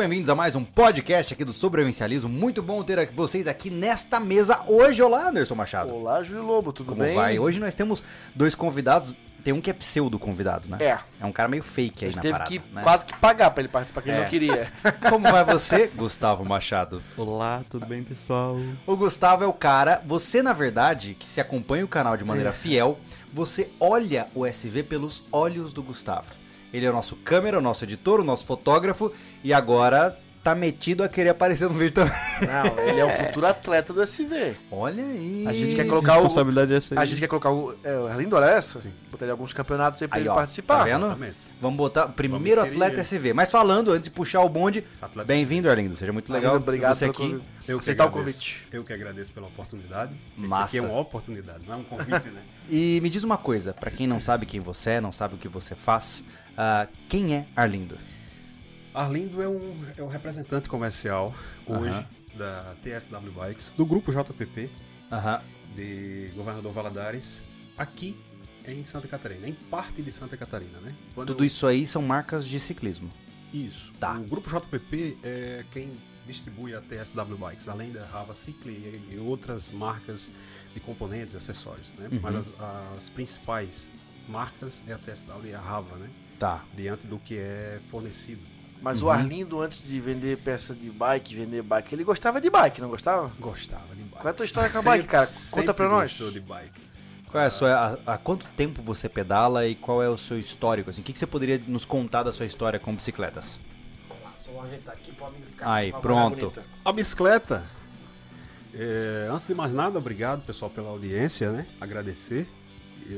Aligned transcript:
bem-vindos 0.00 0.30
a 0.30 0.34
mais 0.34 0.54
um 0.56 0.64
podcast 0.64 1.34
aqui 1.34 1.44
do 1.44 1.52
Sobrevivencialismo. 1.52 2.26
Muito 2.30 2.62
bom 2.62 2.82
ter 2.82 3.10
vocês 3.10 3.46
aqui 3.46 3.68
nesta 3.68 4.18
mesa 4.18 4.60
hoje. 4.66 5.02
Olá, 5.02 5.28
Anderson 5.28 5.54
Machado. 5.54 5.94
Olá, 5.94 6.22
Júlio 6.22 6.42
Lobo, 6.42 6.72
tudo 6.72 6.88
Como 6.92 7.02
bem? 7.02 7.14
vai? 7.14 7.38
Hoje 7.38 7.60
nós 7.60 7.74
temos 7.74 8.02
dois 8.34 8.54
convidados. 8.54 9.12
Tem 9.44 9.52
um 9.52 9.60
que 9.60 9.68
é 9.68 9.74
pseudo 9.74 10.18
convidado, 10.18 10.68
né? 10.68 10.78
É. 10.80 10.98
É 11.20 11.26
um 11.26 11.32
cara 11.32 11.48
meio 11.50 11.62
fake 11.62 12.04
A 12.04 12.08
aí 12.08 12.14
na 12.14 12.22
teve 12.22 12.32
parada, 12.32 12.50
que 12.50 12.62
né? 12.72 12.82
quase 12.82 13.04
que 13.04 13.16
pagar 13.18 13.50
pra 13.50 13.60
ele 13.60 13.68
participar, 13.68 14.00
que 14.02 14.08
ele 14.08 14.18
É. 14.18 14.20
não 14.22 14.28
queria. 14.28 14.72
Como 15.10 15.30
vai 15.30 15.44
você, 15.44 15.86
Gustavo 15.94 16.44
Machado? 16.46 17.02
Olá, 17.16 17.62
tudo 17.68 17.84
bem, 17.84 18.02
pessoal? 18.02 18.58
O 18.86 18.96
Gustavo 18.96 19.44
é 19.44 19.46
o 19.46 19.52
cara, 19.52 20.02
você 20.06 20.42
na 20.42 20.52
verdade, 20.54 21.14
que 21.14 21.26
se 21.26 21.40
acompanha 21.42 21.84
o 21.84 21.88
canal 21.88 22.16
de 22.16 22.22
É. 22.22 22.26
maneira 22.26 22.52
fiel, 22.54 22.98
você 23.32 23.68
olha 23.78 24.26
o 24.34 24.46
SV 24.46 24.82
pelos 24.82 25.22
olhos 25.30 25.72
do 25.74 25.82
Gustavo. 25.82 26.39
Ele 26.72 26.86
é 26.86 26.90
o 26.90 26.92
nosso 26.92 27.16
câmera, 27.16 27.58
o 27.58 27.62
nosso 27.62 27.84
editor, 27.84 28.20
o 28.20 28.24
nosso 28.24 28.46
fotógrafo 28.46 29.12
e 29.42 29.52
agora 29.52 30.16
tá 30.42 30.54
metido 30.54 31.02
a 31.04 31.08
querer 31.08 31.28
aparecer 31.30 31.68
no 31.68 31.74
vídeo 31.78 31.92
também. 31.92 32.12
Não, 32.40 32.88
ele 32.88 32.98
é 33.00 33.04
o 33.04 33.10
futuro 33.10 33.46
atleta 33.46 33.92
do 33.92 34.00
SV. 34.02 34.54
Olha 34.70 35.04
aí. 35.04 35.44
A 35.46 35.52
gente 35.52 35.74
quer 35.76 35.86
colocar 35.86 36.12
o. 36.14 36.22
responsabilidade 36.22 36.72
é 36.72 36.76
essa 36.76 36.94
aí. 36.94 36.98
A 36.98 37.04
gente 37.04 37.20
quer 37.20 37.26
colocar 37.28 37.50
o. 37.50 37.74
É, 37.84 37.94
o 37.98 38.06
Arlindo 38.06 38.36
era 38.36 38.50
essa? 38.50 38.78
Sim. 38.78 38.90
Botar 39.10 39.24
ele 39.26 39.30
em 39.30 39.32
alguns 39.32 39.52
campeonatos 39.52 40.00
aí 40.00 40.08
pra 40.08 40.16
Aí, 40.16 40.22
ele 40.22 40.28
ó, 40.30 40.34
participar. 40.34 40.78
Tá 40.78 40.84
vendo? 40.84 41.06
Exatamente. 41.06 41.36
Vamos 41.60 41.76
botar 41.76 42.06
primeiro 42.08 42.60
Vamos 42.62 42.72
atleta. 42.74 43.02
SV. 43.02 43.34
Mas 43.34 43.50
falando, 43.50 43.90
antes 43.92 44.04
de 44.04 44.10
puxar 44.10 44.40
o 44.40 44.48
bonde, 44.48 44.82
bem-vindo, 45.26 45.68
Arlindo. 45.68 45.94
Seja 45.94 46.10
muito 46.12 46.32
legal 46.32 46.52
Arlindo, 46.52 46.62
obrigado 46.70 46.94
você 46.94 47.00
pelo 47.12 47.12
aqui. 47.12 47.22
convite. 47.32 47.44
Eu 47.68 47.76
que 47.78 47.82
Aceitar 47.82 48.04
o 48.04 48.08
agradeço. 48.08 48.38
convite. 48.38 48.66
Eu 48.72 48.84
que 48.84 48.92
agradeço 48.94 49.32
pela 49.32 49.46
oportunidade. 49.46 50.12
Esse 50.38 50.48
Massa. 50.48 50.64
aqui 50.64 50.78
é 50.78 50.82
uma 50.82 50.98
oportunidade, 50.98 51.60
não 51.68 51.74
é 51.74 51.76
um 51.76 51.84
convite, 51.84 52.28
né? 52.30 52.40
E 52.70 52.98
me 53.02 53.10
diz 53.10 53.22
uma 53.24 53.36
coisa, 53.36 53.74
pra 53.74 53.90
quem 53.90 54.06
não 54.06 54.18
sabe 54.18 54.46
quem 54.46 54.58
você 54.58 54.92
é, 54.92 55.00
não 55.02 55.12
sabe 55.12 55.34
o 55.34 55.38
que 55.38 55.48
você 55.48 55.74
faz, 55.74 56.24
ah, 56.56 56.86
quem 57.08 57.34
é 57.34 57.46
Arlindo? 57.56 57.96
Arlindo 58.94 59.40
é, 59.42 59.48
um, 59.48 59.84
é 59.96 60.02
o 60.02 60.08
representante 60.08 60.68
comercial 60.68 61.34
hoje 61.66 61.90
Aham. 61.90 62.06
da 62.36 62.74
TSW 62.82 63.30
Bikes, 63.32 63.72
do 63.76 63.86
grupo 63.86 64.10
JPP, 64.12 64.68
Aham. 65.12 65.40
de 65.76 66.30
Governador 66.34 66.72
Valadares, 66.72 67.40
aqui 67.78 68.16
em 68.66 68.82
Santa 68.84 69.06
Catarina, 69.08 69.48
em 69.48 69.52
parte 69.52 70.02
de 70.02 70.10
Santa 70.12 70.36
Catarina, 70.36 70.78
né? 70.80 70.94
Quando 71.14 71.28
Tudo 71.28 71.42
eu- 71.42 71.46
isso 71.46 71.66
aí 71.66 71.86
são 71.86 72.02
marcas 72.02 72.44
de 72.46 72.58
ciclismo. 72.60 73.10
Isso. 73.54 73.92
Tá. 73.98 74.14
O 74.14 74.24
grupo 74.24 74.48
JPP 74.50 75.16
é 75.22 75.64
quem 75.72 75.90
distribui 76.26 76.74
a 76.74 76.80
TSW 76.80 77.36
Bikes, 77.36 77.68
além 77.68 77.90
da 77.90 78.04
Rava 78.06 78.34
Cycle 78.34 78.70
e 78.70 79.14
e 79.14 79.18
outras 79.18 79.70
marcas 79.72 80.30
de 80.74 80.78
componentes 80.80 81.34
e 81.34 81.36
acessórios, 81.36 81.92
né? 81.94 82.08
Uhum. 82.12 82.20
Mas 82.22 82.36
as, 82.36 82.52
as 82.98 83.08
principais 83.10 83.88
marcas 84.28 84.82
é 84.86 84.92
a 84.92 84.98
TSW 84.98 85.46
e 85.46 85.54
a 85.54 85.60
Rava, 85.60 85.96
né? 85.96 86.08
Tá. 86.40 86.64
Diante 86.74 87.06
do 87.06 87.18
que 87.18 87.36
é 87.38 87.78
fornecido. 87.90 88.40
Mas 88.82 89.02
Uhum. 89.02 89.08
o 89.08 89.10
Arlindo, 89.10 89.60
antes 89.60 89.82
de 89.86 90.00
vender 90.00 90.38
peça 90.38 90.74
de 90.74 90.88
bike, 90.88 91.34
vender 91.36 91.62
bike, 91.62 91.94
ele 91.94 92.02
gostava 92.02 92.40
de 92.40 92.48
bike, 92.48 92.80
não 92.80 92.88
gostava? 92.88 93.30
Gostava 93.38 93.94
de 93.94 94.02
bike. 94.02 94.10
Qual 94.16 94.26
é 94.26 94.30
a 94.30 94.32
tua 94.32 94.46
história 94.46 94.70
com 94.70 94.78
a 94.78 94.82
bike, 94.82 95.06
cara? 95.06 95.28
Conta 95.50 95.74
pra 95.74 95.86
nós. 95.88 96.10
Gostou 96.12 96.30
de 96.30 96.40
bike. 96.40 96.80
Qual 97.30 97.44
é 97.44 97.46
a 97.46 97.50
sua. 97.50 98.00
Há, 98.06 98.16
quanto 98.18 98.46
tempo 98.56 98.80
você 98.82 99.06
pedala 99.06 99.66
e 99.68 99.74
qual 99.74 100.02
é 100.02 100.08
o 100.08 100.16
seu 100.16 100.38
histórico? 100.38 100.88
Assim? 100.88 101.02
O 101.02 101.04
que, 101.04 101.12
que 101.12 101.18
você 101.18 101.26
poderia 101.26 101.60
nos 101.68 101.84
contar 101.84 102.22
da 102.22 102.32
sua 102.32 102.46
história 102.46 102.80
com 102.80 102.94
bicicletas? 102.94 103.60
Só 104.36 104.50
vou 104.52 104.62
ajeitar 104.62 104.94
aqui 104.94 105.12
pra 105.12 105.26
amigo 105.26 105.44
ficar 105.44 105.70
Aí, 105.70 105.92
pronto. 105.92 106.50
A 106.82 106.90
bicicleta. 106.92 107.66
é, 108.74 109.28
antes 109.30 109.46
de 109.46 109.54
mais 109.54 109.72
nada, 109.74 109.98
obrigado 109.98 110.40
pessoal 110.42 110.70
pela 110.70 110.88
audiência, 110.88 111.52
né? 111.52 111.66
Agradecer. 111.80 112.48
é, 113.08 113.12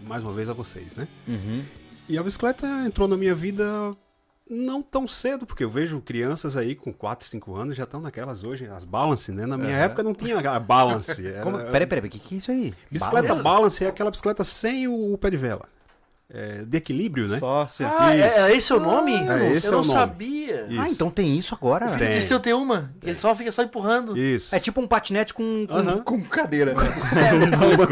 e 0.00 0.06
mais 0.06 0.22
uma 0.22 0.32
vez 0.32 0.48
a 0.48 0.52
vocês, 0.52 0.94
né? 0.94 1.08
Uhum. 1.26 1.64
E 2.08 2.16
a 2.16 2.22
bicicleta 2.22 2.66
entrou 2.86 3.06
na 3.06 3.16
minha 3.16 3.34
vida 3.34 3.64
não 4.50 4.82
tão 4.82 5.06
cedo, 5.06 5.44
porque 5.44 5.62
eu 5.62 5.70
vejo 5.70 6.00
crianças 6.00 6.56
aí 6.56 6.74
com 6.74 6.92
4, 6.92 7.26
5 7.26 7.54
anos 7.54 7.76
já 7.76 7.84
estão 7.84 8.00
naquelas 8.00 8.42
hoje, 8.42 8.66
as 8.66 8.84
balance, 8.84 9.30
né? 9.30 9.44
Na 9.44 9.58
minha 9.58 9.76
época 9.76 10.02
não 10.02 10.14
tinha 10.14 10.38
a 10.38 10.58
balance. 10.58 11.26
Era, 11.26 11.42
Como... 11.42 11.58
Peraí, 11.58 11.86
peraí, 11.86 12.08
o 12.08 12.10
que, 12.10 12.18
que 12.18 12.34
é 12.34 12.38
isso 12.38 12.50
aí? 12.50 12.74
Bicicleta 12.90 13.28
Balance? 13.28 13.44
balance 13.44 13.84
é 13.84 13.88
aquela 13.88 14.10
bicicleta 14.10 14.42
sem 14.42 14.88
o, 14.88 15.18
pé 15.18 15.30
de 15.30 15.36
vela. 15.36 15.68
É, 16.30 16.62
de 16.62 16.76
equilíbrio, 16.76 17.26
né? 17.26 17.38
Só 17.38 17.62
assim. 17.62 17.84
Ah, 17.84 18.14
é, 18.14 18.20
é 18.50 18.54
esse 18.54 18.70
o 18.74 18.78
nome? 18.78 19.14
É, 19.14 19.50
esse 19.54 19.68
eu 19.68 19.72
é 19.72 19.76
não 19.76 19.80
o 19.82 19.86
nome. 19.86 19.98
sabia. 19.98 20.66
Isso. 20.68 20.80
Ah, 20.82 20.88
então 20.90 21.08
tem 21.10 21.38
isso 21.38 21.54
agora? 21.54 21.86
Tem. 21.96 22.18
E 22.18 22.22
se 22.22 22.34
eu 22.34 22.38
tenho 22.38 22.58
uma? 22.60 22.92
Ele 23.02 23.16
só 23.16 23.34
fica 23.34 23.50
só 23.50 23.62
empurrando. 23.62 24.14
Isso. 24.14 24.54
É 24.54 24.60
tipo 24.60 24.78
um 24.78 24.86
patinete 24.86 25.32
com, 25.32 25.66
com, 25.66 25.74
Aham. 25.74 26.02
com 26.02 26.20
cadeira. 26.24 26.74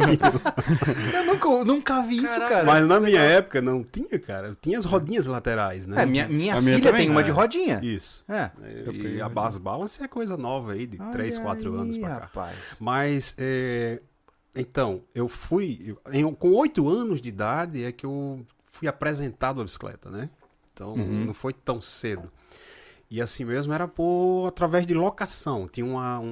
eu 1.15 1.25
nunca, 1.25 1.65
nunca 1.65 2.03
vi 2.03 2.17
isso, 2.17 2.27
Caraca. 2.35 2.49
cara. 2.57 2.65
Mas 2.67 2.87
na 2.87 3.01
minha 3.01 3.21
época 3.21 3.61
não 3.63 3.83
tinha, 3.83 4.19
cara. 4.19 4.57
Tinha 4.61 4.79
as 4.79 4.85
rodinhas 4.85 5.27
laterais, 5.27 5.87
né? 5.87 6.03
É, 6.03 6.07
minha 6.07 6.29
minha 6.29 6.57
A 6.57 6.61
minha 6.61 6.77
filha 6.77 6.91
também? 6.91 7.07
tem 7.07 7.11
uma 7.11 7.21
É. 7.21 7.25
de 7.25 7.31
rodinha. 7.31 7.81
Isso. 7.83 8.25
É. 8.29 8.51
E 8.93 9.21
a 9.21 9.29
base 9.29 9.61
balance 9.61 10.03
é 10.03 10.09
coisa 10.09 10.37
nova 10.37 10.73
aí, 10.73 10.87
de 10.87 10.99
3, 11.11 11.39
4 11.39 11.71
Olha 11.73 11.83
anos 11.83 11.99
pra 11.99 12.09
cá. 12.09 12.15
rapaz. 12.21 12.57
Mas, 12.79 13.35
é, 13.39 14.01
então, 14.57 15.03
eu 15.15 15.29
fui. 15.29 15.97
em- 16.13 16.35
com 16.35 16.51
oito 16.53 16.89
anos 16.89 17.21
de 17.21 17.29
idade 17.29 17.85
é 17.85 17.93
que 17.93 18.07
eu 18.07 18.45
fui 18.65 18.89
apresentado 18.89 19.61
à 19.61 19.65
bicicleta, 19.65 20.11
né? 20.11 20.31
Então, 20.73 20.95
Uhum. 20.95 21.27
não 21.27 21.35
foi 21.35 21.53
tão 21.53 21.81
cedo. 21.81 22.31
E 23.11 23.23
assim 23.23 23.45
mesmo 23.45 23.73
era 23.73 23.87
por 23.87 24.47
através 24.49 24.87
de 24.87 24.93
locação. 24.95 25.69
Tinha 25.69 25.87
uma- 25.87 26.19
um, 26.19 26.27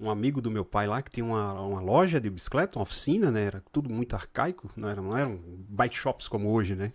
um, 0.00 0.06
um 0.06 0.10
amigo 0.10 0.40
do 0.40 0.50
meu 0.50 0.64
pai 0.64 0.86
lá 0.86 1.00
que 1.02 1.10
tinha 1.10 1.24
uma, 1.24 1.52
uma 1.60 1.80
loja 1.80 2.20
de 2.20 2.28
bicicleta, 2.30 2.78
uma 2.78 2.82
oficina, 2.82 3.30
né? 3.30 3.44
Era 3.44 3.62
tudo 3.70 3.90
muito 3.90 4.14
arcaico, 4.16 4.70
não, 4.76 4.88
era, 4.88 5.00
não 5.02 5.16
eram 5.16 5.38
bike 5.68 5.96
shops 5.96 6.26
como 6.26 6.50
hoje, 6.50 6.74
né? 6.74 6.92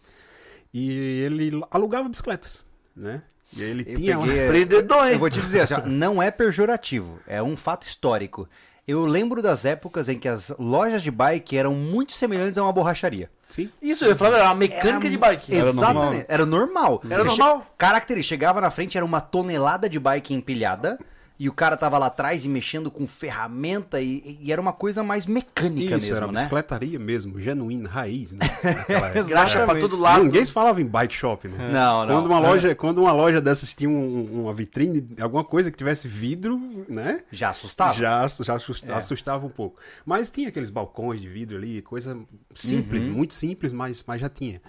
E 0.74 0.92
ele 1.22 1.62
alugava 1.72 2.10
bicicletas, 2.10 2.66
né? 2.96 3.24
E 3.56 3.62
ele 3.64 3.84
Eu 3.88 3.96
tinha 3.96 4.18
peguei- 4.20 4.44
Empreendedor, 4.46 5.06
hein? 5.08 5.14
Eu 5.14 5.20
vou 5.20 5.30
te 5.30 5.40
dizer, 5.40 5.62
assim, 5.62 5.76
não 5.88 6.22
é 6.22 6.30
pejorativo, 6.32 7.20
é 7.28 7.42
um 7.42 7.56
fato 7.56 7.88
histórico. 7.88 8.50
Eu 8.88 9.06
lembro 9.06 9.42
das 9.42 9.66
épocas 9.66 10.08
em 10.10 10.20
que 10.20 10.28
as 10.28 10.54
lojas 10.60 11.02
de 11.02 11.10
bike 11.10 11.58
eram 11.58 11.74
muito 11.74 12.14
semelhantes 12.14 12.58
a 12.60 12.64
uma 12.64 12.72
borracharia. 12.72 13.32
Sim. 13.48 13.70
Isso, 13.82 14.06
eu 14.06 14.10
ia 14.10 14.16
falar, 14.16 14.38
era 14.38 14.46
uma 14.50 14.56
mecânica 14.56 14.90
Era- 15.08 15.10
de 15.10 15.18
bike. 15.18 15.56
Era 15.56 15.70
Exatamente. 15.70 16.04
normal. 16.06 16.26
Era 16.28 16.46
normal. 16.46 17.02
Era 17.10 17.24
normal. 17.24 17.60
che- 17.62 17.66
Característica. 17.78 18.36
Chegava 18.36 18.62
na 18.62 18.70
frente, 18.70 18.96
era 18.98 19.06
uma 19.06 19.22
tonelada 19.22 19.90
de 19.90 20.00
bike 20.00 20.34
empilhada. 20.34 21.00
E 21.38 21.50
o 21.50 21.54
cara 21.54 21.76
tava 21.76 21.98
lá 21.98 22.06
atrás 22.06 22.46
e 22.46 22.50
mexendo 22.50 22.90
com 22.90 23.06
ferramenta. 23.06 24.00
E, 24.00 24.40
e 24.42 24.52
era 24.54 24.62
uma 24.62 24.72
coisa 24.72 25.04
mais 25.04 25.26
mecânica 25.26 25.98
Isso, 25.98 26.06
mesmo, 26.08 26.16
era 26.16 26.28
né? 26.28 26.34
bicicletaria 26.34 26.98
mesmo, 26.98 27.38
genuína, 27.40 27.90
raiz, 27.90 28.32
né? 28.32 28.40
Graxa 29.28 29.66
pra 29.66 29.78
todo 29.78 29.98
lado. 29.98 30.24
Ninguém 30.24 30.46
se 30.46 30.52
falava 30.54 30.82
em 30.82 30.86
bike 30.86 31.14
shop, 31.14 31.48
né? 31.50 31.58
Não, 31.74 32.06
não. 32.06 32.16
Quando 32.16 32.28
uma, 32.28 32.40
loja, 32.40 32.74
quando 32.76 32.98
uma 33.00 33.12
loja 33.12 33.42
dessas 33.42 33.74
tinha 33.74 33.90
um- 33.90 34.44
uma 34.44 34.54
vitrine, 34.54 35.06
alguma 35.20 35.44
coisa 35.44 35.70
que 35.70 35.78
tivesse 35.78 36.08
vidro, 36.08 36.86
né? 36.88 37.22
Já 37.32 37.50
assustava. 37.50 37.94
Já, 37.94 38.26
já 38.42 38.56
assusta- 38.56 38.92
É. 38.92 38.96
assustava 38.96 39.46
um 39.46 39.50
pouco. 39.50 39.78
Mas 40.06 40.30
tinha 40.30 40.48
aqueles 40.48 40.70
balcões 40.70 41.20
de 41.20 41.28
vidro 41.28 41.58
ali, 41.58 41.82
coisa 41.82 42.18
simples, 42.54 43.06
Uhum. 43.06 43.12
muito 43.12 43.34
simples, 43.34 43.74
mas, 43.74 44.04
mas 44.08 44.22
já 44.22 44.30
tinha. 44.30 44.62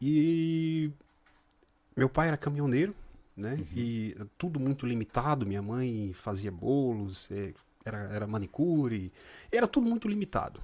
E 0.00 0.90
meu 1.96 2.08
pai 2.08 2.28
era 2.28 2.36
caminhoneiro, 2.36 2.94
né? 3.40 3.54
Uhum. 3.54 3.66
E 3.74 4.14
tudo 4.38 4.60
muito 4.60 4.86
limitado. 4.86 5.46
Minha 5.46 5.62
mãe 5.62 6.12
fazia 6.14 6.50
bolos, 6.52 7.28
eh, 7.30 7.52
era, 7.84 7.98
era 8.12 8.26
manicure, 8.26 9.12
era 9.50 9.66
tudo 9.66 9.88
muito 9.88 10.06
limitado. 10.06 10.60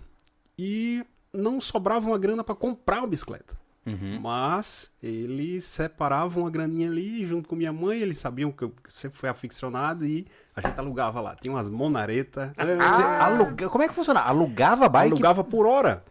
E 0.59 1.05
não 1.33 1.61
sobrava 1.61 2.07
uma 2.07 2.19
grana 2.19 2.45
para 2.45 2.55
comprar 2.55 2.99
uma 3.01 3.09
bicicleta. 3.09 3.57
Uhum. 3.87 4.19
Mas 4.21 4.91
ele 5.01 5.61
separava 5.61 6.41
uma 6.41 6.51
graninha 6.51 6.89
ali 6.91 7.25
junto 7.25 7.49
com 7.49 7.55
minha 7.55 7.73
mãe, 7.73 8.01
eles 8.01 8.19
sabiam 8.19 8.51
que 8.51 8.65
eu 8.65 8.75
sempre 8.89 9.17
fui 9.17 9.29
aficionado 9.29 10.05
e 10.05 10.27
a 10.57 10.61
gente 10.61 10.77
alugava 10.79 11.21
lá. 11.21 11.37
Tinha 11.37 11.55
umas 11.55 11.69
monaretas. 11.69 12.51
Você 12.57 13.03
aluga- 13.03 13.69
Como 13.69 13.85
é 13.85 13.89
que 13.89 13.95
funciona? 13.95 14.21
Alugava 14.21 14.89
bike? 14.89 15.13
alugava 15.13 15.45
por 15.45 15.67
hora. 15.67 16.03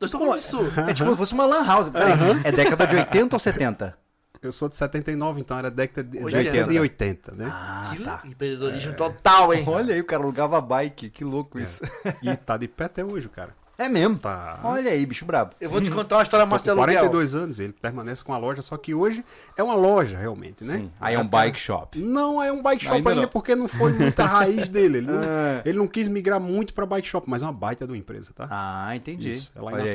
Nós 0.00 0.08
estamos 0.10 0.26
falando 0.26 0.40
disso. 0.40 0.80
É 0.88 0.94
tipo 0.94 1.10
se 1.10 1.16
fosse 1.16 1.34
uma 1.34 1.44
lan 1.44 1.64
house. 1.64 1.88
Peraí, 1.88 2.12
É 2.44 2.52
década 2.52 2.86
de 2.86 2.94
80 2.94 3.34
ou 3.34 3.40
70? 3.40 3.98
Eu 4.42 4.52
sou 4.52 4.68
de 4.68 4.76
79, 4.76 5.40
então 5.40 5.58
era 5.58 5.70
década 5.70 6.08
de, 6.08 6.18
80. 6.24 6.42
década 6.52 6.72
de 6.72 6.78
80, 6.80 7.34
né? 7.34 7.48
Ah, 7.52 7.92
Que 7.94 8.02
tá. 8.04 8.22
Empreendedorismo 8.24 8.94
total, 8.94 9.52
hein? 9.52 9.64
Olha 9.66 9.94
aí, 9.94 10.00
o 10.00 10.04
cara 10.04 10.22
alugava 10.22 10.60
bike. 10.60 11.10
Que 11.10 11.24
louco 11.24 11.58
isso. 11.58 11.82
E 12.22 12.36
tá 12.36 12.56
de 12.56 12.68
pé 12.68 12.84
até 12.84 13.04
hoje, 13.04 13.28
cara. 13.28 13.56
É 13.76 13.88
mesmo. 13.88 14.18
Tá. 14.18 14.58
Olha 14.64 14.90
aí, 14.90 15.06
bicho 15.06 15.24
brabo. 15.24 15.54
Eu 15.60 15.70
vou 15.70 15.80
te 15.80 15.88
contar 15.88 16.16
uma 16.16 16.22
história 16.24 16.44
massa 16.44 16.64
de 16.64 16.70
aluguel. 16.70 16.86
42 16.98 17.34
anos, 17.36 17.60
ele 17.60 17.72
permanece 17.72 18.24
com 18.24 18.32
a 18.34 18.36
loja, 18.38 18.60
só 18.60 18.76
que 18.76 18.92
hoje 18.92 19.24
é 19.56 19.62
uma 19.62 19.76
loja 19.76 20.18
realmente, 20.18 20.64
né? 20.64 20.78
Sim. 20.78 20.92
Aí 21.00 21.14
é 21.14 21.18
um 21.20 21.26
bike 21.28 21.60
shop. 21.60 21.96
Não 21.96 22.42
é 22.42 22.50
um 22.50 22.60
bike 22.60 22.82
shop 22.82 22.96
Ainda 22.96 23.10
ainda, 23.10 23.22
não. 23.22 23.28
porque 23.28 23.54
não 23.54 23.68
foi 23.68 23.92
muita 23.92 24.24
raiz 24.24 24.68
dele. 24.68 24.98
Ele 24.98 25.06
não, 25.10 25.22
É. 25.22 25.62
ele 25.64 25.78
não 25.78 25.86
quis 25.86 26.08
migrar 26.08 26.40
muito 26.40 26.74
pra 26.74 26.84
bike 26.86 27.06
shop, 27.06 27.30
mas 27.30 27.42
é 27.42 27.46
uma 27.46 27.52
baita 27.52 27.86
de 27.86 27.92
uma 27.92 27.98
empresa, 27.98 28.32
tá? 28.34 28.48
Ah, 28.50 28.96
entendi. 28.96 29.30
Isso, 29.30 29.52
é 29.54 29.60
lá 29.60 29.70
em 29.70 29.74
Olha 29.74 29.84
aí. 29.84 29.92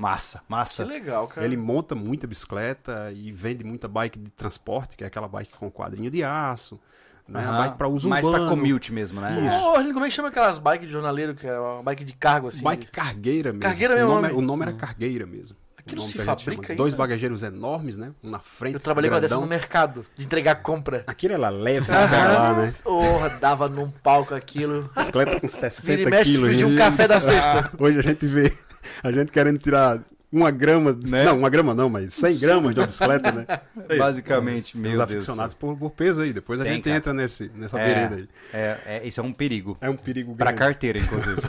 Natal. 0.00 0.10
Massa, 0.12 0.38
Que 0.38 0.44
massa. 0.48 0.84
legal, 0.84 1.26
cara. 1.28 1.44
Ele 1.46 1.56
monta 1.56 1.94
muita 1.94 2.26
bicicleta 2.26 3.12
e 3.14 3.30
vende 3.32 3.62
muita 3.64 3.86
bike 3.88 4.18
de 4.18 4.30
transporte, 4.30 4.96
que 4.96 5.04
é 5.04 5.06
aquela 5.06 5.28
bike 5.28 5.52
com 5.58 5.70
quadrinho 5.70 6.10
de 6.10 6.22
aço, 6.24 6.80
né? 7.28 7.40
A 7.44 7.48
Aham. 7.48 7.58
bike 7.64 7.76
para 7.78 7.88
uso 7.88 8.08
Mais 8.08 8.24
urbano. 8.24 8.46
pra 8.48 8.56
commute 8.56 8.92
mesmo, 8.92 9.20
né? 9.20 9.32
Isso. 9.46 9.68
Arlindo, 9.70 9.92
como 9.94 10.04
é 10.06 10.08
que 10.08 10.14
chama 10.14 10.28
aquelas 10.28 10.58
bikes 10.58 10.86
de 10.86 10.92
jornaleiro, 10.92 11.34
que 11.34 11.46
é 11.46 11.58
uma 11.58 11.82
bike 11.82 12.04
de 12.04 12.12
cargo 12.14 12.48
assim? 12.48 12.62
Bike 12.62 12.86
cargueira 12.86 13.50
mesmo. 13.52 13.62
Cargueira 13.62 13.94
o 13.94 13.96
mesmo 13.98 14.10
nome, 14.14 14.28
nome. 14.28 14.38
o 14.38 14.40
nome 14.46 14.62
era 14.62 14.72
cargueira 14.72 15.26
mesmo. 15.26 15.56
Aquilo 15.78 16.02
se 16.02 16.20
a 16.20 16.24
fabrica 16.24 16.72
ainda? 16.72 16.74
Dois 16.76 16.92
bagageeiros 16.92 17.42
enormes, 17.42 17.96
né? 17.96 18.12
Um 18.22 18.28
na 18.30 18.38
frente. 18.38 18.74
Eu 18.74 18.80
trabalhei 18.80 19.08
com 19.08 19.14
uma 19.16 19.20
dessa 19.20 19.34
grandão. 19.34 19.48
no 19.48 19.50
mercado, 19.50 20.04
de 20.14 20.26
entregar 20.26 20.56
compra. 20.56 21.04
Aquilo 21.06 21.32
ela 21.32 21.48
leva 21.48 21.86
pra 21.86 22.32
lá, 22.32 22.52
né? 22.54 22.74
Porra, 22.84 23.30
dava 23.40 23.66
num 23.68 23.90
palco 23.90 24.34
aquilo. 24.34 24.90
Bicicleta 24.94 25.32
com 25.40 25.46
Vira 25.46 25.48
60 25.48 26.02
e 26.02 26.04
mexe, 26.10 26.30
quilos. 26.32 26.62
um 26.62 26.76
café 26.76 27.08
da 27.08 27.18
sexta. 27.20 27.70
Hoje 27.78 27.98
a 27.98 28.02
gente 28.02 28.26
vê 28.26 28.52
a 29.02 29.12
gente 29.12 29.30
querendo 29.32 29.58
tirar 29.58 30.00
uma 30.32 30.50
grama, 30.52 30.92
Né? 31.08 31.24
não, 31.24 31.38
uma 31.38 31.50
grama 31.50 31.74
não, 31.74 31.88
mas 31.88 32.14
100 32.14 32.38
gramas 32.38 32.72
de 32.74 32.86
bicicleta, 32.86 33.32
né? 33.32 33.46
Basicamente, 33.98 34.72
Tem 34.74 34.80
meu 34.80 34.92
os 34.92 34.98
Deus. 34.98 35.10
aficionados 35.10 35.54
por, 35.54 35.76
por 35.76 35.90
peso 35.90 36.22
aí, 36.22 36.32
depois 36.32 36.60
a 36.60 36.64
Tem, 36.64 36.74
gente 36.74 36.84
cara. 36.84 36.96
entra 36.96 37.12
nesse, 37.12 37.50
nessa 37.54 37.80
É, 37.80 37.84
vereda 37.86 38.14
aí. 38.16 38.28
É, 38.54 38.78
é, 38.86 39.06
isso 39.06 39.20
é 39.20 39.24
um 39.24 39.32
perigo. 39.32 39.76
É 39.80 39.90
um 39.90 39.96
perigo 39.96 40.34
Pra 40.36 40.52
grande. 40.52 40.58
carteira, 40.60 40.98
inclusive. 41.00 41.40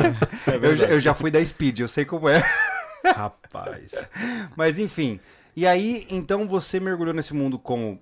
eu, 0.62 0.74
já- 0.76 0.86
eu 0.86 0.98
já 1.00 1.12
fui 1.12 1.30
da 1.30 1.44
Speed, 1.44 1.80
eu 1.80 1.88
sei 1.88 2.04
como 2.06 2.28
é. 2.30 2.42
Rapaz. 3.04 3.94
Mas 4.56 4.78
enfim. 4.78 5.20
E 5.56 5.66
aí, 5.66 6.06
então 6.10 6.48
você 6.48 6.80
mergulhou 6.80 7.12
nesse 7.14 7.34
mundo 7.34 7.58
como. 7.58 8.00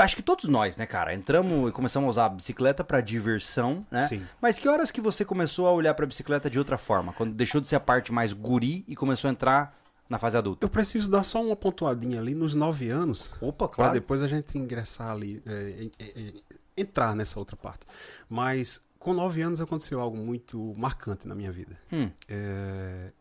Acho 0.00 0.16
que 0.16 0.22
todos 0.22 0.44
nós, 0.46 0.76
né, 0.76 0.86
cara? 0.86 1.14
Entramos 1.14 1.68
e 1.68 1.72
começamos 1.72 2.06
a 2.06 2.10
usar 2.10 2.24
a 2.26 2.28
bicicleta 2.30 2.82
pra 2.82 3.00
diversão, 3.00 3.86
né? 3.90 4.02
Sim. 4.02 4.22
Mas 4.40 4.58
que 4.58 4.68
horas 4.68 4.90
que 4.90 5.00
você 5.00 5.24
começou 5.24 5.66
a 5.66 5.72
olhar 5.72 5.94
pra 5.94 6.06
bicicleta 6.06 6.48
de 6.50 6.58
outra 6.58 6.76
forma? 6.78 7.12
Quando 7.12 7.34
deixou 7.34 7.60
de 7.60 7.68
ser 7.68 7.76
a 7.76 7.80
parte 7.80 8.12
mais 8.12 8.32
guri 8.32 8.84
e 8.88 8.96
começou 8.96 9.28
a 9.28 9.32
entrar 9.32 9.78
na 10.08 10.18
fase 10.18 10.36
adulta? 10.36 10.64
Eu 10.64 10.70
preciso 10.70 11.10
dar 11.10 11.22
só 11.22 11.42
uma 11.42 11.54
pontuadinha 11.56 12.20
ali 12.20 12.34
nos 12.34 12.54
9 12.54 12.88
anos, 12.88 13.34
Opa, 13.40 13.66
Pra 13.68 13.76
claro. 13.76 13.92
depois 13.92 14.22
a 14.22 14.28
gente 14.28 14.56
ingressar 14.58 15.10
ali, 15.10 15.42
é, 15.46 15.70
em- 15.82 15.90
em- 16.00 16.20
em- 16.28 16.42
entrar 16.76 17.14
nessa 17.14 17.38
outra 17.38 17.56
parte. 17.56 17.86
Mas 18.28 18.80
com 18.98 19.12
9 19.14 19.40
anos 19.42 19.60
aconteceu 19.60 20.00
algo 20.00 20.16
muito 20.16 20.74
marcante 20.76 21.28
na 21.28 21.34
minha 21.34 21.52
vida. 21.52 21.76
Hum. 21.92 22.10
É, 22.28 23.12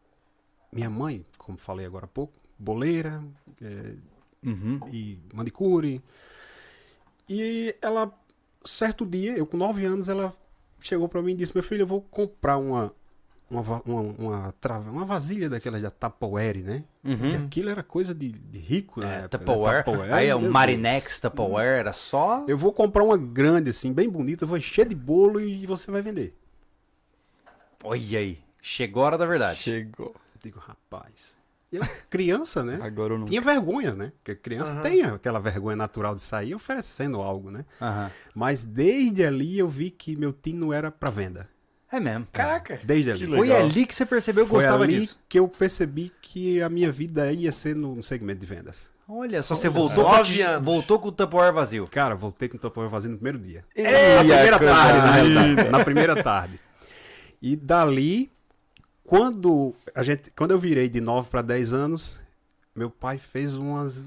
minha 0.74 0.90
mãe, 0.90 1.26
como 1.38 1.58
falei 1.58 1.86
agora 1.86 2.06
há 2.06 2.08
pouco, 2.08 2.34
boleira 2.58 3.24
é, 3.62 3.94
Uhum. 4.44 4.80
e 4.92 5.20
manicure. 5.34 6.02
E 7.30 7.76
ela, 7.82 8.12
certo 8.64 9.06
dia, 9.06 9.38
eu 9.38 9.46
com 9.46 9.58
9 9.58 9.86
anos, 9.86 10.10
ela 10.10 10.34
chegou 10.80 11.08
pra 11.10 11.22
mim 11.22 11.32
e 11.34 11.36
disse: 11.36 11.54
Meu 11.56 11.64
filho, 11.64 11.82
eu 11.84 11.88
vou 11.88 12.02
comprar 12.02 12.58
uma. 12.58 12.94
Uma, 13.48 13.62
uma, 13.86 14.02
uma, 14.02 14.52
trava- 14.60 14.90
uma 14.90 15.06
vasilha 15.06 15.48
daquelas 15.48 15.80
da 15.80 15.92
Tupperware, 15.92 16.64
né? 16.64 16.84
Porque 17.04 17.28
Uhum. 17.38 17.46
aquilo 17.46 17.70
era 17.70 17.84
coisa 17.84 18.14
de, 18.14 18.30
de 18.30 18.58
rico, 18.58 19.02
né? 19.02 19.26
É, 19.26 19.28
Tupperware. 19.28 19.86
Aí 20.12 20.28
é 20.28 20.36
o 20.36 20.42
Marinex 20.52 21.20
Tupperware, 21.20 21.78
era 21.80 21.94
só. 21.94 22.44
Eu 22.48 22.58
vou 22.58 22.74
comprar 22.74 23.04
uma 23.04 23.16
grande, 23.16 23.70
assim, 23.70 23.94
bem 23.94 24.10
bonita, 24.10 24.48
vou 24.48 24.58
encher 24.58 24.88
de 24.88 24.96
bolo 24.96 25.40
e 25.40 25.64
você 25.68 25.92
vai 25.92 26.02
vender. 26.02 26.36
Olha 27.84 28.20
aí. 28.20 28.40
Chegou 28.60 29.04
a 29.04 29.06
hora 29.08 29.18
da 29.18 29.28
verdade. 29.28 29.60
Chegou. 29.60 30.16
Digo, 30.44 30.60
rapaz. 30.60 31.38
Eu, 31.76 31.84
criança, 32.10 32.64
né? 32.64 32.80
Agora 32.82 33.14
eu 33.14 33.20
não. 33.20 33.26
Tinha 33.26 33.42
vergonha, 33.42 33.94
né? 33.94 34.12
Porque 34.24 34.36
criança 34.36 34.74
tem 34.82 35.02
aquela 35.04 35.40
vergonha 35.40 35.76
natural 35.76 36.16
de 36.16 36.22
sair 36.24 36.54
oferecendo 36.56 37.22
algo, 37.22 37.52
né? 37.52 37.66
Aham. 37.82 38.10
Mas 38.34 38.64
desde 38.64 39.24
ali 39.26 39.58
eu 39.60 39.68
vi 39.68 39.90
que 39.90 40.16
meu 40.16 40.32
tino 40.34 40.72
era 40.74 40.90
pra 40.92 41.10
venda. 41.10 41.50
É 41.92 42.00
mesmo. 42.00 42.28
Caraca. 42.32 42.80
Desde 42.84 43.12
ali. 43.12 43.28
Foi 43.28 43.52
ali 43.56 43.86
que 43.86 43.94
você 43.96 44.06
percebeu 44.06 44.44
que 44.46 44.50
Foi 44.50 44.62
gostava 44.62 44.84
ali 44.84 45.00
disso. 45.02 45.20
que 45.30 45.38
eu 45.40 45.48
percebi 45.48 46.12
que 46.22 46.62
a 46.62 46.68
minha 46.68 46.92
vida 46.92 47.32
ia 47.32 47.52
ser 47.52 47.76
no 47.76 48.02
segmento 48.02 48.40
de 48.40 48.46
vendas. 48.46 48.90
Olha 49.08 49.44
só, 49.44 49.54
você 49.56 49.70
voltou 49.70 50.04
com, 50.04 50.12
Nove 50.18 50.42
a- 50.42 50.50
anos. 50.54 50.66
voltou 50.66 50.98
com 51.00 51.10
o 51.10 51.12
Tupperware 51.12 51.54
vazio. 51.54 51.88
Cara, 51.88 52.16
voltei 52.16 52.50
com 52.50 52.58
o 52.58 52.60
Tupperware 52.60 52.90
vazio 52.92 53.12
no 53.12 53.18
primeiro 53.18 53.38
dia. 53.38 53.64
Ei, 53.76 53.84
na 53.86 54.20
primeira 54.24 54.60
tarde, 54.60 55.30
na. 55.30 55.64
Na 55.78 55.84
primeira 55.86 56.24
tarde. 56.24 56.60
E 57.40 57.56
dali, 57.56 58.32
quando 59.06 59.74
a 59.94 60.04
gente, 60.04 60.32
quando 60.32 60.52
eu 60.52 60.60
virei 60.60 60.90
de 60.90 61.00
9 61.00 61.30
para 61.30 61.42
10 61.42 61.74
anos, 61.74 62.20
meu 62.76 62.90
pai 62.90 63.18
fez 63.18 63.56
umas, 63.56 64.04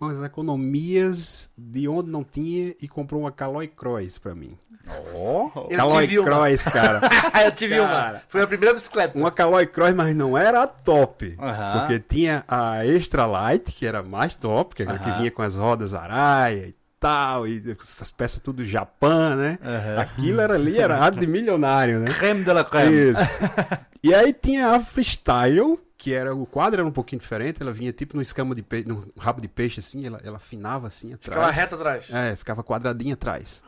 umas 0.00 0.22
economias 0.24 1.48
de 1.56 1.86
onde 1.86 2.10
não 2.10 2.24
tinha 2.24 2.74
e 2.82 2.88
comprou 2.88 3.20
uma 3.20 3.30
Caloi 3.30 3.68
Cross 3.68 4.18
pra 4.18 4.34
mim. 4.34 4.58
Ó. 5.14 5.68
Eu 5.70 5.76
Caloi 5.76 6.06
tive 6.08 6.18
uma. 6.18 6.28
Cross, 6.28 6.64
cara. 6.64 7.00
eu 7.44 7.52
tive 7.52 7.76
Cara. 7.76 8.12
uma. 8.14 8.22
Foi 8.26 8.42
a 8.42 8.46
primeira 8.48 8.74
bicicleta. 8.74 9.16
Uma 9.16 9.30
Caloi 9.30 9.66
Cross, 9.66 9.94
mas 9.94 10.16
não 10.16 10.36
era 10.36 10.64
a 10.64 10.66
top. 10.66 11.36
Porque 11.78 12.00
tinha 12.00 12.44
a 12.48 12.84
Extra 12.84 13.26
Light, 13.26 13.70
que 13.70 13.86
era 13.86 14.02
mais 14.02 14.34
top, 14.34 14.74
que 14.74 14.82
era 14.82 14.98
que 14.98 15.10
vinha 15.12 15.30
com 15.30 15.42
as 15.42 15.54
rodas 15.54 15.94
araia 15.94 16.66
e 16.66 16.74
tal, 17.04 17.46
e 17.46 17.62
essas 17.78 18.10
peças 18.10 18.40
tudo 18.42 18.64
Japão, 18.64 19.36
né? 19.36 19.58
Aham. 19.62 19.98
Aquilo 20.00 20.40
era 20.40 20.54
ali, 20.54 20.78
era 20.78 20.96
arte 20.98 21.20
de 21.20 21.26
milionário, 21.26 21.98
né? 22.00 22.06
Creme 22.06 22.42
de 22.42 22.50
la 22.52 22.64
creme. 22.64 23.10
Isso. 23.10 23.38
e 24.02 24.14
aí 24.14 24.32
tinha 24.32 24.68
a 24.70 24.80
Freestyle, 24.80 25.78
que 25.98 26.14
era 26.14 26.34
o 26.34 26.46
quadro 26.46 26.80
era 26.80 26.88
um 26.88 26.92
pouquinho 26.92 27.20
diferente, 27.20 27.60
ela 27.60 27.72
vinha 27.74 27.92
tipo 27.92 28.16
no 28.16 28.22
escama 28.22 28.54
de 28.54 28.62
peixe, 28.62 28.88
no 28.88 29.06
rabo 29.18 29.40
de 29.42 29.48
peixe 29.48 29.80
assim, 29.80 30.06
ela, 30.06 30.18
ela 30.24 30.38
afinava 30.38 30.86
assim 30.86 31.12
atrás. 31.12 31.36
Ficava 31.38 31.50
reta 31.50 31.74
atrás. 31.76 32.04
É, 32.10 32.36
ficava 32.36 32.64
quadradinha 32.64 33.12
atrás. 33.12 33.62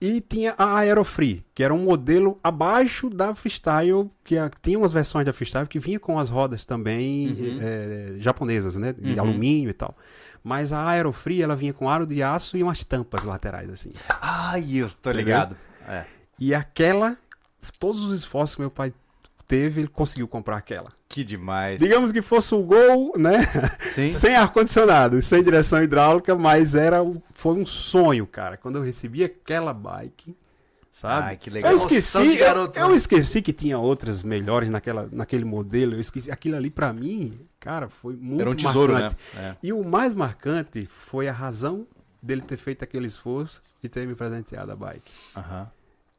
E 0.00 0.20
tinha 0.20 0.52
a 0.58 0.78
Aerofree, 0.78 1.44
que 1.54 1.62
era 1.62 1.72
um 1.72 1.78
modelo 1.78 2.38
abaixo 2.42 3.08
da 3.08 3.34
Freestyle, 3.36 4.10
que 4.24 4.36
a- 4.36 4.50
tinha 4.60 4.76
umas 4.76 4.92
versões 4.92 5.24
da 5.24 5.32
Freestyle 5.32 5.66
que 5.68 5.78
vinha 5.78 6.00
com 6.00 6.18
as 6.18 6.28
rodas 6.28 6.64
também 6.64 7.56
eh, 7.60 8.14
japonesas, 8.18 8.74
né? 8.76 8.92
De 8.92 9.12
Uhum. 9.14 9.20
alumínio 9.20 9.70
e 9.70 9.72
tal. 9.72 9.96
Mas 10.42 10.72
a 10.72 10.84
Aerofree, 10.88 11.42
ela 11.42 11.54
vinha 11.54 11.72
com 11.72 11.88
aro 11.88 12.06
de 12.06 12.22
aço 12.22 12.56
e 12.56 12.62
umas 12.62 12.82
tampas 12.82 13.24
laterais, 13.24 13.70
assim. 13.70 13.92
Ai, 14.20 14.64
eu 14.74 14.88
tô 14.88 15.10
Entendeu? 15.10 15.24
ligado. 15.24 15.56
É. 15.86 16.04
E 16.38 16.54
aquela, 16.54 17.16
todos 17.78 18.04
os 18.04 18.12
esforços 18.12 18.56
que 18.56 18.60
meu 18.60 18.70
pai 18.70 18.92
teve, 19.46 19.82
ele 19.82 19.88
conseguiu 19.88 20.26
comprar 20.26 20.56
aquela. 20.56 20.90
Que 21.08 21.22
demais. 21.22 21.78
Digamos 21.78 22.10
que 22.10 22.22
fosse 22.22 22.54
o 22.54 22.62
Gol, 22.62 23.12
né? 23.18 23.38
Sem 24.08 24.34
ar-condicionado, 24.34 25.20
sem 25.20 25.42
direção 25.42 25.82
hidráulica, 25.82 26.34
mas 26.34 26.74
era 26.74 26.98
foi 27.32 27.54
um 27.54 27.66
sonho, 27.66 28.26
cara. 28.26 28.56
Quando 28.56 28.76
eu 28.78 28.82
recebi 28.82 29.22
aquela 29.22 29.74
bike, 29.74 30.34
sabe? 30.92 31.28
Ai, 31.28 31.36
que 31.36 31.48
legal. 31.50 31.72
Eu 31.72 31.76
esqueci, 31.76 32.36
garoto, 32.36 32.78
eu, 32.78 32.84
eu 32.84 32.90
né? 32.90 32.96
esqueci 32.96 33.40
que 33.40 33.52
tinha 33.52 33.78
outras 33.78 34.22
melhores 34.22 34.68
naquela, 34.68 35.08
naquele 35.10 35.44
modelo. 35.44 35.94
Eu 35.94 36.00
esqueci 36.00 36.30
aquilo 36.30 36.54
ali 36.54 36.70
pra 36.70 36.92
mim, 36.92 37.40
cara, 37.58 37.88
foi 37.88 38.14
muito 38.14 38.42
Era 38.42 38.50
um 38.50 38.54
tesouro, 38.54 38.92
marcante. 38.92 39.16
né? 39.34 39.56
E 39.62 39.72
o 39.72 39.82
mais 39.82 40.12
marcante 40.12 40.86
foi 40.86 41.26
a 41.26 41.32
razão 41.32 41.86
dele 42.22 42.42
ter 42.42 42.58
feito 42.58 42.84
aquele 42.84 43.06
esforço 43.06 43.62
e 43.82 43.88
ter 43.88 44.06
me 44.06 44.14
presenteado 44.14 44.70
a 44.70 44.76
bike. 44.76 45.10
É. 45.34 45.38
Aham. 45.40 45.70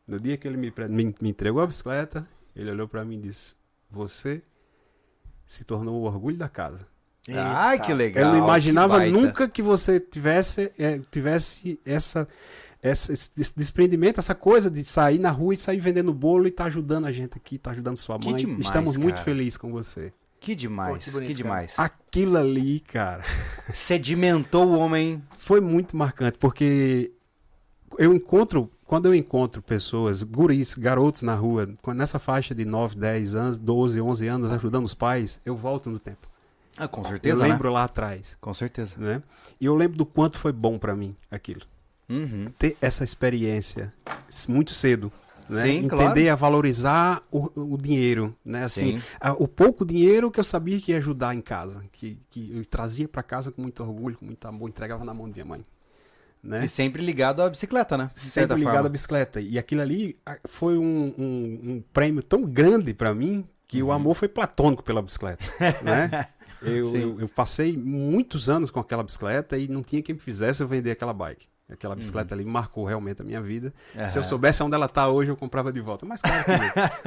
No 0.06 0.20
dia 0.20 0.36
que 0.36 0.46
ele 0.46 0.58
me, 0.58 0.74
me, 0.90 1.16
me 1.22 1.30
entregou 1.30 1.62
a 1.62 1.68
bicicleta, 1.68 2.28
ele 2.54 2.70
olhou 2.70 2.90
pra 2.90 3.06
mim 3.06 3.16
e 3.20 3.22
disse: 3.22 3.56
"Você 3.90 4.42
se 5.46 5.64
tornou 5.64 6.02
o 6.02 6.04
orgulho 6.04 6.36
da 6.36 6.50
casa". 6.50 6.86
Ai, 7.34 7.80
que 7.80 7.94
legal. 7.94 8.24
Eu 8.26 8.30
não 8.32 8.44
imaginava 8.44 9.00
que 9.00 9.10
nunca 9.10 9.48
que 9.48 9.62
você 9.62 9.98
tivesse, 9.98 10.74
é, 10.78 11.00
tivesse 11.10 11.80
essa, 11.86 12.28
essa- 12.84 13.12
esse 13.14 13.32
esse 13.40 13.56
desprendimento, 13.58 14.20
essa 14.20 14.36
coisa 14.36 14.70
de 14.70 14.84
sair 14.84 15.18
na 15.18 15.32
rua 15.32 15.54
e 15.54 15.58
sair 15.58 15.80
vendendo 15.80 16.14
bolo 16.14 16.48
e 16.48 16.52
tá 16.52 16.66
ajudando 16.66 17.06
a 17.06 17.12
gente 17.12 17.36
aqui, 17.38 17.58
tá 17.58 17.72
ajudando 17.72 17.98
sua 17.98 18.20
Que 18.20 18.30
mãe. 18.30 18.38
demais, 18.38 18.60
Estamos 18.66 18.98
muito 18.98 19.16
cara. 19.16 19.26
felizes 19.26 19.58
com 19.58 19.72
você. 19.72 20.14
Que 20.40 20.54
demais, 20.56 20.94
Pô, 20.96 21.00
que 21.00 21.06
que, 21.06 21.12
bonito, 21.12 21.38
demais. 21.38 21.80
Aquilo 21.80 22.38
ali, 22.38 22.82
cara, 22.82 23.24
Sedimentou 23.74 24.68
o 24.68 24.78
homem. 24.78 25.24
foi 25.38 25.62
muito 25.62 25.96
marcante, 25.96 26.38
porque 26.38 27.14
eu 27.98 28.14
encontro, 28.14 28.70
quando 28.86 29.06
eu 29.08 29.16
encontro 29.16 29.62
pessoas, 29.62 30.22
guris, 30.22 30.74
garotos 30.76 31.22
na 31.22 31.34
rua, 31.34 31.70
nessa 31.96 32.20
faixa 32.20 32.54
de 32.54 32.66
9, 32.66 32.96
10 32.98 33.36
anos, 33.36 33.58
12, 33.60 34.02
11 34.02 34.28
anos, 34.28 34.52
ajudando 34.52 34.84
os 34.86 34.94
pais, 34.94 35.40
eu 35.46 35.56
volto 35.56 35.90
no 35.90 35.98
tempo. 35.98 36.28
Ah, 36.78 36.88
com 36.88 37.02
Eu 37.02 37.08
certeza, 37.08 37.44
lembro 37.44 37.70
né? 37.70 37.76
lá 37.76 37.84
atrás, 37.84 38.36
Com 38.42 38.54
certeza. 38.54 38.96
né? 38.98 39.22
E 39.62 39.66
eu 39.66 39.76
lembro 39.76 39.98
do 39.98 40.06
quanto 40.06 40.38
foi 40.40 40.52
bom 40.52 40.78
pra 40.78 40.96
mim 40.96 41.16
aquilo. 41.32 41.62
Uhum. 42.10 42.46
ter 42.60 42.78
essa 42.82 43.04
experiência 43.04 43.94
muito 44.50 44.74
cedo. 44.74 45.12
Né? 45.50 45.62
Sim, 45.64 45.70
Entender 45.86 45.90
claro. 45.90 46.32
a 46.32 46.36
valorizar 46.36 47.22
o, 47.30 47.74
o 47.74 47.78
dinheiro, 47.78 48.34
né? 48.46 48.64
Assim, 48.64 48.98
Sim. 48.98 49.04
a- 49.20 49.34
o 49.34 49.48
pouco 49.48 49.86
dinheiro 49.86 50.32
que 50.32 50.40
eu 50.40 50.44
sabia 50.44 50.80
que 50.80 50.92
ia 50.92 50.98
ajudar 50.98 51.36
em 51.36 51.42
casa, 51.42 51.84
que, 51.92 52.18
que 52.30 52.52
eu 52.56 52.66
trazia 52.66 53.08
para 53.10 53.22
casa 53.22 53.52
com 53.52 53.62
muito 53.62 53.84
orgulho, 53.84 54.18
com 54.18 54.26
muito 54.26 54.48
amor, 54.48 54.70
entregava 54.70 55.04
na 55.04 55.14
mão 55.14 55.28
de 55.28 55.34
minha 55.34 55.46
mãe, 55.46 55.66
né? 56.42 56.64
E 56.64 56.68
sempre 56.70 57.04
ligado 57.06 57.42
à 57.42 57.50
bicicleta, 57.50 57.98
né? 57.98 58.08
Sempre 58.16 58.56
ligado 58.58 58.74
forma. 58.76 58.88
à 58.88 58.90
bicicleta. 58.90 59.42
E 59.42 59.60
aquilo 59.60 59.82
ali 59.82 60.18
foi 60.48 60.78
um, 60.78 61.14
um- 61.18 61.60
um 61.72 61.84
prêmio 61.92 62.24
tão 62.24 62.44
grande 62.44 62.94
para 62.94 63.14
mim 63.14 63.46
que 63.68 63.82
Uhum. 63.84 63.90
o 63.90 63.92
amor 63.92 64.16
foi 64.16 64.30
platônico 64.30 64.82
pela 64.82 65.02
bicicleta, 65.02 65.44
né? 65.84 66.28
Eu, 66.62 66.96
eu, 66.96 67.20
eu 67.20 67.28
passei 67.28 67.76
muitos 67.78 68.48
anos 68.48 68.72
com 68.72 68.80
aquela 68.80 69.04
bicicleta 69.04 69.58
e 69.58 69.68
não 69.68 69.84
tinha 69.84 70.02
quem 70.02 70.16
me 70.16 70.22
fizesse 70.22 70.64
eu 70.64 70.68
vender 70.70 70.92
aquela 70.92 71.12
bike. 71.14 71.48
Aquela 71.74 71.96
bicicleta 71.96 72.34
ali 72.36 72.46
marcou 72.46 72.86
realmente 72.86 73.22
a 73.22 73.26
minha 73.26 73.42
vida. 73.42 73.74
Se 74.10 74.18
eu 74.18 74.24
Uhum. 74.24 74.30
Soubesse 74.30 74.62
onde 74.64 74.76
ela 74.76 74.88
tá 74.88 75.08
hoje, 75.10 75.30
eu 75.32 75.36
comprava 75.38 75.72
de 75.72 75.82
volta. 75.82 76.06
Mas 76.06 76.22
claro 76.22 76.44
que 76.46 76.52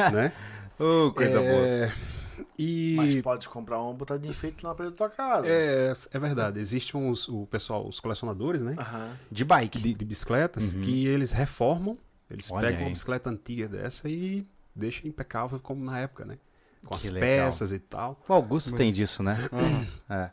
não, 0.02 0.10
né? 0.12 0.32
Ô, 0.78 1.12
coisa 1.12 1.38
boa. 1.40 1.66
É, 1.66 1.92
E 2.58 2.94
Mas 2.96 3.22
pode 3.22 3.48
comprar 3.48 3.80
um, 3.82 3.94
botar 3.94 4.16
de 4.18 4.28
enfeite 4.28 4.62
na 4.64 4.74
parede 4.74 4.94
da 4.94 4.98
tua 4.98 5.08
casa. 5.10 5.46
é, 5.48 5.92
é 6.12 6.18
verdade, 6.18 6.58
existem 6.60 7.00
uns, 7.00 7.28
o 7.28 7.46
pessoal, 7.46 7.86
os 7.88 7.98
colecionadores, 8.00 8.60
né? 8.60 8.74
Aham. 8.78 9.10
De 9.30 9.44
bike. 9.44 9.80
De, 9.80 9.94
de 9.94 10.04
bicicletas 10.04 10.72
Uhum. 10.74 10.82
que 10.82 11.06
eles 11.06 11.32
reformam, 11.32 11.96
eles 12.30 12.50
Olha 12.50 12.66
pegam 12.66 12.80
aí. 12.80 12.84
uma 12.86 12.90
bicicleta 12.90 13.30
antiga 13.30 13.68
dessa 13.68 14.08
e 14.08 14.46
deixam 14.74 15.08
impecável 15.08 15.58
como 15.60 15.82
na 15.84 15.98
época, 15.98 16.24
né? 16.26 16.36
com 16.84 16.90
Que 16.94 17.06
as 17.08 17.08
legal. 17.08 17.46
peças 17.46 17.72
e 17.72 17.78
tal. 17.80 18.20
O 18.28 18.32
Augusto 18.32 18.72
tem 18.74 18.92
disso, 18.92 19.22
né? 19.22 19.36
É. 20.10 20.30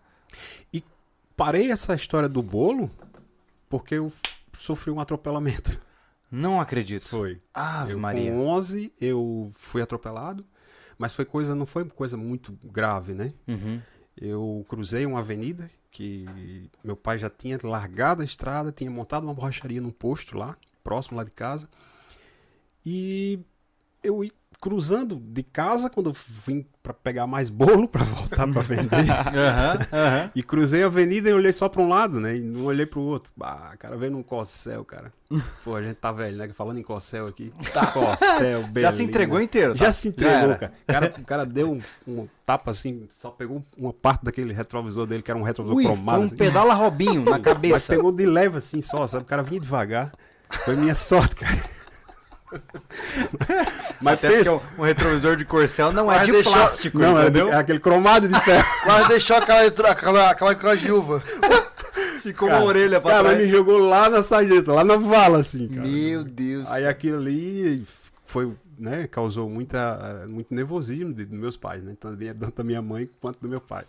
Parei 1.35 1.71
essa 1.71 1.95
história 1.95 2.29
do 2.29 2.43
bolo 2.43 2.91
porque 3.73 3.95
eu 3.95 4.13
sofri 4.55 4.91
um 4.91 4.99
atropelamento. 4.99 5.81
Não 6.29 6.61
acredito. 6.61 7.07
Foi. 7.09 7.41
Ave 7.51 7.93
Eu, 7.93 7.99
Maria. 7.99 8.31
Com 8.31 8.45
11 8.45 8.93
eu 9.01 9.51
fui 9.55 9.81
atropelado, 9.81 10.45
mas 10.95 11.15
foi 11.15 11.25
coisa 11.25 11.55
não 11.55 11.65
foi 11.65 11.83
coisa 11.85 12.15
muito 12.15 12.55
grave, 12.63 13.15
né? 13.15 13.31
Uhum. 13.47 13.81
Eu 14.15 14.63
cruzei 14.69 15.07
uma 15.07 15.21
avenida 15.21 15.71
que 15.89 16.69
meu 16.83 16.95
pai 16.95 17.17
já 17.17 17.31
tinha 17.31 17.57
largado 17.63 18.21
a 18.21 18.25
estrada, 18.25 18.71
tinha 18.71 18.91
montado 18.91 19.23
uma 19.23 19.33
borracharia 19.33 19.81
num 19.81 19.89
posto 19.89 20.37
lá, 20.37 20.55
próximo 20.83 21.17
lá 21.17 21.23
de 21.23 21.31
casa. 21.31 21.67
E 22.85 23.39
eu 24.03 24.23
ia 24.23 24.31
cruzando 24.63 25.17
de 25.21 25.43
casa 25.43 25.89
quando 25.89 26.09
eu 26.11 26.15
vim 26.47 26.65
para 26.81 26.93
pegar 26.93 27.27
mais 27.27 27.49
bolo 27.49 27.85
para 27.89 28.05
voltar 28.05 28.47
para 28.49 28.61
vender. 28.61 28.95
Aham, 28.95 29.77
aham. 29.91 30.31
E 30.33 30.41
cruzei 30.41 30.83
a 30.83 30.85
avenida 30.85 31.29
e 31.29 31.33
olhei 31.33 31.51
só 31.51 31.67
pra 31.67 31.81
um 31.81 31.89
lado, 31.89 32.21
né? 32.21 32.37
E 32.37 32.39
não 32.39 32.63
olhei 32.63 32.85
pro 32.85 33.01
outro. 33.01 33.29
Ah, 33.41 33.73
cara, 33.77 33.97
veio 33.97 34.13
num 34.13 34.23
Cossel, 34.23 34.85
cara. 34.85 35.11
Pô, 35.65 35.75
a 35.75 35.81
gente 35.83 35.95
tá 35.95 36.13
velho, 36.13 36.37
né? 36.37 36.47
Falando 36.53 36.79
em 36.79 36.81
Cossel 36.81 37.27
aqui. 37.27 37.51
Tá. 37.73 37.87
Cossel, 37.87 38.61
Já 38.63 38.67
beleza. 38.69 38.97
se 38.97 39.03
entregou 39.03 39.41
inteiro. 39.41 39.75
Já 39.75 39.87
tá? 39.87 39.91
se 39.91 40.07
entregou, 40.07 40.51
era. 40.51 40.55
cara. 40.55 40.71
O 40.71 40.85
cara. 40.93 41.15
O 41.19 41.25
cara 41.25 41.45
deu 41.45 41.69
um, 41.73 41.81
um 42.07 42.27
tapa 42.45 42.71
assim, 42.71 43.05
só 43.19 43.31
pegou 43.31 43.61
uma 43.77 43.91
parte 43.91 44.23
daquele 44.23 44.53
retrovisor 44.53 45.05
dele, 45.05 45.21
que 45.21 45.29
era 45.29 45.37
um 45.37 45.43
retrovisor 45.43 45.75
Ui, 45.75 45.83
cromado. 45.83 46.19
foi 46.19 46.23
um 46.23 46.27
assim. 46.27 46.37
pedala 46.37 46.73
Robinho 46.73 47.25
na 47.25 47.31
Mas 47.31 47.41
cabeça. 47.41 47.93
pegou 47.93 48.13
de 48.13 48.25
leve 48.25 48.59
assim 48.59 48.79
só, 48.79 49.05
sabe? 49.07 49.23
O 49.23 49.27
cara 49.27 49.43
vinha 49.43 49.59
devagar. 49.59 50.13
Foi 50.63 50.77
minha 50.77 50.95
sorte, 50.95 51.35
cara. 51.35 51.72
Mas 54.01 54.13
Até 54.15 54.27
porque 54.27 54.43
pensa. 54.43 54.51
um, 54.55 54.81
um 54.81 54.83
retrovisor 54.83 55.35
de 55.37 55.45
corcel 55.45 55.91
não 55.91 56.11
é 56.11 56.23
de 56.25 56.31
deixou- 56.31 56.53
plástico, 56.53 56.99
Não, 56.99 57.15
de- 57.15 57.21
entendeu? 57.21 57.47
era 57.47 57.59
aquele 57.59 57.79
cromado 57.79 58.27
de 58.27 58.39
ferro. 58.41 58.65
Quase 58.83 59.07
deixou 59.07 59.37
aquela, 59.37 59.65
aquela, 59.91 60.29
aquela 60.31 60.55
crojuva. 60.55 61.23
Ficou 62.21 62.47
uma 62.49 62.63
orelha 62.63 62.99
pra 63.01 63.11
cara, 63.11 63.23
trás. 63.23 63.37
mas 63.37 63.45
me 63.45 63.51
jogou 63.51 63.77
lá 63.79 64.09
na 64.09 64.23
sarjeta, 64.23 64.71
lá 64.73 64.83
na 64.83 64.95
vala, 64.95 65.39
assim, 65.39 65.67
cara. 65.67 65.87
Meu 65.87 66.23
Deus. 66.23 66.69
Aí 66.71 66.85
aquilo 66.87 67.17
ali 67.17 67.85
foi, 68.25 68.53
né, 68.77 69.07
causou 69.07 69.49
muita, 69.49 70.25
muito 70.29 70.53
nervosismo 70.53 71.13
dos 71.13 71.27
meus 71.27 71.57
pais, 71.57 71.83
né? 71.83 71.95
Tanto 71.99 72.51
da 72.55 72.63
minha 72.63 72.81
mãe 72.81 73.09
quanto 73.19 73.39
do 73.41 73.49
meu 73.49 73.59
pai. 73.61 73.83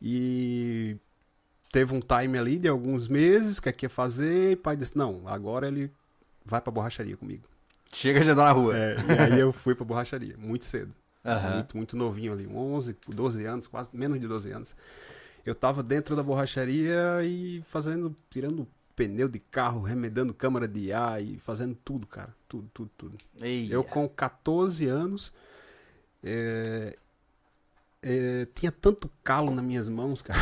E 0.00 0.96
teve 1.70 1.94
um 1.94 2.00
time 2.00 2.38
ali 2.38 2.58
de 2.58 2.68
alguns 2.68 3.08
meses 3.08 3.60
que 3.60 3.68
aqui 3.68 3.86
ia 3.86 3.90
fazer, 3.90 4.50
e 4.52 4.54
o 4.54 4.58
pai 4.58 4.76
disse, 4.76 4.96
não, 4.96 5.22
agora 5.26 5.66
ele 5.68 5.90
vai 6.44 6.60
pra 6.60 6.70
borracharia 6.72 7.16
comigo. 7.16 7.44
Chega 7.94 8.22
de 8.22 8.30
andar 8.30 8.44
na 8.44 8.52
rua. 8.52 8.76
É, 8.76 8.96
e 8.96 9.32
aí 9.34 9.40
eu 9.40 9.52
fui 9.52 9.74
pra 9.74 9.84
borracharia, 9.84 10.36
muito 10.36 10.64
cedo. 10.64 10.92
Aham. 11.24 11.54
Muito, 11.54 11.76
muito 11.76 11.96
novinho 11.96 12.32
ali, 12.32 12.46
11, 12.46 12.96
12 13.08 13.44
anos, 13.46 13.66
quase 13.66 13.90
menos 13.96 14.20
de 14.20 14.26
12 14.28 14.50
anos. 14.50 14.76
Eu 15.46 15.54
tava 15.54 15.82
dentro 15.82 16.14
da 16.14 16.22
borracharia 16.22 17.22
e 17.22 17.62
fazendo, 17.66 18.14
tirando 18.28 18.66
pneu 18.96 19.28
de 19.28 19.38
carro, 19.38 19.82
remedando 19.82 20.34
câmara 20.34 20.66
de 20.68 20.92
ar 20.92 21.22
e 21.22 21.38
fazendo 21.38 21.74
tudo, 21.84 22.06
cara. 22.06 22.34
Tudo, 22.48 22.68
tudo, 22.72 22.90
tudo. 22.96 23.18
Ei, 23.40 23.68
Eu 23.70 23.82
com 23.84 24.08
14 24.08 24.86
anos, 24.86 25.32
é, 26.22 26.96
é, 28.06 28.46
tinha 28.54 28.70
tanto 28.70 29.10
calo 29.22 29.50
nas 29.50 29.64
minhas 29.64 29.88
mãos, 29.88 30.20
cara. 30.20 30.38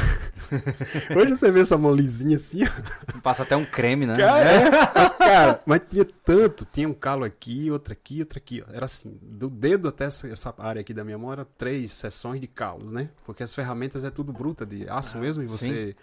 Hoje 1.16 1.36
você 1.36 1.50
vê 1.52 1.60
essa 1.60 1.78
mão 1.78 1.94
lisinha 1.94 2.36
assim, 2.36 2.64
ó. 2.64 3.20
Passa 3.20 3.44
até 3.44 3.56
um 3.56 3.64
creme, 3.64 4.04
né? 4.04 4.16
Cara, 4.16 4.44
é, 4.44 4.70
cara, 5.16 5.62
mas 5.64 5.80
tinha 5.88 6.04
tanto. 6.04 6.66
Tinha 6.70 6.88
um 6.88 6.92
calo 6.92 7.24
aqui, 7.24 7.70
outro 7.70 7.92
aqui, 7.92 8.18
outro 8.18 8.38
aqui. 8.38 8.64
Era 8.72 8.86
assim, 8.86 9.16
do 9.22 9.48
dedo 9.48 9.86
até 9.86 10.06
essa, 10.06 10.26
essa 10.26 10.52
área 10.58 10.80
aqui 10.80 10.92
da 10.92 11.04
minha 11.04 11.16
mão, 11.16 11.32
era 11.32 11.44
três 11.44 11.92
seções 11.92 12.40
de 12.40 12.48
calos, 12.48 12.90
né? 12.90 13.08
Porque 13.24 13.44
as 13.44 13.54
ferramentas 13.54 14.02
é 14.02 14.10
tudo 14.10 14.32
bruta, 14.32 14.66
de 14.66 14.88
aço 14.88 15.16
mesmo, 15.18 15.44
e 15.44 15.46
você, 15.46 15.94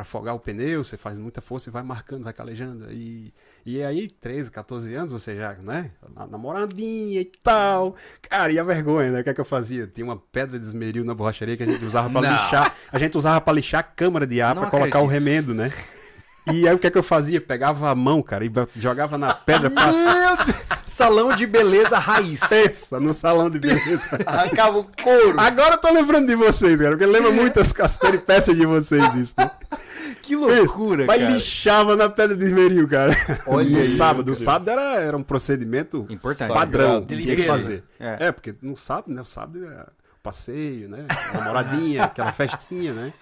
pra 0.00 0.02
afogar 0.02 0.34
o 0.34 0.38
pneu, 0.40 0.82
você 0.82 0.96
faz 0.96 1.18
muita 1.18 1.40
força 1.40 1.68
e 1.68 1.72
vai 1.72 1.82
marcando, 1.82 2.24
vai 2.24 2.32
calejando. 2.32 2.86
E, 2.90 3.32
e 3.66 3.82
aí, 3.82 4.08
13, 4.08 4.50
14 4.50 4.94
anos, 4.94 5.12
você 5.12 5.36
já, 5.36 5.52
né? 5.54 5.90
na- 6.16 6.26
Namoradinha 6.26 7.20
e 7.20 7.24
tal. 7.42 7.94
Cara, 8.28 8.50
e 8.50 8.58
a 8.58 8.64
vergonha, 8.64 9.10
né? 9.10 9.20
O 9.20 9.24
que 9.24 9.30
é 9.30 9.34
que 9.34 9.40
eu 9.40 9.44
fazia? 9.44 9.86
Tinha 9.86 10.04
uma 10.06 10.16
pedra 10.16 10.58
de 10.58 10.64
esmeril 10.64 11.04
na 11.04 11.14
borracharia 11.14 11.56
que 11.56 11.62
a 11.62 11.66
gente 11.66 11.84
usava 11.84 12.08
pra 12.08 12.22
Não. 12.22 12.30
lixar. 12.32 12.74
A 12.90 12.98
gente 12.98 13.16
usava 13.18 13.40
pra 13.40 13.52
lixar 13.52 13.80
a 13.80 13.82
câmara 13.84 14.26
de 14.26 14.40
ar, 14.40 14.54
pra 14.54 14.70
colocar 14.70 15.00
o 15.00 15.06
remendo, 15.06 15.54
né? 15.54 15.70
E 16.50 16.66
aí 16.66 16.74
o 16.74 16.78
que 16.78 16.86
é 16.86 16.90
que 16.90 16.96
eu 16.98 17.02
fazia? 17.02 17.40
Pegava 17.40 17.90
a 17.90 17.94
mão, 17.94 18.22
cara, 18.22 18.44
e 18.44 18.50
jogava 18.76 19.18
na 19.18 19.34
pedra 19.34 19.70
pra 19.70 19.86
Meu 19.92 20.36
Deus! 20.46 20.56
Salão 20.86 21.36
de 21.36 21.46
beleza 21.46 21.98
raiz. 21.98 22.40
peça 22.40 22.98
no 22.98 23.12
salão 23.12 23.48
de 23.48 23.60
beleza. 23.60 24.08
Arrancava 24.26 24.78
o 24.78 24.84
couro. 24.84 25.38
Agora 25.38 25.74
eu 25.74 25.78
tô 25.78 25.92
lembrando 25.92 26.26
de 26.26 26.34
vocês, 26.34 26.76
cara, 26.78 26.90
porque 26.96 27.06
lembra 27.06 27.30
muito 27.30 27.60
as, 27.60 27.78
as 27.78 27.96
peripécias 27.96 28.56
de 28.56 28.66
vocês 28.66 29.14
isso, 29.14 29.34
né? 29.38 29.50
Que 30.30 30.36
loucura, 30.36 31.06
Mas 31.06 31.20
cara. 31.22 31.32
lixava 31.34 31.96
na 31.96 32.08
pedra 32.08 32.36
de 32.36 32.44
esmeril, 32.44 32.86
cara. 32.86 33.16
Olha 33.48 33.68
no 33.68 33.80
isso, 33.80 33.96
sábado. 33.96 34.28
O 34.28 34.32
cara. 34.32 34.44
sábado 34.44 34.70
era, 34.70 34.94
era 35.00 35.16
um 35.16 35.24
procedimento 35.24 36.06
Importante. 36.08 36.54
padrão. 36.54 37.04
Tinha 37.04 37.20
que 37.20 37.26
limpeza. 37.30 37.48
fazer. 37.48 37.84
É. 37.98 38.26
É. 38.26 38.32
porque 38.32 38.54
no 38.62 38.76
sábado, 38.76 39.12
né? 39.12 39.20
O 39.20 39.24
sábado 39.24 39.66
é 39.66 39.86
passeio, 40.22 40.88
né? 40.88 41.04
Namoradinha, 41.34 42.04
aquela 42.06 42.30
festinha, 42.32 42.92
né? 42.92 43.12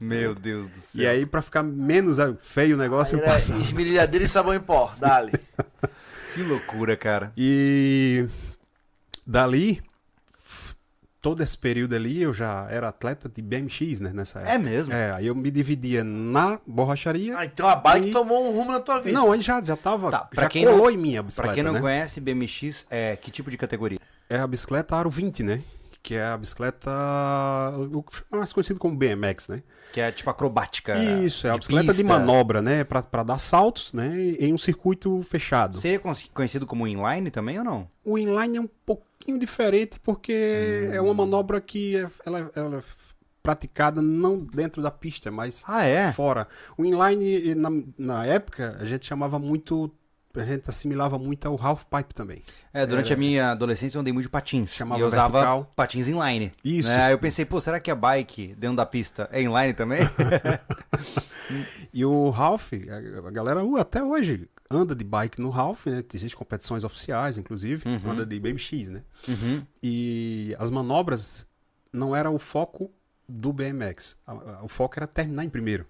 Meu 0.00 0.34
Deus 0.34 0.70
do 0.70 0.76
céu. 0.76 1.02
E 1.02 1.06
aí, 1.06 1.26
pra 1.26 1.42
ficar 1.42 1.62
menos 1.62 2.16
feio 2.38 2.76
o 2.76 2.78
negócio, 2.78 3.16
eu 3.16 3.22
Era 3.22 3.32
passava. 3.34 3.60
esmerilhadeira 3.60 4.24
e 4.24 4.28
sabão 4.28 4.54
em 4.54 4.60
pó. 4.60 4.90
Dali. 4.98 5.32
Que 6.34 6.42
loucura, 6.42 6.96
cara. 6.96 7.30
E 7.36 8.26
dali, 9.26 9.82
todo 11.24 11.42
esse 11.42 11.56
período 11.56 11.94
ali, 11.94 12.20
eu 12.20 12.34
já 12.34 12.66
era 12.68 12.88
atleta 12.88 13.30
de 13.30 13.40
BMX, 13.40 13.98
né? 13.98 14.10
Nessa 14.12 14.40
época. 14.40 14.54
É 14.54 14.58
mesmo? 14.58 14.92
É, 14.92 15.10
aí 15.12 15.26
eu 15.26 15.34
me 15.34 15.50
dividia 15.50 16.04
na 16.04 16.60
borracharia. 16.66 17.34
Ah, 17.38 17.46
então 17.46 17.66
a 17.66 17.74
bike 17.76 18.10
E- 18.10 18.12
tomou 18.12 18.46
um 18.46 18.54
rumo 18.54 18.70
na 18.70 18.78
tua 18.80 18.98
vida. 19.00 19.18
Não, 19.18 19.32
aí 19.32 19.40
já, 19.40 19.58
já 19.62 19.74
tava. 19.74 20.10
Tá, 20.10 20.28
já 20.34 20.46
quem 20.50 20.66
colou 20.66 20.78
não- 20.82 20.90
em 20.90 20.96
mim 20.98 21.16
a 21.16 21.22
bicicleta. 21.22 21.48
Pra 21.48 21.54
quem 21.54 21.62
não 21.64 21.72
né? 21.72 21.80
conhece, 21.80 22.20
BMX 22.20 22.84
é 22.90 23.16
que 23.16 23.30
tipo 23.30 23.50
de 23.50 23.56
categoria? 23.56 23.98
É 24.28 24.36
a 24.38 24.46
bicicleta 24.46 24.94
Aro 24.96 25.08
20, 25.08 25.42
né? 25.42 25.62
Que 26.02 26.16
é 26.16 26.26
a 26.26 26.36
bicicleta. 26.36 26.90
O 27.90 28.04
é 28.32 28.36
mais 28.36 28.52
conhecido 28.52 28.78
como 28.78 28.94
BMX, 28.94 29.48
né? 29.48 29.62
Que 29.92 30.00
é 30.00 30.12
tipo 30.12 30.28
acrobática. 30.28 30.92
Isso, 30.98 31.46
é 31.46 31.50
a 31.50 31.52
de 31.54 31.60
bicicleta 31.60 31.92
de 31.94 32.02
pista. 32.02 32.18
manobra, 32.18 32.60
né? 32.60 32.84
Pra, 32.84 33.02
pra 33.02 33.22
dar 33.22 33.38
saltos, 33.38 33.92
né? 33.94 34.12
Em 34.38 34.52
um 34.52 34.58
circuito 34.58 35.22
fechado. 35.22 35.80
Seria 35.80 35.98
con- 35.98 36.12
conhecido 36.34 36.66
como 36.66 36.86
inline 36.86 37.30
também 37.30 37.56
ou 37.58 37.64
não? 37.64 37.88
O 38.04 38.18
inline 38.18 38.58
é 38.58 38.60
um 38.60 38.68
pouquinho 39.24 39.38
diferente 39.38 39.98
porque 40.00 40.90
é 40.92 41.00
Hum. 41.00 41.06
uma 41.06 41.14
manobra 41.14 41.60
que 41.60 41.96
é, 41.96 42.06
ela, 42.26 42.50
ela 42.54 42.76
é 42.78 42.82
praticada 43.42 44.00
não 44.00 44.38
dentro 44.38 44.82
da 44.82 44.90
pista, 44.90 45.30
mas 45.30 45.64
Ah, 45.66 45.84
é? 45.84 46.12
fora. 46.12 46.46
O 46.76 46.84
inline, 46.84 47.54
na, 47.54 47.68
na 47.98 48.26
época, 48.26 48.76
a 48.80 48.84
gente 48.84 49.06
chamava 49.06 49.38
muito. 49.38 49.90
A 50.36 50.44
gente 50.44 50.68
assimilava 50.68 51.16
muito 51.16 51.46
ao 51.46 51.56
half 51.62 51.84
pipe 51.84 52.12
também. 52.12 52.42
É, 52.72 52.84
durante 52.84 53.12
a 53.12 53.16
minha 53.16 53.52
adolescência 53.52 53.96
eu 53.96 54.00
andei 54.00 54.12
muito 54.12 54.24
de 54.24 54.30
patins. 54.30 54.72
Chamava 54.74 54.98
e 54.98 55.02
eu 55.02 55.06
usava 55.06 55.32
vertical. 55.32 55.72
patins 55.76 56.08
inline. 56.08 56.52
Isso. 56.64 56.88
Né? 56.88 57.02
Aí 57.04 57.12
eu 57.12 57.18
pensei, 57.20 57.44
pô, 57.44 57.60
será 57.60 57.78
que 57.78 57.88
a 57.88 57.94
bike 57.94 58.52
dentro 58.58 58.76
da 58.76 58.84
pista 58.84 59.28
é 59.30 59.40
inline 59.40 59.74
também? 59.74 60.00
E 61.92 62.04
o 62.04 62.32
half, 62.36 62.72
a, 62.72 63.30
galera 63.30 63.60
até 63.78 64.02
hoje 64.02 64.48
anda 64.70 64.94
de 64.94 65.04
bike 65.04 65.40
no 65.40 65.52
half, 65.52 65.86
né? 65.86 66.02
Existem 66.12 66.38
competições 66.38 66.84
oficiais, 66.84 67.36
inclusive, 67.38 67.82
anda 68.06 68.24
de 68.26 68.38
BMX, 68.40 68.88
né? 68.88 69.02
uhum. 69.28 69.62
E 69.82 70.54
as 70.58 70.70
manobras 70.70 71.46
não 71.92 72.14
era 72.16 72.30
o 72.30 72.38
foco 72.38 72.90
do 73.28 73.52
BMX. 73.52 74.18
O 74.62 74.68
foco 74.68 74.94
era 74.98 75.06
terminar 75.06 75.44
em 75.44 75.48
primeiro. 75.48 75.86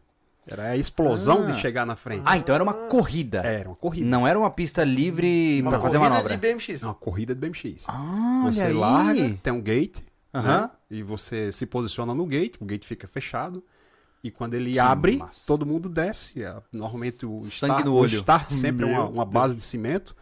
Era 0.47 0.69
a 0.71 0.77
explosão 0.77 1.43
Ah. 1.45 1.53
de 1.53 1.59
chegar 1.59 1.87
na 1.87 1.97
frente. 1.97 2.23
Ah, 2.27 2.37
então 2.37 2.55
era 2.55 2.63
uma 2.63 2.75
corrida. 2.75 3.39
Era 3.41 3.67
uma 3.71 3.75
corrida. 3.77 4.07
Não 4.07 4.27
era 4.27 4.39
uma 4.39 4.51
pista 4.51 4.85
livre 4.85 5.59
Uma 5.63 5.71
pra 5.71 5.81
fazer 5.81 5.97
corrida 5.97 6.15
manobra. 6.17 6.37
de 6.37 6.41
BMX. 6.41 6.83
Uma 6.83 6.93
corrida 6.95 7.35
de 7.35 7.41
BMX. 7.41 7.85
Ah, 7.89 8.43
você 8.45 8.69
larga, 8.71 9.39
tem 9.43 9.53
um 9.53 9.61
gate, 9.63 9.97
Aham. 10.35 10.61
né? 10.63 10.71
E 10.91 11.03
você 11.03 11.51
se 11.51 11.65
posiciona 11.65 12.13
no 12.13 12.27
gate, 12.27 12.57
o 12.61 12.65
gate 12.67 12.85
fica 12.85 13.09
fechado. 13.09 13.65
E 14.25 14.31
quando 14.31 14.55
ele 14.55 14.79
abre, 14.79 15.19
massa. 15.19 15.47
todo 15.47 15.65
mundo 15.67 15.89
desce. 15.89 16.43
É, 16.43 16.57
Normalmente 16.73 17.25
o 17.27 17.39
Sangue 17.41 17.51
start, 17.75 17.85
no 17.85 17.95
o 18.01 18.07
start 18.07 18.51
sempre 18.51 18.87
é 18.87 18.89
uma, 18.89 19.05
uma 19.05 19.25
base 19.25 19.55
de 19.55 19.63
cimento 19.63 20.17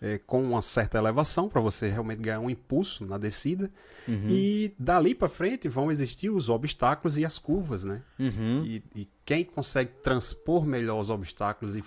é, 0.00 0.18
com 0.18 0.42
uma 0.44 0.60
certa 0.60 0.98
elevação 0.98 1.48
para 1.48 1.60
você 1.62 1.88
realmente 1.88 2.20
ganhar 2.20 2.38
um 2.40 2.50
impulso 2.50 3.06
na 3.06 3.16
descida. 3.16 3.70
Uhum. 4.06 4.26
E 4.28 4.74
dali 4.78 5.14
para 5.14 5.26
frente 5.28 5.68
vão 5.68 5.90
existir 5.90 6.28
os 6.28 6.50
obstáculos 6.50 7.16
e 7.16 7.24
as 7.24 7.38
curvas, 7.38 7.82
né? 7.82 8.02
Uhum. 8.18 8.62
E, 8.62 8.82
e 8.94 9.08
quem 9.24 9.42
consegue 9.42 9.90
transpor 10.02 10.66
melhor 10.66 11.00
os 11.00 11.08
obstáculos 11.08 11.76
e 11.76 11.82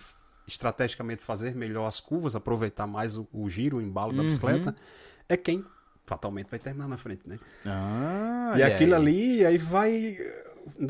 estrategicamente 0.48 1.22
fazer 1.24 1.54
melhor 1.56 1.86
as 1.86 2.00
curvas, 2.00 2.36
aproveitar 2.36 2.88
mais 2.88 3.16
o, 3.16 3.28
o 3.32 3.48
giro, 3.48 3.78
o 3.78 3.82
embalo 3.82 4.12
da 4.12 4.20
Uhum. 4.20 4.26
bicicleta, 4.26 4.76
é 5.30 5.38
quem 5.38 5.64
fatalmente 6.08 6.48
vai 6.50 6.58
terminar 6.58 6.88
na 6.88 6.98
frente, 6.98 7.22
né? 7.30 7.38
Ah, 7.64 8.54
e 8.58 8.64
olha 8.64 8.68
aquilo 8.76 8.96
aí. 8.96 9.02
ali, 9.02 9.46
aí 9.46 9.58
vai. 9.60 10.18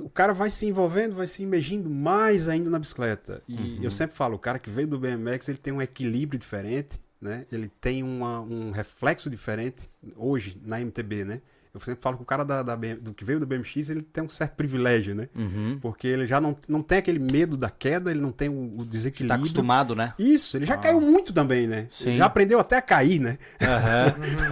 O 0.03 0.09
cara 0.09 0.33
vai 0.33 0.49
se 0.49 0.65
envolvendo, 0.67 1.15
vai 1.15 1.27
se 1.27 1.43
imergindo 1.43 1.89
mais 1.89 2.47
ainda 2.47 2.69
na 2.69 2.77
bicicleta. 2.79 3.41
E 3.47 3.53
Uhum. 3.53 3.79
eu 3.83 3.91
sempre 3.91 4.15
falo, 4.15 4.35
o 4.35 4.39
cara 4.39 4.59
que 4.59 4.69
veio 4.69 4.87
do 4.87 4.99
BMX, 4.99 5.49
ele 5.49 5.57
tem 5.57 5.73
um 5.73 5.81
equilíbrio 5.81 6.39
diferente, 6.39 6.99
né? 7.21 7.45
Ele 7.51 7.67
tem 7.81 8.03
uma- 8.03 8.39
um 8.41 8.71
reflexo 8.71 9.29
diferente 9.29 9.89
hoje 10.15 10.59
na 10.63 10.79
MTB, 10.79 11.23
né? 11.25 11.41
Eu 11.71 11.79
sempre 11.79 12.01
falo 12.01 12.17
que 12.17 12.23
o 12.23 12.25
cara 12.25 12.43
da, 12.43 12.63
da 12.63 12.75
BM 12.75 12.95
do 12.95 13.13
que 13.13 13.23
veio 13.23 13.39
do 13.39 13.45
BMX, 13.45 13.89
ele 13.89 14.01
tem 14.01 14.23
um 14.23 14.29
certo 14.29 14.55
privilégio, 14.55 15.13
né? 15.13 15.29
Uhum. 15.35 15.77
Porque 15.79 16.07
ele 16.07 16.25
já 16.25 16.41
não, 16.41 16.57
não 16.67 16.81
tem 16.81 16.97
aquele 16.97 17.19
medo 17.19 17.55
da 17.55 17.69
queda, 17.69 18.09
ele 18.09 18.19
não 18.19 18.31
tem 18.31 18.49
o, 18.49 18.73
o 18.75 18.77
Tá 18.79 18.85
desequilíbrio. 18.89 19.37
acostumado, 19.39 19.95
né? 19.95 20.13
Isso, 20.17 20.57
ele 20.57 20.65
já 20.65 20.75
caiu 20.77 20.99
muito 20.99 21.31
também, 21.31 21.67
né? 21.67 21.87
Sim. 21.91 22.09
Ele 22.09 22.17
já 22.17 22.25
aprendeu 22.25 22.59
até 22.59 22.77
a 22.77 22.81
cair, 22.81 23.19
né? 23.19 23.37
Aham, 23.61 24.05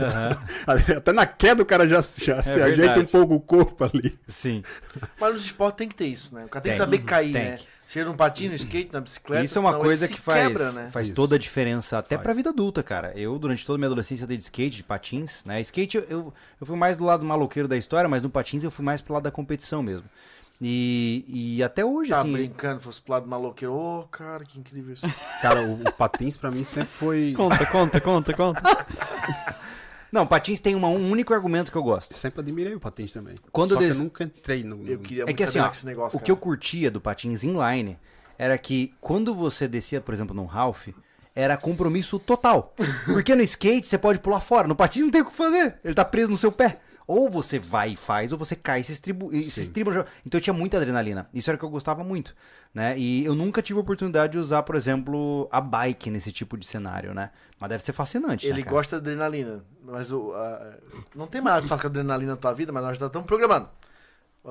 aham. 0.03 0.37
Até 0.97 1.11
na 1.11 1.25
queda 1.25 1.63
o 1.63 1.65
cara 1.65 1.87
já, 1.87 1.99
já 2.01 2.41
se 2.41 2.51
verdade. 2.51 2.81
ajeita 2.81 2.99
um 2.99 3.05
pouco 3.05 3.33
o 3.35 3.39
corpo 3.39 3.83
ali. 3.83 4.15
Sim. 4.27 4.61
Mas 5.19 5.33
nos 5.33 5.45
esportes 5.45 5.77
tem 5.77 5.89
que 5.89 5.95
ter 5.95 6.07
isso, 6.07 6.35
né? 6.35 6.45
O 6.45 6.49
cara 6.49 6.61
tem, 6.61 6.71
que 6.71 6.77
Tem. 6.77 6.85
saber 6.85 6.99
cair, 6.99 7.33
Tem 7.33 7.43
né? 7.51 7.57
Que. 7.87 7.93
Chega 7.93 8.05
num 8.09 8.15
patins, 8.17 8.49
no 8.49 8.55
skate, 8.55 8.91
na 8.93 9.01
bicicleta. 9.01 9.43
Isso 9.43 9.57
é 9.57 9.61
uma 9.61 9.79
coisa 9.79 10.07
que 10.07 10.19
faz, 10.19 10.47
quebra, 10.47 10.71
né? 10.73 10.89
faz 10.91 11.07
Isso. 11.07 11.15
toda 11.15 11.35
a 11.35 11.39
diferença, 11.39 11.97
até 11.97 12.15
Faz. 12.15 12.21
pra 12.23 12.33
vida 12.33 12.49
adulta, 12.49 12.83
cara. 12.83 13.13
Eu, 13.15 13.39
durante 13.39 13.65
toda 13.65 13.77
a 13.77 13.79
minha 13.79 13.87
adolescência, 13.87 14.27
dei 14.27 14.37
de 14.37 14.43
skate, 14.43 14.77
de 14.77 14.83
patins, 14.83 15.43
né? 15.45 15.59
Skate, 15.61 15.97
eu- 15.97 16.05
eu, 16.09 16.33
eu 16.61 16.67
fui 16.67 16.75
mais 16.77 16.97
do 16.97 17.05
lado 17.05 17.25
maloqueiro 17.25 17.67
da 17.67 17.77
história, 17.77 18.07
mas 18.09 18.21
no 18.21 18.29
patins 18.29 18.63
eu 18.63 18.69
fui 18.71 18.83
mais 18.85 19.01
pro 19.01 19.13
lado 19.13 19.23
da 19.23 19.31
competição 19.31 19.81
mesmo. 19.81 20.03
E, 20.59 21.23
e 21.57 21.63
até 21.63 21.85
hoje, 21.85 22.09
Tá 22.09 22.21
assim... 22.21 22.31
brincando, 22.33 22.81
fosse 22.81 22.99
pro 22.99 23.13
lado 23.13 23.27
maloqueiro. 23.27 23.73
Ô, 23.73 24.03
cara, 24.11 24.43
que 24.43 24.59
incrível 24.59 24.93
isso. 24.93 25.05
Cara, 25.41 25.61
o, 25.61 25.73
o 25.75 25.91
patins 25.93 26.35
pra 26.35 26.49
mim 26.49 26.63
sempre 26.63 26.89
foi. 26.91 27.33
Conta, 27.37 27.63
conta, 27.67 28.01
conta, 28.01 28.33
conta. 28.33 28.61
Não, 30.17 30.25
patins 30.25 30.59
tem 30.59 30.73
uma- 30.73 30.87
um 30.87 31.11
único 31.11 31.31
argumento 31.33 31.71
que 31.71 31.77
eu 31.77 31.83
gosto. 31.83 32.15
Sempre 32.15 32.39
admirei 32.41 32.73
o 32.73 32.79
patins 32.79 33.13
também. 33.13 33.35
Quando 33.51 33.69
Só 33.73 33.75
eu 33.75 33.79
des- 33.87 33.97
eu 33.97 34.03
nunca 34.03 34.23
entrei 34.23 34.63
no. 34.63 34.83
Eu 34.87 34.97
queria 34.97 35.25
É 35.27 35.33
que 35.33 35.43
assim, 35.43 35.59
ó, 35.59 35.69
esse 35.69 35.85
negócio, 35.85 36.17
o 36.17 36.21
que 36.21 36.31
eu 36.31 36.35
curtia 36.37 36.89
do 36.89 36.99
patins 36.99 37.43
inline 37.43 37.99
era 38.37 38.57
que 38.57 38.93
quando 38.99 39.33
você 39.35 39.67
descia, 39.67 40.01
por 40.01 40.13
exemplo, 40.13 40.35
num 40.35 40.45
Ralph, 40.45 40.87
era 41.35 41.55
compromisso 41.55 42.17
total. 42.17 42.73
Porque 43.05 43.35
no 43.35 43.43
skate 43.43 43.87
você 43.87 43.97
pode 43.97 44.17
pular 44.17 44.39
fora, 44.39 44.67
no 44.67 44.75
patins 44.75 45.03
não 45.03 45.11
tem 45.11 45.21
o 45.21 45.25
que 45.25 45.31
fazer, 45.33 45.75
ele 45.83 45.93
tá 45.93 46.03
preso 46.03 46.31
no 46.31 46.37
seu 46.37 46.51
pé. 46.51 46.79
Ou 47.07 47.29
você 47.29 47.57
vai 47.57 47.91
e 47.91 47.95
faz, 47.95 48.33
ou 48.33 48.37
você 48.37 48.53
cai 48.53 48.81
e 48.81 48.83
se 48.83 48.91
estriba. 48.91 50.05
Então 50.25 50.41
tinha 50.41 50.53
muita 50.53 50.75
adrenalina. 50.75 51.29
Isso 51.33 51.49
era 51.49 51.55
o 51.55 51.59
que 51.59 51.63
eu 51.63 51.69
gostava 51.69 52.03
muito, 52.03 52.35
né? 52.73 52.99
E 52.99 53.23
eu 53.23 53.33
nunca 53.33 53.61
tive 53.61 53.79
a 53.79 53.81
oportunidade 53.81 54.33
de 54.33 54.37
usar, 54.37 54.61
por 54.63 54.75
exemplo, 54.75 55.47
a 55.49 55.61
bike 55.61 56.09
nesse 56.09 56.33
tipo 56.33 56.57
de 56.57 56.67
cenário, 56.67 57.13
né? 57.13 57.29
Mas 57.59 57.69
deve 57.69 57.83
ser 57.83 57.93
fascinante, 57.93 58.45
Ele 58.45 58.61
né, 58.61 58.69
gosta 58.69 58.97
de 58.99 59.09
adrenalina. 59.09 59.63
Mas 59.81 60.11
o. 60.11 60.33
a- 60.33 60.73
não 61.15 61.27
tem 61.27 61.39
mais 61.39 61.55
nada 61.55 61.61
que 61.63 61.69
faça 61.69 61.83
com 61.83 61.87
adrenalina 61.87 62.31
na 62.33 62.37
tua 62.37 62.53
vida, 62.53 62.73
mas 62.73 62.83
nós 62.83 62.97
já 62.97 63.05
estamos 63.07 63.25
programando. 63.25 63.69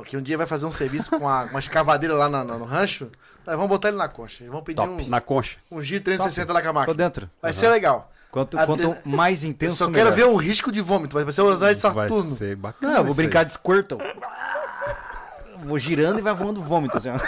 Que 0.07 0.17
um 0.17 0.23
dia 0.23 0.37
vai 0.37 0.47
fazer 0.47 0.65
um 0.67 0.73
serviço 0.73 1.11
com 1.11 1.29
a- 1.29 1.45
uma 1.51 1.61
escavadeira 1.61 2.15
lá 2.15 2.27
na- 2.29 2.43
na- 2.43 2.57
no, 2.59 2.65
rancho. 2.65 3.11
Nós 3.47 3.55
vamos 3.55 3.69
botar 3.69 3.89
ele 3.89 3.97
na 3.99 4.09
concha. 4.09 4.45
Vamos 4.47 4.63
pedir 4.63 4.77
Top. 4.77 4.91
um, 4.91 5.09
Na 5.09 5.21
concha. 5.21 5.59
um 5.71 5.83
giro 5.83 6.03
360 6.05 6.53
lá 6.55 6.63
com 6.63 6.69
a 6.69 6.73
máquina. 6.73 6.95
Tô 6.95 6.97
dentro. 6.97 7.31
Vai 7.41 7.53
ser 7.53 7.69
legal. 7.69 8.11
Quanto, 8.37 8.59
Adre- 8.59 8.67
quanto 8.85 9.09
mais 9.09 9.45
Eu 9.45 9.51
intenso, 9.51 9.77
só 9.77 9.89
melhor. 9.89 10.05
quero 10.05 10.15
ver 10.17 10.27
um 10.27 10.37
risco 10.37 10.71
de 10.71 10.83
vômito. 10.83 11.15
Vai 11.19 11.33
ser 11.33 11.41
o 11.41 11.47
usar 11.47 11.73
de 11.73 11.81
Vai 11.81 12.09
Saturno. 12.09 12.37
ser 12.37 12.55
bacana. 12.55 12.93
Não, 12.93 12.99
eu 12.99 13.05
vou 13.05 13.13
isso 13.13 13.21
aí. 13.23 13.27
brincar 13.27 13.45
de 13.45 13.53
Squirtle. 13.55 13.99
Vou 15.65 15.79
girando 15.79 16.19
e 16.19 16.23
vai 16.23 16.35
voando 16.35 16.61
vômito, 16.63 16.99
assim. 16.99 17.09
ó. 17.09 17.19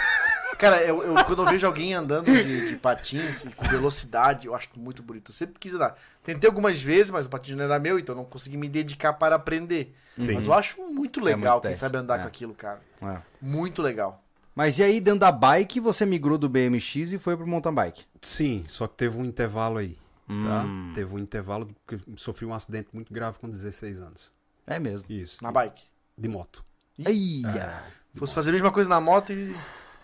Cara, 0.57 0.81
eu, 0.83 1.01
eu- 1.01 1.25
quando 1.25 1.41
eu 1.41 1.45
vejo 1.49 1.65
alguém 1.65 1.93
andando 1.93 2.25
de, 2.31 2.69
de 2.69 2.75
patins 2.75 3.43
e 3.45 3.49
com 3.49 3.65
velocidade, 3.67 4.45
eu 4.45 4.53
acho 4.53 4.67
muito 4.77 5.01
bonito. 5.01 5.31
Eu 5.31 5.35
sempre 5.35 5.55
quis 5.59 5.73
andar. 5.73 5.95
Tentei 6.23 6.47
algumas 6.47 6.79
vezes, 6.79 7.09
mas 7.11 7.25
o 7.25 7.29
patins 7.29 7.55
não 7.57 7.63
era 7.63 7.79
meu, 7.79 7.97
então 7.97 8.13
eu 8.13 8.17
não 8.17 8.25
consegui 8.25 8.55
me 8.57 8.69
dedicar 8.69 9.13
para 9.13 9.35
aprender. 9.35 9.95
Sim. 10.17 10.35
Mas 10.35 10.45
eu 10.45 10.53
acho 10.53 10.77
muito 10.93 11.23
legal 11.23 11.53
muito 11.55 11.67
quem 11.67 11.75
sabe 11.75 11.97
andar 11.97 12.19
é. 12.19 12.21
com 12.21 12.27
aquilo, 12.27 12.53
cara. 12.53 12.81
É. 13.01 13.17
Muito 13.41 13.81
legal. 13.81 14.21
Mas 14.53 14.77
e 14.77 14.83
aí, 14.83 14.99
dentro 15.01 15.21
da 15.21 15.31
bike, 15.31 15.79
você 15.79 16.05
migrou 16.05 16.37
do 16.37 16.47
BMX 16.49 17.13
e 17.13 17.17
foi 17.17 17.35
pro 17.37 17.47
mountain 17.47 17.73
bike? 17.73 18.03
Sim, 18.21 18.63
só 18.67 18.85
que 18.85 18.95
teve 18.95 19.17
um 19.17 19.23
intervalo 19.23 19.77
aí. 19.79 19.97
Tá? 20.29 20.61
Hum. 20.63 20.91
Teve 20.93 21.13
um 21.15 21.17
intervalo 21.17 21.67
porque 21.85 21.99
sofri 22.15 22.45
um 22.45 22.53
acidente 22.53 22.89
muito 22.93 23.11
grave 23.11 23.39
com 23.39 23.49
16 23.49 23.99
anos. 23.99 24.31
É 24.67 24.77
mesmo. 24.77 25.07
Isso. 25.09 25.43
Na 25.43 25.51
bike. 25.51 25.83
De 26.15 26.29
moto. 26.29 26.63
Eia. 27.03 27.81
Fosse 28.13 28.35
fazer 28.35 28.51
a 28.51 28.53
mesma 28.53 28.71
coisa 28.71 28.87
na 28.87 29.01
moto 29.01 29.31
e. 29.33 29.55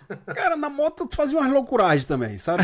Cara, 0.35 0.55
na 0.55 0.69
moto 0.69 1.03
eu 1.03 1.15
fazia 1.15 1.37
umas 1.37 1.51
loucuragens 1.51 2.05
também, 2.05 2.37
sabe? 2.37 2.63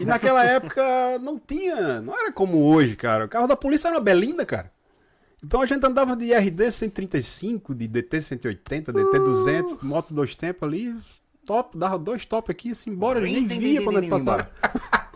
E 0.00 0.04
naquela 0.04 0.42
época 0.46 0.82
não 1.20 1.38
tinha, 1.38 2.00
não 2.00 2.16
era 2.18 2.32
como 2.32 2.58
hoje, 2.64 2.96
cara. 2.96 3.24
O 3.26 3.28
carro 3.28 3.46
da 3.46 3.56
polícia 3.56 3.88
era 3.88 3.96
uma 3.96 4.02
belinda, 4.02 4.44
cara. 4.44 4.72
Então 5.42 5.60
a 5.60 5.66
gente 5.66 5.84
andava 5.84 6.16
de 6.16 6.32
RD 6.32 6.70
135, 6.70 7.74
de 7.74 7.86
DT 7.86 8.20
180, 8.20 8.92
DT 8.92 9.18
200, 9.18 9.80
moto 9.80 10.14
dois 10.14 10.34
tempos 10.34 10.66
ali, 10.66 10.96
top, 11.44 11.76
dava 11.76 11.98
dois 11.98 12.24
top 12.24 12.50
aqui, 12.50 12.70
assim, 12.70 12.90
embora, 12.90 13.20
nem 13.20 13.46
via 13.46 13.82
quando 13.84 13.98
ele 13.98 14.08
passava. 14.08 14.50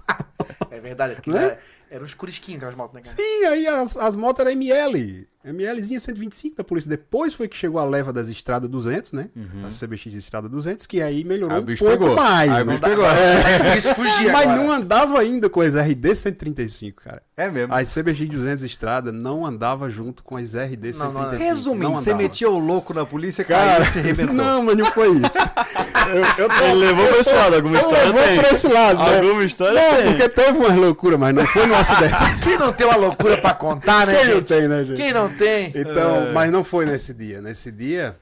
É 0.70 0.78
verdade, 0.80 1.16
porque 1.16 1.30
Né? 1.30 1.58
Era, 1.90 2.04
uns 2.04 2.14
curisquinhos 2.14 2.58
aquelas 2.58 2.74
motos, 2.76 2.94
né, 2.94 3.00
cara? 3.02 3.16
Sim, 3.16 3.44
aí 3.46 3.66
as, 3.66 3.96
as 3.96 4.16
motos 4.16 4.40
eram 4.40 4.52
ML. 4.52 5.28
MLzinha 5.42 5.98
125 5.98 6.54
da 6.58 6.62
polícia. 6.62 6.90
Depois 6.90 7.32
foi 7.32 7.48
que 7.48 7.56
chegou 7.56 7.80
a 7.80 7.84
leva 7.84 8.12
das 8.12 8.28
estradas 8.28 8.68
200, 8.68 9.12
né? 9.12 9.30
A 9.66 9.68
CBX 9.86 10.12
de 10.12 10.18
estrada 10.18 10.50
200, 10.50 10.86
que 10.86 11.00
aí 11.00 11.24
melhorou 11.24 11.54
Aí 11.56 11.60
o 11.60 11.62
um 11.62 11.66
bicho 11.66 11.82
pouco 11.82 11.98
pegou. 11.98 12.14
mais, 12.14 12.52
Aí 12.52 12.62
o 12.62 12.66
né? 12.66 12.72
bicho 12.74 12.84
pegou. 12.86 13.06
É, 13.06 13.78
isso 13.78 13.94
fugia. 13.94 14.30
Mas 14.32 14.42
agora. 14.42 14.56
não 14.62 14.70
andava 14.70 15.18
ainda 15.18 15.48
com 15.48 15.62
as 15.62 15.74
RD 15.74 16.14
135, 16.14 17.02
cara. 17.02 17.22
É 17.38 17.50
mesmo. 17.50 17.72
As 17.72 17.90
CBX 17.94 18.28
200 18.28 18.62
estrada 18.64 19.10
não 19.12 19.46
andava 19.46 19.88
junto 19.88 20.22
com 20.22 20.36
as 20.36 20.52
RD 20.54 20.92
135. 20.92 21.04
Não, 21.14 21.22
não. 21.22 21.30
Resumindo, 21.38 21.82
não 21.84 21.96
você 21.96 22.12
metia 22.12 22.50
o 22.50 22.58
louco 22.58 22.92
na 22.92 23.06
polícia, 23.06 23.42
Cara, 23.42 23.78
cara, 23.78 23.84
e 23.84 23.86
se 23.86 23.98
arrebentou. 23.98 24.34
não, 24.36 24.62
mas 24.62 24.76
não 24.76 24.84
foi 24.92 25.08
isso. 25.08 25.38
Eu, 26.10 26.44
eu 26.44 26.48
tô- 26.48 26.64
Ele 26.64 26.74
levou 26.86 27.06
pra 27.06 27.18
esse 27.18 27.32
lado, 27.32 27.54
alguma 27.54 27.78
história 27.78 28.04
levou 28.06 28.22
tem. 28.22 28.38
pra 28.40 28.50
esse 28.50 28.68
lado, 28.68 28.98
né? 29.04 29.18
Alguma 29.20 29.44
história 29.44 29.74
Não, 29.80 29.96
tem. 29.96 30.06
porque 30.12 30.28
teve 30.28 30.58
umas 30.58 30.74
loucuras, 30.74 31.20
mas 31.20 31.34
não 31.34 31.46
foi 31.46 31.66
no 31.66 31.74
Quem 32.42 32.58
não 32.58 32.72
tem 32.72 32.86
uma 32.86 32.96
loucura 32.96 33.36
pra 33.38 33.54
contar, 33.54 34.06
né, 34.06 34.16
Quem 34.16 34.26
não 34.28 34.34
gente? 34.36 34.46
tem, 34.48 34.68
né, 34.68 34.84
gente? 34.84 34.96
Quem 34.96 35.12
não 35.12 35.28
tem? 35.36 35.72
Então, 35.74 36.32
mas 36.32 36.50
não 36.50 36.62
foi 36.64 36.86
nesse 36.86 37.12
dia. 37.14 37.40
Nesse 37.40 37.70
dia, 37.70 38.18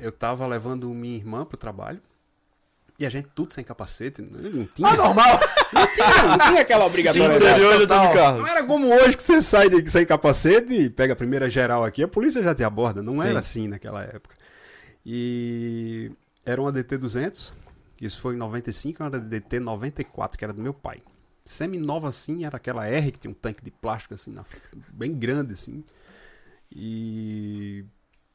eu 0.00 0.10
tava 0.12 0.46
levando 0.46 0.88
minha 0.90 1.16
irmã 1.16 1.44
pro 1.44 1.56
trabalho. 1.56 2.00
E 3.00 3.06
a 3.06 3.10
gente 3.10 3.28
tudo 3.32 3.52
sem 3.52 3.62
capacete. 3.62 4.20
Não 4.20 4.66
tinha, 4.66 4.88
Ah, 4.88 4.96
normal. 4.96 5.38
não 5.72 5.86
tinha, 5.86 6.22
não 6.24 6.38
tinha 6.48 6.60
aquela 6.62 6.84
obrigatoriedade. 6.84 7.60
tá 7.60 7.74
no 7.78 7.80
total. 7.86 8.12
carro. 8.12 8.38
Não 8.40 8.46
era 8.48 8.64
como 8.64 8.88
hoje 8.92 9.16
que 9.16 9.22
você 9.22 9.40
sai 9.40 9.68
de- 9.68 9.88
sem 9.88 10.04
capacete 10.04 10.72
e 10.72 10.90
pega 10.90 11.12
a 11.12 11.16
primeira 11.16 11.48
geral 11.48 11.84
aqui, 11.84 12.02
a 12.02 12.08
polícia 12.08 12.42
já 12.42 12.52
te 12.56 12.64
aborda. 12.64 13.00
Não 13.00 13.20
Sim. 13.22 13.28
era 13.28 13.38
assim 13.38 13.68
naquela 13.68 14.02
época. 14.02 14.34
E 15.06 16.10
era 16.44 16.60
uma 16.60 16.72
DT 16.72 16.98
200, 16.98 17.54
isso 18.00 18.20
foi 18.20 18.34
em 18.34 18.38
95, 18.38 19.02
era 19.04 19.18
DT 19.20 19.60
94, 19.60 20.36
que 20.36 20.44
era 20.44 20.52
do 20.52 20.60
meu 20.60 20.74
pai. 20.74 21.00
Semi-nova 21.48 22.08
assim, 22.08 22.44
era 22.44 22.56
aquela 22.58 22.86
R 22.86 23.10
que 23.10 23.18
tinha 23.20 23.30
um 23.30 23.34
tanque 23.34 23.64
de 23.64 23.70
plástico 23.70 24.14
assim, 24.14 24.30
na- 24.32 24.44
bem 24.92 25.14
grande 25.14 25.54
assim. 25.54 25.82
E 26.70 27.84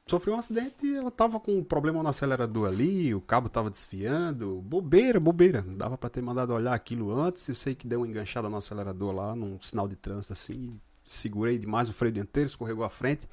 sofreu 0.08 0.36
um 0.36 0.40
acidente 0.40 0.86
e 0.86 0.96
ela 0.96 1.12
tava 1.12 1.40
com 1.40 1.58
um 1.60 1.64
problema 1.64 2.02
no 2.02 2.10
acelerador 2.10 2.68
ali, 2.68 3.14
o 3.14 3.22
cabo 3.22 3.48
tava 3.50 3.70
desfiando, 3.70 4.62
bobeira, 4.62 5.20
bobeira. 5.20 5.62
Não 5.62 5.76
dava 5.78 5.98
pra 5.98 6.10
ter 6.10 6.22
mandado 6.22 6.54
olhar 6.54 6.74
aquilo 6.74 7.12
antes. 7.14 7.48
Eu 7.48 7.56
sei 7.56 7.76
que 7.76 7.88
deu 7.88 8.00
uma 8.02 8.08
enganchada 8.08 8.50
no 8.50 8.58
acelerador 8.58 9.14
lá, 9.14 9.36
num 9.36 9.62
sinal 9.62 9.88
de 9.88 9.96
trânsito 9.96 10.34
assim. 10.34 10.80
Segurei 11.06 11.58
demais 11.58 11.90
o 11.90 11.94
freio 11.94 12.14
dianteiro, 12.14 12.50
escorregou 12.50 12.84
à 12.84 12.90
frente. 12.90 13.28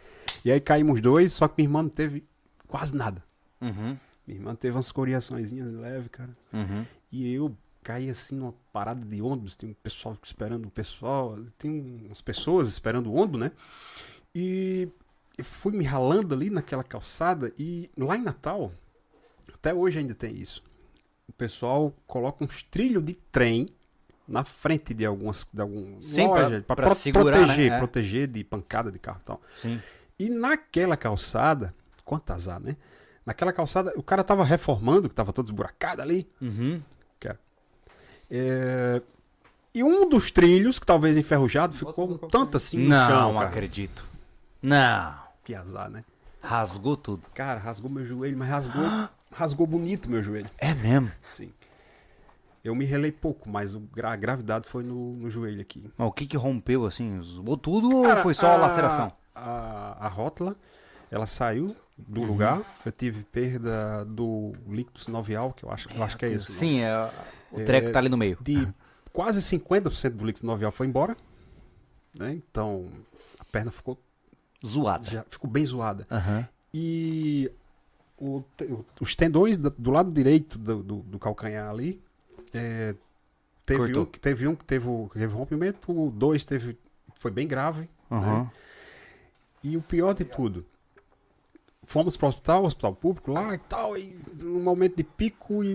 E 0.45 0.51
aí 0.53 0.61
caímos 0.61 1.01
dois, 1.01 1.33
só 1.33 1.49
que 1.49 1.55
minha 1.59 1.69
irmã 1.69 1.83
não 1.83 1.91
teve 1.91 2.25
quase 2.69 2.95
nada. 2.95 3.23
Uhum, 3.61 3.97
Minha 4.27 4.39
irmã 4.41 4.55
teve 4.55 4.77
umas 4.77 4.91
coriações 4.93 5.53
leve, 5.53 6.09
cara. 6.09 6.31
uhum. 6.53 6.85
E 7.13 7.33
eu 7.33 7.57
caí 7.83 8.11
assim 8.11 8.35
numa 8.35 8.55
parada 8.73 9.05
de 9.05 9.21
ônibus, 9.23 9.57
tem 9.57 9.71
um 9.71 9.75
pessoal 9.75 10.17
esperando 10.23 10.67
o 10.67 10.71
pessoal, 10.71 11.37
tem 11.59 12.03
umas 12.07 12.21
pessoas 12.21 12.69
esperando 12.69 13.09
o 13.11 13.15
ônibus, 13.15 13.41
né? 13.41 13.53
E 14.35 14.89
eu 15.37 15.45
fui 15.45 15.73
me 15.73 15.85
ralando 15.85 16.35
ali 16.35 16.51
naquela 16.51 16.83
calçada 16.85 17.53
e 17.59 17.91
lá 17.97 18.17
em 18.17 18.23
Natal, 18.23 18.73
até 19.53 19.73
hoje 19.75 19.99
ainda 19.99 20.15
tem 20.15 20.35
isso. 20.37 20.63
O 21.29 21.33
pessoal 21.33 21.95
coloca 22.07 22.45
uns 22.45 22.63
trilhos 22.63 23.03
de 23.05 23.15
trem 23.15 23.67
na 24.29 24.45
frente 24.45 24.95
de 24.95 25.05
algumas 25.05 25.47
de 25.53 25.61
algum 25.61 26.01
Sim, 26.01 26.27
loja 26.29 26.63
pra 26.67 26.77
pro- 26.77 26.95
segurar, 26.95 27.39
proteger, 27.39 27.71
né? 27.71 27.77
É. 27.77 27.79
proteger 27.79 28.27
de 28.29 28.45
pancada 28.45 28.93
de 28.93 28.99
carro 28.99 29.19
e 29.23 29.25
tal. 29.25 29.43
Sim. 29.61 29.81
E 30.19 30.29
naquela 30.29 30.97
calçada, 30.97 31.75
quanto 32.05 32.31
azar, 32.31 32.61
né? 32.61 32.77
Naquela 33.25 33.53
calçada, 33.53 33.93
o 33.97 34.03
cara 34.03 34.23
tava 34.23 34.45
reformando, 34.45 35.09
que 35.09 35.15
tava 35.15 35.33
todo 35.33 35.47
esburacado 35.47 36.03
ali. 36.03 36.29
Uhum. 36.41 36.81
É, 38.31 39.03
E 39.75 39.83
um 39.85 40.09
dos 40.09 40.31
trilhos, 40.31 40.79
que 40.79 40.87
talvez 40.87 41.17
enferrujado, 41.17 41.75
ficou 41.75 42.11
um 42.13 42.19
tanto 42.19 42.57
assim 42.57 42.79
no 42.79 42.89
Não 42.91 43.09
chão, 43.09 43.35
cara. 43.35 43.47
acredito. 43.49 44.05
Não. 44.63 45.15
Que 45.45 45.55
azar, 45.55 45.89
né? 45.91 46.05
Rasgou 46.43 46.97
tudo. 46.97 47.29
Cara, 47.35 47.59
rasgou 47.61 47.91
meu 47.91 48.05
joelho, 48.05 48.37
mas 48.37 48.49
rasgou, 48.49 48.85
rasgou 49.33 49.67
bonito 49.67 50.11
meu 50.11 50.23
joelho. 50.23 50.51
É 50.59 50.75
mesmo. 50.75 51.11
Sim. 51.33 51.53
Eu 52.63 52.75
me 52.75 52.85
relei 52.85 53.11
pouco, 53.11 53.49
mas 53.49 53.75
a 54.03 54.17
gravidade 54.17 54.69
foi 54.69 54.83
no, 54.83 55.15
no 55.15 55.31
joelho 55.31 55.61
aqui. 55.61 55.91
Mas 55.97 56.09
o 56.09 56.13
que 56.13 56.27
que 56.27 56.37
rompeu, 56.37 56.85
assim? 56.85 57.21
Zoou 57.23 57.57
tudo 57.57 58.03
Cara, 58.03 58.17
ou 58.17 58.23
foi 58.23 58.35
só 58.35 58.53
a 58.53 58.57
laceração? 58.57 59.11
A, 59.35 59.97
a 60.07 60.09
rótula, 60.09 60.57
ela 61.11 61.27
saiu 61.27 61.75
Uhum. 61.99 62.05
do 62.15 62.23
lugar. 62.23 62.59
Eu 62.85 62.93
tive 62.93 63.25
perda 63.25 64.05
do 64.07 64.53
líquido 64.67 64.99
sinovial, 65.01 65.53
que 65.53 65.65
eu 65.65 65.71
acho, 65.71 65.87
eu 65.95 66.03
acho 66.03 66.17
que 66.17 66.25
é 66.25 66.29
isso. 66.31 66.51
Sim, 66.51 66.81
é, 66.81 67.11
o 67.53 67.65
treco 67.65 67.89
É, 67.89 67.93
tá 67.93 67.99
ali 67.99 68.09
no 68.09 68.17
meio. 68.17 68.39
De 68.41 68.67
quase 69.13 69.41
50% 69.41 70.11
do 70.11 70.25
líquido 70.25 70.41
sinovial 70.41 70.71
foi 70.73 70.87
embora. 70.87 71.17
Né? 72.15 72.33
Então, 72.33 72.89
a 73.39 73.45
perna 73.45 73.71
ficou 73.71 73.99
Zoada. 74.67 75.05
já 75.09 75.25
ficou 75.29 75.49
bem 75.51 75.65
zoada. 75.65 76.07
Aham. 76.11 76.47
E 76.75 77.51
o 78.19 78.43
os 79.01 79.15
tendões 79.17 79.57
do 79.59 79.91
lado 79.91 80.11
direito 80.11 80.59
do, 80.59 80.83
do- 80.83 80.97
do 81.03 81.19
calcanhar 81.19 81.69
ali, 81.71 82.01
é, 82.53 82.95
teve, 83.65 83.81
Cortou. 83.81 84.03
um, 84.03 84.07
que- 84.07 84.21
teve 84.21 84.47
um 84.47 84.55
que 84.55 84.65
teve, 84.65 84.87
teve 85.13 85.35
rompimento, 85.35 85.91
o 85.93 86.11
dois 86.11 86.45
teve, 86.45 86.77
foi 87.17 87.31
bem 87.31 87.47
grave. 87.49 87.89
Aham. 88.11 88.51
E 89.63 89.77
o 89.77 89.83
pior 89.83 90.13
de 90.15 90.25
tudo, 90.25 90.65
fomos 91.91 92.17
para 92.17 92.27
o 92.27 92.29
hospital, 92.29 92.65
hospital 92.65 92.95
público 92.95 93.33
lá 93.33 93.53
e 93.53 93.59
tal, 93.59 93.99
e 93.99 94.17
num 94.41 94.63
momento 94.63 94.97
de 94.97 95.03
pico 95.03 95.65
e 95.65 95.75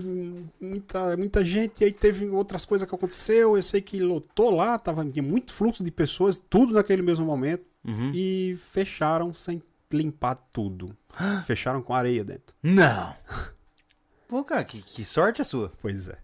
muita, 0.58 1.14
muita 1.14 1.44
gente, 1.44 1.82
e 1.82 1.84
aí 1.84 1.92
teve 1.92 2.26
outras 2.30 2.64
coisas 2.64 2.88
que 2.88 2.94
aconteceu, 2.94 3.54
eu 3.54 3.62
sei 3.62 3.82
que 3.82 4.00
lotou 4.00 4.50
lá, 4.50 4.78
tava 4.78 5.04
tinha 5.04 5.22
muito 5.22 5.52
fluxo 5.52 5.84
de 5.84 5.90
pessoas, 5.90 6.38
tudo 6.38 6.72
naquele 6.72 7.02
mesmo 7.02 7.24
momento, 7.26 7.64
Uhum. 7.84 8.10
e 8.14 8.58
fecharam 8.72 9.32
sem 9.32 9.62
limpar 9.92 10.34
tudo. 10.50 10.96
fecharam 11.44 11.80
com 11.82 11.94
areia 11.94 12.24
dentro. 12.24 12.52
Não. 12.62 13.14
Pô, 14.26 14.42
cara, 14.42 14.64
que, 14.64 14.82
que 14.82 15.04
sorte 15.04 15.40
a 15.40 15.44
sua. 15.44 15.70
Pois 15.80 16.08
é. 16.08 16.18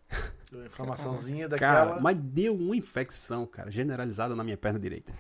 Uma 0.51 0.67
Inflamaçãozinha 0.67 1.49
daquela. 1.49 1.87
Cara, 1.87 2.01
mas 2.01 2.17
deu 2.19 2.55
uma 2.57 2.75
infecção, 2.75 3.47
cara, 3.47 3.71
generalizada 3.71 4.35
na 4.35 4.43
minha 4.43 4.57
perna 4.57 4.79
direita. 4.79 5.13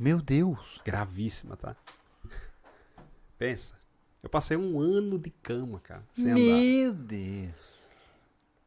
Meu 0.00 0.22
Deus. 0.22 0.80
Gravíssima, 0.84 1.54
tá? 1.56 1.76
Pensa. 3.36 3.77
Eu 4.22 4.28
passei 4.28 4.56
um 4.56 4.80
ano 4.80 5.18
de 5.18 5.30
cama, 5.30 5.80
cara, 5.80 6.02
sem 6.12 6.26
andar. 6.30 6.38
Meu 6.40 6.94
Deus. 6.94 7.86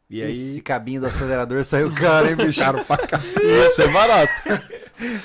E 0.10 0.22
aí, 0.22 0.32
Esse 0.32 0.62
cabinho 0.62 1.02
do 1.02 1.08
acelerador 1.08 1.64
saiu 1.64 1.94
caro, 1.94 2.30
hein, 2.30 2.36
bicho? 2.36 2.60
caro 2.60 2.84
pra 2.84 2.98
cá. 2.98 3.18
Ia 3.42 3.70
ser 3.70 3.92
barato. 3.94 4.32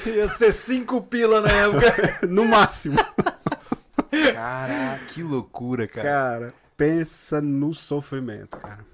Ia 0.07 0.29
ser 0.29 0.53
cinco 0.53 1.03
pila 1.03 1.41
na 1.41 1.51
época. 1.51 2.27
No 2.29 2.45
máximo. 2.45 2.97
Caraca. 4.33 5.05
que 5.07 5.23
loucura, 5.23 5.87
cara. 5.87 6.09
Cara, 6.09 6.55
pensa 6.77 7.41
no 7.41 7.75
sofrimento, 7.75 8.57
cara. 8.59 8.85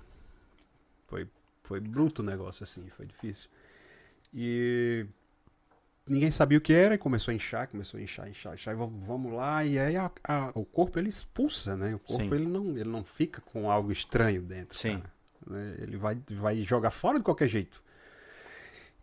Foi, 1.07 1.29
foi 1.63 1.81
bruto 1.81 2.23
o 2.23 2.25
negócio, 2.25 2.65
assim, 2.65 2.89
foi 2.97 3.07
difícil. 3.07 3.49
E 4.33 5.07
ninguém 6.07 6.31
sabia 6.31 6.59
o 6.59 6.61
que 6.61 6.73
era 6.73 6.95
e 6.95 6.99
começou 6.99 7.33
a 7.33 7.35
inchar, 7.35 7.69
começou 7.69 7.99
a 7.99 8.03
inchar, 8.03 8.29
inchar, 8.29 8.55
inchar. 8.55 8.75
E 8.75 8.77
vamos, 8.77 9.33
lá, 9.33 9.65
e 9.65 9.79
aí 9.79 9.97
a- 9.97 10.11
a- 10.25 10.53
o 10.55 10.65
corpo 10.65 10.99
ele 10.99 11.09
expulsa, 11.09 11.77
né? 11.77 11.95
O 11.95 11.99
corpo 11.99 12.23
Sim. 12.25 12.35
ele 12.35 12.47
não, 12.47 12.71
ele 12.77 12.89
não 12.89 13.05
fica 13.05 13.41
com 13.41 13.71
algo 13.71 13.91
estranho 13.93 14.43
dentro. 14.43 14.79
Sim. 14.79 14.99
cara, 15.01 15.13
né? 15.47 15.77
Ele 15.81 15.97
vai, 15.97 16.19
vai 16.33 16.61
jogar 16.63 16.91
fora 16.91 17.19
de 17.19 17.25
qualquer 17.25 17.49
jeito. 17.49 17.83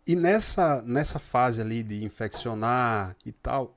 E 0.06 0.16
nessa, 0.16 0.82
nessa 0.82 1.18
fase 1.18 1.60
ali 1.60 1.82
de 1.82 2.02
infeccionar 2.04 3.14
e 3.24 3.32
tal, 3.32 3.76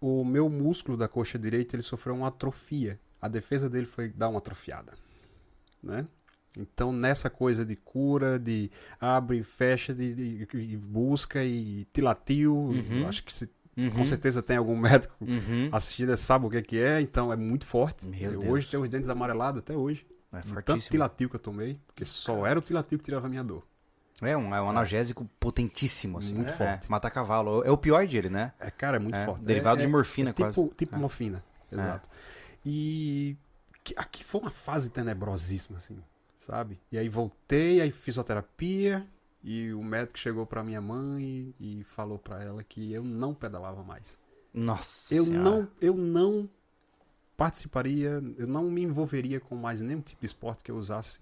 o 0.00 0.24
meu 0.24 0.48
músculo 0.50 0.96
da 0.96 1.08
coxa 1.08 1.38
direita 1.38 1.76
ele 1.76 1.82
sofreu 1.82 2.14
uma 2.14 2.28
atrofia. 2.28 2.98
A 3.20 3.28
defesa 3.28 3.70
dele 3.70 3.86
foi 3.86 4.08
dar 4.08 4.28
uma 4.28 4.38
atrofiada, 4.38 4.92
né? 5.82 6.06
Então 6.56 6.92
nessa 6.92 7.30
coisa 7.30 7.64
de 7.64 7.74
cura, 7.76 8.38
de 8.38 8.70
abre 9.00 9.38
e 9.38 9.42
fecha, 9.42 9.94
de, 9.94 10.14
de- 10.14 10.66
de 10.66 10.76
busca 10.76 11.42
e 11.44 11.86
tilatio, 11.92 12.54
Uhum. 12.54 13.06
acho 13.08 13.24
que 13.24 13.32
se- 13.32 13.50
Uhum. 13.74 13.90
com 13.90 14.04
certeza 14.04 14.42
tem 14.42 14.58
algum 14.58 14.76
médico 15.08 15.14
Uhum. 15.20 15.70
assistindo 15.72 16.14
sabe 16.16 16.44
o 16.46 16.50
que 16.50 16.60
que 16.60 16.78
é, 16.78 17.00
então 17.00 17.32
é 17.32 17.36
muito 17.36 17.64
forte. 17.64 18.06
Meu 18.06 18.32
Deus. 18.38 18.44
hoje 18.44 18.70
tenho 18.70 18.82
os 18.82 18.88
dentes 18.90 19.08
amarelados 19.08 19.60
até 19.60 19.74
hoje. 19.74 20.06
É 20.30 20.40
tanto 20.62 20.80
tilatio 20.88 21.28
que 21.28 21.36
eu 21.36 21.40
tomei, 21.40 21.78
porque 21.86 22.04
só 22.04 22.46
era 22.46 22.58
o 22.58 22.62
tilatio 22.62 22.98
que 22.98 23.04
tirava 23.04 23.26
a 23.26 23.30
minha 23.30 23.42
dor. 23.44 23.66
É 24.20 24.36
um, 24.36 24.54
é 24.54 24.62
um 24.62 24.70
analgésico 24.70 25.24
potentíssimo, 25.40 26.18
assim. 26.18 26.32
Muito 26.34 26.52
é, 26.52 26.56
forte. 26.56 26.86
É, 26.86 26.88
mata 26.90 27.10
cavalo. 27.10 27.62
É 27.64 27.70
o 27.70 27.74
opioide 27.74 28.16
ele, 28.16 28.28
né? 28.30 28.52
É, 28.60 28.70
cara, 28.70 28.96
é 28.96 29.00
muito 29.00 29.16
É, 29.16 29.24
forte. 29.24 29.44
derivado 29.44 29.78
É- 29.78 29.80
de 29.80 29.86
é- 29.88 29.90
morfina, 29.90 30.30
é 30.30 30.32
tipo, 30.32 30.52
quase. 30.54 30.74
Tipo 30.76 30.94
É. 30.94 30.98
morfina, 30.98 31.44
exato. 31.72 32.08
E 32.64 33.36
que- 33.82 33.94
aqui 33.96 34.22
foi 34.22 34.40
uma 34.42 34.50
fase 34.50 34.90
tenebrosíssima, 34.90 35.78
assim, 35.78 35.98
sabe? 36.42 36.80
E 36.90 36.98
aí 36.98 37.08
voltei, 37.08 37.80
aí 37.80 37.90
fisioterapia, 37.90 39.06
e 39.42 39.72
o 39.72 39.82
médico 39.82 40.18
chegou 40.18 40.44
pra 40.44 40.62
minha 40.62 40.80
mãe 40.80 41.54
e, 41.58 41.80
e 41.80 41.84
falou 41.84 42.18
pra 42.18 42.42
ela 42.42 42.62
que 42.62 42.92
eu 42.92 43.02
não 43.04 43.32
pedalava 43.32 43.82
mais. 43.82 44.18
Nossa 44.52 45.14
Eu 45.14 45.24
Senhora. 45.24 45.50
não, 45.50 45.68
eu 45.80 45.94
não 45.96 46.48
participaria, 47.36 48.22
eu 48.36 48.46
não 48.46 48.64
me 48.64 48.82
envolveria 48.82 49.40
com 49.40 49.56
mais 49.56 49.80
nenhum 49.80 50.00
tipo 50.00 50.20
de 50.20 50.26
esporte 50.26 50.62
que 50.62 50.70
eu 50.70 50.76
usasse 50.76 51.20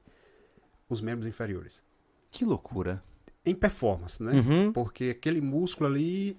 os 0.89 1.01
membros 1.01 1.27
inferiores. 1.27 1.83
Que 2.31 2.45
loucura. 2.45 3.03
Em 3.45 3.55
performance, 3.55 4.23
né? 4.23 4.33
Uhum. 4.33 4.73
Porque 4.73 5.11
aquele 5.17 5.41
músculo 5.41 5.89
ali, 5.89 6.39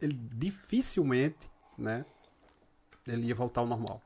ele 0.00 0.18
dificilmente, 0.34 1.50
né? 1.78 2.04
Ele 3.06 3.26
ia 3.26 3.34
voltar 3.34 3.60
ao 3.60 3.66
normal. 3.66 4.02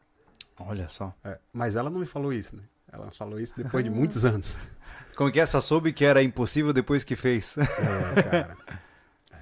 Olha 0.61 0.89
só. 0.89 1.15
É, 1.25 1.39
mas 1.53 1.77
ela 1.77 1.89
não 1.89 2.01
me 2.01 2.07
falou 2.07 2.33
isso, 2.33 2.57
né? 2.57 2.63
Ela 2.93 3.11
falou 3.11 3.39
isso 3.39 3.55
depois 3.57 3.85
de 3.85 3.91
muitos 3.91 4.25
anos. 4.25 4.57
Como 5.17 5.31
que 5.31 5.41
é? 5.41 5.47
Só 5.47 5.61
soube 5.61 5.93
que 5.93 6.05
era 6.05 6.23
impossível 6.23 6.73
depois 6.73 7.05
que 7.05 7.17
fez. 7.17 7.57
É, 7.59 8.23
cara. 8.23 8.57
É. 9.33 9.39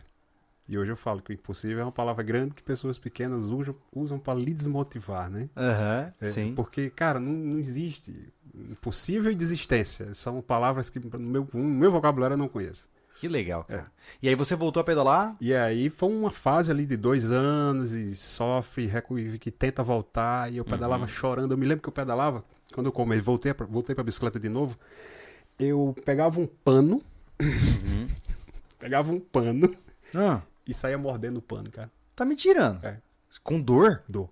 E 0.68 0.76
hoje 0.76 0.90
eu 0.90 0.96
falo 0.96 1.22
que 1.22 1.30
o 1.30 1.34
impossível 1.34 1.80
é 1.80 1.84
uma 1.84 1.92
palavra 1.92 2.24
grande 2.24 2.54
que 2.54 2.62
pessoas 2.62 2.98
pequenas 2.98 3.46
usam, 3.46 3.74
usam 3.94 4.18
para 4.18 4.38
lhe 4.38 4.52
desmotivar, 4.52 5.30
né? 5.30 5.48
Aham, 5.56 6.12
É, 6.20 6.30
sim. 6.30 6.54
Porque, 6.54 6.90
cara, 6.90 7.20
não, 7.20 7.30
não 7.32 7.58
existe. 7.58 8.32
Impossível 8.54 9.30
e 9.30 9.34
desistência. 9.34 10.12
São 10.14 10.40
palavras 10.40 10.88
que 10.90 10.98
no 10.98 11.18
meu, 11.18 11.48
no 11.52 11.62
meu 11.62 11.92
vocabulário 11.92 12.34
eu 12.34 12.38
não 12.38 12.48
conheço. 12.48 12.88
Que 13.14 13.28
legal, 13.28 13.64
É. 13.68 13.76
cara. 13.76 13.92
E 14.22 14.28
aí 14.28 14.34
você 14.34 14.56
voltou 14.56 14.80
a 14.80 14.84
pedalar? 14.84 15.36
E 15.40 15.54
aí 15.54 15.88
foi 15.88 16.08
uma 16.10 16.30
fase 16.30 16.70
ali 16.70 16.84
de 16.84 16.96
dois 16.96 17.30
anos 17.30 17.92
e 17.92 18.14
sofre, 18.16 18.86
recu- 18.86 19.16
que 19.38 19.50
tenta 19.50 19.82
voltar. 19.82 20.50
E 20.52 20.56
eu 20.56 20.64
pedalava 20.64 21.02
Uhum. 21.02 21.08
chorando. 21.08 21.52
Eu 21.52 21.58
me 21.58 21.64
lembro 21.66 21.82
que 21.82 21.88
eu 21.88 21.92
pedalava, 21.92 22.44
quando 22.76 22.86
eu 22.86 22.92
comecei, 22.92 23.22
voltei, 23.22 23.54
pra- 23.54 23.66
voltei 23.66 23.94
pra 23.94 24.04
bicicleta 24.04 24.38
de 24.38 24.48
novo. 24.50 24.78
Eu 25.58 25.96
pegava 26.04 26.38
um 26.38 26.46
pano, 26.46 27.02
Uhum. 27.40 28.06
pegava 28.78 29.10
um 29.12 29.18
pano 29.18 29.74
Ah, 30.14 30.42
e 30.66 30.72
saía 30.74 30.98
mordendo 30.98 31.38
o 31.38 31.42
pano, 31.42 31.70
cara. 31.70 31.90
tá 32.14 32.24
me 32.24 32.36
tirando. 32.36 32.84
É. 32.84 32.96
Com 33.42 33.60
dor? 33.60 34.02
Dor. 34.08 34.28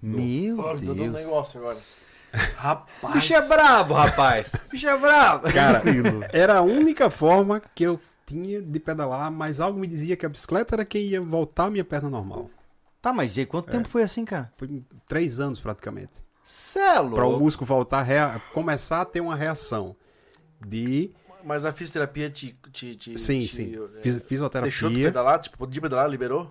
Meu 0.00 0.56
Pô, 0.56 0.62
tô 0.62 0.74
dando 0.76 0.94
Deus. 0.94 1.12
negócio 1.12 1.60
agora. 1.60 1.78
Rapaz. 2.56 3.14
Bicho 3.14 3.34
é 3.34 3.46
brabo, 3.48 3.94
rapaz. 3.94 4.54
Bicho 4.70 4.88
é 4.88 4.96
brabo. 4.96 5.52
Cara, 5.52 5.82
era 6.32 6.58
a 6.58 6.62
única 6.62 7.10
forma 7.10 7.60
que 7.74 7.82
eu 7.84 8.00
tinha 8.24 8.62
de 8.62 8.78
pedalar, 8.80 9.30
mas 9.32 9.60
algo 9.60 9.78
me 9.78 9.86
dizia 9.88 10.16
que 10.16 10.24
a 10.24 10.28
bicicleta 10.28 10.76
era 10.76 10.84
quem 10.84 11.02
ia 11.08 11.20
voltar 11.20 11.64
a 11.66 11.70
minha 11.70 11.84
perna 11.84 12.08
normal. 12.08 12.48
Tá, 13.02 13.12
mas 13.12 13.36
e 13.36 13.40
aí, 13.40 13.46
quanto 13.46 13.70
tempo 13.70 13.88
foi 13.88 14.02
assim, 14.02 14.24
cara? 14.24 14.52
Foi 14.56 14.82
três 15.08 15.40
anos 15.40 15.58
praticamente. 15.60 16.12
Celo. 16.52 17.14
Para 17.14 17.26
o 17.26 17.38
músculo 17.38 17.66
voltar, 17.66 17.98
a 18.00 18.02
rea- 18.02 18.42
começar 18.52 19.00
a 19.00 19.04
ter 19.04 19.20
uma 19.20 19.36
reação 19.36 19.94
de. 20.66 21.12
Mas 21.44 21.64
a 21.64 21.72
fisioterapia 21.72 22.28
te. 22.28 22.56
te, 22.72 22.96
te 22.96 23.18
Sim, 23.18 23.40
te, 23.40 23.48
sim. 23.54 23.76
é, 23.98 24.00
Fis- 24.02 24.22
fisioterapia. 24.24 24.70
Deixou 24.70 24.90
tu 24.90 24.96
pedalar? 24.96 25.38
Tipo, 25.38 25.58
podia 25.58 25.80
pedalar, 25.80 26.08
liberou? 26.10 26.50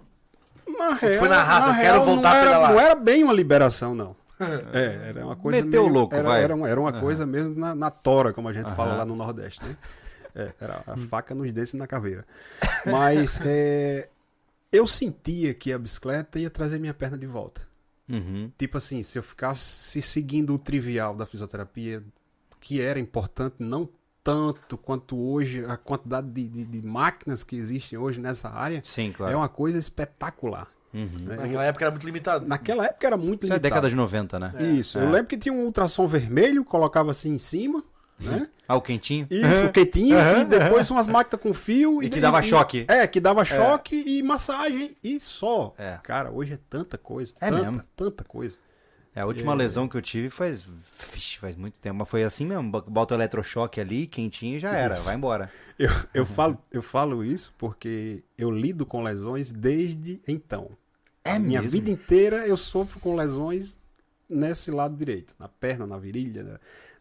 Na 0.68 0.94
real, 0.94 1.20
foi 1.20 1.28
na 1.28 1.44
raça, 1.44 1.70
eu 1.72 1.76
quero 1.76 1.94
real, 2.02 2.06
voltar 2.06 2.30
a 2.30 2.34
não 2.34 2.40
era, 2.40 2.48
pedalar. 2.50 2.72
Não 2.72 2.80
era 2.80 2.96
bem 2.96 3.24
uma 3.24 3.34
liberação, 3.34 3.94
não. 3.94 4.16
É, 4.74 5.10
era 5.10 5.26
uma 5.26 5.36
coisa. 5.36 5.62
Meteu 5.66 5.84
meio- 5.84 5.94
louco, 5.94 6.16
era, 6.16 6.28
vai. 6.30 6.44
Era, 6.44 6.56
uma- 6.56 6.70
era 6.70 6.80
uma 6.80 6.94
coisa 6.94 7.26
mesmo 7.26 7.54
na, 7.60 7.76
na 7.76 7.90
tora, 7.92 8.32
como 8.32 8.48
a 8.48 8.54
gente 8.54 8.72
fala 8.74 8.92
Aham. 8.92 8.98
lá 9.00 9.06
no 9.06 9.16
Nordeste, 9.16 9.64
né? 9.66 9.76
É, 10.36 10.54
era 10.62 10.84
a 10.86 10.96
faca 10.96 11.34
nos 11.36 11.52
dentes 11.52 11.74
e 11.74 11.78
na 11.78 11.88
caveira. 11.88 12.24
Mas 12.86 13.40
é, 13.46 14.08
eu 14.72 14.86
sentia 14.88 15.56
que 15.56 15.74
a 15.74 15.78
bicicleta 15.80 16.38
ia 16.40 16.52
trazer 16.52 16.80
minha 16.80 16.94
perna 16.94 17.18
de 17.18 17.26
volta. 17.26 17.62
Uhum. 18.10 18.52
Tipo 18.58 18.78
assim, 18.78 19.04
se 19.04 19.18
eu 19.20 19.24
ficasse 19.24 20.02
seguindo 20.02 20.54
o 20.54 20.58
trivial 20.60 21.16
da 21.16 21.26
fisioterapia, 21.26 22.04
que 22.60 22.82
era 22.82 23.00
importante, 23.00 23.56
não 23.60 23.88
tanto 24.24 24.78
quanto 24.78 25.18
hoje, 25.18 25.64
a 25.66 25.78
quantidade 25.78 26.28
de, 26.30 26.48
de- 26.48 26.66
de 26.66 26.86
máquinas 26.86 27.44
que 27.44 27.56
existem 27.56 27.98
hoje 27.98 28.20
nessa 28.20 28.50
área, 28.50 28.82
Sim, 28.84 29.12
claro. 29.12 29.34
é 29.34 29.36
uma 29.36 29.48
coisa 29.50 29.80
espetacular. 29.80 30.68
Uhum. 30.94 31.08
né? 31.22 31.36
Naquela 31.36 31.64
época 31.66 31.86
era 31.86 31.92
muito 31.92 32.06
limitado. 32.06 32.48
Naquela 32.48 32.86
época 32.86 33.06
era 33.08 33.16
muito 33.18 33.44
Isso 33.44 33.54
é 33.54 33.56
limitado. 33.56 33.62
década 33.62 33.90
de 33.90 33.96
90, 33.96 34.40
né? 34.40 34.54
Isso, 34.76 34.98
É. 34.98 35.04
eu 35.04 35.10
lembro 35.12 35.28
que 35.28 35.38
tinha 35.38 35.54
um 35.54 35.64
ultrassom 35.66 36.08
vermelho, 36.08 36.66
colocava 36.66 37.12
assim 37.12 37.34
em 37.34 37.38
cima, 37.38 37.84
né? 38.20 38.50
Ah, 38.68 38.76
o 38.76 38.82
quentinho? 38.82 39.28
Isso, 39.32 39.72
quietinho, 39.72 40.18
Aham, 40.18 40.42
e 40.42 40.46
depois 40.46 40.90
umas 40.92 41.08
máquinas 41.08 41.42
com 41.42 41.54
fio. 41.54 42.04
E 42.04 42.10
que 42.10 42.20
dava 42.20 42.42
choque. 42.42 42.86
É, 42.88 43.08
que 43.08 43.20
dava 43.20 43.44
choque 43.44 43.96
e 44.06 44.22
massagem 44.22 44.96
e 45.04 45.20
só. 45.20 45.74
É. 45.78 45.98
Cara, 46.04 46.32
hoje 46.32 46.54
é 46.54 46.60
tanta 46.70 46.98
coisa. 46.98 47.34
É 47.42 47.50
tanta, 47.50 47.64
mesmo. 47.64 47.84
Tanta 47.96 48.24
coisa. 48.24 48.58
É, 49.16 49.22
a 49.22 49.26
última 49.26 49.54
lesão 49.56 49.88
que 49.88 49.98
eu 49.98 50.02
tive 50.02 50.30
faz. 50.30 50.64
Vixe, 51.12 51.40
faz 51.40 51.56
muito 51.56 51.82
tempo. 51.82 51.98
Mas 51.98 52.08
foi 52.08 52.24
assim 52.24 52.46
mesmo. 52.46 52.70
Bota 52.70 53.16
o 53.16 53.18
eletrochoque 53.18 53.82
ali, 53.82 54.06
quentinho 54.06 54.58
e 54.58 54.60
já 54.60 54.72
era. 54.76 54.94
Isso. 54.94 55.06
Vai 55.06 55.16
embora. 55.16 55.52
Eu, 55.78 55.90
eu, 56.14 56.26
falo, 56.26 56.58
eu 56.72 56.82
falo 56.82 57.24
isso 57.24 57.56
porque 57.58 58.24
eu 58.38 58.52
lido 58.52 58.86
com 58.86 59.02
lesões 59.02 59.52
desde 59.52 60.22
então. 60.28 60.70
É 61.24 61.34
a 61.34 61.40
minha 61.40 61.62
mesmo? 61.62 61.72
vida 61.72 61.90
inteira 61.90 62.48
eu 62.48 62.56
sofro 62.56 63.00
com 63.00 63.16
lesões 63.16 63.76
nesse 64.30 64.70
lado 64.72 64.96
direito, 64.96 65.34
na 65.40 65.48
perna, 65.48 65.88
na 65.88 65.98
virilha? 65.98 66.60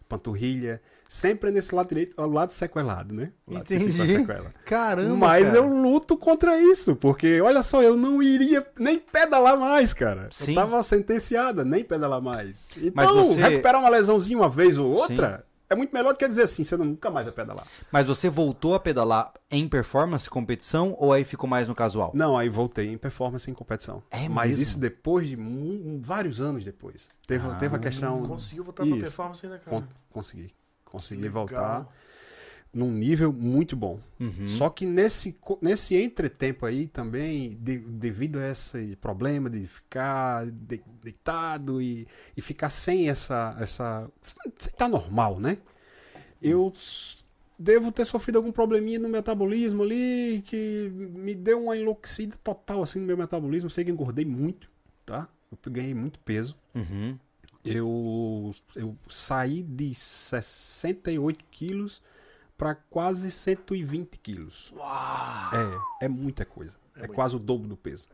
Panturrilha, 0.09 0.81
sempre 1.09 1.51
nesse 1.51 1.75
lado 1.75 1.88
direito, 1.88 2.21
ao 2.21 2.29
lado 2.29 2.51
sequelado, 2.53 3.14
né? 3.14 3.31
O 3.47 3.55
lado 3.55 3.62
Entendi. 3.73 3.92
sequela. 3.92 4.53
Caramba, 4.64 5.14
Mas 5.16 5.47
cara. 5.47 5.59
eu 5.59 5.66
luto 5.66 6.16
contra 6.16 6.59
isso, 6.61 6.97
porque 6.97 7.40
olha 7.40 7.62
só, 7.62 7.83
eu 7.83 7.97
não 7.97 8.23
iria 8.23 8.66
nem 8.79 8.99
pedalar 8.99 9.59
mais, 9.59 9.92
cara. 9.92 10.29
Sim. 10.31 10.53
Eu 10.53 10.55
tava 10.57 10.83
sentenciada, 10.83 11.64
nem 11.64 11.85
pedalar 11.85 12.21
mais. 12.21 12.66
Então, 12.77 13.25
você- 13.25 13.40
recuperar 13.40 13.81
uma 13.81 13.90
lesãozinha 13.90 14.38
uma 14.38 14.49
vez 14.49 14.77
ou 14.79 14.90
outra 14.90 15.44
é 15.70 15.74
muito 15.74 15.92
melhor 15.92 16.12
do 16.12 16.18
que 16.18 16.26
dizer 16.26 16.42
assim, 16.42 16.64
você 16.64 16.76
nunca 16.76 17.11
mais 17.11 17.26
vai 17.26 17.35
pedalar. 17.35 17.66
Mas 17.92 18.07
você 18.07 18.28
voltou 18.31 18.74
a 18.74 18.81
pedalar 18.81 19.33
em 19.50 19.68
performance, 19.68 20.28
competição, 20.28 20.94
ou 20.98 21.12
aí 21.12 21.24
ficou 21.24 21.48
mais 21.48 21.68
no 21.68 21.74
casual? 21.74 22.11
Não, 22.14 22.37
aí 22.37 22.48
voltei 22.48 22.88
em 22.92 22.96
performance 22.98 23.50
em 23.50 23.54
competição. 23.54 24.02
É 24.11 24.28
Mas 24.28 24.48
mesmo? 24.50 24.62
isso 24.62 24.78
depois 24.78 25.26
de 25.28 25.37
vários 26.02 26.40
anos 26.40 26.64
depois. 26.64 27.11
Teve, 27.26 27.46
Ah, 27.48 27.54
teve 27.57 27.76
a 27.76 27.78
questão. 27.78 28.22
Conseguiu 28.22 28.64
voltar 28.64 28.83
pra 28.85 28.92
Isso. 28.92 29.00
performance 29.02 29.44
ainda, 29.46 29.59
cara. 29.59 29.76
Con- 29.81 29.87
consegui. 30.11 30.54
Consegui 30.85 31.22
Legal. 31.22 31.46
voltar 31.46 31.88
num 32.72 32.92
nível 32.92 33.33
muito 33.33 33.74
bom. 33.74 33.98
Uhum. 34.20 34.46
Só 34.46 34.68
que 34.68 34.85
nesse, 34.87 35.37
nesse 35.62 35.96
entretempo 35.96 36.66
aí 36.66 36.87
também, 36.87 37.50
de- 37.61 37.78
devido 37.78 38.38
a 38.38 38.50
esse 38.50 38.94
problema 38.96 39.48
de 39.48 39.66
ficar 39.66 40.44
de- 40.46 40.83
deitado 41.02 41.81
e, 41.81 42.07
e 42.37 42.40
ficar 42.40 42.70
sem 42.70 43.09
essa. 43.09 43.57
essa 43.61 44.11
sem 44.22 44.52
estar 44.57 44.88
normal, 44.88 45.40
né? 45.40 45.59
Eu 46.42 46.72
devo 47.59 47.90
ter 47.90 48.04
sofrido 48.04 48.37
algum 48.37 48.52
probleminha 48.52 48.98
no 49.00 49.09
metabolismo 49.09 49.83
ali 49.83 50.42
que 50.44 50.88
me 50.94 51.35
deu 51.35 51.64
uma 51.64 51.76
enlouquecida 51.76 52.37
total 52.44 52.83
assim 52.83 53.00
no 53.00 53.07
meu 53.07 53.16
metabolismo. 53.16 53.68
Sei 53.70 53.85
que 53.85 53.90
engordei 53.90 54.24
muito, 54.24 54.70
tá? 55.04 55.26
Eu 55.50 55.72
ganhei 55.72 55.94
muito 55.94 56.18
peso. 56.20 56.57
Uhum. 56.74 57.18
Eu, 57.64 58.54
eu 58.76 58.96
saí 59.09 59.62
de 59.62 59.92
68 59.92 61.44
quilos 61.50 62.00
para 62.59 62.75
quase 62.75 63.31
120 63.31 64.18
quilos. 64.18 64.75
É, 66.01 66.07
é 66.07 66.09
muita 66.09 66.44
coisa. 66.44 66.77
É, 66.97 67.07
quase 67.07 67.37
o 67.37 67.38
dobro 67.38 67.68
do 67.68 67.77
peso. 67.77 68.09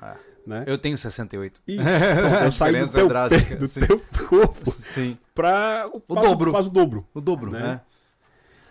É. 0.00 0.16
Né? 0.46 0.64
Eu 0.66 0.78
tenho 0.78 0.96
68. 0.96 1.60
Isso, 1.66 1.82
pronto, 1.84 2.44
eu 2.44 2.52
saí 2.52 2.80
do 2.84 2.92
teu, 2.92 3.08
drástica, 3.08 3.44
pe- 3.44 3.54
do 3.56 3.66
sim. 3.66 3.80
teu 3.80 4.00
corpo 4.28 4.70
Sim. 4.72 5.18
para 5.34 5.88
o, 5.92 6.00
quase- 6.00 6.26
dobro. 6.28 6.50
Quase 6.52 6.68
o 6.68 6.70
dobro. 6.70 7.06
O 7.12 7.20
dobro, 7.20 7.50
Né? 7.50 7.60
né? 7.60 7.80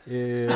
É, 0.08 0.47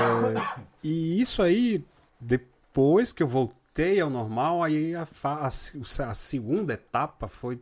e 0.84 1.22
isso 1.22 1.42
aí, 1.42 1.86
depois 2.20 3.14
que 3.14 3.22
eu 3.22 3.28
voltei 3.28 4.00
ao 4.02 4.10
normal, 4.10 4.64
aí 4.64 4.96
a, 4.96 5.08
a 5.24 5.48
a 5.48 6.14
segunda 6.14 6.74
etapa 6.74 7.28
foi 7.28 7.62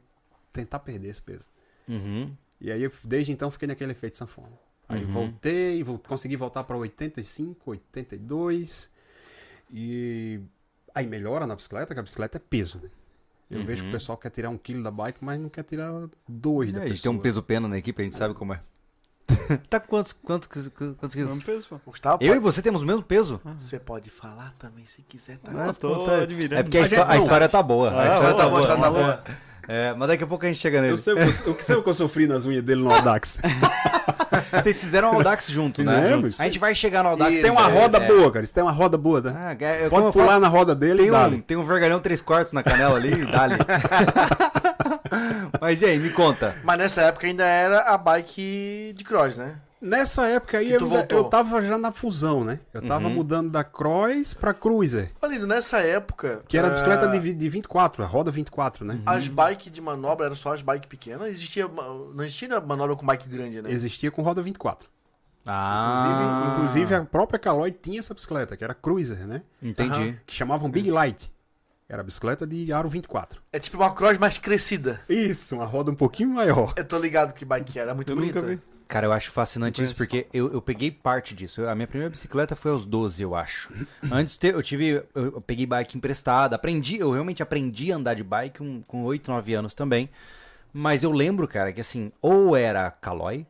tentar 0.51 0.79
perder 0.79 1.09
esse 1.09 1.21
peso. 1.21 1.49
Uhum. 1.87 2.31
E 2.61 2.71
aí, 2.71 2.81
eu, 2.81 2.91
desde 3.03 3.31
então, 3.31 3.51
fiquei 3.51 3.67
naquele 3.67 3.91
efeito 3.91 4.15
sanfona. 4.15 4.53
Aí 4.89 5.03
Uhum. 5.03 5.11
voltei, 5.11 5.81
vol- 5.83 5.99
consegui 5.99 6.35
voltar 6.35 6.63
para 6.63 6.77
85, 6.77 7.71
82. 7.71 8.89
E 9.71 10.39
aí 10.93 11.07
melhora 11.07 11.47
na 11.47 11.55
bicicleta, 11.55 11.93
que 11.93 11.99
a 11.99 12.03
bicicleta 12.03 12.37
é 12.37 12.41
peso, 12.47 12.79
né? 12.83 12.89
Eu 13.49 13.59
Uhum. 13.59 13.65
vejo 13.65 13.83
que 13.83 13.89
o 13.89 13.91
pessoal 13.91 14.17
quer 14.17 14.29
tirar 14.29 14.49
um 14.49 14.57
quilo 14.57 14.83
da 14.83 14.91
bike, 14.91 15.19
mas 15.23 15.39
não 15.39 15.49
quer 15.49 15.63
tirar 15.63 15.91
dois 16.27 16.71
da 16.73 16.79
É, 16.79 16.81
a 16.83 16.85
gente 16.85 16.95
pessoa. 16.97 17.11
tem 17.13 17.19
um 17.19 17.21
peso 17.21 17.41
pena 17.43 17.67
na 17.67 17.77
equipe, 17.77 18.01
a 18.01 18.05
gente 18.05 18.17
sabe 18.17 18.33
como 18.33 18.53
é. 18.53 18.59
tá 19.69 19.79
com 19.79 19.87
quantos, 19.87 20.13
quantos, 20.13 20.47
quantos 20.67 21.13
quilos? 21.13 21.29
Vamos 21.29 21.43
peso, 21.45 21.67
pô. 21.69 21.79
Gustavo, 21.85 22.21
Eu 22.21 22.27
e 22.27 22.29
pode- 22.39 22.43
você 22.43 22.61
temos 22.61 22.81
o 22.81 22.85
mesmo 22.85 23.03
peso? 23.03 23.39
você 23.57 23.79
pode 23.79 24.09
falar 24.09 24.53
também 24.59 24.85
se 24.85 25.01
quiser. 25.03 25.37
Tá? 25.37 25.69
Ah, 25.69 25.73
tô 25.73 26.05
tá- 26.05 26.17
admirando. 26.23 26.55
É 26.59 26.63
porque 26.63 26.77
a, 26.77 26.83
A 26.83 26.85
gente 26.85 26.99
a 26.99 27.05
não. 27.07 27.17
história 27.17 27.47
tá 27.49 27.63
boa. 27.63 27.89
a 27.91 28.01
Ah, 28.03 28.07
história 28.09 28.33
tá 28.35 28.43
tá 28.43 28.49
boa. 28.49 28.67
tá, 28.67 28.77
tá 28.77 28.91
boa. 28.91 29.23
É, 29.67 29.93
mas 29.93 30.07
daqui 30.09 30.23
a 30.23 30.27
pouco 30.27 30.43
a 30.45 30.47
gente 30.49 30.59
chega 30.59 30.81
nele. 30.81 30.93
Eu 30.93 30.97
sei 30.97 31.13
o 31.13 31.15
que 31.15 31.23
eu- 31.23 31.53
o 31.53 31.55
que 31.55 31.63
sei 31.65 31.75
o 31.77 31.83
que 31.83 31.89
eu 31.89 31.93
sofri 31.93 32.27
nas 32.27 32.45
unhas 32.45 32.61
dele 32.63 32.81
no 32.81 32.91
Audax. 32.91 33.39
Vocês 34.61 34.79
fizeram 34.79 35.11
o 35.11 35.15
Audax 35.15 35.49
junto, 35.49 35.83
né? 35.83 36.01
Fizemos. 36.01 36.39
A 36.39 36.45
gente 36.45 36.59
vai 36.59 36.75
chegar 36.75 37.03
no 37.03 37.09
Audax. 37.09 37.33
Isso, 37.33 37.41
tem 37.41 37.51
uma 37.51 37.67
roda 37.67 37.97
é. 37.97 38.07
boa, 38.07 38.31
cara. 38.31 38.43
Isso 38.43 38.53
tem 38.53 38.63
uma 38.63 38.71
roda 38.71 38.97
boa, 38.97 39.21
né? 39.21 39.33
Ah, 39.35 39.51
é, 39.51 39.77
como 39.77 39.89
Pode 39.89 40.05
eu 40.05 40.11
pular 40.13 40.27
falo, 40.27 40.39
na 40.39 40.47
roda 40.47 40.75
dele 40.75 40.99
tem 40.99 41.07
e 41.07 41.11
um, 41.11 41.41
tem 41.41 41.57
um 41.57 41.63
vergalhão 41.63 41.99
três 41.99 42.21
quartos 42.21 42.53
na 42.53 42.61
canela 42.61 42.95
ali 42.95 43.11
e 43.11 43.25
dá-lhe. 43.25 43.55
Mas 45.59 45.81
e 45.81 45.85
aí, 45.85 45.99
me 45.99 46.09
conta. 46.11 46.55
Mas 46.63 46.77
nessa 46.77 47.01
época 47.03 47.27
ainda 47.27 47.45
era 47.45 47.81
a 47.81 47.97
bike 47.97 48.93
de 48.95 49.03
cross, 49.03 49.37
né? 49.37 49.55
Nessa 49.83 50.27
época 50.29 50.57
aí 50.59 50.71
eu, 50.71 50.81
ainda- 50.81 51.05
eu 51.09 51.25
tava 51.25 51.61
já 51.61 51.77
na 51.77 51.91
fusão, 51.91 52.43
né? 52.43 52.59
Eu 52.73 52.81
tava 52.87 53.07
Uhum. 53.09 53.13
mudando 53.15 53.49
da 53.51 53.63
Cross 53.65 54.33
pra 54.33 54.53
Cruiser. 54.53 55.11
Olha, 55.21 55.45
nessa 55.45 55.79
época. 55.79 56.41
Que 56.47 56.57
era 56.57 56.67
a 56.69 56.71
bicicleta 56.71 57.03
ah, 57.05 57.11
de, 57.11 57.19
vi- 57.19 57.33
de 57.33 57.49
24, 57.49 58.01
a 58.01 58.05
roda 58.05 58.31
24, 58.31 58.85
né? 58.85 59.01
As 59.05 59.27
bikes 59.27 59.71
de 59.73 59.81
manobra 59.81 60.27
eram 60.27 60.35
só 60.35 60.53
as 60.53 60.61
bikes 60.61 60.87
pequenas? 60.87 61.27
Existia, 61.27 61.67
não 61.67 62.23
existia 62.23 62.47
manobra 62.61 62.95
com 62.95 63.05
bike 63.05 63.27
grande, 63.27 63.61
né? 63.61 63.69
Existia 63.69 64.09
com 64.09 64.21
roda 64.21 64.41
24. 64.41 64.87
Ah, 65.45 66.05
Inclusive, 66.05 66.53
inclusive 66.83 66.95
a 66.95 67.03
própria 67.05 67.37
Caloi 67.37 67.69
tinha 67.71 67.99
essa 67.99 68.13
bicicleta, 68.13 68.55
que 68.55 68.63
era 68.63 68.73
Cruiser, 68.73 69.27
né? 69.27 69.41
entendi. 69.61 69.91
Aham. 69.93 70.15
Que 70.25 70.33
chamavam 70.33 70.69
Big 70.71 70.89
Light. 70.89 71.29
Era 71.89 71.99
a 72.01 72.03
bicicleta 72.05 72.47
de 72.47 72.71
aro 72.71 72.87
24. 72.87 73.41
É 73.51 73.59
tipo 73.59 73.75
uma 73.77 73.91
cross 73.93 74.17
mais 74.17 74.37
crescida. 74.37 75.01
Isso, 75.09 75.55
uma 75.55 75.65
roda 75.65 75.91
um 75.91 75.95
pouquinho 75.95 76.29
maior. 76.29 76.73
Eu 76.77 76.85
tô 76.87 76.97
ligado 76.97 77.33
que 77.33 77.43
bike 77.43 77.77
era, 77.77 77.93
muito 77.93 78.09
Eu 78.11 78.15
bonita. 78.15 78.41
nunca 78.41 78.53
vi. 78.55 78.61
Cara, 78.93 79.07
eu 79.07 79.11
acho 79.11 79.31
fascinante 79.31 79.81
isso 79.81 79.95
porque 79.95 80.27
eu, 80.31 80.53
eu 80.53 80.61
peguei 80.61 80.91
parte 80.91 81.33
disso. 81.33 81.65
A 81.67 81.73
minha 81.73 81.87
primeira 81.87 82.11
bicicleta 82.11 82.55
foi 82.55 82.69
aos 82.69 82.85
12, 82.85 83.23
eu 83.23 83.33
acho. 83.33 83.71
Antes 84.11 84.37
te- 84.37 84.49
eu 84.49 84.61
tive. 84.61 85.01
Eu, 85.15 85.41
peguei 85.41 85.65
bike 85.65 85.97
emprestada, 85.97 86.55
aprendi, 86.55 86.99
eu 86.99 87.09
realmente 87.11 87.41
aprendi 87.41 87.91
a 87.91 87.95
andar 87.95 88.13
de 88.13 88.23
bike 88.23 88.61
um- 88.61 88.83
com 88.87 89.03
8, 89.03 89.31
9 89.31 89.51
anos 89.55 89.73
também. 89.73 90.11
Mas 90.71 91.01
eu 91.01 91.11
lembro, 91.11 91.47
cara, 91.47 91.73
que 91.73 91.81
assim, 91.81 92.11
ou 92.21 92.55
era 92.55 92.91
Caloi, 92.91 93.47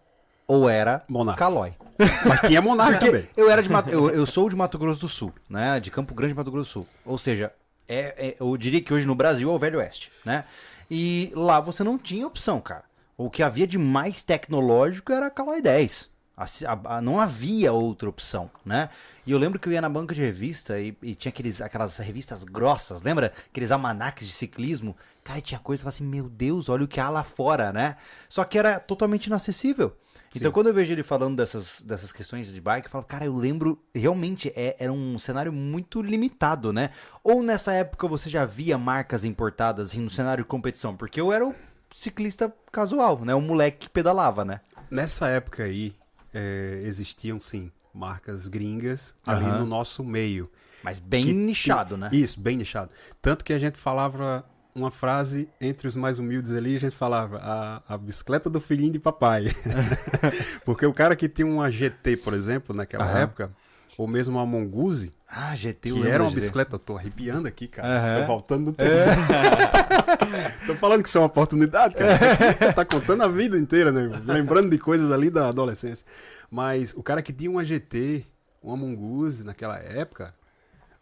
ou 0.48 0.70
era 0.70 1.04
Monarch. 1.10 1.38
Caloi. 1.40 1.74
Mas 2.26 2.40
tinha 2.48 2.62
Monarch 2.62 3.06
também. 3.06 3.28
Eu 3.36 3.50
era 3.52 3.62
de 3.62 3.70
Mato, 3.70 3.90
eu, 3.90 4.10
eu 4.12 4.26
sou 4.26 4.50
de 4.50 4.56
Mato 4.56 4.78
Grosso 4.80 5.02
do 5.02 5.08
Sul, 5.10 5.34
né? 5.50 5.78
De 5.78 5.92
Campo 5.92 6.14
Grande, 6.14 6.34
Mato 6.34 6.52
Grosso 6.52 6.80
do 6.80 6.84
Sul. 6.86 6.88
Ou 7.04 7.18
seja, 7.18 7.52
é, 7.86 8.28
é- 8.30 8.36
eu 8.40 8.56
diria 8.56 8.80
que 8.82 8.94
hoje 8.94 9.06
no 9.06 9.14
Brasil 9.14 9.52
é 9.52 9.54
o 9.54 9.60
Velho 9.60 9.80
Oeste, 9.80 10.10
né? 10.24 10.46
E 10.90 11.34
lá 11.36 11.60
você 11.60 11.84
não 11.84 11.98
tinha 11.98 12.26
opção, 12.26 12.62
cara. 12.62 12.93
O 13.18 13.30
que 13.30 13.44
havia 13.44 13.68
de 13.68 13.78
mais 13.78 14.24
tecnológico 14.24 15.12
era 15.12 15.28
a 15.28 15.30
Caloi 15.30 15.62
10. 15.62 16.12
A- 16.36 16.46
a- 16.46 16.98
a- 16.98 17.02
não 17.02 17.20
havia 17.20 17.72
outra 17.72 18.10
opção, 18.10 18.50
né? 18.66 18.90
E 19.26 19.32
eu 19.32 19.38
lembro 19.38 19.60
que 19.60 19.70
eu 19.70 19.74
ia 19.74 19.80
na 19.82 19.88
banca 19.90 20.16
de 20.16 20.22
revista 20.22 20.80
e, 20.80 20.98
e 21.04 21.14
tinha 21.14 21.30
aqueles, 21.30 21.62
aquelas 21.62 21.98
revistas 21.98 22.44
grossas, 22.44 23.04
lembra? 23.04 23.32
Aqueles 23.52 23.72
almanaques 23.72 24.26
de 24.26 24.34
ciclismo. 24.34 24.98
Cara, 25.24 25.40
tinha 25.42 25.60
coisa 25.60 25.88
assim, 25.88 26.04
meu 26.04 26.28
Deus, 26.28 26.70
olha 26.70 26.86
o 26.86 26.88
que 26.88 27.00
há 27.00 27.08
lá 27.08 27.24
fora, 27.24 27.72
né? 27.72 27.98
Só 28.28 28.44
que 28.44 28.58
era 28.58 28.80
totalmente 28.80 29.28
inacessível. 29.28 29.96
Então, 30.36 30.52
quando 30.52 30.68
eu 30.68 30.74
vejo 30.74 30.92
ele 30.92 31.04
falando 31.04 31.36
dessas, 31.38 31.84
dessas 31.84 32.12
questões 32.12 32.52
de 32.52 32.60
bike, 32.60 32.88
eu 32.88 32.92
falo, 32.92 33.04
cara, 33.06 33.26
eu 33.26 33.36
lembro, 33.36 33.80
realmente 33.94 34.52
é, 34.56 34.76
era 34.80 34.92
um 34.92 35.20
cenário 35.20 35.54
muito 35.54 36.02
limitado, 36.02 36.74
né? 36.74 36.90
Ou 37.24 37.44
nessa 37.44 37.74
época 37.74 38.08
você 38.08 38.28
já 38.32 38.44
via 38.44 38.76
marcas 38.76 39.24
importadas 39.24 39.90
assim, 39.92 40.02
no 40.02 40.10
cenário 40.10 40.44
de 40.44 40.48
competição? 40.48 40.98
Porque 40.98 41.22
eu 41.22 41.32
era 41.32 41.46
o 41.48 41.54
ciclista 41.94 42.54
casual, 42.72 43.24
né? 43.24 43.34
O 43.36 43.42
moleque 43.42 43.80
que 43.86 43.90
pedalava, 43.90 44.44
né? 44.44 44.60
Nessa 44.90 45.28
época 45.28 45.64
aí, 45.64 45.96
é, 46.34 46.82
existiam 46.84 47.40
sim 47.40 47.72
marcas 47.94 48.48
gringas 48.48 49.14
ali 49.26 49.46
Aham. 49.46 49.60
no 49.60 49.66
nosso 49.66 50.04
meio. 50.04 50.50
Mas 50.84 51.00
bem 51.00 51.24
Que- 51.26 51.34
nichado, 51.34 51.96
né? 51.96 52.10
Isso, 52.12 52.40
bem 52.40 52.58
nichado. 52.58 52.90
Tanto 53.22 53.46
que 53.46 53.54
a 53.54 53.60
gente 53.60 53.78
falava 53.78 54.44
uma 54.76 54.90
frase 54.90 55.48
entre 55.62 55.88
os 55.88 55.96
mais 55.96 56.18
humildes 56.18 56.52
ali, 56.52 56.76
a 56.76 56.80
gente 56.80 56.96
falava 56.96 57.38
a, 57.38 57.94
a 57.94 57.98
bicicleta 57.98 58.50
do 58.50 58.60
filhinho 58.60 58.92
de 58.92 59.00
papai. 59.00 59.46
Porque 60.66 60.86
o 60.86 60.94
cara 60.94 61.16
que 61.16 61.30
tinha 61.30 61.46
uma 61.48 61.70
GT, 61.72 62.18
por 62.18 62.34
exemplo, 62.34 62.76
naquela 62.76 63.06
Aham. 63.06 63.20
época, 63.20 63.52
ou 63.98 64.08
mesmo 64.08 64.38
uma 64.38 64.46
Mongoose, 64.46 65.12
Ah, 65.28 65.56
GT, 65.56 65.90
eu 65.92 65.96
que 66.02 66.08
era 66.08 66.24
uma 66.24 66.30
de- 66.30 66.36
bicicleta, 66.36 66.76
eu 66.76 66.80
tô 66.80 66.96
arrepiando 66.98 67.48
aqui, 67.48 67.68
cara. 67.68 67.88
Aham. 67.88 68.22
Tô 68.22 68.28
voltando 68.28 68.66
no 68.68 68.74
tempo. 68.74 68.90
tô 70.68 70.76
falando 70.76 71.02
que 71.04 71.10
isso 71.10 71.18
é 71.18 71.22
uma 71.22 71.28
oportunidade, 71.28 71.96
cara. 71.96 72.16
Você 72.16 72.74
tá 72.74 72.86
contando 72.86 73.24
a 73.24 73.28
vida 73.28 73.58
inteira, 73.58 73.92
né? 73.92 74.10
Lembrando 74.26 74.70
de 74.70 74.78
coisas 74.78 75.12
ali 75.12 75.30
da 75.30 75.50
adolescência. 75.50 76.06
Mas 76.50 76.94
o 76.94 77.02
cara 77.04 77.22
que 77.22 77.34
tinha 77.34 77.50
uma 77.50 77.64
GT, 77.66 78.26
uma 78.62 78.78
Mongoose 78.78 79.44
naquela 79.44 79.78
época, 79.78 80.34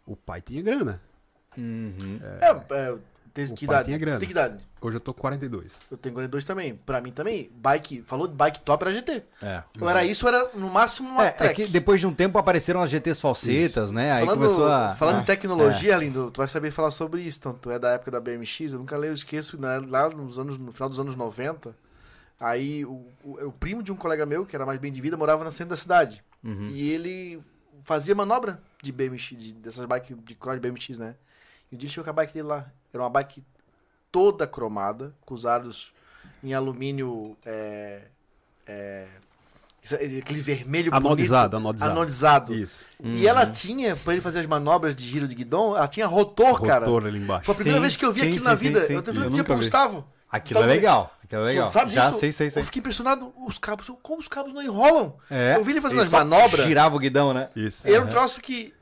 o 0.06 0.16
pai 0.16 0.40
tinha 0.40 0.62
grana. 0.62 1.00
Uhum. 1.56 2.18
É, 2.40 2.50
é, 2.74 2.94
tem 3.34 3.44
O 3.46 3.54
que 3.54 3.64
idade? 3.64 3.84
tinha 3.86 3.98
grana. 3.98 4.16
Você 4.16 4.20
tem 4.20 4.26
que 4.28 4.32
idade? 4.32 4.60
Hoje 4.80 4.96
eu 4.96 5.00
tô 5.00 5.14
com 5.14 5.20
42. 5.22 5.80
Eu 5.90 5.96
tenho 5.96 6.12
42 6.14 6.44
também. 6.44 6.74
Pra 6.74 7.00
mim 7.00 7.12
também, 7.12 7.50
bike, 7.54 8.02
falou 8.02 8.26
de 8.26 8.34
bike 8.34 8.60
top 8.60 8.84
era 8.84 8.92
GT. 8.92 9.22
É. 9.40 9.62
Ou 9.80 9.88
era 9.88 10.04
isso, 10.04 10.26
ou 10.26 10.32
era 10.34 10.50
no 10.54 10.68
máximo 10.70 11.08
uma 11.08 11.24
É, 11.24 11.28
é 11.28 11.30
track. 11.30 11.64
que 11.66 11.70
depois 11.70 12.00
de 12.00 12.06
um 12.06 12.12
tempo 12.12 12.36
apareceram 12.38 12.82
as 12.82 12.90
GTs 12.90 13.20
falsetas, 13.20 13.92
né? 13.92 14.12
Aí 14.12 14.24
falando 14.24 14.38
começou 14.40 14.66
a. 14.66 14.94
falando 14.96 15.18
a- 15.18 15.20
em 15.20 15.24
tecnologia, 15.24 15.96
Lindo, 15.96 16.30
tu 16.30 16.38
vai 16.38 16.48
saber 16.48 16.70
falar 16.72 16.90
sobre 16.90 17.22
isso. 17.22 17.38
Então, 17.38 17.54
tu 17.54 17.70
é 17.70 17.78
da 17.78 17.90
época 17.92 18.10
da 18.10 18.20
BMX, 18.20 18.72
eu 18.72 18.78
nunca 18.80 18.96
leio, 18.96 19.10
eu 19.10 19.14
esqueço, 19.14 19.60
né, 19.60 19.80
lá 19.88 20.08
nos 20.10 20.38
anos, 20.38 20.58
no 20.58 20.72
final 20.72 20.88
dos 20.88 20.98
anos 20.98 21.14
90, 21.16 21.74
aí 22.40 22.84
o, 22.84 23.06
o, 23.24 23.46
o 23.46 23.52
primo 23.52 23.82
de 23.82 23.92
um 23.92 23.96
colega 23.96 24.26
meu, 24.26 24.44
que 24.44 24.54
era 24.56 24.66
mais 24.66 24.78
bem 24.78 24.92
de 24.92 25.00
vida, 25.00 25.16
morava 25.16 25.44
no 25.44 25.50
centro 25.52 25.70
da 25.70 25.76
cidade. 25.76 26.22
Uhum. 26.42 26.68
E 26.70 26.90
ele 26.90 27.40
fazia 27.84 28.14
manobra 28.14 28.60
de 28.82 28.90
BMX, 28.90 29.28
de- 29.36 29.52
dessas 29.54 29.84
bikes 29.86 30.16
de 30.24 30.34
cross 30.34 30.58
BMX, 30.58 30.98
né? 30.98 31.14
E 31.70 31.74
um 31.74 31.78
dia 31.78 31.86
ele 31.86 31.92
chegou 31.92 32.04
com 32.04 32.10
a 32.10 32.12
bike 32.12 32.34
dele 32.34 32.48
lá. 32.48 32.66
Era 32.92 33.02
uma 33.02 33.10
bike 33.10 33.42
toda 34.10 34.46
cromada, 34.46 35.14
com 35.24 35.34
os 35.34 35.46
aros 35.46 35.92
em 36.44 36.52
alumínio 36.54 37.36
é, 37.46 38.02
é, 38.66 39.06
é 39.84 40.18
Aquele 40.18 40.40
vermelho 40.40 40.94
Anodizado, 40.94 41.50
bonito, 41.50 41.66
anodizado. 41.66 41.92
anodizado. 41.92 42.54
Isso. 42.54 42.88
E 43.02 43.26
ela 43.26 43.46
tinha, 43.46 43.96
pra 43.96 44.12
ele 44.12 44.22
fazer 44.22 44.40
as 44.40 44.46
manobras 44.46 44.94
de 44.94 45.04
giro 45.08 45.26
de 45.26 45.34
guidão, 45.34 45.76
ela 45.76 45.88
tinha 45.88 46.06
rotor, 46.06 46.62
cara. 46.62 46.84
Rotor 46.86 47.06
ali 47.06 47.18
embaixo. 47.18 47.44
Foi 47.46 47.52
a 47.54 47.56
primeira 47.56 47.78
Sim, 47.78 47.82
vez 47.82 47.96
que 47.96 48.04
eu 48.04 48.12
vi 48.12 48.20
sim, 48.20 48.26
aquilo 48.26 48.38
sim, 48.40 48.44
na 48.44 48.56
sim, 48.56 48.66
vida. 48.66 48.86
sim. 48.86 48.92
eu 48.92 48.98
até 49.00 49.10
Eu 49.10 49.14
falei 49.14 49.42
pro. 49.44 49.56
Gustavo. 49.56 50.04
Aquilo 50.30 50.60
é 50.60 50.62
Então, 50.62 50.74
legal. 50.74 51.14
Aquilo 51.24 51.42
é 51.42 51.44
legal. 51.44 51.70
Sabe 51.70 51.92
Já 51.92 52.06
disso? 52.08 52.20
sei, 52.20 52.32
sei, 52.32 52.50
sei. 52.50 52.62
Eu 52.62 52.64
fiquei 52.66 52.80
impressionado. 52.80 53.32
Os 53.46 53.58
cabos, 53.58 53.90
como 54.02 54.20
os 54.20 54.28
cabos 54.28 54.52
não 54.52 54.62
enrolam? 54.62 55.16
É. 55.30 55.56
Eu 55.56 55.64
vi 55.64 55.72
ele 55.72 55.80
fazendo 55.80 55.98
Ele 55.98 56.06
as 56.06 56.12
manobras. 56.12 56.64
Girava 56.64 56.94
o 56.96 56.98
guidão, 56.98 57.34
né? 57.34 57.48
Isso. 57.56 57.86
Era 57.88 58.02
um 58.02 58.06
troço 58.06 58.40
que. 58.40 58.72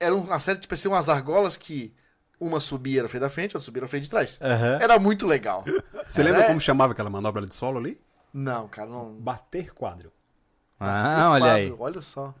Era 0.00 0.14
uma 0.14 0.38
série, 0.38 0.58
tipo 0.58 0.72
assim, 0.72 0.88
umas 0.88 1.08
argolas 1.08 1.56
que 1.56 1.92
uma 2.40 2.60
subia 2.60 3.02
na 3.02 3.08
frente 3.08 3.20
da 3.22 3.28
frente, 3.28 3.56
outra 3.56 3.64
subia 3.64 3.82
na 3.82 3.88
frente 3.88 4.04
de 4.04 4.10
trás. 4.10 4.38
Aham. 4.40 4.78
Era 4.80 4.98
muito 4.98 5.26
legal. 5.26 5.64
Você 6.06 6.22
lembra 6.22 6.42
É. 6.42 6.46
como 6.46 6.60
chamava 6.60 6.92
aquela 6.92 7.10
manobra 7.10 7.46
de 7.46 7.54
solo 7.54 7.78
ali? 7.78 8.00
Não, 8.32 8.68
cara, 8.68 8.88
não. 8.88 9.12
Bater 9.14 9.72
quadro. 9.72 10.12
Ah, 10.78 11.30
olha 11.32 11.52
aí. 11.52 11.68
Quadro, 11.70 11.84
Olha 11.84 12.00
só. 12.02 12.34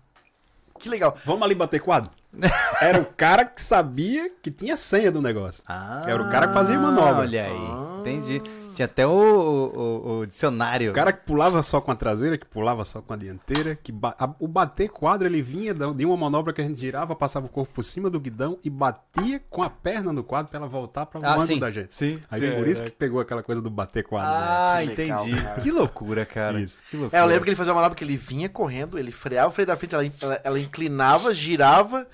Que 0.78 0.88
legal. 0.88 1.16
Vamos 1.24 1.42
ali 1.42 1.54
bater 1.56 1.80
quadro? 1.80 2.10
Era 2.80 3.00
o 3.00 3.06
cara 3.06 3.44
que 3.44 3.60
sabia 3.60 4.30
que 4.40 4.50
tinha 4.50 4.76
senha 4.76 5.10
do 5.10 5.20
negócio. 5.20 5.62
Ah, 5.66 6.02
Era 6.06 6.22
o 6.22 6.30
cara 6.30 6.46
que 6.48 6.54
fazia 6.54 6.78
manobra. 6.78 7.22
Olha 7.22 7.44
aí. 7.46 8.00
Entendi. 8.00 8.40
Tinha 8.78 8.86
até 8.86 9.04
o, 9.04 9.10
o- 9.10 10.18
o 10.20 10.26
dicionário. 10.26 10.92
O 10.92 10.94
cara 10.94 11.12
que 11.12 11.26
pulava 11.26 11.60
só 11.64 11.80
com 11.80 11.90
a 11.90 11.96
traseira, 11.96 12.38
que 12.38 12.46
pulava 12.46 12.84
só 12.84 13.02
com 13.02 13.12
a 13.12 13.16
dianteira, 13.16 13.74
que 13.74 13.90
ba- 13.90 14.14
a- 14.16 14.32
o 14.38 14.46
bater 14.46 14.88
quadro 14.88 15.26
ele 15.26 15.42
vinha 15.42 15.74
de 15.74 16.06
uma 16.06 16.16
manobra 16.16 16.52
que 16.52 16.60
a 16.60 16.64
gente 16.64 16.80
girava, 16.80 17.16
passava 17.16 17.46
o 17.46 17.48
corpo 17.48 17.72
por 17.74 17.82
cima 17.82 18.08
do 18.08 18.20
guidão 18.20 18.56
e 18.62 18.70
batia 18.70 19.42
com 19.50 19.64
a 19.64 19.68
perna 19.68 20.12
no 20.12 20.22
quadro 20.22 20.48
pra 20.50 20.60
ela 20.60 20.68
voltar 20.68 21.06
para 21.06 21.20
o 21.20 21.26
Ah, 21.26 21.44
sim. 21.44 21.58
da 21.58 21.72
gente. 21.72 21.92
Sim, 21.92 22.22
Aí 22.30 22.40
sim, 22.40 22.52
por 22.56 22.68
é 22.68 22.70
isso 22.70 22.84
que 22.84 22.90
pegou 22.92 23.18
aquela 23.20 23.42
coisa 23.42 23.60
do 23.60 23.68
bater 23.68 24.04
quadro. 24.04 24.30
né? 24.30 24.36
Ah, 24.38 24.78
Que 24.80 24.86
legal, 24.94 25.26
entendi. 25.28 25.60
Que 25.62 25.70
loucura, 25.72 26.24
cara. 26.24 26.60
Isso. 26.60 26.78
Que 26.88 26.96
loucura. 26.96 27.20
É, 27.20 27.24
eu 27.24 27.26
lembro 27.26 27.42
que 27.42 27.50
ele 27.50 27.56
fazia 27.56 27.72
uma 27.72 27.80
manobra 27.80 27.98
que 27.98 28.04
ele 28.04 28.16
vinha 28.16 28.48
correndo, 28.48 28.96
ele 28.96 29.10
freava 29.10 29.48
o 29.48 29.50
freio 29.50 29.66
da 29.66 29.76
frente, 29.76 29.92
ela, 29.96 30.04
ela, 30.22 30.40
ela 30.44 30.60
inclinava, 30.60 31.34
girava. 31.34 32.06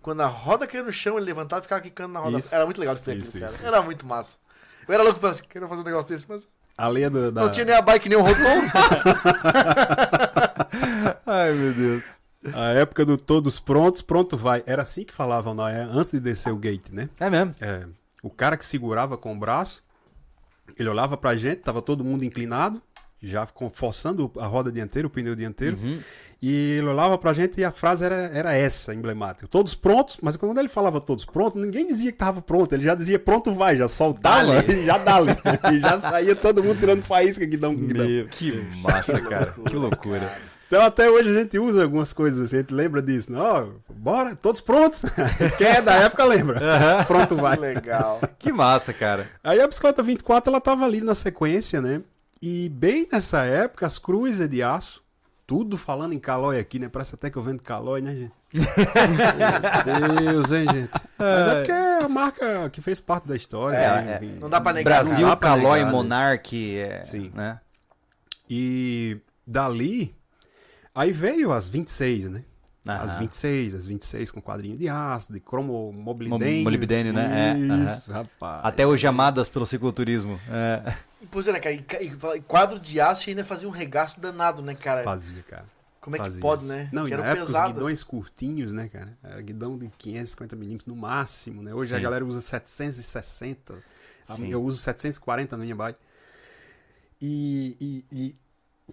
Quando 0.00 0.20
a 0.20 0.26
roda 0.26 0.68
caiu 0.68 0.84
no 0.84 0.92
chão, 0.92 1.16
ele 1.16 1.26
levantava 1.26 1.58
e 1.58 1.62
ficava 1.62 1.80
quicando 1.80 2.12
na 2.14 2.20
roda. 2.20 2.38
Isso. 2.38 2.54
Era 2.54 2.64
muito 2.64 2.78
legal 2.78 2.94
de 2.94 3.00
ver 3.02 3.16
Isso, 3.16 3.30
aquilo, 3.30 3.44
cara. 3.46 3.56
isso, 3.58 3.66
Era 3.66 3.82
muito 3.82 4.06
massa. 4.06 4.38
Eu 4.86 4.94
era 4.94 5.02
louco 5.02 5.20
pra 5.20 5.30
assim, 5.30 5.44
queria 5.44 5.68
fazer 5.68 5.80
um 5.80 5.84
negócio 5.84 6.08
desse, 6.08 6.26
mas 6.28 6.46
A 6.76 6.88
lei 6.88 7.08
da... 7.08 7.30
não 7.30 7.52
tinha 7.52 7.64
nem 7.64 7.74
a 7.74 7.82
bike, 7.82 8.08
nem 8.08 8.18
o 8.18 8.22
rotor. 8.22 8.42
Ai, 11.26 11.52
meu 11.52 11.72
Deus. 11.72 12.20
A 12.54 12.72
época 12.72 13.04
do 13.04 13.16
todos 13.16 13.60
prontos, 13.60 14.02
pronto 14.02 14.36
vai. 14.36 14.64
Era 14.66 14.82
assim 14.82 15.04
que 15.04 15.14
falavam 15.14 15.54
na 15.54 15.70
é, 15.70 15.82
antes 15.82 16.10
de 16.10 16.18
descer 16.18 16.52
o 16.52 16.56
gate, 16.56 16.90
né? 16.90 17.08
É 17.20 17.30
mesmo? 17.30 17.54
É, 17.60 17.86
o 18.22 18.30
cara 18.30 18.56
que 18.56 18.64
segurava 18.64 19.16
com 19.16 19.32
o 19.32 19.38
braço, 19.38 19.84
ele 20.76 20.88
olhava 20.88 21.16
pra 21.16 21.36
gente, 21.36 21.60
tava 21.60 21.80
todo 21.80 22.02
mundo 22.02 22.24
inclinado, 22.24 22.82
já 23.22 23.46
forçando 23.72 24.30
a 24.38 24.46
roda 24.46 24.70
dianteira, 24.70 25.06
o 25.06 25.10
pneu 25.10 25.34
dianteiro. 25.34 25.78
E 26.42 26.78
ele 26.78 26.88
olhava 26.88 27.16
pra 27.16 27.32
gente 27.32 27.60
e 27.60 27.64
a 27.64 27.70
frase 27.70 28.04
era, 28.04 28.16
era 28.34 28.52
essa, 28.52 28.92
emblemática. 28.92 29.46
Todos 29.46 29.76
prontos, 29.76 30.18
mas 30.20 30.36
quando 30.36 30.58
ele 30.58 30.68
falava 30.68 31.00
todos 31.00 31.24
prontos, 31.24 31.62
ninguém 31.62 31.86
dizia 31.86 32.10
que 32.10 32.18
tava 32.18 32.42
pronto. 32.42 32.72
Ele 32.74 32.82
já 32.82 32.96
dizia 32.96 33.16
pronto 33.16 33.54
vai, 33.54 33.76
já 33.76 33.86
soltava 33.86 34.58
e 34.66 34.84
já 34.84 34.98
dali. 34.98 35.30
e 35.72 35.78
já 35.78 36.00
saía 36.00 36.34
todo 36.34 36.62
mundo 36.64 36.80
tirando 36.80 37.04
faísca 37.04 37.46
que 37.46 37.56
dão 37.56 37.76
que 37.76 37.94
dão. 37.94 38.08
Meu, 38.08 38.26
que 38.26 38.60
massa, 38.82 39.20
cara. 39.20 39.54
Que 39.68 39.76
loucura. 39.76 40.28
Então 40.66 40.80
até 40.80 41.08
hoje 41.08 41.30
a 41.30 41.38
gente 41.38 41.58
usa 41.58 41.82
algumas 41.84 42.12
coisas 42.12 42.42
assim, 42.42 42.56
a 42.56 42.60
gente 42.60 42.74
lembra 42.74 43.00
disso. 43.02 43.30
né? 43.30 43.38
Ó, 43.38 43.66
bora, 43.94 44.34
todos 44.34 44.60
prontos. 44.60 45.04
Quem 45.58 45.66
é 45.66 45.82
da 45.82 45.94
época 45.96 46.24
lembra. 46.24 46.58
Pronto 47.06 47.36
vai. 47.36 47.56
legal. 47.56 48.18
Que 48.38 48.50
massa, 48.50 48.92
cara. 48.92 49.28
Aí 49.44 49.60
a 49.60 49.68
bicicleta 49.68 50.02
24 50.02 50.50
ela 50.50 50.60
tava 50.60 50.86
ali 50.86 51.00
na 51.02 51.14
sequência, 51.14 51.80
né? 51.80 52.00
E 52.42 52.68
bem 52.68 53.06
nessa 53.10 53.44
época 53.44 53.86
as 53.86 54.00
cruzes 54.00 54.48
de 54.48 54.64
aço, 54.64 55.00
tudo 55.46 55.78
falando 55.78 56.12
em 56.12 56.18
calói 56.18 56.58
aqui, 56.58 56.80
né? 56.80 56.88
Parece 56.88 57.14
até 57.14 57.30
que 57.30 57.36
eu 57.36 57.42
vendo 57.42 57.62
calói, 57.62 58.00
né, 58.00 58.14
gente? 58.14 58.32
Meu 59.86 60.32
Deus, 60.32 60.50
hein, 60.50 60.66
gente? 60.68 60.90
Mas 61.16 61.46
é 61.46 61.54
porque 61.54 61.70
é 61.70 62.02
a 62.02 62.08
marca 62.08 62.70
que 62.70 62.80
fez 62.80 62.98
parte 62.98 63.28
da 63.28 63.36
história. 63.36 63.76
É, 63.76 64.02
né? 64.02 64.18
é. 64.20 64.40
Não 64.40 64.50
dá 64.50 64.60
pra 64.60 64.72
negar. 64.72 65.04
Brasil, 65.04 65.26
não 65.26 65.36
Calói, 65.36 65.78
negar, 65.78 65.86
né? 65.86 65.92
Monark, 65.92 66.78
é, 66.78 67.04
Sim. 67.04 67.30
né? 67.32 67.60
E 68.50 69.20
dali, 69.46 70.14
aí 70.92 71.12
veio 71.12 71.52
as 71.52 71.68
26, 71.68 72.28
né? 72.28 72.44
Aham. 72.86 73.02
As 73.04 73.14
26, 73.14 73.74
as 73.76 73.86
26 73.86 74.30
com 74.32 74.40
quadrinho 74.42 74.76
de 74.76 74.88
aço, 74.88 75.32
de 75.32 75.38
cromo 75.38 75.92
Mo- 75.92 76.02
molibdênio. 76.14 76.64
molibdênio, 76.64 77.12
né? 77.12 77.52
É, 77.52 77.58
Isso, 77.94 78.10
rapaz. 78.10 78.60
Até 78.64 78.84
hoje 78.86 79.06
amadas 79.06 79.48
pelo 79.48 79.64
cicloturismo. 79.64 80.38
É. 80.50 80.92
Pois 81.30 81.46
é, 81.46 81.52
né, 81.52 81.60
cara? 81.60 81.74
E, 81.74 81.84
e 82.36 82.40
quadro 82.42 82.80
de 82.80 83.00
aço 83.00 83.30
ainda 83.30 83.44
fazia 83.44 83.68
um 83.68 83.70
regaço 83.70 84.20
danado, 84.20 84.62
né, 84.62 84.74
cara? 84.74 85.04
Fazia, 85.04 85.42
cara. 85.48 85.64
Como 86.00 86.16
é 86.16 86.18
que 86.18 86.24
fazia. 86.24 86.40
pode, 86.40 86.64
né? 86.64 86.88
Não, 86.92 87.04
que 87.04 87.10
e 87.10 87.12
era 87.12 87.22
na 87.22 87.28
época 87.28 87.46
pesado. 87.46 87.66
os 87.68 87.72
guidões 87.74 88.02
curtinhos, 88.02 88.72
né, 88.72 88.88
cara? 88.88 89.16
Era 89.22 89.40
guidão 89.40 89.78
de 89.78 89.86
550mm 89.86 90.82
no 90.86 90.96
máximo, 90.96 91.62
né? 91.62 91.72
Hoje 91.72 91.94
a 91.94 91.98
Sim. 91.98 92.02
galera 92.02 92.24
usa 92.24 92.40
760. 92.40 93.74
A 94.28 94.34
Sim. 94.34 94.50
Eu 94.50 94.60
uso 94.60 94.78
740 94.78 95.56
na 95.56 95.62
minha 95.62 95.76
bike. 95.76 96.00
E, 97.20 97.76
e, 97.80 98.04
e 98.10 98.36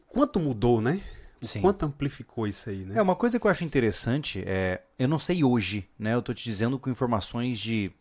quanto 0.07 0.39
mudou, 0.39 0.79
né? 0.79 1.01
O 1.41 1.47
Sim. 1.47 1.61
quanto 1.61 1.85
amplificou 1.85 2.47
isso 2.47 2.69
aí, 2.69 2.85
né? 2.85 2.97
É, 2.97 3.01
uma 3.01 3.15
coisa 3.15 3.39
que 3.39 3.47
eu 3.47 3.51
acho 3.51 3.63
interessante 3.63 4.43
é. 4.45 4.81
Eu 4.97 5.07
não 5.07 5.19
sei 5.19 5.43
hoje, 5.43 5.87
né? 5.97 6.13
Eu 6.13 6.21
tô 6.21 6.33
te 6.33 6.43
dizendo 6.43 6.77
com 6.77 6.89
informações 6.89 7.59
de 7.59 7.91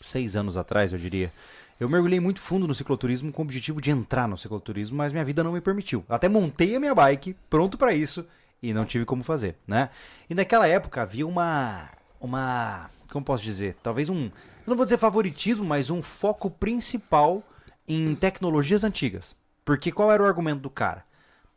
seis 0.00 0.36
anos 0.36 0.56
atrás, 0.56 0.92
eu 0.92 0.98
diria. 0.98 1.32
Eu 1.78 1.88
mergulhei 1.88 2.18
muito 2.18 2.40
fundo 2.40 2.66
no 2.66 2.74
cicloturismo 2.74 3.32
com 3.32 3.42
o 3.42 3.44
objetivo 3.44 3.80
de 3.80 3.90
entrar 3.90 4.26
no 4.26 4.36
cicloturismo, 4.36 4.96
mas 4.96 5.12
minha 5.12 5.24
vida 5.24 5.44
não 5.44 5.52
me 5.52 5.60
permitiu. 5.60 6.04
Até 6.08 6.28
montei 6.28 6.74
a 6.74 6.80
minha 6.80 6.94
bike, 6.94 7.36
pronto 7.48 7.78
pra 7.78 7.94
isso, 7.94 8.26
e 8.60 8.74
não 8.74 8.84
tive 8.84 9.04
como 9.04 9.22
fazer, 9.22 9.54
né? 9.66 9.90
E 10.28 10.34
naquela 10.34 10.66
época 10.66 11.02
havia 11.02 11.26
uma. 11.26 11.88
Uma. 12.20 12.90
Como 13.10 13.24
posso 13.24 13.44
dizer? 13.44 13.76
Talvez 13.80 14.10
um. 14.10 14.30
Não 14.66 14.76
vou 14.76 14.84
dizer 14.84 14.98
favoritismo, 14.98 15.64
mas 15.64 15.88
um 15.88 16.02
foco 16.02 16.50
principal 16.50 17.42
em 17.86 18.14
tecnologias 18.16 18.82
antigas. 18.82 19.36
Porque 19.64 19.92
qual 19.92 20.10
era 20.10 20.22
o 20.22 20.26
argumento 20.26 20.60
do 20.60 20.70
cara? 20.70 21.04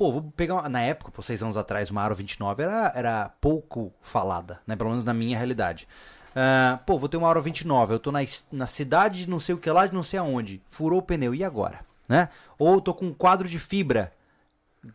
Pô, 0.01 0.11
vou 0.11 0.23
pegar. 0.35 0.55
Uma, 0.55 0.67
na 0.67 0.81
época, 0.81 1.11
por 1.11 1.21
seis 1.21 1.43
anos 1.43 1.55
atrás, 1.55 1.91
uma 1.91 2.01
Aro 2.01 2.15
29 2.15 2.63
era, 2.63 2.91
era 2.95 3.29
pouco 3.39 3.93
falada, 4.01 4.59
né? 4.65 4.75
Pelo 4.75 4.89
menos 4.89 5.05
na 5.05 5.13
minha 5.13 5.37
realidade. 5.37 5.87
Ah, 6.35 6.79
pô, 6.87 6.97
vou 6.97 7.07
ter 7.07 7.17
uma 7.17 7.29
Aro 7.29 7.39
29, 7.39 7.93
eu 7.93 7.99
tô 7.99 8.11
na, 8.11 8.21
na 8.51 8.65
cidade 8.65 9.25
de 9.25 9.29
não 9.29 9.39
sei 9.39 9.53
o 9.53 9.59
que 9.59 9.69
lá, 9.69 9.85
de 9.85 9.93
não 9.93 10.01
sei 10.01 10.17
aonde. 10.17 10.59
Furou 10.65 10.97
o 10.97 11.03
pneu, 11.03 11.35
e 11.35 11.43
agora? 11.43 11.81
Né? 12.09 12.29
Ou 12.57 12.81
tô 12.81 12.95
com 12.95 13.05
um 13.05 13.13
quadro 13.13 13.47
de 13.47 13.59
fibra, 13.59 14.11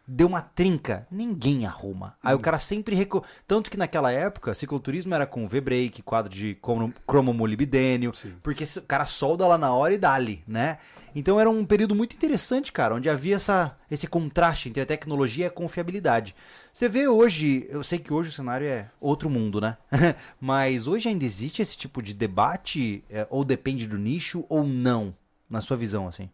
deu 0.06 0.26
uma 0.26 0.40
trinca, 0.40 1.06
ninguém 1.10 1.66
arruma. 1.66 2.16
Aí 2.22 2.34
o 2.34 2.40
cara 2.40 2.58
sempre 2.58 2.94
recu... 2.94 3.22
Tanto 3.46 3.70
que 3.70 3.76
naquela 3.76 4.10
época, 4.10 4.54
cicloturismo 4.54 5.14
era 5.14 5.26
com 5.26 5.46
V-brake, 5.46 6.02
quadro 6.02 6.32
de 6.32 6.56
cromo- 6.56 6.92
cromomolibdênio, 7.06 8.12
porque 8.42 8.64
o 8.64 8.82
cara 8.82 9.06
solda 9.06 9.46
lá 9.46 9.56
na 9.56 9.72
hora 9.72 9.94
e 9.94 9.98
dali, 9.98 10.42
né? 10.46 10.78
Então 11.14 11.38
era 11.38 11.48
um 11.48 11.64
período 11.64 11.94
muito 11.94 12.14
interessante, 12.14 12.72
cara, 12.72 12.94
onde 12.94 13.08
havia 13.08 13.36
essa, 13.36 13.76
esse 13.90 14.06
contraste 14.06 14.68
entre 14.68 14.82
a 14.82 14.86
tecnologia 14.86 15.44
e 15.44 15.48
a 15.48 15.50
confiabilidade. 15.50 16.34
Você 16.72 16.88
vê 16.88 17.08
hoje, 17.08 17.66
eu 17.70 17.82
sei 17.82 17.98
que 17.98 18.12
hoje 18.12 18.30
o 18.30 18.32
cenário 18.32 18.66
é 18.66 18.90
outro 19.00 19.30
mundo, 19.30 19.60
né? 19.60 19.76
Mas 20.40 20.86
hoje 20.86 21.08
ainda 21.08 21.24
existe 21.24 21.62
esse 21.62 21.76
tipo 21.78 22.02
de 22.02 22.12
debate, 22.12 23.04
é, 23.08 23.26
ou 23.30 23.44
depende 23.44 23.86
do 23.86 23.96
nicho, 23.96 24.44
ou 24.48 24.64
não, 24.64 25.14
na 25.48 25.60
sua 25.60 25.76
visão, 25.76 26.06
assim? 26.06 26.28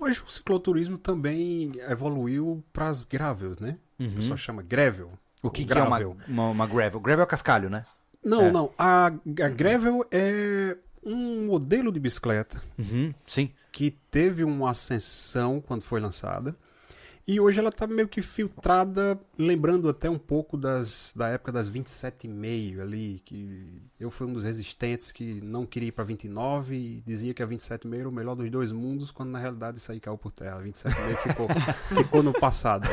Hoje 0.00 0.20
o 0.26 0.30
cicloturismo 0.30 0.98
também 0.98 1.72
evoluiu 1.88 2.62
para 2.72 2.88
as 2.88 3.04
gravels, 3.04 3.58
né? 3.58 3.76
O 3.98 4.10
pessoal 4.10 4.36
chama 4.36 4.62
gravel. 4.62 5.06
Uhum. 5.08 5.12
O 5.44 5.50
que, 5.50 5.64
que 5.64 5.72
é 5.72 5.76
uma, 5.82 5.98
gravel. 5.98 6.16
uma, 6.28 6.48
uma 6.50 6.66
gravel? 6.66 7.00
Gravel 7.00 7.22
é 7.24 7.26
cascalho, 7.26 7.70
né? 7.70 7.84
Não, 8.24 8.42
É. 8.46 8.50
não. 8.52 8.70
A, 8.78 9.06
a 9.06 9.48
gravel 9.48 10.04
é 10.10 10.76
um 11.04 11.46
modelo 11.46 11.92
de 11.92 12.00
bicicleta 12.00 12.60
Uhum, 12.78 13.14
sim. 13.26 13.50
que 13.70 13.92
teve 14.10 14.42
uma 14.42 14.70
ascensão 14.70 15.60
quando 15.60 15.82
foi 15.82 16.00
lançada. 16.00 16.56
E 17.28 17.40
hoje 17.40 17.58
ela 17.58 17.70
está 17.70 17.88
meio 17.88 18.06
que 18.06 18.22
filtrada, 18.22 19.18
lembrando 19.36 19.88
até 19.88 20.08
um 20.08 20.18
pouco 20.18 20.56
das, 20.56 21.12
da 21.16 21.28
época 21.28 21.50
das 21.50 21.68
27,5 21.68 22.80
ali, 22.80 23.20
que 23.24 23.82
eu 23.98 24.12
fui 24.12 24.28
um 24.28 24.32
dos 24.32 24.44
resistentes 24.44 25.10
que 25.10 25.40
não 25.40 25.66
queria 25.66 25.88
ir 25.88 25.92
para 25.92 26.04
29 26.04 26.76
e 26.76 27.02
dizia 27.04 27.34
que 27.34 27.42
a 27.42 27.46
27,5 27.46 27.98
era 27.98 28.08
o 28.08 28.12
melhor 28.12 28.36
dos 28.36 28.48
dois 28.48 28.70
mundos, 28.70 29.10
quando 29.10 29.30
na 29.30 29.40
realidade 29.40 29.78
isso 29.78 29.90
aí 29.90 29.98
caiu 29.98 30.16
por 30.16 30.30
terra. 30.30 30.58
A 30.58 30.62
27,5 30.62 31.16
ficou, 31.16 31.48
ficou 32.04 32.22
no 32.22 32.32
passado. 32.32 32.88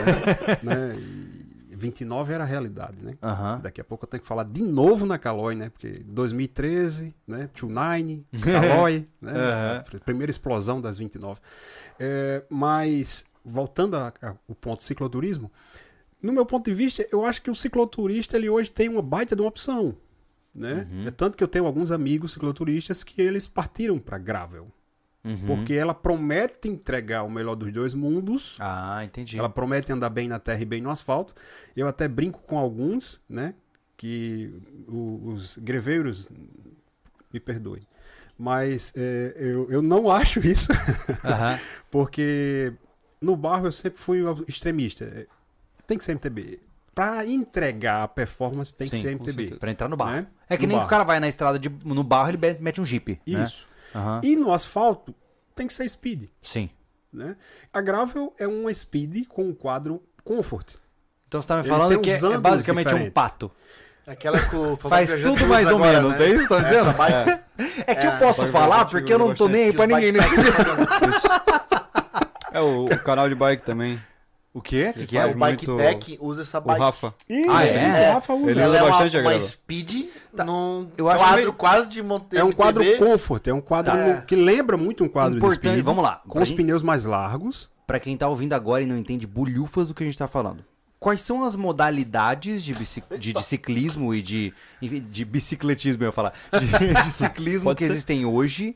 Né? 0.63 0.75
né? 0.75 0.95
E 0.97 1.75
29 1.75 2.33
era 2.33 2.43
a 2.43 2.47
realidade, 2.47 2.97
né? 3.03 3.15
Daqui 3.61 3.81
a 3.81 3.83
pouco 3.83 4.05
eu 4.05 4.09
tenho 4.09 4.21
que 4.21 4.27
falar 4.27 4.45
de 4.45 4.63
novo 4.63 5.05
na 5.05 5.19
Caloi, 5.19 5.53
né? 5.53 5.69
Porque 5.69 6.01
2013, 6.07 7.13
né? 7.27 7.49
29, 7.53 8.25
Caloi, 8.41 9.05
né? 9.21 9.31
A 9.93 9.99
primeira 10.03 10.31
explosão 10.31 10.79
das 10.81 10.97
29. 10.97 11.39
É, 11.99 12.43
mas, 12.49 13.25
voltando 13.43 13.95
ao 13.95 14.13
ponto 14.59 14.83
cicloturismo, 14.83 15.51
no 16.21 16.31
meu 16.31 16.45
ponto 16.45 16.65
de 16.65 16.73
vista, 16.73 17.05
eu 17.11 17.25
acho 17.25 17.41
que 17.41 17.51
o 17.51 17.55
cicloturista 17.55 18.37
ele 18.37 18.49
hoje 18.49 18.71
tem 18.71 18.87
uma 18.89 19.01
baita 19.01 19.35
de 19.35 19.41
uma 19.41 19.47
opção. 19.49 19.95
Né? 20.55 20.87
É 21.07 21.11
tanto 21.11 21.35
que 21.35 21.43
eu 21.43 21.47
tenho 21.47 21.65
alguns 21.65 21.89
amigos 21.91 22.33
cicloturistas 22.33 23.03
que 23.03 23.21
eles 23.21 23.47
partiram 23.47 23.97
para 23.99 24.17
gravel. 24.17 24.71
Uhum. 25.23 25.37
Porque 25.47 25.73
ela 25.73 25.93
promete 25.93 26.67
entregar 26.67 27.23
o 27.23 27.29
melhor 27.31 27.55
dos 27.55 27.71
dois 27.73 27.93
mundos. 27.93 28.55
Ah, 28.59 29.03
entendi. 29.03 29.37
Ela 29.39 29.49
promete 29.49 29.91
andar 29.91 30.09
bem 30.09 30.27
na 30.27 30.37
terra 30.37 30.61
e 30.61 30.65
bem 30.65 30.81
no 30.81 30.89
asfalto. 30.89 31.33
Eu 31.75 31.87
até 31.87 32.07
brinco 32.07 32.41
com 32.45 32.57
alguns, 32.57 33.21
né? 33.27 33.55
Que 33.97 34.53
o- 34.87 35.29
os 35.33 35.57
greveiros 35.57 36.29
me 37.33 37.39
perdoem. 37.39 37.87
Mas 38.37 38.91
é, 38.95 39.33
eu, 39.37 39.71
eu 39.71 39.81
não 39.81 40.11
acho 40.11 40.39
isso, 40.45 40.71
Aham. 41.23 41.57
porque 41.89 42.73
no 43.23 43.35
barro 43.35 43.67
eu 43.67 43.71
sempre 43.71 43.97
fui 43.99 44.23
um 44.23 44.43
extremista. 44.47 45.05
É, 45.05 45.25
Tem 45.87 45.97
que 45.97 46.03
ser 46.03 46.11
MTB. 46.13 46.59
Pra 46.93 47.25
entregar 47.25 48.03
a 48.03 48.07
performance 48.07 48.71
tem 48.73 48.87
que 48.87 48.95
Sim, 48.97 49.01
ser 49.01 49.17
com 49.17 49.23
MTB. 49.23 49.55
Pra 49.55 49.71
entrar 49.71 49.87
no 49.89 49.97
barro. 49.97 50.11
Né? 50.11 50.27
É 50.49 50.55
que 50.57 50.63
No 50.63 50.69
nem 50.69 50.77
barro. 50.77 50.87
o 50.87 50.89
cara 50.89 51.03
vai 51.03 51.19
na 51.19 51.27
estrada 51.27 51.57
de, 51.57 51.67
no 51.83 52.03
barro, 52.03 52.29
ele 52.29 52.39
mete 52.59 52.79
um 52.79 52.85
Jeep. 52.85 53.19
né? 53.27 53.43
Isso. 53.43 53.67
Aham. 53.95 54.21
E 54.23 54.35
no 54.35 54.53
asfalto 54.53 55.13
tem 55.55 55.65
que 55.65 55.73
ser 55.73 55.87
speed. 55.89 56.25
Sim. 56.41 56.69
Né? 57.11 57.35
A 57.73 57.81
Gravel 57.81 58.33
é 58.39 58.47
uma 58.47 58.71
speed 58.73 59.25
com 59.27 59.43
um 59.45 59.53
quadro 59.53 60.01
comfort. 60.23 60.75
Então 61.27 61.41
você 61.41 61.47
tá 61.47 61.55
me 61.55 61.61
Ele 61.61 61.69
falando 61.69 61.89
tem 61.89 62.01
que 62.01 62.09
é, 62.11 62.15
é 62.15 62.37
basicamente 62.37 62.87
um 62.87 62.89
diferentes. 62.89 63.13
pato. 63.13 63.51
Aquela 64.05 64.39
que 64.39 64.55
o 64.55 64.75
Faz 64.77 65.13
que 65.13 65.21
tudo 65.21 65.47
mais 65.47 65.67
ou 65.71 65.77
agora, 65.77 66.01
menos, 66.01 66.19
né? 66.19 66.25
é 66.25 66.29
isso 66.29 66.35
que 66.37 66.41
estão 66.43 66.61
dizendo? 66.61 66.89
Essa 66.89 66.93
bike, 66.93 67.39
É 67.87 67.95
que 67.95 68.05
eu 68.05 68.11
É, 68.11 68.17
posso 68.19 68.47
falar 68.49 68.85
porque 68.85 69.13
eu 69.13 69.17
não 69.19 69.33
tô 69.33 69.47
nem 69.47 69.65
aí 69.65 69.71
que 69.71 69.77
pra 69.77 69.87
ninguém. 69.87 70.11
nesse- 70.11 70.35
É 72.53 72.61
o, 72.61 72.85
o 72.85 72.99
canal 72.99 73.27
de 73.27 73.35
bike 73.35 73.63
também. 73.63 73.99
O 74.53 74.61
quê? 74.61 74.91
O 74.91 74.99
que, 74.99 75.07
que 75.07 75.17
é? 75.17 75.25
o 75.25 75.33
Bike 75.35 75.67
muito- 75.67 75.83
Pack 75.83 76.17
usa 76.21 76.43
essa 76.43 76.59
O 76.59 76.61
bike. 76.61 76.79
Rafa. 76.79 77.15
Isso, 77.27 77.49
Ah, 77.51 77.65
é? 77.65 78.09
o 78.11 78.13
Rafa 78.13 78.33
usa. 78.35 78.51
Ele 78.51 78.65
usa 78.69 78.77
é 78.77 78.81
uma, 78.83 78.89
bastante 78.91 79.17
uma 79.17 79.23
grava. 79.23 79.41
speed 79.41 80.05
num 80.45 80.91
Eu 80.95 81.09
acho 81.09 81.19
quadro 81.19 81.37
meio- 81.37 81.53
quase 81.53 81.89
de 81.89 82.03
monte 82.03 82.37
É 82.37 82.43
um 82.43 82.51
quadro 82.51 82.83
comfort, 82.97 83.47
é 83.47 83.53
um 83.53 83.59
quadro 83.61 83.91
Tá. 83.91 83.97
no- 83.97 84.21
que 84.21 84.35
lembra 84.35 84.77
muito 84.77 85.03
um 85.03 85.09
quadro 85.09 85.37
Importante, 85.39 85.61
de 85.63 85.67
speed. 85.69 85.83
vamos 85.85 86.03
lá. 86.03 86.21
Com 86.27 86.33
Pra 86.33 86.43
os 86.43 86.49
gente- 86.49 86.57
pneus 86.57 86.83
mais 86.83 87.03
largos. 87.03 87.71
Pra 87.87 87.99
quem 87.99 88.15
tá 88.15 88.27
ouvindo 88.27 88.53
agora 88.53 88.83
e 88.83 88.85
não 88.85 88.95
entende 88.95 89.25
bulhufas 89.25 89.87
do 89.87 89.95
que 89.95 90.03
a 90.03 90.05
gente 90.05 90.17
tá 90.19 90.27
falando. 90.27 90.63
Quais 90.99 91.21
são 91.21 91.43
as 91.43 91.55
modalidades 91.55 92.63
de, 92.63 92.73
bici- 92.75 93.03
de- 93.17 93.33
de 93.33 93.43
ciclismo 93.43 94.13
e 94.13 94.21
de, 94.21 94.53
enfim, 94.81 95.05
de 95.09 95.25
bicicletismo, 95.25 96.03
eu 96.03 96.07
ia 96.07 96.11
falar, 96.11 96.31
de, 96.59 96.67
de 97.03 97.09
ciclismo 97.11 97.75
que 97.75 97.85
ser. 97.85 97.91
existem 97.91 98.23
hoje 98.25 98.75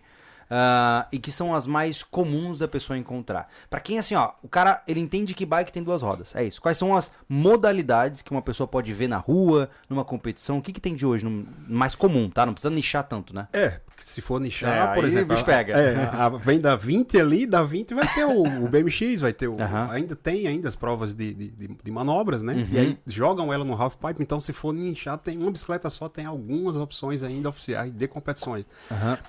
ah, 0.49 1.07
e 1.11 1.19
que 1.19 1.31
são 1.31 1.53
as 1.53 1.65
mais 1.67 2.03
comuns 2.03 2.59
da 2.59 2.67
pessoa 2.67 2.97
encontrar? 2.97 3.49
Pra 3.69 3.79
quem, 3.79 3.97
assim, 3.99 4.15
ó, 4.15 4.31
o 4.43 4.47
cara, 4.47 4.81
ele 4.87 4.99
entende 4.99 5.33
que 5.33 5.45
bike 5.45 5.71
tem 5.71 5.83
duas 5.83 6.01
rodas, 6.01 6.35
é 6.35 6.43
isso. 6.43 6.61
Quais 6.61 6.77
são 6.77 6.95
as 6.95 7.11
modalidades 7.27 8.21
que 8.21 8.31
uma 8.31 8.41
pessoa 8.41 8.67
pode 8.67 8.93
ver 8.93 9.07
na 9.07 9.17
rua, 9.17 9.69
numa 9.89 10.03
competição? 10.05 10.57
O 10.57 10.61
que, 10.61 10.73
que 10.73 10.81
tem 10.81 10.95
de 10.95 11.05
hoje? 11.05 11.25
no- 11.25 11.47
mais 11.67 11.95
comum, 11.95 12.29
tá? 12.29 12.45
Não 12.45 12.53
precisa 12.53 12.73
nichar 12.73 13.03
tanto, 13.03 13.33
né? 13.35 13.47
É, 13.53 13.79
se 14.09 14.21
for 14.21 14.39
nichar, 14.39 14.91
É, 14.91 14.95
por 14.95 15.03
exemplo. 15.03 15.29
bicho 15.35 15.41
a- 15.41 15.45
pega. 15.45 15.73
é, 15.73 15.95
a- 16.13 16.29
vem 16.29 16.59
da 16.59 16.75
20 16.75 17.19
ali, 17.19 17.45
da 17.45 17.61
20 17.63 17.93
vai 17.93 18.07
ter 18.13 18.25
o, 18.25 18.41
o 18.63 18.67
BMX, 18.69 19.19
vai 19.19 19.33
ter 19.33 19.47
o. 19.47 19.55
Ainda 19.91 20.15
tem 20.15 20.47
ainda 20.47 20.67
as 20.69 20.75
provas 20.77 21.13
de, 21.13 21.33
de, 21.33 21.49
de- 21.83 21.91
manobras, 21.91 22.41
né? 22.41 22.53
Uhum. 22.53 22.67
E 22.71 22.79
aí 22.79 22.97
jogam 23.05 23.51
ela 23.51 23.65
no 23.65 23.73
half 23.73 23.95
pipe. 23.97 24.21
Então, 24.23 24.39
se 24.39 24.53
for 24.53 24.73
nichar, 24.73 25.17
tem 25.17 25.37
uma 25.37 25.51
bicicleta 25.51 25.89
só, 25.89 26.07
tem 26.07 26.25
algumas 26.25 26.77
opções 26.77 27.21
ainda 27.21 27.49
oficiais 27.49 27.91
de 27.91 28.07
competições. 28.07 28.65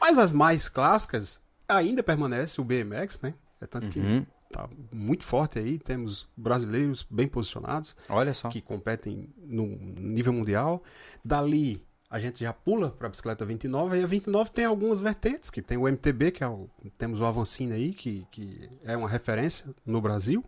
Mas 0.01 0.17
as 0.19 0.33
mais 0.33 0.69
clássicas 0.69 1.41
ainda 1.69 2.03
permanece 2.03 2.61
o 2.61 2.65
BMX, 2.65 3.21
né? 3.21 3.35
É 3.61 3.67
tanto 3.67 3.89
que 3.89 3.99
Uhum. 3.99 4.25
tá 4.53 4.69
muito 4.93 5.25
forte 5.25 5.59
aí. 5.59 5.77
Temos 5.79 6.29
brasileiros 6.37 7.05
bem 7.11 7.27
posicionados 7.27 7.97
Olha 8.09 8.33
só. 8.33 8.49
que 8.49 8.61
competem 8.61 9.29
no 9.45 9.67
nível 9.99 10.33
mundial. 10.33 10.83
Dali 11.25 11.85
a 12.11 12.19
gente 12.19 12.41
já 12.43 12.53
pula 12.53 12.91
para 12.91 13.07
a 13.07 13.11
bicicleta 13.11 13.45
29 13.45 13.99
e 13.99 14.03
a 14.03 14.07
29 14.07 14.51
tem 14.51 14.65
algumas 14.65 15.01
vertentes, 15.01 15.51
que 15.51 15.61
tem 15.61 15.77
o 15.77 15.87
MTB, 15.87 16.31
que 16.31 16.43
é 16.43 16.49
o 16.49 16.69
temos 16.97 17.21
o 17.21 17.25
Avancini 17.27 17.73
aí, 17.73 17.93
que, 17.93 18.27
que 18.31 18.69
é 18.85 18.97
uma 18.97 19.09
referência 19.09 19.67
no 19.85 20.01
Brasil. 20.01 20.43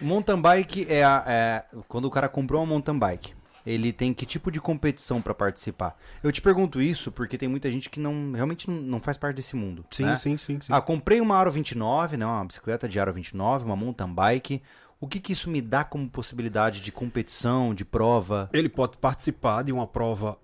Mountain 0.00 0.40
bike 0.40 0.86
é, 0.88 1.04
a- 1.04 1.24
é 1.26 1.64
quando 1.88 2.06
o 2.06 2.10
cara 2.10 2.28
comprou 2.28 2.60
uma 2.62 2.66
mountain 2.66 2.98
bike. 2.98 3.34
Ele 3.64 3.92
tem 3.92 4.12
que 4.12 4.26
tipo 4.26 4.50
de 4.50 4.60
competição 4.60 5.22
pra 5.22 5.32
participar? 5.32 5.96
Eu 6.20 6.32
te 6.32 6.42
pergunto 6.42 6.82
isso 6.82 7.12
porque 7.12 7.38
tem 7.38 7.48
muita 7.48 7.70
gente 7.70 7.88
que 7.88 8.00
não 8.00 8.32
realmente 8.32 8.68
não, 8.68 8.98
faz 9.00 9.16
parte 9.16 9.36
desse 9.36 9.54
mundo. 9.54 9.84
né? 10.02 10.16
sim, 10.16 10.36
sim, 10.36 10.58
sim. 10.60 10.72
Ah, 10.72 10.80
comprei 10.80 11.20
uma 11.20 11.36
Aro 11.36 11.50
29, 11.50 12.16
né, 12.16 12.26
uma 12.26 12.44
bicicleta 12.44 12.88
de 12.88 12.98
Aro 12.98 13.12
29, 13.12 13.64
uma 13.64 13.76
mountain 13.76 14.12
bike. 14.12 14.60
O 14.98 15.06
que 15.06 15.20
que 15.20 15.32
isso 15.32 15.48
me 15.50 15.60
dá 15.60 15.84
como 15.84 16.08
possibilidade 16.08 16.80
de 16.80 16.90
competição, 16.90 17.72
de 17.74 17.84
prova? 17.84 18.48
Ele 18.52 18.68
pode 18.68 18.96
participar 18.98 19.62
de 19.62 19.70
uma 19.72 19.86
prova 19.86 20.38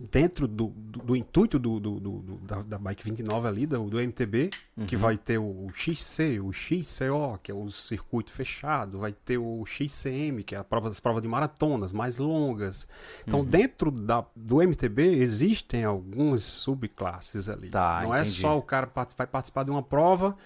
dentro 0.00 0.46
do, 0.46 0.68
do, 0.68 0.98
do 1.00 1.16
intuito 1.16 1.58
do, 1.58 1.80
do- 1.80 2.20
da, 2.42 2.62
da 2.62 2.78
Bike 2.78 3.04
29 3.04 3.48
ali, 3.48 3.66
do, 3.66 3.84
do 3.90 3.98
MTB, 4.00 4.50
que 4.86 4.96
vai 4.96 5.18
ter 5.18 5.38
o 5.38 5.68
XC, 5.74 6.38
o 6.40 6.52
XCO, 6.52 7.38
que 7.42 7.50
é 7.50 7.54
o 7.54 7.68
circuito 7.68 8.30
fechado, 8.30 8.98
vai 9.00 9.12
ter 9.12 9.38
o 9.38 9.64
XCM, 9.66 10.44
que 10.44 10.54
é 10.54 10.58
a 10.58 10.62
prova 10.64 10.88
das 10.88 11.00
provas 11.00 11.20
de 11.20 11.26
maratonas 11.28 11.92
mais 11.92 12.16
longas. 12.16 12.86
Então, 13.26 13.44
dentro 13.44 13.90
da, 13.90 14.24
do 14.36 14.62
MTB 14.62 15.02
existem 15.20 15.82
algumas 15.84 16.44
subclasses 16.44 17.48
ali. 17.48 17.68
Tá, 17.70 18.00
Não 18.02 18.14
é 18.14 18.20
entendi. 18.20 18.40
só 18.40 18.56
o 18.56 18.62
cara 18.62 18.88
vai 19.16 19.26
participar 19.26 19.64
de 19.64 19.70
uma 19.70 19.82
prova 19.82 20.36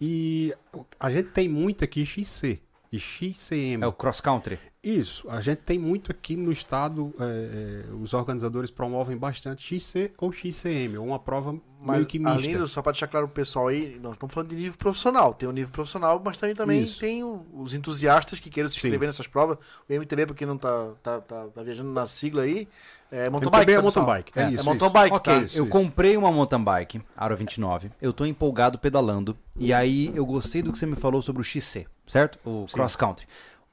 e 0.00 0.52
a 0.98 1.10
gente 1.10 1.28
tem 1.30 1.48
muito 1.48 1.84
aqui 1.84 2.04
XC 2.06 2.60
e 2.90 2.98
XCM. 2.98 3.82
É 3.84 3.86
o 3.86 3.92
cross 3.92 4.20
country. 4.20 4.58
Isso, 4.84 5.26
a 5.30 5.40
gente 5.40 5.58
tem 5.60 5.78
muito 5.78 6.10
aqui 6.10 6.36
no 6.36 6.52
estado, 6.52 7.14
é, 7.18 7.84
é, 7.90 7.94
os 7.94 8.12
organizadores 8.12 8.70
promovem 8.70 9.16
bastante 9.16 9.62
XC 9.78 10.12
ou 10.18 10.30
XCM, 10.30 10.98
ou 10.98 11.06
uma 11.06 11.18
prova 11.18 11.56
Mas 11.80 11.96
meio 11.96 12.06
que 12.06 12.18
mista. 12.18 12.34
além 12.34 12.56
do, 12.58 12.68
só 12.68 12.82
para 12.82 12.92
deixar 12.92 13.06
claro 13.08 13.26
pro 13.26 13.34
pessoal 13.34 13.68
aí, 13.68 13.98
nós 14.02 14.12
estamos 14.12 14.34
falando 14.34 14.50
de 14.50 14.56
nível 14.56 14.76
profissional. 14.76 15.32
Tem 15.32 15.48
o 15.48 15.52
nível 15.52 15.72
profissional, 15.72 16.20
mas 16.22 16.36
também, 16.36 16.54
também 16.54 16.82
Isso. 16.82 17.00
tem 17.00 17.24
o- 17.24 17.44
os 17.54 17.72
entusiastas 17.72 18.38
que 18.38 18.50
queiram 18.50 18.68
se 18.68 18.74
Sim. 18.78 18.88
inscrever 18.88 19.08
nessas 19.08 19.26
provas. 19.26 19.56
O 19.88 19.92
MTB, 19.92 20.26
pra 20.26 20.34
quem 20.34 20.46
não 20.46 20.58
tá, 20.58 20.90
tá, 21.02 21.20
tá, 21.20 21.46
tá 21.54 21.62
viajando 21.62 21.90
na 21.90 22.06
sigla 22.06 22.42
aí, 22.42 22.68
é 23.10 23.30
mountain 23.30 23.48
MTB 23.48 23.50
bike. 23.66 23.72
é 23.72 23.76
tá, 23.76 23.82
mountain 23.82 24.04
bike, 24.04 24.38
é 24.38 24.50
isso, 24.50 24.64
mountain 24.64 24.86
isso. 24.86 24.92
bike, 24.94 25.16
Ok, 25.16 25.32
tá? 25.34 25.40
isso, 25.42 25.58
eu 25.58 25.64
isso. 25.64 25.72
comprei 25.72 26.16
uma 26.16 26.30
mountain 26.32 26.62
bike, 26.62 27.00
Aro 27.16 27.36
29. 27.36 27.90
Eu 28.02 28.12
tô 28.12 28.26
empolgado 28.26 28.78
pedalando. 28.78 29.36
E 29.56 29.72
aí 29.72 30.12
eu 30.14 30.26
gostei 30.26 30.60
do 30.62 30.72
que 30.72 30.78
você 30.78 30.84
me 30.86 30.96
falou 30.96 31.22
sobre 31.22 31.40
o 31.40 31.44
XC, 31.44 31.86
certo? 32.06 32.38
O 32.44 32.66
cross 32.72 32.96
country. 32.96 33.26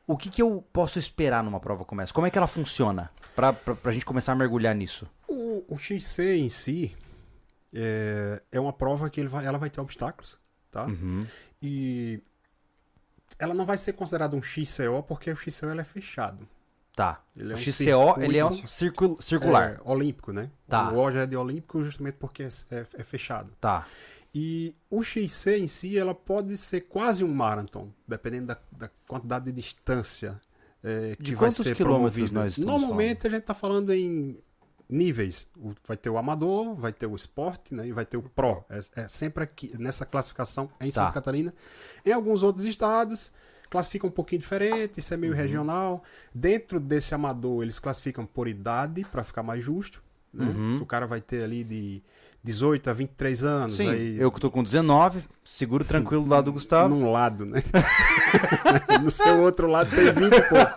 O 0.08 0.18
que, 0.18 0.30
que 0.30 0.42
eu 0.42 0.64
posso 0.74 1.00
esperar 1.00 1.44
numa 1.44 1.60
prova 1.60 1.86
como 1.86 2.02
essa? 2.02 2.14
Como 2.14 2.28
é 2.28 2.32
que 2.32 2.38
ela 2.38 2.48
funciona? 2.48 3.10
Pra, 3.36 3.54
pra, 3.54 3.76
pra 3.76 3.92
gente 3.92 4.06
começar 4.06 4.34
a 4.34 4.36
mergulhar 4.36 4.76
nisso. 4.76 5.08
O, 5.28 5.64
o 5.74 5.78
XC 5.78 6.36
em 6.38 6.50
si 6.50 6.96
é, 7.74 8.42
é 8.52 8.60
uma 8.60 8.74
prova 8.74 9.10
que 9.10 9.26
vai, 9.26 9.46
ela 9.46 9.58
vai 9.58 9.70
ter 9.70 9.80
obstáculos, 9.80 10.38
tá? 10.70 10.86
Uhum. 10.86 11.26
E 11.62 12.22
ela 13.40 13.54
não 13.54 13.66
vai 13.66 13.78
ser 13.78 13.94
considerada 13.94 14.36
um 14.36 14.42
XCO 14.42 15.04
porque 15.08 15.32
o 15.32 15.36
XCO 15.36 15.68
é 15.80 15.84
fechado. 15.84 16.48
Tá. 16.94 17.22
Ele 17.38 17.54
é 17.54 17.56
o 17.56 17.58
um 17.58 17.62
XCO, 17.62 18.22
ele 18.22 18.38
é 18.38 18.46
um 18.46 18.50
circuito- 18.68 18.68
círculo, 18.70 19.22
circular. 19.22 19.72
É, 19.76 19.80
olímpico, 19.86 20.34
né? 20.34 20.52
Tá. 20.68 20.92
O 20.92 20.98
O 21.00 21.10
já 21.12 21.22
é 21.22 21.26
de 21.26 21.38
olímpico 21.38 21.82
justamente 21.84 22.16
porque 22.16 22.44
é, 22.44 22.50
é- 22.72 22.86
é 22.96 23.04
fechado. 23.04 23.50
Tá. 23.62 23.88
E 24.34 24.74
o 24.90 25.04
XC 25.04 25.58
em 25.60 25.68
si, 25.68 25.98
ela 25.98 26.16
pode 26.16 26.56
ser 26.58 26.82
quase 26.82 27.24
um 27.24 27.34
marathon, 27.34 27.90
dependendo 28.08 28.48
da, 28.48 28.58
da 28.72 28.90
quantidade 29.08 29.46
de 29.46 29.52
distância 29.52 30.40
é, 30.84 31.16
que 31.18 31.24
De 31.24 31.36
vai 31.36 31.52
ser 31.52 31.76
estamos 32.48 32.58
Normalmente 32.80 33.28
a 33.28 33.30
gente 33.30 33.42
está 33.42 33.54
falando 33.54 33.94
em 33.94 34.40
níveis. 34.90 35.48
Vai 35.88 35.96
ter 35.98 36.10
o 36.10 36.18
amador, 36.18 36.76
vai 36.76 36.92
ter 36.92 37.06
o 37.08 37.16
esporte, 37.16 37.74
né, 37.74 37.88
e 37.88 37.92
vai 37.92 38.06
ter 38.06 38.18
o 38.18 38.22
pro. 38.24 38.64
É, 38.70 39.02
é 39.02 39.08
sempre 39.08 39.44
aqui 39.44 39.72
nessa 39.78 40.06
classificação 40.06 40.70
em 40.80 40.90
Tá. 40.90 41.02
Santa 41.04 41.14
Catarina. 41.14 41.54
Em 42.06 42.12
alguns 42.12 42.42
outros 42.44 42.66
estados 42.66 43.32
classifica 43.70 44.06
um 44.06 44.12
pouquinho 44.12 44.40
diferente, 44.40 45.00
isso 45.00 45.14
é 45.14 45.16
Uhum. 45.18 45.22
meio 45.22 45.34
regional. 45.34 46.04
Dentro 46.36 46.78
desse 46.80 47.14
amador, 47.16 47.64
eles 47.64 47.80
classificam 47.80 48.26
por 48.26 48.48
idade 48.48 49.06
para 49.06 49.24
ficar 49.24 49.44
mais 49.44 49.64
justo. 49.64 50.04
Né? 50.34 50.46
O 50.82 50.86
cara 50.86 51.06
vai 51.08 51.22
ter 51.22 51.44
ali 51.44 51.64
de 51.64 52.02
18 52.44 52.90
a 52.90 52.94
23 52.94 53.44
anos. 53.44 53.76
Sim, 53.76 53.90
aí 53.90 54.20
eu 54.20 54.32
que 54.32 54.40
tô 54.40 54.50
com 54.50 54.64
19, 54.64 55.24
seguro 55.46 55.84
tranquilo 55.86 56.24
do 56.24 56.30
lado 56.30 56.46
do 56.46 56.54
Gustavo. 56.54 56.94
num 56.94 57.12
lado, 57.12 57.46
né? 57.46 57.62
no 59.02 59.12
seu 59.12 59.40
outro 59.42 59.68
lado 59.68 59.90
tem 59.90 60.12
20 60.12 60.34
e 60.34 60.42
pouco. 60.42 60.72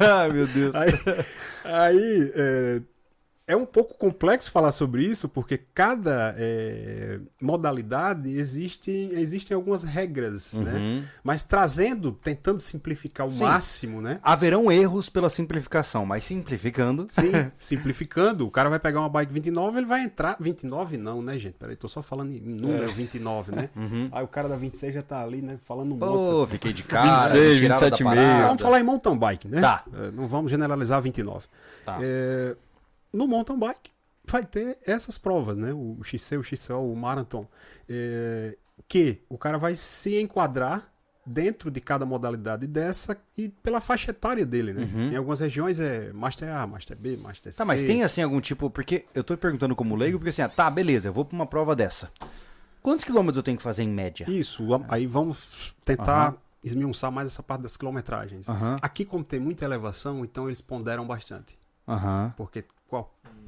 Ai, 0.00 0.30
meu 0.30 0.46
Deus. 0.46 0.74
Aí, 0.74 0.90
aí, 1.64 2.32
é, 2.34 2.82
é 3.46 3.54
um 3.54 3.66
pouco 3.66 3.96
complexo 3.98 4.50
falar 4.50 4.72
sobre 4.72 5.04
isso, 5.04 5.28
porque 5.28 5.58
cada 5.58 6.34
é, 6.38 7.20
modalidade 7.40 8.30
existe, 8.32 8.90
existem 9.12 9.54
algumas 9.54 9.84
regras, 9.84 10.54
né? 10.54 10.72
Uhum. 10.72 11.04
Mas 11.22 11.44
trazendo, 11.44 12.12
tentando 12.12 12.58
simplificar 12.58 13.26
o 13.26 13.32
Sim. 13.32 13.44
máximo, 13.44 14.00
né? 14.00 14.18
Haverão 14.22 14.72
erros 14.72 15.10
pela 15.10 15.28
simplificação, 15.28 16.06
mas 16.06 16.24
simplificando. 16.24 17.06
Sim, 17.08 17.32
simplificando, 17.58 18.46
o 18.46 18.50
cara 18.50 18.70
vai 18.70 18.78
pegar 18.78 19.00
uma 19.00 19.10
bike 19.10 19.32
29, 19.32 19.78
ele 19.78 19.86
vai 19.86 20.02
entrar. 20.02 20.36
29 20.40 20.96
não, 20.96 21.20
né, 21.20 21.38
gente? 21.38 21.54
Peraí, 21.54 21.76
tô 21.76 21.88
só 21.88 22.00
falando 22.00 22.32
em 22.32 22.40
número 22.40 22.90
29, 22.92 23.54
né? 23.54 23.68
Aí 24.10 24.24
o 24.24 24.28
cara 24.28 24.48
da 24.48 24.56
26 24.56 24.94
já 24.94 25.02
tá 25.02 25.22
ali, 25.22 25.42
né? 25.42 25.58
Falando 25.66 25.92
um 25.92 25.98
monte. 25.98 26.10
Pô, 26.10 26.46
fiquei 26.46 26.72
de 26.72 26.82
cara. 26.82 27.28
26, 27.28 27.52
me 27.52 27.56
tiraram 27.58 27.80
da 27.80 27.86
27 27.90 28.00
e 28.00 28.16
meio. 28.16 28.46
Vamos 28.46 28.62
falar 28.62 28.80
em 28.80 28.82
mountain 28.82 29.18
bike, 29.18 29.48
né? 29.48 29.60
Tá. 29.60 29.84
É, 29.92 30.10
não 30.12 30.26
vamos 30.26 30.50
generalizar 30.50 31.02
29. 31.02 31.46
Tá. 31.84 31.98
É, 32.00 32.56
no 33.14 33.26
mountain 33.28 33.58
bike, 33.58 33.90
vai 34.26 34.44
ter 34.44 34.78
essas 34.86 35.16
provas, 35.18 35.56
né? 35.56 35.72
O 35.72 35.98
XC, 36.02 36.36
o 36.36 36.42
XCO, 36.42 36.74
o 36.92 36.96
Marathon. 36.96 37.46
é, 37.88 38.56
que 38.88 39.22
o 39.28 39.38
cara 39.38 39.56
vai 39.56 39.76
se 39.76 40.20
enquadrar 40.20 40.92
dentro 41.24 41.70
de 41.70 41.80
cada 41.80 42.04
modalidade 42.04 42.66
dessa 42.66 43.16
e 43.38 43.48
pela 43.48 43.80
faixa 43.80 44.10
etária 44.10 44.44
dele, 44.44 44.72
né? 44.74 44.82
Em 45.12 45.16
algumas 45.16 45.40
regiões 45.40 45.78
é 45.80 46.12
Master 46.12 46.52
A, 46.54 46.66
Master 46.66 46.96
B, 46.96 47.16
Master 47.16 47.52
C. 47.52 47.58
Tá, 47.58 47.64
mas 47.64 47.82
tem 47.84 48.02
assim 48.02 48.20
algum 48.22 48.40
tipo. 48.40 48.68
Porque 48.68 49.06
eu 49.14 49.22
tô 49.24 49.36
perguntando 49.36 49.74
como 49.76 49.94
leigo, 49.94 50.18
porque 50.18 50.30
assim, 50.30 50.42
ah, 50.42 50.48
tá, 50.48 50.68
beleza, 50.68 51.08
eu 51.08 51.12
vou 51.12 51.24
pra 51.24 51.34
uma 51.36 51.46
prova 51.46 51.74
dessa. 51.76 52.10
Quantos 52.82 53.04
quilômetros 53.04 53.36
eu 53.38 53.42
tenho 53.42 53.56
que 53.56 53.62
fazer 53.62 53.84
em 53.84 53.88
média? 53.88 54.26
Isso, 54.28 54.74
a- 54.74 54.84
aí 54.90 55.06
vamos 55.06 55.74
tentar 55.84 56.36
esmiuçar 56.62 57.10
mais 57.12 57.28
essa 57.28 57.42
parte 57.42 57.62
das 57.62 57.76
quilometragens. 57.76 58.48
Aham. 58.48 58.76
Aqui, 58.82 59.04
como 59.04 59.24
tem 59.24 59.38
muita 59.40 59.64
elevação, 59.64 60.24
então 60.24 60.46
eles 60.48 60.60
ponderam 60.60 61.06
bastante. 61.06 61.58
Porque 62.36 62.64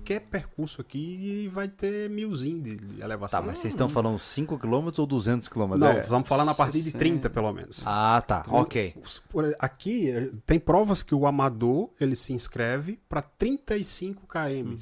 qualquer 0.07 0.21
percurso 0.21 0.81
aqui 0.81 1.49
vai 1.53 1.67
ter 1.67 2.09
milzinho 2.09 2.63
de 2.63 3.01
elevação. 3.03 3.41
Tá, 3.41 3.47
mas 3.47 3.59
vocês 3.59 3.75
estão 3.75 3.89
falando 3.89 4.19
5 4.19 4.57
km 4.59 4.89
ou 4.99 5.07
200 5.07 5.49
km? 5.49 5.75
Não, 5.77 5.89
É. 5.89 6.01
vamos 6.03 6.29
falar 6.29 6.45
na 6.45 6.55
partir 6.55 6.81
de 6.83 6.93
30, 6.93 7.29
pelo 7.29 7.53
menos. 7.53 7.83
Ah, 7.85 8.23
tá, 8.27 8.45
ok. 8.49 8.95
Os- 9.05 9.19
por- 9.19 9.55
Aqui 9.59 10.11
eh, 10.11 10.31
tem 10.47 10.59
provas 10.61 11.03
que 11.03 11.15
o 11.15 11.27
amador 11.27 11.91
ele 12.01 12.15
se 12.15 12.33
inscreve 12.33 13.01
para 13.09 13.21
35 13.23 14.27
km, 14.27 14.77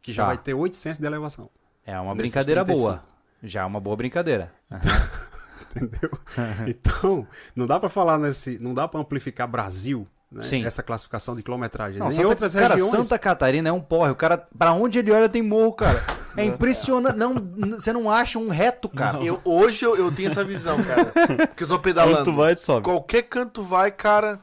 que 0.00 0.12
já 0.12 0.22
Tá. 0.22 0.28
vai 0.28 0.38
ter 0.38 0.54
800 0.54 0.98
de 0.98 1.06
elevação. 1.06 1.50
É 1.84 1.98
uma 2.00 2.14
brincadeira 2.14 2.64
35. 2.64 2.88
boa. 2.88 3.04
Já 3.42 3.62
é 3.62 3.64
uma 3.64 3.80
boa 3.80 3.96
brincadeira. 3.96 4.52
Entendeu? 5.76 6.10
então, 6.66 7.26
não 7.54 7.66
dá 7.66 7.78
para 7.78 7.88
falar 7.88 8.18
nesse, 8.18 8.58
não 8.58 8.72
dá 8.74 8.88
para 8.88 9.00
amplificar 9.00 9.46
Brasil, 9.46 10.06
né? 10.30 10.42
Sim. 10.42 10.64
Essa 10.64 10.82
classificação 10.82 11.34
de 11.34 11.42
quilometragem. 11.42 11.98
Não, 11.98 12.08
em 12.08 12.12
Santa- 12.14 12.28
outras 12.28 12.54
cara, 12.54 12.74
regiões, 12.74 12.90
Santa 12.92 13.18
Catarina 13.18 13.68
é 13.68 13.72
um 13.72 13.80
porre. 13.80 14.10
O 14.12 14.14
cara, 14.14 14.38
pra 14.58 14.72
onde 14.72 14.98
ele 14.98 15.10
olha 15.10 15.28
tem 15.28 15.42
morro, 15.42 15.72
cara. 15.72 16.02
É 16.36 16.44
impressionante. 16.44 17.16
Não, 17.16 17.34
você 17.78 17.92
não 17.92 18.10
acha 18.10 18.38
um 18.38 18.48
reto, 18.48 18.88
cara. 18.88 19.22
Eu, 19.22 19.40
hoje 19.44 19.84
eu, 19.84 19.96
eu 19.96 20.12
tenho 20.12 20.30
essa 20.30 20.44
visão, 20.44 20.82
cara. 20.84 21.06
Porque 21.48 21.64
eu 21.64 21.68
tô 21.68 21.78
pedalando. 21.78 22.18
Quando 22.18 22.24
tu 22.26 22.34
vai, 22.36 22.54
tu 22.54 22.62
sobe. 22.62 22.84
Qualquer 22.84 23.22
canto 23.22 23.62
vai, 23.62 23.90
cara. 23.90 24.38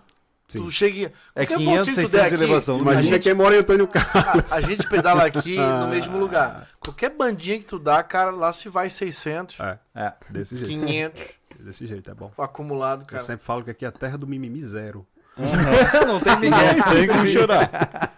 Sim. 0.49 0.63
Tu 0.63 0.71
chega. 0.71 1.11
É 1.35 1.45
qualquer 1.45 1.57
500, 1.57 1.77
pontinho 1.77 1.83
que 1.95 2.01
tu 2.01 2.07
600 2.07 2.11
der 2.11 2.19
de 2.29 2.35
aqui, 2.35 2.43
elevação. 2.43 2.75
A 2.77 2.79
imagina 2.79 3.03
gente, 3.03 3.23
quem 3.23 3.33
mora 3.33 3.55
em 3.55 3.59
Antônio 3.59 3.87
Carlos. 3.89 4.53
a 4.53 4.61
gente 4.61 4.87
pedala 4.89 5.25
aqui 5.25 5.55
no 5.59 5.87
mesmo 5.89 6.17
lugar. 6.17 6.67
Qualquer 6.79 7.09
bandinha 7.09 7.59
que 7.59 7.65
tu 7.65 7.77
dá, 7.77 8.01
cara, 8.01 8.31
lá 8.31 8.53
se 8.53 8.69
vai 8.69 8.89
600, 8.89 9.59
É, 9.59 9.77
É. 9.95 10.13
desse 10.29 10.57
jeito. 10.57 10.69
500 10.85 11.37
Desse 11.59 11.87
jeito, 11.87 12.09
é 12.09 12.13
bom. 12.13 12.31
acumulado, 12.37 13.01
Eu 13.01 13.07
cara. 13.07 13.23
sempre 13.23 13.43
falo 13.45 13.63
que 13.63 13.71
aqui 13.71 13.83
é 13.83 13.87
a 13.87 13.91
terra 13.91 14.17
do 14.17 14.27
mimimi 14.27 14.61
zero. 14.63 15.05
não 16.07 16.19
tem 16.19 16.35
ninguém. 16.39 16.83
Tem 16.93 17.07
como 17.07 17.27
chorar. 17.27 18.13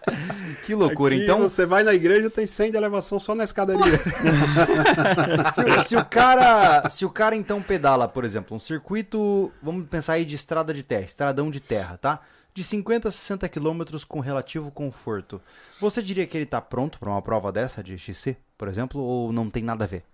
Que 0.66 0.74
loucura. 0.74 1.14
Aqui 1.14 1.24
Então, 1.24 1.40
você 1.40 1.66
vai 1.66 1.82
na 1.82 1.92
igreja 1.92 2.30
tem 2.30 2.46
100 2.46 2.70
de 2.70 2.76
elevação 2.76 3.18
só 3.18 3.34
na 3.34 3.42
escadaria. 3.42 3.96
se, 5.52 5.64
o- 5.64 5.84
se 5.84 5.96
o 5.96 6.04
cara, 6.04 6.88
se 6.88 7.04
o 7.04 7.10
cara 7.10 7.34
então 7.34 7.60
pedala, 7.60 8.06
por 8.06 8.24
exemplo, 8.24 8.56
um 8.56 8.60
circuito, 8.60 9.50
vamos 9.60 9.88
pensar 9.88 10.12
aí 10.12 10.24
de 10.24 10.36
estrada 10.36 10.72
de 10.72 10.84
terra, 10.84 11.02
estradão 11.02 11.50
de 11.50 11.58
terra, 11.58 11.96
tá? 11.98 12.20
De 12.54 12.62
50 12.62 13.08
a 13.08 13.10
60 13.10 13.48
quilômetros 13.48 14.04
com 14.04 14.20
relativo 14.20 14.70
conforto. 14.70 15.40
Você 15.80 16.00
diria 16.02 16.26
que 16.26 16.36
ele 16.36 16.46
tá 16.46 16.60
pronto 16.60 17.00
pra 17.00 17.10
uma 17.10 17.22
prova 17.22 17.50
dessa 17.50 17.82
de 17.82 17.98
XC, 17.98 18.36
por 18.56 18.68
exemplo, 18.68 19.00
ou 19.00 19.32
não 19.32 19.50
tem 19.50 19.64
nada 19.64 19.84
a 19.84 19.88
ver? 19.88 20.04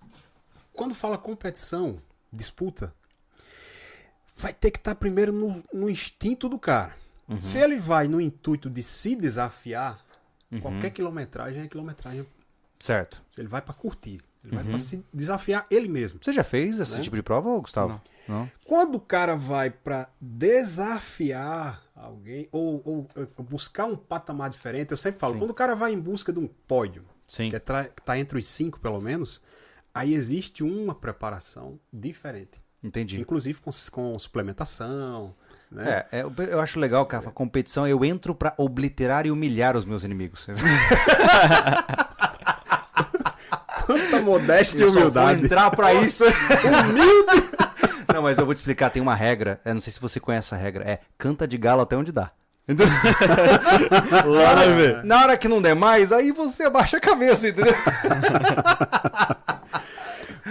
Quando 0.73 0.95
fala 0.95 1.19
competição, 1.19 1.99
disputa, 2.33 2.95
vai 4.37 4.53
ter 4.53 4.71
que 4.71 4.79
estar 4.79 4.95
primeiro 4.95 5.33
no, 5.33 5.65
no 5.73 5.89
instinto 5.91 6.49
do 6.49 6.59
cara. 6.59 6.95
Se 7.39 7.59
ele 7.59 7.77
vai 7.81 8.07
no 8.07 8.21
intuito 8.21 8.71
de 8.71 8.83
se 8.83 9.17
desafiar, 9.17 10.05
qualquer 10.63 10.91
quilometragem 10.91 11.63
é 11.63 11.67
quilometragem. 11.69 12.25
Certo. 12.79 13.23
Se 13.29 13.41
ele 13.41 13.49
vai 13.49 13.61
para 13.63 13.75
curtir, 13.75 14.21
ele 14.45 14.55
vai 14.55 14.63
para 14.65 14.79
se 14.79 15.05
desafiar 15.13 15.67
ele 15.71 15.89
mesmo. 15.89 16.21
Você 16.23 16.31
já 16.33 16.45
fez 16.45 16.79
esse 16.79 16.95
Né? 16.97 17.01
tipo 17.03 17.17
de 17.17 17.23
prova, 17.23 17.59
Gustavo? 17.59 18.01
Não. 18.29 18.51
Quando 18.65 18.97
o 18.97 19.01
cara 19.01 19.35
vai 19.35 19.71
para 19.71 20.09
desafiar 20.21 21.83
alguém 21.95 22.49
ou, 22.53 22.83
ou, 22.85 23.09
eh, 23.17 23.27
buscar 23.43 23.87
um 23.87 23.97
patamar 23.97 24.51
diferente, 24.51 24.91
eu 24.93 24.97
sempre 24.97 25.19
falo, 25.21 25.35
Sim. 25.35 25.39
quando 25.41 25.51
o 25.51 25.55
cara 25.55 25.75
vai 25.75 25.93
em 25.93 25.99
busca 26.01 26.33
de 26.33 26.39
um 26.39 26.47
pódio, 26.47 27.05
Sim. 27.27 27.51
que 27.51 27.57
está 27.57 28.19
entre 28.19 28.39
os 28.39 28.47
cinco 28.47 28.79
pelo 28.81 29.01
menos, 29.01 29.43
aí 29.95 30.15
existe 30.15 30.63
uma 30.63 30.95
preparação 30.95 31.79
diferente. 31.93 32.61
Entendi. 32.87 33.21
Inclusive 33.21 33.61
com, 33.61 33.71
com 33.91 34.19
suplementação. 34.19 35.35
Né? 35.71 36.05
É, 36.11 36.19
é, 36.21 36.23
eu- 36.23 36.33
eu 36.49 36.61
acho 36.61 36.79
legal 36.79 37.05
que 37.07 37.17
a 37.17 37.21
competição 37.21 37.87
eu 37.89 38.05
entro 38.05 38.35
pra 38.35 38.55
obliterar 38.57 39.27
e 39.27 39.31
humilhar 39.33 39.77
os 39.77 39.85
meus 39.85 40.05
inimigos. 40.05 40.47
Quanta 43.85 44.21
modéstia 44.23 44.81
e 44.81 44.83
Eu 44.83 44.93
vou 44.93 45.03
humildade. 45.03 45.45
entrar 45.45 45.71
pra 45.71 45.93
isso. 45.95 46.25
Humilde. 46.25 47.49
Não, 48.13 48.23
mas 48.23 48.39
eu 48.39 48.45
vou 48.47 48.55
te 48.55 48.59
explicar, 48.59 48.91
tem 48.91 49.03
uma 49.03 49.15
regra, 49.15 49.61
eu 49.65 49.75
não 49.75 49.81
sei 49.81 49.93
se 49.93 50.01
você 50.01 50.19
conhece 50.21 50.49
essa 50.55 50.57
regra, 50.63 50.85
é 50.89 51.01
canta 51.19 51.47
de 51.47 51.59
galo 51.59 51.83
até 51.83 51.97
onde 51.97 52.11
dá. 52.13 52.31
Na 55.05 55.23
hora 55.23 55.37
que 55.37 55.47
não 55.49 55.61
der 55.63 55.75
mais, 55.77 56.11
aí 56.13 56.33
você 56.33 56.65
abaixa 56.65 56.97
a 56.97 57.01
cabeça, 57.01 57.49
entendeu? 57.49 57.75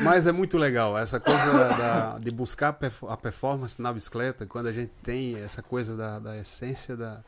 Mas 0.03 0.27
é 0.27 0.31
muito 0.31 0.57
legal 0.57 0.97
essa 0.97 1.19
coisa 1.19 1.69
da- 1.69 2.17
de 2.19 2.31
buscar 2.31 2.69
a 2.69 2.73
perf- 2.73 3.03
a 3.07 3.15
performance 3.17 3.81
na 3.81 3.91
bicicleta, 3.93 4.45
quando 4.45 4.67
a 4.67 4.73
gente 4.73 4.91
tem 5.03 5.35
essa 5.37 5.61
coisa 5.61 5.95
da, 5.95 6.19
da 6.19 6.37
essência 6.37 6.97
da, 6.97 7.21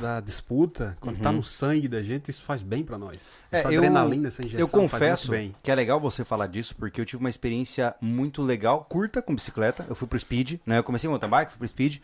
da 0.00 0.20
disputa, 0.20 0.96
quando 1.00 1.20
tá 1.20 1.30
no 1.32 1.42
sangue 1.42 1.88
da 1.88 2.02
gente, 2.02 2.30
isso 2.30 2.42
faz 2.42 2.60
bem 2.62 2.84
pra 2.84 2.98
nós. 2.98 3.30
É, 3.50 3.58
Essa 3.58 3.72
eu- 3.72 3.78
adrenalina, 3.80 4.28
essa 4.28 4.42
injeção 4.44 4.60
Eu 4.60 4.68
faz 4.68 4.82
confesso 4.92 5.32
que 5.62 5.70
é 5.70 5.74
legal 5.74 5.98
você 6.00 6.24
falar 6.24 6.46
disso, 6.48 6.74
porque 6.76 7.00
eu 7.00 7.04
tive 7.06 7.20
uma 7.22 7.30
experiência 7.30 7.94
muito 8.00 8.42
legal, 8.42 8.84
curta 8.84 9.22
com 9.22 9.34
bicicleta. 9.34 9.86
Eu 9.88 9.94
fui 9.94 10.06
pro 10.08 10.18
Speed, 10.18 10.60
né? 10.66 10.78
Eu 10.78 10.84
comecei 10.84 11.08
mountain 11.08 11.30
bike, 11.30 11.52
fui 11.52 11.58
pro 11.58 11.68
Speed. 11.68 11.98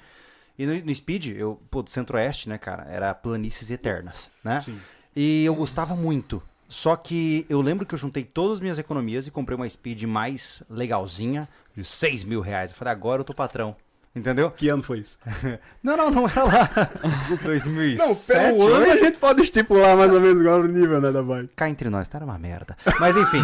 E 0.58 0.66
no, 0.66 0.84
no 0.86 0.94
Speed, 0.94 1.28
eu, 1.36 1.60
pô, 1.70 1.82
do 1.82 1.90
centro-oeste, 1.90 2.48
né, 2.48 2.56
cara? 2.58 2.84
Era 2.88 3.12
planícies 3.14 3.70
eternas, 3.70 4.30
né? 4.44 4.60
Sim. 4.60 4.78
E 5.16 5.44
eu 5.44 5.54
gostava 5.54 5.94
muito. 5.96 6.42
Só 6.72 6.96
que 6.96 7.44
eu 7.50 7.60
lembro 7.60 7.84
que 7.84 7.94
eu 7.94 7.98
juntei 7.98 8.24
todas 8.24 8.54
as 8.54 8.60
minhas 8.60 8.78
economias 8.78 9.26
e 9.26 9.30
comprei 9.30 9.54
uma 9.54 9.68
Speed 9.68 10.04
mais 10.04 10.62
legalzinha, 10.70 11.46
de 11.76 11.84
6 11.84 12.24
mil 12.24 12.40
reais. 12.40 12.70
Eu 12.70 12.76
falei, 12.78 12.92
agora 12.92 13.20
eu 13.20 13.24
tô 13.26 13.34
patrão. 13.34 13.76
Entendeu? 14.16 14.50
Que 14.50 14.70
ano 14.70 14.82
foi 14.82 15.00
isso? 15.00 15.18
Não, 15.84 15.96
não, 15.98 16.10
não 16.10 16.26
era 16.28 16.44
lá. 16.44 16.70
2007, 17.44 17.98
Não, 17.98 18.14
pelo 18.56 18.72
ano 18.74 18.90
a 18.90 18.96
gente 18.96 19.18
pode 19.18 19.42
estipular 19.42 19.96
mais 19.98 20.14
ou 20.14 20.20
menos 20.20 20.40
agora 20.40 20.62
o 20.62 20.66
nível, 20.66 20.98
né, 20.98 21.12
da 21.12 21.22
bike. 21.22 21.50
Cá 21.54 21.68
entre 21.68 21.90
nós, 21.90 22.08
tá 22.08 22.16
era 22.18 22.24
uma 22.24 22.38
merda. 22.38 22.74
Mas 22.98 23.16
enfim. 23.18 23.42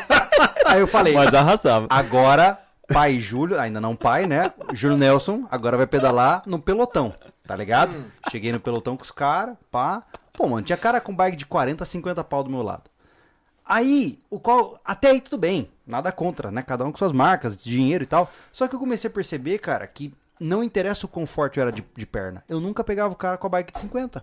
Aí 0.66 0.80
eu 0.80 0.86
falei, 0.86 1.14
Mas 1.14 1.32
arrasava. 1.32 1.86
agora, 1.88 2.58
pai 2.86 3.18
Júlio, 3.18 3.58
ainda 3.58 3.80
não 3.80 3.96
pai, 3.96 4.26
né? 4.26 4.52
Júlio 4.74 4.98
Nelson, 4.98 5.46
agora 5.50 5.76
vai 5.78 5.86
pedalar 5.86 6.42
no 6.44 6.58
pelotão, 6.58 7.14
tá 7.48 7.56
ligado? 7.56 7.96
Cheguei 8.30 8.52
no 8.52 8.60
pelotão 8.60 8.94
com 8.94 9.02
os 9.02 9.10
caras, 9.10 9.56
pá. 9.70 10.04
Pô, 10.34 10.46
mano, 10.46 10.62
tinha 10.62 10.76
cara 10.76 11.00
com 11.00 11.16
bike 11.16 11.34
de 11.34 11.46
40, 11.46 11.82
50 11.82 12.22
pau 12.22 12.44
do 12.44 12.50
meu 12.50 12.62
lado. 12.62 12.90
Aí, 13.64 14.18
o 14.28 14.38
qual. 14.38 14.78
Até 14.84 15.10
aí 15.10 15.20
tudo 15.20 15.38
bem, 15.38 15.70
nada 15.86 16.12
contra, 16.12 16.50
né? 16.50 16.60
Cada 16.60 16.84
um 16.84 16.92
com 16.92 16.98
suas 16.98 17.10
marcas, 17.10 17.56
dinheiro 17.56 18.04
e 18.04 18.06
tal. 18.06 18.30
Só 18.52 18.68
que 18.68 18.74
eu 18.74 18.78
comecei 18.78 19.08
a 19.08 19.12
perceber, 19.12 19.58
cara, 19.60 19.86
que 19.86 20.12
não 20.38 20.62
interessa 20.62 21.06
o 21.06 21.08
conforto 21.08 21.58
era 21.58 21.72
de, 21.72 21.82
de 21.96 22.04
perna. 22.04 22.44
Eu 22.46 22.60
nunca 22.60 22.84
pegava 22.84 23.14
o 23.14 23.16
cara 23.16 23.38
com 23.38 23.46
a 23.46 23.50
bike 23.50 23.72
de 23.72 23.78
50. 23.78 24.22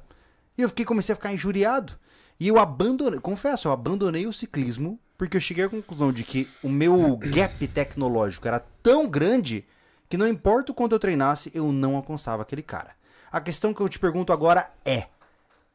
E 0.55 0.61
eu 0.61 0.69
fiquei, 0.69 0.85
comecei 0.85 1.13
a 1.13 1.15
ficar 1.15 1.33
injuriado. 1.33 1.93
E 2.39 2.47
eu 2.47 2.59
abandonei, 2.59 3.19
confesso, 3.19 3.67
eu 3.67 3.71
abandonei 3.71 4.27
o 4.27 4.33
ciclismo 4.33 4.99
porque 5.17 5.37
eu 5.37 5.41
cheguei 5.41 5.63
à 5.63 5.69
conclusão 5.69 6.11
de 6.11 6.23
que 6.23 6.47
o 6.61 6.69
meu 6.69 7.17
gap 7.17 7.67
tecnológico 7.69 8.47
era 8.47 8.59
tão 8.83 9.07
grande 9.07 9.65
que 10.07 10.17
não 10.17 10.27
importa 10.27 10.71
o 10.71 10.75
quanto 10.75 10.93
eu 10.93 10.99
treinasse, 10.99 11.49
eu 11.55 11.71
não 11.71 11.95
alcançava 11.95 12.43
aquele 12.43 12.61
cara. 12.61 12.93
A 13.35 13.41
questão 13.41 13.73
que 13.73 13.81
eu 13.81 13.89
te 13.89 13.99
pergunto 13.99 14.31
agora 14.31 14.71
é: 14.85 15.07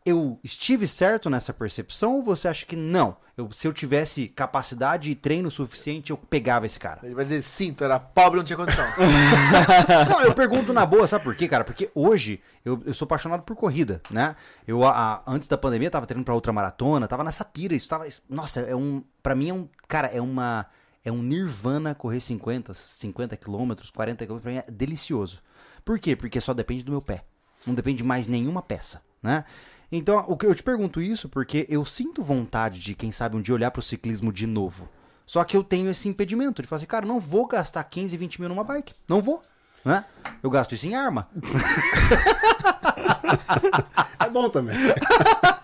eu 0.04 0.38
estive 0.42 0.88
certo 0.88 1.28
nessa 1.28 1.52
percepção 1.52 2.14
ou 2.16 2.22
você 2.22 2.48
acha 2.48 2.64
que 2.64 2.74
não? 2.74 3.16
Eu- 3.36 3.50
se 3.52 3.68
eu 3.68 3.72
tivesse 3.72 4.28
capacidade 4.28 5.10
e 5.10 5.14
treino 5.14 5.50
suficiente, 5.50 6.10
eu 6.10 6.16
pegava 6.16 6.64
esse 6.64 6.78
cara? 6.78 7.00
Ele 7.02 7.14
vai 7.14 7.24
dizer, 7.24 7.42
sim, 7.42 7.72
tu 7.74 7.84
era 7.84 7.98
pobre 8.00 8.38
não 8.38 8.44
tinha 8.44 8.56
condição. 8.56 8.84
Não, 10.08 10.22
eu 10.22 10.34
pergunto 10.34 10.72
na 10.72 10.84
boa, 10.86 11.06
sabe 11.06 11.24
por 11.24 11.34
quê, 11.34 11.46
cara? 11.48 11.64
Porque 11.64 11.90
hoje 11.94 12.40
eu, 12.64 12.82
eu 12.86 12.94
sou 12.94 13.04
apaixonado 13.06 13.42
por 13.42 13.54
corrida, 13.56 14.00
né? 14.10 14.34
Eu, 14.66 14.84
a- 14.86 15.22
antes 15.26 15.48
da 15.48 15.58
pandemia, 15.58 15.90
tava 15.90 16.06
treinando 16.06 16.24
pra 16.24 16.34
outra 16.34 16.52
maratona, 16.52 17.06
tava 17.08 17.24
nessa 17.24 17.44
pira, 17.44 17.74
isso 17.74 17.88
tava. 17.88 18.06
Nossa, 18.28 18.60
é 18.60 18.74
um. 18.74 19.02
Pra 19.22 19.34
mim 19.34 19.50
é 19.50 19.54
um. 19.54 19.68
Cara, 19.86 20.08
é 20.08 20.20
uma. 20.20 20.66
É 21.04 21.10
um 21.12 21.22
nirvana 21.22 21.94
correr 21.94 22.20
50, 22.20 22.72
50 22.74 23.36
quilômetros, 23.36 23.90
40 23.90 24.24
quilômetros, 24.24 24.42
pra 24.42 24.52
mim 24.52 24.58
é 24.66 24.70
delicioso. 24.70 25.42
Por 25.82 25.98
quê? 25.98 26.14
Porque 26.14 26.40
só 26.40 26.52
depende 26.54 26.82
do 26.82 26.90
meu 26.90 27.00
pé. 27.02 27.24
Não 27.66 27.74
depende 27.74 27.98
de 27.98 28.04
mais 28.04 28.26
nenhuma 28.26 28.62
peça, 28.62 29.02
né? 29.22 29.44
Então, 29.92 30.24
o 30.28 30.36
que 30.36 30.46
eu 30.46 30.54
te 30.54 30.62
pergunto 30.62 31.00
isso 31.00 31.28
porque 31.28 31.66
eu 31.68 31.84
sinto 31.84 32.22
vontade 32.22 32.78
de, 32.78 32.94
quem 32.94 33.10
sabe, 33.10 33.36
um 33.36 33.42
dia 33.42 33.54
olhar 33.54 33.70
pro 33.70 33.82
ciclismo 33.82 34.32
de 34.32 34.46
novo. 34.46 34.88
Só 35.26 35.42
que 35.44 35.56
eu 35.56 35.64
tenho 35.64 35.90
esse 35.90 36.08
impedimento 36.08 36.62
de 36.62 36.68
falar 36.68 36.78
assim, 36.78 36.86
cara, 36.86 37.06
não 37.06 37.18
vou 37.18 37.46
gastar 37.46 37.82
15, 37.84 38.16
20 38.16 38.40
mil 38.40 38.48
numa 38.48 38.64
bike. 38.64 38.94
Não 39.08 39.20
vou. 39.20 39.42
Né? 39.84 40.04
Eu 40.42 40.50
gasto 40.50 40.74
isso 40.74 40.86
em 40.86 40.94
arma. 40.94 41.28
É 44.18 44.28
bom 44.28 44.48
também. 44.48 44.76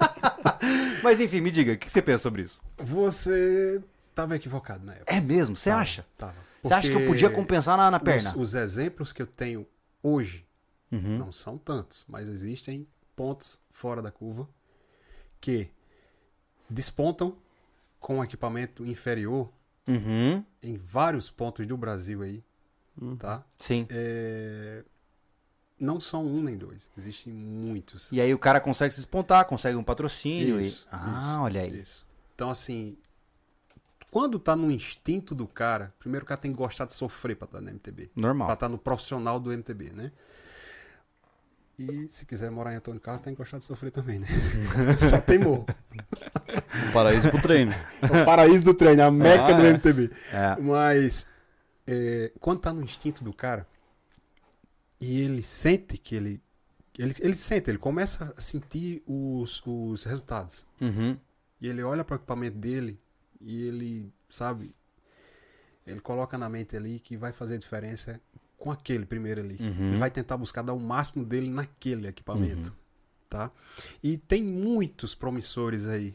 Mas 1.03 1.21
enfim, 1.21 1.41
me 1.41 1.51
diga, 1.51 1.73
o 1.73 1.79
que 1.79 1.91
você 1.91 2.01
pensa 2.01 2.23
sobre 2.23 2.43
isso? 2.43 2.61
Você 2.79 3.83
tava 4.15 4.37
equivocado 4.37 4.85
na 4.85 4.95
época. 4.95 5.13
É 5.15 5.21
mesmo? 5.21 5.57
Você 5.57 5.71
Tava, 5.71 5.83
acha? 5.83 6.07
Tava. 6.17 6.35
Você 6.63 6.75
acha 6.75 6.89
que 6.89 6.95
eu 6.95 7.07
podia 7.07 7.31
compensar 7.31 7.77
na, 7.77 7.91
na 7.91 8.01
perna? 8.01 8.31
Os, 8.31 8.37
os 8.37 8.55
exemplos 8.55 9.13
que 9.13 9.21
eu 9.21 9.27
tenho 9.27 9.67
hoje 10.03 10.46
Uhum. 10.93 11.19
não 11.19 11.33
são 11.33 11.59
tantos, 11.59 12.05
mas 12.09 12.29
existem 12.29 12.87
pontos 13.17 13.61
fora 13.71 14.01
da 14.01 14.11
curva 14.13 14.49
que 15.41 15.71
despontam 16.71 17.37
com 17.99 18.23
equipamento 18.23 18.85
inferior 18.87 19.51
Uhum. 19.89 20.45
em 20.63 20.77
vários 20.77 21.31
pontos 21.31 21.67
do 21.67 21.77
Brasil 21.77 22.23
aí, 22.23 22.43
Hum. 23.01 23.17
tá? 23.17 23.45
Sim. 23.59 23.87
É, 23.91 24.85
Não 25.79 26.01
são 26.01 26.27
um 26.27 26.43
nem 26.43 26.57
dois, 26.57 26.91
existem 26.97 27.31
muitos. 27.33 28.11
E 28.11 28.19
aí 28.21 28.33
o 28.33 28.39
cara 28.39 28.61
consegue 28.61 28.95
se 28.95 29.01
despontar, 29.01 29.45
consegue 29.45 29.77
um 29.77 29.85
patrocínio. 29.85 30.59
Isso, 30.61 30.87
e... 30.87 30.89
Ah, 30.91 31.21
isso, 31.33 31.41
olha 31.43 31.61
aí. 31.61 31.79
Isso. 31.81 32.07
Então, 32.35 32.49
assim, 32.49 32.97
quando 34.11 34.39
tá 34.39 34.57
no 34.57 34.71
instinto 34.71 35.35
do 35.35 35.47
cara, 35.47 35.93
primeiro 35.99 36.25
o 36.25 36.27
cara 36.27 36.41
tem 36.41 36.51
que 36.51 36.57
gostar 36.57 36.87
de 36.87 36.95
sofrer 36.95 37.37
pra 37.37 37.45
estar 37.45 37.61
no 37.61 37.69
MTB. 37.69 38.11
Normal. 38.17 38.47
Pra 38.47 38.55
estar 38.55 38.69
no 38.71 38.79
profissional 38.79 39.39
do 39.39 39.53
MTB, 39.53 39.91
né? 39.93 40.13
E 41.79 42.07
se 42.09 42.25
quiser 42.25 42.51
morar 42.51 42.73
em 42.73 42.77
Antônio 42.77 43.01
Carlos, 43.01 43.23
tem 43.23 43.35
que 43.35 43.39
gostar 43.39 43.59
de 43.59 43.65
sofrer 43.65 43.91
também, 43.91 44.19
né? 44.19 44.27
Só 44.99 45.21
tem 45.21 45.39
morro. 45.39 45.67
Um 46.89 46.93
paraíso 46.93 47.31
pro 47.31 47.43
treino. 47.43 47.73
O 48.03 48.09
paraíso 48.25 48.65
do 48.65 48.73
treino, 48.73 49.03
a 49.03 49.11
meca 49.11 49.49
Ah, 49.49 49.53
do 49.53 49.63
é. 49.63 49.71
MTB. 49.71 50.11
É. 50.33 50.57
Mas 50.61 51.29
é, 51.87 52.33
quando 52.41 52.61
tá 52.61 52.73
no 52.73 52.83
instinto 52.83 53.23
do 53.23 53.33
cara 53.33 53.67
e 55.01 55.21
ele 55.21 55.43
sente 55.43 55.99
que 55.99 56.15
ele. 56.15 56.43
Ele, 56.99 57.15
ele 57.21 57.35
sente, 57.35 57.69
ele 57.71 57.77
começa 57.77 58.33
a 58.35 58.41
sentir 58.41 59.03
os, 59.07 59.63
os 59.67 60.05
resultados. 60.05 60.67
Uhum. 60.81 61.19
E 61.61 61.69
ele 61.69 61.83
olha 61.83 62.03
para 62.03 62.15
o 62.15 62.17
equipamento 62.17 62.57
dele 62.57 62.99
e 63.39 63.69
ele, 63.69 64.11
sabe, 64.31 64.75
ele 65.87 66.01
coloca 66.01 66.39
na 66.39 66.49
mente 66.49 66.75
ali 66.75 66.99
que 66.99 67.15
vai 67.15 67.33
fazer 67.33 67.59
diferença 67.59 68.19
com 68.67 68.73
aquele 68.73 69.07
primeiro 69.07 69.41
ali. 69.41 69.57
Uhum. 69.61 69.89
Ele 69.91 69.97
vai 69.97 70.11
tentar 70.11 70.37
buscar 70.37 70.63
dar 70.63 70.73
o 70.73 70.81
máximo 70.81 71.25
dele 71.25 71.49
naquele 71.49 72.09
equipamento, 72.09 72.75
tá? 73.29 73.51
E 74.03 74.19
tem 74.19 74.43
muitos 74.43 75.15
promissores 75.15 75.87
aí 75.87 76.13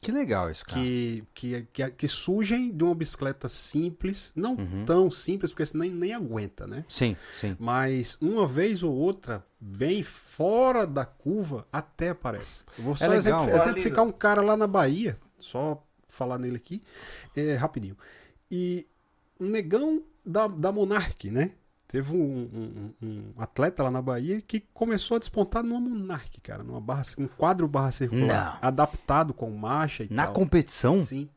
Que 0.00 0.10
legal 0.10 0.50
isso, 0.50 0.66
cara. 0.66 0.80
que, 0.80 1.22
que, 1.32 1.62
que, 1.72 1.90
que 1.92 2.08
surgem 2.08 2.72
de 2.76 2.82
uma 2.82 2.92
bicicleta 2.92 3.48
simples, 3.48 4.32
não 4.34 4.54
Uhum. 4.56 4.84
tão 4.84 5.08
simples, 5.12 5.52
porque 5.52 5.64
você 5.64 5.78
nem, 5.78 5.92
nem 5.92 6.12
aguenta, 6.12 6.66
né? 6.66 6.84
Sim, 6.88 7.16
sim. 7.38 7.56
Mas 7.56 8.18
uma 8.20 8.44
vez 8.44 8.82
ou 8.82 8.92
outra, 8.92 9.46
bem 9.60 10.02
fora 10.02 10.84
da 10.84 11.04
curva, 11.04 11.68
até 11.72 12.08
aparece. 12.08 12.64
Eu 12.76 12.82
vou 12.82 12.96
só 12.96 13.04
É 13.04 13.08
legal. 13.08 13.42
Olha, 13.44 13.54
exemplificar 13.54 14.04
um 14.04 14.10
cara 14.10 14.42
lá 14.42 14.56
na 14.56 14.66
Bahia, 14.66 15.16
só 15.38 15.80
falar 16.08 16.36
nele 16.36 16.56
aqui, 16.56 16.82
é, 17.36 17.54
rapidinho. 17.54 17.96
E 18.50 18.88
um 19.38 19.48
negão 19.48 20.02
da, 20.26 20.46
da 20.48 20.70
Monarch, 20.72 21.30
né? 21.30 21.52
Teve 21.92 22.16
um, 22.16 22.16
um- 22.22 23.06
um- 23.06 23.32
atleta 23.36 23.82
lá 23.82 23.90
na 23.90 24.00
Bahia 24.00 24.40
que 24.40 24.60
começou 24.72 25.16
a 25.16 25.18
despontar 25.20 25.62
numa 25.62 25.78
Monarch, 25.78 26.40
cara, 26.40 26.62
numa 26.64 26.80
barra, 26.80 27.02
um 27.18 27.28
quadro 27.28 27.68
barra 27.68 27.92
circular, 27.92 28.58
Não. 28.62 28.68
adaptado 28.68 29.34
com 29.34 29.50
marcha 29.50 30.02
e 30.02 30.08
Na 30.10 30.24
tal. 30.24 30.32
competição? 30.32 31.04
Sim, 31.04 31.28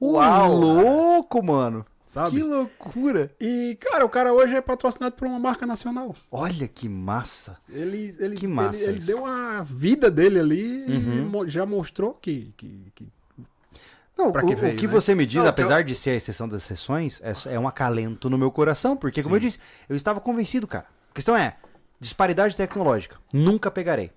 Uau! 0.00 0.54
louco, 0.54 1.42
mano! 1.42 1.84
sabe? 2.06 2.36
Que 2.36 2.42
loucura! 2.42 3.34
E, 3.40 3.76
cara, 3.80 4.04
o 4.04 4.08
cara 4.08 4.32
hoje 4.32 4.54
é 4.54 4.60
patrocinado 4.60 5.16
por 5.16 5.26
uma 5.26 5.38
marca 5.40 5.66
nacional. 5.66 6.14
Olha 6.30 6.68
que 6.68 6.88
massa! 6.88 7.56
Ele, 7.68 8.14
ele, 8.20 8.36
Que 8.36 8.46
massa 8.46 8.82
ele, 8.84 8.98
ele 8.98 9.00
deu 9.00 9.24
a 9.26 9.62
vida 9.62 10.10
dele 10.10 10.38
ali 10.38 10.84
Uhum. 10.86 11.44
e 11.46 11.48
já 11.48 11.64
mostrou 11.66 12.12
que, 12.14 12.52
que, 12.56 12.92
que- 12.94 13.08
Não, 14.16 14.32
Pra 14.32 14.44
o, 14.44 14.48
que 14.48 14.54
o 14.54 14.56
veio, 14.56 14.76
que 14.78 14.86
né? 14.86 14.92
você 14.92 15.14
me 15.14 15.26
diz, 15.26 15.42
Não, 15.42 15.48
apesar 15.48 15.84
de 15.84 15.94
ser 15.94 16.10
a 16.10 16.14
exceção 16.14 16.48
das 16.48 16.62
exceções, 16.62 17.20
é, 17.22 17.54
é 17.54 17.60
um 17.60 17.68
acalento 17.68 18.30
no 18.30 18.38
meu 18.38 18.50
coração, 18.50 18.96
porque, 18.96 19.22
como 19.22 19.34
Sim. 19.34 19.36
eu 19.36 19.40
disse, 19.40 19.58
eu 19.88 19.96
estava 19.96 20.20
convencido, 20.20 20.66
cara. 20.66 20.86
A 21.10 21.14
questão 21.14 21.36
é, 21.36 21.56
disparidade 22.00 22.56
tecnológica. 22.56 23.16
Nunca 23.32 23.70
pegarei. 23.70 24.10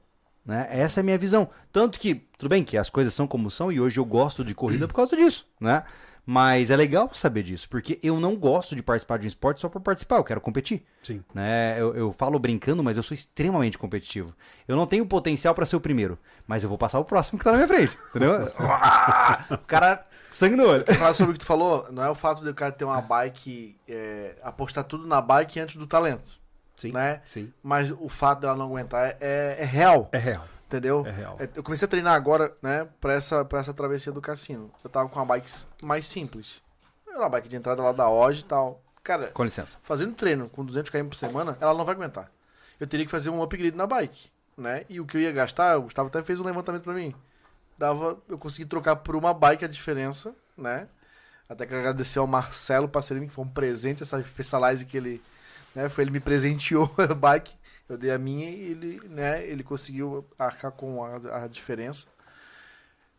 Né? 0.45 0.67
Essa 0.71 0.99
é 0.99 1.01
a 1.01 1.03
minha 1.03 1.17
visão. 1.17 1.49
Tanto 1.71 1.99
que, 1.99 2.15
tudo 2.37 2.49
bem 2.49 2.63
que 2.63 2.77
as 2.77 2.89
coisas 2.89 3.13
são 3.13 3.27
como 3.27 3.51
são, 3.51 3.71
e 3.71 3.79
hoje 3.79 3.99
eu 3.99 4.05
gosto 4.05 4.43
de 4.43 4.55
corrida 4.55 4.87
por 4.87 4.93
causa 4.93 5.15
disso, 5.15 5.45
né? 5.59 5.83
Mas 6.31 6.69
é 6.69 6.75
legal 6.75 7.09
saber 7.11 7.41
disso, 7.41 7.67
porque 7.67 7.99
eu 8.03 8.19
não 8.19 8.35
gosto 8.35 8.75
de 8.75 8.83
participar 8.83 9.17
de 9.17 9.25
um 9.25 9.27
esporte 9.27 9.61
só 9.61 9.67
por 9.67 9.81
participar, 9.81 10.17
eu 10.17 10.23
quero 10.23 10.39
competir. 10.39 10.85
Sim. 11.01 11.23
né? 11.33 11.75
Eu, 11.81 11.95
eu 11.95 12.11
falo 12.13 12.37
brincando, 12.37 12.83
mas 12.83 12.97
eu 12.97 13.01
sou 13.01 13.15
extremamente 13.15 13.79
competitivo. 13.79 14.31
Eu 14.67 14.75
não 14.75 14.85
tenho 14.85 15.07
potencial 15.07 15.55
pra 15.55 15.65
ser 15.65 15.75
o 15.75 15.81
primeiro, 15.81 16.19
mas 16.45 16.61
eu 16.61 16.69
vou 16.69 16.77
passar 16.77 16.99
o 16.99 17.03
próximo 17.03 17.39
que 17.39 17.45
tá 17.45 17.49
na 17.51 17.57
minha 17.57 17.67
frente, 17.67 17.97
entendeu? 18.13 18.47
O 19.49 19.57
cara, 19.65 20.05
sangue 20.29 20.55
no 20.55 20.67
olho. 20.67 20.85
Falar 20.93 21.15
sobre 21.15 21.31
o 21.31 21.33
que 21.33 21.39
tu 21.39 21.47
falou, 21.47 21.87
não 21.91 22.03
é 22.03 22.09
o 22.11 22.13
fato 22.13 22.43
do 22.43 22.53
cara 22.53 22.71
ter 22.71 22.85
uma 22.85 23.01
bike, 23.01 23.75
é, 23.87 24.35
apostar 24.43 24.83
tudo 24.83 25.07
na 25.07 25.21
bike 25.21 25.59
antes 25.59 25.77
do 25.77 25.87
talento, 25.87 26.39
Sim. 26.75 26.91
né? 26.91 27.23
Sim. 27.25 27.51
Mas 27.63 27.89
o 27.89 28.07
fato 28.07 28.41
dela 28.41 28.55
não 28.55 28.67
aguentar 28.67 29.17
é, 29.19 29.57
é 29.57 29.65
real, 29.65 30.07
É 30.11 30.19
real. 30.19 30.45
Entendeu? 30.69 31.03
É 31.05 31.11
real. 31.11 31.37
Eu 31.55 31.63
comecei 31.63 31.85
a 31.85 31.89
treinar 31.89 32.13
agora, 32.13 32.53
né, 32.61 32.87
pra 33.01 33.13
essa, 33.13 33.43
pra 33.43 33.59
essa 33.59 33.73
travessia 33.73 34.11
do 34.11 34.21
cassino. 34.21 34.71
Eu 34.83 34.89
tava 34.89 35.09
com 35.09 35.19
uma 35.19 35.25
bike 35.25 35.49
mais 35.81 36.05
simples. 36.05 36.61
Era 37.07 37.19
uma 37.19 37.29
bike 37.29 37.49
de 37.49 37.55
entrada 37.55 37.81
lá 37.81 37.91
da 37.91 38.07
Oge 38.07 38.41
e 38.41 38.43
tal. 38.43 38.81
Cara, 39.03 39.27
Com 39.31 39.43
licença. 39.43 39.77
fazendo 39.81 40.13
treino 40.13 40.47
com 40.49 40.63
200 40.63 40.91
km 40.91 41.07
por 41.07 41.15
semana, 41.15 41.57
ela 41.59 41.73
não 41.73 41.83
vai 41.83 41.95
aguentar. 41.95 42.31
Eu 42.79 42.85
teria 42.85 43.05
que 43.05 43.11
fazer 43.11 43.29
um 43.31 43.41
upgrade 43.41 43.75
na 43.75 43.87
bike, 43.87 44.29
né? 44.55 44.85
E 44.87 44.99
o 45.01 45.05
que 45.05 45.17
eu 45.17 45.21
ia 45.21 45.31
gastar, 45.31 45.77
o 45.77 45.83
Gustavo 45.83 46.07
até 46.07 46.21
fez 46.21 46.39
um 46.39 46.43
levantamento 46.43 46.83
pra 46.83 46.93
mim. 46.93 47.13
Dava, 47.77 48.17
eu 48.29 48.37
consegui 48.37 48.65
trocar 48.65 48.97
por 48.97 49.15
uma 49.15 49.33
bike 49.33 49.65
a 49.65 49.67
diferença, 49.67 50.35
né? 50.55 50.87
Até 51.47 51.65
que 51.65 51.73
agradecer 51.73 52.19
ao 52.19 52.27
Marcelo 52.27 52.87
Passerini, 52.87 53.27
que 53.27 53.33
foi 53.33 53.43
um 53.43 53.49
presente 53.49 54.03
essa 54.03 54.21
Specialized 54.21 54.85
que 54.85 54.97
ele, 54.97 55.21
né, 55.73 55.89
foi 55.89 56.03
ele 56.03 56.11
me 56.11 56.19
presenteou 56.19 56.93
a 56.99 57.13
bike. 57.13 57.55
Eu 57.89 57.97
dei 57.97 58.11
a 58.11 58.19
minha 58.19 58.49
e 58.49 58.71
ele, 58.71 59.01
né, 59.09 59.43
ele 59.45 59.63
conseguiu 59.63 60.25
arcar 60.37 60.71
com 60.71 61.03
a, 61.03 61.43
a 61.43 61.47
diferença. 61.47 62.07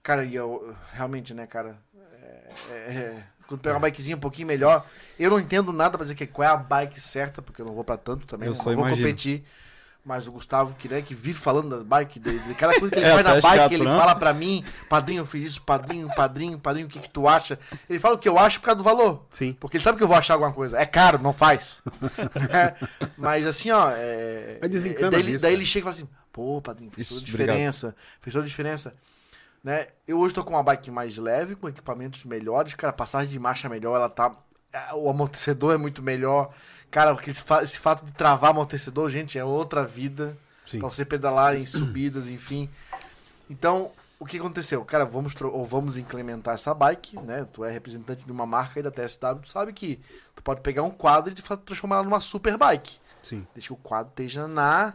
Cara, 0.02 0.24
e 0.24 0.34
eu 0.34 0.74
realmente, 0.92 1.34
né, 1.34 1.46
cara, 1.46 1.76
é, 2.22 2.48
é- 2.70 2.74
é- 2.94 3.26
quando 3.46 3.60
pega 3.60 3.74
uma 3.74 3.80
bikezinha 3.80 4.16
um 4.16 4.20
pouquinho 4.20 4.46
melhor, 4.46 4.86
eu 5.18 5.28
não 5.28 5.40
entendo 5.40 5.72
nada 5.72 5.98
pra 5.98 6.04
dizer 6.04 6.14
que 6.14 6.26
qual 6.26 6.48
é 6.48 6.52
a 6.52 6.56
bike 6.56 7.00
certa, 7.00 7.42
porque 7.42 7.60
eu 7.60 7.66
não 7.66 7.74
vou 7.74 7.82
pra 7.84 7.96
tanto 7.96 8.24
também, 8.26 8.46
Eu 8.46 8.52
não 8.54 8.58
só 8.58 8.64
vou 8.70 8.74
imagino. 8.74 9.00
competir. 9.08 9.44
Mas 10.02 10.26
o 10.26 10.32
Gustavo, 10.32 10.74
que, 10.76 10.88
né, 10.88 11.02
que 11.02 11.14
vive 11.14 11.38
falando 11.38 11.76
da 11.78 11.84
bike, 11.84 12.18
de, 12.18 12.38
de 12.38 12.54
cada 12.54 12.72
coisa 12.78 12.90
que 12.92 12.98
ele 12.98 13.06
É, 13.10 13.22
faz 13.22 13.24
na 13.24 13.40
bike, 13.40 13.74
ele 13.74 13.84
trampa. 13.84 14.00
fala 14.00 14.14
pra 14.14 14.32
mim, 14.32 14.64
padrinho, 14.88 15.20
eu 15.20 15.26
fiz 15.26 15.44
isso, 15.44 15.62
padrinho, 15.62 16.08
padrinho, 16.16 16.58
padrinho, 16.58 16.86
o 16.86 16.90
que 16.90 16.98
que 17.00 17.10
tu 17.10 17.28
acha? 17.28 17.58
Ele 17.88 17.98
fala 17.98 18.14
o 18.14 18.18
que 18.18 18.28
eu 18.28 18.38
acho 18.38 18.60
por 18.60 18.66
causa 18.66 18.78
do 18.78 18.82
valor. 18.84 19.26
Sim. 19.28 19.52
Porque 19.60 19.76
ele 19.76 19.84
sabe 19.84 19.98
que 19.98 20.02
eu 20.04 20.08
vou 20.08 20.16
achar 20.16 20.34
alguma 20.34 20.52
coisa. 20.52 20.78
É 20.78 20.86
caro, 20.86 21.18
não 21.22 21.34
faz. 21.34 21.80
É, 22.50 22.74
Mas 23.16 23.46
assim, 23.46 23.70
ó. 23.70 23.90
É, 23.92 24.58
desencana 24.68 25.10
daí, 25.10 25.22
disso, 25.22 25.42
daí 25.42 25.52
cara. 25.52 25.54
ele 25.54 25.66
chega 25.66 25.80
e 25.80 25.92
fala 25.92 25.94
assim: 25.94 26.08
pô, 26.32 26.60
padrinho, 26.62 26.90
fez 26.90 27.08
toda 27.08 27.20
a 27.20 27.22
Isso, 27.24 27.32
obrigado. 27.34 27.56
diferença. 27.56 27.96
Fez 28.20 28.32
toda 28.32 28.44
a 28.44 28.48
diferença. 28.48 28.92
Né? 29.62 29.88
Eu 30.08 30.18
hoje 30.18 30.34
tô 30.34 30.42
com 30.42 30.54
uma 30.54 30.62
bike 30.62 30.90
mais 30.90 31.18
leve, 31.18 31.54
com 31.54 31.68
equipamentos 31.68 32.24
melhores. 32.24 32.72
Cara, 32.74 32.90
a 32.90 32.96
passagem 32.96 33.30
de 33.30 33.38
marcha 33.38 33.68
é 33.68 33.70
melhor, 33.70 33.96
ela 33.96 34.08
tá. 34.08 34.32
é, 34.72 34.94
O 34.94 35.10
amortecedor 35.10 35.74
é 35.74 35.76
muito 35.76 36.02
melhor. 36.02 36.50
Cara, 36.90 37.14
porque 37.14 37.30
esse, 37.30 37.42
fa- 37.42 37.62
esse 37.62 37.78
fato 37.78 38.04
de 38.04 38.12
travar 38.12 38.50
amortecedor, 38.50 39.08
gente, 39.10 39.38
é 39.38 39.44
outra 39.44 39.84
vida. 39.86 40.36
Sim. 40.66 40.78
Pra 40.80 40.88
você 40.88 41.04
pedalar 41.04 41.56
em 41.56 41.66
subidas, 41.66 42.28
enfim. 42.28 42.68
Então, 43.48 43.90
o 44.18 44.26
que 44.26 44.38
aconteceu? 44.38 44.84
Cara, 44.84 45.04
vamos, 45.04 45.34
ou 45.40 45.64
vamos 45.64 45.96
implementar 45.96 46.54
essa 46.54 46.72
bike, 46.74 47.16
né? 47.20 47.46
Tu 47.52 47.64
é 47.64 47.70
representante 47.70 48.24
de 48.24 48.30
uma 48.32 48.46
marca 48.46 48.78
aí 48.78 48.82
da 48.82 48.90
TSW, 48.90 49.40
tu 49.42 49.48
sabe 49.50 49.72
que 49.72 49.98
tu 50.34 50.42
pode 50.42 50.60
pegar 50.60 50.82
um 50.82 50.90
quadro 50.90 51.30
e 51.30 51.34
de 51.34 51.42
fato 51.42 51.62
transformar 51.64 51.96
ela 51.96 52.04
numa 52.04 52.20
super 52.20 52.56
bike. 52.56 52.98
Sim. 53.22 53.46
Deixa 53.54 53.68
que 53.68 53.72
o 53.72 53.76
quadro 53.76 54.10
esteja 54.10 54.46
na, 54.46 54.94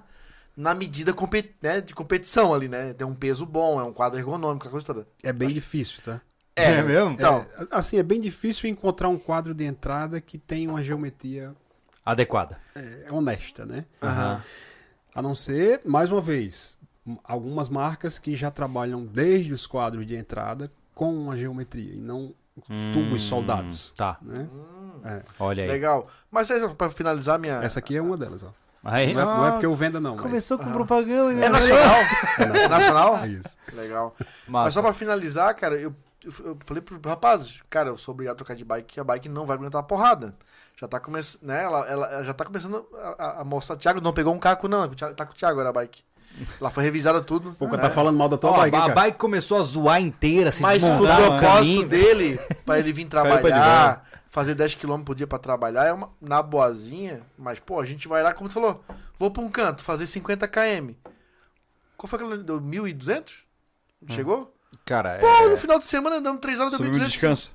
na 0.55 0.73
medida 0.73 1.13
compe- 1.13 1.53
né, 1.61 1.81
de 1.81 1.93
competição 1.93 2.53
ali, 2.53 2.67
né? 2.69 2.93
Tem 2.93 3.05
um 3.05 3.15
peso 3.15 3.45
bom, 3.45 3.79
é 3.79 3.83
um 3.83 3.93
quadro 3.93 4.17
ergonômico, 4.19 4.67
a 4.67 4.71
coisa 4.71 4.85
toda. 4.85 5.07
É 5.21 5.33
bem 5.33 5.49
difícil, 5.49 6.01
tá? 6.03 6.21
É 6.55 6.81
mesmo? 6.81 7.11
Então, 7.11 7.45
É, 7.59 7.67
assim, 7.71 7.97
é 7.97 8.03
bem 8.03 8.21
difícil 8.21 8.69
encontrar 8.69 9.09
um 9.09 9.17
quadro 9.17 9.53
de 9.53 9.65
entrada 9.65 10.21
que 10.21 10.37
tenha 10.37 10.69
uma 10.69 10.81
geometria 10.81 11.53
Adequada. 12.05 12.57
é, 12.75 13.07
honesta, 13.11 13.65
né? 13.65 13.85
Aham. 14.01 14.41
A 15.13 15.21
não 15.21 15.33
ser, 15.33 15.81
mais 15.85 16.11
uma 16.11 16.21
vez, 16.21 16.77
algumas 17.23 17.69
marcas 17.69 18.19
que 18.19 18.35
já 18.35 18.51
trabalham 18.51 19.05
desde 19.05 19.53
os 19.53 19.65
quadros 19.65 20.05
de 20.05 20.15
entrada 20.15 20.69
com 20.93 21.13
uma 21.15 21.35
geometria 21.37 21.93
e 21.95 21.97
não 21.97 22.33
tubos 22.93 23.23
Hum, 23.23 23.27
soldados. 23.27 23.91
Tá, 23.95 24.17
Né? 24.21 24.47
É. 25.03 25.21
olha 25.39 25.63
aí. 25.63 25.69
legal. 25.69 26.07
Mas 26.31 26.49
pra 26.77 26.89
finalizar 26.89 27.37
minha. 27.39 27.55
Essa 27.63 27.79
aqui 27.79 27.95
é 27.95 28.01
uma 28.01 28.17
delas, 28.17 28.43
ó. 28.43 28.53
Aí, 28.83 29.13
Não 29.13 29.21
é, 29.21 29.25
não 29.25 29.47
é 29.47 29.51
porque 29.51 29.65
eu 29.65 29.75
venda, 29.75 29.99
não. 29.99 30.13
mas- 30.15 30.21
Começou 30.23 30.57
com 30.59 30.71
propaganda. 30.71 31.31
É 31.33 31.35
né? 31.35 31.49
nacional? 31.49 31.95
É 32.39 32.67
nacional? 32.69 33.17
É 33.23 33.27
isso. 33.29 33.57
Legal. 33.73 34.15
Mas 34.19 34.29
Massa. 34.47 34.71
só 34.71 34.81
pra 34.83 34.93
finalizar, 34.93 35.55
cara, 35.55 35.75
eu, 35.75 35.93
eu, 36.23 36.31
eu 36.45 36.57
falei 36.65 36.81
pro 36.81 36.99
rapazes, 37.09 37.59
cara, 37.69 37.89
eu 37.89 37.97
sou 37.97 38.13
obrigado 38.13 38.33
a 38.35 38.37
trocar 38.37 38.55
de 38.55 38.63
bike, 38.63 38.93
que 38.93 38.99
a 38.99 39.03
bike 39.03 39.27
não 39.27 39.45
vai 39.45 39.57
aguentar 39.57 39.79
a 39.79 39.83
porrada. 39.83 40.35
Já 40.79 40.87
tá 40.87 40.99
começando, 40.99 41.41
né? 41.43 41.63
Ela, 41.63 41.85
ela, 41.87 42.23
já 42.23 42.33
tá 42.33 42.43
começando 42.43 42.85
a, 43.17 43.41
a- 43.41 43.45
mostrar. 43.45 43.77
Thiago 43.77 44.01
não 44.01 44.11
pegou 44.13 44.33
um 44.33 44.39
caco, 44.39 44.67
não. 44.67 44.87
Tá 44.89 45.25
com 45.25 45.31
o 45.31 45.35
Thiago 45.35 45.53
agora 45.59 45.69
a 45.69 45.73
bike. 45.73 46.03
Lá 46.59 46.69
foi 46.69 46.83
revisada 46.83 47.21
tudo. 47.21 47.53
Pô, 47.57 47.65
né? 47.67 47.77
tá 47.77 47.89
falando 47.89 48.17
mal 48.17 48.27
da 48.27 48.37
tua 48.37 48.51
Ó, 48.51 48.57
bike, 48.57 48.75
a 48.75 48.87
bike 48.89 49.17
começou 49.17 49.57
a 49.57 49.61
zoar 49.61 50.01
inteira, 50.01 50.51
se 50.51 50.61
Mas 50.61 50.83
o 50.83 50.97
propósito 50.97 51.83
dele, 51.83 52.37
pra 52.65 52.77
ele 52.77 52.91
vir 52.91 53.05
trabalhar, 53.07 54.05
fazer 54.27 54.53
10km 54.53 55.05
por 55.05 55.15
dia 55.15 55.25
pra 55.25 55.39
trabalhar, 55.39 55.85
é 55.85 55.93
uma, 55.93 56.09
na 56.19 56.41
boazinha. 56.41 57.21
Mas, 57.37 57.59
pô, 57.59 57.79
a 57.79 57.85
gente 57.85 58.07
vai 58.09 58.21
lá, 58.21 58.33
como 58.33 58.49
tu 58.49 58.53
falou, 58.53 58.83
vou 59.17 59.31
pra 59.31 59.41
um 59.41 59.49
canto, 59.49 59.81
fazer 59.81 60.03
50km. 60.05 60.95
Qual 61.95 62.09
foi 62.09 62.19
aquele? 62.19 62.43
Deu 62.43 62.59
1.200? 62.59 63.31
Chegou? 64.09 64.53
Cara, 64.83 65.17
Pô, 65.19 65.27
é... 65.27 65.47
no 65.47 65.57
final 65.57 65.79
de 65.79 65.85
semana 65.87 66.19
dando 66.19 66.39
3 66.39 66.59
horas, 66.59 66.71
deu 66.71 66.79
Subiu 66.79 66.93
o 66.95 66.97
1.200. 66.97 67.07
descanso. 67.07 67.53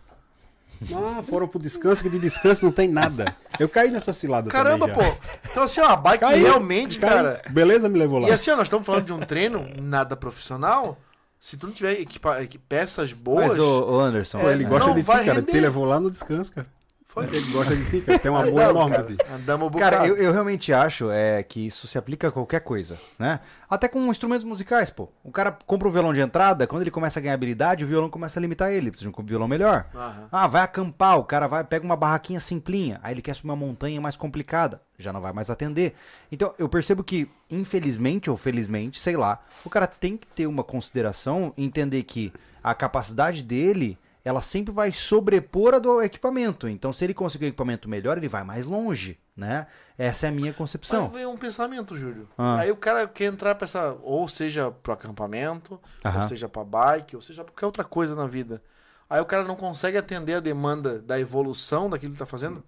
Ah, 0.94 1.22
foram 1.22 1.46
pro 1.46 1.58
descanso, 1.60 2.02
que 2.02 2.08
de 2.08 2.18
descanso 2.18 2.64
não 2.64 2.72
tem 2.72 2.88
nada. 2.88 3.34
Eu 3.58 3.68
caí 3.68 3.90
nessa 3.90 4.12
cilada 4.12 4.50
Caramba, 4.50 4.88
também 4.88 5.10
pô. 5.12 5.18
Então, 5.50 5.62
assim, 5.64 5.80
ó, 5.80 5.88
a 5.88 5.96
bike 5.96 6.20
Caí, 6.20 6.40
realmente, 6.42 6.98
caí. 6.98 7.10
cara. 7.10 7.42
Beleza, 7.50 7.88
me 7.88 7.98
levou 7.98 8.18
lá. 8.18 8.28
E 8.28 8.32
assim, 8.32 8.50
ó, 8.50 8.56
nós 8.56 8.66
estamos 8.66 8.86
falando 8.86 9.04
de 9.04 9.12
um 9.12 9.20
treino 9.20 9.68
nada 9.80 10.16
profissional. 10.16 10.98
Se 11.38 11.56
tu 11.56 11.66
não 11.66 11.72
tiver 11.74 12.00
equipa- 12.00 12.42
equi- 12.42 12.58
peças 12.58 13.12
boas. 13.12 13.48
Mas, 13.48 13.58
ô, 13.58 13.92
ô 13.96 14.00
Anderson, 14.00 14.38
É, 14.40 14.52
ele 14.52 14.64
gosta 14.64 14.88
não 14.88 14.94
de 14.94 15.02
ti, 15.02 15.06
cara. 15.06 15.22
render. 15.34 15.52
Te 15.52 15.60
levou 15.60 15.84
lá 15.84 15.98
no 16.00 16.10
descanso, 16.10 16.52
cara. 16.54 16.66
Foi. 17.10 17.24
Ele 17.24 17.50
gosta 17.50 17.74
de 17.74 17.90
ti, 17.90 18.00
cara. 18.02 18.18
Tem 18.20 18.30
um 18.30 18.36
amor 18.36 18.50
Andamos, 18.62 18.70
enorme 18.70 18.96
cara. 18.96 19.08
de 19.08 19.16
ti. 19.16 19.26
Andamos 19.32 19.66
um 19.66 19.70
bocado. 19.70 19.96
Cara, 19.96 20.06
eu, 20.06 20.16
eu 20.16 20.32
realmente 20.32 20.72
acho 20.72 21.10
é, 21.10 21.42
que 21.42 21.66
isso 21.66 21.88
se 21.88 21.98
aplica 21.98 22.28
a 22.28 22.30
qualquer 22.30 22.60
coisa, 22.60 22.96
né? 23.18 23.40
Até 23.68 23.88
com 23.88 23.98
instrumentos 24.06 24.44
musicais, 24.44 24.90
pô. 24.90 25.08
O 25.24 25.32
cara 25.32 25.50
compra 25.66 25.88
um 25.88 25.90
violão 25.90 26.14
de 26.14 26.20
entrada, 26.20 26.68
quando 26.68 26.82
ele 26.82 26.90
começa 26.92 27.18
a 27.18 27.22
ganhar 27.22 27.34
habilidade, 27.34 27.84
o 27.84 27.88
violão 27.88 28.08
começa 28.08 28.38
a 28.38 28.40
limitar 28.40 28.70
ele. 28.70 28.92
Precisa 28.92 29.10
de 29.10 29.20
um 29.20 29.24
violão 29.24 29.48
melhor. 29.48 29.86
Aham. 29.92 30.28
Ah, 30.30 30.46
vai 30.46 30.62
acampar, 30.62 31.18
o 31.18 31.24
cara 31.24 31.48
vai, 31.48 31.64
pega 31.64 31.84
uma 31.84 31.96
barraquinha 31.96 32.38
simplinha, 32.38 33.00
aí 33.02 33.12
ele 33.12 33.22
quer 33.22 33.34
subir 33.34 33.48
uma 33.48 33.56
montanha 33.56 34.00
mais 34.00 34.16
complicada, 34.16 34.80
já 34.96 35.12
não 35.12 35.20
vai 35.20 35.32
mais 35.32 35.50
atender. 35.50 35.94
Então, 36.30 36.54
eu 36.60 36.68
percebo 36.68 37.02
que, 37.02 37.28
infelizmente 37.50 38.30
ou 38.30 38.36
felizmente, 38.36 39.00
sei 39.00 39.16
lá, 39.16 39.40
o 39.64 39.68
cara 39.68 39.88
tem 39.88 40.16
que 40.16 40.28
ter 40.28 40.46
uma 40.46 40.62
consideração, 40.62 41.52
entender 41.58 42.04
que 42.04 42.32
a 42.62 42.72
capacidade 42.72 43.42
dele, 43.42 43.98
ela 44.24 44.40
sempre 44.40 44.72
vai 44.72 44.92
sobrepor 44.92 45.74
a 45.74 45.78
do 45.78 46.02
equipamento. 46.02 46.68
Então, 46.68 46.92
se 46.92 47.04
ele 47.04 47.14
conseguir 47.14 47.46
um 47.46 47.48
equipamento 47.48 47.88
melhor, 47.88 48.18
ele 48.18 48.28
vai 48.28 48.44
mais 48.44 48.66
longe, 48.66 49.18
né? 49.36 49.66
Essa 49.96 50.26
é 50.26 50.28
a 50.28 50.32
minha 50.32 50.52
concepção. 50.52 51.04
Mas 51.04 51.12
vem 51.12 51.26
um 51.26 51.36
pensamento, 51.36 51.96
Júlio. 51.96 52.28
Ah. 52.36 52.58
Aí 52.60 52.70
o 52.70 52.76
cara 52.76 53.06
quer 53.08 53.24
entrar 53.26 53.54
pra 53.54 53.64
essa. 53.64 53.96
Ou 54.02 54.28
seja, 54.28 54.70
pro 54.70 54.92
acampamento, 54.92 55.80
Aham. 56.04 56.22
ou 56.22 56.28
seja, 56.28 56.48
pra 56.48 56.64
bike, 56.64 57.16
ou 57.16 57.22
seja, 57.22 57.42
pra 57.44 57.52
qualquer 57.52 57.66
outra 57.66 57.84
coisa 57.84 58.14
na 58.14 58.26
vida. 58.26 58.62
Aí 59.08 59.20
o 59.20 59.26
cara 59.26 59.42
não 59.44 59.56
consegue 59.56 59.98
atender 59.98 60.34
a 60.34 60.40
demanda 60.40 61.00
da 61.00 61.18
evolução 61.18 61.90
daquilo 61.90 62.12
que 62.12 62.16
ele 62.16 62.18
tá 62.18 62.26
fazendo. 62.26 62.62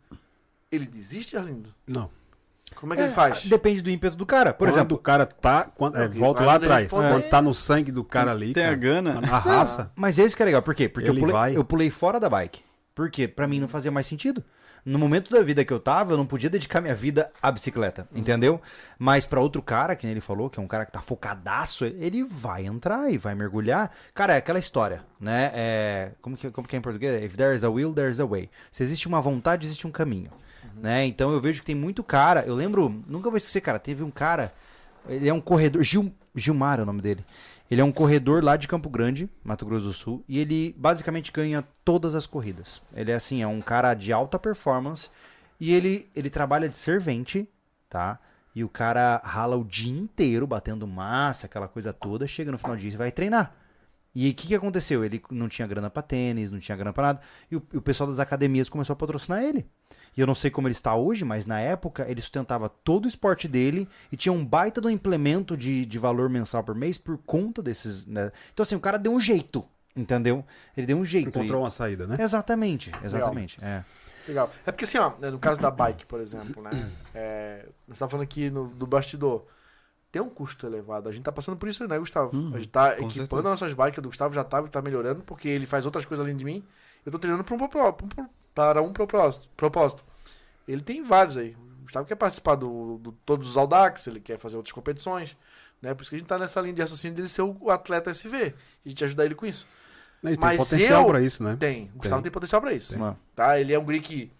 Ele 0.70 0.86
desiste, 0.86 1.36
Arlindo? 1.36 1.72
Não. 1.86 2.10
Como 2.74 2.92
é 2.92 2.96
que 2.96 3.02
ele 3.02 3.10
faz? 3.10 3.44
Depende 3.46 3.82
do 3.82 3.90
ímpeto 3.90 4.16
do 4.16 4.26
cara. 4.26 4.52
Por 4.52 4.66
Por 4.66 4.68
exemplo, 4.68 4.96
o 4.96 5.00
cara 5.00 5.26
tá. 5.26 5.64
Quando, 5.74 5.96
é, 5.96 6.08
vai 6.08 6.46
lá 6.46 6.54
atrás. 6.54 6.90
Quando 6.90 7.22
tá 7.28 7.40
no 7.42 7.54
sangue 7.54 7.92
do 7.92 8.04
cara 8.04 8.30
ali. 8.32 8.52
Tem 8.52 8.64
a 8.64 8.66
cara, 8.66 8.78
gana. 8.78 9.20
A 9.30 9.38
raça. 9.38 9.92
Mas 9.96 10.18
é 10.18 10.24
isso 10.24 10.36
que 10.36 10.42
é 10.42 10.46
legal. 10.46 10.62
Por 10.62 10.74
quê? 10.74 10.88
Porque 10.88 11.08
eu 11.08 11.14
pulei, 11.14 11.32
vai. 11.32 11.56
eu 11.56 11.64
pulei 11.64 11.90
fora 11.90 12.18
da 12.18 12.28
bike. 12.28 12.60
Por 12.94 13.10
quê? 13.10 13.26
Pra 13.26 13.46
mim 13.46 13.60
não 13.60 13.68
fazia 13.68 13.90
mais 13.90 14.06
sentido. 14.06 14.44
No 14.84 14.98
momento 14.98 15.30
da 15.30 15.40
vida 15.42 15.64
que 15.64 15.72
eu 15.72 15.78
tava, 15.78 16.12
eu 16.12 16.16
não 16.16 16.26
podia 16.26 16.50
dedicar 16.50 16.80
minha 16.80 16.94
vida 16.94 17.30
à 17.40 17.52
bicicleta, 17.52 18.08
entendeu? 18.12 18.60
Mas 18.98 19.24
pra 19.24 19.40
outro 19.40 19.62
cara, 19.62 19.94
que 19.94 20.04
nem 20.04 20.10
ele 20.10 20.20
falou, 20.20 20.50
que 20.50 20.58
é 20.58 20.62
um 20.62 20.66
cara 20.66 20.84
que 20.84 20.90
tá 20.90 21.00
focadaço, 21.00 21.84
ele 21.84 22.24
vai 22.24 22.66
entrar 22.66 23.08
e 23.08 23.16
vai 23.16 23.32
mergulhar. 23.32 23.92
Cara, 24.12 24.34
é 24.34 24.38
aquela 24.38 24.58
história, 24.58 25.04
né? 25.20 25.52
É, 25.54 26.10
como, 26.20 26.36
que, 26.36 26.50
como 26.50 26.66
que 26.66 26.74
é 26.74 26.80
em 26.80 26.82
português? 26.82 27.24
If 27.24 27.36
there 27.36 27.54
is 27.54 27.62
a 27.62 27.70
will, 27.70 27.94
there 27.94 28.10
is 28.10 28.18
a 28.18 28.26
way. 28.26 28.50
Se 28.72 28.82
existe 28.82 29.06
uma 29.06 29.20
vontade, 29.20 29.66
existe 29.66 29.86
um 29.86 29.92
caminho. 29.92 30.32
Né? 30.76 31.06
Então 31.06 31.32
eu 31.32 31.40
vejo 31.40 31.60
que 31.60 31.66
tem 31.66 31.74
muito 31.74 32.02
cara. 32.02 32.44
Eu 32.46 32.54
lembro, 32.54 33.02
nunca 33.06 33.30
vou 33.30 33.36
esquecer, 33.36 33.60
cara. 33.60 33.78
Teve 33.78 34.02
um 34.02 34.10
cara, 34.10 34.52
ele 35.08 35.28
é 35.28 35.32
um 35.32 35.40
corredor. 35.40 35.82
Gil, 35.82 36.12
Gilmar 36.34 36.78
é 36.78 36.82
o 36.82 36.86
nome 36.86 37.00
dele. 37.00 37.24
Ele 37.70 37.80
é 37.80 37.84
um 37.84 37.92
corredor 37.92 38.44
lá 38.44 38.56
de 38.56 38.68
Campo 38.68 38.90
Grande, 38.90 39.30
Mato 39.42 39.64
Grosso 39.64 39.86
do 39.86 39.92
Sul, 39.94 40.22
e 40.28 40.38
ele 40.38 40.74
basicamente 40.76 41.32
ganha 41.32 41.64
todas 41.82 42.14
as 42.14 42.26
corridas. 42.26 42.82
Ele 42.94 43.10
é 43.10 43.14
assim, 43.14 43.40
é 43.40 43.46
um 43.46 43.62
cara 43.62 43.94
de 43.94 44.12
alta 44.12 44.38
performance 44.38 45.08
e 45.58 45.72
ele 45.72 46.06
ele 46.14 46.28
trabalha 46.28 46.68
de 46.68 46.76
servente, 46.76 47.48
tá? 47.88 48.18
E 48.54 48.62
o 48.62 48.68
cara 48.68 49.22
rala 49.24 49.56
o 49.56 49.64
dia 49.64 49.90
inteiro 49.90 50.46
batendo 50.46 50.86
massa, 50.86 51.46
aquela 51.46 51.66
coisa 51.66 51.92
toda, 51.94 52.26
chega 52.26 52.52
no 52.52 52.58
final 52.58 52.76
do 52.76 52.80
dia 52.80 52.90
e 52.90 52.96
vai 52.96 53.10
treinar. 53.10 53.54
E 54.14 54.28
o 54.30 54.34
que, 54.34 54.48
que 54.48 54.54
aconteceu? 54.54 55.02
Ele 55.04 55.22
não 55.30 55.48
tinha 55.48 55.66
grana 55.66 55.88
pra 55.88 56.02
tênis, 56.02 56.52
não 56.52 56.58
tinha 56.58 56.76
grana 56.76 56.92
pra 56.92 57.02
nada. 57.04 57.20
E 57.50 57.56
o, 57.56 57.62
e 57.72 57.76
o 57.78 57.82
pessoal 57.82 58.08
das 58.10 58.18
academias 58.18 58.68
começou 58.68 58.92
a 58.92 58.96
patrocinar 58.96 59.42
ele. 59.42 59.64
E 60.14 60.20
eu 60.20 60.26
não 60.26 60.34
sei 60.34 60.50
como 60.50 60.68
ele 60.68 60.74
está 60.74 60.94
hoje, 60.94 61.24
mas 61.24 61.46
na 61.46 61.58
época 61.60 62.04
ele 62.08 62.20
sustentava 62.20 62.68
todo 62.68 63.06
o 63.06 63.08
esporte 63.08 63.48
dele 63.48 63.88
e 64.10 64.16
tinha 64.16 64.32
um 64.32 64.44
baita 64.44 64.80
do 64.82 64.90
implemento 64.90 65.56
de, 65.56 65.86
de 65.86 65.98
valor 65.98 66.28
mensal 66.28 66.62
por 66.62 66.74
mês 66.74 66.98
por 66.98 67.16
conta 67.18 67.62
desses. 67.62 68.06
né? 68.06 68.30
Então, 68.52 68.62
assim, 68.62 68.74
o 68.74 68.80
cara 68.80 68.98
deu 68.98 69.12
um 69.12 69.18
jeito, 69.20 69.64
entendeu? 69.96 70.44
Ele 70.76 70.86
deu 70.86 70.98
um 70.98 71.04
jeito. 71.06 71.28
Encontrou 71.30 71.60
E- 71.60 71.64
uma 71.64 71.70
saída, 71.70 72.06
né? 72.06 72.18
Exatamente, 72.20 72.92
exatamente. 73.02 73.58
É. 73.64 73.82
Legal. 74.28 74.52
É 74.66 74.70
porque 74.70 74.84
assim, 74.84 74.98
ó, 74.98 75.10
no 75.30 75.38
caso 75.38 75.58
da 75.58 75.70
bike, 75.70 76.04
por 76.06 76.20
exemplo, 76.20 76.62
né? 76.62 76.70
É, 77.14 77.64
nós 77.88 77.96
estamos 77.96 78.10
falando 78.12 78.24
aqui 78.24 78.50
no, 78.50 78.68
do 78.68 78.86
bastidor. 78.86 79.46
Tem 80.12 80.20
um 80.22 80.28
custo 80.28 80.66
elevado. 80.66 81.08
A 81.08 81.12
gente 81.12 81.24
tá 81.24 81.32
passando 81.32 81.56
por 81.56 81.68
isso, 81.68 81.88
né, 81.88 81.98
Gustavo? 81.98 82.30
a 82.54 82.58
gente 82.58 82.68
tá 82.68 82.92
equipando 82.92 83.12
certeza. 83.12 83.38
as 83.38 83.44
nossas 83.44 83.72
bikes. 83.74 83.98
O 83.98 84.02
Gustavo 84.02 84.34
já 84.34 84.44
tá, 84.44 84.62
tá 84.64 84.82
melhorando, 84.82 85.22
porque 85.22 85.48
ele 85.48 85.64
faz 85.66 85.86
outras 85.86 86.04
coisas 86.04 86.22
além 86.24 86.36
de 86.36 86.44
mim. 86.44 86.62
Eu 87.04 87.10
tô 87.10 87.18
treinando 87.18 87.42
para 87.42 87.54
um, 87.54 87.64
um- 87.64 88.28
para 88.54 88.82
um 88.82 88.92
propósito, 88.92 89.48
propósito. 89.56 90.04
Ele 90.68 90.82
tem 90.82 91.02
vários 91.02 91.36
aí. 91.38 91.56
O 91.80 91.82
Gustavo 91.84 92.06
quer 92.06 92.14
participar 92.14 92.54
do, 92.56 92.98
do 92.98 93.12
todos 93.24 93.48
os 93.48 93.56
Audax, 93.56 94.06
ele 94.06 94.20
quer 94.20 94.38
fazer 94.38 94.56
outras 94.58 94.72
competições. 94.72 95.36
Né? 95.80 95.94
Por 95.94 96.02
isso 96.02 96.10
que 96.10 96.16
a 96.16 96.18
gente 96.18 96.28
tá 96.28 96.38
nessa 96.38 96.60
linha 96.60 96.74
de 96.74 96.80
raciocínio 96.82 97.16
dele 97.16 97.28
ser 97.28 97.42
o 97.42 97.70
atleta 97.70 98.10
SV. 98.10 98.54
A 98.84 98.88
gente 98.88 99.02
ajudar 99.04 99.24
ele 99.24 99.34
com 99.34 99.46
isso. 99.46 99.66
E 100.22 100.28
tem 100.28 100.36
Mas 100.38 100.58
potencial 100.58 101.02
eu- 101.02 101.08
pra 101.08 101.20
isso, 101.22 101.42
né? 101.42 101.56
Tem. 101.58 101.90
O 101.94 101.98
Gustavo 101.98 102.22
tem, 102.22 102.30
potencial 102.30 102.60
pra 102.60 102.72
isso. 102.72 102.96
Tá? 103.34 103.58
Ele 103.58 103.72
é 103.72 103.78
um 103.78 103.84
guri 103.84 104.00
que. 104.00 104.30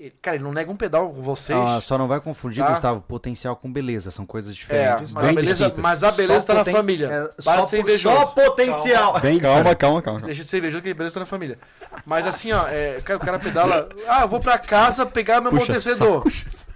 Ele- 0.00 0.14
cara, 0.22 0.36
ele 0.36 0.44
não 0.44 0.52
nega 0.52 0.70
um 0.72 0.76
pedal 0.76 1.10
com 1.10 1.20
vocês. 1.20 1.58
Ah, 1.58 1.80
só 1.80 1.96
não 1.98 2.08
vai 2.08 2.20
confundir, 2.20 2.64
Tá. 2.64 2.70
Gustavo, 2.72 3.00
potencial 3.02 3.54
com 3.56 3.70
beleza. 3.72 4.10
São 4.10 4.24
coisas 4.26 4.52
é, 4.52 4.54
diferentes. 4.56 5.12
mas 5.14 5.24
a, 5.24 5.32
beleza, 5.32 5.54
distintas. 5.54 5.78
mas 5.82 6.04
a 6.04 6.10
beleza 6.12 6.40
Só 6.40 6.46
tá 6.46 6.54
na 6.54 6.60
poten- 6.60 6.74
família. 6.74 7.06
é, 7.06 7.42
Para 7.42 7.58
só, 7.58 7.64
de 7.64 7.70
ser 7.70 7.76
po- 7.76 7.82
invejoso. 7.82 8.16
só 8.16 8.26
potencial. 8.26 9.20
Bem 9.20 9.38
Calma, 9.38 9.56
diferente. 9.58 9.78
calma, 9.78 10.02
calma. 10.02 10.20
Deixa 10.20 10.42
de 10.42 10.48
ser 10.48 10.58
invejoso 10.58 10.82
que 10.82 10.90
a 10.90 10.94
beleza 10.94 11.14
tá 11.14 11.20
na 11.20 11.26
família. 11.26 11.58
Mas 12.06 12.26
assim, 12.26 12.52
ó, 12.52 12.66
é, 12.68 13.00
cara, 13.04 13.16
o 13.18 13.20
cara 13.20 13.38
pedala. 13.38 13.88
Ah, 14.08 14.22
eu 14.22 14.28
vou 14.28 14.40
pra 14.40 14.58
casa 14.58 15.04
pegar 15.04 15.40
meu 15.40 15.50
Puxa 15.50 15.64
amortecedor. 15.72 16.24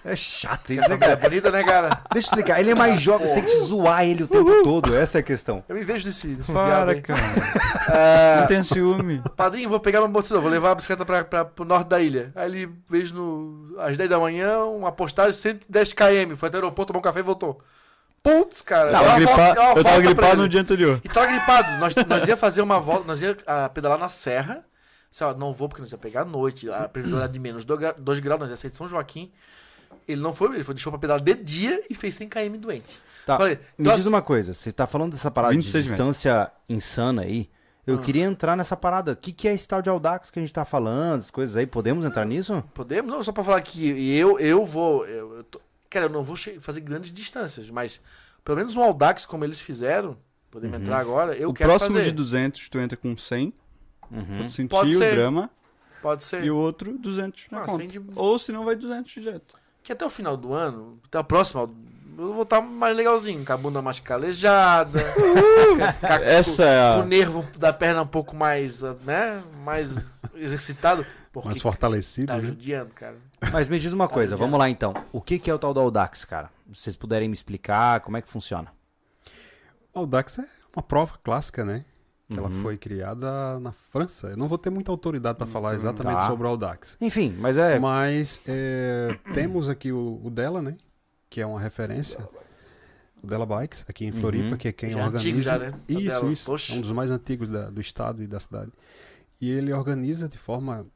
É 0.07 0.15
chato 0.17 0.71
isso, 0.71 0.83
né, 0.83 0.89
família 0.99 1.07
é 1.13 1.17
cara? 1.17 1.29
bonita, 1.31 1.51
né, 1.51 1.63
cara? 1.65 1.89
Deixa 2.13 2.27
eu 2.29 2.31
explicar. 2.33 2.61
Ele 2.61 2.73
é 2.73 2.75
mais 2.75 3.01
jovem, 3.01 3.27
você 3.27 3.35
tem 3.35 3.45
que 3.45 3.59
zoar 3.61 4.05
ele 4.05 4.25
o 4.25 4.29
tempo 4.29 4.63
todo. 4.63 4.95
Essa 4.95 5.19
é 5.19 5.21
a 5.21 5.23
questão. 5.23 5.65
Eu 5.67 5.75
me 5.77 5.83
vejo 5.83 6.05
nesse, 6.05 6.27
nesse 6.29 6.53
viado 6.53 6.67
Para, 6.67 6.91
aí. 6.93 7.01
cara. 7.01 7.21
É, 7.87 8.41
Não 8.41 8.47
tem 8.47 8.63
ciúme. 8.63 9.23
Padrinho, 9.37 9.69
vou 9.69 9.79
pegar 9.81 9.99
meu 10.01 10.09
amortecedor, 10.09 10.43
vou 10.43 10.51
levar 10.51 10.71
a 10.73 10.75
bicicleta 10.75 11.05
pra, 11.05 11.23
pra, 11.25 11.45
pro 11.45 11.65
norte 11.65 11.89
da 11.89 12.01
ilha. 12.01 12.33
Aí 12.35 12.51
ele 12.51 12.71
vejo 12.89 13.14
no, 13.15 13.75
às 13.79 13.97
10 13.97 14.11
da 14.11 14.19
manhã 14.19 14.65
uma 14.65 14.93
postagem 14.93 15.33
110 15.33 15.93
km. 15.93 16.37
Foi 16.37 16.49
até 16.49 16.59
o 16.59 16.61
aeroporto, 16.61 16.89
tomou 16.89 17.01
um 17.01 17.03
café 17.03 17.21
e 17.21 17.23
voltou. 17.23 17.61
Putz, 18.23 18.63
cara. 18.63 18.91
Tava 18.91 19.21
volta- 19.21 19.53
deu 19.55 19.63
uma 19.63 19.79
eu 19.79 19.85
tava 19.85 20.01
gripado 20.01 20.37
no 20.43 20.49
dia 20.49 20.61
anterior. 20.61 21.01
E 21.05 21.09
tava 21.09 21.27
gripado. 21.27 21.79
Nós, 21.79 21.95
nós 22.07 22.27
ia 22.27 22.37
fazer 22.37 22.63
uma 22.63 22.81
volta, 22.81 23.07
nós 23.07 23.21
ia 23.21 23.37
ah, 23.47 23.69
pedalar 23.69 23.99
na 23.99 24.09
serra. 24.09 24.65
Sei 25.11 25.27
lá, 25.27 25.35
não 25.35 25.53
vou 25.53 25.69
porque 25.69 25.83
nós 25.83 25.93
ia 25.93 25.99
pegar 25.99 26.23
à 26.23 26.25
noite. 26.25 26.71
A 26.71 26.89
previsão 26.89 27.19
era 27.19 27.29
de 27.29 27.39
menos 27.39 27.65
2 27.65 28.21
graus, 28.21 28.41
nós 28.41 28.51
ia 28.51 28.57
sair 28.57 28.71
de 28.71 28.77
São 28.77 28.89
Joaquim. 28.89 29.31
Ele 30.09 30.21
não 30.21 30.35
foi, 30.35 30.55
ele 30.55 30.65
foi, 30.65 30.75
deixou 30.75 30.91
pra 30.91 30.99
pedalar 30.99 31.23
de 31.23 31.35
dia 31.35 31.83
e 31.89 31.95
fez 31.95 32.15
100 32.15 32.29
km 32.29 32.57
doente. 32.59 32.99
Tá, 33.25 33.37
Falei, 33.39 33.55
me 33.57 33.61
então, 33.87 33.95
diz 33.97 34.07
uma 34.07 34.21
coisa. 34.21 34.53
Você 34.53 34.73
tá 34.73 34.87
falando 34.87 35.13
dessa 35.13 35.31
parada 35.31 35.55
26 35.55 35.85
de 35.85 35.91
metros. 35.91 36.09
distância 36.17 36.53
insana 36.69 37.23
aí. 37.23 37.49
Eu 37.87 37.99
queria 38.01 38.25
entrar 38.25 38.57
nessa 38.57 38.77
parada. 38.77 39.13
O 39.13 39.17
que, 39.17 39.31
que 39.33 39.47
é 39.47 39.53
esse 39.53 39.69
tal 39.69 39.83
de 39.83 39.91
Audax 39.91 40.31
que 40.31 40.39
a 40.39 40.43
gente 40.43 40.53
tá 40.53 40.65
falando? 40.65 41.19
As 41.21 41.31
coisas 41.31 41.55
aí. 41.57 41.67
Podemos 41.67 42.05
entrar 42.05 42.25
nisso? 42.25 42.65
Podemos? 42.73 43.11
Não, 43.11 43.23
só 43.23 43.31
pra 43.33 43.45
falar 43.45 43.61
que 43.61 44.17
eu, 44.17 44.39
eu 44.39 44.65
vou. 44.65 45.05
Eu, 45.07 45.35
eu 45.39 45.45
tô- 45.45 45.61
cara, 45.91 46.07
eu 46.07 46.11
não 46.11 46.25
vou 46.25 46.37
fazer 46.61 46.81
grandes 46.81 47.13
distâncias, 47.13 47.69
mas 47.71 48.01
pelo 48.45 48.57
menos 48.59 48.75
um 48.75 48.83
Audax 48.83 49.27
como 49.27 49.45
eles 49.45 49.61
fizeram, 49.61 50.17
podemos 50.51 50.81
entrar 50.81 50.99
agora, 50.99 51.37
eu 51.37 51.51
o 51.51 51.55
quero 51.55 51.71
próximo 51.71 51.91
fazer. 51.93 52.05
de 52.07 52.13
200, 52.13 52.69
tu 52.69 52.79
entra 52.79 52.97
com 52.97 53.17
100. 53.17 53.53
Uhum. 54.11 54.25
Pra 54.25 54.45
tu 54.45 54.51
sentir 54.51 54.69
Pode 54.71 54.95
o 54.95 54.99
ser. 54.99 55.15
drama. 55.15 55.51
Pode 56.03 56.25
ser. 56.25 56.45
E 56.45 56.51
o 56.51 56.57
outro, 56.57 56.97
200 56.99 57.47
na 57.51 57.59
Ah, 57.63 57.67
conta. 57.67 57.79
100 57.79 57.89
de- 57.89 58.03
Ou 58.17 58.39
se 58.39 58.51
não, 58.53 58.65
vai 58.65 58.77
200 58.77 59.13
direto. 59.13 59.55
Que 59.83 59.93
até 59.93 60.05
o 60.05 60.11
final 60.11 60.37
do 60.37 60.53
ano, 60.55 60.99
até 61.07 61.19
a 61.19 61.25
próxima, 61.25 61.71
eu 62.19 62.33
vou 62.33 62.43
estar 62.43 62.61
mais 62.61 62.97
legalzinho, 62.97 63.45
com 63.45 63.53
a 63.53 63.57
bunda 63.57 63.81
mais 63.83 64.01
calejada, 64.01 65.01
com, 66.01 66.07
a- 66.07 66.15
Essa 66.23 66.65
é 66.65 66.95
com 66.97 67.01
o 67.03 67.05
nervo 67.07 67.47
da 67.59 67.73
perna 67.73 68.03
um 68.03 68.07
pouco 68.07 68.35
mais, 68.37 68.83
né, 69.05 69.43
mais 69.65 69.95
exercitado, 70.35 71.05
porque 71.33 71.49
Mais 71.49 71.61
fortalecido, 71.61 72.29
tá 72.29 72.37
né? 72.39 72.45
judiando, 72.45 72.91
cara. 72.95 73.17
Mas 73.53 73.69
me 73.69 73.79
diz 73.79 73.93
uma 73.93 74.09
coisa. 74.09 74.31
judiando. 74.33 74.45
Vamos 74.51 74.59
lá 74.59 74.69
então. 74.71 74.95
O 75.13 75.21
que, 75.21 75.39
que 75.39 75.51
é 75.51 75.55
o 75.55 75.59
tal 75.59 75.75
do 75.75 75.81
Audax, 75.81 76.25
cara? 76.25 76.51
Se 76.73 76.83
vocês 76.83 76.97
puderem 76.97 77.29
me 77.29 77.35
explicar 77.35 78.01
como 78.01 78.17
é 78.17 78.23
que 78.23 78.29
funciona. 78.29 78.69
O 79.93 80.01
Audax 80.01 80.39
é 80.39 80.45
uma 80.75 80.83
prova 80.83 81.15
clássica, 81.23 81.65
né? 81.65 81.85
Que 82.29 82.39
Ela 82.39 82.49
Uhum. 82.49 82.63
foi 82.63 82.77
criada 82.79 83.61
na 83.61 83.71
França. 83.73 84.29
Eu 84.29 84.37
não 84.37 84.49
vou 84.49 84.57
ter 84.57 84.71
muita 84.71 84.91
autoridade 84.91 85.37
para 85.37 85.47
falar 85.47 85.75
exatamente 85.75 86.21
Tá. 86.21 86.27
sobre 86.27 86.47
o 86.47 86.51
Audax. 86.51 86.97
Enfim, 87.01 87.37
mas 87.39 87.57
é. 87.59 87.79
Mas 87.79 88.41
é, 88.49 89.17
temos 89.35 89.69
aqui 89.69 89.93
o, 89.93 90.21
o 90.25 90.31
dela, 90.31 90.63
né? 90.63 90.75
Que 91.35 91.41
é 91.41 91.47
uma 91.47 91.59
referência. 91.61 92.21
o 93.21 93.27
Della 93.27 93.45
Bikes, 93.45 93.85
aqui 93.89 94.05
em 94.05 94.13
Floripa, 94.13 94.51
Uhum. 94.51 94.57
que 94.57 94.69
é 94.69 94.73
quem 94.73 94.93
Já 94.93 95.01
é 95.01 95.03
organiza. 95.03 95.29
antigo 95.29 95.43
já, 95.43 95.59
né? 95.59 95.81
Isso, 95.89 96.01
Della. 96.21 96.31
isso. 96.33 96.45
Poxa. 96.45 96.73
É 96.73 96.77
um 96.77 96.81
dos 96.81 96.93
mais 96.93 97.11
antigos 97.11 97.49
da- 97.49 97.71
do 97.71 97.81
estado 97.81 98.23
e 98.23 98.27
da 98.29 98.39
cidade. 98.39 98.71
E 99.41 99.51
ele 99.51 99.73
organiza 99.73 100.29
de 100.29 100.39
forma 100.39 100.87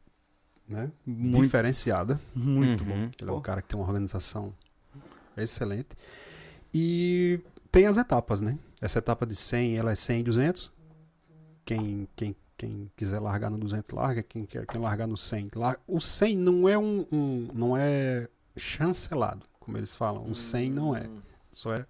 né, 0.68 0.92
Muito, 1.04 1.42
diferenciada. 1.42 2.20
muito 2.36 2.84
Uhum. 2.84 2.88
bom. 3.06 3.10
Ele 3.20 3.30
é 3.30 3.32
um 3.32 3.40
cara 3.40 3.60
que 3.62 3.68
tem 3.68 3.76
uma 3.80 3.84
organização 3.86 4.54
excelente. 5.36 5.88
E 6.72 7.40
tem 7.72 7.86
as 7.86 7.96
etapas, 7.96 8.40
né? 8.40 8.56
Essa 8.80 8.98
etapa 8.98 9.24
de 9.26 9.34
100, 9.34 9.76
ela 9.78 9.90
é 9.90 9.94
100 9.96 10.20
e 10.20 10.22
200. 10.22 10.70
Quem, 11.64 12.06
quem, 12.14 12.36
quem 12.56 12.90
quiser 12.96 13.18
largar 13.18 13.50
no 13.50 13.58
200, 13.58 13.90
larga. 13.90 14.22
Quem 14.22 14.44
quer 14.44 14.66
quem 14.66 14.80
largar 14.80 15.08
no 15.08 15.16
100, 15.16 15.48
larga. 15.56 15.80
O 15.86 15.98
100 16.00 16.36
não 16.36 16.68
é 16.68 16.78
um, 16.78 17.06
um- 17.10 17.48
não 17.54 17.74
é 17.76 18.28
chancelado, 18.56 19.46
como 19.68 19.76
eles 19.76 19.94
falam. 19.94 20.24
O 20.24 20.34
100 20.34 20.70
não 20.70 20.96
é. 20.96 21.06
Só 21.52 21.74
é 21.74 21.84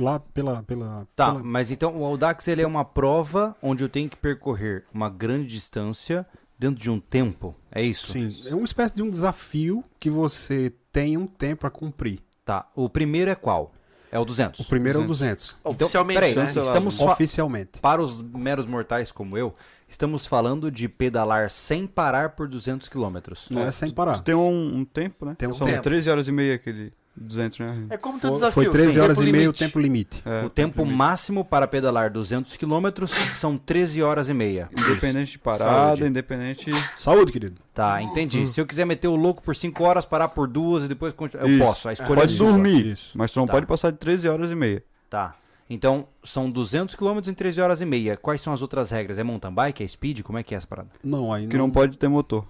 lá 0.00 0.18
pela... 0.18 0.62
pela, 0.62 1.06
Tá, 1.14 1.32
pela- 1.32 1.44
mas 1.44 1.70
então 1.70 1.98
o 1.98 2.04
Audax 2.04 2.48
ele 2.48 2.62
é 2.62 2.66
uma 2.66 2.82
prova 2.84 3.54
onde 3.60 3.84
eu 3.84 3.90
tenho 3.90 4.08
que 4.08 4.16
percorrer 4.16 4.86
uma 4.92 5.10
grande 5.10 5.48
distância 5.48 6.26
dentro 6.58 6.80
de 6.80 6.90
um 6.90 6.98
tempo. 6.98 7.54
É 7.70 7.82
isso? 7.82 8.10
Sim, 8.10 8.30
é 8.46 8.54
uma 8.54 8.64
espécie 8.64 8.94
de 8.94 9.02
um 9.02 9.10
desafio 9.10 9.84
que 10.00 10.08
você 10.08 10.72
tem 10.90 11.18
um 11.18 11.26
tempo 11.26 11.66
a 11.66 11.70
cumprir. 11.70 12.20
Tá. 12.42 12.66
O 12.74 12.88
primeiro 12.88 13.30
é 13.30 13.34
qual? 13.34 13.72
É 14.14 14.18
o 14.20 14.24
200. 14.24 14.60
O 14.60 14.64
primeiro 14.66 15.00
é 15.00 15.02
o 15.02 15.06
200, 15.08 15.56
Oficialmente, 15.64 16.20
peraí, 16.20 16.36
né? 16.36 16.44
Estamos 16.44 17.00
oficialmente. 17.00 17.80
para 17.80 18.00
os 18.00 18.22
meros 18.22 18.64
mortais 18.64 19.10
como 19.10 19.36
eu, 19.36 19.52
estamos 19.88 20.24
falando 20.24 20.70
de 20.70 20.88
pedalar 20.88 21.50
sem 21.50 21.84
parar 21.84 22.28
por 22.30 22.46
200 22.46 22.86
quilômetros. 22.86 23.48
Não 23.50 23.62
é 23.62 23.72
sem 23.72 23.90
parar. 23.90 24.22
Tem 24.22 24.32
um, 24.32 24.76
um 24.76 24.84
tempo, 24.84 25.26
né? 25.26 25.34
Tem 25.36 25.48
um 25.48 25.54
São 25.54 25.66
tempo. 25.66 25.82
13 25.82 26.10
horas 26.10 26.28
e 26.28 26.32
meia 26.32 26.54
aquele 26.54 26.92
200, 27.16 27.58
né? 27.60 27.86
É 27.90 27.96
como 27.96 28.18
teu 28.18 28.30
Foi, 28.30 28.34
desafio. 28.38 28.62
foi 28.64 28.72
13 28.72 28.92
sim, 28.94 28.98
horas 29.00 29.16
tempo 29.16 29.28
e 29.28 29.32
meio 29.32 29.42
o 29.42 29.46
limite. 29.46 29.58
tempo 29.58 29.78
limite. 29.78 30.22
É, 30.24 30.44
o 30.44 30.50
tempo 30.50 30.78
limite. 30.82 30.96
máximo 30.96 31.44
para 31.44 31.66
pedalar 31.66 32.10
200 32.10 32.56
quilômetros 32.56 33.10
são 33.34 33.56
13 33.56 34.02
horas 34.02 34.28
e 34.28 34.34
meia. 34.34 34.68
Independente 34.72 35.32
de 35.32 35.38
parada, 35.38 35.70
Saúde. 35.96 36.04
independente. 36.06 36.70
Saúde, 36.96 37.30
querido. 37.32 37.60
Tá, 37.72 38.02
entendi. 38.02 38.46
Se 38.48 38.60
eu 38.60 38.66
quiser 38.66 38.84
meter 38.84 39.08
o 39.08 39.16
louco 39.16 39.42
por 39.42 39.54
5 39.54 39.82
horas, 39.84 40.04
parar 40.04 40.28
por 40.28 40.48
duas 40.48 40.84
e 40.84 40.88
depois 40.88 41.12
continuar, 41.12 41.44
eu 41.46 41.50
Isso. 41.56 41.64
posso. 41.64 41.88
A 41.88 41.92
escolha 41.92 42.20
Pode 42.20 42.34
é 42.34 42.36
sua. 42.36 42.48
dormir, 42.50 42.86
Isso. 42.86 43.12
mas 43.16 43.30
tu 43.32 43.38
não 43.38 43.46
Tá. 43.46 43.52
pode 43.52 43.66
passar 43.66 43.90
de 43.92 43.98
13 43.98 44.28
horas 44.28 44.50
e 44.50 44.54
meia. 44.54 44.82
Tá. 45.08 45.34
Então, 45.70 46.06
são 46.22 46.50
200 46.50 46.94
quilômetros 46.94 47.28
em 47.28 47.34
13 47.34 47.58
horas 47.60 47.80
e 47.80 47.86
meia. 47.86 48.16
Quais 48.18 48.40
são 48.42 48.52
as 48.52 48.60
outras 48.60 48.90
regras? 48.90 49.18
É 49.18 49.22
mountain 49.22 49.52
bike? 49.52 49.82
É 49.82 49.88
speed? 49.88 50.20
Como 50.22 50.36
é 50.36 50.42
que 50.42 50.54
é 50.54 50.58
essa 50.58 50.66
parada? 50.66 50.88
Não, 51.02 51.32
aí 51.32 51.46
Que 51.46 51.56
não 51.56 51.70
pode 51.70 51.96
ter 51.96 52.06
motor. 52.06 52.44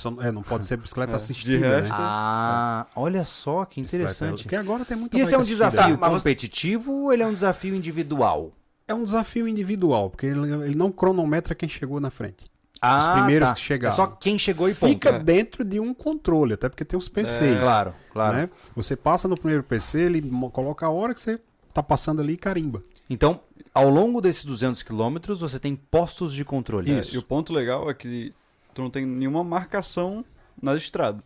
Só- 0.00 0.14
é, 0.20 0.30
não 0.32 0.42
pode 0.42 0.66
ser 0.66 0.76
bicicleta 0.76 1.12
É, 1.14 1.16
assistida, 1.16 1.56
de 1.58 1.62
né? 1.62 1.80
resto- 1.80 1.94
Ah, 1.96 2.86
olha 2.96 3.24
só 3.24 3.64
que 3.64 3.80
Bicicleta- 3.82 4.12
interessante. 4.12 4.42
Porque 4.44 4.56
agora 4.56 4.84
tem 4.84 4.96
muita 4.96 5.16
E 5.16 5.20
esse 5.20 5.34
é 5.34 5.38
um 5.38 5.42
desafio 5.42 5.96
Tá, 5.98 6.08
você- 6.08 6.16
competitivo 6.18 6.92
ou 6.92 7.12
ele 7.12 7.22
é 7.22 7.26
um 7.26 7.32
desafio 7.32 7.74
individual? 7.74 8.52
É 8.88 8.94
um 8.94 9.02
desafio 9.04 9.48
individual, 9.48 10.10
porque 10.10 10.26
ele, 10.26 10.40
ele 10.66 10.74
não 10.76 10.92
cronometra 10.92 11.54
quem 11.54 11.68
chegou 11.68 11.98
na 12.00 12.10
frente. 12.10 12.44
Ah, 12.80 13.14
primeiros 13.14 13.48
tá. 13.48 13.54
que 13.54 13.60
chegaram. 13.62 13.92
É 13.94 13.96
só 13.96 14.06
quem 14.06 14.38
chegou 14.38 14.68
e 14.68 14.74
ponto. 14.74 14.92
Fica 14.92 15.08
é. 15.08 15.18
dentro 15.18 15.64
de 15.64 15.80
um 15.80 15.92
controle, 15.94 16.52
até 16.54 16.68
porque 16.68 16.84
tem 16.84 16.96
os 16.98 17.08
PCs. 17.08 17.58
Claro, 17.58 17.94
claro. 18.12 18.36
né? 18.36 18.50
Você 18.76 18.94
passa 18.94 19.26
no 19.26 19.34
primeiro 19.34 19.62
PC, 19.64 20.02
ele 20.02 20.22
coloca 20.52 20.86
a 20.86 20.90
hora 20.90 21.14
que 21.14 21.20
você 21.20 21.40
tá 21.72 21.82
passando 21.82 22.20
ali 22.20 22.34
e 22.34 22.36
carimba. 22.36 22.82
Então, 23.08 23.40
ao 23.72 23.88
longo 23.88 24.20
desses 24.20 24.44
200 24.44 24.82
quilômetros, 24.82 25.40
você 25.40 25.58
tem 25.58 25.74
postos 25.74 26.32
de 26.34 26.44
controle. 26.44 26.92
É, 26.92 27.02
e 27.12 27.18
o 27.18 27.22
ponto 27.22 27.52
legal 27.52 27.90
é 27.90 27.94
que 27.94 28.32
tu 28.76 28.82
não 28.82 28.90
tem 28.90 29.04
nenhuma 29.06 29.42
marcação 29.42 30.24
na 30.62 30.76
estrada. 30.76 31.22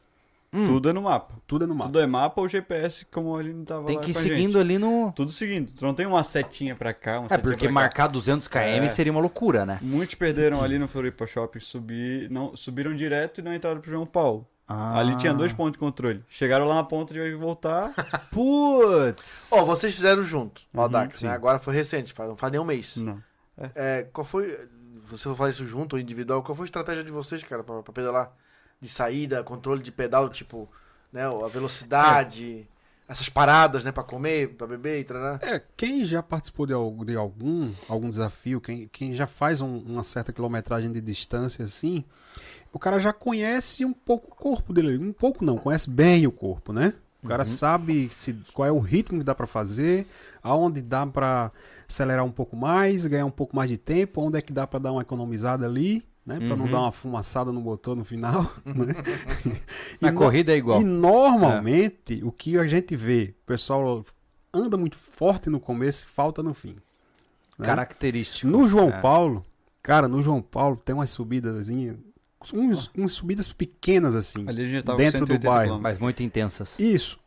Hum. 0.52 0.66
Tudo 0.66 0.88
é 0.88 0.92
no 0.92 1.02
mapa. 1.02 1.34
Tudo 1.46 1.64
é 1.64 1.66
no 1.68 1.74
mapa. 1.76 1.88
Tudo 1.90 2.00
é 2.00 2.06
mapa 2.06 2.40
ou 2.40 2.48
GPS, 2.48 3.04
como 3.06 3.38
ele 3.38 3.52
não 3.52 3.64
tava 3.64 3.84
Tem 3.86 3.96
lá 3.96 4.02
que 4.02 4.10
ir 4.10 4.14
com 4.14 4.18
a 4.18 4.22
seguindo 4.22 4.52
gente. 4.54 4.58
ali 4.60 4.78
no... 4.78 5.12
Tudo 5.14 5.30
seguindo. 5.30 5.72
Tu 5.72 5.84
não 5.84 5.94
tem 5.94 6.06
uma 6.06 6.24
setinha 6.24 6.74
pra 6.74 6.92
cá, 6.92 7.20
uma 7.20 7.26
É, 7.26 7.28
setinha 7.28 7.38
porque 7.42 7.58
pra 7.66 7.68
cá. 7.68 7.72
marcar 7.72 8.06
200 8.08 8.48
km 8.48 8.58
É. 8.58 8.88
seria 8.88 9.12
uma 9.12 9.20
loucura, 9.20 9.64
né? 9.64 9.78
Muitos 9.80 10.16
perderam 10.16 10.60
ali 10.62 10.76
no 10.78 10.88
Floripa 10.88 11.24
Shopping, 11.26 11.60
subir, 11.60 12.28
não, 12.30 12.56
subiram 12.56 12.94
direto 12.96 13.38
e 13.38 13.42
não 13.42 13.54
entraram 13.54 13.80
pro 13.80 13.90
João 13.92 14.06
Paulo. 14.06 14.44
Ah. 14.66 14.98
Ali 14.98 15.16
tinha 15.18 15.32
dois 15.34 15.52
pontos 15.52 15.72
de 15.72 15.78
controle. 15.78 16.24
Chegaram 16.28 16.64
lá 16.66 16.76
na 16.76 16.84
ponta 16.84 17.12
de 17.14 17.34
voltar. 17.34 17.88
Putz! 18.30 19.50
Ó, 19.52 19.64
vocês 19.64 19.94
fizeram 19.94 20.22
junto, 20.22 20.62
o 20.74 20.80
Audax, 20.80 21.18
sim. 21.20 21.26
né? 21.26 21.32
Agora 21.32 21.58
foi 21.58 21.74
recente, 21.74 22.12
não 22.18 22.34
faz 22.36 22.50
nem 22.52 22.60
um 22.60 22.64
mês. 22.64 22.96
não. 22.96 23.20
É, 23.74 24.06
qual 24.12 24.24
foi. 24.24 24.56
Você 25.16 25.28
vai 25.28 25.36
falar 25.36 25.50
isso 25.50 25.66
junto 25.66 25.94
ou 25.94 26.00
individual? 26.00 26.42
Qual 26.42 26.54
foi 26.54 26.64
a 26.64 26.66
estratégia 26.66 27.04
de 27.04 27.10
vocês, 27.12 27.42
cara, 27.42 27.62
pra, 27.62 27.82
pra 27.82 27.92
pedalar? 27.92 28.32
De 28.80 28.88
saída, 28.88 29.42
controle 29.44 29.82
de 29.82 29.92
pedal, 29.92 30.28
tipo, 30.28 30.68
né? 31.12 31.24
A 31.26 31.48
velocidade, 31.48 32.66
essas 33.08 33.28
paradas, 33.28 33.84
né? 33.84 33.92
Pra 33.92 34.02
comer, 34.02 34.54
pra 34.54 34.66
beber 34.66 35.00
e 35.00 35.04
tal. 35.04 35.16
É, 35.42 35.62
quem 35.76 36.04
já 36.04 36.22
participou 36.22 36.66
de, 36.66 36.72
al- 36.72 37.04
de 37.04 37.16
algum, 37.16 37.72
algum 37.88 38.08
desafio, 38.08 38.60
quem, 38.60 38.88
quem 38.92 39.12
já 39.12 39.26
faz 39.26 39.60
um- 39.60 39.78
uma 39.78 40.02
certa 40.02 40.32
quilometragem 40.32 40.90
de 40.92 41.00
distância 41.00 41.64
assim, 41.64 42.04
o 42.72 42.78
cara 42.78 42.98
já 42.98 43.12
conhece 43.12 43.84
um 43.84 43.92
pouco 43.92 44.28
o 44.32 44.34
corpo 44.34 44.72
dele. 44.72 44.96
Um 44.96 45.12
pouco 45.12 45.44
não, 45.44 45.58
conhece 45.58 45.90
bem 45.90 46.26
o 46.26 46.32
corpo, 46.32 46.72
né? 46.72 46.94
O 47.22 47.26
cara 47.28 47.44
sabe 47.44 48.08
se, 48.10 48.32
qual 48.54 48.66
é 48.66 48.72
o 48.72 48.78
ritmo 48.78 49.18
que 49.18 49.24
dá 49.24 49.34
pra 49.34 49.46
fazer, 49.46 50.06
aonde 50.42 50.80
dá 50.80 51.04
pra 51.06 51.52
acelerar 51.90 52.24
um 52.24 52.30
pouco 52.30 52.56
mais, 52.56 53.04
ganhar 53.06 53.26
um 53.26 53.30
pouco 53.30 53.54
mais 53.54 53.68
de 53.68 53.76
tempo, 53.76 54.22
onde 54.22 54.38
é 54.38 54.42
que 54.42 54.52
dá 54.52 54.66
pra 54.66 54.78
dar 54.78 54.92
uma 54.92 55.02
economizada 55.02 55.66
ali, 55.66 56.02
né? 56.24 56.38
Pra 56.38 56.56
não 56.56 56.66
Uhum. 56.66 56.70
dar 56.70 56.80
uma 56.82 56.92
fumaçada 56.92 57.50
no 57.52 57.60
motor 57.60 57.96
no 57.96 58.04
final, 58.04 58.42
né? 58.64 58.94
Na 60.00 60.10
E 60.10 60.12
corrida 60.12 60.52
é 60.52 60.56
igual. 60.56 60.80
e 60.80 60.84
normalmente, 60.84 62.20
o 62.24 62.30
que 62.32 62.56
a 62.58 62.66
gente 62.66 62.94
vê, 62.96 63.34
o 63.42 63.46
pessoal 63.46 64.04
anda 64.54 64.76
muito 64.76 64.96
forte 64.96 65.50
no 65.50 65.58
começo 65.60 66.04
e 66.04 66.08
falta 66.08 66.42
no 66.42 66.54
fim. 66.54 66.76
né? 67.58 67.66
Característico. 67.66 68.50
no 68.50 68.66
João 68.66 68.88
É. 68.90 69.00
Paulo, 69.00 69.44
cara, 69.82 70.08
no 70.08 70.22
João 70.22 70.40
Paulo 70.40 70.76
tem 70.76 70.94
umas 70.94 71.10
subidas, 71.10 71.68
uns, 72.54 72.90
umas 72.96 73.12
subidas 73.12 73.52
pequenas 73.52 74.14
assim, 74.14 74.48
Ali 74.48 74.62
a 74.62 74.66
gente 74.66 74.84
tava 74.84 74.96
dentro 74.98 75.20
do 75.20 75.26
180 75.26 75.48
bairro. 75.48 75.80
Mas 75.80 75.98
muito 75.98 76.22
intensas. 76.22 76.78
Isso. 76.78 77.18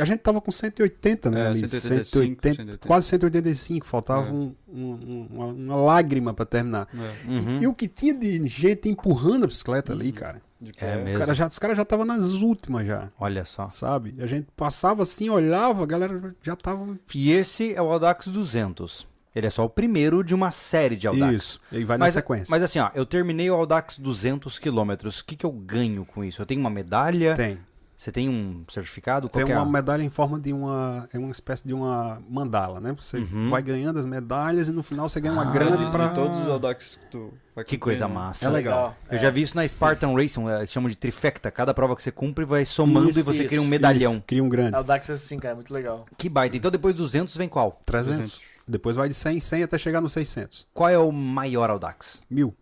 A 0.00 0.04
gente 0.04 0.20
tava 0.20 0.40
com 0.40 0.50
180, 0.50 1.30
né? 1.30 1.40
É, 1.40 1.46
ali, 1.48 1.58
185, 1.60 2.04
180, 2.04 2.56
180. 2.56 2.88
quase 2.88 3.06
185. 3.08 3.86
Faltava 3.86 4.28
É. 4.28 4.32
um- 4.32 4.54
um- 4.72 5.26
uma, 5.30 5.46
uma 5.46 5.76
lágrima 5.76 6.32
pra 6.34 6.44
terminar. 6.46 6.88
É, 6.94 7.30
Uhum. 7.30 7.58
E 7.62 7.66
o 7.66 7.74
que 7.74 7.86
tinha 7.88 8.14
de 8.14 8.46
gente 8.48 8.88
empurrando 8.88 9.44
a 9.44 9.46
bicicleta 9.46 9.92
ali, 9.92 10.12
cara. 10.12 10.40
de 10.60 10.72
É 10.78 10.96
mesmo. 11.02 11.18
Cara 11.18 11.32
já, 11.32 11.46
os 11.46 11.58
caras 11.58 11.74
já 11.76 11.84
estavam 11.84 12.04
nas 12.04 12.32
últimas 12.42 12.86
já. 12.86 13.08
Olha 13.18 13.44
só. 13.46 13.70
sabe? 13.70 14.14
A 14.18 14.26
gente 14.26 14.46
passava 14.54 15.02
assim, 15.02 15.30
olhava, 15.30 15.82
a 15.82 15.86
galera 15.86 16.34
já 16.42 16.54
tava. 16.54 16.98
E 17.14 17.32
esse 17.32 17.72
é 17.74 17.80
o 17.80 17.90
Audax 17.90 18.28
200. 18.28 19.08
Ele 19.34 19.46
é 19.46 19.50
só 19.50 19.64
o 19.64 19.70
primeiro 19.70 20.22
de 20.24 20.34
uma 20.34 20.50
série 20.50 20.96
de 20.96 21.06
Audax. 21.06 21.32
Isso. 21.34 21.60
E 21.72 21.76
aí 21.78 21.84
vai 21.84 21.96
Mas, 21.96 22.14
na 22.14 22.20
sequência. 22.20 22.46
mas 22.50 22.62
assim, 22.62 22.78
ó, 22.80 22.90
eu 22.94 23.06
terminei 23.06 23.48
o 23.50 23.54
Audax 23.54 23.96
200 23.98 24.58
quilômetros. 24.58 25.20
O 25.20 25.24
que, 25.24 25.36
que 25.36 25.46
eu 25.46 25.52
ganho 25.52 26.04
com 26.04 26.22
isso? 26.24 26.42
Eu 26.42 26.46
tenho 26.46 26.60
uma 26.60 26.68
medalha? 26.68 27.34
Tem. 27.34 27.56
Você 28.00 28.10
tem 28.10 28.30
um 28.30 28.64
certificado? 28.66 29.28
Qual 29.28 29.44
Tem 29.44 29.54
é 29.54 29.58
uma 29.58 29.70
medalha 29.70 30.02
em 30.02 30.08
forma 30.08 30.40
de 30.40 30.54
uma. 30.54 31.06
É 31.12 31.18
uma 31.18 31.30
espécie 31.32 31.68
de 31.68 31.74
uma 31.74 32.18
mandala, 32.30 32.80
né? 32.80 32.94
Você 32.98 33.18
Uhum. 33.18 33.50
vai 33.50 33.60
ganhando 33.60 33.98
as 33.98 34.06
medalhas 34.06 34.68
e 34.68 34.72
no 34.72 34.82
final 34.82 35.06
você 35.06 35.20
ganha 35.20 35.34
uma 35.34 35.42
Ah. 35.46 35.52
grande 35.52 35.84
De 35.84 35.90
pra. 35.90 36.08
todos 36.08 36.40
os 36.40 36.48
Audax 36.48 36.94
que 36.98 37.10
tu 37.10 37.34
vai 37.54 37.62
Que 37.62 37.76
coisa 37.76 38.08
né? 38.08 38.14
massa. 38.14 38.46
É 38.46 38.48
legal. 38.48 38.96
Eu 39.10 39.18
já 39.18 39.28
vi 39.28 39.42
isso 39.42 39.54
na 39.54 39.68
Spartan 39.68 40.14
Racing, 40.14 40.48
eh, 40.48 40.56
eles 40.60 40.72
chamam 40.72 40.88
de 40.88 40.96
trifecta. 40.96 41.50
Cada 41.50 41.74
prova 41.74 41.94
que 41.94 42.02
você 42.02 42.10
cumpre 42.10 42.46
vai 42.46 42.64
somando 42.64 43.10
Isso, 43.10 43.20
e 43.20 43.22
você 43.22 43.44
cria 43.44 43.60
um 43.60 43.64
isso, 43.64 43.70
medalhão. 43.70 44.12
Isso, 44.14 44.24
cria 44.26 44.42
um 44.42 44.48
grande. 44.48 44.76
Audax 44.76 45.10
é 45.10 45.12
assim, 45.12 45.38
cara, 45.38 45.52
é 45.52 45.56
muito 45.56 45.74
legal. 45.74 46.06
Que 46.16 46.30
baita. 46.30 46.56
Então 46.56 46.70
depois 46.70 46.94
200 46.94 47.36
vem 47.36 47.50
qual? 47.50 47.82
300. 47.84 48.16
200. 48.16 48.40
Depois 48.66 48.96
vai 48.96 49.08
de 49.10 49.14
100 49.14 49.40
100 49.40 49.62
até 49.64 49.76
chegar 49.76 50.00
no 50.00 50.08
600. 50.08 50.66
Qual 50.72 50.88
é 50.88 50.96
o 50.98 51.12
maior 51.12 51.68
Audax? 51.68 52.22
Mil. 52.30 52.54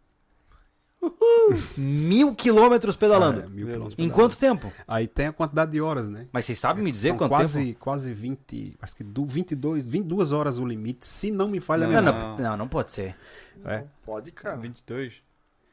Mil 1.77 2.35
quilômetros 2.35 2.97
pedalando. 2.97 3.41
É, 3.41 3.47
mil 3.49 3.67
quilômetros 3.67 3.93
Em 3.95 3.97
pedalando. 4.09 4.15
quanto 4.15 4.37
tempo? 4.39 4.73
Aí 4.87 5.07
tem 5.07 5.27
a 5.29 5.33
quantidade 5.33 5.71
de 5.73 5.81
horas, 5.81 6.09
né? 6.09 6.27
Mas 6.33 6.45
vocês 6.47 6.59
sabem 6.59 6.83
me 6.83 6.91
dizer 6.91 7.09
São 7.09 7.19
quanto 7.19 7.31
quase, 7.31 7.67
tempo? 7.67 7.79
quase 7.81 8.13
20. 8.13 8.77
Acho 8.83 8.97
que 8.97 9.05
do 9.05 9.25
22, 9.25 9.87
22 9.87 10.33
horas 10.33 10.59
o 10.59 10.67
limite, 10.67 11.07
se 11.07 11.31
não 11.31 11.49
me 11.49 11.61
falha 11.61 11.87
a 11.87 11.91
Não, 11.91 12.03
memória. 12.03 12.29
não, 12.43 12.51
não, 12.51 12.57
não 12.57 12.69
pode 12.69 12.93
ser. 12.93 13.17
É, 13.65 13.85
Pode, 14.05 14.31
cara. 14.33 14.57
22. 14.57 15.15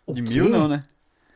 O 0.05 0.13
de 0.13 0.21
quê? 0.23 0.33
mil 0.33 0.49
não, 0.49 0.67
né? 0.67 0.83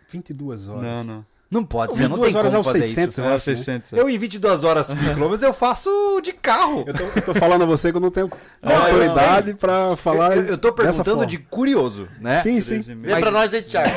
22 0.10 0.68
horas. 0.70 0.84
Não, 0.84 1.04
não. 1.04 1.26
Não 1.52 1.64
pode 1.64 1.96
ser, 1.96 2.04
não 2.08 2.16
22 2.16 2.32
tem 2.32 2.40
horas 2.40 2.52
como 2.52 2.58
é 2.58 2.60
o 2.62 2.64
fazer 2.64 2.84
600, 2.84 3.14
isso. 3.14 3.22
eu 3.22 3.26
acho, 3.26 3.34
né? 3.50 3.56
600. 3.56 3.94
é. 3.94 4.00
Eu 4.00 4.10
em 4.10 4.18
22 4.20 4.64
horas 4.64 4.88
quilômetros 4.94 5.42
eu 5.42 5.52
faço 5.54 5.90
de 6.24 6.32
carro. 6.32 6.84
Eu 6.86 6.94
tô, 6.94 7.04
eu 7.04 7.22
tô 7.24 7.34
falando 7.34 7.64
a 7.64 7.66
você 7.66 7.90
que 7.92 7.98
eu 7.98 8.02
não 8.02 8.12
tenho 8.12 8.32
Não, 8.62 8.76
autoridade 8.76 9.54
pra 9.56 9.96
falar. 9.96 10.38
Eu, 10.38 10.44
eu 10.44 10.58
tô 10.60 10.72
perguntando 10.72 11.26
de 11.26 11.40
curioso, 11.40 12.08
né? 12.22 12.38
Sim, 12.42 12.62
sim. 12.62 12.82
13,5. 12.82 13.02
Vê 13.02 13.20
pra 13.20 13.32
nós 13.32 13.52
aí, 13.54 13.64
Thiago. 13.64 13.90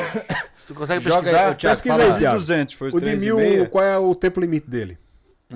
Se 0.55 0.67
tu 0.73 0.73
consegue 0.73 1.03
Joga 1.03 1.17
aí, 1.17 1.23
pesquisar. 1.23 1.55
Thiago, 1.55 1.75
Pesquisa 1.75 2.03
aí, 2.03 2.19
Thiago. 2.19 2.37
200 2.39 2.73
foi 2.73 2.89
O 2.89 2.99
de 2.99 3.05
13,5. 3.05 3.35
mil, 3.35 3.69
qual 3.69 3.83
é 3.83 3.97
o 3.99 4.15
tempo 4.15 4.39
limite 4.41 4.67
dele? 4.67 4.97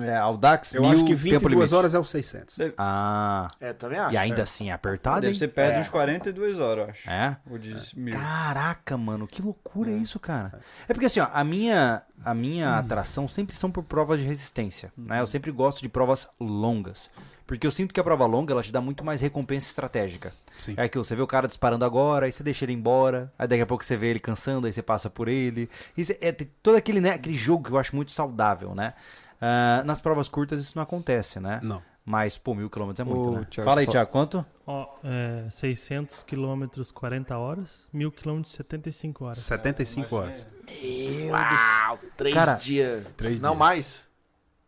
É, 0.04 0.16
Audax 0.16 0.74
Eu 0.74 0.82
mil, 0.82 0.90
acho 0.90 1.04
que 1.04 1.10
tempo 1.14 1.22
22 1.22 1.52
limite. 1.54 1.74
horas 1.74 1.94
é 1.94 1.98
o 1.98 2.04
600. 2.04 2.56
Ah, 2.76 3.48
É, 3.60 3.72
também 3.72 3.98
acho. 3.98 4.14
e 4.14 4.16
ainda 4.16 4.42
assim 4.42 4.70
é 4.70 4.72
apertado, 4.72 5.20
Deve 5.20 5.32
hein? 5.32 5.38
ser 5.38 5.48
perto 5.48 5.76
É. 5.76 5.80
uns 5.80 5.88
42 5.88 6.58
horas, 6.60 6.84
eu 6.86 6.90
acho. 6.90 7.10
É? 7.10 7.36
O 7.50 7.58
de 7.58 7.76
mil. 7.96 8.14
Caraca, 8.14 8.96
mano, 8.96 9.26
que 9.26 9.42
loucura 9.42 9.90
isso, 9.90 10.18
cara. 10.18 10.60
É 10.88 10.92
porque 10.92 11.06
assim, 11.06 11.20
ó, 11.20 11.28
a 11.32 11.42
minha, 11.44 12.02
a 12.24 12.34
minha 12.34 12.76
atração 12.78 13.26
sempre 13.28 13.56
são 13.56 13.70
por 13.70 13.82
provas 13.84 14.20
de 14.20 14.26
resistência, 14.26 14.92
né? 14.96 15.20
Eu 15.20 15.26
sempre 15.26 15.50
gosto 15.50 15.80
de 15.82 15.88
provas 15.88 16.28
longas. 16.40 17.10
Porque 17.46 17.66
eu 17.66 17.70
sinto 17.70 17.94
que 17.94 18.00
a 18.00 18.04
prova 18.04 18.26
longa, 18.26 18.52
ela 18.52 18.62
te 18.62 18.70
dá 18.70 18.78
muito 18.78 19.02
mais 19.02 19.22
recompensa 19.22 19.70
estratégica. 19.70 20.34
Sim. 20.58 20.74
É 20.76 20.82
aquilo, 20.82 21.02
você 21.02 21.16
vê 21.16 21.22
o 21.22 21.26
cara 21.26 21.46
disparando 21.48 21.82
agora, 21.82 22.26
aí 22.26 22.32
você 22.32 22.42
deixa 22.42 22.66
ele 22.66 22.74
embora, 22.74 23.32
aí 23.38 23.48
daqui 23.48 23.62
a 23.62 23.66
pouco 23.66 23.82
você 23.82 23.96
vê 23.96 24.08
ele 24.08 24.18
cansando, 24.20 24.66
aí 24.66 24.72
você 24.72 24.82
passa 24.82 25.08
por 25.08 25.28
ele. 25.28 25.70
Isso 25.96 26.12
é 26.20 26.30
tem 26.30 26.50
todo 26.62 26.76
aquele, 26.76 27.00
né, 27.00 27.12
aquele 27.12 27.36
jogo 27.36 27.64
que 27.64 27.70
eu 27.70 27.78
acho 27.78 27.96
muito 27.96 28.12
saudável, 28.12 28.74
né? 28.74 28.92
Ah, 29.40 29.82
nas 29.84 30.00
provas 30.00 30.28
curtas 30.28 30.60
isso 30.60 30.72
não 30.76 30.82
acontece, 30.82 31.38
né? 31.40 31.60
Não. 31.62 31.82
Mas, 32.04 32.38
pô, 32.38 32.54
mil 32.54 32.70
quilômetros 32.70 33.00
é 33.00 33.04
muito, 33.04 33.28
Ô, 33.28 33.32
né? 33.32 33.46
Thiago, 33.50 33.68
Fala 33.68 33.80
aí, 33.82 33.86
Thiago, 33.86 34.10
quanto? 34.10 34.44
Ó, 34.66 34.86
é, 35.04 35.46
600 35.50 36.22
quilômetros 36.22 36.90
40 36.90 37.36
horas, 37.36 37.86
1000 37.92 38.10
quilômetros 38.10 38.54
75 38.54 39.24
horas. 39.26 39.38
75 39.38 40.16
horas. 40.16 40.48
Uau, 41.30 41.98
três 42.16 42.34
Cara, 42.34 42.54
dias. 42.54 43.06
três 43.16 43.38
Não 43.40 43.50
dias. 43.50 43.58
mais. 43.58 44.08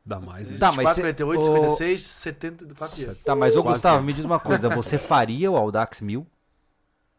Dá 0.05 0.19
mais, 0.21 0.49
né? 0.49 0.59
Tá, 0.59 0.67
mas 0.73 0.89
24, 0.89 0.95
cê- 0.95 1.01
58, 1.03 1.41
ô- 1.41 1.45
56, 1.45 2.03
74 2.03 2.97
dias. 2.97 3.19
Tá, 3.19 3.35
mas 3.35 3.55
ô 3.57 3.63
Quase 3.63 3.75
Gustavo, 3.77 4.03
me 4.03 4.13
diz 4.13 4.25
uma 4.25 4.39
coisa, 4.41 4.69
você 4.69 4.99
faria 4.99 5.51
o 5.51 5.57
Audax 5.57 6.01
1000? 6.01 6.27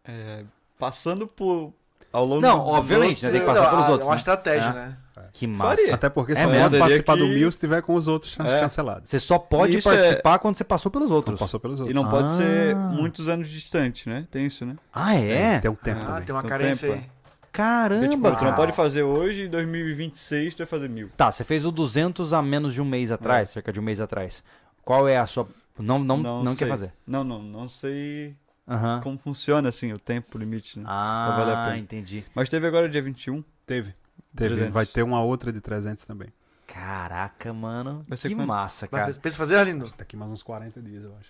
É, 0.05 0.43
passando 0.79 1.27
por. 1.27 1.73
Ao 2.11 2.25
longo 2.25 2.41
Não, 2.41 2.59
do- 2.63 2.69
obviamente, 2.71 3.23
né? 3.25 3.31
Tem 3.31 3.39
que 3.39 3.45
passar 3.45 3.61
Não, 3.63 3.69
pelos 3.69 3.85
ah, 3.85 3.89
outros, 3.91 4.07
É 4.07 4.09
uma 4.09 4.15
né? 4.15 4.19
estratégia, 4.19 4.69
É. 4.69 4.73
né? 4.73 4.97
Que 5.31 5.47
massa. 5.47 5.77
Faria. 5.77 5.95
Até 5.95 6.09
porque 6.09 6.33
É 6.33 6.35
só 6.35 6.47
mesmo? 6.47 6.63
pode 6.63 6.77
participar 6.79 7.13
que- 7.13 7.19
do 7.19 7.27
mil 7.27 7.51
se 7.51 7.59
tiver 7.59 7.81
com 7.81 7.93
os 7.93 8.07
outros 8.07 8.37
É. 8.39 8.59
cancelados. 8.59 9.09
Você 9.09 9.19
só 9.19 9.39
pode 9.39 9.77
Isso 9.77 9.89
é- 9.89 9.95
participar 9.97 10.39
quando 10.39 10.55
você 10.57 10.63
passou 10.63 10.91
pelos 10.91 11.09
Não 11.09 11.15
outros. 11.17 11.39
passou 11.39 11.59
pelos 11.59 11.79
E 11.79 11.83
outros. 11.83 11.95
não 12.03 12.09
pode 12.09 12.25
Ah. 12.27 12.29
ser 12.29 12.75
muitos 12.75 13.29
anos 13.29 13.49
distante, 13.49 14.07
né? 14.09 14.27
Tem 14.29 14.45
isso, 14.45 14.65
né? 14.65 14.75
Ah, 14.93 15.15
é? 15.15 15.59
Tem 15.59 15.71
um 15.71 15.75
tempo 15.75 16.01
Ah, 16.01 16.05
também. 16.05 16.23
tem 16.23 16.35
uma 16.35 16.41
Tem 16.41 16.49
carência 16.49 16.89
tempo, 16.89 17.01
aí. 17.01 17.21
Caramba, 17.51 18.01
Porque, 18.07 18.15
tipo, 18.15 18.35
tu 18.37 18.45
não 18.45 18.55
pode 18.55 18.71
fazer 18.71 19.03
hoje 19.03 19.41
e 19.41 19.45
em 19.47 19.49
2026 19.49 20.55
tu 20.55 20.59
vai 20.59 20.67
fazer 20.67 20.89
mil. 20.89 21.09
Tá, 21.17 21.29
você 21.31 21.43
fez 21.43 21.65
o 21.65 21.71
200 21.71 22.31
há 22.33 22.41
menos 22.41 22.73
de 22.73 22.81
um 22.81 22.85
mês 22.85 23.11
atrás, 23.11 23.49
cerca 23.49 23.73
de 23.73 23.79
um 23.79 23.83
mês 23.83 23.99
atrás. 23.99 24.41
Qual 24.85 25.07
é 25.07 25.17
a 25.17 25.25
sua... 25.27 25.47
Não, 25.77 25.99
não, 25.99 26.17
não, 26.17 26.45
quer 26.55 26.59
sei. 26.59 26.67
fazer? 26.67 26.93
Não, 27.05 27.23
não, 27.23 27.41
não 27.41 27.67
sei 27.67 28.35
Aham. 28.67 29.01
como 29.03 29.17
funciona 29.17 29.67
assim 29.69 29.91
o 29.91 29.99
tempo 29.99 30.37
limite, 30.37 30.79
né? 30.79 30.85
Ah, 30.87 31.71
a 31.71 31.77
entendi. 31.77 32.23
Mas 32.33 32.47
teve 32.49 32.67
agora 32.67 32.87
dia 32.87 33.01
21. 33.01 33.43
Teve. 33.65 33.93
Teve. 34.35 34.49
300. 34.55 34.73
Vai 34.73 34.85
ter 34.85 35.03
uma 35.03 35.21
outra 35.23 35.51
de 35.51 35.59
300 35.61 36.05
também. 36.05 36.29
Caraca, 36.67 37.51
mano. 37.53 38.05
Vai 38.07 38.17
ser 38.17 38.29
Que 38.29 38.35
quanto? 38.35 38.47
massa, 38.47 38.87
Vai, 38.89 39.01
cara. 39.01 39.13
Pensa 39.13 39.37
fazer, 39.37 39.57
Arlindo? 39.57 39.93
Daqui 39.97 40.15
mais 40.15 40.31
uns 40.31 40.41
40 40.41 40.81
dias, 40.81 41.03
eu 41.03 41.13
acho. 41.19 41.29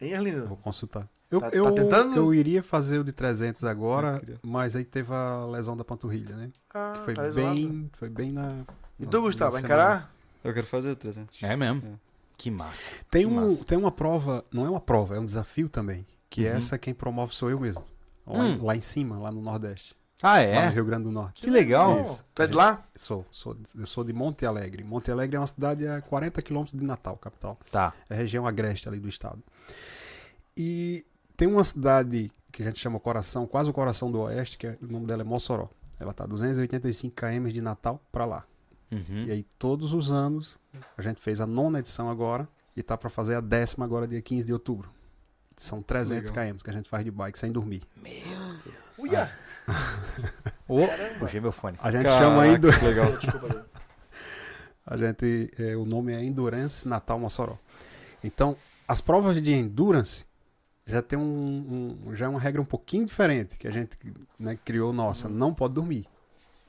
Hein, 0.00 0.14
Arlindo? 0.14 0.46
vou 0.46 0.56
consultar. 0.56 1.08
Eu, 1.30 1.40
Tá- 1.40 1.50
tá 1.50 1.56
eu, 1.56 1.72
tentando? 1.72 2.14
eu 2.16 2.34
iria 2.34 2.62
fazer 2.62 2.98
o 3.00 3.04
de 3.04 3.12
300 3.12 3.64
agora, 3.64 4.22
mas 4.42 4.76
aí 4.76 4.84
teve 4.84 5.12
a 5.12 5.44
lesão 5.46 5.76
da 5.76 5.84
panturrilha, 5.84 6.36
né? 6.36 6.50
Ah, 6.72 6.94
Que 6.98 7.04
foi 7.04 7.14
tá 7.14 7.26
isolado. 7.26 7.54
bem, 7.54 7.90
foi 7.94 8.08
bem 8.08 8.30
na. 8.32 8.64
E 8.98 9.04
na- 9.04 9.10
tu, 9.10 9.20
Gustavo, 9.22 9.52
vai 9.52 9.62
encarar? 9.62 10.12
Eu 10.44 10.54
quero 10.54 10.66
fazer 10.66 10.90
o 10.90 10.96
300. 10.96 11.42
É 11.42 11.56
mesmo? 11.56 11.82
É. 11.84 12.06
Que 12.36 12.50
massa. 12.50 12.92
Tem, 13.10 13.22
Que 13.26 13.32
um, 13.32 13.34
massa. 13.34 13.64
tem 13.64 13.78
uma 13.78 13.90
prova, 13.90 14.44
não 14.52 14.66
é 14.66 14.70
uma 14.70 14.80
prova, 14.80 15.16
é 15.16 15.20
um 15.20 15.24
desafio 15.24 15.68
também. 15.68 16.06
Que 16.30 16.42
Uhum. 16.42 16.52
essa 16.56 16.78
quem 16.78 16.92
promove 16.94 17.34
sou 17.34 17.50
eu 17.50 17.58
mesmo. 17.58 17.82
Lá, 18.26 18.44
Hum. 18.44 18.62
lá 18.64 18.76
em 18.76 18.80
cima, 18.80 19.18
lá 19.18 19.32
no 19.32 19.40
Nordeste. 19.40 19.96
Ah, 20.22 20.38
Lá 20.38 20.42
no 20.42 20.42
é? 20.44 20.68
Rio 20.70 20.84
Grande 20.84 21.04
do 21.04 21.10
Norte. 21.10 21.42
Que 21.42 21.50
legal. 21.50 22.00
Isso. 22.00 22.24
Tu 22.34 22.42
é 22.42 22.46
de 22.46 22.54
lá? 22.56 22.82
Sou, 22.94 23.26
sou, 23.30 23.56
eu 23.78 23.86
sou 23.86 24.02
de 24.02 24.12
Monte 24.12 24.46
Alegre. 24.46 24.82
Monte 24.82 25.10
Alegre 25.10 25.36
é 25.36 25.40
uma 25.40 25.46
cidade 25.46 25.86
a 25.86 26.00
40 26.00 26.40
quilômetros 26.42 26.78
de 26.78 26.84
Natal, 26.84 27.16
capital. 27.18 27.58
Tá. 27.70 27.92
É 28.08 28.14
a 28.14 28.16
região 28.16 28.46
agreste 28.46 28.88
ali 28.88 28.98
do 28.98 29.08
estado. 29.08 29.42
E 30.56 31.04
tem 31.36 31.46
uma 31.46 31.62
cidade 31.62 32.32
que 32.50 32.62
a 32.62 32.66
gente 32.66 32.78
chama 32.78 32.98
Coração, 32.98 33.46
quase 33.46 33.68
o 33.68 33.72
coração 33.72 34.10
do 34.10 34.20
Oeste, 34.20 34.56
que 34.56 34.66
é- 34.66 34.78
o 34.80 34.86
nome 34.90 35.06
dela 35.06 35.20
é 35.22 35.24
Mossoró. 35.24 35.68
Ela 36.00 36.14
tá 36.14 36.24
285 36.26 37.14
km 37.14 37.48
de 37.48 37.60
Natal 37.60 38.00
para 38.10 38.24
lá. 38.24 38.44
Uhum. 38.90 39.24
E 39.26 39.30
aí 39.30 39.42
todos 39.58 39.92
os 39.92 40.10
anos, 40.10 40.58
a 40.96 41.02
gente 41.02 41.20
fez 41.20 41.40
a 41.40 41.46
nona 41.46 41.80
edição 41.80 42.08
agora 42.08 42.48
e 42.76 42.82
tá 42.82 42.96
para 42.96 43.10
fazer 43.10 43.34
a 43.34 43.40
décima 43.40 43.84
agora 43.84 44.06
dia 44.08 44.22
15 44.22 44.46
de 44.46 44.52
outubro. 44.52 44.90
São 45.56 45.82
300 45.82 46.30
km 46.30 46.56
que 46.62 46.70
a 46.70 46.72
gente 46.72 46.88
faz 46.88 47.04
de 47.04 47.10
bike 47.10 47.38
sem 47.38 47.50
dormir. 47.50 47.82
Uia! 48.98 49.30
Ô, 50.68 50.86
puxei 51.18 51.40
meu 51.40 51.52
fone. 51.52 51.76
A 51.80 51.90
gente 51.90 52.04
Caraca, 52.04 52.24
chama 52.24 52.42
ainda, 52.42 52.72
que 52.78 52.84
legal. 52.84 53.12
A 54.88 54.96
gente 54.96 55.50
é, 55.58 55.76
o 55.76 55.84
nome 55.84 56.14
é 56.14 56.22
Endurance 56.22 56.86
Natal 56.86 57.18
Mossoró. 57.18 57.58
Então, 58.22 58.56
as 58.86 59.00
provas 59.00 59.42
de 59.42 59.52
endurance 59.52 60.24
já 60.86 61.02
tem 61.02 61.18
um, 61.18 61.98
um- 62.06 62.14
já 62.14 62.26
é 62.26 62.28
uma 62.28 62.38
regra 62.38 62.62
um 62.62 62.64
pouquinho 62.64 63.04
diferente 63.04 63.58
que 63.58 63.66
a 63.66 63.70
gente 63.72 63.98
né, 64.38 64.56
criou 64.64 64.92
nossa, 64.92 65.28
não 65.28 65.52
pode 65.52 65.74
dormir. 65.74 66.06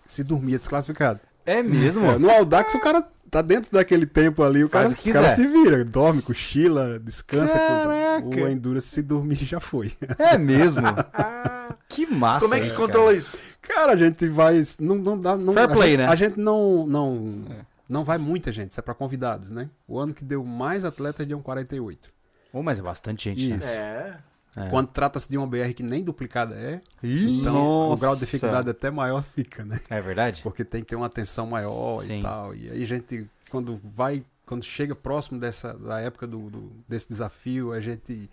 Se 0.08 0.24
dormir 0.24 0.56
é 0.56 0.58
desclassificado. 0.58 1.20
É 1.46 1.62
mesmo? 1.62 2.06
É, 2.10 2.18
no 2.18 2.30
Audax 2.32 2.74
o 2.74 2.80
cara 2.80 3.08
tá 3.30 3.44
dentro 3.44 3.72
daquele 3.72 4.08
tempo 4.08 4.42
ali, 4.42 4.64
o 4.64 4.70
Faz 4.70 4.86
cara, 4.90 5.00
o 5.00 5.04
que 5.04 5.10
os 5.10 5.14
cara 5.14 5.36
se 5.36 5.46
vira, 5.46 5.86
dorme, 5.86 6.24
cochila, 6.24 6.98
descansa. 7.00 7.54
Caraca. 7.60 7.94
Quando- 8.22 8.44
O 8.44 8.48
endurance 8.50 8.88
se 8.88 9.02
dormir 9.02 9.36
já 9.38 9.60
foi. 9.60 9.94
É 10.18 10.38
mesmo? 10.38 10.82
que 11.90 12.06
massa. 12.06 12.46
Como 12.46 12.54
é 12.56 12.60
que 12.60 12.66
se 12.66 12.72
né, 12.74 12.78
cara? 12.78 12.88
controla 12.88 13.14
isso? 13.14 13.38
Cara, 13.62 13.92
a 13.94 13.96
gente 13.98 14.28
vai. 14.28 14.62
Não, 14.80 14.96
não 14.96 15.20
dá. 15.20 15.36
Não, 15.36 15.54
Fair 15.54 15.70
a 15.70 15.74
play, 15.74 15.90
gente, 15.92 15.98
né? 16.00 16.08
A 16.08 16.16
gente 16.16 16.40
não. 16.40 16.86
Não, 16.88 17.46
É. 17.50 17.56
não 17.90 18.04
vai 18.04 18.18
muita 18.18 18.52
gente, 18.52 18.72
isso 18.72 18.80
é 18.80 18.84
pra 18.84 18.94
convidados, 18.94 19.52
né? 19.52 19.70
O 19.88 20.00
ano 20.00 20.14
que 20.14 20.24
deu 20.24 20.44
mais 20.44 20.84
atletas 20.86 21.26
deu 21.26 21.38
um 21.38 21.42
48. 21.42 22.10
Ô, 22.54 22.64
mas 22.64 22.80
é 22.80 22.82
bastante 22.82 23.26
gente, 23.34 23.48
né? 23.50 23.58
Isso. 23.58 23.68
É. 23.68 24.18
É. 24.56 24.70
Quando 24.70 24.88
trata-se 24.88 25.30
de 25.30 25.38
uma 25.38 25.46
BR 25.46 25.72
que 25.76 25.84
nem 25.84 26.04
duplicada 26.04 26.56
é, 26.56 26.82
Ih, 27.04 27.42
então 27.42 27.92
o 27.92 27.96
grau 27.96 28.16
de 28.16 28.22
dificuldade 28.22 28.68
até 28.68 28.90
maior 28.90 29.22
fica, 29.22 29.64
né? 29.64 29.80
É 29.88 30.02
verdade? 30.02 30.42
Porque 30.42 30.66
tem 30.66 30.82
que 30.82 30.88
ter 30.88 30.96
uma 30.96 31.06
atenção 31.06 31.46
maior 31.46 32.02
Sim. 32.02 32.18
e 32.20 32.22
tal. 32.24 32.56
E 32.56 32.68
aí 32.72 32.82
a 32.82 32.88
gente, 32.88 33.30
quando 33.52 33.80
vai, 33.84 34.24
quando 34.48 34.64
chega 34.64 34.96
próximo 34.96 35.40
dessa, 35.40 35.74
da 35.76 36.00
época 36.00 36.26
do, 36.26 36.50
do- 36.50 36.72
desse 36.88 37.08
desafio, 37.10 37.72
a 37.74 37.80
gente 37.80 38.28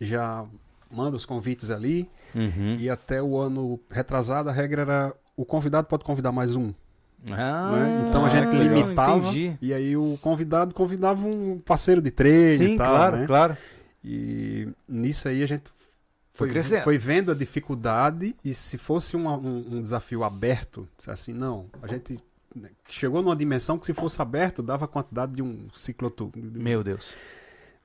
já 0.00 0.44
manda 0.90 1.16
os 1.16 1.24
convites 1.24 1.70
ali. 1.70 2.08
Uhum. 2.34 2.74
E 2.78 2.88
até 2.90 3.22
o 3.22 3.36
ano 3.38 3.78
retrasado, 3.90 4.48
a 4.48 4.52
regra 4.52 4.82
era 4.82 5.14
o 5.36 5.44
convidado 5.44 5.86
pode 5.86 6.02
convidar 6.04 6.32
mais 6.32 6.56
um. 6.56 6.72
Ah, 7.30 7.70
né? 7.72 8.06
Então 8.08 8.24
a 8.24 8.30
gente 8.30 8.56
limitava. 8.56 9.18
Entendi. 9.18 9.56
E 9.60 9.74
aí 9.74 9.96
o 9.96 10.18
convidado 10.22 10.74
convidava 10.74 11.26
um 11.26 11.58
parceiro 11.58 12.00
de 12.00 12.10
treino 12.10 12.58
Sim, 12.66 12.74
e 12.74 12.78
tal, 12.78 12.96
claro, 12.96 13.16
né? 13.18 13.26
claro. 13.26 13.56
E 14.02 14.68
nisso 14.88 15.28
aí 15.28 15.42
a 15.42 15.46
gente 15.46 15.64
Foi 16.32 16.48
crescendo. 16.48 16.82
foi 16.84 16.96
vendo 16.96 17.30
a 17.30 17.34
dificuldade 17.34 18.34
e 18.42 18.54
se 18.54 18.78
fosse 18.78 19.16
uma- 19.16 19.36
um, 19.36 19.66
um 19.76 19.82
desafio 19.82 20.24
aberto, 20.24 20.88
assim, 21.06 21.34
não, 21.34 21.66
a 21.82 21.86
gente 21.86 22.14
né, 22.14 22.20
chegou 22.88 23.22
numa 23.22 23.36
dimensão 23.36 23.78
que 23.78 23.86
se 23.86 23.94
fosse 23.94 24.20
aberto 24.20 24.62
dava 24.62 24.84
a 24.84 24.88
quantidade 24.88 25.32
de 25.32 25.42
um 25.42 25.62
ciclotu, 25.72 26.30
de, 26.34 26.58
um- 26.58 26.62
Meu 26.62 26.82
Deus. 26.82 27.12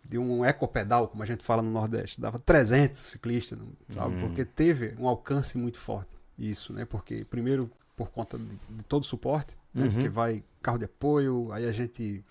de 0.08 0.18
um 0.18 0.44
ecopedal, 0.46 1.08
como 1.08 1.24
a 1.24 1.26
gente 1.26 1.44
fala 1.44 1.62
no 1.62 1.72
Nordeste, 1.72 2.20
dava 2.22 2.40
300 2.40 3.00
ciclistas, 3.00 3.58
sabe? 3.94 4.16
Hum. 4.16 4.20
Porque 4.22 4.44
teve 4.46 4.96
um 5.00 5.08
alcance 5.08 5.58
muito 5.58 5.80
forte 5.80 6.10
isso, 6.38 6.74
né? 6.74 6.86
Porque 6.86 7.24
primeiro 7.26 7.70
por 7.96 8.10
conta 8.10 8.38
de, 8.38 8.46
de 8.70 8.84
todo 8.84 9.04
o 9.04 9.06
suporte, 9.06 9.56
né? 9.74 9.86
Uhum. 9.86 9.92
Porque 9.94 10.10
vai 10.10 10.44
carro 10.62 10.78
de 10.78 10.86
apoio, 10.86 11.52
aí 11.52 11.66
a 11.66 11.72
gente 11.72 12.24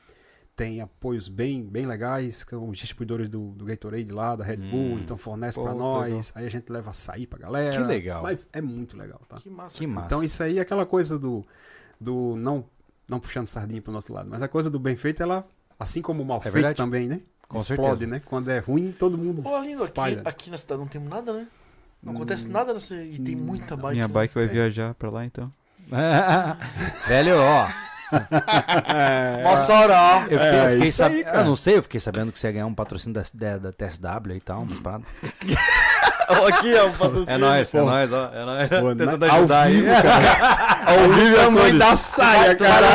tem 0.56 0.80
apoios 0.80 1.26
bem, 1.26 1.64
bem 1.64 1.84
legais, 1.86 2.44
que 2.44 2.50
são 2.50 2.68
os 2.68 2.78
distribuidores 2.78 3.28
do, 3.28 3.50
do 3.52 3.64
Gatorade 3.64 4.08
lá, 4.12 4.36
da 4.36 4.44
Red 4.44 4.58
Bull, 4.58 4.94
Hum. 4.96 4.98
então 5.02 5.16
fornece 5.16 5.58
que 5.58 5.64
nós, 5.64 6.30
aí 6.36 6.46
a 6.46 6.48
gente 6.48 6.70
leva 6.70 6.90
açaí 6.90 7.26
pra 7.26 7.38
galera. 7.40 7.76
Que 7.76 7.82
legal. 7.82 8.22
Mas 8.22 8.38
é 8.52 8.60
muito 8.60 8.96
legal, 8.96 9.20
tá? 9.28 9.36
Que 9.38 9.48
massa. 9.50 9.78
Que 9.78 9.86
massa. 9.86 10.06
Então 10.06 10.22
isso 10.22 10.42
aí 10.42 10.58
é 10.58 10.60
aquela 10.60 10.86
coisa 10.86 11.18
do, 11.18 11.44
do 12.04 12.36
não, 12.36 12.64
não 13.08 13.18
puxando 13.18 13.46
sardinha 13.46 13.80
pro 13.82 13.92
nosso 13.92 14.12
lado, 14.12 14.28
mas 14.30 14.42
a 14.42 14.48
coisa 14.48 14.70
do 14.70 14.78
bem 14.78 14.94
feito, 14.96 15.22
ela, 15.22 15.44
assim 15.78 16.00
como 16.02 16.22
o 16.22 16.26
mal 16.26 16.38
É 16.38 16.42
feito 16.42 16.54
verdade. 16.54 16.76
também, 16.76 17.08
né? 17.08 17.20
Com 17.48 17.58
Explode, 17.58 17.82
certeza. 18.00 18.06
né? 18.06 18.22
Quando 18.24 18.48
é 18.50 18.58
ruim, 18.58 18.92
todo 18.96 19.18
mundo 19.18 19.42
Ô, 19.46 19.54
aqui, 19.56 19.72
espalha. 19.72 20.22
aqui 20.24 20.50
na 20.50 20.56
cidade 20.58 20.80
não 20.80 20.86
temos 20.88 21.08
nada, 21.08 21.32
né? 21.32 21.46
Não 22.02 22.12
acontece 22.14 22.48
nada 22.48 22.72
nessa... 22.74 22.94
e 22.96 23.18
tem 23.18 23.34
muita 23.34 23.76
bike. 23.76 23.94
Minha 23.94 24.08
né? 24.08 24.12
bike 24.14 24.34
vai 24.34 24.44
Tem. 24.44 24.54
viajar 24.54 24.94
pra 24.94 25.10
lá 25.10 25.24
então. 25.24 25.50
Velho, 27.08 27.36
ó. 27.38 27.68
Mossoró. 29.42 30.20
Eu 30.22 30.38
fiquei, 30.38 30.38
eu 30.38 30.42
É, 30.42 30.70
fiquei 30.72 30.88
isso 30.88 30.98
sab- 30.98 31.12
aí. 31.12 31.22
Eu 31.22 31.44
não 31.44 31.56
sei, 31.56 31.76
eu 31.78 31.82
fiquei 31.82 32.00
sabendo 32.00 32.30
que 32.32 32.38
você 32.38 32.46
ia 32.48 32.52
ganhar 32.52 32.66
um 32.66 32.74
patrocínio 32.74 33.14
da, 33.14 33.22
da, 33.34 33.58
da 33.58 33.72
TSW 33.72 34.36
e 34.36 34.40
tal, 34.40 34.62
umas 34.62 34.78
paradas. 34.78 35.06
aqui 36.46 36.74
é 36.74 36.82
um 36.84 36.92
patrocínio. 36.92 37.30
É 37.30 37.38
nóis, 37.38 37.74
é 37.74 37.80
nóis, 37.80 38.12
ó. 38.12 38.28
É 38.34 38.44
nóis. 38.44 38.68
Pô, 38.68 38.94
Tentando 38.94 39.18
na- 39.26 39.32
ao 39.32 39.38
ajudar 39.38 39.62
aí. 39.62 39.72
vivo, 39.80 39.86
cara. 40.02 40.74
Ao 40.84 41.08
vivo 41.14 41.36
é 41.36 41.44
a 41.44 41.50
mãe 41.50 41.78
da 41.78 41.96
saia, 41.96 42.54
cara. 42.56 42.86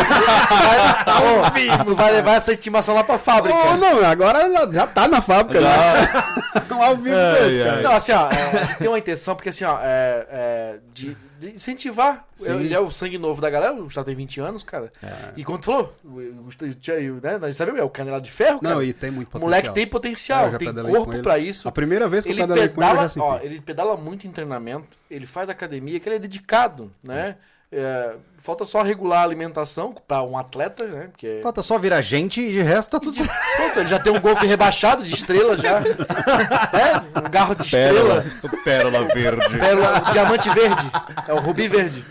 Ao 1.05 1.51
vivo. 1.51 1.86
Tu 1.86 1.95
vai 1.95 2.11
levar 2.13 2.34
essa 2.36 2.53
intimação 2.53 2.93
lá 2.95 3.03
pra 3.03 3.17
fábrica. 3.17 3.57
Ô, 3.57 3.77
não, 3.77 4.05
agora 4.05 4.47
já 4.71 4.86
tá 4.88 5.07
na 5.07 5.21
fábrica. 5.21 5.61
Já. 5.61 6.63
Ao 6.82 6.95
vivo 6.95 7.15
Ai, 7.15 7.41
desse, 7.49 7.63
cara. 7.63 7.82
Não, 7.82 7.91
assim, 7.91 8.11
ó, 8.11 8.30
é, 8.30 8.75
tem 8.75 8.88
uma 8.88 8.99
intenção, 8.99 9.36
porque 9.36 9.49
assim, 9.49 9.63
ó, 9.65 9.77
é, 9.82 10.27
é, 10.30 10.80
de, 10.93 11.15
de 11.39 11.55
incentivar. 11.55 12.25
Sim. 12.36 12.59
Ele 12.59 12.73
é 12.73 12.80
o 12.80 12.89
sangue 12.91 13.17
novo 13.17 13.41
da 13.41 13.49
galera, 13.49 13.73
o 13.73 13.84
Gustavo 13.84 14.05
tem 14.05 14.15
20 14.15 14.39
anos, 14.39 14.63
cara. 14.63 14.91
E 15.36 15.43
quando 15.43 15.59
tu 15.61 15.65
falou, 15.65 15.95
o 16.03 16.19
o 16.19 16.43
Gustavo, 16.43 16.71
o- 16.71 17.21
né, 17.21 17.38
nós 17.38 17.55
sabemos, 17.57 17.80
é 17.80 17.84
o 17.84 17.89
canela 17.89 18.19
de 18.21 18.32
ferro, 18.32 18.59
cara. 18.59 18.75
Não, 18.75 18.84
e 18.84 18.93
tem 18.93 19.11
muito 19.11 19.27
o 19.27 19.32
potencial. 19.32 19.49
moleque 19.49 19.73
tem 19.73 19.84
É, 19.84 19.88
potencial, 19.88 20.51
já 20.51 20.57
tem 20.57 20.73
corpo 20.73 21.21
pra 21.21 21.38
isso. 21.38 21.67
A 21.67 21.71
primeira 21.71 22.07
vez 22.07 22.25
que 22.25 22.32
Ele 22.32 22.41
eu 22.41 22.47
pedalei 22.47 22.69
com 22.69 22.82
ele, 22.82 22.89
eu 22.89 22.89
pedala, 22.89 23.01
já 23.03 23.09
senti. 23.09 23.23
ó, 23.25 23.39
ele 23.41 23.61
pedala 23.61 23.97
muito 23.97 24.25
em 24.27 24.32
treinamento, 24.32 24.88
ele 25.09 25.25
faz 25.25 25.49
academia, 25.49 25.99
que 25.99 26.07
ele 26.07 26.15
é 26.15 26.19
dedicado, 26.19 26.91
né? 27.03 27.36
É, 27.72 28.15
falta 28.38 28.65
só 28.65 28.82
regular 28.82 29.20
a 29.20 29.24
alimentação 29.24 29.93
pra 30.07 30.24
um 30.24 30.36
atleta, 30.38 30.88
né? 30.88 31.07
Porque 31.07 31.39
Falta 31.43 31.61
só 31.61 31.78
virar 31.78 32.01
gente 32.01 32.41
e 32.41 32.51
de 32.51 32.61
resto 32.61 32.91
tá 32.91 32.99
tudo 32.99 33.15
certo. 33.15 33.32
pronto, 33.57 33.80
ele 33.80 33.89
já 33.89 33.99
tem 33.99 34.11
um 34.11 34.20
golfe 34.20 34.45
rebaixado 34.47 35.03
de 35.03 35.13
estrela 35.13 35.55
já. 35.55 35.80
É, 35.80 37.20
um 37.20 37.30
garro 37.30 37.53
de 37.53 37.63
estrela. 37.63 38.26
Pérola 38.63 39.07
verde. 39.13 39.59
Pérola, 39.59 39.99
diamante 40.11 40.49
verde. 40.49 40.91
É 41.28 41.34
o 41.34 41.39
rubi 41.39 41.67
verde. 41.67 42.03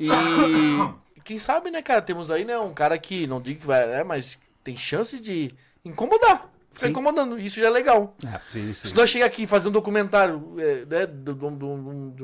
E 0.00 0.08
quem 1.24 1.38
sabe, 1.38 1.70
né, 1.70 1.82
cara? 1.82 2.00
Temos 2.00 2.30
aí, 2.30 2.44
né, 2.44 2.58
um 2.58 2.72
cara 2.72 2.96
que, 2.98 3.26
não 3.26 3.40
digo 3.40 3.60
que 3.60 3.66
vai, 3.66 3.86
né, 3.86 4.02
mas 4.04 4.38
tem 4.64 4.76
chance 4.76 5.20
de 5.20 5.54
incomodar. 5.84 6.50
Ficar 6.70 6.86
Sim. 6.86 6.92
incomodando. 6.92 7.38
Isso 7.38 7.60
já 7.60 7.66
é 7.66 7.70
legal. 7.70 8.16
Sim, 8.48 8.72
sim. 8.72 8.88
Se 8.88 8.94
nós 8.94 9.10
chegar 9.10 9.26
aqui 9.26 9.42
e 9.42 9.46
fazer 9.46 9.68
um 9.68 9.72
documentário 9.72 10.54
é, 10.58 10.84
né, 10.86 11.06
de, 11.06 11.30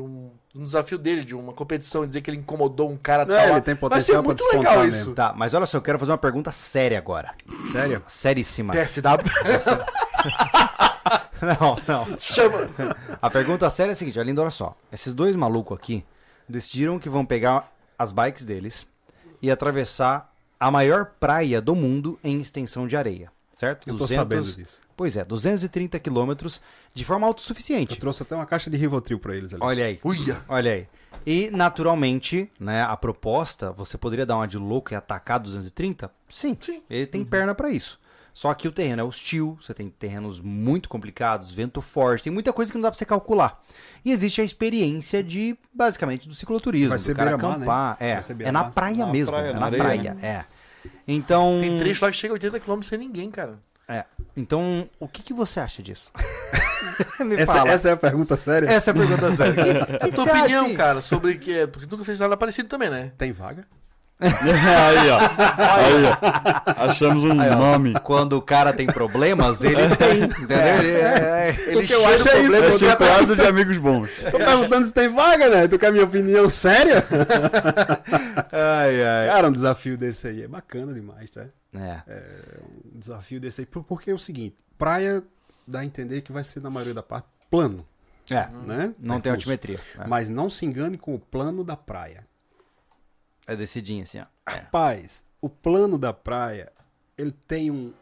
um, 0.01 0.31
um 0.59 0.65
desafio 0.65 0.99
dele, 0.99 1.25
de 1.25 1.35
uma 1.35 1.53
competição, 1.53 2.05
e 2.05 2.09
dizer 2.09 2.21
que 2.21 2.31
ele 2.31 2.39
incomodou 2.39 2.91
um 2.91 2.97
cara 2.97 3.25
Não, 3.25 3.35
tal 3.37 3.49
ele 3.51 3.61
tem 3.61 3.75
vai 3.75 4.01
ser 4.01 4.15
potencial 4.15 4.23
pra 4.23 4.27
muito 4.29 4.45
legal 4.45 4.63
despontar 4.63 4.89
isso. 4.89 4.99
mesmo. 4.99 5.15
Tá, 5.15 5.33
mas 5.37 5.55
olha 5.55 5.67
só, 5.67 5.79
eu 5.79 5.83
quero 5.83 5.99
fazer 5.99 6.11
uma 6.13 6.19
pergunta 6.19 6.51
séria 6.51 6.99
agora. 6.99 7.33
Sério? 7.71 8.03
Seríssima. 8.09 8.73
TSW. 8.73 9.03
Não, 11.41 11.79
não. 11.87 12.19
Chama. 12.19 12.69
A 13.23 13.31
pergunta 13.31 13.71
séria 13.71 13.93
é 13.93 13.93
a 13.93 13.95
seguinte, 13.95 14.19
Alindo, 14.19 14.41
olha 14.41 14.51
só. 14.51 14.77
Esses 14.93 15.15
dois 15.15 15.37
malucos 15.37 15.79
aqui 15.79 16.05
decidiram 16.49 16.99
que 16.99 17.09
vão 17.09 17.25
pegar 17.25 17.73
as 17.97 18.11
bikes 18.11 18.45
deles 18.45 18.87
e 19.41 19.49
atravessar 19.49 20.33
a 20.59 20.69
maior 20.69 21.13
praia 21.21 21.61
do 21.63 21.77
mundo 21.77 22.19
em 22.25 22.41
extensão 22.41 22.89
de 22.89 22.97
areia, 22.97 23.31
certo? 23.59 23.89
Eu 23.89 23.97
tô 23.97 24.07
sabendo 24.07 24.53
disso. 24.53 24.81
Pois 24.97 25.17
é, 25.17 25.25
230 25.25 25.99
quilômetros 25.99 26.63
de 26.95 27.05
forma 27.05 27.25
Eu 27.27 27.29
autossuficiente. 27.29 27.99
trouxe 27.99 28.23
até 28.23 28.37
uma 28.37 28.47
caixa 28.47 28.71
de 28.71 28.77
Rivotril 28.77 29.19
pra 29.19 29.35
eles 29.35 29.53
ali. 29.53 29.63
Olha 29.63 29.85
aí. 29.87 29.99
Uia. 30.05 30.41
Olha 30.49 30.73
aí. 30.73 30.87
E, 31.27 31.51
naturalmente, 31.51 32.49
né, 32.61 32.83
a 32.83 32.97
proposta, 32.97 33.73
você 33.73 33.99
poderia 33.99 34.25
dar 34.25 34.37
uma 34.37 34.47
de 34.47 34.57
louco 34.57 34.93
e 34.93 34.97
atacar 34.97 35.41
230? 35.41 36.09
Sim. 36.29 36.57
Sim. 36.61 36.83
Ele 36.89 37.07
tem 37.07 37.25
perna 37.25 37.53
pra 37.53 37.69
isso. 37.71 37.99
Só 38.33 38.55
que 38.55 38.69
o 38.69 38.73
terreno 38.73 39.03
é 39.03 39.05
hostil, 39.05 39.59
você 39.61 39.75
tem 39.75 39.91
terrenos 39.91 40.41
muito 40.41 40.89
complicados, 40.89 41.51
vento 41.51 41.83
forte, 41.83 42.23
tem 42.23 42.33
muita 42.33 42.53
coisa 42.53 42.71
que 42.71 42.79
não 42.79 42.83
dá 42.83 42.91
pra 42.93 42.97
você 42.97 43.05
calcular. 43.05 43.61
E 44.05 44.13
existe 44.13 44.41
a 44.41 44.45
experiência 44.45 45.25
de, 45.25 45.59
basicamente, 45.75 46.29
do 46.29 46.35
cicloturismo, 46.37 46.91
Vai 46.91 46.99
do 46.99 47.03
ser 47.03 47.17
cara 47.17 47.31
beira-mar, 47.31 47.59
né? 47.59 47.65
acampar. 47.65 47.97
É, 47.99 48.15
Vai 48.15 48.23
ser 48.23 48.41
é 48.43 48.53
na 48.53 48.71
praia 48.71 49.07
Na 49.07 49.13
mesmo, 49.13 49.33
praia, 49.35 49.51
é 49.51 49.53
na 49.55 49.61
na 49.71 49.77
praia, 49.77 50.17
é. 50.23 50.45
Então, 51.07 51.59
Tem 51.61 51.79
trecho 51.79 52.05
lá 52.05 52.11
que 52.11 52.17
chega 52.17 52.33
a 52.33 52.37
80 52.37 52.61
km 52.61 52.83
sem 52.83 52.99
ninguém, 52.99 53.31
cara. 53.31 53.59
é. 53.89 54.05
Então, 54.37 54.89
o 55.01 55.09
que, 55.09 55.23
que 55.23 55.33
você 55.35 55.59
acha 55.59 55.83
disso? 55.83 56.13
Me 57.21 57.35
Essa, 57.35 57.53
fala. 57.53 57.71
essa 57.71 57.89
é 57.89 57.93
a 57.93 57.97
pergunta 57.97 58.37
séria? 58.37 58.69
Essa 58.69 58.91
é 58.91 58.93
a 58.93 58.95
pergunta 58.95 59.33
séria. 59.33 59.55
Que, 59.65 59.87
que 59.87 59.97
A 59.97 59.99
que 59.99 60.13
tua 60.13 60.25
você 60.25 60.31
acha, 60.31 60.41
opinião, 60.43 60.65
assim? 60.67 60.75
cara, 60.77 61.01
sobre 61.01 61.39
que. 61.39 61.67
Porque 61.67 61.87
tu 61.87 61.91
nunca 61.93 62.05
fez 62.05 62.21
nada 62.21 62.37
parecido 62.37 62.69
também, 62.69 62.89
né? 62.89 63.11
Tem 63.19 63.33
vaga? 63.33 63.65
Aí, 64.21 65.11
ó. 65.11 65.19
Aí, 65.59 66.05
ó. 66.05 66.85
Achamos 66.91 67.23
um 67.25 67.41
Aí, 67.41 67.51
ó. 67.51 67.57
nome. 67.57 67.95
Quando 68.03 68.33
o 68.35 68.43
cara 68.43 68.73
tem 68.73 68.87
problemas, 68.87 69.63
ele 69.63 69.95
tem, 69.97 70.23
entendeu? 70.25 70.59
Ele 70.59 70.91
é- 70.91 71.57
Ele 71.69 71.79
O 71.83 71.87
que 71.87 71.93
eu 71.93 72.05
acho 72.07 72.29
é 72.29 72.41
isso, 72.41 72.51
problema 72.51 72.57
É 72.57 72.61
do 72.61 72.73
outro 72.73 72.79
separado 72.79 73.37
de 73.37 73.43
amigos 73.43 73.79
bons. 73.79 74.11
Tô 74.31 74.39
perguntando 74.39 74.87
se 74.87 74.93
tem 74.93 75.09
vaga, 75.09 75.49
né? 75.49 75.69
Tu 75.69 75.79
quer 75.79 75.93
minha 75.93 76.05
opinião 76.05 76.49
séria? 76.49 77.05
Ai, 78.53 79.03
ai. 79.05 79.27
Cara, 79.29 79.49
um 79.49 79.53
desafio 79.53 79.97
desse 79.97 80.27
aí 80.29 80.43
é 80.43 80.49
bacana 80.49 80.93
demais, 80.93 81.31
tá? 81.31 81.47
É. 81.75 82.01
Um 82.95 82.99
desafio 82.99 83.41
desse 83.41 83.61
aí. 83.63 83.67
Por- 83.67 83.85
Porque 83.85 84.11
é 84.11 84.15
o 84.15 84.19
seguinte, 84.19 84.57
praia 84.77 85.23
dá 85.67 85.81
a 85.81 85.85
entender 85.85 86.23
que 86.23 86.33
vai 86.33 86.43
ser, 86.43 86.61
na 86.61 86.71
maioria 86.71 86.95
da 86.95 87.03
parte, 87.03 87.27
plano, 87.51 87.87
É, 88.31 88.49
né? 88.67 88.93
não 88.99 89.21
tem 89.21 89.31
altimetria. 89.33 89.79
É, 89.99 90.07
Mas 90.07 90.29
não 90.29 90.49
se 90.51 90.65
engane 90.67 90.97
com 90.99 91.15
o 91.15 91.19
plano 91.19 91.63
da 91.63 91.77
praia. 91.77 92.27
É 93.49 93.57
decidinho 93.57 94.03
assim, 94.05 94.21
ó. 94.21 94.27
É. 94.47 94.55
Rapaz, 94.57 95.25
o 95.41 95.49
plano 95.49 95.99
da 95.99 96.13
praia, 96.13 96.71
ele 97.17 97.33
tem 97.47 97.71
um, 97.71 97.93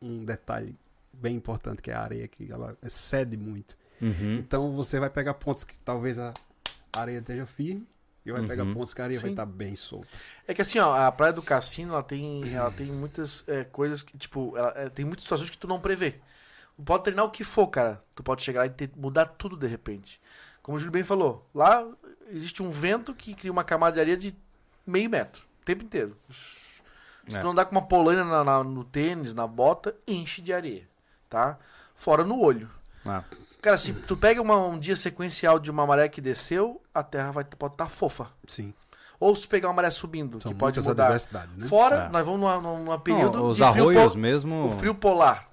um 0.00 0.24
detalhe 0.24 0.76
bem 1.12 1.36
importante, 1.36 1.80
que 1.82 1.90
é 1.90 1.94
a 1.94 2.02
areia, 2.02 2.28
que 2.28 2.50
ela 2.50 2.76
excede 2.84 3.36
muito. 3.36 3.76
Uhum. 4.00 4.34
Então 4.36 4.72
você 4.76 5.00
vai 5.00 5.10
pegar 5.10 5.34
pontos 5.34 5.64
que 5.64 5.76
talvez 5.80 6.18
a 6.18 6.32
areia 6.92 7.18
esteja 7.18 7.44
firme 7.46 7.86
e 8.24 8.30
vai 8.30 8.46
pegar 8.46 8.64
Uhum. 8.64 8.74
pontos 8.74 8.92
que 8.94 9.00
a 9.00 9.04
areia 9.04 9.18
vai 9.18 9.28
Sim. 9.30 9.32
estar 9.34 9.46
bem 9.46 9.74
solta. 9.74 10.06
É 10.46 10.54
que 10.54 10.62
assim, 10.62 10.78
ó, 10.78 10.94
a 11.06 11.10
Praia 11.10 11.32
do 11.32 11.42
Cassino, 11.42 11.94
ela 11.94 12.02
tem, 12.02 12.54
ela 12.54 12.70
tem 12.70 12.86
muitas 12.86 13.42
é, 13.48 13.64
coisas 13.64 14.02
que, 14.02 14.16
tipo, 14.18 14.56
ela, 14.56 14.72
é, 14.76 14.88
tem 14.88 15.04
muitas 15.04 15.24
situações 15.24 15.50
que 15.50 15.58
tu 15.58 15.66
não 15.66 15.80
prevê. 15.80 16.12
Tu 16.76 16.82
pode 16.84 17.04
treinar 17.04 17.24
o 17.24 17.30
que 17.30 17.42
for, 17.42 17.66
cara. 17.66 18.00
Tu 18.14 18.22
pode 18.22 18.42
chegar 18.42 18.64
e 18.66 18.70
ter- 18.70 18.90
mudar 18.96 19.26
tudo 19.26 19.56
de 19.56 19.66
repente. 19.66 20.20
Como 20.62 20.76
o 20.76 20.78
Júlio 20.78 20.92
bem 20.92 21.02
falou, 21.02 21.48
lá 21.52 21.84
existe 22.30 22.62
um 22.62 22.70
vento 22.70 23.12
que 23.14 23.34
cria 23.34 23.50
uma 23.50 23.64
camada 23.64 23.94
de 23.94 24.00
areia 24.00 24.16
de 24.16 24.32
meio 24.90 25.08
metro, 25.10 25.42
o 25.60 25.64
tempo 25.64 25.84
inteiro. 25.84 26.16
Se 27.28 27.36
É. 27.36 27.40
tu 27.40 27.44
não 27.44 27.54
dá 27.54 27.64
com 27.64 27.72
uma 27.72 27.82
polaina 27.86 28.24
na- 28.24 28.42
na- 28.44 28.64
no 28.64 28.84
tênis, 28.84 29.34
na 29.34 29.46
bota, 29.46 29.94
enche 30.06 30.40
de 30.40 30.52
areia, 30.52 30.88
tá? 31.28 31.58
Fora 31.94 32.24
no 32.24 32.40
olho. 32.40 32.70
Ah. 33.04 33.22
Cara, 33.60 33.76
se 33.76 33.92
tu 33.92 34.16
pega 34.16 34.40
uma- 34.40 34.56
um 34.56 34.78
dia 34.78 34.96
sequencial 34.96 35.58
de 35.58 35.70
uma 35.70 35.86
maré 35.86 36.08
que 36.08 36.20
desceu, 36.20 36.80
a 36.94 37.02
terra 37.02 37.32
vai, 37.32 37.44
pode 37.44 37.74
estar 37.74 37.88
fofa. 37.88 38.30
Sim. 38.46 38.72
Ou 39.20 39.34
se 39.34 39.46
pegar 39.48 39.68
uma 39.68 39.74
maré 39.74 39.90
subindo, 39.90 40.40
São 40.40 40.52
que 40.52 40.58
pode 40.58 40.80
mudar. 40.80 41.10
né? 41.10 41.66
Fora, 41.66 42.04
É. 42.04 42.08
nós 42.08 42.24
vamos 42.24 42.40
numa, 42.40 42.58
numa 42.60 42.98
período 43.00 43.38
Não, 43.38 43.48
os 43.48 43.56
de 43.58 43.64
frio, 43.72 43.90
arroios 43.90 44.14
mesmo. 44.14 44.68
o 44.68 44.70
frio 44.70 44.94
polar. 44.94 45.44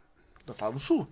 Tá 0.55 0.69
no 0.71 0.79
sul. 0.79 1.07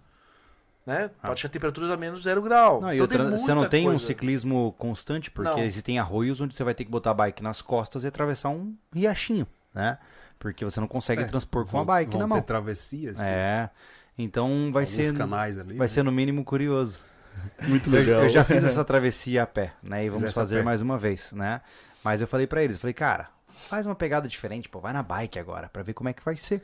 Né? 0.86 1.09
Pode 1.25 1.41
ter 1.41 1.47
temperaturas 1.49 1.89
a 1.89 1.95
menos 1.97 2.23
zero 2.23 2.41
grau. 2.41 2.81
Não, 2.81 2.91
Então 2.93 3.03
outra, 3.03 3.29
você 3.38 3.53
não 3.53 3.69
tem 3.69 3.84
um 3.88 3.91
coisa. 3.91 4.05
ciclismo 4.05 4.75
constante, 4.77 5.31
porque 5.31 5.49
Não. 5.51 5.59
existem 5.63 5.97
arroios 5.97 6.41
onde 6.41 6.53
você 6.53 6.63
vai 6.63 6.73
ter 6.75 6.84
que 6.84 6.91
botar 6.91 7.11
a 7.11 7.13
bike 7.13 7.41
nas 7.41 7.61
costas 7.61 8.03
e 8.03 8.07
atravessar 8.07 8.49
um 8.49 8.75
riachinho, 8.93 9.47
né? 9.73 9.97
Porque 10.38 10.65
você 10.65 10.81
não 10.81 10.88
consegue 10.88 11.21
É, 11.21 11.25
transpor 11.25 11.63
com 11.65 11.69
a 11.77 11.79
vão- 11.79 11.86
bike 11.86 12.11
vão 12.11 12.19
na 12.19 12.25
ter 12.25 12.29
mão. 12.29 12.41
travessias. 12.41 13.17
sim. 13.17 13.29
É. 13.29 13.69
Então 14.17 14.69
vai 14.73 14.84
Alguns 14.84 14.89
ser, 15.07 15.13
canais 15.17 15.57
ali. 15.57 15.77
vai 15.77 15.86
né? 15.86 15.88
ser 15.88 16.03
no 16.03 16.11
mínimo 16.11 16.43
curioso. 16.43 16.99
Muito 17.67 17.89
legal. 17.89 18.23
eu 18.23 18.29
já 18.29 18.43
fiz 18.43 18.61
essa 18.63 18.84
travessia 18.86 19.43
a 19.43 19.47
pé, 19.47 19.73
né? 19.81 20.05
E 20.05 20.09
vamos 20.09 20.21
Fizesse 20.23 20.38
a 20.39 20.41
fazer 20.41 20.63
mais 20.63 20.81
uma 20.81 20.97
vez, 20.97 21.31
né? 21.31 21.61
Mas 22.03 22.19
eu 22.21 22.27
falei 22.27 22.45
pra 22.45 22.61
eles, 22.61 22.75
eu 22.75 22.79
falei, 22.81 22.93
cara, 22.93 23.29
faz 23.49 23.86
uma 23.86 23.95
pegada 23.95 24.27
diferente, 24.27 24.67
pô, 24.67 24.79
vai 24.81 24.91
na 24.91 25.01
bike 25.01 25.39
agora, 25.39 25.69
pra 25.69 25.81
ver 25.81 25.93
como 25.93 26.09
é 26.09 26.13
que 26.13 26.23
vai 26.23 26.36
ser. 26.36 26.61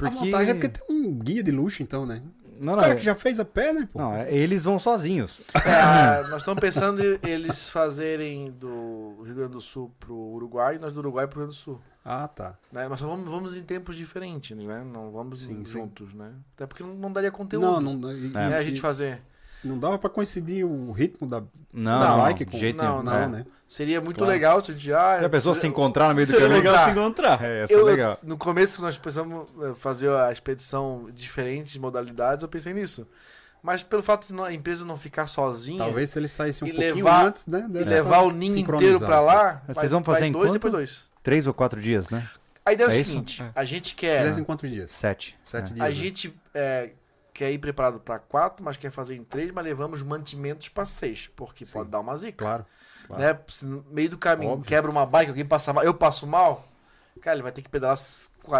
A 0.00 0.10
vantagem 0.10 0.50
é 0.50 0.54
porque 0.54 0.68
tem 0.68 0.84
um 0.90 1.14
guia 1.16 1.42
de 1.44 1.52
luxo, 1.52 1.80
então, 1.82 2.04
né? 2.04 2.20
Não, 2.60 2.74
O 2.74 2.76
não, 2.76 2.82
cara 2.82 2.94
é- 2.94 2.96
que 2.96 3.02
já 3.04 3.14
fez 3.14 3.38
a 3.40 3.44
pé, 3.44 3.72
né, 3.72 3.88
pô? 3.92 3.98
não, 3.98 4.14
é- 4.14 4.32
eles 4.32 4.64
vão 4.64 4.78
sozinhos. 4.78 5.40
É, 5.66 6.28
nós 6.28 6.38
estamos 6.38 6.60
pensando 6.60 7.02
em 7.02 7.18
eles 7.22 7.68
fazerem 7.68 8.50
do 8.50 9.22
Rio 9.24 9.34
Grande 9.34 9.52
do 9.52 9.60
Sul 9.60 9.92
pro 9.98 10.14
Uruguai 10.14 10.76
e 10.76 10.78
nós 10.78 10.92
do 10.92 10.98
Uruguai 11.00 11.26
pro 11.26 11.40
Rio 11.40 11.46
Grande 11.48 11.58
do 11.58 11.62
Sul. 11.62 11.80
Ah, 12.04 12.26
tá. 12.26 12.56
Né? 12.72 12.88
Só 12.96 13.06
vamos, 13.06 13.26
vamos 13.26 13.56
em 13.56 13.62
tempos 13.62 13.94
diferentes, 13.96 14.56
né? 14.56 14.82
Não 14.84 15.12
vamos 15.12 15.42
Sim, 15.44 15.64
sim. 15.64 15.72
juntos, 15.72 16.12
né? 16.14 16.32
Até 16.56 16.66
porque 16.66 16.82
não, 16.82 16.94
não 16.94 17.12
daria 17.12 17.30
conteúdo. 17.30 17.80
Não, 17.80 17.94
não, 17.94 18.12
e- 18.12 18.28
né? 18.28 18.50
e- 18.50 18.54
a 18.54 18.62
gente 18.64 18.80
fazer. 18.80 19.22
Não 19.64 19.78
dava 19.78 19.98
pra 19.98 20.10
coincidir 20.10 20.64
o 20.66 20.90
ritmo 20.92 21.26
da, 21.26 21.42
Não, 21.72 21.98
da 22.00 22.08
não, 22.08 22.18
bike 22.18 22.44
de 22.44 22.50
com 22.50 22.58
jeito 22.58 22.76
não, 22.82 23.02
não. 23.02 23.14
É. 23.14 23.28
né? 23.28 23.46
Seria 23.68 24.00
muito 24.02 24.18
Claro. 24.18 24.32
legal 24.32 24.62
se 24.62 24.70
a 24.70 24.74
gente. 24.74 24.92
Ah, 24.92 25.20
Já 25.22 25.28
pensou 25.30 25.54
se 25.54 25.66
encontrar 25.66 26.08
no 26.10 26.14
meio 26.14 26.26
do 26.26 26.30
Seria 26.30 26.48
caminho? 26.48 26.62
legal 26.70 26.84
se 26.84 26.90
encontrar. 26.90 27.42
É, 27.42 27.64
Eu, 27.70 27.84
legal. 27.84 28.18
no 28.22 28.36
começo, 28.36 28.82
nós 28.82 28.98
pensamos 28.98 29.46
eh, 29.62 29.72
fazer 29.76 30.10
a 30.10 30.30
expedição 30.30 31.08
diferentes 31.14 31.76
modalidades, 31.78 32.42
eu 32.42 32.48
pensei 32.48 32.74
nisso. 32.74 33.06
Mas 33.62 33.82
pelo 33.82 34.02
fato 34.02 34.26
de 34.26 34.32
não- 34.34 34.44
a 34.44 34.52
empresa 34.52 34.84
não 34.84 34.96
ficar 34.98 35.26
sozinha 35.26 35.78
Talvez 35.78 36.10
se 36.10 36.18
ele 36.18 36.26
saísse 36.28 36.62
um 36.64 36.66
E 36.66 36.70
pouquinho 36.72 36.96
levar- 36.96 37.24
antes, 37.26 37.46
né? 37.46 37.64
e 37.70 37.78
levar 37.78 38.16
estar 38.16 38.22
o 38.28 38.30
ninho 38.32 38.58
inteiro 38.58 38.98
pra 38.98 39.20
lá, 39.20 39.62
Vocês 39.66 39.76
vai- 39.76 39.88
vão 39.88 40.04
fazer 40.04 40.26
em 40.26 40.32
dois 40.32 40.46
quanto? 40.46 40.52
depois 40.54 40.72
dois. 40.72 41.04
Três 41.22 41.46
ou 41.46 41.54
quatro 41.54 41.80
dias, 41.80 42.10
né? 42.10 42.26
A 42.66 42.72
ideia 42.72 42.86
é 42.86 42.90
o 42.90 42.92
É 42.92 42.96
isso? 43.00 43.10
seguinte: 43.10 43.42
É. 43.42 43.50
a 43.54 43.64
gente 43.64 43.94
quer. 43.94 44.22
Fizesse 44.22 44.40
em 44.40 44.44
quantos 44.44 44.68
dias? 44.70 44.90
Sete. 44.90 45.38
Sete 45.42 45.70
É. 45.70 45.74
dias. 45.74 45.80
A 45.86 45.88
né? 45.88 45.94
gente 45.94 46.34
é, 46.52 46.90
quer 47.34 47.50
ir 47.52 47.58
preparado 47.58 47.98
pra 48.00 48.18
quatro, 48.18 48.64
mas 48.64 48.76
quer 48.76 48.90
fazer 48.90 49.16
em 49.16 49.24
três, 49.24 49.50
mas 49.52 49.64
levamos 49.64 50.02
mantimentos 50.02 50.68
pra 50.68 50.84
seis, 50.86 51.28
porque 51.34 51.64
Sim. 51.66 51.72
pode 51.74 51.90
dar 51.90 52.00
uma 52.00 52.16
zica. 52.16 52.44
Claro. 52.44 52.66
claro. 53.06 53.22
Né? 53.22 53.38
Se 53.48 53.64
no 53.64 53.84
meio 53.90 54.10
do 54.10 54.18
caminho 54.18 54.52
Óbvio. 54.52 54.66
quebra 54.68 54.90
uma 54.90 55.06
bike, 55.06 55.30
alguém 55.30 55.44
passa 55.44 55.72
mal, 55.72 55.82
eu 55.84 55.94
passo 55.94 56.26
mal, 56.26 56.66
cara, 57.20 57.36
ele 57.36 57.42
vai 57.42 57.52
ter 57.52 57.62
que 57.62 57.68
pedalar 57.68 57.96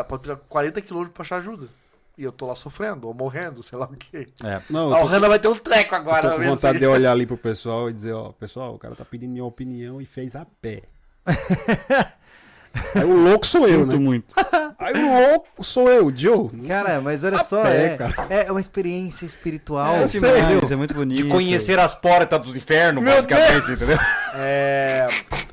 pode 0.09 0.23
pedalar 0.23 0.43
40 0.49 0.81
km 0.82 1.07
pra 1.09 1.23
achar 1.23 1.36
ajuda. 1.36 1.69
E 2.16 2.24
eu 2.24 2.31
tô 2.31 2.47
lá 2.47 2.55
sofrendo, 2.55 3.09
ou 3.09 3.15
morrendo, 3.15 3.62
sei 3.62 3.78
lá 3.78 3.86
o 3.86 3.97
quê. 3.97 4.28
É. 4.44 4.61
Não, 4.69 4.93
A 4.93 4.99
eu 4.99 5.01
tô, 5.03 5.07
Hanna 5.09 5.28
vai 5.31 5.39
ter 5.39 5.49
um 5.49 5.55
treco 5.57 5.94
eu 5.94 5.99
agora. 5.99 6.23
tô 6.31 6.36
vai 6.36 6.47
com 6.47 6.55
vontade 6.55 6.74
se- 6.74 6.81
de 6.81 6.86
olhar 6.86 7.11
ali 7.12 7.27
pro 7.27 7.39
pessoal 7.39 7.89
e 7.89 7.93
dizer, 7.93 8.12
ó, 8.12 8.31
pessoal, 8.32 8.74
o 8.74 8.78
cara 8.78 8.94
tá 8.94 9.05
pedindo 9.05 9.32
minha 9.32 9.44
opinião 9.44 9.99
e 10.01 10.05
fez 10.05 10.36
a 10.36 10.44
pé. 10.61 10.82
Aí 12.94 13.05
o 13.05 13.24
louco 13.24 13.47
sou 13.47 13.69
eu, 13.69 13.81
Sinto 13.81 13.93
né? 13.93 13.99
muito. 13.99 14.35
Aí 14.78 14.94
o 14.94 15.31
louco 15.31 15.65
sou 15.65 15.89
eu, 15.90 16.15
Joe. 16.15 16.49
Cara, 16.66 17.01
mas 17.01 17.23
olha 17.24 17.39
A 17.40 17.44
só, 17.44 17.62
pé, 17.62 17.97
é, 18.28 18.47
é 18.47 18.51
uma 18.51 18.61
experiência 18.61 19.24
espiritual. 19.24 19.94
É, 19.94 20.03
assim? 20.05 20.19
Isso 20.19 20.73
é 20.73 20.77
muito 20.77 20.94
bonito. 20.94 21.23
De 21.23 21.28
conhecer 21.28 21.78
as 21.78 21.94
portas 21.94 22.40
dos 22.40 22.57
infernos, 22.57 23.03
Meu 23.03 23.15
basicamente, 23.15 23.66
Deus! 23.66 23.82
entendeu? 23.82 23.99
É, 24.35 25.09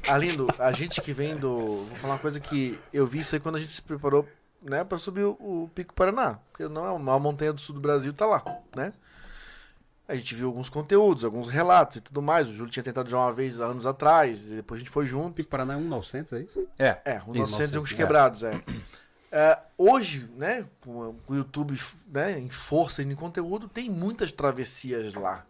Arlindo, 0.08 0.48
a 0.58 0.72
gente 0.72 1.02
que 1.02 1.14
vem 1.14 1.36
do. 1.36 1.86
Vou 1.86 1.96
falar 2.02 2.14
uma 2.14 2.20
coisa 2.20 2.40
que 2.40 2.80
eu 2.94 3.06
vi 3.06 3.20
isso 3.20 3.36
aí 3.36 3.40
quando 3.40 3.56
a 3.56 3.60
gente 3.60 3.74
se 3.74 3.82
preparou 3.82 4.28
né, 4.62 4.84
pra 4.84 4.98
subir 4.98 5.24
o, 5.24 5.32
o 5.40 5.70
Pico 5.76 5.94
Paraná. 5.94 6.40
Porque 6.52 6.68
não 6.68 6.86
é 6.86 6.90
uma 6.90 7.20
montanha 7.20 7.54
do 7.54 7.62
sul 7.62 7.76
do 7.76 7.82
Brasil, 7.82 8.14
tá 8.14 8.26
lá, 8.26 8.44
né? 8.76 8.92
A 10.10 10.16
gente 10.16 10.34
viu 10.34 10.48
alguns 10.48 10.70
conteúdos, 10.70 11.24
alguns 11.24 11.50
relatos 11.50 11.98
e 11.98 12.02
tudo 12.02 12.20
mais. 12.20 12.48
O 12.48 12.52
Júlio 12.52 12.72
tinha 12.72 12.84
tentado 12.84 13.10
já 13.10 13.18
uma 13.18 13.32
vez 13.32 13.62
anos 13.62 13.86
atrás, 13.86 14.44
e 14.44 14.56
depois 14.56 14.80
a 14.80 14.84
gente 14.84 14.92
foi 14.92 15.06
junto. 15.06 15.36
Pico 15.36 15.50
Paraná 15.50 15.76
é 15.76 15.78
1,900, 15.78 16.34
é 16.34 16.40
isso? 16.40 16.68
É. 16.80 16.98
É, 17.06 17.22
os 17.28 17.36
Isso. 17.36 17.52
900 17.52 17.60
e 17.60 17.78
uns 17.78 17.92
900, 17.92 17.94
quebrados, 17.94 18.44
é. 18.44 18.52
É, 19.32 19.60
Hoje, 19.78 20.28
né, 20.36 20.66
com 20.82 21.16
o 21.28 21.36
YouTube 21.36 21.80
né, 22.08 22.40
em 22.40 22.50
força 22.50 23.04
e 23.04 23.06
em 23.06 23.14
conteúdo, 23.14 23.70
tem 23.70 23.90
muitas 23.90 24.32
travessias 24.32 25.14
lá. 25.14 25.46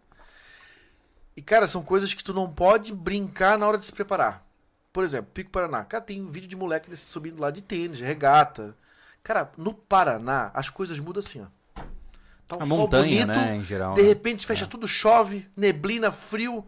E, 1.34 1.40
cara, 1.40 1.66
são 1.66 1.82
coisas 1.82 2.12
que 2.12 2.22
tu 2.22 2.34
não 2.34 2.52
pode 2.52 2.92
brincar 2.92 3.56
na 3.56 3.66
hora 3.66 3.78
de 3.78 3.86
se 3.86 3.92
preparar. 3.92 4.46
Por 4.92 5.02
exemplo, 5.02 5.30
Pico 5.32 5.50
Paraná. 5.50 5.82
Cara, 5.84 6.04
tem 6.04 6.20
um 6.20 6.30
vídeo 6.30 6.48
de 6.48 6.56
moleque 6.56 6.90
desse 6.90 7.06
subindo 7.06 7.40
lá 7.40 7.50
de 7.50 7.62
tênis, 7.62 7.96
de 7.98 8.04
regata. 8.04 8.76
Cara, 9.22 9.50
no 9.56 9.72
Paraná, 9.72 10.50
as 10.52 10.68
coisas 10.68 10.98
mudam 10.98 11.20
assim, 11.20 11.40
ó. 11.40 11.46
Tá 12.50 12.56
um 12.56 12.62
A 12.62 12.66
sol 12.66 12.78
montanha, 12.78 13.04
bonito, 13.26 13.26
né, 13.28 13.56
em 13.56 13.62
geral. 13.64 13.94
de 13.94 14.02
né? 14.02 14.08
repente 14.08 14.44
fecha 14.44 14.66
tudo, 14.66 14.88
chove, 14.88 15.48
neblina, 15.56 16.10
frio. 16.10 16.66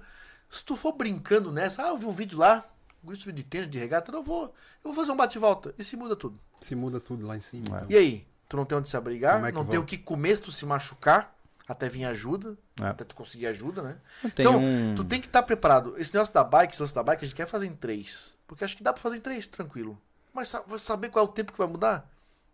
Se 0.48 0.64
tu 0.64 0.76
for 0.76 0.92
brincando 0.92 1.50
nessa, 1.50 1.84
ah, 1.84 1.88
eu 1.88 1.96
vi 1.96 2.06
um 2.06 2.12
vídeo 2.12 2.38
lá, 2.38 2.64
um 3.02 3.08
grupo 3.08 3.32
de 3.32 3.42
tênis, 3.42 3.68
de 3.68 3.78
regata, 3.78 4.12
eu 4.12 4.22
vou, 4.22 4.44
eu 4.44 4.52
vou 4.84 4.94
fazer 4.94 5.10
um 5.10 5.16
bate-volta. 5.16 5.74
E 5.76 5.82
se 5.82 5.96
muda 5.96 6.14
tudo. 6.14 6.38
Se 6.60 6.76
muda 6.76 7.00
tudo 7.00 7.26
lá 7.26 7.36
em 7.36 7.40
cima. 7.40 7.64
É. 7.66 7.76
então. 7.78 7.86
E 7.90 7.96
aí? 7.96 8.26
Tu 8.48 8.56
não 8.56 8.64
tem 8.64 8.78
onde 8.78 8.88
se 8.88 8.96
abrigar, 8.96 9.44
é 9.44 9.50
não 9.50 9.64
tem 9.64 9.78
o 9.78 9.84
que 9.84 9.96
comer 9.98 10.36
se 10.36 10.42
tu 10.42 10.52
se 10.52 10.64
machucar, 10.66 11.34
até 11.66 11.88
vir 11.88 12.04
ajuda, 12.04 12.56
É. 12.80 12.84
até 12.86 13.02
tu 13.02 13.14
conseguir 13.16 13.46
ajuda, 13.46 13.82
né? 13.82 13.96
Tem 14.34 14.44
então, 14.46 14.58
um- 14.62 14.94
tu 14.94 15.02
tem 15.02 15.20
que 15.20 15.26
estar 15.26 15.42
preparado. 15.42 15.94
Esse 15.96 16.12
negócio 16.14 16.32
da 16.34 16.44
bike, 16.44 16.74
esse 16.74 16.82
lance 16.82 16.94
da 16.94 17.02
bike, 17.02 17.24
a 17.24 17.26
gente 17.26 17.34
quer 17.36 17.46
fazer 17.48 17.66
em 17.66 17.74
três. 17.74 18.34
Porque 18.46 18.62
acho 18.62 18.76
que 18.76 18.82
dá 18.84 18.92
pra 18.92 19.02
fazer 19.02 19.16
em 19.16 19.20
três, 19.20 19.46
tranquilo. 19.46 19.98
Mas 20.34 20.52
vou 20.66 20.78
saber 20.78 21.08
qual 21.08 21.24
é 21.24 21.28
o 21.28 21.32
tempo 21.32 21.50
que 21.52 21.58
vai 21.58 21.66
mudar? 21.66 22.08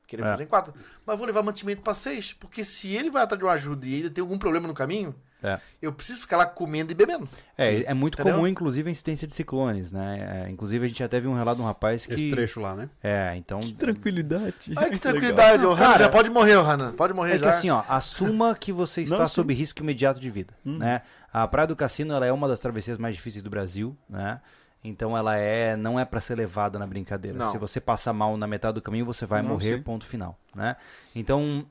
Querer 0.08 0.22
É. 0.24 0.28
fazer 0.30 0.44
em 0.44 0.46
quatro. 0.46 0.74
Mas 1.06 1.16
vou 1.18 1.26
levar 1.26 1.42
mantimento 1.42 1.82
pra 1.82 1.94
seis. 1.94 2.32
Porque 2.32 2.64
se 2.64 2.96
ele 2.96 3.10
vai 3.10 3.22
atrás 3.22 3.38
de 3.38 3.44
uma 3.44 3.52
ajuda 3.52 3.86
e 3.86 3.94
ele 3.94 4.10
tem 4.10 4.22
algum 4.22 4.38
problema 4.38 4.66
no 4.66 4.72
caminho, 4.72 5.14
É. 5.42 5.60
eu 5.82 5.92
preciso 5.92 6.22
ficar 6.22 6.38
lá 6.38 6.46
comendo 6.46 6.90
e 6.90 6.94
bebendo. 6.94 7.28
É, 7.58 7.84
é 7.84 7.92
muito 7.94 8.14
Entendeu? 8.14 8.34
comum, 8.36 8.46
inclusive, 8.46 8.88
a 8.88 8.90
incidência 8.90 9.28
de 9.28 9.34
ciclones, 9.34 9.92
né? 9.92 10.46
É, 10.46 10.50
inclusive, 10.50 10.82
a 10.84 10.88
gente 10.88 10.98
já 10.98 11.08
teve 11.08 11.28
um 11.28 11.34
relato 11.34 11.56
de 11.58 11.62
um 11.62 11.66
rapaz 11.66 12.06
que... 12.06 12.14
Esse 12.14 12.30
trecho 12.30 12.58
lá, 12.58 12.74
né? 12.74 12.88
É, 13.02 13.34
então... 13.36 13.60
Tranquilidade. 13.60 14.72
Ai, 14.74 14.90
que 14.90 14.98
tranquilidade. 14.98 15.64
O 15.66 15.72
Hanan 15.72 15.98
já 15.98 16.08
pode 16.08 16.30
morrer, 16.30 16.56
o 16.56 16.62
Hanan. 16.62 16.92
Pode 16.92 17.12
morrer 17.12 17.34
É 17.34 17.38
que 17.38 17.44
já. 17.44 17.50
assim, 17.50 17.68
ó, 17.70 17.82
assuma 17.88 18.54
que 18.54 18.72
você 18.72 19.02
está 19.04 19.18
Não, 19.18 19.26
sim. 19.26 19.34
sob 19.34 19.52
risco 19.52 19.80
imediato 19.82 20.18
de 20.18 20.30
vida, 20.30 20.54
né? 20.64 21.02
A 21.30 21.46
Praia 21.46 21.66
do 21.68 21.76
Cassino, 21.76 22.14
ela 22.14 22.24
é 22.24 22.32
uma 22.32 22.48
das 22.48 22.60
travessias 22.60 22.96
mais 22.96 23.14
difíceis 23.14 23.42
do 23.42 23.50
Brasil, 23.50 23.94
né? 24.08 24.40
Então 24.82 25.16
ela 25.16 25.36
é, 25.36 25.76
não 25.76 25.98
é 25.98 26.04
pra 26.04 26.20
ser 26.20 26.36
levada 26.36 26.78
na 26.78 26.86
brincadeira. 26.86 27.36
Não. 27.36 27.50
Se 27.50 27.58
você 27.58 27.80
passar 27.80 28.12
mal 28.12 28.36
na 28.36 28.46
metade 28.46 28.74
do 28.74 28.82
caminho, 28.82 29.04
você 29.04 29.26
vai 29.26 29.42
Não, 29.42 29.50
morrer, 29.50 29.76
sim. 29.78 29.82
ponto 29.82 30.06
final, 30.06 30.38
né? 30.54 30.76
Então, 31.14 31.66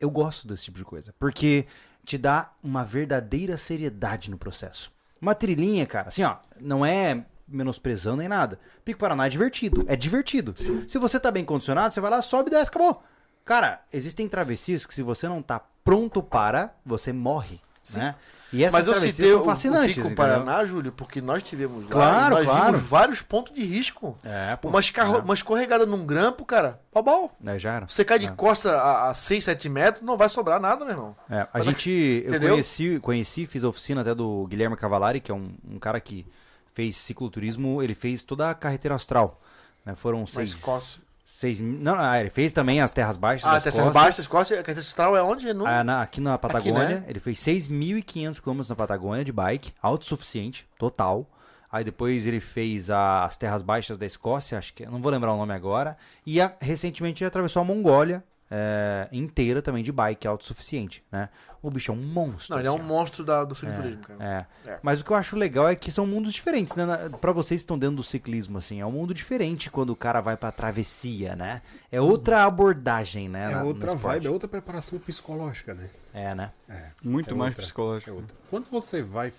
eu 0.00 0.10
gosto 0.10 0.46
desse 0.46 0.64
tipo 0.64 0.78
de 0.78 0.84
coisa, 0.84 1.14
porque 1.18 1.66
te 2.04 2.16
dá 2.16 2.52
uma 2.62 2.84
verdadeira 2.84 3.56
seriedade 3.56 4.30
no 4.30 4.38
processo. 4.38 4.92
Uma 5.20 5.34
trilhinha, 5.34 5.86
cara, 5.86 6.08
assim, 6.08 6.22
ó, 6.22 6.36
não 6.60 6.84
é 6.84 7.24
menosprezando 7.46 8.18
nem 8.18 8.28
nada. 8.28 8.58
Pico 8.84 9.00
Paraná 9.00 9.26
é 9.26 9.28
divertido, 9.28 9.84
é 9.88 9.96
divertido. 9.96 10.54
Se 10.88 10.98
você 10.98 11.18
tá 11.18 11.30
bem 11.30 11.44
condicionado, 11.44 11.92
você 11.92 12.00
vai 12.00 12.10
lá, 12.10 12.22
sobe, 12.22 12.50
desce, 12.50 12.68
acabou. 12.70 13.02
Cara, 13.44 13.82
existem 13.92 14.28
travessias 14.28 14.86
que 14.86 14.94
se 14.94 15.02
você 15.02 15.28
não 15.28 15.42
tá 15.42 15.60
pronto 15.82 16.22
para, 16.22 16.74
você 16.84 17.12
morre, 17.12 17.60
né? 17.94 18.14
E 18.54 18.62
essas 18.64 18.72
Mas 18.78 18.86
eu 18.86 18.92
travessias 18.92 19.16
citei 19.16 19.30
são 19.32 19.40
o, 19.40 19.44
fascinantes, 19.44 19.96
o 19.96 20.00
Pico 20.02 20.12
entendeu? 20.12 20.16
Paraná, 20.44 20.64
Júlio, 20.64 20.92
porque 20.92 21.20
nós 21.20 21.42
tivemos 21.42 21.84
lá, 21.84 21.90
Claro, 21.90 22.34
nós 22.36 22.44
claro. 22.44 22.64
vimos 22.76 22.88
vários 22.88 23.20
pontos 23.22 23.52
de 23.54 23.64
risco. 23.64 24.16
É, 24.22 24.54
pô. 24.56 24.68
Uma, 24.68 24.80
escarro... 24.80 25.18
uma 25.18 25.34
escorregada 25.34 25.84
num 25.84 26.06
grampo, 26.06 26.44
cara, 26.44 26.80
pau 26.92 27.32
É, 27.44 27.58
já 27.58 27.72
era. 27.74 27.88
Você 27.88 28.04
cai 28.04 28.18
de 28.18 28.26
É. 28.26 28.30
costa 28.30 28.76
a, 28.76 29.10
a 29.10 29.14
6, 29.14 29.42
7 29.44 29.68
metros, 29.68 30.02
não 30.04 30.16
vai 30.16 30.28
sobrar 30.28 30.60
nada, 30.60 30.84
meu 30.84 30.94
irmão. 30.94 31.16
É, 31.28 31.40
a 31.40 31.48
Mas- 31.54 31.64
gente, 31.64 31.90
eu 31.90 32.30
Entendeu? 32.30 32.50
conheci, 32.50 32.98
conheci, 33.00 33.46
fiz 33.46 33.64
a 33.64 33.68
oficina 33.68 34.02
até 34.02 34.14
do 34.14 34.46
Guilherme 34.46 34.76
Cavalari, 34.76 35.20
que 35.20 35.32
é 35.32 35.34
um, 35.34 35.52
um 35.68 35.78
cara 35.78 35.98
que 36.00 36.24
fez 36.72 36.96
cicloturismo, 36.96 37.82
ele 37.82 37.94
fez 37.94 38.24
toda 38.24 38.50
a 38.50 38.54
carreteira 38.54 38.94
austral. 38.94 39.40
Né? 39.84 39.94
Foram 39.94 40.20
Na 40.20 40.26
seis, 40.26 40.50
Escócia. 40.50 41.00
Seis, 41.36 41.60
não, 41.60 41.98
ah, 41.98 42.20
ele 42.20 42.30
fez 42.30 42.52
também 42.52 42.80
as 42.80 42.92
terras 42.92 43.16
baixas 43.16 43.48
Ah, 43.48 43.54
das 43.54 43.62
Terceira 43.64 43.86
costas. 43.86 44.02
Baixa, 44.02 44.20
Escócia, 44.20 44.60
a 44.60 44.62
Caetano 44.62 44.84
Central 44.84 45.16
é 45.16 45.22
onde? 45.22 45.52
No... 45.52 45.66
Ah, 45.66 45.82
na- 45.82 46.02
aqui 46.02 46.20
na 46.20 46.38
Patagônia, 46.38 47.00
né? 47.00 47.04
ele 47.08 47.18
fez 47.18 47.38
6.500 47.40 48.40
km 48.40 48.60
na 48.68 48.76
Patagônia 48.76 49.24
de 49.24 49.32
bike, 49.32 49.72
autossuficiente, 49.82 50.66
total. 50.78 51.28
Aí 51.70 51.82
depois 51.82 52.24
ele 52.26 52.38
fez 52.38 52.88
a- 52.88 53.24
as 53.24 53.36
terras 53.36 53.62
baixas 53.62 53.98
da 53.98 54.06
Escócia, 54.06 54.56
acho 54.58 54.72
que 54.74 54.86
não 54.86 55.02
vou 55.02 55.10
lembrar 55.10 55.32
o 55.32 55.36
nome 55.36 55.52
agora. 55.52 55.96
E 56.24 56.40
a- 56.40 56.52
recentemente 56.60 57.22
ele 57.24 57.28
atravessou 57.28 57.62
a 57.62 57.64
Mongólia 57.64 58.22
é, 58.50 59.08
inteira 59.10 59.60
também 59.62 59.82
de 59.82 59.90
bike, 59.90 60.26
autossuficiente, 60.26 61.02
né? 61.10 61.28
O 61.62 61.70
bicho 61.70 61.90
é 61.90 61.94
um 61.94 61.98
monstro. 61.98 62.54
Não, 62.54 62.60
ele 62.60 62.68
é 62.68 62.70
um 62.70 62.74
assim, 62.76 62.84
ó. 62.84 62.88
monstro 62.88 63.24
da, 63.24 63.42
do 63.42 63.54
cicloturismo, 63.54 64.02
cara. 64.02 64.46
É. 64.66 64.70
É. 64.70 64.78
Mas 64.82 65.00
o 65.00 65.04
que 65.04 65.10
eu 65.12 65.16
acho 65.16 65.34
legal 65.34 65.66
é 65.66 65.74
que 65.74 65.90
são 65.90 66.06
mundos 66.06 66.32
diferentes, 66.34 66.76
né? 66.76 66.84
Pra 67.22 67.32
vocês 67.32 67.62
que 67.62 67.64
estão 67.64 67.78
dentro 67.78 67.96
do 67.96 68.02
ciclismo, 68.02 68.58
assim, 68.58 68.80
é 68.80 68.86
um 68.86 68.92
mundo 68.92 69.14
diferente 69.14 69.70
quando 69.70 69.88
o 69.90 69.96
cara 69.96 70.20
vai 70.20 70.36
pra 70.36 70.52
travessia, 70.52 71.34
né? 71.34 71.62
É 71.90 72.00
outra 72.02 72.44
abordagem, 72.44 73.30
né? 73.30 73.50
É 73.50 73.54
na- 73.54 73.62
outra 73.64 73.94
vibe, 73.94 74.26
é 74.26 74.30
outra 74.30 74.46
preparação 74.46 74.98
psicológica, 74.98 75.72
né? 75.72 75.88
É, 76.12 76.34
né? 76.34 76.52
É. 76.68 76.90
Muito 77.02 77.30
É 77.32 77.34
mais 77.34 77.52
outra. 77.52 77.62
psicológico. 77.62 78.10
É 78.10 78.12
outra. 78.12 78.36
Quando 78.50 78.66
você 78.68 79.02
vai, 79.02 79.32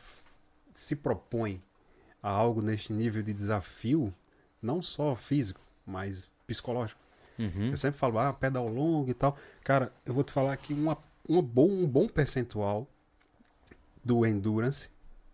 se 0.73 0.95
propõe 0.95 1.61
a 2.23 2.29
algo 2.31 2.59
neste 2.59 2.91
nível 2.91 3.21
de 3.21 3.33
desafio, 3.33 4.11
não 4.59 4.81
só 4.81 5.15
físico, 5.15 5.61
mas 5.85 6.27
psicológico. 6.47 6.99
Uhum. 7.37 7.71
Eu 7.71 7.77
sempre 7.77 7.97
falo, 7.99 8.19
ah, 8.19 8.33
pedal 8.33 8.67
longo 8.67 9.09
e 9.09 9.13
tal. 9.13 9.37
Cara, 9.63 9.91
eu 10.05 10.13
vou 10.13 10.23
te 10.23 10.31
falar 10.31 10.55
que 10.57 10.73
uma, 10.73 10.97
uma 11.27 11.41
bom, 11.41 11.69
um 11.69 11.87
bom 11.87 12.07
percentual 12.07 12.87
do 14.03 14.25
endurance 14.25 14.89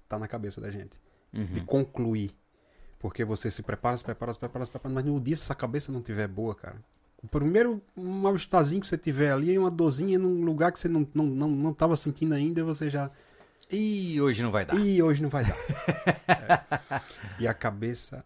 tá 0.07 0.17
na 0.17 0.27
cabeça 0.27 0.59
da 0.59 0.71
gente. 0.71 0.99
Uhum. 1.33 1.45
De 1.45 1.61
concluir. 1.61 2.31
Porque 2.99 3.25
você 3.25 3.49
se 3.49 3.63
prepara, 3.63 3.97
se 3.97 4.03
prepara, 4.03 4.31
se 4.33 4.39
prepara, 4.39 4.65
se 4.65 4.71
prepara, 4.71 4.93
mas 4.93 5.03
no 5.03 5.19
dia 5.19 5.35
se 5.35 5.43
essa 5.43 5.55
cabeça 5.55 5.91
não 5.91 6.01
tiver 6.01 6.27
boa, 6.27 6.53
cara. 6.53 6.77
O 7.23 7.27
primeiro 7.27 7.81
mal-estarzinho 7.95 8.81
que 8.81 8.87
você 8.87 8.97
tiver 8.97 9.31
ali, 9.31 9.57
uma 9.57 9.69
dorzinha 9.69 10.17
num 10.17 10.43
lugar 10.43 10.71
que 10.71 10.79
você 10.79 10.87
não, 10.87 11.07
não, 11.13 11.25
não, 11.25 11.47
não 11.49 11.73
tava 11.73 11.95
sentindo 11.95 12.33
ainda, 12.33 12.63
você 12.63 12.89
já. 12.89 13.11
E 13.71 14.19
hoje 14.19 14.41
não 14.41 14.51
vai 14.51 14.65
dar. 14.65 14.75
Ih, 14.75 15.01
hoje 15.03 15.21
não 15.21 15.29
vai 15.29 15.45
dar. 15.45 15.55
É. 16.27 17.01
E 17.39 17.47
a 17.47 17.53
cabeça 17.53 18.25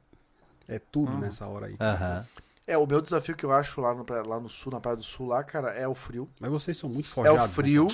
é 0.68 0.80
tudo 0.80 1.18
nessa 1.18 1.48
hora 1.48 1.68
aí. 1.68 1.78
cara. 1.78 2.28
É, 2.68 2.78
o 2.78 2.86
meu 2.88 3.00
desafio 3.02 3.36
que 3.36 3.46
eu 3.46 3.52
acho 3.52 3.80
lá 3.82 3.94
no, 3.94 4.06
lá 4.28 4.40
no 4.40 4.50
sul, 4.50 4.72
na 4.72 4.80
Praia 4.80 4.98
do 4.98 5.04
Sul, 5.04 5.28
lá, 5.28 5.44
cara, 5.44 5.70
é 5.72 5.88
o 5.88 5.94
frio. 5.94 6.28
Mas 6.40 6.50
vocês 6.50 6.76
são 6.78 6.90
muito 6.90 7.06
É 7.08 7.14
forjados. 7.14 7.46
o 7.46 7.50
frio. 7.50 7.88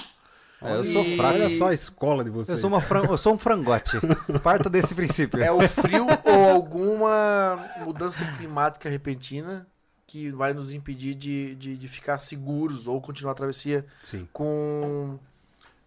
É, 0.61 0.75
eu 0.75 0.81
E- 0.81 0.93
sou 0.93 1.03
fraco. 1.17 1.33
Olha 1.35 1.49
só 1.49 1.67
a 1.67 1.73
escola 1.73 2.23
de 2.23 2.29
vocês. 2.29 2.49
Eu 2.49 2.57
sou, 2.57 2.69
uma 2.69 2.79
fran... 2.81 3.03
eu 3.03 3.17
sou 3.17 3.33
um 3.33 3.37
frangote. 3.37 3.97
Parta 4.43 4.69
desse 4.69 4.93
princípio. 4.95 5.43
É 5.43 5.51
o 5.51 5.59
frio 5.67 6.05
ou 6.23 6.51
alguma 6.51 7.69
mudança 7.83 8.23
climática 8.37 8.87
repentina 8.87 9.67
que 10.07 10.29
vai 10.31 10.53
nos 10.53 10.71
impedir 10.71 11.15
de, 11.15 11.55
de, 11.55 11.75
de 11.77 11.87
ficar 11.87 12.17
seguros 12.17 12.87
ou 12.87 13.01
continuar 13.01 13.31
a 13.31 13.35
travessia 13.35 13.85
Sim. 14.03 14.27
com, 14.31 15.17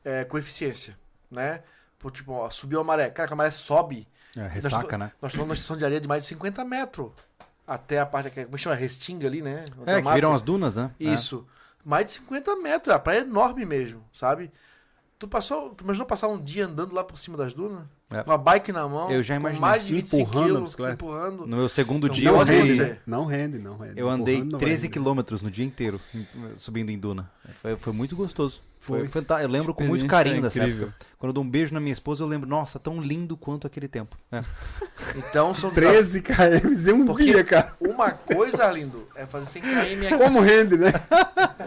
é, 0.04 0.24
com 0.24 0.36
eficiência, 0.38 0.96
né? 1.30 1.62
Por, 1.98 2.10
tipo, 2.10 2.32
ó, 2.32 2.50
subiu 2.50 2.80
a 2.80 2.84
maré. 2.84 3.08
Cara, 3.10 3.28
que 3.28 3.32
a 3.32 3.36
maré 3.36 3.50
sobe. 3.50 4.06
É, 4.36 4.46
ressaca, 4.48 4.98
né? 4.98 5.12
Nós 5.22 5.30
estamos 5.30 5.46
numa 5.46 5.54
estação 5.54 5.76
de 5.76 5.84
areia 5.84 6.00
de 6.00 6.08
mais 6.08 6.22
de 6.24 6.28
50 6.30 6.64
metros. 6.64 7.12
Até 7.66 7.98
a 7.98 8.06
parte 8.06 8.30
que 8.30 8.44
como 8.44 8.58
chama? 8.58 8.76
Restinga 8.76 9.26
ali, 9.26 9.40
né? 9.42 9.64
Onde 9.78 9.90
É, 9.90 9.94
tá 9.94 9.98
que 9.98 10.04
mato. 10.04 10.14
viram 10.14 10.34
as 10.34 10.42
dunas, 10.42 10.76
né? 10.76 10.90
Isso. 11.00 11.46
Mais 11.84 12.06
de 12.06 12.12
50 12.12 12.56
metros. 12.56 12.94
A 12.94 12.98
praia 12.98 13.18
é 13.18 13.22
enorme 13.22 13.64
mesmo, 13.64 14.02
sabe? 14.12 14.50
Tu 15.18 15.26
passou. 15.28 15.70
Tu 15.70 15.84
imaginou 15.84 16.06
passar 16.06 16.28
um 16.28 16.40
dia 16.42 16.66
andando 16.66 16.94
lá 16.94 17.02
por 17.04 17.16
cima 17.16 17.36
das 17.38 17.54
dunas? 17.54 17.84
É. 18.10 18.22
Com 18.22 18.32
a 18.32 18.36
bike 18.38 18.70
na 18.72 18.86
mão. 18.86 19.10
Eu 19.10 19.22
já 19.22 19.34
com 19.34 19.40
imaginei. 19.40 19.60
mais 19.60 19.86
de 19.86 19.94
25 19.94 20.22
Empurrando 20.28 20.46
quilos. 20.46 20.76
Empurrando. 20.92 21.46
No 21.46 21.56
meu 21.56 21.68
segundo 21.68 22.06
Não 22.08 22.14
dia, 22.14 22.28
eu 22.28 22.34
pode 22.34 22.50
andei, 22.52 22.60
acontecer. 22.72 23.02
Não 23.06 23.24
rende, 23.24 23.58
não 23.58 23.78
rende. 23.78 23.98
eu 23.98 24.10
andei 24.10 24.34
Empurrando 24.36 24.52
não 24.52 24.58
vai 24.58 24.66
13 24.66 24.82
render. 24.82 24.92
quilômetros 24.92 25.40
no 25.42 25.50
dia 25.50 25.64
inteiro, 25.64 25.98
subindo 26.56 26.90
em 26.90 26.98
duna. 26.98 27.30
Foi, 27.62 27.76
foi 27.76 27.92
muito 27.92 28.14
gostoso. 28.14 28.60
Foi, 28.84 28.98
Foi. 28.98 29.08
fanta- 29.08 29.40
Eu 29.42 29.48
lembro 29.48 29.72
com 29.72 29.82
muito 29.82 30.06
carinho 30.06 30.42
dessa 30.42 30.58
incrível. 30.58 30.88
época. 30.88 31.06
Quando 31.18 31.30
eu 31.30 31.32
dou 31.32 31.42
um 31.42 31.48
beijo 31.48 31.72
na 31.72 31.80
minha 31.80 31.92
esposa, 31.92 32.22
eu 32.22 32.26
lembro, 32.26 32.46
nossa, 32.46 32.78
tão 32.78 33.00
lindo 33.00 33.34
quanto 33.34 33.66
aquele 33.66 33.88
tempo. 33.88 34.14
É. 34.30 34.42
Então 35.16 35.54
são 35.54 35.70
desafios. 35.70 36.08
13 36.10 36.20
km 36.22 36.90
em 36.90 36.92
um 36.92 37.06
Porque- 37.06 37.24
dia, 37.24 37.42
cara. 37.42 37.72
Uma 37.80 38.10
coisa, 38.10 38.64
Arlindo, 38.64 39.08
é 39.16 39.24
fazer 39.24 39.46
100 39.46 39.62
km 39.62 40.06
aqui. 40.06 40.18
Como 40.18 40.40
rende, 40.40 40.76
né? 40.76 40.92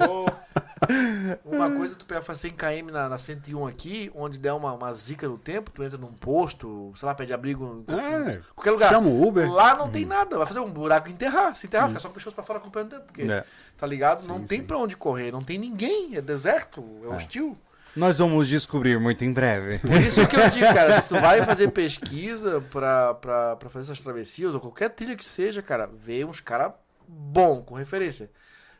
Uma 1.45 1.69
coisa 1.71 1.93
é 1.95 1.97
tu 1.97 2.05
pegar 2.05 2.21
fazer 2.21 2.49
100 2.49 2.51
km 2.53 2.91
na, 2.91 3.09
na 3.09 3.17
101 3.17 3.67
aqui, 3.67 4.11
onde 4.15 4.37
der 4.37 4.53
uma, 4.53 4.73
uma 4.73 4.93
zica 4.93 5.27
no 5.27 5.37
tempo, 5.37 5.71
tu 5.71 5.83
entra 5.83 5.97
num 5.97 6.11
posto, 6.13 6.91
sei 6.95 7.05
lá, 7.05 7.15
pede 7.15 7.33
abrigo 7.33 7.83
em 7.87 7.93
É, 7.93 8.39
qualquer 8.55 8.71
lugar. 8.71 8.89
chama 8.89 9.07
o 9.07 9.27
Uber. 9.27 9.51
Lá 9.51 9.75
não 9.75 9.89
tem 9.89 10.05
nada, 10.05 10.37
vai 10.37 10.45
fazer 10.47 10.59
um 10.59 10.65
buraco 10.71 11.09
e 11.09 11.11
enterrar. 11.11 11.55
Se 11.55 11.65
enterrar, 11.67 11.87
fica 11.89 11.99
só 11.99 12.07
com 12.07 12.11
o 12.11 12.15
pescoço 12.15 12.35
pra 12.35 12.43
fora 12.43 12.59
acompanhando 12.59 12.87
o 12.89 12.95
tempo. 12.95 13.05
Porque, 13.07 13.21
É. 13.23 13.43
tá 13.77 13.87
ligado? 13.87 14.25
não 14.27 14.37
Sim, 14.39 14.45
tem 14.45 14.59
sim. 14.61 14.65
pra 14.67 14.77
onde 14.77 14.95
correr, 14.95 15.31
não 15.31 15.43
tem 15.43 15.57
ninguém, 15.57 16.15
é 16.15 16.21
deserto, 16.21 16.83
é 17.03 17.07
hostil. 17.07 17.57
Nós 17.95 18.19
vamos 18.19 18.47
descobrir 18.47 18.99
muito 18.99 19.25
em 19.25 19.33
breve. 19.33 19.79
Por 19.79 19.99
isso 19.99 20.27
que 20.27 20.35
eu 20.35 20.47
digo, 20.51 20.67
cara, 20.67 21.01
se 21.01 21.09
tu 21.09 21.19
vai 21.19 21.43
fazer 21.43 21.71
pesquisa 21.71 22.61
pra, 22.71 23.15
pra, 23.15 23.55
pra 23.55 23.69
fazer 23.69 23.91
essas 23.91 24.01
travessias, 24.03 24.53
ou 24.53 24.59
qualquer 24.61 24.89
trilha 24.91 25.15
que 25.15 25.25
seja, 25.25 25.63
cara, 25.63 25.89
vê 25.91 26.23
uns 26.23 26.39
caras 26.39 26.73
bom 27.07 27.61
com 27.63 27.73
referência. 27.73 28.29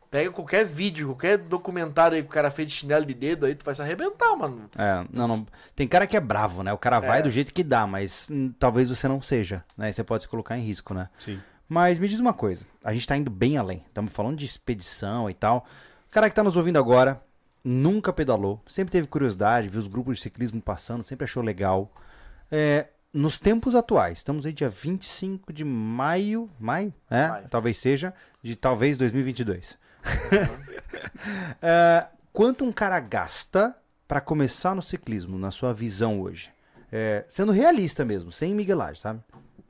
Pega 0.10 0.32
qualquer 0.32 0.66
vídeo, 0.66 1.08
qualquer 1.08 1.38
documentário 1.38 2.16
aí 2.16 2.22
que 2.24 2.30
o 2.30 2.32
cara 2.32 2.50
fez 2.50 2.70
de 2.70 2.76
chinelo 2.76 3.06
de 3.06 3.14
dedo, 3.14 3.46
aí 3.46 3.54
tu 3.56 3.66
vai 3.66 3.76
se 3.76 3.82
arrebentar, 3.82 4.36
mano. 4.38 4.70
É, 4.78 5.06
não, 5.12 5.28
não. 5.28 5.46
Tem 5.76 5.88
cara 5.88 6.08
que 6.08 6.16
é 6.16 6.20
bravo, 6.22 6.64
né? 6.64 6.72
O 6.72 6.78
cara 6.78 7.00
vai 7.00 7.20
É. 7.20 7.22
do 7.22 7.30
jeito 7.30 7.54
que 7.54 7.64
dá, 7.64 7.86
mas 7.86 8.30
hum, 8.32 8.54
talvez 8.58 8.88
você 8.90 9.08
não 9.08 9.22
seja, 9.22 9.64
né? 9.78 9.90
E 9.90 9.94
Você 9.94 10.04
pode 10.04 10.24
se 10.24 10.30
colocar 10.30 10.58
em 10.58 10.62
risco, 10.64 10.94
né? 10.94 11.10
Sim. 11.20 11.40
Mas 11.68 12.00
me 12.00 12.08
diz 12.08 12.20
uma 12.22 12.34
coisa, 12.34 12.66
a 12.84 12.94
gente 12.94 13.06
tá 13.06 13.18
indo 13.18 13.30
bem 13.30 13.58
além. 13.58 13.84
Estamos 13.88 14.14
falando 14.14 14.38
de 14.38 14.46
expedição 14.46 15.30
e 15.30 15.34
tal. 15.34 15.66
O 16.10 16.14
cara 16.14 16.30
que 16.30 16.36
tá 16.36 16.42
nos 16.44 16.56
ouvindo 16.56 16.80
agora 16.80 17.22
nunca 17.62 18.14
pedalou, 18.14 18.62
sempre 18.66 18.94
teve 18.94 19.08
curiosidade, 19.08 19.68
viu 19.68 19.82
os 19.82 19.88
grupos 19.88 20.16
de 20.18 20.22
ciclismo 20.24 20.62
passando, 20.62 21.04
sempre 21.04 21.26
achou 21.26 21.44
legal. 21.44 21.92
É, 22.50 22.88
nos 23.14 23.42
tempos 23.42 23.76
atuais, 23.76 24.20
estamos 24.20 24.46
aí 24.46 24.54
dia 24.54 24.70
25 24.70 25.52
de 25.52 25.66
maio, 25.66 26.50
maio, 26.58 26.94
é, 27.10 27.28
Maio. 27.28 27.48
talvez 27.50 27.78
seja, 27.78 28.14
de 28.42 28.56
talvez 28.56 28.98
2022. 28.98 29.78
É, 31.62 32.06
quanto 32.32 32.64
um 32.64 32.72
cara 32.72 33.00
gasta 33.00 33.76
pra 34.08 34.22
começar 34.22 34.76
no 34.76 34.82
ciclismo, 34.82 35.38
na 35.38 35.52
sua 35.52 35.74
visão 35.74 36.22
hoje? 36.22 36.52
É, 36.92 37.26
sendo 37.28 37.52
realista 37.52 38.06
mesmo, 38.06 38.32
sem 38.32 38.54
miguelagem, 38.56 38.96
sabe? 39.02 39.20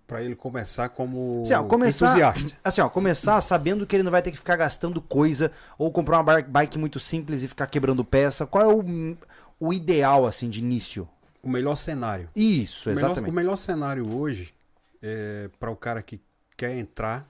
Pra 0.06 0.22
ele 0.22 0.36
começar 0.36 0.90
como 0.90 1.44
Assim, 1.44 1.54
ó, 1.54 1.64
começar, 1.64 2.06
entusiasta. 2.08 2.58
assim, 2.64 2.82
ó, 2.82 2.90
começar 2.90 3.42
sabendo 3.42 3.86
que 3.86 3.96
ele 3.96 4.04
não 4.04 4.12
vai 4.12 4.22
ter 4.22 4.32
que 4.32 4.38
ficar 4.38 4.56
gastando 4.56 5.02
coisa 5.02 5.52
ou 5.78 5.92
comprar 5.92 6.20
uma 6.22 6.42
bike 6.42 6.78
muito 6.78 7.00
simples 7.00 7.44
e 7.44 7.48
ficar 7.48 7.68
quebrando 7.68 8.06
peça. 8.06 8.46
Qual 8.46 8.64
é 8.64 8.74
o, 8.74 9.18
o 9.60 9.74
ideal, 9.74 10.26
assim, 10.26 10.50
de 10.50 10.60
início? 10.60 11.08
O 11.44 11.50
melhor 11.50 11.76
cenário. 11.76 12.30
Isso, 12.36 12.90
O 12.90 12.94
melhor, 12.94 13.08
exatamente. 13.12 13.32
o 13.32 13.34
melhor 13.36 13.56
cenário 13.56 14.08
hoje 14.16 14.54
é 15.02 15.50
para 15.60 15.72
o 15.72 15.76
cara 15.76 16.02
que 16.02 16.22
quer 16.56 16.76
entrar 16.78 17.28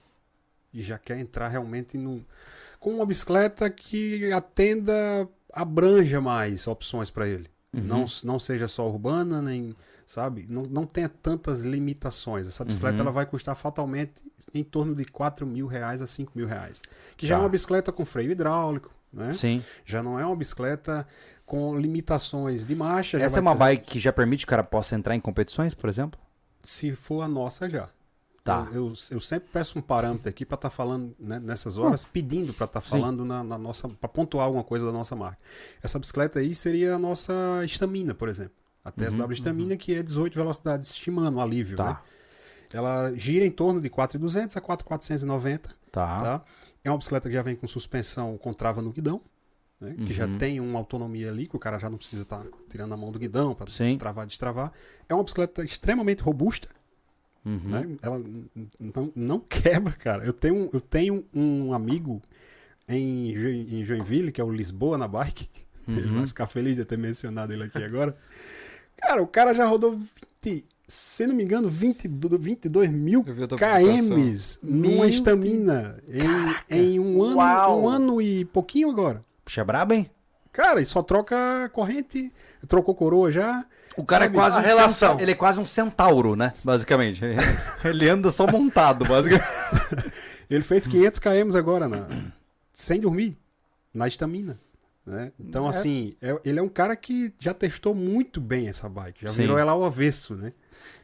e 0.72 0.82
já 0.82 0.98
quer 0.98 1.18
entrar 1.18 1.48
realmente 1.48 1.96
num, 1.98 2.22
com 2.78 2.94
uma 2.94 3.06
bicicleta 3.06 3.68
que 3.70 4.32
atenda, 4.32 4.92
abranja 5.52 6.20
mais 6.20 6.66
opções 6.66 7.10
para 7.10 7.26
ele. 7.28 7.48
Uhum. 7.74 7.82
Não, 7.82 8.04
não 8.24 8.38
seja 8.38 8.66
só 8.68 8.88
urbana, 8.88 9.42
nem, 9.42 9.74
sabe? 10.06 10.46
Não, 10.48 10.62
não 10.62 10.86
tenha 10.86 11.08
tantas 11.08 11.62
limitações. 11.62 12.46
Essa 12.46 12.64
bicicleta 12.64 12.96
Uhum. 12.96 13.02
ela 13.02 13.10
vai 13.12 13.26
custar 13.26 13.54
fatalmente 13.54 14.12
em 14.54 14.64
torno 14.64 14.94
de 14.94 15.04
4 15.04 15.46
mil 15.46 15.66
reais 15.66 16.00
a 16.00 16.06
5 16.06 16.32
mil 16.34 16.46
reais. 16.46 16.80
Que 17.16 17.26
já 17.26 17.34
Tá. 17.36 17.40
é 17.40 17.44
uma 17.44 17.48
bicicleta 17.50 17.92
com 17.92 18.04
freio 18.04 18.30
hidráulico, 18.30 18.90
né? 19.12 19.32
Sim. 19.32 19.62
Já 19.84 20.02
não 20.02 20.18
é 20.18 20.24
uma 20.24 20.36
bicicleta 20.36 21.06
com 21.44 21.76
limitações 21.78 22.64
de 22.66 22.74
marcha. 22.74 23.18
Essa 23.18 23.38
é 23.38 23.40
uma 23.42 23.52
ter- 23.52 23.58
bike 23.58 23.86
que 23.86 23.98
já 23.98 24.12
permite 24.12 24.40
que 24.40 24.50
o 24.50 24.50
cara 24.50 24.64
possa 24.64 24.94
entrar 24.96 25.14
em 25.14 25.20
competições, 25.20 25.74
por 25.74 25.88
exemplo? 25.90 26.18
Se 26.62 26.90
for 26.92 27.22
a 27.22 27.28
nossa, 27.28 27.68
já. 27.68 27.88
Tá. 28.44 28.66
Eu, 28.72 28.86
eu, 28.88 28.92
eu 29.10 29.20
sempre 29.20 29.48
peço 29.52 29.78
um 29.78 29.82
parâmetro 29.82 30.28
aqui 30.28 30.46
para 30.46 30.54
estar 30.54 30.70
falando 30.70 31.14
né, 31.18 31.38
nessas 31.38 31.76
horas, 31.76 32.04
pedindo 32.04 32.54
para 32.54 32.64
estar 32.64 32.80
Sim. 32.80 32.88
falando 32.90 33.24
na, 33.24 33.44
na 33.44 33.58
nossa, 33.58 33.88
para 33.88 34.08
pontuar 34.08 34.46
alguma 34.46 34.64
coisa 34.64 34.86
da 34.86 34.92
nossa 34.92 35.14
marca. 35.14 35.38
Essa 35.82 35.98
bicicleta 35.98 36.38
aí 36.38 36.54
seria 36.54 36.94
a 36.94 36.98
nossa 36.98 37.32
estamina, 37.64 38.14
por 38.14 38.28
exemplo. 38.28 38.54
A 38.84 38.90
TSW 38.90 39.32
estamina, 39.32 39.76
que 39.76 39.92
é 39.94 40.02
18 40.02 40.34
velocidades 40.34 40.96
Shimano, 40.96 41.40
alívio, 41.40 41.76
Tá. 41.76 41.84
né? 41.84 41.98
Ela 42.72 43.12
gira 43.14 43.44
em 43.44 43.50
torno 43.50 43.80
de 43.80 43.90
4.200 43.90 44.56
a 44.56 44.60
4.490, 44.60 45.60
Tá. 45.90 46.20
tá? 46.22 46.44
É 46.84 46.90
uma 46.90 46.96
bicicleta 46.98 47.28
que 47.28 47.34
já 47.34 47.42
vem 47.42 47.56
com 47.56 47.66
suspensão 47.66 48.36
com 48.38 48.52
trava 48.54 48.80
no 48.80 48.90
guidão, 48.90 49.20
né? 49.80 49.94
que 50.06 50.12
já 50.12 50.26
Uhum. 50.26 50.38
tem 50.38 50.60
uma 50.60 50.78
autonomia 50.78 51.28
ali, 51.28 51.46
que 51.46 51.56
o 51.56 51.58
cara 51.58 51.78
já 51.78 51.90
não 51.90 51.98
precisa 51.98 52.22
estar 52.22 52.44
tirando 52.70 52.92
a 52.94 52.96
mão 52.96 53.10
do 53.12 53.18
guidão 53.18 53.54
para 53.54 53.66
travar, 53.98 54.26
destravar. 54.26 54.72
É 55.08 55.14
uma 55.14 55.24
bicicleta 55.24 55.62
extremamente 55.64 56.22
robusta, 56.22 56.68
Uhum. 57.44 57.60
né? 57.64 57.96
Ela 58.02 58.22
não, 58.78 59.12
não 59.14 59.40
quebra, 59.40 59.92
cara. 59.92 60.24
Eu 60.24 60.32
tenho, 60.32 60.54
um- 60.54 60.70
eu 60.72 60.80
tenho 60.80 61.24
um 61.34 61.72
amigo 61.72 62.20
em, 62.88 63.30
em 63.80 63.84
Joinville, 63.84 64.32
que 64.32 64.40
é 64.40 64.44
o 64.44 64.50
Lisboa 64.50 64.98
na 64.98 65.08
bike. 65.08 65.48
Ele 65.88 66.06
Uhum. 66.08 66.16
vai 66.18 66.26
ficar 66.26 66.46
feliz 66.46 66.76
de 66.76 66.84
ter 66.84 66.98
mencionado 66.98 67.50
ele 67.52 67.64
aqui 67.64 67.82
agora. 67.82 68.14
Cara, 68.96 69.22
o 69.22 69.26
cara 69.26 69.54
já 69.54 69.64
rodou 69.64 69.98
20, 70.42 70.66
se 70.86 71.26
não 71.26 71.34
me 71.34 71.42
engano, 71.44 71.66
20, 71.68 72.06
22 72.38 72.90
mil 72.90 73.24
KMs 73.56 74.58
numa 74.62 75.06
estamina 75.06 75.98
em, 76.70 76.76
em 76.94 77.00
um 77.00 77.22
ano, 77.22 77.36
Uau! 77.36 77.82
um 77.84 77.88
ano 77.88 78.20
e 78.20 78.44
pouquinho 78.44 78.90
agora. 78.90 79.24
Puxa, 79.44 79.62
é 79.62 79.64
brabo, 79.64 79.94
hein? 79.94 80.10
Cara, 80.52 80.80
e 80.80 80.84
só 80.84 81.02
troca 81.02 81.70
corrente, 81.72 82.32
trocou 82.66 82.94
coroa 82.94 83.30
já. 83.30 83.64
O 83.98 84.04
cara 84.04 84.24
Sabe, 84.24 84.36
é 84.36 84.40
quase 84.40 84.56
a 84.56 84.60
um 84.60 84.62
relação. 84.62 85.10
centa- 85.10 85.22
Ele 85.22 85.32
é 85.32 85.34
quase 85.34 85.60
um 85.60 85.66
centauro, 85.66 86.36
né? 86.36 86.52
Basicamente. 86.64 87.20
ele 87.84 88.08
anda 88.08 88.30
só 88.30 88.46
montado, 88.46 89.04
basicamente. 89.04 89.46
Ele 90.50 90.62
fez 90.62 90.86
500 90.86 91.18
km 91.20 91.56
agora, 91.58 91.86
na, 91.88 92.08
sem 92.72 92.98
dormir, 93.00 93.36
na 93.92 94.08
estamina. 94.08 94.58
Né? 95.04 95.30
Então, 95.38 95.66
É. 95.66 95.68
assim, 95.70 96.14
é- 96.22 96.38
ele 96.44 96.58
é 96.58 96.62
um 96.62 96.68
cara 96.70 96.96
que 96.96 97.34
já 97.38 97.52
testou 97.52 97.94
muito 97.94 98.40
bem 98.40 98.68
essa 98.68 98.88
bike. 98.88 99.24
Já 99.24 99.30
Sim. 99.30 99.42
virou 99.42 99.58
ela 99.58 99.72
ao 99.72 99.84
avesso, 99.84 100.34
né? 100.34 100.52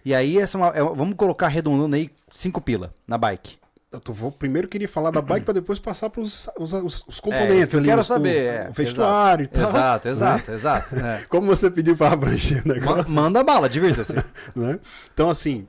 E 0.05 0.15
aí, 0.15 0.39
essa 0.39 0.57
é 0.57 0.61
uma, 0.61 0.69
é 0.69 0.83
vamos 0.83 1.15
colocar 1.17 1.47
arredondando 1.47 1.95
aí 1.97 2.11
5 2.31 2.59
pila 2.61 2.95
na 3.07 3.19
bike. 3.19 3.59
Eu 3.95 4.01
tô- 4.01 4.13
vou, 4.13 4.33
primeiro 4.33 4.67
queria 4.67 4.89
falar 4.89 5.11
da 5.13 5.23
bike 5.23 5.45
para 5.47 5.55
depois 5.55 5.79
passar 5.79 6.11
para 6.11 6.21
os, 6.21 6.49
os, 6.59 6.73
É, 6.75 7.21
componentes 7.23 7.69
que 7.69 7.77
eu 7.77 7.79
ali. 7.81 7.89
quero 7.89 8.01
os- 8.01 8.07
saber, 8.07 8.49
O, 8.49 8.53
é, 8.53 8.69
o 8.69 8.73
vestuário 8.73 9.45
e 9.45 9.47
tal. 9.47 9.69
Exato, 9.69 10.09
né? 10.09 10.13
exato, 10.13 10.53
exato. 10.53 10.97
é. 10.97 11.25
Como 11.31 11.47
você 11.47 11.71
pediu 11.71 11.97
para 11.97 12.13
abranger 12.13 12.63
o 12.65 12.69
Ma- 12.69 12.75
negócio. 12.75 13.15
Manda 13.15 13.43
bala, 13.45 13.69
divirta-se. 13.69 14.15
né? 14.57 14.81
Então, 15.13 15.31
assim, 15.31 15.69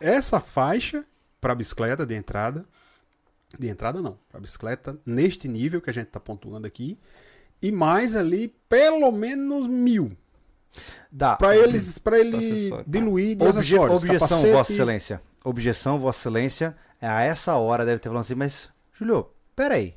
essa 0.00 0.40
faixa 0.40 1.04
para 1.40 1.54
bicicleta 1.54 2.06
de 2.06 2.14
entrada, 2.14 2.64
de 3.58 3.68
entrada 3.68 4.00
não, 4.00 4.18
para 4.30 4.40
bicicleta 4.40 4.98
neste 5.04 5.46
nível 5.46 5.80
que 5.80 5.90
a 5.90 5.92
gente 5.92 6.06
está 6.06 6.18
pontuando 6.18 6.66
aqui, 6.66 6.98
e 7.60 7.70
mais 7.70 8.16
ali 8.16 8.54
pelo 8.68 9.12
menos 9.12 9.68
mil. 9.68 10.16
Dá. 11.12 11.36
Para 11.36 11.56
eles, 11.56 11.98
para 11.98 12.18
ele 12.18 12.70
diluir 12.86 13.36
de 13.36 13.44
Obje- 13.44 13.58
acessórios. 13.76 14.02
objeção, 14.02 14.52
Vossa 14.52 14.72
Excelência. 14.72 15.22
Objeção, 15.44 15.98
Vossa 15.98 16.18
Excelência. 16.20 16.76
É, 17.00 17.08
A 17.08 17.20
essa 17.22 17.54
hora 17.56 17.84
deve 17.84 17.98
ter 17.98 18.08
falado 18.08 18.22
assim, 18.22 18.34
mas, 18.34 18.70
Julio, 18.92 19.28
peraí. 19.54 19.94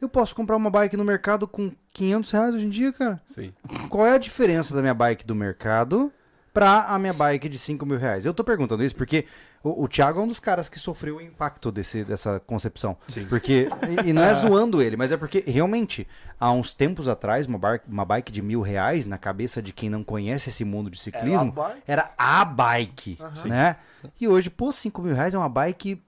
Eu 0.00 0.08
posso 0.10 0.34
comprar 0.34 0.56
uma 0.56 0.68
bike 0.70 0.96
no 0.96 1.04
mercado 1.04 1.48
com 1.48 1.72
500 1.94 2.30
reais 2.30 2.54
hoje 2.54 2.66
em 2.66 2.70
dia, 2.70 2.92
cara? 2.92 3.20
Sim. 3.24 3.52
Qual 3.88 4.06
é 4.06 4.12
a 4.12 4.18
diferença 4.18 4.74
da 4.74 4.82
minha 4.82 4.92
bike 4.92 5.24
do 5.24 5.34
mercado 5.34 6.12
pra 6.52 6.82
a 6.84 6.98
minha 6.98 7.14
bike 7.14 7.48
de 7.48 7.58
5 7.58 7.86
mil 7.86 7.96
reais? 7.98 8.26
Eu 8.26 8.34
tô 8.34 8.44
perguntando 8.44 8.84
isso 8.84 8.94
porque 8.94 9.24
o, 9.62 9.84
o 9.84 9.88
Thiago 9.88 10.20
é 10.20 10.22
um 10.22 10.28
dos 10.28 10.38
caras 10.38 10.68
que 10.68 10.78
sofreu 10.78 11.16
o 11.16 11.20
impacto 11.22 11.72
desse, 11.72 12.04
dessa 12.04 12.38
concepção. 12.40 12.94
Sim. 13.08 13.24
Porque, 13.24 13.70
e, 14.04 14.10
e 14.10 14.12
não 14.12 14.22
é 14.22 14.34
zoando 14.36 14.82
ele, 14.82 14.98
mas 14.98 15.12
é 15.12 15.16
porque 15.16 15.42
realmente, 15.46 16.06
há 16.38 16.52
uns 16.52 16.74
tempos 16.74 17.08
atrás, 17.08 17.46
uma, 17.46 17.58
bar- 17.58 17.80
uma 17.88 18.04
bike 18.04 18.30
de 18.30 18.42
mil 18.42 18.60
reais, 18.60 19.06
na 19.06 19.16
cabeça 19.16 19.62
de 19.62 19.72
quem 19.72 19.88
não 19.88 20.04
conhece 20.04 20.50
esse 20.50 20.62
mundo 20.62 20.90
de 20.90 21.00
ciclismo, 21.00 21.54
Era 21.56 21.62
a 21.62 21.64
bike. 21.64 21.82
era 21.86 22.12
a 22.18 22.44
bike, 22.44 23.18
né? 23.46 23.76
E 24.20 24.28
hoje, 24.28 24.50
pô, 24.50 24.70
5 24.70 25.00
mil 25.00 25.14
reais 25.14 25.32
é 25.34 25.38
uma 25.38 25.48
bike 25.48 26.02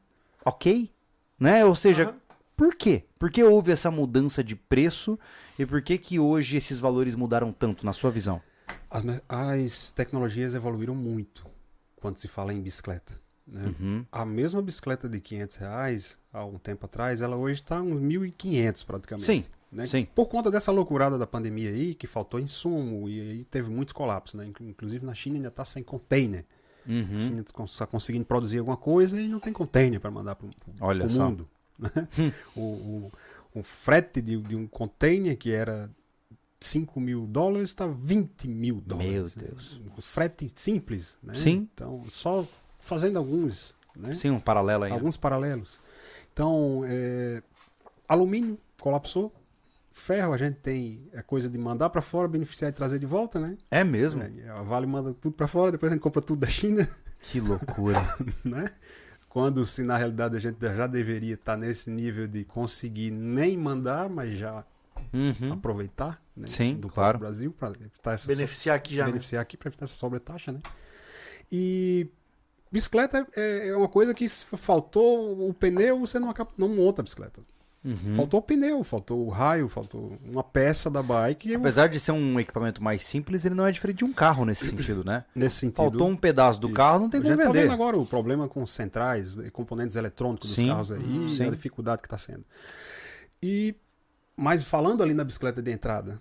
ok, 0.44 0.90
né? 1.38 1.64
Ou 1.64 1.74
seja, 1.74 2.04
Aham. 2.04 2.14
por 2.56 2.74
quê? 2.74 3.04
Por 3.18 3.30
que 3.30 3.42
houve 3.42 3.72
essa 3.72 3.90
mudança 3.90 4.42
de 4.42 4.54
preço 4.56 5.18
e 5.58 5.66
por 5.66 5.82
que 5.82 5.98
que 5.98 6.18
hoje 6.18 6.56
esses 6.56 6.78
valores 6.78 7.14
mudaram 7.14 7.52
tanto, 7.52 7.84
na 7.84 7.92
sua 7.92 8.10
visão? 8.10 8.40
As, 8.90 9.02
as 9.28 9.90
tecnologias 9.90 10.54
evoluíram 10.54 10.94
muito 10.94 11.46
quando 11.96 12.16
se 12.16 12.28
fala 12.28 12.52
em 12.52 12.60
bicicleta. 12.60 13.20
Né? 13.46 13.74
Uhum. 13.80 14.06
A 14.12 14.24
mesma 14.24 14.60
bicicleta 14.62 15.08
de 15.08 15.20
500 15.20 15.56
reais, 15.56 16.18
há 16.32 16.44
um 16.44 16.58
tempo 16.58 16.84
atrás, 16.86 17.20
ela 17.20 17.36
hoje 17.36 17.60
está 17.60 17.80
uns 17.80 18.00
1.500 18.02 18.84
praticamente. 18.84 19.26
Sim, 19.26 19.44
né? 19.72 19.86
sim. 19.86 20.06
Por 20.14 20.26
conta 20.26 20.50
dessa 20.50 20.70
loucurada 20.70 21.16
da 21.18 21.26
pandemia 21.26 21.70
aí, 21.70 21.94
que 21.94 22.06
faltou 22.06 22.38
insumo 22.38 23.08
e 23.08 23.20
aí 23.20 23.44
teve 23.44 23.70
muitos 23.70 23.92
colapsos, 23.92 24.34
né? 24.38 24.46
Inclu- 24.46 24.68
Inclusive 24.68 25.04
na 25.04 25.14
China 25.14 25.36
ainda 25.36 25.48
está 25.48 25.64
sem 25.64 25.82
container. 25.82 26.44
A 26.88 26.90
Uhum. 26.90 27.04
China 27.28 27.44
está 27.66 27.86
conseguindo 27.86 28.24
produzir 28.24 28.58
alguma 28.58 28.76
coisa 28.76 29.20
e 29.20 29.28
não 29.28 29.38
tem 29.38 29.52
container 29.52 30.00
para 30.00 30.10
mandar 30.10 30.34
para 30.36 30.46
o 30.46 30.48
mundo. 30.48 31.48
né? 31.78 31.90
o, 32.56 32.60
o, 32.60 33.12
o 33.56 33.62
frete 33.62 34.22
de, 34.22 34.36
de 34.38 34.56
um 34.56 34.66
container 34.66 35.36
que 35.36 35.52
era 35.52 35.90
5 36.60 37.00
mil 37.00 37.26
dólares 37.26 37.68
está 37.70 37.86
20 37.86 38.48
mil 38.48 38.80
dólares. 38.80 39.12
Meu 39.12 39.24
né? 39.24 39.30
Deus. 39.36 39.80
Um 39.96 40.00
frete 40.00 40.50
simples, 40.56 41.18
né? 41.22 41.34
Sim. 41.34 41.68
Então, 41.74 42.04
só 42.08 42.46
fazendo 42.78 43.18
alguns, 43.18 43.74
né? 43.94 44.14
Sim, 44.14 44.30
um 44.30 44.40
paralelo 44.40 44.84
aí. 44.84 44.92
alguns 44.92 45.16
paralelos. 45.16 45.80
Então, 46.32 46.82
é, 46.86 47.42
alumínio 48.08 48.58
colapsou. 48.80 49.32
Ferro, 49.98 50.32
a 50.32 50.36
gente 50.38 50.56
tem 50.56 51.08
a 51.14 51.22
coisa 51.22 51.48
de 51.48 51.58
mandar 51.58 51.90
para 51.90 52.00
fora, 52.00 52.26
beneficiar 52.28 52.70
e 52.70 52.74
trazer 52.74 52.98
de 52.98 53.06
volta, 53.06 53.38
né? 53.40 53.56
É 53.70 53.84
mesmo? 53.84 54.22
É, 54.22 54.48
a 54.48 54.62
Vale 54.62 54.86
manda 54.86 55.12
tudo 55.12 55.34
para 55.34 55.46
fora, 55.46 55.72
depois 55.72 55.90
a 55.92 55.94
gente 55.94 56.02
compra 56.02 56.22
tudo 56.22 56.40
da 56.40 56.48
China, 56.48 56.88
Que 57.20 57.40
loucura. 57.40 57.98
né? 58.44 58.70
Quando 59.28 59.66
se 59.66 59.82
na 59.82 59.96
realidade 59.98 60.36
a 60.36 60.40
gente 60.40 60.56
já 60.60 60.86
deveria 60.86 61.34
estar 61.34 61.56
nesse 61.56 61.90
nível 61.90 62.26
de 62.26 62.44
conseguir 62.44 63.10
nem 63.10 63.56
mandar, 63.56 64.08
mas 64.08 64.38
já 64.38 64.64
Uhum. 65.12 65.52
aproveitar, 65.52 66.20
né? 66.36 66.46
Sim, 66.48 66.74
do 66.76 66.88
claro. 66.88 67.18
Brasil 67.18 67.52
para 67.52 67.70
evitar 67.70 68.12
essa 68.12 68.26
Beneficiar 68.26 68.76
aqui 68.76 68.94
já, 68.96 69.04
né? 69.04 69.12
beneficiar 69.12 69.40
aqui 69.40 69.56
para 69.56 69.68
evitar 69.68 69.84
essa 69.84 69.94
sobretaxa, 69.94 70.50
né? 70.52 70.60
E 71.52 72.08
bicicleta 72.70 73.26
é, 73.36 73.68
é 73.68 73.76
uma 73.76 73.88
coisa 73.88 74.12
que 74.12 74.28
se 74.28 74.44
faltou 74.44 75.48
o 75.48 75.54
pneu, 75.54 76.00
você 76.00 76.18
não, 76.18 76.28
acaba, 76.28 76.50
não 76.58 76.68
monta 76.68 77.00
a 77.00 77.04
bicicleta. 77.04 77.40
Faltou 78.16 78.40
o 78.40 78.42
pneu, 78.42 78.82
faltou 78.84 79.24
o 79.24 79.30
raio, 79.30 79.68
faltou 79.68 80.18
uma 80.24 80.42
peça 80.42 80.90
da 80.90 81.02
bike. 81.02 81.48
e 81.48 81.52
eu- 81.54 81.60
Apesar 81.60 81.88
de 81.88 81.98
ser 81.98 82.12
um 82.12 82.38
equipamento 82.38 82.82
mais 82.82 83.02
simples, 83.02 83.44
ele 83.44 83.54
não 83.54 83.64
é 83.66 83.72
diferente 83.72 83.98
de 83.98 84.04
um 84.04 84.12
carro 84.12 84.44
nesse 84.44 84.66
sentido, 84.68 85.04
né? 85.04 85.24
nesse 85.34 85.56
sentido. 85.56 85.76
Faltou 85.76 86.08
um 86.08 86.16
pedaço 86.16 86.60
do 86.60 86.66
Isso. 86.66 86.76
carro, 86.76 86.98
não 87.00 87.08
tem 87.10 87.20
a 87.20 87.22
como 87.22 87.36
tá 87.36 87.42
vender. 87.44 87.62
vendo 87.62 87.72
agora 87.72 87.96
o 87.96 88.04
problema 88.04 88.48
com 88.48 88.66
centrais, 88.66 89.34
e 89.34 89.50
componentes 89.50 89.96
eletrônicos 89.96 90.50
Sim, 90.54 90.62
dos 90.66 90.70
carros 90.72 90.92
aí, 90.92 91.36
sim. 91.36 91.44
a 91.46 91.50
dificuldade 91.50 92.02
que 92.02 92.06
está 92.06 92.18
sendo. 92.18 92.44
E, 93.42 93.74
mas 94.36 94.62
falando 94.62 95.02
ali 95.02 95.14
na 95.14 95.24
bicicleta 95.24 95.62
de 95.62 95.70
entrada, 95.70 96.20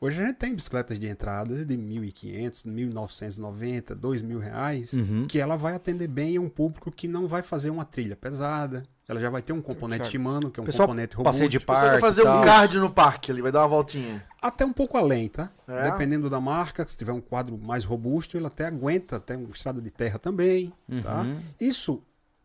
hoje 0.00 0.22
a 0.22 0.26
gente 0.26 0.36
tem 0.36 0.54
bicicletas 0.54 0.98
de 0.98 1.08
entrada 1.08 1.64
de 1.64 1.76
1.500, 1.76 2.64
1.990, 2.66 3.94
2.000 3.96 4.38
reais, 4.38 4.92
Uhum. 4.92 5.26
que 5.26 5.38
ela 5.40 5.56
vai 5.56 5.74
atender 5.74 6.06
bem 6.06 6.38
um 6.38 6.48
público 6.48 6.92
que 6.92 7.08
não 7.08 7.26
vai 7.26 7.42
fazer 7.42 7.70
uma 7.70 7.84
trilha 7.84 8.14
pesada, 8.14 8.84
ela 9.08 9.18
já 9.18 9.30
vai 9.30 9.40
ter 9.40 9.54
um 9.54 9.62
componente 9.62 10.02
Thiago. 10.02 10.10
Shimano, 10.10 10.50
que 10.50 10.60
é 10.60 10.62
um 10.62 10.66
Pessoal, 10.66 10.86
componente 10.86 11.16
passeio 11.16 11.46
robusto. 11.46 11.58
de 11.58 11.64
Você 11.64 11.86
vai 11.90 12.00
fazer 12.00 12.22
um 12.22 12.24
tal. 12.26 12.44
cardio 12.44 12.80
no 12.80 12.90
parque 12.90 13.32
ali, 13.32 13.40
vai 13.40 13.50
dar 13.50 13.60
uma 13.60 13.68
voltinha. 13.68 14.22
Até 14.40 14.66
um 14.66 14.72
pouco 14.72 14.98
além, 14.98 15.28
tá? 15.28 15.50
É? 15.66 15.90
Dependendo 15.90 16.28
da 16.28 16.38
marca, 16.38 16.86
se 16.86 16.98
tiver 16.98 17.12
um 17.12 17.20
quadro 17.20 17.56
mais 17.56 17.84
robusto, 17.84 18.36
ele 18.36 18.46
até 18.46 18.66
aguenta, 18.66 19.16
até 19.16 19.34
uma 19.34 19.48
estrada 19.48 19.80
de 19.80 19.90
terra 19.90 20.18
também, 20.18 20.72
tá? 21.02 21.22
Uhum. 21.22 21.40
Isso, 21.58 22.02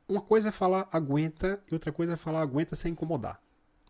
uma 0.08 0.22
coisa 0.22 0.50
é 0.50 0.52
falar 0.54 0.88
aguenta 0.90 1.60
e 1.70 1.74
outra 1.74 1.92
coisa 1.92 2.14
é 2.14 2.16
falar 2.16 2.42
aguenta 2.42 2.78
sem 2.78 2.94
incomodar. 2.94 3.40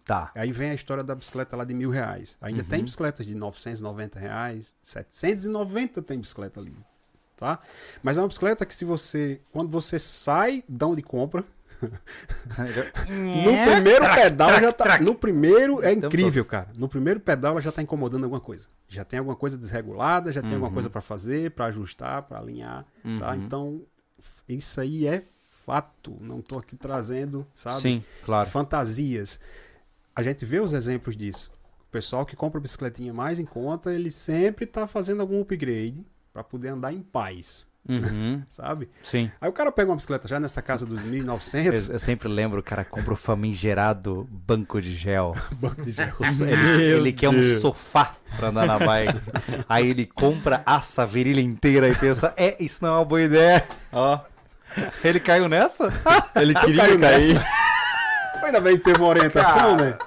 Tá. 0.03 0.31
Aí 0.35 0.51
vem 0.51 0.71
a 0.71 0.73
história 0.73 1.03
da 1.03 1.13
bicicleta 1.13 1.55
lá 1.55 1.63
de 1.63 1.73
mil 1.75 1.91
reais. 1.91 2.35
Ainda 2.41 2.63
tem 2.63 2.83
bicicletas 2.83 3.25
de 3.25 3.35
990 3.35 4.19
reais, 4.19 4.73
790 4.81 6.01
tem 6.01 6.19
bicicleta 6.19 6.59
ali, 6.59 6.75
tá? 7.37 7.59
Mas 8.01 8.17
é 8.17 8.21
uma 8.21 8.27
bicicleta 8.27 8.65
que 8.65 8.73
se 8.75 8.83
você, 8.83 9.39
quando 9.51 9.69
você 9.69 9.97
sai 9.99 10.63
da 10.67 10.87
onde 10.87 11.01
compra, 11.03 11.45
no 13.09 13.71
primeiro 13.73 14.05
pedal 14.15 14.59
já 14.59 14.71
tá. 14.71 14.99
No 14.99 15.15
primeiro 15.15 15.83
é 15.83 15.93
Então, 15.93 16.07
incrível, 16.09 16.45
cara. 16.45 16.69
No 16.77 16.87
primeiro 16.87 17.19
pedal 17.19 17.53
ela 17.53 17.61
já 17.61 17.71
tá 17.71 17.81
incomodando 17.81 18.23
alguma 18.23 18.41
coisa. 18.41 18.67
Já 18.87 19.03
tem 19.03 19.19
alguma 19.19 19.35
coisa 19.35 19.57
desregulada, 19.57 20.31
já 20.31 20.41
tem 20.41 20.51
alguma 20.53 20.71
coisa 20.71 20.89
pra 20.89 21.01
fazer, 21.01 21.51
pra 21.51 21.65
ajustar, 21.65 22.23
pra 22.23 22.39
alinhar, 22.39 22.85
tá? 23.19 23.35
Então, 23.35 23.81
f- 24.19 24.41
isso 24.47 24.79
aí 24.79 25.07
é 25.07 25.23
fato. 25.65 26.15
Não 26.21 26.41
tô 26.41 26.57
aqui 26.59 26.75
trazendo, 26.75 27.47
sabe? 27.55 27.81
Sim, 27.81 28.03
claro. 28.23 28.49
Fantasias. 28.49 29.39
A 30.15 30.21
gente 30.21 30.45
vê 30.45 30.59
os 30.59 30.73
exemplos 30.73 31.15
disso. 31.15 31.51
O 31.87 31.91
pessoal 31.91 32.25
que 32.25 32.35
compra 32.35 32.59
bicicletinha 32.59 33.13
mais 33.13 33.39
em 33.39 33.45
conta, 33.45 33.91
ele 33.93 34.11
sempre 34.11 34.65
tá 34.65 34.85
fazendo 34.87 35.21
algum 35.21 35.41
upgrade 35.41 36.05
pra 36.31 36.43
poder 36.43 36.69
andar 36.69 36.91
em 36.91 37.01
paz, 37.01 37.67
Uhum. 37.87 38.41
sabe? 38.49 38.89
Sim. 39.01 39.29
Aí 39.41 39.49
o 39.49 39.53
cara 39.53 39.71
pega 39.71 39.89
uma 39.89 39.95
bicicleta 39.95 40.27
já 40.27 40.39
nessa 40.39 40.61
casa 40.61 40.85
dos 40.85 41.03
1900, 41.03 41.89
Eu, 41.89 41.93
eu 41.93 41.99
sempre 41.99 42.27
lembro, 42.29 42.59
o 42.59 42.63
cara 42.63 42.85
compra 42.85 43.13
o 43.13 43.17
famigerado 43.17 44.27
banco 44.31 44.81
de 44.81 44.93
gel. 44.93 45.33
banco 45.59 45.81
de 45.81 45.91
gel. 45.91 46.13
Ele, 46.47 46.83
ele 46.83 47.11
quer 47.11 47.29
um 47.29 47.43
sofá 47.59 48.15
pra 48.37 48.49
andar 48.49 48.65
na 48.65 48.79
bike. 48.79 49.19
Aí 49.67 49.89
ele 49.89 50.05
compra, 50.05 50.63
assa 50.65 51.03
a 51.03 51.05
virilha 51.05 51.41
inteira 51.41 51.89
e 51.89 51.95
pensa, 51.95 52.33
é, 52.37 52.55
isso 52.63 52.83
não 52.83 52.93
é 52.93 52.97
uma 52.97 53.05
boa 53.05 53.21
ideia. 53.21 53.65
Ó. 53.91 54.19
Ele 55.03 55.19
caiu 55.19 55.47
nessa? 55.47 55.87
Ele 56.35 56.53
caiu 56.53 56.65
queria 56.65 56.99
cair. 56.99 57.45
Ainda 58.43 58.59
bem 58.59 58.77
que 58.77 58.83
teve 58.83 58.97
uma 58.97 59.07
orientação, 59.07 59.77
Cara, 59.77 59.91
né? 59.91 59.97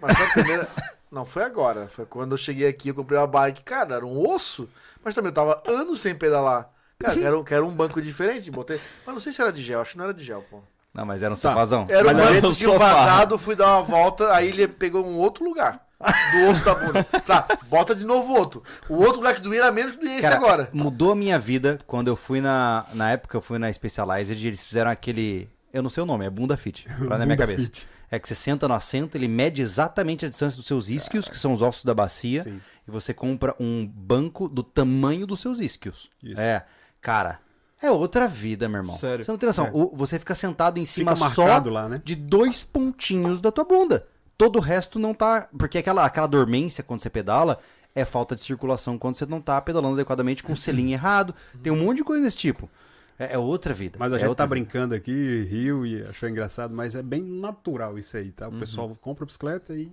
Mas 0.00 0.20
a 0.20 0.32
primeira. 0.32 0.68
Não, 1.10 1.24
foi 1.24 1.42
agora. 1.42 1.88
Foi 1.88 2.06
quando 2.06 2.32
eu 2.32 2.38
cheguei 2.38 2.66
aqui, 2.66 2.88
eu 2.88 2.94
comprei 2.94 3.18
uma 3.18 3.26
bike. 3.26 3.62
Cara, 3.62 3.96
era 3.96 4.06
um 4.06 4.18
osso. 4.26 4.68
Mas 5.04 5.14
também 5.14 5.28
eu 5.28 5.34
tava 5.34 5.62
anos 5.66 6.00
sem 6.00 6.14
pedalar. 6.14 6.70
Cara, 7.04 7.20
quero, 7.20 7.44
quero 7.44 7.66
um 7.66 7.74
banco 7.74 8.00
diferente. 8.00 8.50
Botei. 8.50 8.80
Mas 9.06 9.14
não 9.14 9.20
sei 9.20 9.32
se 9.32 9.40
era 9.42 9.52
de 9.52 9.62
gel, 9.62 9.80
acho 9.80 9.92
que 9.92 9.98
não 9.98 10.04
era 10.04 10.14
de 10.14 10.24
gel, 10.24 10.44
pô. 10.50 10.60
Não, 10.92 11.04
mas 11.04 11.22
era 11.22 11.32
um 11.32 11.36
Tá. 11.36 11.48
sofazão. 11.50 11.84
Era 11.88 12.04
Mas 12.04 12.16
um 12.16 12.20
era 12.20 12.32
banco 12.34 12.46
um 12.46 12.50
que 12.52 12.56
tinha 12.56 12.70
um 12.70 12.72
sofá. 12.74 12.92
vazado, 12.94 13.38
fui 13.38 13.56
dar 13.56 13.66
uma 13.78 13.82
volta, 13.82 14.32
aí 14.32 14.48
ele 14.48 14.68
pegou 14.68 15.04
um 15.04 15.16
outro 15.18 15.44
lugar. 15.44 15.84
Do 15.98 16.48
osso 16.50 16.64
da 16.64 16.74
bunda. 16.74 17.02
Tá, 17.04 17.46
bota 17.68 17.94
de 17.94 18.04
novo 18.04 18.32
outro. 18.34 18.62
O 18.88 18.94
outro 18.96 19.16
lugar 19.16 19.34
que 19.34 19.40
doía 19.40 19.60
era 19.62 19.72
menos 19.72 19.92
que 19.92 20.00
doía 20.00 20.12
esse 20.18 20.22
Cara, 20.22 20.36
agora. 20.36 20.68
Mudou 20.72 21.12
a 21.12 21.16
minha 21.16 21.38
vida 21.38 21.80
quando 21.86 22.08
eu 22.08 22.16
fui 22.16 22.40
na. 22.40 22.84
Na 22.92 23.10
época 23.12 23.36
eu 23.36 23.40
fui 23.40 23.58
na 23.58 23.72
Specialized 23.72 24.44
e 24.44 24.46
eles 24.46 24.64
fizeram 24.64 24.90
aquele. 24.90 25.48
Eu 25.72 25.82
não 25.82 25.88
sei 25.90 26.02
o 26.02 26.06
nome, 26.06 26.24
é 26.26 26.30
Bunda 26.30 26.56
Fit. 26.56 26.86
Pra 27.06 27.16
na 27.18 27.24
minha 27.24 27.38
cabeça. 27.38 27.62
Fit. 27.62 27.88
É 28.10 28.18
que 28.18 28.28
você 28.28 28.34
senta 28.34 28.68
no 28.68 28.74
assento, 28.74 29.16
ele 29.16 29.26
mede 29.26 29.60
exatamente 29.62 30.24
a 30.24 30.28
distância 30.28 30.56
dos 30.56 30.66
seus 30.66 30.88
isquios, 30.88 31.26
que 31.26 31.36
são 31.36 31.52
os 31.52 31.62
ossos 31.62 31.84
da 31.84 31.94
bacia, 31.94 32.42
Sim. 32.42 32.60
e 32.86 32.90
você 32.90 33.12
compra 33.12 33.56
um 33.58 33.84
banco 33.84 34.48
do 34.48 34.62
tamanho 34.62 35.26
dos 35.26 35.40
seus 35.40 35.58
isquios. 35.58 36.08
Isso. 36.22 36.40
É. 36.40 36.64
Cara, 37.04 37.38
é 37.82 37.90
outra 37.90 38.26
vida, 38.26 38.66
meu 38.68 38.80
irmão. 38.80 38.96
Sério? 38.96 39.22
Você 39.24 39.30
não 39.30 39.36
tem 39.38 39.46
noção. 39.46 39.66
É. 39.66 39.70
O- 39.74 39.92
você 39.94 40.18
fica 40.18 40.34
sentado 40.34 40.78
em 40.78 40.84
cima 40.86 41.14
só 41.14 41.44
lá, 41.60 41.86
né? 41.88 42.00
de 42.02 42.16
dois 42.16 42.62
pontinhos 42.64 43.40
da 43.42 43.52
tua 43.52 43.62
bunda. 43.64 44.06
Todo 44.38 44.56
o 44.56 44.60
resto 44.60 44.98
não 44.98 45.12
tá. 45.14 45.46
Porque 45.56 45.78
aquela, 45.78 46.04
aquela 46.04 46.26
dormência 46.26 46.82
quando 46.82 47.00
você 47.00 47.10
pedala 47.10 47.58
é 47.94 48.04
falta 48.04 48.34
de 48.34 48.40
circulação 48.40 48.98
quando 48.98 49.14
você 49.16 49.26
não 49.26 49.40
tá 49.40 49.60
pedalando 49.60 49.94
adequadamente 49.94 50.42
com 50.42 50.54
o 50.54 50.56
selinho 50.56 50.90
errado. 50.96 51.34
Tem 51.62 51.70
um 51.72 51.76
monte 51.84 51.98
de 51.98 52.04
coisa 52.04 52.24
desse 52.24 52.38
tipo. 52.38 52.68
É, 53.18 53.34
é 53.34 53.38
outra 53.38 53.72
vida. 53.74 53.96
Mas 54.00 54.12
a 54.12 54.16
é 54.16 54.20
gente 54.20 54.28
tá 54.34 54.44
vida. 54.44 54.46
brincando 54.48 54.94
aqui, 54.94 55.46
riu 55.48 55.86
e 55.86 56.02
achou 56.04 56.28
engraçado, 56.28 56.74
mas 56.74 56.96
é 56.96 57.02
bem 57.02 57.22
natural 57.22 57.96
isso 57.98 58.16
aí, 58.16 58.32
tá? 58.32 58.48
O 58.48 58.52
Uhum. 58.52 58.58
pessoal 58.60 58.98
compra 59.00 59.24
bicicleta 59.26 59.72
e 59.74 59.92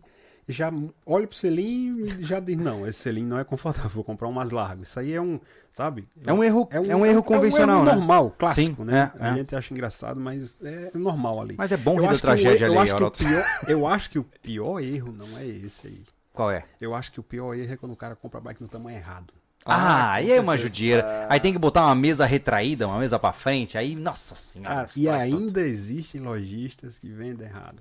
já 0.49 0.71
olha 1.05 1.27
pro 1.27 1.37
selinho 1.37 2.05
e 2.19 2.25
já 2.25 2.39
diz, 2.39 2.57
não, 2.57 2.87
esse 2.87 2.99
selinho 2.99 3.27
não 3.27 3.39
é 3.39 3.43
confortável, 3.43 3.89
vou 3.91 4.03
comprar 4.03 4.27
um 4.27 4.31
mais 4.31 4.51
largo. 4.51 4.83
Isso 4.83 4.99
aí 4.99 5.13
é 5.13 5.21
um, 5.21 5.39
sabe? 5.69 6.07
É 6.25 6.33
um 6.33 6.43
erro- 6.43 6.67
é 6.71 6.95
um 6.95 7.05
erro 7.05 7.23
convencional, 7.23 7.79
é 7.79 7.81
um 7.81 7.83
né? 7.85 7.91
erro 7.91 7.99
normal, 7.99 8.35
clássico, 8.37 8.83
Sim, 8.83 8.87
né? 8.91 9.11
é, 9.19 9.23
a 9.23 9.31
é. 9.31 9.33
gente 9.35 9.55
acha 9.55 9.73
engraçado, 9.73 10.19
mas 10.19 10.57
é 10.63 10.91
normal 10.93 11.41
ali. 11.41 11.55
Mas 11.57 11.71
é 11.71 11.77
bom 11.77 11.95
eu 11.97 12.03
rir 12.03 12.09
da 12.09 12.17
tragédia 12.17 12.65
eu 12.65 12.71
ali, 12.79 12.81
acho 12.91 12.95
que 12.97 13.03
o 13.03 13.11
pior, 13.11 13.45
Eu 13.67 13.87
acho 13.87 14.09
que 14.09 14.19
o 14.19 14.23
pior 14.23 14.79
erro 14.79 15.11
não 15.11 15.37
é 15.37 15.45
esse 15.45 15.87
aí. 15.87 16.03
Qual 16.33 16.49
é? 16.49 16.63
Eu 16.79 16.95
acho 16.95 17.11
que 17.11 17.19
o 17.19 17.23
pior 17.23 17.53
erro 17.53 17.73
é 17.73 17.77
quando 17.77 17.91
o 17.91 17.97
cara 17.97 18.15
compra 18.15 18.39
a 18.39 18.41
bike 18.41 18.61
no 18.61 18.67
tamanho 18.69 18.97
errado. 18.97 19.33
Ah, 19.65 20.13
aí 20.13 20.31
é 20.31 20.39
uma 20.41 20.57
judiaira. 20.57 21.27
Aí 21.29 21.39
tem 21.39 21.53
que 21.53 21.59
botar 21.59 21.85
uma 21.85 21.95
mesa 21.95 22.25
retraída, 22.25 22.87
uma 22.87 22.99
mesa 22.99 23.19
pra 23.19 23.31
frente. 23.31 23.77
Aí, 23.77 23.95
nossa 23.95 24.35
senhora. 24.35 24.69
Cara, 24.75 24.81
e 24.83 24.85
destrói 25.01 25.29
tudo. 25.29 25.37
ainda 25.37 25.61
existem 25.61 26.21
lojistas 26.21 26.97
que 26.97 27.09
vendem 27.09 27.47
errado. 27.47 27.77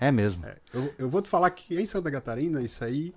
É 0.00 0.12
mesmo. 0.12 0.44
É, 0.46 0.56
eu, 0.72 0.94
eu 0.98 1.08
vou 1.10 1.20
te 1.20 1.28
falar 1.28 1.50
que 1.50 1.78
em 1.80 1.86
Santa 1.86 2.10
Catarina 2.10 2.62
isso 2.62 2.84
aí 2.84 3.12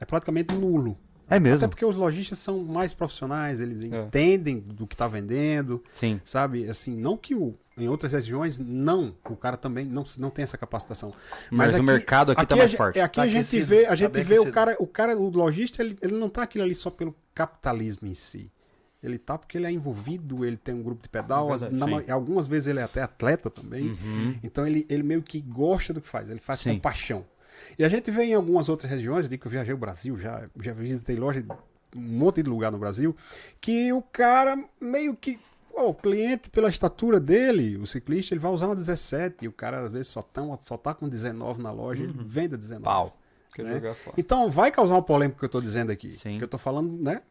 é 0.00 0.04
praticamente 0.04 0.54
nulo. 0.54 0.96
É 1.28 1.40
mesmo. 1.40 1.56
Até 1.64 1.66
porque 1.68 1.84
os 1.84 1.96
lojistas 1.96 2.38
são 2.38 2.62
mais 2.62 2.94
profissionais, 2.94 3.60
eles 3.60 3.82
entendem 3.82 4.60
do 4.60 4.86
que 4.86 4.94
está 4.94 5.08
vendendo, 5.08 5.82
Sim. 5.90 6.20
sabe? 6.22 6.68
Assim, 6.70 6.94
não 6.94 7.16
que 7.16 7.34
o, 7.34 7.52
em 7.76 7.88
outras 7.88 8.12
regiões 8.12 8.60
não, 8.60 9.12
o 9.28 9.34
cara 9.34 9.56
também 9.56 9.84
não, 9.84 10.04
não 10.18 10.30
tem 10.30 10.44
essa 10.44 10.56
capacitação. 10.56 11.12
Mas 11.50 11.74
o 11.74 11.82
mercado 11.82 12.30
aqui 12.30 12.46
tá 12.46 12.54
a 12.54 12.58
mais 12.58 12.70
ge- 12.70 12.76
forte. 12.76 13.00
é, 13.00 13.02
aqui 13.02 13.16
Tá 13.16 13.22
a 13.22 13.28
gente 13.28 13.60
vê, 13.60 13.86
a 13.86 13.88
tá 13.88 13.94
gente 13.96 14.12
bem 14.12 14.22
vê 14.22 14.34
o 14.34 14.42
aquecido. 14.42 14.54
cara, 14.54 14.76
o 14.78 14.86
cara, 14.86 15.16
o 15.18 15.28
lojista, 15.28 15.82
ele, 15.82 15.98
ele 16.00 16.14
não 16.14 16.28
tá 16.28 16.44
aquilo 16.44 16.62
ali 16.62 16.76
só 16.76 16.90
pelo 16.90 17.12
capitalismo 17.36 18.08
em 18.08 18.14
si. 18.14 18.50
Ele 19.02 19.18
tá 19.18 19.36
porque 19.38 19.56
ele 19.58 19.66
é 19.66 19.70
envolvido, 19.70 20.44
ele 20.44 20.56
tem 20.56 20.74
um 20.74 20.82
grupo 20.82 21.02
de 21.02 21.08
pedal, 21.08 21.52
as- 21.52 21.60
Verdade, 21.60 22.06
na 22.08 22.12
algumas 22.14 22.46
vezes 22.48 22.66
ele 22.66 22.80
é 22.80 22.82
até 22.82 23.02
atleta 23.02 23.48
também. 23.50 23.96
Então 24.42 24.66
ele, 24.66 24.84
ele 24.88 25.02
meio 25.04 25.22
que 25.22 25.40
gosta 25.40 25.92
do 25.92 26.00
que 26.00 26.08
faz, 26.08 26.28
ele 26.30 26.40
faz 26.40 26.60
Sim. 26.60 26.74
com 26.74 26.80
paixão. 26.80 27.24
E 27.78 27.84
a 27.84 27.88
gente 27.88 28.10
vê 28.10 28.24
em 28.24 28.34
algumas 28.34 28.68
outras 28.68 28.90
regiões, 28.90 29.24
eu 29.26 29.28
digo 29.28 29.42
que 29.42 29.46
eu 29.46 29.52
viajei 29.52 29.74
o 29.74 29.78
Brasil, 29.78 30.16
já, 30.18 30.48
já 30.60 30.72
visitei 30.72 31.14
loja 31.14 31.44
um 31.94 32.00
monte 32.00 32.42
de 32.42 32.50
lugar 32.50 32.72
no 32.72 32.78
Brasil, 32.78 33.14
que 33.60 33.92
o 33.92 34.02
cara 34.02 34.58
meio 34.80 35.14
que. 35.14 35.38
ó, 35.74 35.88
o 35.90 35.94
cliente, 35.94 36.50
pela 36.50 36.68
estatura 36.68 37.20
dele, 37.20 37.76
o 37.76 37.86
ciclista, 37.86 38.34
ele 38.34 38.40
vai 38.40 38.50
usar 38.50 38.66
uma 38.66 38.74
17 38.76 39.44
e 39.44 39.48
o 39.48 39.52
cara 39.52 39.84
às 39.86 39.92
vezes 39.92 40.08
só 40.08 40.20
tá, 40.22 40.42
só 40.58 40.76
tá 40.76 40.92
com 40.94 41.08
19 41.08 41.62
na 41.62 41.70
loja, 41.70 42.02
ele 42.02 42.14
vende 42.18 42.54
a 42.54 42.58
19. 42.58 42.82
Pau. 42.82 43.16
Quer 43.56 43.64
né? 43.64 43.74
jogar 43.74 43.94
fora. 43.94 44.14
Então 44.18 44.50
vai 44.50 44.70
causar 44.70 44.94
uma 44.94 45.02
polêmica 45.02 45.38
que 45.38 45.44
eu 45.44 45.48
tô 45.48 45.60
dizendo 45.60 45.90
aqui. 45.90 46.16
Sim. 46.16 46.38
Que 46.38 46.44
eu 46.44 46.48
tô 46.48 46.58
falando, 46.58 46.90
né? 47.02 47.22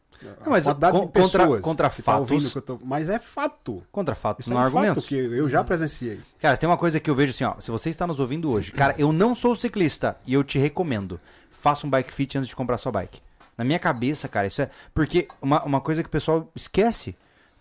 Não, 0.45 0.51
mas 0.51 0.65
A 0.65 0.71
quantidade 0.71 0.97
con- 0.97 1.05
de 1.05 1.11
pessoas 1.11 1.31
contra- 1.61 1.61
contra 1.61 1.89
tá 1.89 2.17
ouvindo 2.17 2.41
fatos- 2.43 2.55
eu 2.55 2.61
tô- 2.61 2.79
Mas 2.83 3.09
é 3.09 3.19
fato. 3.19 3.83
Contra 3.91 4.15
fatos, 4.15 4.45
Isso 4.45 4.53
não 4.53 4.61
é 4.61 4.67
um 4.67 4.71
fato 4.71 4.77
argumentos. 4.77 5.05
que 5.05 5.15
eu 5.15 5.49
já 5.49 5.61
presenciei. 5.63 6.19
Cara, 6.39 6.55
tem 6.55 6.69
uma 6.69 6.77
coisa 6.77 6.99
que 7.01 7.09
eu 7.09 7.15
vejo 7.15 7.31
assim, 7.31 7.43
ó. 7.43 7.55
Se 7.59 7.69
você 7.69 7.89
está 7.89 8.07
nos 8.07 8.19
ouvindo 8.19 8.49
hoje, 8.49 8.71
cara, 8.71 8.95
eu 8.97 9.11
não 9.11 9.35
sou 9.35 9.53
ciclista 9.55 10.15
e 10.25 10.33
eu 10.33 10.43
te 10.43 10.57
recomendo. 10.57 11.19
Faça 11.51 11.85
um 11.85 11.89
bike 11.89 12.13
fit 12.13 12.37
antes 12.37 12.47
de 12.47 12.55
comprar 12.55 12.77
sua 12.77 12.91
bike. 12.93 13.19
Na 13.57 13.65
minha 13.65 13.77
cabeça, 13.79 14.27
cara, 14.29 14.47
isso 14.47 14.61
é. 14.61 14.69
Porque 14.93 15.27
uma, 15.41 15.61
uma 15.63 15.81
coisa 15.81 16.01
que 16.01 16.07
o 16.07 16.11
pessoal 16.11 16.49
esquece. 16.55 17.15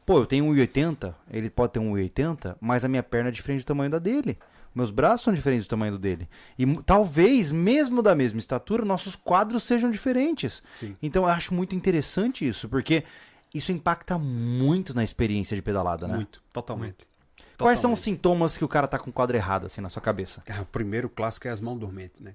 Pô, 0.07 0.19
eu 0.19 0.27
tenho 0.27 0.45
1,80, 0.45 1.15
ele 1.31 1.49
pode 1.51 1.73
ter 1.73 1.81
1,80, 1.81 2.57
mas 2.61 2.85
a 2.85 2.89
minha 2.89 3.03
perna 3.03 3.31
é 3.31 3.33
diferente 3.33 3.63
do 3.63 3.67
tamanho 3.67 3.91
da 3.91 3.99
dele. 3.99 4.39
Meus 4.75 4.91
braços 4.91 5.23
são 5.23 5.33
diferentes 5.35 5.67
do 5.67 5.71
tamanho 5.71 5.93
do 5.93 5.99
dele. 5.99 6.29
E 6.59 6.67
talvez, 6.83 7.51
mesmo 7.53 8.03
da 8.03 8.15
mesma 8.15 8.39
estatura, 8.39 8.85
nossos 8.85 9.15
quadros 9.15 9.63
sejam 9.63 9.91
diferentes. 9.91 10.63
Sim. 10.75 10.97
Então 11.03 11.23
eu 11.25 11.29
acho 11.29 11.55
muito 11.55 11.77
interessante 11.77 12.47
isso, 12.49 12.69
porque 12.69 13.05
isso 13.53 13.71
impacta 13.71 14.19
muito 14.19 14.93
na 14.95 15.05
experiência 15.05 15.55
de 15.57 15.63
pedalada, 15.63 16.09
né? 16.09 16.17
Muito, 16.17 16.43
totalmente. 16.53 17.07
Quais 17.57 17.79
são 17.79 17.93
os 17.93 18.01
sintomas 18.01 18.59
que 18.59 18.65
o 18.65 18.69
cara 18.69 18.89
tá 18.89 18.99
com 18.99 19.11
o 19.11 19.13
quadro 19.13 19.37
errado, 19.37 19.67
assim, 19.67 19.81
na 19.81 19.89
sua 19.89 20.03
cabeça? 20.03 20.43
Ah, 20.51 20.63
O 20.63 20.67
primeiro 20.67 21.09
clássico 21.09 21.47
é 21.47 21.51
as 21.53 21.61
mãos 21.61 21.79
dormentes, 21.79 22.21
né? 22.21 22.35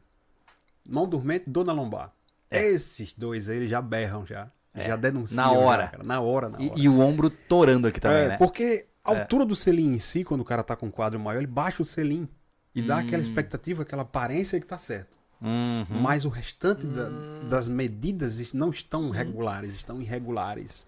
Mão 0.88 1.08
dormente, 1.08 1.44
dor 1.48 1.66
na 1.66 1.74
lombar. 1.74 2.14
Esses 2.50 3.14
dois 3.14 3.50
aí, 3.50 3.58
eles 3.58 3.70
já 3.70 3.82
berram 3.82 4.26
já. 4.26 4.50
Já 4.76 4.96
denunciam. 4.96 5.44
Na 5.44 5.52
hora. 5.52 5.92
já. 5.98 6.04
Na 6.04 6.22
hora, 6.22 6.48
na 6.50 6.58
hora. 6.58 6.72
E, 6.76 6.84
e 6.84 6.90
o 6.90 7.00
ombro 7.00 7.30
torando 7.30 7.88
aqui 7.88 8.00
também, 8.00 8.24
É, 8.24 8.28
né? 8.30 8.38
Porque 8.38 8.86
a 9.04 9.12
altura 9.22 9.46
do 9.46 9.56
selim 9.56 9.94
em 9.94 10.00
si, 10.00 10.24
quando 10.24 10.42
o 10.42 10.46
cara 10.46 10.64
tá 10.64 10.76
com 10.76 10.88
um 10.88 10.92
quadro 10.92 11.20
maior, 11.20 11.38
ele 11.40 11.48
baixa 11.48 11.82
o 11.82 11.86
selim. 11.86 12.28
e 12.76 12.84
dá 12.84 13.00
aquela 13.00 13.22
expectativa, 13.22 13.82
aquela 13.82 14.04
aparência 14.04 14.60
que 14.60 14.66
tá 14.68 14.78
certo. 14.78 15.10
Uhum. 15.44 16.00
Mas 16.02 16.24
o 16.24 16.30
restante 16.30 16.86
da- 16.86 17.10
das 17.50 17.68
medidas 17.68 18.54
não 18.54 18.70
estão 18.70 19.10
regulares, 19.10 19.74
estão 19.74 20.00
irregulares. 20.02 20.86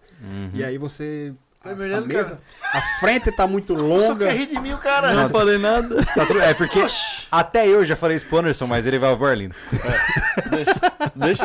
E 0.54 0.62
aí 0.62 0.78
você. 0.78 1.34
Tá 1.62 1.70
a- 1.70 1.74
me 1.74 1.82
olhando, 1.84 2.06
mesa, 2.08 2.40
a 2.72 2.80
frente 3.00 3.30
tá 3.32 3.46
muito 3.46 3.74
Só 3.76 3.80
longa. 3.82 4.26
quer 4.26 4.34
rir 4.36 4.46
de 4.46 4.58
mim, 4.60 4.72
o 4.72 4.78
cara. 4.78 5.12
Não 5.12 5.28
falei 5.28 5.58
nada. 5.58 6.04
Tá 6.14 6.26
tudo- 6.26 6.40
É 6.40 6.52
porque 6.54 6.84
até 7.30 7.66
eu 7.68 7.84
já 7.84 7.94
falei 7.94 8.16
isso 8.16 8.26
pro 8.26 8.38
Anderson, 8.38 8.66
mas 8.66 8.86
ele 8.86 8.98
vai 8.98 9.10
ouvir 9.10 9.26
Arlindo. 9.26 9.54
Deixa. 11.14 11.44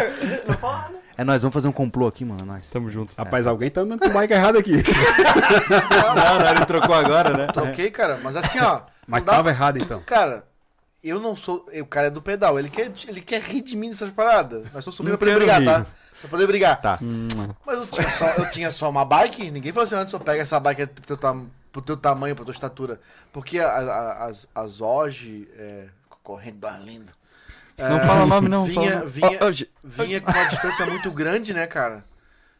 É 1.17 1.23
nós, 1.23 1.41
vamos 1.41 1.53
fazer 1.53 1.67
um 1.67 1.71
complô 1.71 2.07
aqui, 2.07 2.23
mano. 2.23 2.45
Nós. 2.45 2.67
Tamo 2.69 2.89
junto. 2.89 3.11
Rapaz, 3.17 3.47
alguém 3.47 3.69
tá 3.71 3.81
andando 3.81 3.99
com 3.99 4.07
o 4.07 4.13
bike 4.13 4.33
errado 4.33 4.57
aqui. 4.57 4.73
Não, 4.73 6.39
não, 6.39 6.51
ele 6.51 6.65
trocou 6.65 6.93
agora, 6.93 7.35
né? 7.35 7.47
Troquei, 7.47 7.89
cara. 7.89 8.19
Mas 8.23 8.35
assim, 8.35 8.59
ó. 8.59 8.81
Mas 9.07 9.21
não 9.21 9.25
dá- 9.25 9.33
tava 9.33 9.49
errado 9.49 9.77
então. 9.77 10.01
Cara, 10.05 10.43
eu 11.03 11.19
não 11.19 11.35
sou. 11.35 11.65
O 11.81 11.85
cara 11.85 12.07
é 12.07 12.11
do 12.11 12.21
pedal. 12.21 12.59
Ele 12.59 12.69
quer, 12.69 12.91
ele 13.07 13.21
quer 13.21 13.41
rir 13.41 13.61
de 13.61 13.75
mim 13.75 13.87
nessas 13.87 14.09
paradas. 14.11 14.63
Nós 14.73 14.83
só 14.85 14.91
subindo 14.91 15.11
Não 15.13 15.17
pra 15.17 15.27
quero 15.27 15.39
brigar, 15.39 15.59
rir. 15.59 15.65
tá? 15.65 15.85
Pra 16.21 16.29
poder 16.29 16.47
brigar. 16.47 16.81
Tá. 16.81 16.97
Mas 17.65 17.77
eu 17.77 17.87
tinha, 17.87 18.09
só, 18.09 18.25
eu 18.31 18.49
tinha 18.51 18.71
só 18.71 18.89
uma 18.89 19.05
bike. 19.05 19.51
Ninguém 19.51 19.71
falou 19.71 19.85
assim, 19.85 19.95
antes 19.95 20.13
eu 20.13 20.19
pega 20.19 20.41
essa 20.41 20.59
bike 20.59 20.87
pro 20.87 21.03
teu, 21.05 21.17
tam, 21.17 21.49
pro 21.71 21.81
teu 21.81 21.95
tamanho, 21.97 22.35
pra 22.35 22.43
tua 22.45 22.53
estatura. 22.53 22.99
Porque 23.31 23.59
a- 23.59 23.67
a- 23.69 24.25
as, 24.25 24.47
as 24.55 24.81
OG, 24.81 25.47
é, 25.57 25.87
correndo 26.23 26.57
do 26.57 26.67
Arlindo. 26.67 27.11
Não 27.77 27.99
é, 27.99 28.05
fala 28.07 28.25
nome, 28.25 28.49
não. 28.49 28.63
Vinha, 28.65 28.91
fala... 28.93 29.05
vinha, 29.05 29.51
gente. 29.51 29.71
vinha 29.83 30.19
com 30.21 30.31
uma 30.31 30.45
distância 30.45 30.85
muito 30.87 31.11
grande, 31.11 31.53
né, 31.53 31.67
cara? 31.67 32.03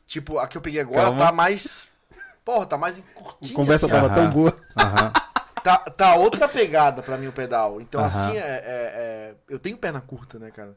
Tipo, 0.06 0.38
a 0.38 0.48
que 0.48 0.56
eu 0.58 0.62
peguei 0.62 0.80
agora 0.82 1.06
Calma. 1.06 1.26
tá 1.26 1.32
mais. 1.32 1.88
Porra, 2.46 2.66
tá 2.68 2.78
mais 2.78 3.00
A 3.00 3.02
curtinha. 3.20 3.56
conversa 3.56 3.88
assim, 3.88 3.96
tava 3.96 4.06
Aham. 4.08 4.16
tão 4.16 4.30
boa. 4.30 4.56
Aham. 4.78 5.12
tá, 5.64 5.78
tá 5.80 6.16
outra 6.16 6.48
pegada 6.48 7.02
pra 7.02 7.18
mim 7.18 7.28
o 7.28 7.32
pedal. 7.34 7.82
Então, 7.82 8.00
Aham. 8.00 8.08
assim, 8.08 8.38
é, 8.38 8.40
é- 8.40 8.64
é- 8.64 9.34
eu 9.50 9.58
tenho 9.60 9.76
perna 9.78 10.00
curta, 10.00 10.38
né, 10.40 10.52
cara? 10.52 10.76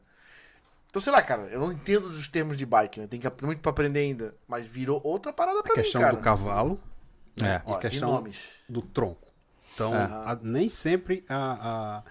Então, 0.91 1.01
sei 1.01 1.11
lá, 1.11 1.21
cara, 1.21 1.43
eu 1.43 1.59
não 1.59 1.71
entendo 1.71 2.05
os 2.05 2.27
termos 2.27 2.55
de 2.57 2.65
bike, 2.65 2.99
né? 2.99 3.07
Tem 3.07 3.17
que 3.19 3.27
muito 3.45 3.61
pra 3.61 3.71
aprender 3.71 4.01
ainda. 4.01 4.35
Mas 4.47 4.65
virou 4.65 4.99
outra 5.03 5.31
parada 5.33 5.63
pra 5.63 5.71
A 5.73 5.77
mim, 5.77 5.81
questão 5.83 6.01
cara. 6.01 6.15
do 6.15 6.21
cavalo 6.21 6.79
É. 7.41 7.55
e 7.55 7.61
Ó, 7.65 7.75
a 7.75 7.79
questão 7.79 8.11
nomes. 8.11 8.37
do 8.67 8.81
tronco. 8.81 9.27
Então, 9.73 9.93
Aham. 9.93 10.21
a- 10.25 10.39
nem 10.43 10.67
sempre 10.67 11.23
a, 11.29 11.35
a- 11.99 12.03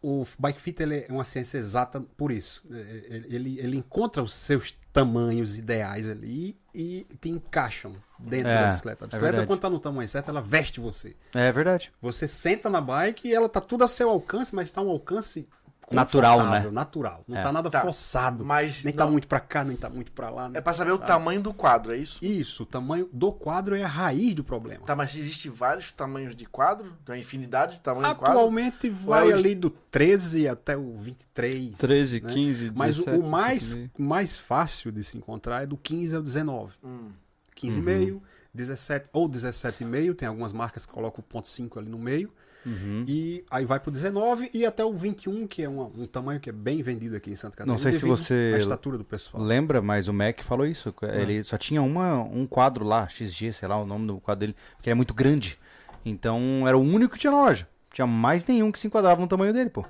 o 0.00 0.24
bike 0.38 0.60
fit 0.60 0.80
ele 0.82 0.98
é 0.98 1.06
uma 1.10 1.24
ciência 1.24 1.58
exata 1.58 2.00
por 2.16 2.30
isso. 2.30 2.62
É, 2.70 2.76
Ele, 3.16 3.34
ele, 3.34 3.58
ele 3.58 3.76
encontra 3.78 4.22
os 4.22 4.32
seus 4.34 4.72
tamanhos 4.92 5.58
ideais 5.58 6.08
ali 6.08 6.56
e 6.72 7.04
te 7.20 7.28
encaixam 7.30 7.92
dentro 8.18 8.50
É, 8.52 8.60
da 8.60 8.66
bicicleta. 8.68 9.04
A 9.04 9.06
é 9.06 9.08
bicicleta, 9.08 9.32
verdade. 9.32 9.46
quando 9.48 9.60
tá 9.60 9.68
no 9.70 9.80
tamanho 9.80 10.08
certo, 10.08 10.28
ela 10.30 10.40
veste 10.42 10.78
você. 10.78 11.16
É 11.34 11.50
verdade. 11.50 11.90
Você 12.00 12.28
senta 12.28 12.70
na 12.70 12.80
bike 12.80 13.26
e 13.26 13.34
ela 13.34 13.48
tá 13.48 13.60
tudo 13.60 13.82
ao 13.82 13.88
seu 13.88 14.08
alcance, 14.10 14.54
mas 14.54 14.70
tá 14.70 14.80
um 14.80 14.90
alcance 14.90 15.48
Natural, 15.90 16.50
né? 16.50 16.70
Natural. 16.70 17.22
Não 17.28 17.36
É. 17.38 17.42
tá 17.42 17.52
nada 17.52 17.70
Tá, 17.70 17.80
forçado. 17.82 18.44
mas 18.44 18.82
nem 18.84 18.92
tá 18.92 19.04
não- 19.04 19.12
muito 19.12 19.28
pra 19.28 19.38
cá, 19.40 19.62
nem 19.64 19.76
tá 19.76 19.88
muito 19.90 20.12
pra 20.12 20.30
lá. 20.30 20.48
né? 20.48 20.58
É 20.58 20.60
pra 20.60 20.72
saber 20.74 20.92
o 20.92 20.98
tamanho 20.98 21.42
do 21.42 21.52
quadro, 21.52 21.92
é 21.92 21.96
isso? 21.96 22.18
Isso, 22.24 22.62
o 22.62 22.66
tamanho 22.66 23.08
do 23.12 23.32
quadro 23.32 23.76
é 23.76 23.82
a 23.82 23.88
raiz 23.88 24.34
do 24.34 24.42
problema. 24.42 24.84
Tá, 24.84 24.96
mas 24.96 25.16
existe 25.16 25.48
vários 25.48 25.92
tamanhos 25.92 26.34
de 26.34 26.46
quadro? 26.46 26.92
Tem 27.04 27.14
uma 27.14 27.18
infinidade 27.18 27.74
de 27.74 27.80
tamanho 27.80 28.08
de 28.08 28.14
quadro? 28.14 28.38
Atualmente 28.38 28.88
vai 28.88 29.24
Ou 29.24 29.30
é 29.30 29.34
ali 29.34 29.54
do 29.54 29.70
13 29.70 30.48
até 30.48 30.76
o 30.76 30.96
23. 30.96 31.76
13, 31.78 32.20
né? 32.20 32.32
15, 32.32 32.70
17. 32.70 32.78
Mas 32.78 32.98
o 33.00 33.30
mais, 33.30 33.62
17,5. 33.74 33.90
mais 34.02 34.36
fácil 34.36 34.90
de 34.92 35.04
se 35.04 35.16
encontrar 35.16 35.62
é 35.62 35.66
do 35.66 35.76
15 35.76 36.14
ao 36.16 36.22
19. 36.22 36.76
Hum. 36.82 37.10
15,5, 37.56 38.20
17 38.52 39.08
ou 39.12 39.28
17,5, 39.28 40.14
tem 40.14 40.28
algumas 40.28 40.52
marcas 40.52 40.84
que 40.86 40.92
colocam 40.92 41.20
o 41.20 41.22
ponto 41.22 41.48
5 41.48 41.78
ali 41.78 41.88
no 41.88 41.98
meio. 41.98 42.32
Uhum. 42.66 43.04
E 43.06 43.44
aí 43.50 43.64
vai 43.64 43.78
pro 43.80 43.90
19 43.90 44.50
e 44.54 44.64
até 44.64 44.84
o 44.84 44.92
21, 44.92 45.46
que 45.46 45.62
é 45.62 45.68
uma- 45.68 45.84
um 45.86 46.06
tamanho 46.06 46.40
que 46.40 46.48
é 46.48 46.52
bem 46.52 46.82
vendido 46.82 47.16
aqui 47.16 47.30
em 47.30 47.36
Santa 47.36 47.56
Catarina. 47.56 47.72
Não 47.74 47.78
sei 47.78 47.92
se 47.92 48.04
você 48.06 48.52
estatura 48.58 48.96
do 48.98 49.04
pessoal. 49.04 49.42
Lembra, 49.42 49.82
mas 49.82 50.08
o 50.08 50.12
Mac 50.12 50.40
falou 50.42 50.66
isso. 50.66 50.94
Ele 51.02 51.42
só 51.44 51.56
tinha 51.58 51.82
uma, 51.82 52.14
um 52.22 52.46
quadro 52.46 52.84
lá, 52.84 53.06
XG, 53.08 53.52
sei 53.52 53.68
lá 53.68 53.76
o 53.76 53.84
nome 53.86 54.06
do 54.06 54.18
quadro 54.20 54.40
dele, 54.40 54.56
porque 54.76 54.88
ele 54.88 54.92
é 54.92 54.94
muito 54.94 55.12
grande. 55.14 55.58
Então 56.04 56.66
era 56.66 56.76
o 56.76 56.80
único 56.82 57.14
que 57.14 57.20
tinha 57.20 57.30
na 57.32 57.42
loja. 57.42 57.66
Tinha 57.92 58.06
mais 58.06 58.44
nenhum 58.46 58.72
que 58.72 58.78
se 58.78 58.86
enquadrava 58.86 59.20
no 59.20 59.26
tamanho 59.28 59.52
dele, 59.52 59.70
pô. 59.70 59.84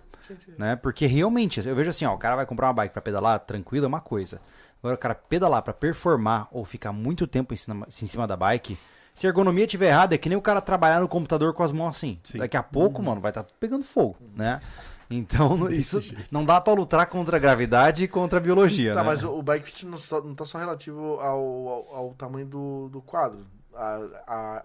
Né? 0.58 0.76
Porque 0.76 1.06
realmente, 1.06 1.66
eu 1.66 1.74
vejo 1.74 1.90
assim, 1.90 2.04
ó, 2.04 2.14
o 2.14 2.18
cara 2.18 2.36
vai 2.36 2.46
comprar 2.46 2.68
uma 2.68 2.72
bike 2.74 2.92
pra 2.92 3.02
pedalar, 3.02 3.40
tranquilo, 3.40 3.84
é 3.84 3.88
uma 3.88 4.00
coisa. 4.00 4.40
Agora 4.82 4.94
o 4.94 4.98
cara 4.98 5.14
pedalar 5.14 5.62
pra 5.62 5.72
performar 5.72 6.48
ou 6.52 6.64
ficar 6.64 6.92
muito 6.92 7.26
tempo 7.26 7.52
em 7.54 7.56
cima, 7.56 7.86
em 7.88 8.06
cima 8.06 8.26
da 8.26 8.36
bike, 8.36 8.76
se 9.14 9.26
a 9.26 9.30
ergonomia 9.30 9.64
estiver 9.64 9.88
errada, 9.88 10.14
é 10.14 10.18
que 10.18 10.28
nem 10.28 10.36
o 10.36 10.42
cara 10.42 10.60
trabalhar 10.60 11.00
no 11.00 11.08
computador 11.08 11.54
com 11.54 11.62
as 11.62 11.70
mãos 11.72 11.90
assim. 11.96 12.18
Sim. 12.24 12.38
Daqui 12.38 12.56
a 12.56 12.62
pouco, 12.62 13.00
mano, 13.02 13.20
vai 13.20 13.30
estar 13.30 13.44
pegando 13.60 13.84
fogo, 13.84 14.16
né? 14.36 14.60
Então, 15.08 15.68
isso 15.70 16.00
não 16.30 16.44
dá 16.44 16.60
pra 16.60 16.72
lutar 16.72 17.06
contra 17.06 17.36
a 17.36 17.40
gravidade 17.40 18.04
e 18.04 18.08
contra 18.08 18.38
a 18.38 18.42
biologia, 18.42 18.92
Tá, 18.92 19.00
né? 19.02 19.06
mas 19.06 19.22
o, 19.22 19.40
bike 19.42 19.66
fit 19.66 19.86
não, 19.86 19.96
só- 19.96 20.20
não 20.20 20.34
tá 20.34 20.44
só 20.44 20.58
relativo 20.58 21.20
ao, 21.20 21.38
ao, 21.68 21.94
ao 21.96 22.14
tamanho 22.14 22.46
do, 22.46 22.88
do 22.88 23.00
quadro. 23.00 23.46
A, 23.74 23.96
a, 24.26 24.64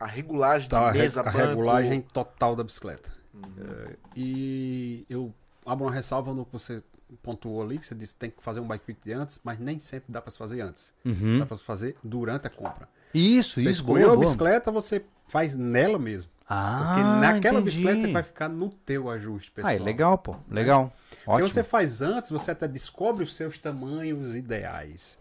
a 0.00 0.06
regulagem 0.06 0.68
Tá, 0.68 0.88
a, 0.88 0.92
de 0.92 0.98
mesa, 0.98 1.20
a 1.20 1.24
banco... 1.24 1.36
regulagem 1.38 2.00
total 2.00 2.56
da 2.56 2.64
bicicleta. 2.64 3.10
Uhum. 3.34 3.42
É, 3.90 3.96
e 4.16 5.04
eu 5.10 5.34
abro 5.66 5.84
uma 5.86 5.92
ressalva 5.92 6.32
no 6.32 6.44
que 6.46 6.52
você 6.52 6.82
pontuou 7.22 7.62
ali, 7.62 7.78
que 7.78 7.84
você 7.86 7.94
disse 7.94 8.14
que 8.14 8.20
tem 8.20 8.30
que 8.30 8.42
fazer 8.42 8.60
um 8.60 8.66
bike 8.66 8.84
fit 8.86 9.12
antes, 9.12 9.40
mas 9.44 9.58
nem 9.58 9.78
sempre 9.78 10.10
dá 10.12 10.22
para 10.22 10.30
se 10.30 10.38
fazer 10.38 10.60
antes. 10.62 10.94
Uhum. 11.04 11.38
Dá 11.38 11.46
para 11.46 11.56
se 11.56 11.62
fazer 11.62 11.96
durante 12.02 12.46
a 12.46 12.50
compra. 12.50 12.88
Isso, 13.18 13.54
Você 13.54 13.60
isso. 13.70 13.80
escolheu 13.80 14.06
boa, 14.08 14.12
a 14.12 14.16
boa. 14.16 14.26
bicicleta, 14.26 14.70
você 14.70 15.04
faz 15.28 15.56
nela 15.56 15.98
mesmo. 15.98 16.30
Ah, 16.48 16.94
Porque 16.94 17.02
naquela 17.26 17.58
entendi. 17.58 17.64
bicicleta 17.82 18.08
vai 18.12 18.22
ficar 18.22 18.48
no 18.48 18.68
teu 18.68 19.10
ajuste, 19.10 19.50
pessoal. 19.50 19.72
Ah, 19.72 19.76
é 19.76 19.78
legal, 19.80 20.16
pô. 20.16 20.36
Legal. 20.48 20.92
Porque 21.10 21.30
Ótimo. 21.30 21.48
você 21.48 21.64
faz 21.64 22.02
antes, 22.02 22.30
você 22.30 22.52
até 22.52 22.68
descobre 22.68 23.24
os 23.24 23.34
seus 23.34 23.58
tamanhos 23.58 24.36
ideais. 24.36 25.18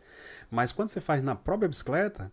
Mas 0.51 0.71
quando 0.71 0.89
você 0.89 1.01
faz 1.01 1.23
na 1.23 1.35
própria 1.35 1.67
bicicleta, 1.67 2.31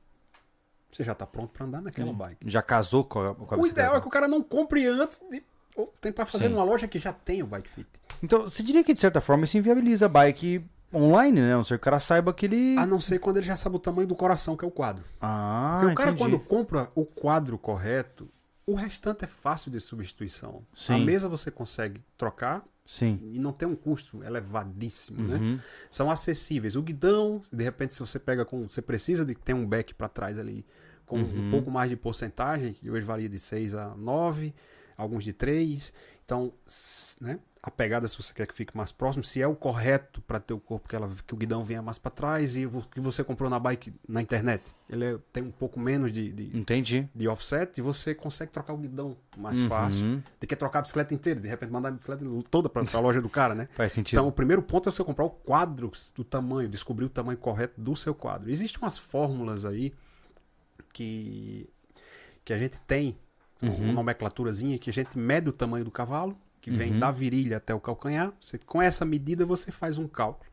você 0.90 1.02
já 1.02 1.12
está 1.12 1.26
pronto 1.26 1.48
para 1.52 1.64
andar 1.64 1.80
naquela 1.80 2.12
bike. 2.12 2.36
Já 2.50 2.60
casou 2.62 3.02
com 3.04 3.18
a, 3.20 3.34
com 3.34 3.42
a 3.42 3.58
O 3.58 3.62
bicicleta. 3.62 3.70
ideal 3.70 3.96
é 3.96 4.00
que 4.02 4.06
o 4.06 4.10
cara 4.10 4.28
não 4.28 4.42
compre 4.42 4.86
antes 4.86 5.22
de 5.30 5.42
ou 5.74 5.86
tentar 6.02 6.26
fazer 6.26 6.44
Sim. 6.48 6.50
numa 6.50 6.64
loja 6.64 6.86
que 6.86 6.98
já 6.98 7.14
tem 7.14 7.42
o 7.42 7.46
bike 7.46 7.70
fit. 7.70 7.88
Então, 8.22 8.42
você 8.42 8.62
diria 8.62 8.84
que 8.84 8.92
de 8.92 9.00
certa 9.00 9.22
forma 9.22 9.44
isso 9.46 9.56
inviabiliza 9.56 10.04
a 10.04 10.08
bike 10.08 10.62
online, 10.94 11.40
né? 11.40 11.52
A 11.52 11.56
não 11.56 11.64
ser 11.64 11.74
que 11.78 11.82
o 11.82 11.84
cara 11.84 12.00
saiba 12.00 12.32
que 12.34 12.46
ele. 12.46 12.76
A 12.78 12.86
não 12.86 13.00
ser 13.00 13.18
quando 13.18 13.36
ele 13.38 13.46
já 13.46 13.56
sabe 13.56 13.76
o 13.76 13.78
tamanho 13.78 14.06
do 14.08 14.14
coração, 14.14 14.56
que 14.56 14.64
é 14.64 14.68
o 14.68 14.70
quadro. 14.70 15.04
Ah, 15.20 15.78
Porque 15.80 15.92
o 15.92 15.96
cara, 15.96 16.10
entendi. 16.10 16.30
quando 16.30 16.38
compra 16.40 16.90
o 16.94 17.04
quadro 17.04 17.58
correto, 17.58 18.28
o 18.66 18.74
restante 18.74 19.24
é 19.24 19.26
fácil 19.26 19.70
de 19.70 19.80
substituição. 19.80 20.62
A 20.72 20.76
Sim. 20.76 21.04
mesa 21.04 21.28
você 21.28 21.50
consegue 21.50 22.00
trocar 22.16 22.64
Sim. 22.86 23.18
e 23.32 23.38
não 23.38 23.52
tem 23.52 23.66
um 23.68 23.74
custo 23.76 24.22
elevadíssimo, 24.22 25.22
né? 25.26 25.36
Uhum. 25.36 25.58
São 25.90 26.10
acessíveis. 26.10 26.76
O 26.76 26.82
guidão, 26.82 27.40
de 27.52 27.62
repente, 27.64 27.94
se 27.94 28.00
você 28.00 28.18
pega 28.18 28.44
com. 28.44 28.68
Você 28.68 28.82
precisa 28.82 29.24
de 29.24 29.34
ter 29.34 29.54
um 29.54 29.66
back 29.66 29.94
para 29.94 30.08
trás 30.08 30.38
ali 30.38 30.64
com 31.06 31.16
Uhum. 31.18 31.48
um 31.48 31.50
pouco 31.50 31.70
mais 31.70 31.90
de 31.90 31.96
porcentagem, 31.96 32.72
que 32.74 32.90
hoje 32.90 33.04
varia 33.04 33.28
de 33.28 33.38
6 33.38 33.74
a 33.74 33.94
9, 33.96 34.54
alguns 34.96 35.24
de 35.24 35.32
3. 35.32 35.92
Então, 36.24 36.52
né? 37.20 37.38
A 37.64 37.70
pegada, 37.70 38.08
se 38.08 38.16
você 38.16 38.34
quer 38.34 38.44
que 38.48 38.54
fique 38.54 38.76
mais 38.76 38.90
próximo, 38.90 39.22
se 39.22 39.40
é 39.40 39.46
o 39.46 39.54
correto 39.54 40.20
para 40.22 40.40
teu 40.40 40.58
corpo, 40.58 40.88
que, 40.88 40.96
ela, 40.96 41.08
que 41.24 41.32
o 41.32 41.36
guidão 41.36 41.62
venha 41.64 41.80
mais 41.80 41.96
para 41.96 42.10
trás 42.10 42.56
e 42.56 42.66
o 42.66 42.82
que 42.90 42.98
você 42.98 43.22
comprou 43.22 43.48
na 43.48 43.56
bike 43.60 43.94
na 44.08 44.20
internet, 44.20 44.74
ele 44.90 45.04
é- 45.04 45.18
tem 45.32 45.44
um 45.44 45.52
pouco 45.52 45.78
menos 45.78 46.12
de, 46.12 46.32
de, 46.32 46.58
Entendi. 46.58 47.08
de 47.14 47.28
offset 47.28 47.78
e 47.78 47.80
você 47.80 48.16
consegue 48.16 48.50
trocar 48.50 48.72
o 48.72 48.76
guidão 48.78 49.16
mais 49.36 49.60
Uhum. 49.60 49.68
fácil. 49.68 50.22
Tem 50.40 50.48
que 50.48 50.56
trocar 50.56 50.80
a 50.80 50.82
bicicleta 50.82 51.14
inteira, 51.14 51.38
de 51.40 51.46
repente 51.46 51.70
mandar 51.70 51.90
a 51.90 51.92
bicicleta 51.92 52.24
toda 52.50 52.68
para 52.68 52.82
a 52.92 53.00
loja 53.00 53.22
do 53.22 53.28
cara, 53.28 53.54
né? 53.54 53.68
Faz 53.76 53.92
sentido. 53.92 54.18
Então, 54.18 54.26
o 54.26 54.32
primeiro 54.32 54.60
ponto 54.60 54.88
é 54.88 54.92
você 54.92 55.04
comprar 55.04 55.24
o 55.24 55.30
quadro 55.30 55.92
do 56.16 56.24
tamanho, 56.24 56.68
descobrir 56.68 57.04
o 57.04 57.10
tamanho 57.10 57.38
correto 57.38 57.80
do 57.80 57.94
seu 57.94 58.12
quadro. 58.12 58.50
Existem 58.50 58.82
umas 58.82 58.98
fórmulas 58.98 59.64
aí 59.64 59.92
que, 60.92 61.70
que 62.44 62.52
a 62.52 62.58
gente 62.58 62.80
tem, 62.88 63.16
uma 63.62 63.92
nomenclaturazinha, 63.92 64.76
que 64.78 64.90
a 64.90 64.92
gente 64.92 65.16
mede 65.16 65.48
o 65.48 65.52
tamanho 65.52 65.84
do 65.84 65.90
cavalo, 65.92 66.36
que 66.62 66.70
vem 66.70 66.98
da 66.98 67.10
virilha 67.10 67.58
até 67.58 67.74
o 67.74 67.80
calcanhar. 67.80 68.32
Você, 68.40 68.56
com 68.56 68.80
essa 68.80 69.04
medida, 69.04 69.44
você 69.44 69.70
faz 69.70 69.98
um 69.98 70.08
cálculo. 70.08 70.50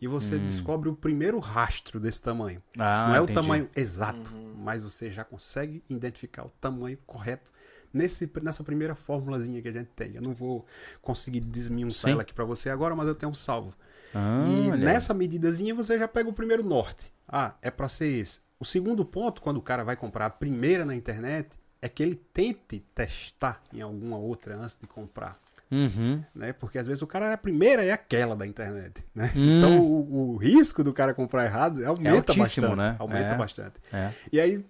E 0.00 0.08
você 0.08 0.36
descobre 0.36 0.88
o 0.88 0.96
primeiro 0.96 1.38
rastro 1.38 2.00
desse 2.00 2.20
tamanho. 2.20 2.60
ah, 2.76 3.06
Não 3.08 3.14
é 3.14 3.18
entendi. 3.22 3.38
o 3.38 3.42
tamanho 3.42 3.70
exato, 3.76 4.32
mas 4.58 4.82
você 4.82 5.08
já 5.08 5.22
consegue 5.22 5.80
identificar 5.88 6.44
o 6.44 6.50
tamanho 6.60 6.98
correto 7.06 7.52
nesse, 7.92 8.28
nessa 8.42 8.64
primeira 8.64 8.96
formulazinha 8.96 9.62
que 9.62 9.68
a 9.68 9.72
gente 9.72 9.90
tem. 9.94 10.16
Eu 10.16 10.22
não 10.22 10.34
vou 10.34 10.66
conseguir 11.00 11.38
desmiuçar 11.38 12.10
ela 12.10 12.22
aqui 12.22 12.34
para 12.34 12.44
você 12.44 12.68
agora, 12.68 12.96
mas 12.96 13.06
eu 13.06 13.14
tenho 13.14 13.30
um 13.30 13.34
salvo. 13.34 13.72
Ah, 14.12 14.44
e 14.48 14.70
olha 14.72 14.76
nessa 14.76 15.14
medidazinha 15.14 15.72
você 15.72 15.96
já 15.96 16.08
pega 16.08 16.28
o 16.28 16.32
primeiro 16.32 16.64
norte. 16.64 17.12
Ah, 17.28 17.54
é 17.62 17.70
para 17.70 17.88
ser 17.88 18.08
esse. 18.08 18.40
O 18.58 18.64
segundo 18.64 19.04
ponto, 19.04 19.40
quando 19.40 19.58
o 19.58 19.62
cara 19.62 19.84
vai 19.84 19.94
comprar 19.94 20.26
a 20.26 20.30
primeira 20.30 20.84
na 20.84 20.96
internet, 20.96 21.48
é 21.80 21.88
que 21.88 22.02
ele 22.02 22.16
tente 22.34 22.80
testar 22.92 23.62
em 23.72 23.80
alguma 23.80 24.16
outra 24.16 24.56
antes 24.56 24.76
de 24.80 24.86
comprar. 24.88 25.40
Uhum. 25.72 26.22
Né? 26.34 26.52
Porque 26.52 26.78
às 26.78 26.86
vezes 26.86 27.02
o 27.02 27.06
cara, 27.06 27.32
a 27.32 27.38
primeira 27.38 27.82
é 27.84 27.90
aquela 27.90 28.36
da 28.36 28.46
internet. 28.46 29.02
Né? 29.14 29.32
Hum. 29.34 29.58
Então 29.58 29.80
o, 29.80 30.32
o 30.34 30.36
risco 30.36 30.84
do 30.84 30.92
cara 30.92 31.14
comprar 31.14 31.44
errado 31.46 31.84
aumenta 31.86 32.32
altíssimo, 32.32 32.68
bastante. 32.68 32.76
né? 32.76 32.96
Aumenta 32.98 33.34
É. 33.34 33.36
bastante. 33.36 33.74
É. 33.92 34.10
E 34.30 34.38
aí 34.40 34.64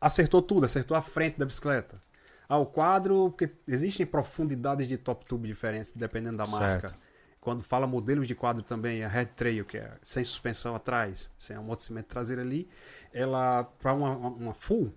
acertou 0.00 0.42
tudo, 0.42 0.66
acertou 0.66 0.96
a 0.96 1.00
frente 1.02 1.38
da 1.38 1.46
bicicleta. 1.46 2.02
Ah, 2.48 2.56
o 2.58 2.66
quadro, 2.66 3.30
porque 3.30 3.50
existem 3.66 4.04
profundidades 4.06 4.88
de 4.88 4.96
top 4.96 5.24
tube 5.26 5.46
diferentes, 5.46 5.92
dependendo 5.92 6.38
da 6.38 6.46
marca. 6.46 6.88
Certo. 6.88 6.94
Quando 7.40 7.62
fala 7.62 7.86
modelos 7.86 8.26
de 8.26 8.34
quadro 8.34 8.62
também, 8.62 9.04
a 9.04 9.08
Red 9.08 9.26
Trail, 9.26 9.64
que 9.64 9.78
é 9.78 9.92
sem 10.02 10.24
suspensão 10.24 10.74
atrás, 10.74 11.30
sem 11.38 11.54
amortecimento 11.56 12.08
traseiro 12.08 12.40
ali, 12.42 12.68
ela, 13.12 13.64
para 13.64 13.92
uma, 13.92 14.16
uma 14.16 14.54
full, 14.54 14.92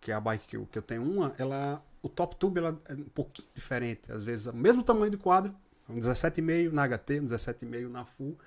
que 0.00 0.12
é 0.12 0.14
a 0.14 0.20
bike 0.20 0.46
que 0.46 0.56
eu, 0.56 0.66
que 0.70 0.78
eu 0.78 0.82
tenho 0.82 1.02
uma, 1.02 1.32
ela, 1.38 1.82
o 2.02 2.08
top 2.08 2.36
tube 2.36 2.58
ela 2.58 2.80
é 2.88 2.94
um 2.94 3.04
pouquinho 3.04 3.48
diferente. 3.54 4.10
Às 4.10 4.22
vezes, 4.22 4.46
o 4.46 4.56
mesmo 4.56 4.82
tamanho 4.82 5.10
do 5.10 5.18
quadro, 5.18 5.54
um 5.88 5.98
17,5 5.98 6.72
na 6.72 6.86
HT, 6.86 7.20
um 7.20 7.24
17,5 7.24 7.88
na 7.88 8.04
full, 8.04 8.38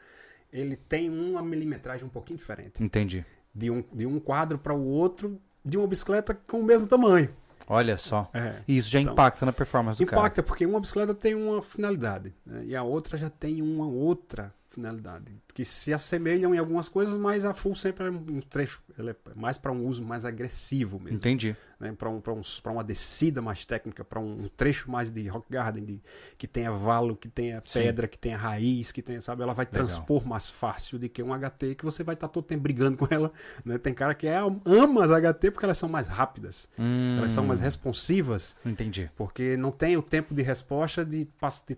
ele 0.52 0.76
tem 0.76 1.10
uma 1.10 1.42
milimetragem 1.42 2.06
um 2.06 2.10
pouquinho 2.10 2.38
diferente. 2.38 2.84
Entendi. 2.84 3.26
De 3.54 3.70
um, 3.70 3.84
de 3.92 4.06
um 4.06 4.20
quadro 4.20 4.58
para 4.58 4.74
o 4.74 4.84
outro, 4.86 5.40
de 5.64 5.78
uma 5.78 5.88
bicicleta 5.88 6.34
com 6.48 6.60
o 6.60 6.64
mesmo 6.64 6.88
tamanho. 6.88 7.30
Olha 7.68 7.98
só. 7.98 8.30
É. 8.34 8.62
E 8.68 8.78
isso 8.78 8.90
já 8.90 9.00
Então, 9.00 9.14
impacta 9.14 9.46
na 9.46 9.54
performance 9.54 9.98
do 9.98 10.06
cara. 10.06 10.22
Impacta, 10.22 10.44
porque 10.44 10.66
uma 10.66 10.80
bicicleta 10.80 11.14
tem 11.14 11.34
uma 11.34 11.62
finalidade 11.62 12.34
né? 12.46 12.66
e 12.66 12.76
a 12.76 12.84
outra 12.84 13.18
já 13.18 13.30
tem 13.30 13.62
uma 13.62 13.88
outra 13.88 14.54
finalidade 14.74 15.32
que 15.54 15.64
se 15.64 15.94
assemelham 15.94 16.54
em 16.54 16.58
algumas 16.58 16.90
coisas, 16.90 17.16
mas 17.18 17.46
a 17.46 17.54
full 17.54 17.76
sempre 17.76 18.08
é 18.08 18.10
um 18.10 18.42
trecho, 18.42 18.82
ela 18.98 19.12
é 19.12 19.16
mais 19.36 19.58
para 19.58 19.72
um 19.72 19.86
uso 19.86 20.02
mais 20.04 20.26
agressivo 20.26 21.00
mesmo, 21.00 21.18
Entendi. 21.18 21.56
né? 21.80 21.94
para 21.94 22.10
um, 22.10 22.20
pra 22.20 22.34
um, 22.34 22.42
pra 22.64 22.72
uma 22.72 22.84
descida 22.84 23.40
mais 23.40 23.64
técnica, 23.64 24.04
para 24.04 24.20
um 24.20 24.48
trecho 24.58 24.90
mais 24.90 25.12
de 25.12 25.28
rock 25.28 25.46
garden, 25.52 25.84
de, 25.86 26.02
que 26.40 26.48
tenha 26.48 26.72
valo, 26.72 27.16
que 27.16 27.30
tenha 27.30 27.62
Sim. 27.66 27.80
pedra, 27.80 28.08
que 28.08 28.18
tenha 28.18 28.36
raiz, 28.36 28.92
que 28.92 29.02
tenha, 29.04 29.22
sabe, 29.22 29.44
ela 29.44 29.54
vai 29.54 29.66
Legal. 29.66 29.86
transpor 29.88 30.26
mais 30.28 30.50
fácil 30.50 30.98
do 30.98 31.08
que 31.08 31.22
um 31.22 31.32
HT 31.34 31.76
que 31.76 31.86
você 31.86 32.04
vai 32.04 32.16
estar 32.16 32.28
todo 32.28 32.44
tempo 32.44 32.64
brigando 32.64 32.98
com 32.98 33.08
ela, 33.12 33.32
né? 33.64 33.78
Tem 33.78 33.94
cara 33.94 34.16
que 34.16 34.26
é, 34.28 34.38
ama 34.38 35.04
as 35.04 35.12
HT 35.12 35.52
porque 35.52 35.66
elas 35.66 35.78
são 35.78 35.88
mais 35.88 36.08
rápidas, 36.08 36.68
Hum, 36.80 37.16
elas 37.18 37.32
são 37.32 37.44
mais 37.46 37.60
responsivas 37.60 38.56
Entendi. 38.66 39.10
porque 39.16 39.56
não 39.56 39.72
tem 39.72 39.96
o 39.98 40.02
tempo 40.02 40.34
de 40.34 40.42
resposta 40.42 41.06
de, 41.06 41.26
de 41.68 41.78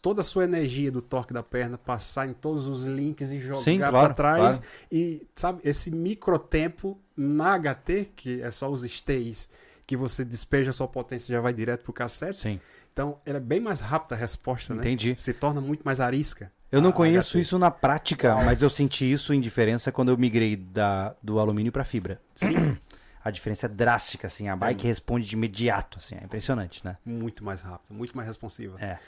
toda 0.00 0.20
a 0.20 0.24
sua 0.24 0.44
energia 0.44 0.90
do 0.90 1.02
torque 1.02 1.32
da 1.32 1.42
perna 1.42 1.76
passar 1.76 2.28
em 2.28 2.32
todos 2.32 2.66
os 2.68 2.84
links 2.84 3.30
e 3.30 3.38
jogar 3.38 3.60
Sim, 3.60 3.78
para 3.78 3.90
claro, 3.90 4.14
trás. 4.14 4.58
claro. 4.58 4.72
E, 4.90 5.26
sabe, 5.34 5.60
esse 5.64 5.90
microtempo 5.90 6.98
na 7.16 7.58
HT, 7.58 8.12
que 8.16 8.40
é 8.42 8.50
só 8.50 8.70
os 8.70 8.84
stays, 8.84 9.50
que 9.86 9.96
você 9.96 10.24
despeja 10.24 10.70
a 10.70 10.72
sua 10.72 10.88
potência 10.88 11.30
e 11.30 11.34
já 11.34 11.40
vai 11.40 11.52
direto 11.52 11.84
pro 11.84 11.92
cassete. 11.92 12.40
Sim. 12.40 12.60
Então, 12.92 13.20
ela 13.26 13.36
é 13.36 13.40
bem 13.40 13.60
mais 13.60 13.80
rápida 13.80 14.14
a 14.14 14.18
resposta, 14.18 14.74
né? 14.74 14.80
Entendi. 14.80 15.14
Se 15.16 15.32
torna 15.32 15.60
muito 15.60 15.82
mais 15.84 16.00
arisca. 16.00 16.50
Eu 16.72 16.80
não 16.80 16.90
conheço 16.90 17.36
HT. 17.36 17.40
isso 17.40 17.58
na 17.58 17.70
prática, 17.70 18.34
mas 18.36 18.62
eu 18.62 18.68
senti 18.68 19.10
isso 19.10 19.32
em 19.32 19.40
diferença 19.40 19.92
quando 19.92 20.08
eu 20.08 20.18
migrei 20.18 20.56
da, 20.56 21.14
do 21.22 21.38
alumínio 21.38 21.70
para 21.70 21.84
fibra. 21.84 22.20
Sim. 22.34 22.76
A 23.26 23.30
diferença 23.32 23.66
é 23.66 23.68
drástica, 23.68 24.28
assim. 24.28 24.48
A 24.48 24.54
bike 24.54 24.86
responde 24.86 25.26
de 25.26 25.34
imediato, 25.34 25.98
assim. 25.98 26.14
É 26.14 26.22
impressionante, 26.22 26.84
né? 26.84 26.96
Muito 27.04 27.42
mais 27.42 27.60
rápida, 27.60 27.92
muito 27.92 28.16
mais 28.16 28.28
responsiva. 28.28 28.80
É. 28.80 29.00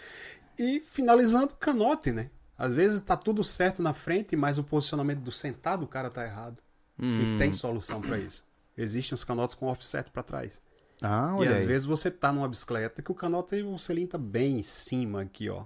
E 0.58 0.80
finalizando, 0.80 1.54
canote, 1.54 2.10
né? 2.10 2.28
Às 2.58 2.74
vezes 2.74 3.00
tá 3.00 3.16
tudo 3.16 3.44
certo 3.44 3.80
na 3.80 3.92
frente, 3.92 4.34
mas 4.34 4.58
o 4.58 4.64
posicionamento 4.64 5.20
do 5.20 5.30
sentado 5.30 5.84
o 5.84 5.86
cara 5.86 6.10
tá 6.10 6.24
errado. 6.24 6.60
Hum. 6.98 7.36
E 7.36 7.38
tem 7.38 7.52
solução 7.52 8.00
para 8.00 8.18
isso. 8.18 8.44
Existem 8.76 9.14
os 9.14 9.22
canotes 9.22 9.54
com 9.54 9.66
offset 9.66 10.10
para 10.10 10.24
trás. 10.24 10.60
Ah, 11.00 11.36
e 11.38 11.46
às 11.46 11.58
aí. 11.58 11.66
vezes 11.66 11.86
você 11.86 12.10
tá 12.10 12.32
numa 12.32 12.48
bicicleta 12.48 13.00
que 13.00 13.12
o 13.12 13.14
canote, 13.14 13.62
o 13.62 13.78
selinho 13.78 14.08
tá 14.08 14.18
bem 14.18 14.58
em 14.58 14.62
cima 14.62 15.22
aqui, 15.22 15.48
ó. 15.48 15.64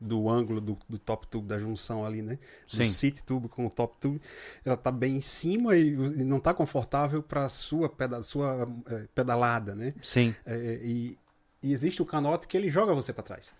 Do 0.00 0.28
ângulo 0.28 0.60
do, 0.60 0.78
do 0.88 0.96
top 0.98 1.26
tube, 1.26 1.48
da 1.48 1.58
junção 1.58 2.04
ali, 2.04 2.22
né? 2.22 2.38
Do 2.70 2.76
Sim. 2.76 2.86
seat 2.86 3.22
tube 3.24 3.48
com 3.48 3.66
o 3.66 3.70
top 3.70 3.96
tube. 4.00 4.20
Ela 4.64 4.76
tá 4.76 4.92
bem 4.92 5.16
em 5.16 5.20
cima 5.20 5.76
e, 5.76 5.88
e 5.92 6.24
não 6.24 6.38
tá 6.38 6.54
confortável 6.54 7.20
para 7.22 7.48
sua, 7.48 7.88
peda 7.88 8.22
sua 8.22 8.68
eh, 8.90 9.06
pedalada, 9.14 9.74
né? 9.74 9.92
Sim. 10.00 10.32
É, 10.46 10.78
e, 10.82 11.18
e 11.62 11.72
existe 11.72 12.00
o 12.00 12.06
canote 12.06 12.46
que 12.46 12.56
ele 12.56 12.70
joga 12.70 12.94
você 12.94 13.12
para 13.12 13.24
trás. 13.24 13.52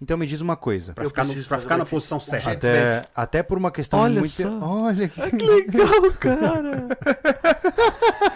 Então 0.00 0.16
me 0.16 0.26
diz 0.26 0.40
uma 0.40 0.56
coisa. 0.56 0.92
Pra 0.94 1.04
Eu 1.04 1.10
ficar, 1.10 1.24
no- 1.24 1.44
pra 1.44 1.58
ficar 1.58 1.76
na 1.76 1.84
posição 1.84 2.18
certa. 2.18 2.50
Até, 2.52 3.08
até 3.14 3.42
por 3.42 3.56
uma 3.58 3.70
questão 3.70 4.00
Olha 4.00 4.20
muito... 4.20 4.32
só. 4.32 4.48
Olha 4.60 5.08
que 5.08 5.20
Que 5.36 5.44
legal, 5.46 6.12
cara. 6.18 6.88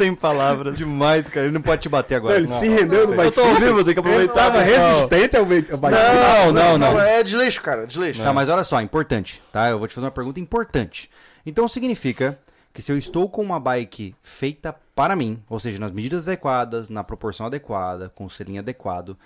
Sem 0.00 0.14
palavras. 0.14 0.76
demais, 0.78 1.28
cara. 1.28 1.46
Ele 1.46 1.52
não 1.54 1.60
pode 1.60 1.82
te 1.82 1.88
bater 1.88 2.14
agora. 2.14 2.36
Ele 2.36 2.46
Não. 2.48 2.54
se 2.54 2.68
rendeu 2.68 3.06
no 3.06 3.12
Eu 3.12 3.16
bike 3.16 3.34
tô 3.34 3.42
ao 3.42 3.54
vivo, 3.54 3.84
tem 3.84 3.92
que 3.94 4.00
aproveitar. 4.00 4.34
Tava 4.34 4.62
pessoal. 4.64 4.88
resistente 4.88 5.36
ao 5.36 5.44
bike. 5.44 5.70
Não, 5.72 6.52
não, 6.52 6.78
não. 6.78 7.00
É 7.00 7.22
desleixo, 7.22 7.60
cara, 7.60 7.86
desleixo. 7.86 8.22
Tá, 8.22 8.32
mas 8.32 8.48
olha 8.48 8.64
só, 8.64 8.80
importante, 8.80 9.42
tá? 9.52 9.68
Eu 9.68 9.78
vou 9.78 9.86
te 9.86 9.94
fazer 9.94 10.06
uma 10.06 10.10
pergunta 10.10 10.40
importante. 10.40 11.10
Então 11.44 11.68
significa 11.68 12.38
que 12.72 12.80
se 12.80 12.90
eu 12.90 12.96
estou 12.96 13.28
com 13.28 13.42
uma 13.42 13.58
bike 13.60 14.14
feita 14.22 14.74
para 14.94 15.14
mim, 15.16 15.42
ou 15.48 15.58
seja, 15.58 15.78
nas 15.78 15.90
medidas 15.92 16.26
adequadas, 16.26 16.88
na 16.88 17.02
proporção 17.04 17.46
adequada, 17.46 18.10
com 18.14 18.24
o 18.24 18.30
selinho 18.30 18.60
adequado, 18.60 19.16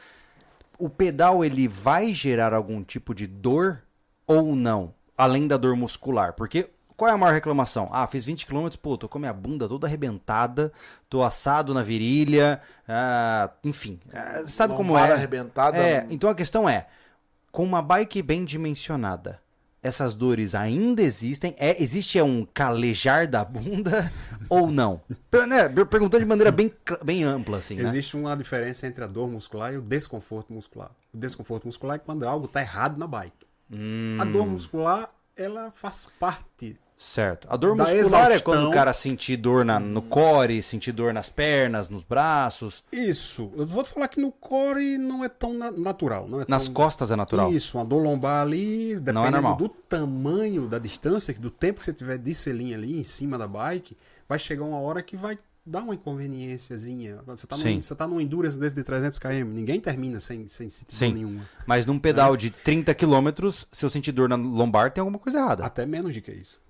o 0.78 0.88
pedal 0.88 1.44
ele 1.44 1.68
vai 1.68 2.12
gerar 2.14 2.52
algum 2.52 2.82
tipo 2.82 3.14
de 3.14 3.26
dor 3.26 3.80
ou 4.26 4.56
não? 4.56 4.92
Além 5.16 5.46
da 5.46 5.56
dor 5.56 5.76
muscular. 5.76 6.32
Porque 6.32 6.66
qual 6.96 7.10
é 7.10 7.12
a 7.12 7.16
maior 7.16 7.32
reclamação? 7.32 7.88
Ah, 7.92 8.06
fiz 8.06 8.24
20 8.24 8.46
km, 8.46 8.68
pô, 8.80 8.96
tô 8.96 9.08
com 9.08 9.18
a 9.18 9.20
minha 9.20 9.32
bunda 9.32 9.68
toda 9.68 9.86
arrebentada, 9.86 10.72
tô 11.08 11.22
assado 11.22 11.74
na 11.74 11.82
virilha, 11.82 12.60
ah, 12.88 13.50
enfim. 13.64 13.98
ah, 14.12 14.42
sabe 14.46 14.74
como 14.74 14.96
é? 14.96 15.12
arrebentada. 15.12 15.76
É, 15.76 16.06
então 16.10 16.30
a 16.30 16.34
questão 16.34 16.68
é, 16.68 16.86
com 17.50 17.64
uma 17.64 17.82
bike 17.82 18.22
bem 18.22 18.44
dimensionada, 18.44 19.40
essas 19.82 20.14
dores 20.14 20.54
ainda 20.54 21.02
existem? 21.02 21.54
É, 21.58 21.80
existe 21.82 22.18
é 22.18 22.24
um 22.24 22.46
calejar 22.54 23.28
da 23.28 23.44
bunda 23.44 24.10
ou 24.48 24.70
não? 24.70 25.02
Né, 25.46 25.68
per- 25.68 25.86
perguntando 25.86 26.22
de 26.22 26.28
maneira 26.28 26.50
bem, 26.50 26.72
bem 27.04 27.22
ampla, 27.22 27.58
assim, 27.58 27.74
né? 27.74 27.82
Existe 27.82 28.16
uma 28.16 28.34
diferença 28.34 28.86
entre 28.86 29.04
a 29.04 29.06
dor 29.06 29.28
muscular 29.28 29.74
e 29.74 29.76
o 29.76 29.82
desconforto 29.82 30.52
muscular. 30.54 30.90
O 31.12 31.18
desconforto 31.18 31.66
muscular 31.66 31.96
é 31.96 31.98
quando 31.98 32.26
algo 32.26 32.46
está 32.46 32.62
errado 32.62 32.96
na 32.98 33.06
bike. 33.06 33.46
Hum. 33.70 34.16
A 34.18 34.24
dor 34.24 34.46
muscular, 34.46 35.10
ela 35.36 35.70
faz 35.70 36.08
parte. 36.18 36.78
Certo. 36.96 37.46
A 37.50 37.56
dor 37.56 37.76
Da 37.76 37.82
muscular 37.84 37.96
é 38.30 38.34
exaustão. 38.36 38.40
quando 38.54 38.68
o 38.68 38.70
cara 38.70 38.92
sentir 38.94 39.36
dor 39.36 39.64
na- 39.64 39.80
no 39.80 40.00
core, 40.00 40.62
sentir 40.62 40.92
dor 40.92 41.12
nas 41.12 41.28
pernas, 41.28 41.90
nos 41.90 42.04
braços. 42.04 42.82
Isso. 42.92 43.52
Eu 43.56 43.66
vou 43.66 43.82
te 43.82 43.90
falar 43.90 44.08
que 44.08 44.20
no 44.20 44.30
core 44.32 44.96
não 44.96 45.24
é 45.24 45.28
tão 45.28 45.52
na- 45.52 45.70
natural. 45.72 46.26
Não 46.28 46.40
é 46.40 46.44
Nas 46.48 46.64
tão... 46.64 46.72
costas 46.72 47.10
é 47.10 47.16
natural. 47.16 47.52
Isso, 47.52 47.76
uma 47.76 47.84
dor 47.84 48.02
lombar 48.02 48.42
ali, 48.42 48.94
dependendo 48.94 49.30
normal. 49.32 49.56
do 49.56 49.68
tamanho, 49.68 50.68
da 50.68 50.78
distância, 50.78 51.34
do 51.34 51.50
tempo 51.50 51.80
que 51.80 51.84
você 51.84 51.92
tiver 51.92 52.16
de 52.16 52.32
selinho 52.34 52.74
ali 52.76 52.98
em 52.98 53.04
cima 53.04 53.36
da 53.36 53.46
bike, 53.48 53.96
vai 54.28 54.38
chegar 54.38 54.64
uma 54.64 54.78
hora 54.78 55.02
que 55.02 55.16
vai 55.16 55.36
dar 55.66 55.80
uma 55.82 55.94
inconveniênciazinha. 55.94 57.18
Você 57.26 57.46
tá, 57.46 57.56
Sim. 57.56 57.76
num, 57.76 57.82
você 57.82 57.94
tá 57.94 58.06
num 58.06 58.20
Endurance 58.20 58.58
desse 58.58 58.74
de 58.76 58.84
300 58.84 59.18
km, 59.18 59.44
ninguém 59.46 59.80
termina 59.80 60.20
sem, 60.20 60.46
sem 60.48 60.68
sentir 60.68 60.94
Sim. 60.94 61.12
nenhuma. 61.12 61.42
Mas 61.66 61.86
num 61.86 61.98
pedal 61.98 62.36
de 62.36 62.50
30 62.50 62.94
km, 62.94 63.50
se 63.72 63.84
eu 63.84 63.90
sentir 63.90 64.12
dor 64.12 64.28
na 64.28 64.36
lombar, 64.36 64.92
tem 64.92 65.00
alguma 65.00 65.18
coisa 65.18 65.38
errada. 65.38 65.64
Até 65.64 65.86
menos 65.86 66.14
do 66.14 66.20
que 66.20 66.30
isso. 66.32 66.62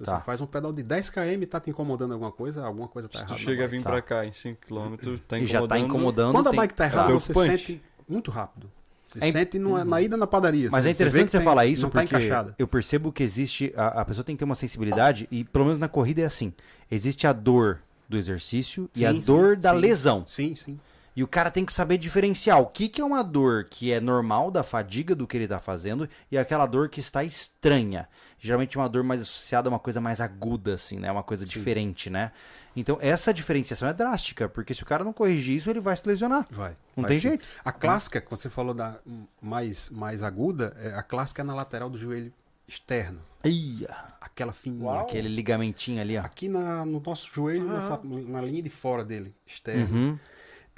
Se 0.00 0.06
Tá. 0.06 0.18
você 0.18 0.24
faz 0.24 0.40
um 0.40 0.46
pedal 0.46 0.72
de 0.72 0.82
10 0.82 1.10
km 1.10 1.42
e 1.42 1.46
tá 1.46 1.60
te 1.60 1.68
incomodando 1.68 2.12
alguma 2.12 2.32
coisa, 2.32 2.64
alguma 2.64 2.88
coisa 2.88 3.06
tá 3.06 3.18
Se 3.18 3.24
tu 3.26 3.28
errada. 3.28 3.40
chega 3.44 3.64
a 3.64 3.66
vir 3.66 3.82
Tá. 3.82 3.90
pra 3.90 4.00
cá 4.00 4.24
em 4.24 4.32
5km, 4.32 5.20
tá 5.28 5.38
e 5.38 5.44
já 5.46 5.58
tá 5.66 5.78
incomodando. 5.78 5.84
incomodando. 5.88 6.32
Quando 6.32 6.48
a 6.48 6.52
bike 6.52 6.74
tá 6.74 6.86
errada, 6.86 7.10
É 7.10 7.12
você 7.14 7.32
preocupante. 7.34 7.66
sente 7.66 7.82
muito 8.08 8.30
rápido. 8.30 8.70
Você 9.12 9.18
É 9.26 9.30
sente 9.32 9.58
numa- 9.58 9.84
na 9.84 10.00
ida 10.00 10.16
na 10.16 10.26
padaria. 10.26 10.68
Mas 10.70 10.84
você- 10.84 10.88
é 10.88 10.92
interessante 10.92 11.30
você 11.32 11.38
tem- 11.38 11.44
falar 11.44 11.66
isso 11.66 11.82
não 11.82 11.90
tá 11.90 12.00
porque 12.00 12.14
encaixada. 12.16 12.54
eu 12.58 12.66
percebo 12.66 13.12
que 13.12 13.22
existe. 13.22 13.72
A, 13.76 14.00
a 14.00 14.04
pessoa 14.04 14.24
tem 14.24 14.34
que 14.36 14.38
ter 14.38 14.44
uma 14.44 14.54
sensibilidade, 14.54 15.28
e 15.30 15.44
pelo 15.44 15.64
menos 15.66 15.78
na 15.80 15.88
corrida 15.88 16.22
é 16.22 16.24
assim: 16.24 16.52
existe 16.90 17.26
a 17.26 17.32
dor 17.32 17.80
do 18.08 18.16
exercício 18.16 18.88
e 18.96 19.04
a 19.04 19.12
Sim, 19.12 19.18
dor 19.26 19.54
sim, 19.56 19.60
da 19.60 19.70
sim. 19.72 19.78
lesão. 19.78 20.24
Sim, 20.26 20.54
sim. 20.54 20.80
E 21.20 21.22
o 21.22 21.28
cara 21.28 21.50
tem 21.50 21.66
que 21.66 21.72
saber 21.74 21.98
diferenciar 21.98 22.58
o 22.62 22.66
que, 22.66 22.88
que 22.88 22.98
é 22.98 23.04
uma 23.04 23.22
dor 23.22 23.64
que 23.64 23.92
é 23.92 24.00
normal 24.00 24.50
da 24.50 24.62
fadiga 24.62 25.14
do 25.14 25.26
que 25.26 25.36
ele 25.36 25.46
tá 25.46 25.58
fazendo 25.58 26.08
e 26.32 26.38
aquela 26.38 26.64
dor 26.64 26.88
que 26.88 26.98
está 26.98 27.22
estranha. 27.22 28.08
Geralmente 28.38 28.78
uma 28.78 28.88
dor 28.88 29.04
mais 29.04 29.20
associada 29.20 29.68
a 29.68 29.70
uma 29.70 29.78
coisa 29.78 30.00
mais 30.00 30.18
aguda, 30.22 30.72
assim, 30.72 30.98
né? 30.98 31.12
Uma 31.12 31.22
coisa 31.22 31.44
diferente, 31.44 32.08
né? 32.08 32.32
Então 32.74 32.96
essa 33.02 33.34
diferenciação 33.34 33.86
é 33.86 33.92
drástica, 33.92 34.48
porque 34.48 34.72
se 34.72 34.82
o 34.82 34.86
cara 34.86 35.04
não 35.04 35.12
corrigir 35.12 35.56
isso, 35.56 35.68
ele 35.68 35.78
vai 35.78 35.94
se 35.94 36.08
lesionar. 36.08 36.46
Vai. 36.50 36.74
Não 36.96 37.02
vai 37.02 37.10
tem 37.10 37.20
sim. 37.20 37.28
jeito. 37.28 37.44
A 37.62 37.70
clássica, 37.70 38.18
quando 38.22 38.40
você 38.40 38.48
falou 38.48 38.72
da 38.72 38.98
mais, 39.42 39.90
mais 39.90 40.22
aguda, 40.22 40.74
é, 40.80 40.94
a 40.94 41.02
clássica 41.02 41.42
é 41.42 41.44
na 41.44 41.54
lateral 41.54 41.90
do 41.90 41.98
joelho 41.98 42.32
externo. 42.66 43.20
Ia, 43.44 43.94
Aquela 44.22 44.54
fininha. 44.54 44.86
Uau. 44.86 45.00
aquele 45.00 45.28
ligamentinho 45.28 46.00
ali, 46.00 46.16
ó. 46.16 46.22
Aqui 46.22 46.48
na, 46.48 46.86
no 46.86 46.98
nosso 46.98 47.30
joelho, 47.30 47.68
nessa- 47.68 48.00
na 48.02 48.40
linha 48.40 48.62
de 48.62 48.70
fora 48.70 49.04
dele, 49.04 49.34
externo. 49.46 49.94
Uhum. 49.94 50.18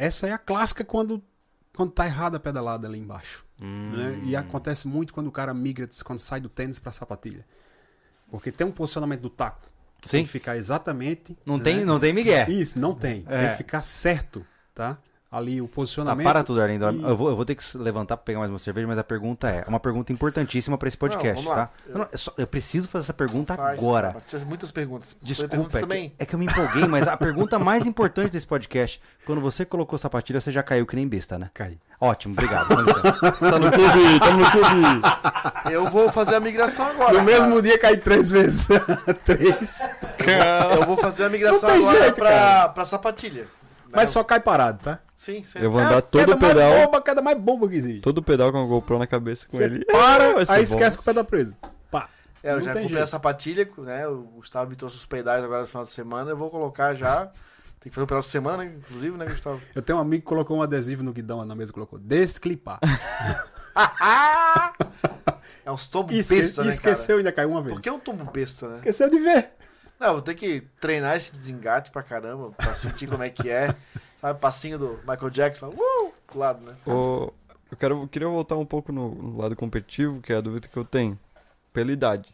Essa 0.03 0.27
é 0.27 0.33
a 0.33 0.39
clássica 0.39 0.85
quando, 0.85 1.23
quando 1.73 1.93
tá 1.93 2.05
errada 2.07 2.37
a 2.37 2.41
pedalada 2.41 2.89
ali 2.89 2.99
embaixo. 2.99 3.45
Hum. 3.61 3.93
né? 3.93 4.21
E 4.25 4.35
acontece 4.35 4.89
muito 4.89 5.15
quando 5.15 5.29
o 5.29 5.33
cara 5.33 5.55
migra, 5.55 5.89
quando 6.05 6.19
sai 6.19 6.41
do 6.41 6.49
tênis 6.49 6.81
pra 6.81 6.91
sapatilha. 6.91 7.47
Porque 8.29 8.51
tem 8.51 8.67
um 8.67 8.73
posicionamento 8.73 9.21
do 9.21 9.31
taco. 9.31 9.71
Sim. 10.03 10.19
Tem 10.19 10.25
que 10.25 10.31
ficar 10.31 10.57
exatamente. 10.57 11.39
Não 11.47 11.57
né? 11.57 11.65
tem, 11.65 11.85
não 11.85 12.01
tem 12.01 12.13
migué. 12.13 12.51
Isso, 12.51 12.81
não 12.81 12.95
tem. 12.95 13.25
É. 13.29 13.43
Tem 13.43 13.51
que 13.53 13.57
ficar 13.59 13.83
certo, 13.83 14.45
tá? 14.75 14.99
Ali 15.33 15.61
o 15.63 15.67
Tá, 15.67 15.75
posicionamento. 15.75 16.25
para 16.27 16.45
tudo, 16.45 16.61
Arlindo. 16.61 16.91
E- 16.93 17.03
Eu, 17.03 17.17
vou, 17.17 17.31
eu 17.31 17.35
vou 17.37 17.45
ter 17.45 17.55
que 17.55 17.79
levantar 17.79 18.17
pra 18.19 18.25
pegar 18.25 18.39
mais 18.41 18.51
uma 18.53 18.59
cerveja, 18.59 18.87
mas 18.87 18.99
a 18.99 19.03
pergunta 19.05 19.49
é 19.49 19.65
uma 19.67 19.81
pergunta 19.81 20.13
importantíssima 20.13 20.77
pra 20.77 20.87
esse 20.89 20.97
podcast, 20.99 21.45
lá. 21.49 21.55
tá? 21.55 21.71
Eu, 21.89 21.99
não- 21.99 22.09
é 22.13 22.17
só- 22.17 22.33
eu 22.37 22.47
preciso 22.47 22.87
fazer 22.87 23.05
essa 23.07 23.15
pergunta 23.15 23.57
Faz, 23.57 23.81
agora. 23.83 24.13
cara, 24.13 24.39
de 24.39 24.45
muitas 24.45 24.71
perguntas. 24.71 25.17
Desculpa, 25.23 25.49
perguntas 25.51 25.77
é 25.77 25.81
também. 25.81 26.11
que, 26.11 26.17
é 26.19 26.27
que 26.27 26.35
eu 26.35 26.39
me 26.39 26.45
empolguei, 26.45 26.87
mas 26.87 27.09
a 27.09 27.17
pergunta 27.17 27.59
mais 27.59 27.87
importante 27.87 28.31
desse 28.31 28.47
podcast, 28.47 29.01
quando 29.25 29.41
você 29.41 29.65
colocou 29.65 29.99
sapatilha, 29.99 30.41
você 30.41 30.53
já 30.53 30.63
caiu 30.63 30.87
que 30.87 30.95
nem 30.95 31.09
besta, 31.09 31.39
né? 31.39 31.51
Cai. 31.55 31.79
Ótimo, 31.99 32.35
obrigado. 32.35 32.67
Tá 33.43 33.59
no 33.59 33.71
clube, 33.71 34.21
tá 34.21 34.31
no 34.33 34.51
clube. 34.51 35.73
Eu 35.73 35.89
vou 35.91 36.11
fazer 36.11 36.35
a 36.35 36.41
migração 36.41 36.87
agora. 36.87 37.13
No 37.15 37.23
mesmo 37.23 37.63
dia 37.63 37.79
cai 37.79 37.97
três 37.97 38.31
vezes. 38.31 38.69
três. 39.25 39.89
cara. 40.19 40.75
Eu 40.75 40.87
vou 40.87 40.97
fazer 40.97 41.25
a 41.25 41.29
migração 41.29 41.69
Não 41.69 41.77
agora 41.77 42.01
jeito, 42.03 42.15
pra, 42.17 42.69
pra 42.69 42.85
sapatilha. 42.85 43.47
Mas 43.91 44.09
Né? 44.09 44.13
só 44.13 44.25
cai 44.25 44.41
parado, 44.41 44.79
tá? 44.83 44.99
Sim, 45.23 45.45
sim. 45.45 45.61
Eu 45.61 45.71
vou 45.71 45.81
É 45.81 45.85
andar 45.85 46.03
todo 46.03 46.21
queda 46.25 46.35
o 46.35 46.39
pedal. 46.41 46.71
mais 46.73 46.85
bomba, 46.87 46.99
a 46.99 47.01
queda 47.01 47.23
mais 47.23 47.39
bomba 47.39 47.69
que 47.69 47.77
existe. 47.77 48.01
Todo 48.01 48.21
pedal 48.21 48.51
com 48.51 48.59
a 48.61 48.67
GoPro 48.67 48.99
na 48.99 49.07
cabeça 49.07 49.47
com 49.47 49.57
Você 49.57 49.63
ele. 49.63 49.85
para, 49.93 50.25
aí 50.39 50.45
bom. 50.45 50.63
esquece 50.63 50.97
que 50.97 51.03
o 51.03 51.05
pé 51.05 51.15
tá 51.15 51.23
preso. 51.23 51.55
Pá. 51.93 52.09
É, 52.43 52.51
eu 52.51 52.57
Não 52.57 52.63
já 52.63 52.71
comprei 52.73 52.89
jeito. 52.89 53.03
a 53.05 53.07
sapatilha, 53.07 53.69
né? 53.79 54.09
O 54.09 54.23
Gustavo 54.23 54.69
me 54.69 54.75
trouxe 54.75 54.97
os 54.97 55.07
pedais 55.07 55.45
agora 55.45 55.61
no 55.61 55.67
final 55.69 55.85
de 55.85 55.91
semana. 55.93 56.29
Eu 56.31 56.37
vou 56.37 56.51
colocar 56.51 56.95
já. 56.97 57.27
Tem 57.79 57.89
que 57.89 57.95
fazer 57.95 58.03
um 58.03 58.07
pedal 58.09 58.21
de 58.21 58.27
semana, 58.27 58.65
né? 58.65 58.73
Inclusive, 58.77 59.17
né, 59.17 59.25
Gustavo? 59.27 59.61
Eu 59.77 59.81
tenho 59.83 59.97
um 59.99 60.03
amigo 60.03 60.23
que 60.23 60.29
colocou 60.29 60.57
um 60.59 60.63
adesivo 60.63 61.05
no 61.05 61.13
guidão 61.13 61.45
na 61.45 61.55
mesa, 61.55 61.73
colocou 61.73 62.01
desclipar. 62.01 62.81
É 65.65 65.71
uns 65.71 65.87
tombos 65.87 66.13
esque- 66.15 66.41
besta, 66.41 66.63
e 66.63 66.65
né, 66.65 66.71
esqueceu 66.71 67.17
e 67.17 67.19
ainda 67.19 67.31
caiu 67.31 67.51
uma 67.51 67.63
vez. 67.63 67.75
Por 67.77 67.81
que 67.81 67.89
é 67.89 67.93
um 67.93 67.99
tombo 68.01 68.25
besta, 68.29 68.69
né? 68.69 68.75
Esqueceu 68.75 69.09
de 69.09 69.19
ver. 69.21 69.51
Não, 70.01 70.15
vou 70.15 70.21
ter 70.23 70.35
que 70.35 70.63
treinar 70.81 71.17
esse 71.17 71.37
desengate 71.37 71.93
pra 71.93 72.03
caramba, 72.03 72.51
pra 72.51 72.75
sentir 72.75 73.07
como 73.07 73.23
é 73.23 73.31
que 73.31 73.49
é. 73.49 73.73
Sabe, 74.23 74.39
passinho 74.39 74.79
do 74.79 74.99
Michael 74.99 75.31
Jackson, 75.31 75.71
uh, 75.71 76.15
do 76.33 76.39
lado, 76.39 76.65
né? 76.65 76.77
Ô, 76.87 77.33
eu 77.69 77.77
quero, 77.77 78.07
queria 78.07 78.29
voltar 78.29 78.57
um 78.57 78.65
pouco 78.65 78.93
no, 78.93 79.13
no 79.13 79.37
lado 79.37 79.57
competitivo, 79.57 80.21
que 80.23 80.33
é 80.33 80.37
a 80.37 80.41
dúvida 80.41 80.69
que 80.69 80.77
eu 80.77 80.85
tenho. 80.85 81.19
Pela 81.73 81.91
idade. 81.91 82.33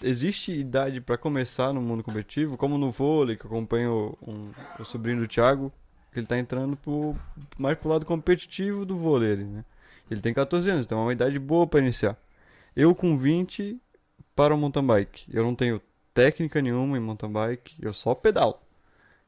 Existe 0.00 0.52
idade 0.52 1.00
pra 1.00 1.18
começar 1.18 1.72
no 1.72 1.80
mundo 1.80 2.04
competitivo? 2.04 2.56
Como 2.56 2.78
no 2.78 2.92
vôlei, 2.92 3.36
que 3.36 3.44
eu 3.44 3.50
acompanho 3.50 4.16
um, 4.22 4.52
o 4.78 4.84
sobrinho 4.84 5.18
do 5.18 5.26
Thiago, 5.26 5.72
que 6.12 6.20
ele 6.20 6.26
tá 6.26 6.38
entrando 6.38 6.76
pro, 6.76 7.16
mais 7.58 7.76
pro 7.76 7.88
lado 7.88 8.06
competitivo 8.06 8.84
do 8.84 8.96
vôlei, 8.96 9.36
né? 9.38 9.64
Ele 10.08 10.20
tem 10.20 10.32
14 10.32 10.70
anos, 10.70 10.86
então 10.86 11.00
é 11.00 11.02
uma 11.02 11.12
idade 11.12 11.36
boa 11.36 11.66
pra 11.66 11.80
iniciar. 11.80 12.16
Eu 12.76 12.94
com 12.94 13.18
20 13.18 13.76
para 14.36 14.54
o 14.54 14.58
mountain 14.58 14.86
bike. 14.86 15.24
Eu 15.32 15.42
não 15.42 15.56
tenho 15.56 15.82
técnica 16.14 16.62
nenhuma 16.62 16.96
em 16.96 17.00
mountain 17.00 17.32
bike, 17.32 17.74
eu 17.80 17.92
só 17.92 18.14
pedalo. 18.14 18.61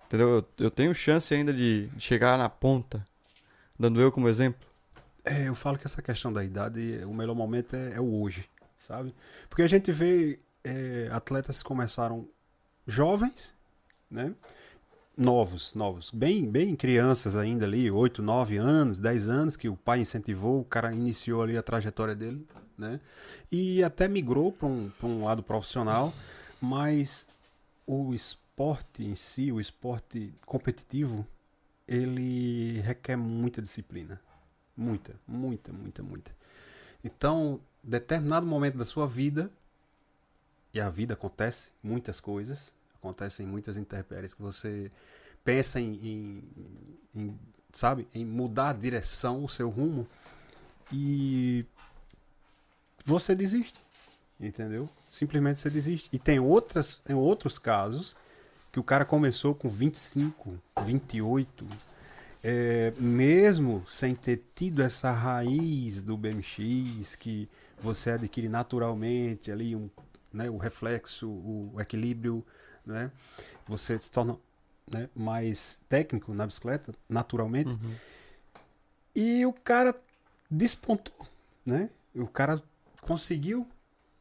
Entendeu? 0.07 0.29
Eu, 0.29 0.47
eu 0.59 0.71
tenho 0.71 0.95
chance 0.95 1.33
ainda 1.35 1.53
de 1.53 1.89
chegar 1.99 2.39
na 2.39 2.49
ponta, 2.49 3.07
dando 3.79 4.01
eu 4.01 4.13
como 4.13 4.29
exemplo. 4.29 4.67
É, 5.25 5.49
eu 5.49 5.55
falo 5.55 5.79
que 5.79 5.87
essa 5.87 6.03
questão 6.03 6.33
da 6.33 6.45
idade, 6.45 7.01
o 7.07 7.15
melhor 7.15 7.35
momento 7.35 7.75
é, 7.75 7.95
é 7.95 8.01
o 8.01 8.21
hoje, 8.21 8.49
sabe? 8.77 9.15
Porque 9.49 9.63
a 9.63 9.67
gente 9.67 9.91
vê 9.91 10.39
é, 10.63 11.09
atletas 11.11 11.63
que 11.63 11.65
começaram 11.65 12.29
jovens, 12.87 13.55
né? 14.11 14.35
Novos, 15.17 15.75
novos, 15.75 16.11
bem, 16.11 16.51
bem 16.51 16.75
crianças 16.75 17.37
ainda 17.37 17.65
ali, 17.65 17.89
8, 17.89 18.21
9 18.21 18.57
anos, 18.57 18.99
10 18.99 19.29
anos, 19.29 19.57
que 19.57 19.69
o 19.69 19.77
pai 19.77 20.01
incentivou, 20.01 20.61
o 20.61 20.65
cara 20.65 20.93
iniciou 20.93 21.43
ali 21.43 21.57
a 21.57 21.63
trajetória 21.63 22.15
dele, 22.15 22.47
né? 22.77 23.01
E 23.51 23.83
até 23.83 24.09
migrou 24.09 24.53
para 24.53 24.67
um, 24.69 24.91
um 25.05 25.25
lado 25.25 25.43
profissional, 25.43 26.13
mas 26.61 27.29
o 27.87 28.13
esporte 28.13 28.44
em 28.99 29.15
si, 29.15 29.51
o 29.51 29.61
esporte 29.61 30.33
competitivo, 30.47 31.27
ele 31.87 32.81
requer 32.81 33.17
muita 33.17 33.61
disciplina. 33.61 34.21
Muita, 34.77 35.15
muita, 35.27 35.73
muita, 35.73 36.03
muita. 36.03 36.31
Então, 37.05 37.61
determinado 37.83 38.47
momento 38.47 38.77
da 38.79 38.85
sua 38.85 39.07
vida, 39.07 39.51
e 40.73 40.81
a 40.81 40.91
vida 40.91 41.15
acontece, 41.15 41.71
muitas 41.83 42.21
coisas, 42.21 42.73
acontecem 42.97 43.47
muitas 43.47 43.77
intempéries 43.77 44.35
que 44.35 44.43
você 44.43 44.91
pensa 45.45 45.81
em, 45.81 45.95
em- 45.95 46.45
em, 47.15 47.39
sabe, 47.73 48.09
em 48.15 48.25
mudar 48.25 48.71
a 48.71 48.73
direção, 48.73 49.45
o 49.45 49.49
seu 49.49 49.69
rumo, 49.69 50.09
e 50.93 51.65
você 53.05 53.35
desiste, 53.35 53.81
entendeu? 54.41 54.89
Simplesmente 55.11 55.61
você 55.61 55.71
desiste. 55.71 56.09
E 56.13 56.19
tem 56.19 56.41
outras, 56.41 56.97
tem 57.05 57.15
outros 57.15 57.59
casos 57.59 58.17
que 58.75 58.81
o 58.81 58.83
cara 58.83 59.05
começou 59.05 59.55
com 59.55 59.69
25, 59.71 60.59
28, 60.85 61.65
é, 62.43 62.93
mesmo 62.99 63.87
sem 63.89 64.17
ter 64.17 64.43
tido 64.53 64.83
essa 64.83 65.13
raiz 65.13 66.03
do 66.03 66.17
BMX 66.17 67.15
que 67.15 67.49
você 67.81 68.11
adquire 68.11 68.49
naturalmente 68.49 69.53
ali 69.53 69.77
um, 69.77 69.89
né, 70.33 70.51
o 70.51 70.57
reflexo, 70.57 71.29
o, 71.29 71.71
o 71.75 71.81
equilíbrio, 71.81 72.45
né, 72.85 73.13
você 73.65 73.97
se 73.97 74.11
torna 74.11 74.37
né, 74.91 75.09
mais 75.15 75.81
técnico 75.89 76.35
na 76.35 76.45
bicicleta 76.45 76.93
naturalmente 77.09 77.71
e 79.15 79.47
o 79.47 79.53
cara 79.53 79.95
despontou, 80.51 81.15
né? 81.65 81.89
O 82.17 82.27
cara 82.27 82.61
conseguiu, 83.01 83.65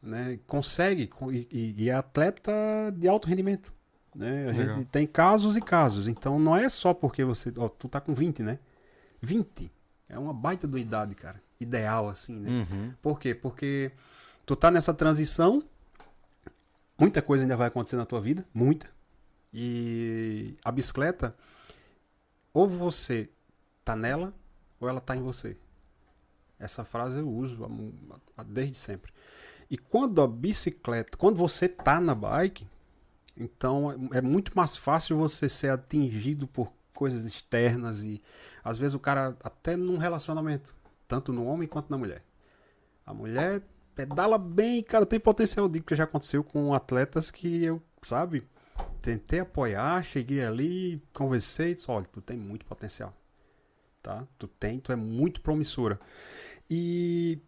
né? 0.02 0.40
Consegue 0.46 1.08
co- 1.08 1.32
e- 1.32 1.48
e 1.52 1.90
é 1.90 1.94
atleta 1.96 2.52
de 2.96 3.08
alto 3.08 3.28
rendimento, 3.28 3.73
né? 4.16 4.50
A 4.50 4.52
Legal. 4.52 4.78
gente 4.78 4.88
tem 4.88 5.08
casos 5.08 5.58
e 5.58 5.62
casos, 5.62 6.08
então 6.08 6.40
não 6.40 6.56
é 6.56 6.70
só 6.70 6.94
porque 6.94 7.24
você, 7.24 7.54
ó, 7.58 7.68
tu 7.68 7.88
tá 7.88 8.00
com 8.00 8.14
20, 8.14 8.44
né? 8.44 8.60
20 9.22 9.72
é 10.10 10.18
uma 10.18 10.34
baita 10.34 10.68
uma 10.68 10.80
idade, 10.80 11.16
cara, 11.16 11.42
ideal 11.60 12.10
assim, 12.10 12.40
né? 12.40 12.50
Uhum. 12.50 12.94
Por 13.02 13.20
quê? 13.20 13.34
Porque 13.34 13.92
tu 14.46 14.56
tá 14.56 14.70
nessa 14.70 14.94
transição, 14.94 15.64
muita 17.00 17.22
coisa 17.22 17.44
ainda 17.44 17.58
vai 17.58 17.68
acontecer 17.68 17.96
na 17.96 18.06
tua 18.06 18.22
vida, 18.22 18.46
muita. 18.54 18.90
E 19.54 20.58
a 20.64 20.72
bicicleta, 20.72 21.36
ou 22.54 22.68
você 22.68 23.30
tá 23.84 23.96
nela, 23.96 24.34
ou 24.80 24.90
ela 24.90 25.00
tá 25.00 25.16
em 25.16 25.22
você. 25.22 25.58
Essa 26.60 26.86
frase 26.86 27.20
eu 27.20 27.30
uso 27.30 27.58
desde 28.48 28.78
sempre. 28.78 29.12
E 29.70 29.78
quando 29.78 30.22
a 30.22 30.28
bicicleta, 30.28 31.18
quando 31.18 31.38
você 31.38 31.68
tá 31.68 32.00
na 32.00 32.16
bike, 32.16 32.68
então 33.36 34.10
é 34.14 34.22
muito 34.22 34.56
mais 34.56 34.78
fácil 34.78 35.18
você 35.18 35.50
ser 35.50 35.70
atingido 35.70 36.48
por 36.48 36.72
coisas 36.94 37.26
externas 37.26 38.04
e 38.04 38.22
às 38.64 38.78
vezes 38.78 38.94
o 38.94 39.00
cara 39.00 39.36
até 39.44 39.76
num 39.76 39.98
relacionamento, 39.98 40.76
tanto 41.08 41.34
no 41.34 41.46
homem 41.46 41.68
quanto 41.68 41.90
na 41.90 41.98
mulher. 41.98 42.24
A 43.06 43.14
mulher 43.14 43.64
pedala 43.96 44.38
bem, 44.38 44.82
cara, 44.84 45.06
tem 45.06 45.20
potencial 45.20 45.68
de 45.68 45.82
porque 45.82 45.96
já 45.96 46.04
aconteceu 46.04 46.44
com 46.44 46.74
atletas 46.74 47.32
que 47.32 47.64
eu, 47.64 47.82
sabe, 48.02 48.48
tentei 49.02 49.40
apoiar, 49.40 50.04
cheguei 50.04 50.44
ali, 50.44 51.02
conversei 51.14 51.72
e 51.72 51.76
disse, 51.76 51.90
olha, 51.90 52.06
tu 52.12 52.22
tem 52.22 52.38
muito 52.38 52.66
potencial. 52.66 53.14
Tá? 54.02 54.28
Tu 54.38 54.48
tem, 54.48 54.80
tu 54.80 54.92
é 54.92 54.96
muito 54.96 55.42
promissora. 55.42 56.00
E 56.70 57.40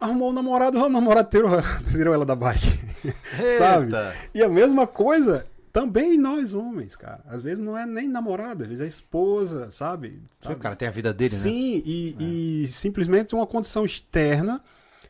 arrumou 0.00 0.30
um 0.30 0.32
namorado, 0.32 0.78
o 0.78 0.88
namorado 0.88 1.28
tirou, 1.28 1.50
tirou 1.90 2.14
ela 2.14 2.26
da 2.26 2.34
bike. 2.34 2.78
Sabe? 3.58 3.92
E 4.34 4.42
a 4.42 4.48
mesma 4.48 4.86
coisa 4.86 5.46
também 5.72 6.16
nós 6.16 6.54
homens, 6.54 6.96
cara. 6.96 7.20
Às 7.26 7.42
vezes 7.42 7.62
não 7.62 7.76
é 7.76 7.84
nem 7.84 8.08
namorada, 8.08 8.64
às 8.64 8.68
vezes 8.68 8.82
é 8.82 8.86
esposa, 8.86 9.70
sabe? 9.70 10.22
O 10.48 10.56
cara 10.56 10.74
tem 10.74 10.88
a 10.88 10.90
vida 10.90 11.12
dele, 11.12 11.30
né? 11.30 11.36
Sim, 11.36 11.82
e, 11.84 12.62
e 12.64 12.68
simplesmente 12.68 13.34
uma 13.34 13.46
condição 13.46 13.84
externa 13.84 14.62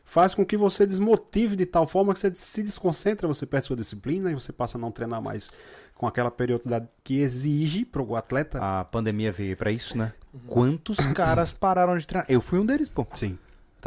faz 0.03 0.35
com 0.35 0.45
que 0.45 0.57
você 0.57 0.85
desmotive 0.85 1.55
de 1.55 1.65
tal 1.65 1.87
forma 1.87 2.13
que 2.13 2.19
você 2.19 2.33
se 2.35 2.63
desconcentra, 2.63 3.29
você 3.29 3.45
perde 3.45 3.67
sua 3.67 3.77
disciplina 3.77 4.29
e 4.29 4.33
você 4.33 4.51
passa 4.51 4.77
a 4.77 4.81
não 4.81 4.91
treinar 4.91 5.21
mais 5.21 5.49
com 5.95 6.05
aquela 6.05 6.29
periodicidade 6.29 6.87
que 7.01 7.19
exige 7.19 7.85
para 7.85 8.01
o 8.01 8.15
atleta. 8.17 8.59
A 8.61 8.83
pandemia 8.83 9.31
veio 9.31 9.55
pra 9.55 9.71
isso, 9.71 9.97
né? 9.97 10.11
Quantos 10.45 10.97
caras 11.13 11.53
pararam 11.53 11.97
de 11.97 12.05
treinar? 12.05 12.25
Eu 12.29 12.41
fui 12.41 12.59
um 12.59 12.65
deles, 12.65 12.89
pô. 12.89 13.07
Sim. 13.15 13.37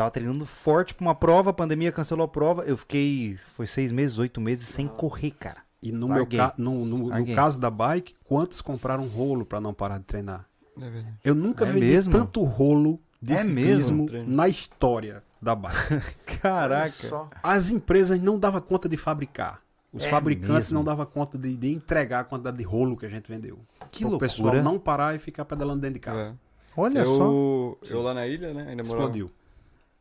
Eu 0.00 0.04
tava 0.04 0.10
treinando 0.12 0.46
forte 0.46 0.94
pra 0.94 1.04
uma 1.06 1.14
prova, 1.14 1.50
a 1.50 1.52
pandemia 1.52 1.92
cancelou 1.92 2.24
a 2.24 2.28
prova. 2.28 2.62
Eu 2.62 2.76
fiquei, 2.76 3.36
foi 3.54 3.66
seis 3.66 3.92
meses, 3.92 4.18
oito 4.18 4.40
meses 4.40 4.66
sem 4.68 4.88
correr, 4.88 5.30
cara. 5.32 5.58
E 5.82 5.92
no, 5.92 6.08
Larguei. 6.08 6.38
meu 6.38 6.48
ca... 6.48 6.54
no, 6.56 6.84
no- 6.86 7.08
no 7.10 7.34
caso 7.34 7.60
da 7.60 7.70
bike, 7.70 8.14
quantos 8.24 8.60
compraram 8.62 9.06
rolo 9.06 9.44
para 9.44 9.60
não 9.60 9.74
parar 9.74 9.98
de 9.98 10.04
treinar? 10.04 10.46
É 10.78 10.88
verdade. 10.88 11.14
Eu 11.22 11.34
nunca 11.34 11.64
É 11.66 11.68
vendi 11.72 11.86
mesmo? 11.86 12.12
tanto 12.12 12.42
rolo 12.44 12.98
de 13.20 13.34
É 13.34 13.36
ciclismo 13.38 14.06
mesmo? 14.10 14.28
na 14.34 14.48
história 14.48 15.22
da 15.40 15.54
bike. 15.54 15.76
Caraca. 16.40 16.88
só. 16.88 17.28
As 17.42 17.70
empresas 17.70 18.18
não 18.20 18.38
davam 18.38 18.60
conta 18.62 18.88
de 18.88 18.96
fabricar. 18.96 19.60
Os 19.92 20.04
É 20.04 20.08
fabricantes 20.08 20.68
mesmo? 20.70 20.74
não 20.78 20.84
davam 20.84 21.04
conta 21.04 21.36
de, 21.36 21.56
de 21.56 21.72
entregar 21.74 22.20
a 22.20 22.24
quantidade 22.24 22.56
de 22.56 22.64
rolo 22.64 22.96
que 22.96 23.04
a 23.04 23.10
gente 23.10 23.28
vendeu. 23.30 23.58
Que 23.90 24.04
o 24.06 24.18
pessoal 24.18 24.54
não 24.62 24.78
parar 24.78 25.14
e 25.14 25.18
ficar 25.18 25.44
pedalando 25.44 25.80
dentro 25.80 25.94
de 25.94 26.00
casa. 26.00 26.30
É. 26.32 26.50
Olha 26.80 27.04
só. 27.04 27.10
eu, 27.24 27.78
eu 27.90 28.00
lá 28.00 28.14
na 28.14 28.26
ilha, 28.26 28.54
né? 28.54 28.60
Ainda 28.68 28.82
morava, 28.82 28.82
Explodiu. 28.82 29.30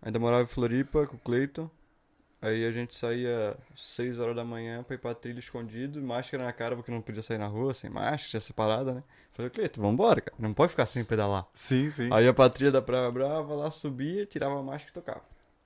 Ainda 0.01 0.19
morava 0.19 0.43
em 0.43 0.47
Floripa 0.47 1.05
com 1.07 1.15
o 1.15 1.19
Cleiton. 1.19 1.69
Aí 2.41 2.65
a 2.65 2.71
gente 2.71 2.95
saía 2.95 3.57
6 3.75 4.17
horas 4.17 4.33
da 4.35 4.45
manhã 4.45 4.81
pra 4.81 4.95
ir 4.95 4.97
pra 4.97 5.13
trilha 5.13 5.39
escondido, 5.39 6.01
máscara 6.01 6.45
na 6.45 6.53
cara 6.53 6.73
porque 6.75 6.89
não 6.89 7.01
podia 7.01 7.21
sair 7.21 7.37
na 7.37 7.47
rua 7.47 7.73
sem 7.73 7.89
máscara, 7.89 8.17
tinha 8.29 8.37
essa 8.37 8.53
parada, 8.53 8.93
né? 8.93 9.03
Falei, 9.33 9.49
Cleito, 9.51 9.81
vambora, 9.81 10.21
cara. 10.21 10.37
Não 10.39 10.53
pode 10.53 10.69
ficar 10.69 10.85
sem 10.85 11.03
pedalar. 11.03 11.45
Sim, 11.53 11.89
sim. 11.89 12.07
Aí 12.13 12.23
ia 12.25 12.33
pra 12.33 12.49
trilha 12.49 12.71
da 12.71 12.81
Praia 12.81 13.11
Brava, 13.11 13.53
lá 13.55 13.69
subia, 13.69 14.25
tirava 14.25 14.57
a 14.57 14.63
máscara 14.63 14.89
e 14.89 14.93
tocava. 14.93 15.21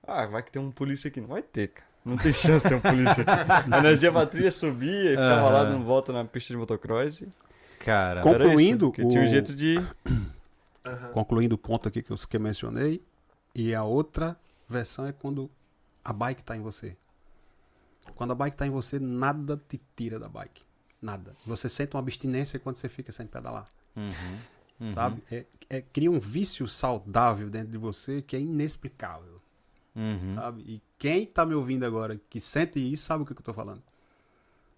Ah, 0.06 0.26
vai 0.26 0.42
que 0.42 0.50
tem 0.50 0.60
um 0.60 0.72
polícia 0.72 1.06
aqui. 1.08 1.20
Não 1.20 1.28
vai 1.28 1.42
ter, 1.42 1.68
cara. 1.68 1.86
Não 2.04 2.16
tem 2.18 2.32
chance 2.32 2.64
de 2.64 2.68
ter 2.70 2.74
um 2.74 2.80
polícia. 2.80 3.24
Aí 3.70 3.80
nós 3.80 4.02
ia 4.02 4.10
pra 4.12 4.26
trilha, 4.26 4.50
subia 4.50 5.10
e 5.12 5.16
ficava 5.16 5.48
lá 5.50 5.60
Aham. 5.60 5.70
dando 5.70 5.84
volta 5.84 6.12
na 6.12 6.24
pista 6.24 6.52
de 6.52 6.58
motocross. 6.58 7.22
e 7.22 7.28
Cara, 7.78 8.18
era 8.20 8.28
isso, 8.28 8.32
Concluindo, 8.46 8.86
porque 8.90 9.06
tinha 9.06 9.22
um 9.22 9.26
o- 9.26 9.28
jeito 9.28 9.54
de... 9.54 9.78
Aham. 10.84 11.12
Concluindo 11.14 11.54
o 11.54 11.58
ponto 11.58 11.88
aqui 11.88 12.02
que 12.02 12.10
eu, 12.10 12.16
que 12.16 12.36
eu 12.36 12.40
mencionei. 12.40 13.00
E 13.54 13.74
a 13.74 13.84
outra 13.84 14.36
versão 14.68 15.06
é 15.06 15.12
quando 15.12 15.50
a 16.04 16.12
bike 16.12 16.42
tá 16.42 16.56
em 16.56 16.60
você. 16.60 16.96
Quando 18.14 18.32
a 18.32 18.34
bike 18.34 18.56
tá 18.56 18.66
em 18.66 18.70
você, 18.70 18.98
nada 18.98 19.60
te 19.68 19.80
tira 19.96 20.18
da 20.18 20.28
bike. 20.28 20.62
Nada. 21.00 21.34
Você 21.46 21.68
sente 21.68 21.94
uma 21.94 22.00
abstinência 22.00 22.58
quando 22.58 22.76
você 22.76 22.88
fica 22.88 23.12
sem 23.12 23.26
pedalar. 23.26 23.68
Uhum, 23.96 24.38
uhum. 24.80 24.92
Sabe? 24.92 25.22
É, 25.30 25.46
é- 25.70 25.82
cria 25.82 26.10
um 26.10 26.18
vício 26.18 26.66
saudável 26.66 27.48
dentro 27.48 27.70
de 27.70 27.78
você 27.78 28.22
que 28.22 28.34
é 28.36 28.40
inexplicável. 28.40 29.40
Uhum. 29.94 30.34
Sabe? 30.34 30.62
E 30.62 30.82
quem 30.98 31.26
tá 31.26 31.46
me 31.46 31.54
ouvindo 31.54 31.84
agora 31.84 32.20
que 32.28 32.40
sente 32.40 32.80
isso, 32.80 33.04
sabe 33.04 33.22
o 33.22 33.26
que 33.26 33.32
eu 33.32 33.36
tô 33.36 33.54
falando. 33.54 33.82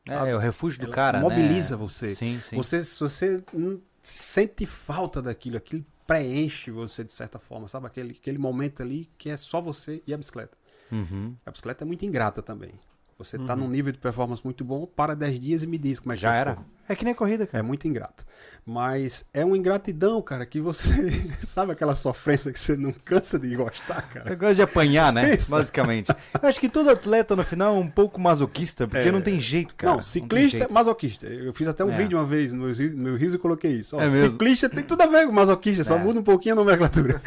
É, 0.05 0.15
é 0.15 0.35
o 0.35 0.39
refúgio 0.39 0.81
do 0.81 0.87
Ela 0.87 0.95
cara, 0.95 1.21
mobiliza 1.21 1.77
né? 1.77 1.83
você. 1.83 2.15
Sim, 2.15 2.41
sim. 2.41 2.57
Você, 2.57 2.81
você 2.81 3.43
hum, 3.55 3.81
sente 4.03 4.67
falta 4.67 5.21
daquilo, 5.21 5.57
aquilo 5.57 5.85
preenche 6.07 6.71
você 6.71 7.03
de 7.03 7.13
certa 7.13 7.39
forma, 7.39 7.69
sabe? 7.69 7.87
Aquele, 7.87 8.13
aquele 8.13 8.39
momento 8.39 8.83
ali 8.83 9.11
que 9.19 9.29
é 9.29 9.37
só 9.37 9.61
você 9.61 10.03
e 10.07 10.15
a 10.15 10.17
bicicleta. 10.17 10.57
Uhum. 10.91 11.35
A 11.45 11.51
bicicleta 11.51 11.85
é 11.85 11.87
muito 11.87 12.05
ingrata 12.05 12.43
também. 12.43 12.73
Você 13.19 13.39
tá 13.39 13.57
num 13.57 13.69
nível 13.69 13.91
de 13.93 13.99
performance 13.99 14.45
muito 14.45 14.63
bom, 14.65 14.87
para 14.87 15.15
10 15.15 15.41
dias 15.41 15.63
e 15.63 15.67
me 15.67 15.79
diz 15.79 15.99
como 15.99 16.13
é 16.13 16.17
que 16.17 16.23
Já 16.23 16.35
era. 16.35 16.51
ficou. 16.57 16.67
É 16.89 16.95
que 16.95 17.05
nem 17.05 17.15
corrida, 17.15 17.45
É 17.45 17.47
cara. 17.47 17.63
muito 17.65 17.87
ingrato. 17.89 18.25
Mas 18.69 19.25
é 19.33 19.45
uma 19.45 19.57
ingratidão, 19.57 20.21
cara, 20.21 20.45
que 20.45 20.61
você. 20.61 20.91
sabe 21.47 21.71
aquela 21.73 21.95
sofrência 21.95 22.53
que 22.53 22.59
você 22.59 22.77
não 22.77 22.93
cansa 22.93 23.39
de 23.39 23.55
gostar, 23.55 24.03
cara? 24.09 24.29
Eu 24.33 24.37
gosto 24.37 24.57
de 24.57 24.63
apanhar, 24.63 25.13
né? 25.13 25.35
Isso. 25.37 25.51
Basicamente. 25.53 26.11
Eu 26.43 26.49
acho 26.49 26.59
que 26.61 26.69
todo 26.69 26.91
atleta 26.91 27.37
no 27.37 27.45
final 27.45 27.77
é 27.77 27.79
um 27.79 27.89
pouco 27.89 28.21
masoquista, 28.21 28.87
porque 28.89 29.09
É. 29.09 29.13
não 29.13 29.21
tem 29.21 29.39
jeito, 29.39 29.75
cara. 29.77 29.95
não, 29.95 30.03
ciclista 30.03 30.57
é 30.57 30.61
jeito. 30.61 30.75
masoquista. 30.75 31.27
Eu 31.27 31.53
fiz 31.53 31.69
até 31.69 31.85
um 31.85 31.93
É. 31.93 31.97
vídeo 31.97 32.19
uma 32.19 32.25
vez 32.25 32.51
no 32.53 32.65
meu, 32.65 32.75
ri- 32.75 32.91
no 32.91 33.03
meu 33.05 33.17
rios 33.17 33.35
e 33.35 33.39
coloquei 33.39 33.71
isso. 33.71 33.97
Ó, 33.97 34.01
É 34.03 34.11
ciclista 34.11 34.69
tem 34.69 34.83
tudo 34.83 35.01
a 35.03 35.07
ver 35.07 35.27
com 35.27 35.33
masoquista, 35.33 35.85
só 35.85 35.95
É. 35.95 35.99
muda 35.99 36.19
um 36.19 36.25
pouquinho 36.25 36.55
a 36.55 36.57
nomenclatura. 36.57 37.23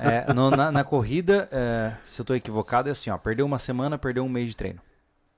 É, 0.00 0.26
é, 0.30 0.34
no- 0.34 0.50
na, 0.50 0.70
na 0.70 0.84
corrida, 0.84 1.48
é, 1.50 1.92
se 2.04 2.20
eu 2.20 2.24
tô 2.26 2.34
equivocado, 2.34 2.88
é 2.88 2.92
assim, 2.92 3.08
ó. 3.10 3.16
Perdeu 3.16 3.46
uma 3.46 3.58
semana, 3.58 3.96
perdeu 3.96 4.22
um 4.24 4.28
mês 4.28 4.50
de 4.50 4.56
treino. 4.56 4.80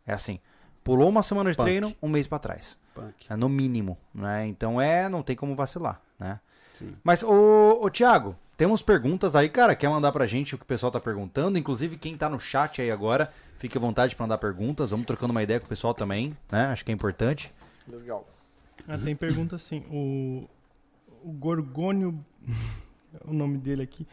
É 0.07 0.13
assim. 0.13 0.41
Pulou 0.85 1.09
uma 1.09 1.23
semana 1.23 1.51
de 1.51 1.57
Punk. 1.57 1.65
treino, 1.67 1.97
um 2.03 2.09
mês 2.09 2.27
pra 2.27 2.39
trás. 2.39 2.79
Punk. 2.95 3.27
É 3.29 3.35
no 3.35 3.49
mínimo, 3.49 3.99
né? 4.15 4.47
Então 4.47 4.81
é, 4.81 5.09
não 5.09 5.23
tem 5.23 5.35
como 5.35 5.55
vacilar, 5.57 6.01
né? 6.19 6.39
Sim. 6.75 6.95
Mas, 7.03 7.23
ô, 7.23 7.81
ô 7.83 7.91
Thiago, 7.91 8.37
temos 8.57 8.83
perguntas 8.83 9.35
aí, 9.35 9.49
cara. 9.49 9.75
Quer 9.75 9.89
mandar 9.89 10.13
pra 10.13 10.27
gente 10.27 10.55
o 10.55 10.59
que 10.59 10.65
o 10.65 10.67
pessoal 10.67 10.93
tá 10.93 11.01
perguntando? 11.01 11.59
Inclusive, 11.59 11.97
quem 11.97 12.17
tá 12.17 12.29
no 12.29 12.39
chat 12.39 12.83
aí 12.83 12.91
agora, 12.91 13.33
fique 13.59 13.79
à 13.79 13.81
vontade 13.81 14.15
pra 14.15 14.25
mandar 14.25 14.39
perguntas. 14.39 14.91
Vamos 14.91 15.07
trocando 15.07 15.33
uma 15.33 15.43
ideia 15.43 15.59
com 15.59 15.67
o 15.67 15.69
pessoal 15.69 15.95
também, 15.95 16.37
né? 16.53 16.67
Acho 16.67 16.85
que 16.85 16.93
é 16.93 16.95
importante. 16.95 17.53
Legal. 17.89 18.29
Ah, 18.87 18.99
tem 18.99 19.17
pergunta 19.17 19.57
assim, 19.57 19.85
o, 19.91 20.47
o 21.23 21.33
Gorgônio, 21.33 22.23
o 23.25 23.33
nome 23.33 23.57
dele 23.57 23.83
aqui, 23.83 24.07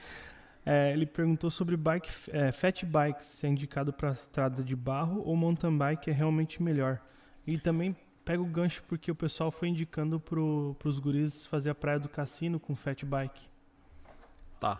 é, 0.66 0.92
ele 0.92 1.06
perguntou 1.06 1.50
sobre 1.50 1.76
bike, 1.76 2.10
é, 2.30 2.52
fat 2.52 2.84
bikes, 2.86 3.26
se 3.26 3.46
é 3.46 3.50
indicado 3.50 3.92
para 3.92 4.12
estrada 4.12 4.64
de 4.64 4.76
barro 4.76 5.22
ou 5.26 5.36
mountain 5.36 5.76
bike 5.78 6.10
é 6.10 6.14
realmente 6.14 6.62
melhor. 6.62 7.00
E 7.46 7.58
também 7.58 7.96
pega 8.24 8.42
o 8.42 8.46
gancho 8.46 8.84
porque 8.88 9.12
o 9.12 9.16
pessoal 9.16 9.50
foi 9.52 9.70
indicando 9.70 10.20
pro, 10.20 10.76
pros 10.78 11.00
guris 11.00 11.46
fazer 11.46 11.72
a 11.72 11.76
praia 11.76 12.00
do 12.00 12.08
cassino 12.08 12.60
com 12.60 12.76
fat 12.76 13.04
bike. 13.04 13.50
Tá. 14.60 14.80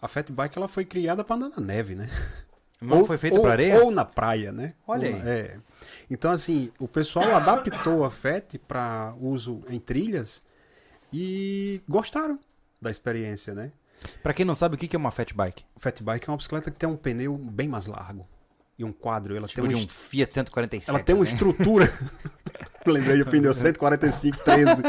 A 0.00 0.08
fat 0.08 0.30
bike 0.32 0.56
ela 0.56 0.68
foi 0.68 0.84
criada 0.84 1.22
para 1.22 1.36
andar 1.36 1.50
na 1.50 1.60
neve, 1.60 1.94
né? 1.94 2.08
Não 2.80 3.04
foi 3.04 3.18
feito 3.18 3.36
ou, 3.36 3.42
pra 3.42 3.52
areia? 3.52 3.84
Ou 3.84 3.90
na 3.90 4.06
praia, 4.06 4.50
né? 4.50 4.72
Olha 4.88 5.10
Ou 5.10 5.14
aí. 5.14 5.22
na- 5.22 5.30
é. 5.30 5.58
Então, 6.10 6.30
assim, 6.30 6.72
o 6.78 6.88
pessoal 6.88 7.34
adaptou 7.36 8.06
a 8.06 8.10
FET 8.10 8.58
para 8.58 9.14
uso 9.20 9.62
em 9.68 9.78
trilhas 9.78 10.42
e 11.12 11.82
gostaram 11.86 12.40
da 12.80 12.90
experiência, 12.90 13.54
né? 13.54 13.70
Pra 14.22 14.32
quem 14.32 14.44
não 14.44 14.54
sabe, 14.54 14.74
o 14.74 14.78
que 14.78 14.94
é 14.94 14.98
uma 14.98 15.10
fat 15.10 15.32
bike? 15.34 15.64
Fat 15.76 16.02
Bike 16.02 16.28
é 16.28 16.30
uma 16.32 16.36
bicicleta 16.36 16.70
que 16.70 16.76
tem 16.78 16.88
um 16.88 16.96
pneu 16.96 17.36
bem 17.36 17.68
mais 17.68 17.86
largo 17.86 18.26
e 18.78 18.84
um 18.84 18.92
quadro. 18.92 19.36
Ela 19.36 19.46
Tipo 19.46 19.62
tem 19.62 19.70
de 19.70 19.74
uma 19.76 19.84
um 19.84 19.88
Fiat 19.88 20.32
147. 20.34 20.90
Ela 20.90 21.04
tem 21.04 21.14
uma 21.14 21.24
assim. 21.24 21.34
estrutura. 21.34 21.92
Lembrei 22.86 23.20
o 23.20 23.26
pneu 23.26 23.52
145 23.52 24.38
13 24.42 24.82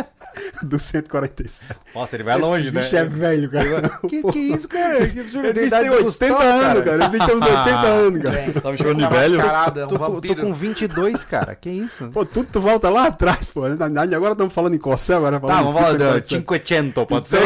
do 0.63 0.79
147. 0.79 1.75
Nossa, 1.95 2.15
ele 2.15 2.23
vai 2.23 2.37
longe, 2.37 2.65
Esse 2.67 2.75
né? 2.75 2.81
bicho 2.81 2.95
é 2.95 3.05
velho, 3.05 3.49
cara. 3.51 3.89
Que 4.07 4.23
que 4.23 4.39
isso, 4.39 4.67
cara? 4.67 4.99
Esse 5.03 5.13
Tem 5.13 5.23
bicho 5.23 5.41
tem 5.41 5.53
do 5.89 5.93
80 5.95 6.03
Gustavo, 6.03 6.41
anos, 6.41 6.83
cara. 6.83 6.99
Esse 7.03 7.09
bicho 7.11 7.25
tem 7.25 7.35
uns 7.35 7.41
80 7.41 7.69
anos, 7.87 8.23
cara. 8.23 8.35
Bem, 8.35 8.51
Tá 8.53 8.71
me 8.71 8.77
chamando 8.77 8.95
de 8.97 9.01
tá 9.03 9.09
velho? 9.09 9.37
mascarado, 9.37 9.79
é 9.79 9.85
um 9.85 9.87
Tô, 9.89 9.99
com- 9.99 10.21
tô 10.21 10.35
com 10.35 10.53
22, 10.53 11.25
cara. 11.25 11.55
Que 11.55 11.69
isso? 11.69 12.07
Pô, 12.09 12.25
tudo 12.25 12.47
tu 12.51 12.61
volta 12.61 12.89
lá 12.89 13.07
atrás, 13.07 13.47
pô. 13.49 13.63
Agora 13.65 14.31
estamos 14.33 14.53
falando 14.53 14.75
em 14.75 14.79
Cossel, 14.79 15.17
agora 15.17 15.39
Tá, 15.39 15.47
falando 15.47 15.63
vamos 15.73 15.79
em 15.79 15.83
falar 15.97 16.19
do 16.19 16.27
147. 16.27 16.61
500, 16.93 17.05
pode 17.05 17.27
ser? 17.27 17.41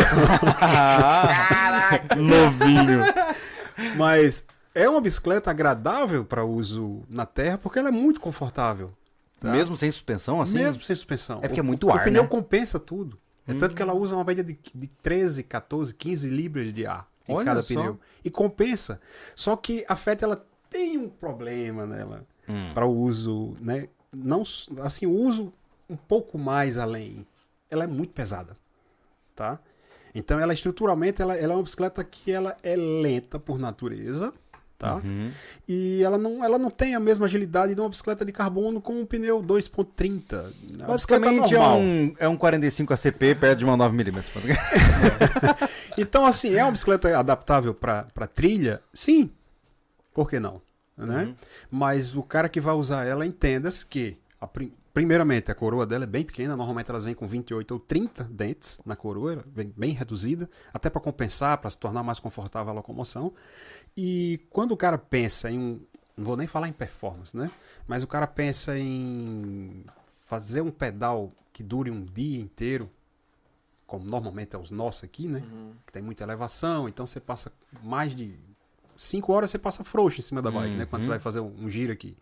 Novinho. 2.18 3.02
Mas 3.98 4.44
é 4.74 4.88
uma 4.90 5.02
bicicleta 5.02 5.50
agradável 5.52 6.24
para 6.26 6.44
uso 6.44 7.04
na 7.10 7.26
terra 7.26 7.58
porque 7.58 7.80
ela 7.80 7.90
é 7.90 7.92
muito 7.92 8.20
confortável. 8.20 8.92
Tá? 9.40 9.52
Mesmo 9.52 9.76
sem 9.76 9.90
suspensão, 9.92 10.42
assim? 10.42 10.58
Mesmo 10.58 10.84
sem 10.84 10.96
suspensão. 10.96 11.40
É 11.42 11.48
porque 11.48 11.60
é 11.60 11.64
muito 11.64 11.88
o, 11.88 11.92
ar, 11.92 12.02
O 12.02 12.04
pneu 12.04 12.24
né? 12.24 12.30
compensa 12.30 12.80
tudo. 12.80 13.18
É 13.48 13.54
tanto 13.54 13.76
que 13.76 13.82
ela 13.82 13.94
usa 13.94 14.16
uma 14.16 14.24
média 14.24 14.44
de, 14.44 14.58
de 14.74 14.88
13, 15.04 15.44
14, 15.44 15.94
15 15.94 16.30
libras 16.30 16.74
de 16.74 16.86
ar 16.88 17.08
em 17.28 17.34
Olha 17.34 17.46
cada 17.46 17.62
só. 17.62 17.68
pneu. 17.68 18.00
E 18.24 18.30
compensa. 18.32 19.00
Só 19.36 19.56
que 19.56 19.86
a 19.88 19.96
FET 19.96 20.24
ela 20.24 20.44
tem 20.70 20.98
um 20.98 21.10
problema 21.10 21.86
nela 21.86 22.26
Hum. 22.48 22.72
para 22.76 22.86
o 22.86 22.96
uso, 22.96 23.56
né? 23.62 23.88
Não, 24.14 24.44
assim, 24.84 25.08
o 25.08 25.12
uso 25.14 25.52
um 25.90 25.96
pouco 25.96 26.38
mais 26.38 26.78
além. 26.78 27.26
Ela 27.72 27.84
é 27.86 27.88
muito 27.88 28.14
pesada, 28.14 28.56
tá? 29.36 29.60
Então 30.14 30.40
ela 30.40 30.54
estruturalmente 30.54 31.22
ela, 31.22 31.36
ela 31.36 31.54
é 31.54 31.56
uma 31.56 31.64
bicicleta 31.64 32.04
que 32.04 32.32
ela 32.32 32.56
é 32.64 32.76
lenta 32.76 33.40
por 33.40 33.58
natureza, 33.60 34.32
tá? 34.86 34.96
Uhum. 34.96 35.32
E 35.68 36.04
ela 36.04 36.18
não, 36.18 36.44
ela 36.44 36.60
não 36.60 36.70
tem 36.70 36.96
a 36.96 37.00
mesma 37.00 37.26
agilidade 37.26 37.74
de 37.74 37.82
uma 37.82 37.90
bicicleta 37.90 38.24
de 38.24 38.32
carbono 38.32 38.80
com 38.82 39.02
um 39.02 39.06
pneu 39.06 39.42
2.30. 39.42 40.34
É 40.34 40.86
uma 40.86 40.94
bicicleta 40.96 41.26
Basicamente 41.26 41.56
é 41.56 41.60
um, 41.60 42.16
é 42.20 42.28
um 42.28 42.38
45 42.38 42.94
ACP 42.94 43.36
perto 43.36 43.60
de 43.60 43.66
uma 43.66 43.78
9mm. 43.78 44.24
Então, 45.98 46.26
assim, 46.26 46.54
é 46.56 46.64
uma 46.64 46.72
bicicleta 46.72 47.18
adaptável 47.18 47.74
para 47.74 48.28
trilha? 48.34 48.82
Sim. 48.94 49.30
Por 50.14 50.30
que 50.30 50.40
não? 50.40 50.62
Né? 50.98 51.24
Uhum. 51.24 51.36
Mas 51.72 52.16
o 52.16 52.24
cara 52.24 52.48
que 52.48 52.60
vai 52.60 52.74
usar 52.74 53.06
ela, 53.06 53.26
entenda-se 53.26 53.86
que, 53.86 54.18
a 54.40 54.48
prim- 54.48 54.72
primeiramente, 54.96 55.52
a 55.52 55.56
coroa 55.56 55.86
dela 55.86 56.06
é 56.06 56.08
bem 56.08 56.24
pequena. 56.24 56.56
Normalmente 56.56 56.90
elas 56.90 57.04
vêm 57.04 57.14
com 57.14 57.28
28 57.28 57.72
ou 57.72 57.80
30 57.82 58.24
dentes 58.24 58.80
na 58.86 58.96
coroa, 58.96 59.44
vem 59.54 59.72
bem 59.76 59.92
reduzida, 59.92 60.50
até 60.74 60.90
para 60.90 61.02
compensar, 61.02 61.58
para 61.58 61.70
se 61.70 61.78
tornar 61.78 62.02
mais 62.02 62.18
confortável 62.18 62.72
a 62.72 62.76
locomoção. 62.76 63.34
E 63.96 64.40
quando 64.50 64.72
o 64.72 64.78
cara 64.78 64.98
pensa 64.98 65.52
em 65.52 65.60
um. 65.60 65.82
Não 66.18 66.24
vou 66.24 66.38
nem 66.38 66.48
falar 66.48 66.70
em 66.70 66.72
performance, 66.72 67.36
né? 67.36 67.52
Mas 67.86 68.02
o 68.04 68.08
cara 68.08 68.26
pensa 68.26 68.80
em 68.80 69.84
fazer 70.26 70.62
um 70.62 70.72
pedal 70.72 71.34
que 71.52 71.62
dure 71.62 71.92
um 71.92 72.06
dia 72.06 72.40
inteiro, 72.40 72.90
como 73.86 74.06
normalmente 74.06 74.56
é 74.56 74.58
os 74.58 74.72
nossos 74.72 75.04
aqui, 75.04 75.28
né? 75.28 75.44
Que 75.86 75.92
tem 75.92 76.02
muita 76.02 76.24
elevação, 76.24 76.88
então 76.88 77.06
você 77.06 77.20
passa 77.20 77.52
mais 77.84 78.16
de 78.16 78.34
5 78.96 79.34
horas 79.34 79.50
você 79.50 79.60
passa 79.60 79.84
frouxo 79.84 80.20
em 80.20 80.24
cima 80.24 80.42
da 80.42 80.50
bike, 80.50 80.76
né? 80.76 80.86
Quando 80.86 81.02
você 81.02 81.10
vai 81.10 81.20
fazer 81.20 81.42
um, 81.42 81.54
um 81.60 81.70
giro 81.70 81.92
aqui. 81.92 82.16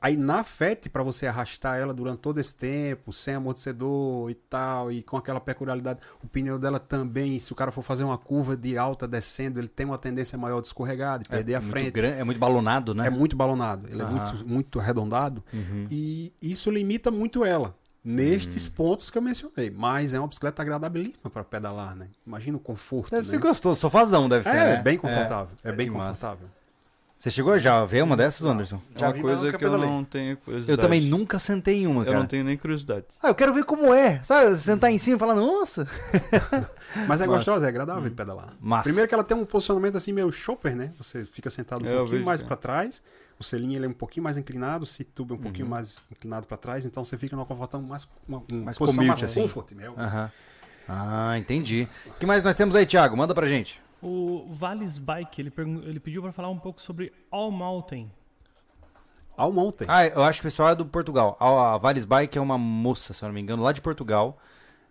Aí 0.00 0.16
na 0.16 0.44
FET, 0.44 0.88
para 0.90 1.02
você 1.02 1.26
arrastar 1.26 1.78
ela 1.78 1.92
durante 1.94 2.18
todo 2.18 2.38
esse 2.38 2.54
tempo, 2.54 3.12
sem 3.12 3.34
amortecedor 3.34 4.30
e 4.30 4.34
tal, 4.34 4.92
e 4.92 5.02
com 5.02 5.16
aquela 5.16 5.40
peculiaridade, 5.40 6.00
o 6.22 6.28
pneu 6.28 6.58
dela 6.58 6.78
também, 6.78 7.38
se 7.38 7.50
o 7.52 7.56
cara 7.56 7.72
for 7.72 7.82
fazer 7.82 8.04
uma 8.04 8.18
curva 8.18 8.56
de 8.56 8.76
alta 8.76 9.08
descendo, 9.08 9.58
ele 9.58 9.68
tem 9.68 9.86
uma 9.86 9.98
tendência 9.98 10.36
maior 10.38 10.60
de 10.60 10.66
escorregar, 10.66 11.18
de 11.18 11.28
perder 11.28 11.54
a 11.54 11.60
muito 11.60 11.70
frente. 11.72 11.90
gran- 11.92 12.10
é 12.14 12.22
muito 12.24 12.38
balonado, 12.38 12.94
né? 12.94 13.06
É 13.06 13.10
muito 13.10 13.34
balonado, 13.34 13.88
ele 13.90 14.02
é 14.02 14.04
muito, 14.04 14.46
muito 14.46 14.78
arredondado. 14.80 15.42
Uhum. 15.52 15.86
E 15.90 16.32
isso 16.42 16.70
limita 16.70 17.10
muito 17.10 17.44
ela. 17.44 17.74
Nestes 18.04 18.68
pontos 18.68 19.10
que 19.10 19.18
eu 19.18 19.22
mencionei. 19.22 19.68
Mas 19.68 20.14
é 20.14 20.18
uma 20.20 20.28
bicicleta 20.28 20.62
agradabilíssima 20.62 21.28
para 21.28 21.42
pedalar, 21.42 21.96
né? 21.96 22.06
Imagina 22.24 22.56
o 22.56 22.60
conforto. 22.60 23.10
Deve 23.10 23.24
né? 23.26 23.30
ser 23.30 23.38
gostoso, 23.38 23.80
sofazão 23.80 24.28
deve 24.28 24.44
ser, 24.44 24.54
É, 24.54 24.76
né? 24.76 24.82
bem 24.82 24.96
confortável. 24.96 25.48
É, 25.64 25.72
bem 25.72 25.88
que 25.88 25.92
massa. 25.92 26.10
confortável. 26.10 26.48
Você 27.18 27.30
chegou 27.30 27.58
já 27.58 27.80
a 27.80 27.84
ver 27.86 28.04
uma 28.04 28.16
dessas, 28.16 28.46
Anderson? 28.46 28.80
É 28.94 28.98
Já 29.00 29.06
uma 29.06 29.12
vi, 29.14 29.20
coisa 29.22 29.52
que 29.58 29.64
eu 29.64 29.78
não 29.78 30.04
tenho 30.04 30.36
curiosidade. 30.36 30.78
Eu 30.78 30.80
também 30.80 31.00
nunca 31.00 31.38
sentei 31.38 31.78
em 31.82 31.86
uma, 31.86 32.02
Eu 32.02 32.06
cara. 32.06 32.18
não 32.18 32.26
tenho 32.26 32.44
nem 32.44 32.56
curiosidade. 32.56 33.06
Ah, 33.22 33.28
eu 33.28 33.34
quero 33.34 33.54
ver 33.54 33.64
como 33.64 33.92
é. 33.92 34.22
Sabe, 34.22 34.54
sentar 34.56 34.90
em 34.92 34.98
cima 34.98 35.16
e 35.16 35.18
falar, 35.18 35.34
nossa. 35.34 35.86
Mas 37.08 37.20
é 37.20 37.26
Massa. 37.26 37.26
gostosa, 37.26 37.66
é 37.66 37.68
agradável 37.68 38.04
de 38.04 38.10
pedalar. 38.14 38.54
Massa. 38.60 38.84
Primeiro 38.84 39.08
que 39.08 39.14
ela 39.14 39.24
tem 39.24 39.36
um 39.36 39.44
posicionamento 39.46 39.96
assim 39.96 40.12
meio 40.12 40.30
chopper, 40.30 40.76
né? 40.76 40.92
Você 40.98 41.24
fica 41.24 41.48
sentado 41.50 41.84
um 41.84 41.88
É, 41.88 41.90
eu 41.92 41.96
pouquinho 41.96 42.12
vejo 42.18 42.24
mais 42.26 42.42
é. 42.42 42.44
pra 42.44 42.54
trás, 42.56 43.02
o 43.38 43.42
selinho 43.44 43.76
ele 43.78 43.86
é 43.86 43.88
um 43.88 43.92
pouquinho 43.94 44.22
mais 44.22 44.36
inclinado, 44.36 44.84
o 44.84 44.86
seat 44.86 45.10
tube 45.14 45.30
é 45.32 45.34
um 45.34 45.36
Uhum. 45.38 45.42
pouquinho 45.42 45.66
mais 45.66 45.96
inclinado 46.12 46.46
pra 46.46 46.56
trás, 46.58 46.84
então 46.86 47.04
você 47.04 47.16
fica 47.18 47.34
numa 47.34 47.46
confortão 47.46 47.80
mais 47.82 48.06
uma, 48.28 48.42
uma 48.50 48.64
Mais 48.64 48.78
posição 48.78 49.02
comfort, 49.04 49.20
mais 49.20 49.30
assim. 49.30 49.40
comfort, 49.42 49.72
meu. 49.72 49.94
Aham. 49.98 50.30
Ah, 50.88 51.36
entendi. 51.38 51.88
O 52.06 52.10
que 52.14 52.26
mais 52.26 52.44
nós 52.44 52.54
temos 52.56 52.76
aí, 52.76 52.86
Thiago? 52.86 53.16
Manda 53.16 53.34
pra 53.34 53.46
gente. 53.48 53.80
O 54.08 54.46
Vales 54.48 54.98
Bike, 54.98 55.40
ele, 55.42 55.50
pergun- 55.50 55.82
ele 55.82 55.98
pediu 55.98 56.22
pra 56.22 56.30
falar 56.30 56.48
um 56.48 56.58
pouco 56.58 56.80
sobre 56.80 57.12
All 57.28 57.50
Mountain. 57.50 58.08
All 59.36 59.50
Mountain. 59.52 59.86
Ah, 59.90 60.06
eu 60.06 60.22
acho 60.22 60.40
que 60.40 60.46
o 60.46 60.48
pessoal 60.50 60.68
é 60.68 60.74
do 60.76 60.86
Portugal. 60.86 61.36
A 61.40 61.74
a 61.74 61.78
Vales 61.78 62.04
Bike 62.04 62.38
é 62.38 62.40
uma 62.40 62.56
moça, 62.56 63.12
se 63.12 63.24
eu 63.24 63.26
não 63.28 63.34
me 63.34 63.40
engano, 63.40 63.62
lá 63.64 63.72
de 63.72 63.80
Portugal. 63.82 64.38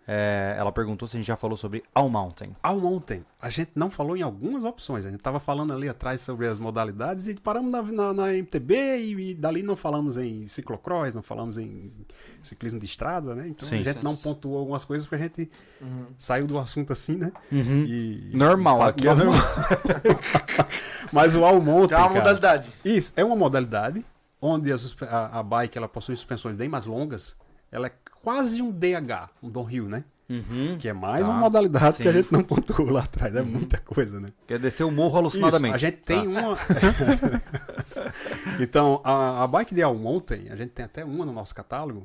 É, 0.08 0.54
ela 0.56 0.70
perguntou 0.70 1.08
se 1.08 1.16
a 1.16 1.18
gente 1.18 1.26
já 1.26 1.34
falou 1.34 1.56
sobre 1.56 1.82
All 1.92 2.08
Mountain. 2.08 2.54
All 2.62 2.78
Mountain. 2.78 3.24
A 3.42 3.50
gente 3.50 3.72
não 3.74 3.90
falou 3.90 4.16
em 4.16 4.22
algumas 4.22 4.62
opções. 4.62 5.04
A 5.04 5.10
gente 5.10 5.20
tava 5.20 5.40
falando 5.40 5.72
ali 5.72 5.88
atrás 5.88 6.20
sobre 6.20 6.46
as 6.46 6.60
modalidades 6.60 7.26
e 7.26 7.34
paramos 7.34 7.72
na, 7.72 7.82
na, 7.82 8.12
na 8.12 8.32
MTB 8.32 8.74
e, 8.98 9.30
e 9.30 9.34
dali 9.34 9.64
não 9.64 9.74
falamos 9.74 10.16
em 10.16 10.46
ciclocross, 10.46 11.12
não 11.12 11.22
falamos 11.22 11.58
em 11.58 11.90
ciclismo 12.40 12.78
de 12.78 12.86
estrada, 12.86 13.34
né? 13.34 13.48
Então 13.48 13.66
Sim. 13.68 13.80
a 13.80 13.82
gente 13.82 14.04
não 14.04 14.14
pontuou 14.14 14.58
algumas 14.58 14.84
coisas 14.84 15.04
porque 15.08 15.22
a 15.24 15.26
gente 15.26 15.50
saiu 16.16 16.46
do 16.46 16.56
assunto 16.56 16.92
assim, 16.92 17.16
né? 17.16 17.32
E, 17.50 18.30
Normal, 18.32 18.82
aqui 18.82 19.08
é 19.08 19.14
normal. 19.14 19.34
Mas 21.12 21.34
o 21.34 21.44
All 21.44 21.60
Mountain, 21.60 21.96
é 21.96 21.98
uma 22.00 22.08
cara, 22.08 22.18
modalidade. 22.20 22.72
Isso, 22.84 23.12
é 23.16 23.24
uma 23.24 23.36
modalidade 23.36 24.04
onde 24.40 24.72
a, 24.72 24.76
a- 25.10 25.40
a 25.40 25.42
bike 25.42 25.76
ela 25.78 25.88
possui 25.88 26.14
suspensões 26.16 26.54
bem 26.56 26.68
mais 26.68 26.86
longas. 26.86 27.36
Ela 27.70 27.88
é 27.88 27.92
quase 28.26 28.60
um 28.60 28.72
DH, 28.72 29.30
um 29.40 29.48
downhill, 29.48 29.88
né? 29.88 30.02
Uhum. 30.28 30.76
Que 30.80 30.88
é 30.88 30.92
mais 30.92 31.20
Tá, 31.20 31.28
uma 31.28 31.38
modalidade 31.38 31.98
que 31.98 32.08
a 32.08 32.12
sim. 32.12 32.18
gente 32.18 32.32
não 32.32 32.42
pontuou 32.42 32.90
lá 32.90 33.04
atrás. 33.04 33.36
É 33.36 33.42
muita 33.42 33.78
coisa, 33.78 34.18
né? 34.18 34.32
Quer 34.48 34.58
descer 34.58 34.82
o 34.82 34.90
morro 34.90 35.10
Isso, 35.10 35.18
alucinadamente. 35.18 35.74
a 35.76 35.78
gente 35.78 35.98
tem 35.98 36.24
Tá. 36.24 36.28
uma. 36.40 36.58
então, 38.58 39.00
a, 39.04 39.44
a 39.44 39.46
bike 39.46 39.72
de 39.72 39.80
All 39.80 39.94
Mountain, 39.94 40.48
a 40.50 40.56
gente 40.56 40.70
tem 40.70 40.84
até 40.84 41.04
uma 41.04 41.24
no 41.24 41.32
nosso 41.32 41.54
catálogo, 41.54 42.04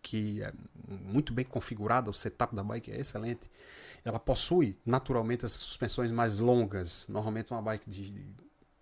que 0.00 0.42
é 0.42 0.50
muito 0.88 1.34
bem 1.34 1.44
configurada, 1.44 2.08
o 2.08 2.14
setup 2.14 2.56
da 2.56 2.64
bike 2.64 2.90
é 2.90 2.98
excelente. 3.00 3.50
Ela 4.02 4.18
possui 4.18 4.74
naturalmente 4.86 5.44
as 5.44 5.52
suspensões 5.52 6.10
mais 6.10 6.38
longas. 6.38 7.08
Normalmente, 7.10 7.52
uma 7.52 7.60
bike 7.60 7.90
de, 7.90 8.24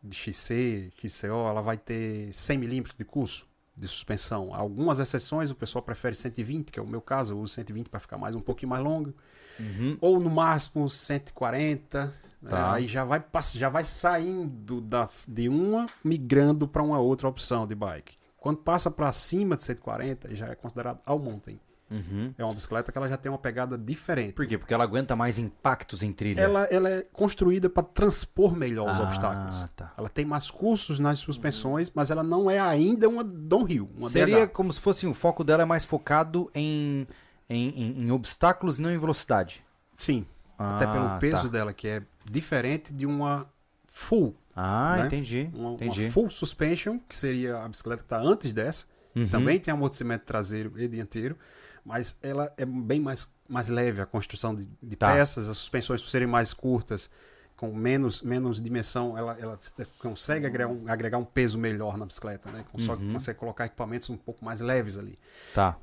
de 0.00 0.16
XC, 0.16 0.92
XCO, 1.04 1.48
ela 1.48 1.62
vai 1.62 1.76
ter 1.76 2.32
100 2.32 2.58
milímetros 2.58 2.94
de 2.96 3.04
curso 3.04 3.49
de 3.80 3.88
suspensão. 3.88 4.54
Algumas 4.54 4.98
exceções, 4.98 5.50
o 5.50 5.54
pessoal 5.54 5.82
prefere 5.82 6.14
120, 6.14 6.70
que 6.70 6.78
é 6.78 6.82
o 6.82 6.86
meu 6.86 7.00
caso, 7.00 7.32
eu 7.32 7.38
uso 7.40 7.54
120 7.54 7.88
para 7.88 7.98
ficar 8.00 8.18
mais 8.18 8.34
um 8.34 8.40
pouquinho 8.40 8.70
mais 8.70 8.82
longo 8.84 9.14
Uhum. 9.58 9.98
ou 10.00 10.18
no 10.20 10.30
máximo 10.30 10.88
140. 10.88 12.06
né? 12.40 12.50
Tá. 12.50 12.72
Aí 12.74 12.86
já 12.86 13.04
vai, 13.04 13.22
já 13.54 13.68
vai 13.68 13.84
saindo 13.84 14.80
da, 14.80 15.08
de 15.28 15.48
uma, 15.48 15.86
migrando 16.02 16.66
para 16.66 16.82
uma 16.82 16.98
outra 16.98 17.28
opção 17.28 17.66
de 17.66 17.74
bike. 17.74 18.14
Quando 18.38 18.58
passa 18.58 18.90
para 18.90 19.12
cima 19.12 19.56
de 19.56 19.64
140, 19.64 20.34
já 20.34 20.46
é 20.48 20.54
considerado 20.54 21.00
all 21.04 21.18
mountain. 21.18 21.60
Uhum. 21.90 22.32
É 22.38 22.44
uma 22.44 22.54
bicicleta 22.54 22.92
que 22.92 22.96
ela 22.98 23.08
já 23.08 23.16
tem 23.16 23.32
uma 23.32 23.38
pegada 23.38 23.76
diferente. 23.76 24.32
Por 24.34 24.46
quê? 24.46 24.56
Porque 24.56 24.72
ela 24.72 24.84
aguenta 24.84 25.16
mais 25.16 25.38
impactos 25.40 26.02
em 26.04 26.12
trilha. 26.12 26.40
Ela, 26.40 26.64
ela 26.70 26.88
é 26.88 27.02
construída 27.12 27.68
para 27.68 27.82
transpor 27.82 28.54
melhor 28.54 28.88
os 28.92 28.98
Ah, 28.98 29.02
obstáculos. 29.02 29.66
tá. 29.74 29.92
Ela 29.98 30.08
tem 30.08 30.24
mais 30.24 30.50
cursos 30.50 31.00
nas 31.00 31.18
suspensões, 31.18 31.90
mas 31.94 32.10
ela 32.10 32.22
não 32.22 32.48
é 32.48 32.60
ainda 32.60 33.08
uma 33.08 33.24
downhill, 33.24 33.90
uma 33.98 34.08
Seria 34.08 34.46
DH. 34.46 34.52
como 34.52 34.72
se 34.72 34.80
fosse 34.80 35.04
o 35.06 35.12
foco 35.12 35.42
dela 35.42 35.62
é 35.62 35.66
mais 35.66 35.84
focado 35.84 36.48
em, 36.54 37.06
em, 37.48 37.68
em- 37.70 38.02
em 38.06 38.10
obstáculos 38.12 38.78
e 38.78 38.82
não 38.82 38.90
em 38.92 38.98
velocidade. 38.98 39.64
Sim, 39.98 40.24
até 40.56 40.84
Ah, 40.84 40.92
pelo 40.92 41.18
peso 41.18 41.42
tá. 41.42 41.48
dela, 41.48 41.72
que 41.72 41.88
é 41.88 42.02
diferente 42.30 42.92
de 42.92 43.04
uma 43.04 43.46
full 43.88 44.36
Ah, 44.54 44.96
né? 44.98 45.06
entendi. 45.06 45.50
uma, 45.52 45.68
uma 45.70 45.74
entendi. 45.74 46.08
full 46.10 46.30
suspension, 46.30 46.98
que 47.08 47.14
seria 47.16 47.58
a 47.64 47.68
bicicleta 47.68 48.02
que 48.02 48.06
está 48.06 48.20
antes 48.20 48.52
dessa. 48.52 48.86
Uhum. 49.14 49.28
Também 49.28 49.58
tem 49.58 49.72
amortecimento 49.72 50.24
traseiro 50.24 50.72
e 50.80 50.86
dianteiro, 50.88 51.36
mas 51.84 52.18
ela 52.22 52.52
é 52.56 52.64
bem 52.64 53.00
mais, 53.00 53.34
mais 53.48 53.68
leve 53.68 54.00
a 54.00 54.06
construção 54.06 54.54
de, 54.54 54.68
de 54.82 54.96
Tá. 54.96 55.12
peças, 55.12 55.48
as 55.48 55.58
suspensões 55.58 56.02
por 56.02 56.08
serem 56.10 56.28
mais 56.28 56.52
curtas, 56.52 57.10
com 57.56 57.74
menos, 57.74 58.22
menos 58.22 58.60
dimensão, 58.60 59.18
ela, 59.18 59.36
ela 59.38 59.58
consegue 59.98 60.46
agregar 60.46 60.68
um, 60.72 60.84
agregar 60.88 61.18
um 61.18 61.24
peso 61.24 61.58
melhor 61.58 61.98
na 61.98 62.06
bicicleta, 62.06 62.50
né? 62.50 62.64
Consegue, 62.72 63.04
Uhum. 63.04 63.12
consegue 63.12 63.38
colocar 63.38 63.66
equipamentos 63.66 64.08
um 64.10 64.16
pouco 64.16 64.44
mais 64.44 64.60
leves 64.60 64.96
ali. 64.96 65.18
Tá. 65.52 65.76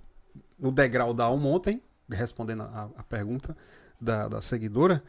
No 0.58 0.72
degrau 0.72 1.14
da 1.14 1.26
All 1.26 1.38
Mountain, 1.38 1.82
respondendo 2.10 2.64
a, 2.64 2.90
a 2.98 3.04
pergunta 3.04 3.56
da, 4.00 4.28
da 4.28 4.42
seguidora, 4.42 5.04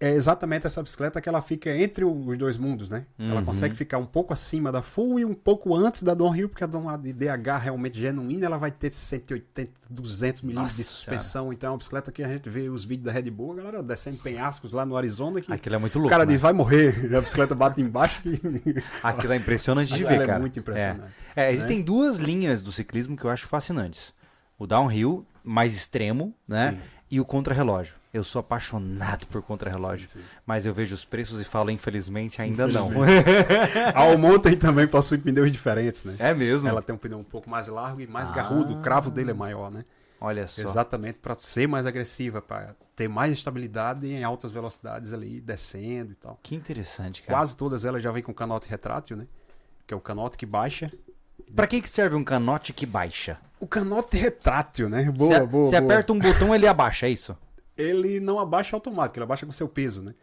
é 0.00 0.10
exatamente 0.10 0.66
essa 0.66 0.82
bicicleta 0.82 1.20
que 1.20 1.28
ela 1.28 1.40
fica 1.40 1.70
entre 1.76 2.04
o- 2.04 2.26
os 2.26 2.36
dois 2.36 2.58
mundos, 2.58 2.90
né? 2.90 3.06
Ela 3.16 3.36
Uhum. 3.38 3.44
consegue 3.44 3.72
ficar 3.76 3.98
um 3.98 4.04
pouco 4.04 4.32
acima 4.32 4.72
da 4.72 4.82
Full 4.82 5.20
e 5.20 5.24
um 5.24 5.32
pouco 5.32 5.72
antes 5.76 6.02
da 6.02 6.12
Downhill, 6.12 6.48
porque 6.48 6.64
a 6.64 6.96
de 6.96 7.12
DH 7.12 7.56
realmente 7.58 8.00
genuína, 8.00 8.46
ela 8.46 8.58
vai 8.58 8.72
ter 8.72 8.92
180, 8.92 9.70
200 9.88 10.42
milímetros 10.42 10.76
de 10.76 10.82
suspensão. 10.82 11.52
Então 11.52 11.68
é 11.68 11.70
uma 11.70 11.78
bicicleta 11.78 12.10
que 12.10 12.20
a 12.20 12.26
gente 12.26 12.50
vê 12.50 12.68
os 12.68 12.82
vídeos 12.84 13.04
da 13.06 13.12
Red 13.12 13.30
Bull, 13.30 13.52
a 13.52 13.56
galera 13.56 13.80
descendo 13.82 14.18
penhascos 14.18 14.72
lá 14.72 14.84
no 14.84 14.96
Arizona, 14.96 15.40
que 15.40 15.52
Aquilo 15.52 15.76
é 15.76 15.78
muito 15.78 15.94
o 15.94 15.98
louco. 16.00 16.10
cara 16.10 16.26
né? 16.26 16.32
diz, 16.32 16.40
vai 16.40 16.52
morrer, 16.52 17.08
e 17.08 17.14
a 17.14 17.20
bicicleta 17.20 17.54
bate 17.54 17.80
embaixo 17.80 18.22
e... 18.26 18.40
Aquilo 19.04 19.34
é 19.34 19.36
impressionante 19.36 19.94
de 19.94 20.02
ver, 20.02 20.20
é 20.22 20.26
cara. 20.26 20.40
muito 20.40 20.58
impressionante, 20.58 21.12
É. 21.36 21.44
É, 21.44 21.52
existem 21.52 21.80
duas 21.80 22.16
linhas 22.16 22.60
do 22.60 22.72
ciclismo 22.72 23.16
que 23.16 23.24
eu 23.24 23.30
acho 23.30 23.46
fascinantes. 23.46 24.12
O 24.58 24.66
downhill, 24.66 25.24
mais 25.44 25.74
extremo, 25.76 26.34
né? 26.48 26.72
Sim. 26.72 26.78
E 27.08 27.20
o 27.20 27.24
contrarrelógio. 27.24 28.01
Eu 28.12 28.22
sou 28.22 28.40
apaixonado 28.40 29.26
por 29.28 29.40
contrarrelógio. 29.40 30.06
Mas 30.44 30.66
eu 30.66 30.74
vejo 30.74 30.94
os 30.94 31.02
preços 31.04 31.40
e 31.40 31.44
falo, 31.44 31.70
infelizmente, 31.70 32.42
ainda 32.42 32.66
não. 32.66 32.90
A 33.94 34.00
All 34.00 34.18
Mountain 34.18 34.56
também 34.56 34.86
possui 34.86 35.16
pneus 35.16 35.50
diferentes, 35.50 36.04
né? 36.04 36.16
é 36.18 36.34
mesmo? 36.34 36.68
Ela 36.68 36.82
tem 36.82 36.94
um 36.94 36.98
pneu 36.98 37.18
um 37.18 37.24
pouco 37.24 37.48
mais 37.48 37.68
largo 37.68 38.00
e 38.02 38.06
mais 38.06 38.30
Ah. 38.30 38.34
garrudo, 38.34 38.74
o 38.78 38.82
cravo 38.82 39.10
dele 39.10 39.30
é 39.30 39.34
maior, 39.34 39.70
né? 39.70 39.84
Olha 40.20 40.46
só. 40.46 40.62
Exatamente 40.62 41.18
para 41.20 41.34
ser 41.38 41.66
mais 41.66 41.86
agressiva, 41.86 42.40
para 42.42 42.76
ter 42.94 43.08
mais 43.08 43.32
estabilidade 43.32 44.06
em 44.06 44.22
altas 44.22 44.50
velocidades 44.50 45.12
ali, 45.12 45.40
descendo 45.40 46.12
e 46.12 46.14
tal. 46.14 46.38
Que 46.42 46.54
interessante, 46.54 47.22
cara. 47.22 47.38
Quase 47.38 47.56
todas 47.56 47.84
elas 47.84 48.02
já 48.02 48.12
vêm 48.12 48.22
com 48.22 48.32
canote 48.32 48.68
retrátil, 48.68 49.16
né? 49.16 49.26
Que 49.86 49.92
é 49.94 49.96
o 49.96 50.00
canote 50.00 50.36
que 50.36 50.46
baixa. 50.46 50.92
Pra 51.56 51.66
que, 51.66 51.80
que 51.80 51.88
serve 51.90 52.14
um 52.14 52.22
canote 52.22 52.72
que 52.72 52.86
baixa? 52.86 53.38
O 53.58 53.66
canote 53.66 54.16
retrátil, 54.16 54.88
né? 54.88 55.10
Boa, 55.10 55.44
boa, 55.44 55.64
você 55.64 55.76
aperta 55.76 56.12
um 56.12 56.18
botão, 56.18 56.54
ele 56.54 56.66
abaixa, 56.68 57.06
é 57.06 57.10
isso? 57.10 57.36
Ele 57.76 58.20
não 58.20 58.38
abaixa 58.38 58.76
automático, 58.76 59.18
ele 59.18 59.24
abaixa 59.24 59.46
com 59.46 59.50
o 59.50 59.54
seu 59.54 59.68
peso, 59.68 60.02
né? 60.02 60.14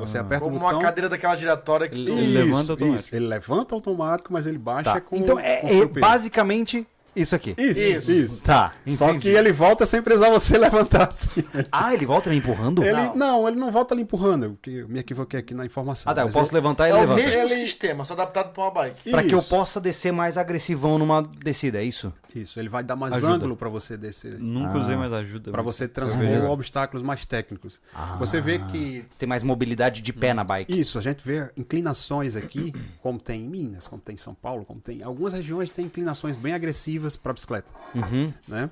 Você 0.00 0.18
aperta 0.18 0.44
Como 0.44 0.56
o 0.56 0.58
botão... 0.58 0.76
uma 0.76 0.82
cadeira 0.82 1.08
daquela 1.08 1.34
giratória 1.36 1.88
que 1.88 1.94
Ele- 1.94 2.06
tu... 2.10 2.18
Isso, 2.18 2.32
levanta 2.34 2.72
automático. 2.72 2.96
Isso. 2.96 3.14
Ele 3.16 3.26
levanta 3.26 3.74
automático, 3.74 4.32
mas 4.32 4.46
ele 4.46 4.58
baixa 4.58 4.92
Tá. 4.94 5.00
com, 5.00 5.16
então 5.16 5.38
é, 5.38 5.60
com 5.60 5.66
o 5.66 5.70
é 5.70 5.72
seu 5.72 5.88
peso. 5.88 6.00
basicamente 6.00 6.86
isso 7.20 7.34
aqui. 7.34 7.54
Isso, 7.58 7.80
Isso. 7.80 8.10
isso. 8.12 8.44
Tá, 8.44 8.72
Só 8.90 9.10
entendi. 9.10 9.22
que 9.22 9.28
ele 9.36 9.52
volta 9.52 9.84
sem 9.86 10.02
precisar 10.02 10.30
você 10.30 10.56
levantar 10.58 11.08
assim. 11.08 11.42
Ah, 11.70 11.92
ele 11.94 12.06
volta 12.06 12.30
me 12.30 12.36
empurrando? 12.36 12.82
Ele, 12.84 13.10
não. 13.14 13.46
ele 13.48 13.56
não 13.58 13.70
volta 13.70 13.94
ali 13.94 14.02
empurrando, 14.02 14.50
porque 14.50 14.70
eu 14.70 14.88
me 14.88 14.98
equivoquei 15.00 15.40
aqui 15.40 15.54
na 15.54 15.64
informação. 15.66 16.10
Ah, 16.10 16.14
tá. 16.14 16.22
Eu 16.22 16.28
posso 16.28 16.50
ele- 16.50 16.54
levantar 16.54 16.88
e 16.88 16.90
É 16.90 16.94
ele 16.94 16.98
o 16.98 17.00
levanta. 17.00 17.22
mesmo 17.22 17.40
Ele- 17.40 17.54
sistema, 17.54 18.04
só 18.04 18.14
adaptado 18.14 18.52
pra 18.52 18.62
uma 18.64 18.70
bike. 18.70 19.10
Pra 19.10 19.22
que 19.22 19.34
eu 19.34 19.42
possa 19.42 19.80
descer 19.80 20.12
mais 20.12 20.38
agressivão 20.38 20.98
numa 20.98 21.22
descida, 21.22 21.78
é 21.78 21.84
isso? 21.84 22.12
Isso, 22.34 22.58
ele 22.60 22.68
vai 22.68 22.84
dar 22.84 22.94
mais 22.96 23.12
Ajuda. 23.14 23.32
ângulo 23.32 23.56
para 23.56 23.68
você 23.68 23.96
descer. 23.96 24.38
Nunca 24.38 24.76
Ah. 24.76 24.80
usei 24.82 24.96
mais 24.96 25.12
ajuda. 25.12 25.50
Para 25.50 25.62
você 25.62 25.88
transpor 25.88 26.24
vejo. 26.26 26.48
obstáculos 26.48 27.02
mais 27.02 27.24
técnicos. 27.24 27.80
Você 28.18 28.40
vê 28.40 28.58
que 28.58 29.04
Você 29.08 29.18
tem 29.18 29.28
mais 29.28 29.42
mobilidade 29.42 30.00
de 30.02 30.12
pé 30.12 30.32
na 30.34 30.44
bike. 30.44 30.78
isso, 30.78 30.98
a 30.98 31.02
gente 31.02 31.22
vê 31.24 31.48
inclinações 31.56 32.36
aqui, 32.36 32.72
como 33.00 33.18
tem 33.18 33.42
em 33.42 33.48
Minas, 33.48 33.88
como 33.88 34.00
tem 34.02 34.14
em 34.14 34.18
São 34.18 34.34
Paulo, 34.34 34.64
como 34.64 34.80
tem 34.80 35.02
algumas 35.02 35.32
regiões 35.32 35.70
tem 35.70 35.86
inclinações 35.86 36.36
bem 36.36 36.52
agressivas 36.52 37.07
para 37.16 37.32
bicicleta, 37.32 37.72
Uhum. 37.94 38.32
né? 38.46 38.68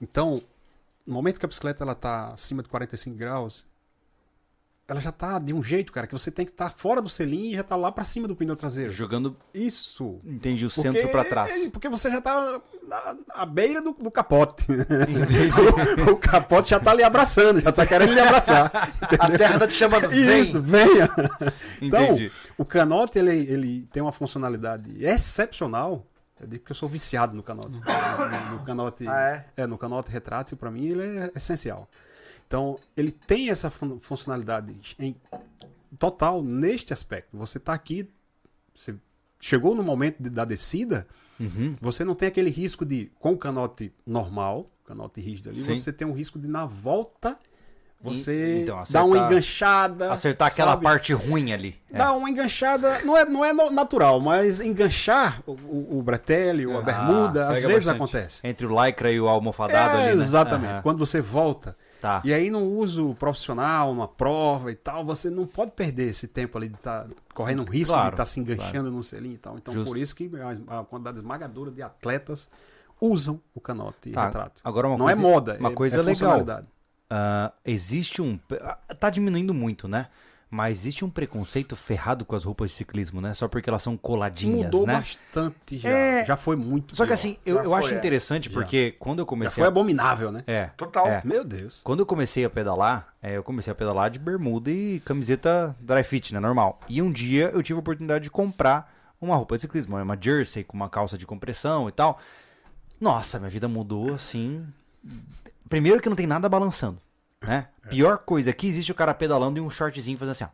Então, 0.00 0.42
no 1.06 1.14
momento 1.14 1.38
que 1.38 1.46
a 1.46 1.48
bicicleta 1.48 1.82
ela 1.82 1.94
tá 1.94 2.28
acima 2.34 2.62
de 2.62 2.68
45 2.68 3.16
graus, 3.16 3.66
ela 4.86 5.00
já 5.00 5.10
tá 5.10 5.38
de 5.38 5.54
um 5.54 5.62
jeito, 5.62 5.90
cara, 5.90 6.06
que 6.06 6.12
você 6.12 6.30
tem 6.30 6.44
que 6.44 6.52
estar 6.52 6.68
fora 6.68 7.00
do 7.00 7.08
selim 7.08 7.52
e 7.52 7.56
já 7.56 7.62
tá 7.62 7.74
lá 7.74 7.90
para 7.90 8.04
cima 8.04 8.28
do 8.28 8.36
pneu 8.36 8.54
traseiro. 8.54 8.92
Jogando, 8.92 9.34
Isso. 9.54 10.20
entendi, 10.26 10.66
o 10.66 10.68
Porque- 10.68 10.82
centro 10.82 11.08
pra 11.08 11.24
trás. 11.24 11.68
Porque 11.68 11.88
você 11.88 12.10
já 12.10 12.20
tá 12.20 12.60
na, 12.86 13.16
à 13.30 13.46
beira 13.46 13.80
do, 13.80 13.92
do 13.92 14.10
capote. 14.10 14.66
o, 16.06 16.10
o 16.12 16.16
capote 16.18 16.68
já 16.70 16.78
tá 16.80 16.90
ali 16.90 17.02
abraçando, 17.02 17.60
já 17.60 17.72
tá 17.72 17.86
querendo 17.86 18.12
lhe 18.12 18.20
abraçar. 18.20 18.70
A 19.18 19.30
terra 19.30 19.58
tá 19.60 19.66
te 19.66 19.72
chamando, 19.72 20.06
vem. 20.10 20.40
Isso, 20.40 20.60
venha. 20.60 21.08
Então, 21.80 22.02
Entendi. 22.04 22.30
o 22.58 22.64
canote, 22.66 23.18
ele, 23.18 23.30
ele 23.50 23.88
tem 23.90 24.02
uma 24.02 24.12
funcionalidade 24.12 25.02
excepcional. 25.02 26.06
Eu 26.40 26.46
digo 26.48 26.64
que 26.64 26.72
eu 26.72 26.76
sou 26.76 26.88
viciado 26.88 27.34
no 27.36 27.42
canote. 27.42 27.70
No, 27.70 27.80
no 28.58 28.64
canote, 28.64 29.06
Ah, 29.08 29.44
é? 29.56 29.66
no 29.66 29.78
canote 29.78 30.10
retrátil, 30.10 30.56
para 30.56 30.70
mim, 30.70 30.86
ele 30.86 31.02
é 31.18 31.30
essencial. 31.34 31.88
Então, 32.46 32.78
ele 32.96 33.10
tem 33.12 33.50
essa 33.50 33.70
fun- 33.70 33.98
funcionalidade 34.00 34.76
em 34.98 35.16
total 35.98 36.42
neste 36.42 36.92
aspecto. 36.92 37.36
Você 37.36 37.58
tá 37.58 37.72
aqui, 37.72 38.08
você 38.74 38.94
chegou 39.40 39.74
no 39.74 39.82
momento 39.82 40.22
de- 40.22 40.30
da 40.30 40.44
descida, 40.44 41.06
Uhum. 41.38 41.76
você 41.80 42.04
não 42.04 42.14
tem 42.14 42.28
aquele 42.28 42.50
risco 42.50 42.84
de, 42.84 43.10
com 43.18 43.32
o 43.32 43.38
canote 43.38 43.92
normal, 44.06 44.70
canote 44.84 45.20
rígido 45.20 45.50
ali, 45.50 45.62
Sim. 45.62 45.74
você 45.74 45.92
tem 45.92 46.06
um 46.06 46.12
risco 46.12 46.38
de 46.38 46.46
na 46.48 46.66
volta 46.66 47.38
você 48.04 48.60
então, 48.62 48.76
dar 48.90 49.04
uma 49.04 49.14
acertar- 49.16 49.30
enganchada. 49.32 50.12
Acertar 50.12 50.48
aquela 50.48 50.70
sabe? 50.72 50.82
parte 50.82 51.12
ruim 51.12 51.52
ali. 51.52 51.74
É. 51.92 51.96
Dá 51.98 52.12
uma 52.12 52.28
enganchada, 52.28 53.00
não 53.02 53.16
é, 53.16 53.24
não 53.24 53.44
é 53.44 53.52
natural, 53.70 54.20
mas 54.20 54.60
enganchar 54.60 55.42
o, 55.46 55.52
o, 55.52 55.98
o 55.98 56.02
bretelle 56.02 56.66
ou 56.66 56.76
a 56.76 56.80
Ah, 56.80 56.82
bermuda, 56.82 57.48
às 57.48 57.56
vezes 57.62 57.72
bastante. 57.86 57.96
acontece. 57.96 58.40
Entre 58.46 58.66
o 58.66 58.84
lycra 58.84 59.10
e 59.10 59.20
o 59.20 59.28
almofadado 59.28 59.96
É, 59.98 60.08
ali, 60.08 60.16
né? 60.18 60.24
Exatamente. 60.24 60.70
Aham. 60.72 60.82
Quando 60.82 60.98
você 60.98 61.20
volta. 61.20 61.76
Tá. 62.00 62.20
E 62.22 62.34
aí, 62.34 62.50
no 62.50 62.60
uso 62.60 63.14
profissional, 63.14 63.94
numa 63.94 64.06
prova 64.06 64.70
e 64.70 64.74
tal, 64.74 65.02
você 65.04 65.30
não 65.30 65.46
pode 65.46 65.70
perder 65.70 66.10
esse 66.10 66.28
tempo 66.28 66.58
ali 66.58 66.68
de 66.68 66.74
estar 66.74 67.06
correndo 67.32 67.62
um 67.62 67.64
risco 67.64 67.94
Claro, 67.94 68.08
de 68.08 68.12
estar 68.14 68.26
se 68.26 68.38
enganchando 68.40 68.90
no 68.90 69.02
selinho 69.02 69.36
e 69.36 69.38
tal. 69.38 69.56
Então, 69.56 69.72
Justo. 69.72 69.88
por 69.88 69.96
isso 69.96 70.14
que 70.14 70.30
a, 70.68 70.80
a 70.80 70.84
quantidade 70.84 71.16
esmagadora 71.16 71.70
de 71.70 71.80
atletas 71.80 72.46
usam 73.00 73.40
o 73.54 73.60
canote 73.60 74.10
Tá, 74.10 74.26
retrato. 74.26 74.60
Agora 74.62 74.88
uma 74.88 74.98
não 74.98 75.06
coisa, 75.06 75.18
é 75.20 75.22
moda, 75.22 75.56
uma 75.58 75.70
é, 75.70 75.72
coisa 75.72 75.96
é 75.98 76.02
legal. 76.02 76.44
Ah, 77.10 77.52
existe 77.64 78.20
um. 78.22 78.38
ah, 78.60 78.78
Tá 78.98 79.10
diminuindo 79.10 79.52
muito, 79.54 79.86
né? 79.88 80.08
Mas 80.50 80.78
existe 80.78 81.04
um 81.04 81.10
preconceito 81.10 81.74
ferrado 81.74 82.24
com 82.24 82.36
as 82.36 82.44
roupas 82.44 82.70
de 82.70 82.76
ciclismo, 82.76 83.20
né? 83.20 83.34
Só 83.34 83.48
porque 83.48 83.68
elas 83.68 83.82
são 83.82 83.96
coladinhas, 83.96 84.66
Mudou 84.66 84.86
né? 84.86 84.94
bastante 84.94 85.78
já. 85.78 85.88
É. 85.88 86.24
Já 86.24 86.36
foi 86.36 86.54
muito. 86.54 86.94
Só 86.94 87.02
que 87.02 87.08
pior. 87.08 87.14
assim, 87.14 87.36
eu, 87.44 87.56
Já 87.56 87.62
eu 87.64 87.70
foi, 87.70 87.78
acho 87.80 87.94
é. 87.94 87.96
interessante 87.96 88.48
Já. 88.48 88.54
porque 88.54 88.94
quando 89.00 89.18
eu 89.18 89.24
Já 89.24 89.28
comecei 89.28 89.54
foi 89.54 89.64
a... 89.64 89.68
abominável, 89.68 90.30
né? 90.30 90.44
É. 90.46 90.66
Total. 90.76 91.08
É. 91.08 91.22
Meu 91.24 91.42
Deus. 91.42 91.80
Quando 91.82 92.00
eu 92.00 92.06
comecei 92.06 92.44
a 92.44 92.50
pedalar, 92.50 93.14
é, 93.20 93.36
eu 93.36 93.42
comecei 93.42 93.72
a 93.72 93.74
pedalar 93.74 94.10
de 94.10 94.20
bermuda 94.20 94.70
e 94.70 95.00
camiseta 95.00 95.74
dry 95.80 96.04
fit, 96.04 96.32
né? 96.32 96.38
Normal. 96.38 96.78
E 96.88 97.02
um 97.02 97.10
dia 97.10 97.50
eu 97.52 97.60
tive 97.60 97.78
a 97.78 97.80
oportunidade 97.80 98.24
de 98.24 98.30
comprar 98.30 98.94
uma 99.20 99.34
roupa 99.34 99.56
de 99.56 99.62
ciclismo, 99.62 99.96
uma 99.96 100.16
jersey 100.20 100.62
com 100.62 100.76
uma 100.76 100.88
calça 100.88 101.18
de 101.18 101.26
compressão 101.26 101.88
e 101.88 101.92
tal. 101.92 102.20
Nossa, 103.00 103.40
minha 103.40 103.50
vida 103.50 103.66
mudou 103.66 104.14
assim. 104.14 104.64
Primeiro 105.68 106.00
que 106.00 106.08
não 106.08 106.16
tem 106.16 106.26
nada 106.26 106.48
balançando, 106.48 106.98
né? 107.42 107.68
Pior 107.88 108.18
coisa 108.18 108.52
que 108.52 108.66
existe 108.66 108.92
o 108.92 108.94
cara 108.94 109.14
pedalando 109.14 109.58
e 109.58 109.60
um 109.60 109.70
shortzinho 109.70 110.18
fazendo 110.18 110.32
assim, 110.32 110.44
ó. 110.44 110.48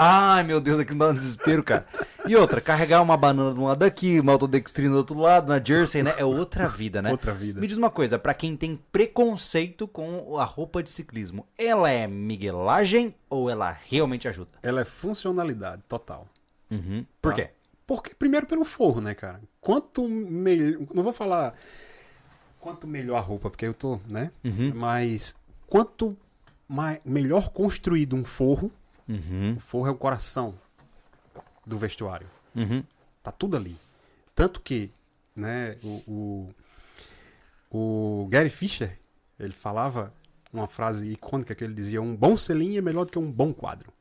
Ai, 0.00 0.44
meu 0.44 0.60
Deus, 0.60 0.78
aqui 0.78 0.92
não 0.92 0.98
dá 0.98 1.08
um 1.08 1.14
desespero, 1.14 1.62
cara. 1.62 1.84
E 2.26 2.36
outra, 2.36 2.60
carregar 2.60 3.02
uma 3.02 3.16
banana 3.16 3.52
de 3.52 3.58
um 3.58 3.66
lado 3.66 3.78
daqui, 3.78 4.20
uma 4.20 4.32
autodextrina 4.32 4.90
do 4.90 4.96
outro 4.98 5.18
lado, 5.18 5.48
na 5.48 5.62
jersey, 5.62 6.02
né? 6.04 6.14
É 6.16 6.24
outra 6.24 6.68
vida, 6.68 7.02
né? 7.02 7.10
Outra 7.10 7.32
vida. 7.32 7.60
Me 7.60 7.66
diz 7.66 7.76
uma 7.76 7.90
coisa, 7.90 8.16
pra 8.18 8.32
quem 8.32 8.56
tem 8.56 8.78
preconceito 8.92 9.88
com 9.88 10.38
a 10.38 10.44
roupa 10.44 10.82
de 10.84 10.90
ciclismo, 10.90 11.46
ela 11.58 11.90
é 11.90 12.06
miguelagem 12.06 13.12
ou 13.28 13.50
ela 13.50 13.76
realmente 13.86 14.28
ajuda? 14.28 14.52
Ela 14.62 14.82
é 14.82 14.84
funcionalidade 14.84 15.82
total. 15.88 16.28
Uhum. 16.70 17.04
Por 17.20 17.32
Tá. 17.34 17.42
quê? 17.42 17.50
Porque, 17.86 18.14
primeiro, 18.14 18.46
pelo 18.46 18.64
forro, 18.64 19.00
né, 19.00 19.14
cara? 19.14 19.40
Quanto 19.60 20.06
melhor. 20.06 20.80
Não 20.94 21.02
vou 21.02 21.12
falar 21.12 21.54
quanto 22.60 22.86
melhor 22.86 23.16
a 23.16 23.20
roupa, 23.20 23.50
porque 23.50 23.66
eu 23.66 23.74
tô, 23.74 23.98
né? 24.06 24.30
Uhum. 24.44 24.72
Mas 24.74 25.34
quanto 25.66 26.16
mai- 26.68 27.00
melhor 27.04 27.50
construído 27.50 28.14
um 28.16 28.24
forro, 28.24 28.70
Uhum. 29.08 29.54
o 29.56 29.60
forro 29.60 29.86
é 29.88 29.90
o 29.90 29.94
coração 29.96 30.54
do 31.66 31.78
vestuário. 31.78 32.28
Uhum. 32.54 32.82
Tá 33.22 33.32
tudo 33.32 33.56
ali. 33.56 33.76
Tanto 34.34 34.60
que, 34.60 34.90
né, 35.34 35.76
o, 35.82 36.50
o, 37.70 38.24
o 38.24 38.28
Gary 38.30 38.50
Fisher, 38.50 38.98
ele 39.38 39.52
falava 39.52 40.12
uma 40.52 40.66
frase 40.68 41.08
icônica 41.10 41.54
que 41.54 41.64
ele 41.64 41.74
dizia: 41.74 42.00
um 42.02 42.14
bom 42.16 42.36
selinho 42.36 42.78
é 42.78 42.80
melhor 42.82 43.04
do 43.04 43.10
que 43.12 43.18
um 43.18 43.30
bom 43.30 43.52
quadro. 43.52 43.92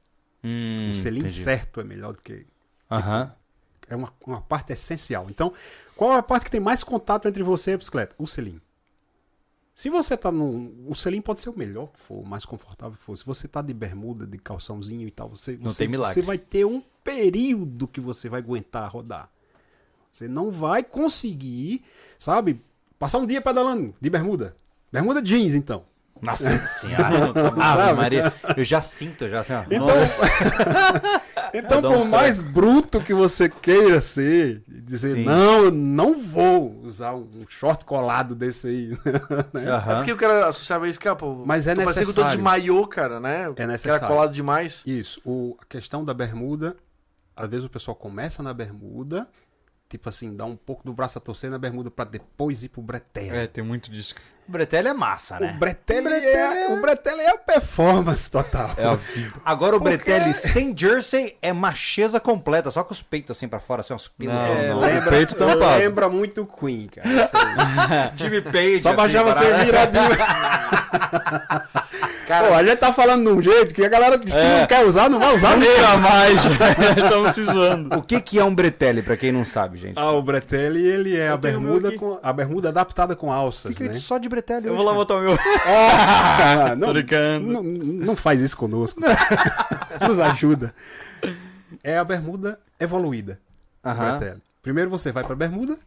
Hum, 0.44 0.90
um 0.90 0.94
selinho 0.94 1.26
entendi. 1.26 1.40
certo 1.42 1.82
é 1.82 1.84
melhor 1.84 2.14
do 2.14 2.22
que 2.22 2.46
Aham. 2.90 3.34
É 3.89 3.95
uma, 3.95 4.14
uma 4.26 4.41
parte 4.41 4.73
essencial. 4.73 5.27
Então, 5.30 5.53
qual 5.95 6.14
é 6.14 6.18
a 6.18 6.23
parte 6.23 6.45
que 6.45 6.51
tem 6.51 6.59
mais 6.59 6.84
contato 6.84 7.27
entre 7.27 7.43
você 7.43 7.72
e 7.72 7.73
a 7.73 7.77
bicicleta? 7.77 8.15
O 8.18 8.27
selim. 8.27 8.59
Se 9.73 9.89
você 9.89 10.18
tá 10.18 10.31
no. 10.31 10.73
O 10.88 10.95
selim 10.95 11.22
pode 11.22 11.39
ser 11.39 11.49
o 11.49 11.57
melhor 11.57 11.89
que 11.91 11.99
for, 11.99 12.15
o 12.15 12.26
mais 12.26 12.43
confortável 12.45 12.97
que 12.97 13.03
for. 13.03 13.15
Se 13.15 13.23
você 13.26 13.47
tá 13.47 13.61
de 13.61 13.73
bermuda, 13.73 14.26
de 14.26 14.38
calçãozinho 14.38 15.07
e 15.07 15.11
tal, 15.11 15.30
você, 15.30 15.57
Não 15.61 15.72
você, 15.72 15.84
tem 15.84 15.88
milagre. 15.88 16.14
você 16.14 16.22
vai 16.22 16.38
ter 16.38 16.65
um 16.65 16.81
período 17.03 17.88
que 17.88 18.01
você 18.01 18.27
vai 18.27 18.39
aguentar 18.39 18.91
rodar. 18.91 19.30
Você 20.11 20.27
não 20.27 20.49
vai 20.49 20.84
conseguir, 20.84 21.84
sabe, 22.18 22.59
passar 22.97 23.19
um 23.19 23.26
dia 23.27 23.39
pedalando 23.39 23.93
de 24.01 24.09
bermuda. 24.09 24.55
Bermuda 24.91 25.22
jeans, 25.22 25.53
então. 25.53 25.85
Nossa 26.22 26.68
senhora. 26.68 27.34
Ave? 27.60 27.94
Maria. 27.94 28.34
Eu 28.56 28.64
já 28.64 28.81
sinto, 28.81 29.27
já 29.30 29.39
assim, 29.41 29.53
ó. 29.53 29.64
Então, 29.69 29.88
então 31.53 31.81
Cada 31.81 31.89
um 31.89 31.99
por 31.99 32.06
mais 32.06 32.41
bruto 32.41 33.02
que 33.02 33.14
você 33.14 33.49
queira 33.49 34.02
ser, 34.02 34.64
dizer, 34.68 35.15
Sim. 35.15 35.23
não, 35.23 35.65
eu 35.65 35.72
não 35.72 36.14
vou 36.14 36.80
usar 36.84 37.14
um 37.14 37.27
short 37.48 37.85
colado 37.85 38.35
desse 38.35 38.68
aí. 38.68 38.98
É 39.53 39.69
Aham. 39.69 39.98
porque 39.98 40.11
o 40.11 40.18
cara 40.18 40.48
associava 40.48 40.88
isso, 40.88 40.99
cara, 40.99 41.15
pô. 41.15 41.44
Mas 41.45 41.68
é 41.68 41.76
tô 41.76 41.81
parecendo 41.84 42.06
que 42.06 42.11
eu 42.11 42.15
tô 42.15 42.22
de 42.22 42.38
necessário. 42.38 42.44
maiô, 42.44 42.88
cara, 42.88 43.19
né? 43.19 43.52
É 43.56 43.68
necessário. 43.68 44.07
colado 44.07 44.31
demais. 44.31 44.81
Isso, 44.85 45.22
o, 45.26 45.57
a 45.61 45.65
questão 45.65 46.03
da 46.03 46.14
bermuda, 46.14 46.76
às 47.35 47.48
vezes 47.49 47.65
o 47.65 47.69
pessoal 47.69 47.95
começa 47.95 48.41
na 48.44 48.53
bermuda, 48.53 49.27
tipo 49.89 50.09
assim, 50.09 50.35
dá 50.35 50.45
um 50.45 50.55
pouco 50.55 50.84
do 50.84 50.93
braço 50.93 51.18
a 51.18 51.22
torcer 51.22 51.49
na 51.49 51.57
bermuda 51.57 51.89
pra 51.91 52.05
depois 52.05 52.64
ir 52.64 52.69
pro 52.69 52.81
bretelle. 52.81 53.35
É, 53.38 53.47
tem 53.47 53.64
muito 53.64 53.89
disso. 53.91 54.14
O 54.47 54.51
Bretelli 54.51 54.88
é 54.88 54.93
massa, 54.93 55.38
né? 55.41 55.51
O 55.55 55.59
bretelle, 55.59 56.07
é, 56.07 56.68
o 56.72 56.80
bretelle 56.80 57.19
é 57.19 57.31
a 57.31 57.38
performance 57.38 58.31
total. 58.31 58.69
É 58.77 58.85
a 58.85 58.93
vida. 58.95 59.34
Agora 59.43 59.76
o 59.76 59.80
Porque- 59.81 59.97
Bretelli 59.97 60.34
sem 60.34 60.73
jersey 60.77 61.38
é 61.41 61.51
macheza 61.51 62.18
completa, 62.18 62.72
só 62.72 62.81
com 62.81 62.93
os 62.93 63.01
peitos 63.01 63.35
assim 63.35 63.49
pra 63.49 63.59
fora, 63.59 63.81
assim, 63.81 63.93
uns 63.93 64.07
pelos. 64.07 64.34
Não, 64.34 64.41
É, 64.41 64.69
não. 64.69 64.80
lembra, 64.80 65.07
O 65.07 65.09
peito 65.09 65.35
tampado. 65.35 65.77
lembra 65.80 66.07
muito 66.07 66.45
Queen, 66.45 66.88
cara. 66.88 67.09
aí. 67.09 68.11
Jimmy 68.15 68.41
Page. 68.41 68.81
Só 68.81 68.89
assim, 68.93 68.97
baixava 69.01 69.34
parado. 69.34 69.57
você 69.57 69.65
viradinho. 69.65 70.18
Pô, 72.28 72.54
a 72.54 72.64
gente 72.64 72.78
tá 72.78 72.91
falando 72.91 73.24
de 73.24 73.30
um 73.32 73.41
jeito 73.41 73.74
que 73.74 73.84
a 73.86 73.90
galera 73.90 74.20
que 74.20 74.30
É. 74.36 74.60
não 74.60 74.68
quer 74.68 74.86
usar, 74.86 75.10
não 75.10 75.18
vai 75.18 75.34
usar. 75.36 75.56
Nunca 75.58 75.98
mais! 75.98 76.40
Estamos 76.98 77.34
se 77.34 77.44
zoando. 77.45 77.98
O 77.98 78.02
que 78.02 78.20
que 78.20 78.38
é 78.38 78.44
um 78.44 78.54
Bretelli, 78.54 79.02
pra 79.02 79.16
quem 79.16 79.32
não 79.32 79.45
sabe, 79.45 79.78
gente? 79.78 79.98
Ah, 79.98 80.12
o 80.12 80.22
bretelle, 80.22 80.86
ele 80.86 81.16
é 81.16 81.30
a 81.30 81.38
bermuda, 81.38 81.91
com, 81.94 82.20
a 82.22 82.34
bermuda 82.34 82.68
adaptada 82.70 83.16
com 83.16 83.32
alças, 83.32 83.78
Fica 83.78 83.90
né? 83.90 83.94
só 83.95 84.18
de 84.18 84.28
Bretelli 84.28 84.68
Eu 84.68 84.74
hoje, 84.74 84.84
vou 84.84 84.86
lá 84.86 84.91
cara. 84.94 85.06
botar 85.06 85.16
o 85.16 85.22
meu. 85.22 85.40
Ah, 85.66 86.76
Tô 86.80 86.94
brincando. 86.94 87.48
Não, 87.48 87.64
não 87.64 88.16
faz 88.16 88.41
isso 88.41 88.58
conosco. 88.58 88.99
Nos 90.06 90.20
ajuda. 90.20 90.74
É 91.84 91.98
a 91.98 92.04
bermuda 92.04 92.60
evoluída. 92.80 93.40
Aham. 93.86 94.18
Bretelle. 94.18 94.41
Primeiro 94.62 94.90
você 94.90 95.12
vai 95.14 95.24
pra 95.24 95.36
bermuda, 95.36 95.78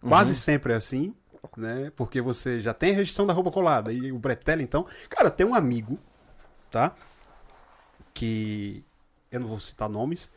quase 0.00 0.34
sempre 0.34 0.72
é 0.72 0.76
assim, 0.76 1.12
né? 1.56 1.92
Porque 1.96 2.20
você 2.20 2.60
já 2.60 2.72
tem 2.74 2.92
a 2.92 2.94
restrição 2.94 3.26
da 3.26 3.32
roupa 3.32 3.50
colada. 3.50 3.92
E 3.92 4.10
o 4.12 4.18
bretelle, 4.18 4.62
então. 4.62 4.86
Cara, 5.08 5.30
tem 5.30 5.46
um 5.46 5.54
amigo, 5.54 5.98
tá? 6.70 6.92
Que. 8.14 8.84
Eu 9.30 9.40
não 9.40 9.46
vou 9.48 9.60
citar 9.60 9.88
nomes. 9.88 10.30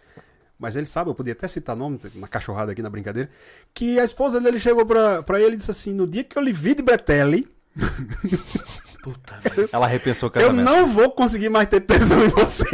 Mas 0.60 0.76
ele 0.76 0.86
sabe, 0.86 1.10
eu 1.10 1.16
podia 1.16 1.34
até 1.34 1.48
citar 1.48 1.76
nome 1.76 2.00
na 2.14 2.28
cachorrada 2.28 2.72
aqui 2.72 2.84
na 2.84 2.90
brincadeira. 2.90 3.30
Que 3.74 4.00
a 4.00 4.04
esposa 4.04 4.40
dele 4.40 4.60
chegou 4.60 4.86
pra, 4.86 5.24
pra 5.24 5.40
ele 5.42 5.54
e 5.54 5.58
disse 5.58 5.72
assim: 5.72 5.94
No 5.94 6.06
dia 6.06 6.24
que 6.24 6.38
eu 6.38 6.42
lhe 6.44 6.54
vi 6.54 6.76
de 6.76 6.84
bretelle, 6.84 7.48
Ela 9.72 9.88
repensou 9.88 10.30
o 10.30 10.32
eu 10.38 10.42
casamento. 10.42 10.64
não 10.66 10.86
vou 10.86 11.10
conseguir 11.12 11.50
mais 11.50 11.68
ter 11.68 11.82
tesão 11.82 12.24
em 12.24 12.28
você. 12.28 12.66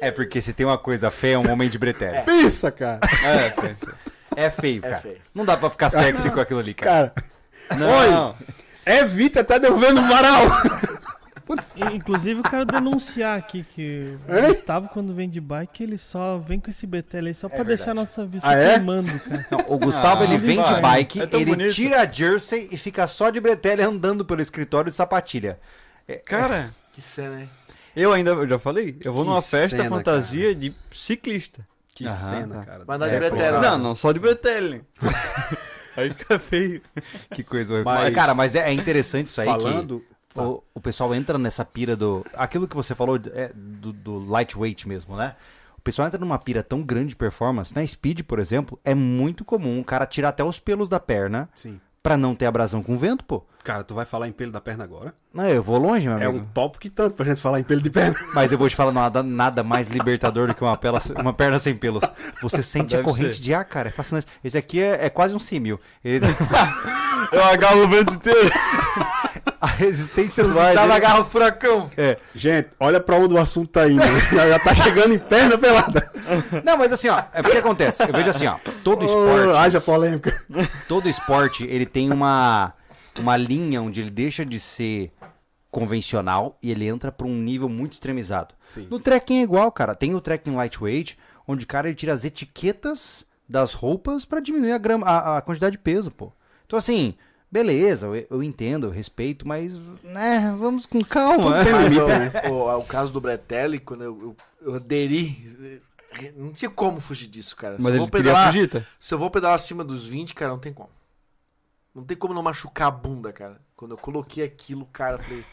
É 0.00 0.10
porque 0.10 0.42
se 0.42 0.52
tem 0.52 0.66
uma 0.66 0.76
coisa 0.76 1.10
feia, 1.10 1.34
é 1.34 1.38
um 1.38 1.50
homem 1.50 1.70
de 1.70 1.78
Bretelli. 1.78 2.22
Pensa, 2.24 2.70
cara. 2.70 3.00
É, 3.24 3.50
foi. 3.50 3.76
É 4.36 4.50
feio, 4.50 4.82
cara. 4.82 4.96
feio. 5.00 5.18
Não 5.34 5.44
dá 5.44 5.56
pra 5.56 5.70
ficar 5.70 5.90
sexy 5.90 6.30
com 6.30 6.40
aquilo 6.40 6.60
ali, 6.60 6.74
cara. 6.74 7.12
Cara, 7.68 7.80
Não. 7.80 8.36
evita 8.84 9.40
até 9.40 9.58
de 9.58 9.66
eu 9.66 9.76
ver 9.76 9.92
no 9.92 10.02
varal. 10.02 10.42
E, 11.76 11.96
Inclusive, 11.96 12.40
eu 12.40 12.44
quero 12.44 12.64
denunciar 12.64 13.36
aqui 13.36 13.62
que 13.74 14.16
o 14.26 14.32
Hã? 14.32 14.46
Gustavo, 14.48 14.88
quando 14.88 15.12
vem 15.12 15.28
de 15.28 15.38
bike, 15.40 15.82
ele 15.82 15.98
só 15.98 16.38
vem 16.38 16.58
com 16.58 16.70
esse 16.70 16.86
BTL 16.86 17.26
aí 17.28 17.34
só 17.34 17.46
pra 17.48 17.62
deixar 17.62 17.92
nossa 17.92 18.24
vista 18.24 18.48
Ah, 18.48 18.54
é? 18.54 18.74
queimando, 18.74 19.20
cara. 19.20 19.46
Não, 19.50 19.58
o 19.68 19.78
Gustavo, 19.78 20.22
Ah, 20.22 20.24
ele 20.24 20.38
vem 20.38 20.62
de 20.62 20.80
bike, 20.80 21.20
É 21.20 21.24
ele 21.32 21.44
bonito. 21.44 21.74
tira 21.74 22.00
a 22.02 22.06
jersey 22.10 22.68
e 22.72 22.76
fica 22.78 23.06
só 23.06 23.28
de 23.28 23.38
Bretelli 23.38 23.82
andando 23.82 24.24
pelo 24.24 24.40
escritório 24.40 24.90
de 24.90 24.96
sapatilha. 24.96 25.58
Cara, 26.24 26.70
Que 26.92 27.02
cena, 27.02 27.42
hein? 27.42 27.50
eu 27.94 28.12
ainda, 28.12 28.30
eu 28.30 28.48
já 28.48 28.58
falei, 28.58 28.96
eu 29.04 29.12
vou 29.12 29.22
Que 29.24 29.30
numa 29.30 29.42
festa 29.42 29.76
cena, 29.76 29.88
fantasia 29.90 30.54
de 30.54 30.74
ciclista. 30.90 31.66
Que 31.94 32.06
Aham, 32.06 32.14
cena, 32.40 32.54
tá. 32.56 32.64
cara. 32.64 32.84
Andar 32.88 33.08
de 33.08 33.14
É, 33.14 33.18
bretelle. 33.18 33.56
pô. 33.56 33.62
Não, 33.62 33.78
não 33.78 33.94
só 33.94 34.12
de 34.12 34.18
Bretelli. 34.18 34.82
Aí 35.96 36.10
fica 36.10 36.38
feio. 36.38 36.80
Que 37.34 37.42
coisa 37.44 37.74
horrível. 37.74 37.92
Mas- 37.92 38.14
Cara, 38.14 38.34
mas 38.34 38.54
é 38.54 38.60
é 38.70 38.72
interessante 38.72 39.26
isso 39.26 39.40
aí 39.42 39.46
Falando. 39.46 40.02
que 40.30 40.40
o, 40.40 40.62
o 40.74 40.80
pessoal 40.80 41.14
entra 41.14 41.36
nessa 41.36 41.66
pira 41.66 41.94
do... 41.94 42.24
Aquilo 42.34 42.66
que 42.66 42.74
você 42.74 42.94
falou 42.94 43.20
é, 43.34 43.50
do, 43.54 43.92
do 43.92 44.18
lightweight 44.18 44.88
mesmo, 44.88 45.16
né? 45.18 45.36
O 45.76 45.82
pessoal 45.82 46.08
entra 46.08 46.18
numa 46.18 46.38
pira 46.38 46.62
tão 46.62 46.80
grande 46.82 47.08
de 47.08 47.16
performance. 47.16 47.74
Na 47.76 47.86
Speed, 47.86 48.22
por 48.22 48.38
exemplo, 48.38 48.80
é 48.82 48.94
muito 48.94 49.44
comum 49.44 49.80
o 49.80 49.84
cara 49.84 50.06
tirar 50.06 50.30
até 50.30 50.42
os 50.42 50.58
pelos 50.58 50.88
da 50.88 50.98
perna 50.98 51.50
Sim. 51.54 51.78
Pra 52.02 52.16
não 52.16 52.34
ter 52.34 52.46
abrasão 52.46 52.82
com 52.82 52.98
vento, 52.98 53.24
pô. 53.24 53.44
Cara, 53.62 53.84
tu 53.84 53.94
vai 53.94 54.04
falar 54.04 54.26
em 54.26 54.32
pelo 54.32 54.50
da 54.50 54.60
perna 54.60 54.82
agora? 54.82 55.14
Não, 55.32 55.46
eu 55.48 55.62
vou 55.62 55.78
longe, 55.78 56.08
meu 56.08 56.18
É 56.18 56.24
amigo. 56.24 56.44
um 56.44 56.48
tópico 56.48 56.82
que 56.82 56.90
tanto 56.90 57.14
pra 57.14 57.24
gente 57.24 57.40
falar 57.40 57.60
em 57.60 57.62
pelo 57.62 57.80
de 57.80 57.90
perna. 57.90 58.12
Mas 58.34 58.50
eu 58.50 58.58
vou 58.58 58.68
te 58.68 58.74
falar 58.74 58.90
nada, 58.90 59.22
nada 59.22 59.62
mais 59.62 59.86
libertador 59.86 60.48
do 60.48 60.54
que 60.54 60.64
uma, 60.64 60.76
pela- 60.76 61.00
uma 61.20 61.32
perna 61.32 61.60
sem 61.60 61.76
pelos. 61.76 62.02
Você 62.42 62.60
sente 62.60 62.96
a 62.96 62.98
Deve 62.98 63.08
corrente 63.08 63.36
ser. 63.36 63.42
de 63.42 63.54
ar, 63.54 63.64
cara. 63.64 63.88
É 63.88 63.92
fascinante. 63.92 64.26
Esse 64.42 64.58
aqui 64.58 64.80
é, 64.82 65.06
é 65.06 65.10
quase 65.10 65.32
um 65.32 65.38
símio. 65.38 65.78
Ele- 66.04 66.26
Eu 67.30 67.44
agarro 67.44 67.84
o 67.84 67.88
vento 67.88 68.14
inteiro. 68.14 68.50
a 69.62 69.66
resistência 69.68 70.42
do 70.44 70.58
ar. 70.58 70.74
Tava 70.74 70.88
dele- 70.88 70.92
agarra 71.06 71.20
o 71.20 71.24
furacão. 71.24 71.88
É. 71.96 72.18
Gente, 72.34 72.68
olha 72.80 73.00
pra 73.00 73.16
onde 73.16 73.32
o 73.32 73.38
assunto 73.38 73.68
tá 73.68 73.88
indo. 73.88 74.02
Já 74.34 74.58
tá 74.58 74.74
chegando 74.74 75.14
em 75.14 75.18
perna 75.18 75.56
pelada. 75.56 76.10
Não, 76.64 76.76
mas 76.76 76.92
assim, 76.92 77.08
ó. 77.08 77.22
É 77.32 77.40
porque 77.42 77.58
acontece. 77.58 78.02
Eu 78.02 78.12
vejo 78.12 78.28
assim, 78.30 78.46
ó. 78.46 78.56
Todo 78.82 79.02
Oh, 79.02 79.04
esporte. 79.04 79.58
haja 79.58 79.80
polêmica. 79.80 80.46
todo 80.88 81.08
esporte 81.08 81.64
ele 81.66 81.86
tem 81.86 82.12
uma, 82.12 82.72
uma 83.18 83.36
linha 83.36 83.80
onde 83.80 84.00
ele 84.00 84.10
deixa 84.10 84.44
de 84.44 84.58
ser 84.58 85.12
convencional 85.70 86.58
e 86.62 86.70
ele 86.70 86.86
entra 86.86 87.10
pra 87.10 87.26
um 87.26 87.34
nível 87.34 87.68
muito 87.68 87.92
extremizado. 87.92 88.54
Sim. 88.68 88.86
No 88.90 88.98
trekking 89.00 89.38
é 89.38 89.42
igual, 89.42 89.70
cara. 89.72 89.94
Tem 89.94 90.14
o 90.14 90.20
trekking 90.20 90.54
lightweight, 90.54 91.16
onde 91.46 91.64
o 91.64 91.68
cara 91.68 91.88
ele 91.88 91.96
tira 91.96 92.12
as 92.12 92.24
etiquetas 92.24 93.24
das 93.48 93.72
roupas 93.74 94.24
pra 94.24 94.40
diminuir 94.40 94.72
a, 94.72 94.78
grama, 94.78 95.06
a, 95.06 95.38
a 95.38 95.42
quantidade 95.42 95.72
de 95.72 95.78
peso, 95.82 96.10
pô. 96.10 96.32
Então 96.66 96.78
assim, 96.78 97.14
beleza, 97.52 98.06
eu, 98.06 98.26
eu 98.30 98.42
entendo, 98.42 98.86
eu 98.86 98.90
respeito, 98.90 99.46
mas 99.46 99.78
né, 100.02 100.54
vamos 100.58 100.86
com 100.86 101.00
calma. 101.04 101.62
Tudo 101.62 101.64
tem 101.64 101.82
limite, 101.88 102.00
o, 102.00 102.08
né? 102.08 102.32
o, 102.50 102.78
o 102.78 102.84
caso 102.84 103.12
do 103.12 103.20
Bretelli, 103.20 103.78
quando 103.78 104.02
eu, 104.02 104.18
eu, 104.22 104.36
eu 104.70 104.74
aderi, 104.76 105.80
não 106.36 106.52
tinha 106.52 106.70
como 106.70 106.98
fugir 107.00 107.26
disso, 107.28 107.54
cara. 107.54 107.76
Se 107.76 107.82
Mas 107.82 107.92
eu 107.92 108.00
vou 108.00 108.08
pedalar, 108.08 108.46
fugir, 108.52 108.68
tá? 108.70 108.80
se 108.98 109.12
eu 109.14 109.18
vou 109.18 109.30
pedalar 109.30 109.54
acima 109.56 109.84
dos 109.84 110.06
20, 110.06 110.32
cara, 110.34 110.50
não 110.52 110.58
tem 110.58 110.72
como. 110.72 110.88
Não 111.94 112.02
tem 112.04 112.16
como 112.16 112.32
não 112.32 112.42
machucar 112.42 112.88
a 112.88 112.90
bunda, 112.90 113.30
cara. 113.34 113.60
Quando 113.76 113.90
eu 113.90 113.98
coloquei 113.98 114.42
aquilo, 114.42 114.86
cara, 114.86 115.16
eu 115.16 115.22
falei, 115.22 115.44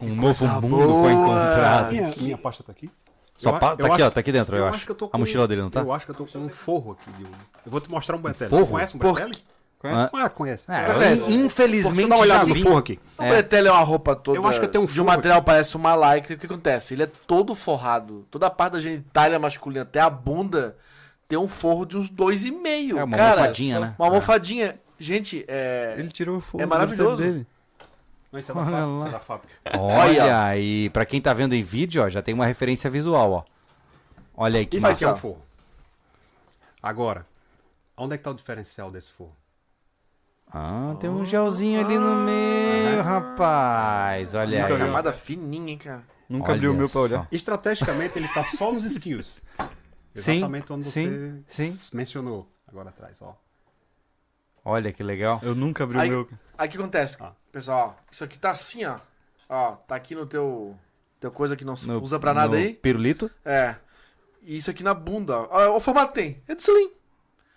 um 0.00 0.14
novo 0.14 0.44
mundo 0.60 0.68
boa. 0.86 1.02
foi 1.04 1.12
encontrado. 1.12 1.92
Minha, 1.92 2.14
minha 2.16 2.38
pasta 2.38 2.64
tá 2.64 2.72
aqui? 2.72 2.90
Só 3.38 3.50
Eu 3.50 3.54
a- 3.56 3.58
pa- 3.60 3.70
eu 3.72 3.76
tá 3.76 3.84
aqui, 3.86 3.92
acho- 3.94 4.04
ó, 4.06 4.10
tá 4.10 4.20
aqui 4.20 4.32
dentro, 4.32 4.56
eu, 4.56 4.66
acho. 4.66 4.84
que 4.84 4.90
eu 4.90 4.94
tô 4.96 5.10
A 5.12 5.18
mochila 5.18 5.46
dele, 5.46 5.62
não 5.62 5.70
tá? 5.70 5.80
Eu 5.80 5.92
acho 5.92 6.04
que 6.06 6.10
eu 6.12 6.16
tô 6.16 6.24
com 6.26 6.38
um 6.38 6.48
forro 6.48 6.92
aqui. 6.92 7.10
De 7.12 7.24
um... 7.24 7.30
Eu 7.66 7.70
vou 7.70 7.80
te 7.80 7.90
mostrar 7.90 8.16
um 8.16 8.20
Bretelli. 8.20 8.50
forro? 8.50 8.64
Tu 8.66 8.70
conhece 8.70 8.96
um 8.96 8.98
Por- 9.00 9.12
Bretelli? 9.14 9.44
Conhece? 9.90 10.10
Ah, 10.14 10.28
conhece. 10.30 10.70
É, 10.72 10.92
Conhece. 10.94 11.32
infelizmente 11.32 11.94
Deixa 11.94 12.02
eu 12.04 12.08
dar 12.08 12.14
uma 12.16 12.22
olhada 12.22 12.48
já 12.48 12.54
vi. 12.54 12.62
forro 12.62 12.76
aqui. 12.78 12.98
O 13.18 13.22
É. 13.22 13.28
Bretelli 13.28 13.68
é 13.68 13.70
uma 13.72 13.80
roupa 13.84 14.16
toda. 14.16 14.38
Eu 14.38 14.46
acho 14.46 14.58
que 14.58 14.64
eu 14.64 14.70
tenho 14.70 14.84
um 14.84 14.86
De 14.86 14.92
um 14.92 15.04
forro 15.04 15.16
material 15.16 15.42
parece 15.42 15.76
uma 15.76 15.94
lycra. 16.14 16.34
O 16.34 16.38
que 16.38 16.46
acontece? 16.46 16.94
Ele 16.94 17.02
é 17.02 17.06
todo 17.26 17.54
forrado. 17.54 18.26
Toda 18.30 18.46
a 18.46 18.50
parte 18.50 18.72
da 18.74 18.80
genitália 18.80 19.38
masculina, 19.38 19.82
até 19.82 20.00
a 20.00 20.08
bunda, 20.08 20.76
tem 21.28 21.38
um 21.38 21.46
forro 21.48 21.84
de 21.84 21.96
uns 21.98 22.08
dois 22.08 22.44
e 22.44 22.50
meio. 22.50 22.98
É, 22.98 23.04
uma 23.04 23.16
cara, 23.16 23.32
almofadinha, 23.40 23.80
né? 23.80 23.94
Uma 23.98 24.06
É. 24.06 24.08
almofadinha. 24.08 24.80
Gente, 24.98 25.44
é. 25.46 25.96
Ele 25.98 26.08
tirou 26.08 26.38
o 26.38 26.40
fogo 26.40 26.62
É 26.62 26.66
maravilhoso. 26.66 27.22
dele. 27.22 27.46
Não, 28.32 28.40
isso 28.40 28.50
é 28.50 28.54
da 28.54 28.60
Olha 28.62 28.70
fábrica. 28.70 28.96
Isso 28.96 29.06
é 29.06 29.10
da 29.10 29.20
fábrica. 29.20 29.54
Olha, 29.78 30.56
e 30.58 30.88
pra 30.90 31.04
quem 31.04 31.20
tá 31.20 31.32
vendo 31.32 31.54
em 31.54 31.62
vídeo, 31.62 32.02
ó, 32.02 32.08
já 32.08 32.22
tem 32.22 32.32
uma 32.34 32.46
referência 32.46 32.88
visual, 32.88 33.30
ó. 33.32 33.42
Olha 34.36 34.58
aí 34.60 34.66
que 34.66 34.78
Isso 34.78 34.86
aqui 34.86 35.04
massa. 35.04 35.04
é 35.04 35.12
um 35.12 35.16
forro. 35.20 35.42
Agora, 36.82 37.26
onde 37.96 38.14
é 38.14 38.18
que 38.18 38.24
tá 38.24 38.30
o 38.30 38.34
diferencial 38.34 38.90
desse 38.90 39.10
forro? 39.12 39.32
Ah, 40.56 40.94
tem 41.00 41.10
um 41.10 41.26
gelzinho 41.26 41.84
ali 41.84 41.98
no 41.98 42.14
meio, 42.24 43.02
rapaz. 43.02 44.34
Olha 44.36 44.58
Uma 44.58 44.66
aí. 44.66 44.72
vi. 44.72 44.78
camada 44.78 45.12
fininha, 45.12 45.72
hein, 45.72 45.78
cara. 45.78 46.04
Nunca 46.28 46.50
Olha 46.50 46.54
abriu 46.54 46.72
o 46.72 46.74
meu 46.76 46.88
pra 46.88 47.00
olhar. 47.00 47.28
Estrategicamente, 47.32 48.18
ele 48.18 48.28
tá 48.28 48.44
só 48.44 48.70
nos 48.72 48.84
skills. 48.84 49.42
Sim, 50.14 50.36
Exatamente 50.36 50.72
onde 50.72 50.84
você 50.88 51.42
sim, 51.48 51.72
sim. 51.72 51.86
mencionou 51.92 52.48
agora 52.68 52.90
atrás, 52.90 53.20
ó. 53.20 53.36
Olha 54.64 54.92
que 54.92 55.02
legal. 55.02 55.40
Eu 55.42 55.56
nunca 55.56 55.82
abri 55.82 55.98
Aí- 55.98 56.08
o 56.08 56.12
meu. 56.12 56.28
Aí 56.56 56.68
o 56.68 56.70
que 56.70 56.78
acontece, 56.78 57.16
Ah. 57.20 57.32
pessoal? 57.50 57.96
ó, 57.98 58.02
Isso 58.12 58.22
aqui 58.22 58.38
tá 58.38 58.52
assim, 58.52 58.84
ó. 58.84 58.98
Ó, 59.48 59.72
tá 59.72 59.96
aqui 59.96 60.14
no 60.14 60.24
teu. 60.24 60.78
Teu 61.18 61.32
coisa 61.32 61.56
que 61.56 61.64
não 61.64 61.74
se 61.74 61.88
No- 61.88 62.00
usa 62.00 62.20
pra 62.20 62.32
nada 62.32 62.56
no 62.56 62.62
aí. 62.62 62.74
Pirulito? 62.74 63.28
É. 63.44 63.74
E 64.40 64.56
isso 64.56 64.70
aqui 64.70 64.84
na 64.84 64.94
bunda, 64.94 65.36
ó. 65.50 65.76
O 65.76 65.80
formato 65.80 66.12
tem. 66.12 66.40
É 66.46 66.54
do 66.54 66.62
selim. 66.62 66.92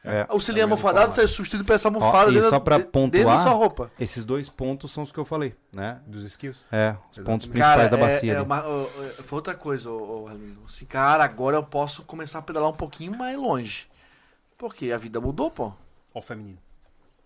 É. 0.07 0.27
O 0.31 0.39
selim 0.39 0.59
É 0.59 0.63
almofadado, 0.63 1.13
você 1.13 1.27
substitui 1.27 1.65
por 1.65 1.73
essa 1.73 1.87
almofada 1.87 2.31
e 2.31 2.35
dentro, 2.35 2.49
só 2.49 2.59
pra 2.59 2.77
de- 2.77 2.83
dentro 2.85 3.01
da 3.01 3.09
pontuar, 3.19 3.39
sua 3.39 3.51
roupa. 3.51 3.91
Esses 3.99 4.23
dois 4.25 4.49
pontos 4.49 4.91
são 4.91 5.03
os 5.03 5.11
que 5.11 5.17
eu 5.19 5.25
falei, 5.25 5.55
né? 5.71 5.99
Dos 6.07 6.25
skills. 6.25 6.65
É, 6.71 6.91
os 7.11 7.17
pontos 7.19 7.47
Exatamente. 7.47 7.49
principais 7.49 7.91
da 7.91 7.97
é- 7.97 7.99
bacia. 7.99 8.33
é 8.33 8.41
uma- 8.41 8.63
ó, 8.67 8.83
ó, 8.83 8.87
foi 9.23 9.35
outra 9.37 9.53
coisa, 9.55 9.91
ô. 9.91 10.29
Assim, 10.65 10.85
cara, 10.85 11.23
agora 11.23 11.57
eu 11.57 11.63
posso 11.63 12.03
começar 12.03 12.39
a 12.39 12.41
pedalar 12.41 12.69
um 12.69 12.73
pouquinho 12.75 13.17
mais 13.17 13.37
longe. 13.37 13.87
Porque 14.57 14.91
a 14.91 14.97
vida 14.97 15.19
mudou, 15.21 15.51
pô. 15.51 15.71
Ó, 16.13 16.19
o 16.19 16.21
feminino. 16.21 16.57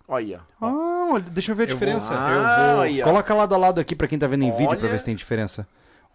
Olha. 0.07 0.41
Ah, 0.59 1.09
olha, 1.13 1.23
deixa 1.29 1.51
eu 1.53 1.55
ver 1.55 1.63
a 1.63 1.65
Eu 1.69 1.73
diferença. 1.75 2.13
vou- 2.13 2.29
eu 2.29 2.45
Ah, 2.45 2.71
vou. 2.73 2.81
aí, 2.81 3.01
ó. 3.01 3.05
Coloca 3.05 3.33
lado 3.33 3.55
a 3.55 3.57
lado 3.57 3.79
aqui 3.79 3.95
pra 3.95 4.07
quem 4.07 4.19
tá 4.19 4.27
vendo 4.27 4.43
em 4.43 4.51
vídeo 4.51 4.67
pra 4.71 4.79
Olha. 4.79 4.89
ver 4.89 4.99
se 4.99 5.05
tem 5.05 5.15
diferença. 5.15 5.65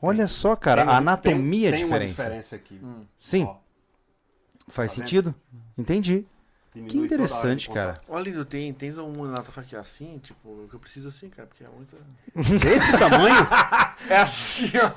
Olha 0.02 0.28
só, 0.28 0.54
cara, 0.54 0.82
Tem 0.84 0.92
a 0.92 0.96
anatomia 0.98 1.70
tem, 1.70 1.74
é 1.74 1.76
tem 1.78 1.84
uma 1.86 1.98
diferente. 1.98 2.10
diferença 2.16 2.56
aqui. 2.56 2.78
Sim, 3.18 3.44
Ó, 3.44 3.56
faz 4.68 4.90
Tá 4.92 4.96
vendo? 4.96 5.04
sentido. 5.06 5.34
Entendi. 5.78 6.26
Diminui 6.76 7.08
Que 7.08 7.14
interessante, 7.14 7.70
cara. 7.70 7.94
Olha, 8.08 8.24
lindo, 8.24 8.44
tem, 8.44 8.72
tens 8.72 8.98
um 8.98 9.24
na 9.24 9.38
tua 9.42 9.52
faca 9.52 9.80
assim, 9.80 10.18
tipo, 10.22 10.48
o 10.48 10.66
que 10.68 10.74
eu 10.74 10.80
preciso 10.80 11.08
assim, 11.08 11.28
cara, 11.30 11.48
porque 11.48 11.64
é 11.64 11.68
muita. 11.68 11.96
Desse 12.58 12.92
tamanho? 12.98 13.36
É 14.10 14.18
assim, 14.18 14.70
ó. 14.76 14.90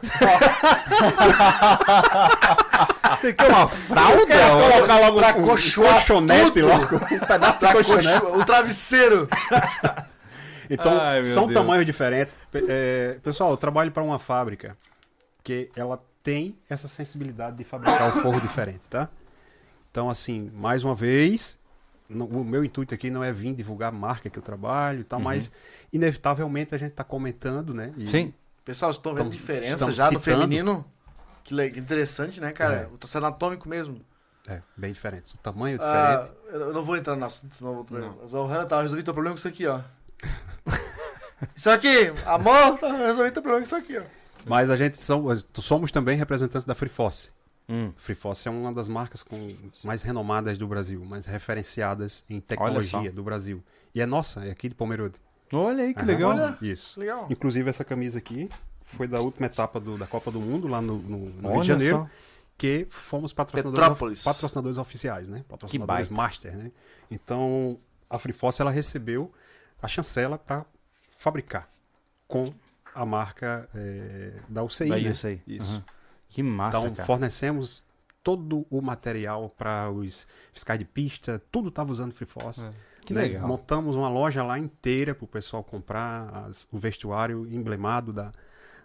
Você 3.16 3.34
quer 3.34 3.48
uma 3.50 3.68
fralda? 3.68 4.26
colocar 4.28 5.00
logo 5.00 5.20
pra 5.20 5.36
um 5.38 5.42
colchonete 5.42 6.62
logo. 6.62 6.96
Um 6.98 7.20
pedaço 7.20 7.54
de 7.54 7.60
Pra 7.60 7.72
colchonete. 7.74 8.26
o 8.26 8.46
travesseiro. 8.46 9.28
Então, 10.72 11.00
Ai, 11.02 11.24
são 11.24 11.48
Deus. 11.48 11.58
tamanhos 11.60 11.84
diferentes. 11.84 12.38
É, 12.54 13.18
pessoal, 13.24 13.50
eu 13.50 13.58
trabalho 13.58 13.92
para 13.92 14.04
uma 14.04 14.20
fábrica 14.20 14.78
que 15.44 15.68
ela 15.76 16.00
tem 16.22 16.56
essa 16.70 16.88
sensibilidade 16.88 17.58
de 17.58 17.64
fabricar 17.64 18.10
o 18.10 18.22
forro 18.22 18.40
diferente, 18.40 18.82
tá? 18.88 19.10
Então, 19.90 20.12
assim, 20.12 20.52
mais 20.54 20.84
uma 20.84 20.94
vez, 20.94 21.58
no- 22.10 22.26
o 22.26 22.44
meu 22.44 22.64
intuito 22.66 22.94
aqui 22.94 23.10
não 23.10 23.24
é 23.24 23.32
vir 23.32 23.54
divulgar 23.54 23.90
a 23.90 23.96
marca 23.96 24.30
que 24.30 24.38
eu 24.40 24.44
trabalho 24.44 25.02
e 25.02 25.04
tal, 25.04 25.20
mas 25.20 25.52
inevitavelmente 25.94 26.74
a 26.74 26.78
gente 26.78 26.92
está 26.92 27.04
comentando, 27.04 27.74
né? 27.74 27.94
E- 27.98 28.08
Sim. 28.08 28.34
Pessoal, 28.66 28.92
vocês 28.92 29.00
estão 29.00 29.16
vendo 29.16 29.30
diferença 29.32 29.92
já 29.94 30.10
do 30.10 30.20
citando. 30.20 30.42
feminino? 30.42 30.86
Que 31.44 31.56
interessante, 31.80 32.40
né, 32.40 32.52
cara? 32.52 32.74
É. 32.76 32.86
O 32.94 32.98
troço 32.98 33.18
anatômico 33.18 33.68
mesmo. 33.68 34.00
É, 34.48 34.62
bem 34.76 34.92
diferente. 34.94 35.34
O 35.36 35.38
tamanho 35.38 35.80
é 35.82 35.84
Ah, 35.84 36.22
diferente. 36.24 36.64
eu 36.68 36.74
não 36.74 36.84
vou 36.84 36.96
entrar 36.98 37.16
no 37.16 37.26
assunto, 37.26 37.54
senão 37.56 37.72
eu 37.78 37.84
vou. 37.84 38.18
Mas 38.22 38.34
o 38.34 38.46
Hanna 38.46 38.66
tá 38.66 38.82
resolvendo 38.82 39.06
teu 39.06 39.14
problema 39.14 39.36
com 39.36 39.40
isso 39.40 39.48
aqui, 39.48 39.66
ó. 39.68 39.80
isso 41.56 41.70
aqui, 41.70 42.14
amor, 42.26 42.78
tá 42.78 42.92
resolvendo 42.92 43.34
teu 43.34 43.42
problema 43.42 43.60
com 43.60 43.66
isso 43.66 43.76
aqui, 43.76 43.98
ó. 43.98 44.04
Mas 44.46 44.70
a 44.70 44.78
gente 44.78 44.98
são, 44.98 45.26
somos 45.56 45.92
também 45.92 46.18
representantes 46.18 46.66
da 46.66 46.74
Free 46.76 46.90
Force. 46.90 47.32
Hum. 47.70 47.94
Free 47.98 48.16
Force 48.16 48.48
é 48.48 48.52
uma 48.52 48.74
das 48.74 48.88
marcas 48.88 49.22
com 49.22 49.48
mais 49.84 50.02
renomadas 50.02 50.58
do 50.58 50.68
Brasil, 50.68 51.06
mais 51.06 51.26
referenciadas 51.28 52.24
em 52.30 52.40
tecnologia 52.40 53.12
do 53.12 53.22
Brasil. 53.24 53.64
E 53.94 54.02
é 54.02 54.06
nossa, 54.06 54.46
é 54.46 54.52
aqui 54.52 54.68
de 54.70 54.76
Pomerode. 54.76 55.16
Olha 55.54 55.84
aí 55.84 55.94
que 55.94 56.00
Aham. 56.00 56.08
legal. 56.08 56.30
Olha. 56.32 56.58
Isso. 56.62 57.00
Legal. 57.00 57.28
Inclusive 57.30 57.70
essa 57.70 57.84
camisa 57.84 58.18
aqui 58.18 58.50
foi 58.82 59.08
da 59.08 59.20
última 59.22 59.46
etapa 59.46 59.80
do- 59.80 59.98
da 59.98 60.08
Copa 60.08 60.32
do 60.32 60.40
Mundo 60.40 60.68
lá 60.68 60.82
no, 60.82 60.98
no- 60.98 61.30
no 61.30 61.52
Rio 61.54 61.62
de 61.62 61.68
Janeiro, 61.68 61.98
só. 62.00 62.10
que 62.58 62.88
fomos 62.90 63.32
patrocinadores, 63.34 64.24
patrocinadores 64.24 64.78
oficiais, 64.78 65.28
né? 65.30 65.44
Patrocinadores 65.48 66.10
master, 66.10 66.56
né? 66.58 66.72
Então 67.10 67.78
a 68.10 68.18
Free 68.18 68.34
Force 68.34 68.60
ela 68.62 68.72
recebeu 68.72 69.32
a 69.82 69.88
chancela 69.88 70.38
para 70.40 70.66
fabricar 71.18 71.70
com 72.28 72.46
a 72.96 73.06
marca 73.06 73.68
eh, 73.76 74.34
da 74.50 74.64
UCI, 74.64 74.90
Daí 74.90 75.04
né? 75.04 75.12
isso 75.12 75.28
aí. 75.28 75.42
Isso. 75.48 75.74
Uhum. 75.76 75.84
Que 76.30 76.42
massa, 76.44 76.78
Então 76.80 76.94
cara. 76.94 77.06
fornecemos 77.06 77.84
todo 78.24 78.66
o 78.70 78.82
material 78.82 79.50
para 79.58 79.90
os 79.90 80.28
fiscais 80.54 80.78
de 80.80 80.86
pista, 80.86 81.42
tudo 81.52 81.70
estava 81.70 81.92
usando 81.92 82.12
Free 82.14 82.28
Force. 82.28 82.66
É. 82.66 82.72
Que 83.04 83.14
né? 83.14 83.22
legal. 83.22 83.48
Montamos 83.48 83.96
uma 83.96 84.08
loja 84.10 84.44
lá 84.44 84.60
inteira 84.60 85.16
para 85.16 85.26
o 85.26 85.28
pessoal 85.28 85.64
comprar 85.64 86.30
as- 86.48 86.68
o 86.72 86.78
vestuário 86.78 87.48
emblemado 87.52 88.14
da. 88.14 88.32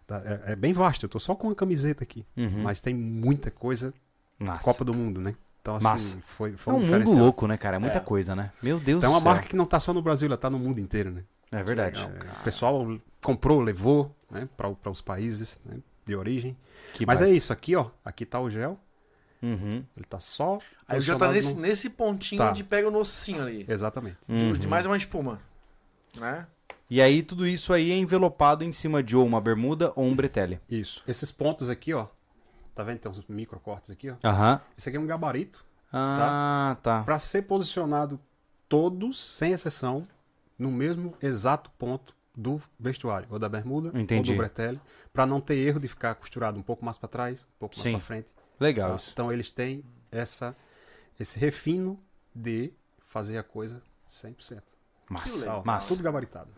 da- 0.08 0.18
é, 0.46 0.52
é 0.52 0.56
bem 0.56 0.72
vasto, 0.72 1.04
eu 1.04 1.08
tô 1.08 1.18
só 1.18 1.34
com 1.34 1.48
uma 1.48 1.54
camiseta 1.54 2.04
aqui, 2.04 2.24
Uhum. 2.36 2.62
mas 2.62 2.80
tem 2.80 2.94
muita 2.94 3.50
coisa 3.50 3.92
Massa. 4.38 4.60
Copa 4.62 4.84
do 4.84 4.92
Mundo, 4.94 5.20
né? 5.20 5.34
Então 5.62 5.76
assim, 5.76 5.84
Massa. 5.86 6.18
foi, 6.22 6.50
É 6.52 6.56
foi 6.56 6.74
um 6.74 6.76
um 6.78 6.80
mundo 6.86 7.14
louco, 7.18 7.46
né, 7.46 7.56
cara? 7.56 7.76
É 7.76 7.78
muita 7.78 7.96
É. 7.98 8.00
coisa, 8.00 8.34
né? 8.36 8.50
Meu 8.62 8.78
Deus 8.80 8.98
Então 8.98 9.10
é 9.10 9.12
do 9.12 9.14
uma 9.16 9.20
céu. 9.22 9.32
marca 9.32 9.48
que 9.48 9.56
não 9.56 9.64
tá 9.66 9.78
só 9.80 9.92
no 9.94 10.02
Brasil, 10.02 10.26
ela 10.26 10.36
tá 10.36 10.48
no 10.50 10.58
mundo 10.58 10.78
inteiro, 10.78 11.10
né? 11.10 11.24
É 11.52 11.62
verdade. 11.62 12.00
É, 12.00 12.40
o 12.40 12.44
pessoal 12.44 12.86
comprou, 13.22 13.60
levou, 13.60 14.14
né, 14.30 14.46
para 14.56 14.90
os 14.90 15.00
países 15.00 15.60
né, 15.64 15.78
de 16.04 16.14
origem. 16.16 16.56
Que 16.94 17.04
Mas 17.06 17.20
é 17.20 17.30
isso 17.30 17.52
aqui, 17.52 17.74
ó. 17.76 17.90
Aqui 18.04 18.24
tá 18.26 18.40
o 18.40 18.48
gel. 18.50 18.78
Uhum. 19.42 19.84
Ele 19.96 20.06
tá 20.08 20.20
só. 20.20 20.58
Aí 20.88 21.00
já 21.00 21.16
tá 21.16 21.30
nesse, 21.30 21.54
no- 21.54 21.60
nesse 21.60 21.90
pontinho 21.90 22.40
Tá. 22.40 22.50
onde 22.50 22.64
pega 22.64 22.88
o 22.88 22.90
nocinho 22.90 23.42
ali. 23.42 23.64
Exatamente. 23.68 24.16
Uhum. 24.28 24.50
Os 24.50 24.58
demais 24.58 24.84
é 24.86 24.88
uma 24.88 24.96
espuma. 24.96 25.40
Né? 26.16 26.46
E 26.88 27.00
aí 27.02 27.22
tudo 27.22 27.46
isso 27.46 27.72
aí 27.72 27.90
é 27.90 27.96
envelopado 27.96 28.64
em 28.64 28.72
cima 28.72 29.02
de 29.02 29.16
ou 29.16 29.26
uma 29.26 29.40
bermuda 29.40 29.92
ou 29.96 30.04
um 30.04 30.14
bretelle. 30.14 30.60
Isso. 30.70 31.02
Esses 31.06 31.30
pontos 31.32 31.68
aqui, 31.68 31.92
ó. 31.92 32.06
Tá 32.74 32.82
vendo? 32.82 32.98
Tem 32.98 33.10
uns 33.10 33.22
microcortes 33.28 33.90
aqui, 33.90 34.10
ó. 34.10 34.16
Aham. 34.24 34.60
Esse 34.76 34.88
aqui 34.88 34.96
é 34.96 35.00
um 35.00 35.06
gabarito. 35.06 35.64
Ah, 35.92 36.76
tá. 36.82 37.02
Para 37.02 37.18
ser 37.18 37.42
posicionado 37.42 38.18
todos, 38.68 39.18
sem 39.18 39.52
exceção, 39.52 40.06
no 40.58 40.70
mesmo 40.70 41.14
exato 41.22 41.70
ponto 41.78 42.14
do 42.36 42.60
vestuário, 42.80 43.28
ou 43.30 43.38
da 43.38 43.48
bermuda, 43.48 43.96
Entendi. 43.98 44.30
ou 44.30 44.36
do 44.36 44.38
bretelle, 44.38 44.80
para 45.14 45.24
não 45.24 45.40
ter 45.40 45.54
erro 45.56 45.78
de 45.78 45.86
ficar 45.86 46.16
costurado 46.16 46.58
um 46.58 46.62
pouco 46.62 46.84
mais 46.84 46.98
para 46.98 47.08
trás, 47.08 47.44
um 47.44 47.58
pouco 47.60 47.76
mais 47.78 47.88
para 47.88 48.00
frente. 48.00 48.26
Legal 48.58 48.90
tá? 48.90 48.96
isso. 48.96 49.10
Então 49.12 49.32
eles 49.32 49.48
têm 49.48 49.84
essa 50.10 50.54
esse 51.18 51.38
refino 51.38 51.98
de 52.34 52.72
fazer 53.00 53.38
a 53.38 53.42
coisa 53.44 53.80
100%. 54.10 54.60
Massa, 55.08 55.44
Tá, 55.46 55.58
ó, 55.58 55.64
massa. 55.64 55.88
Tudo 55.88 56.02
gabaritado. 56.02 56.48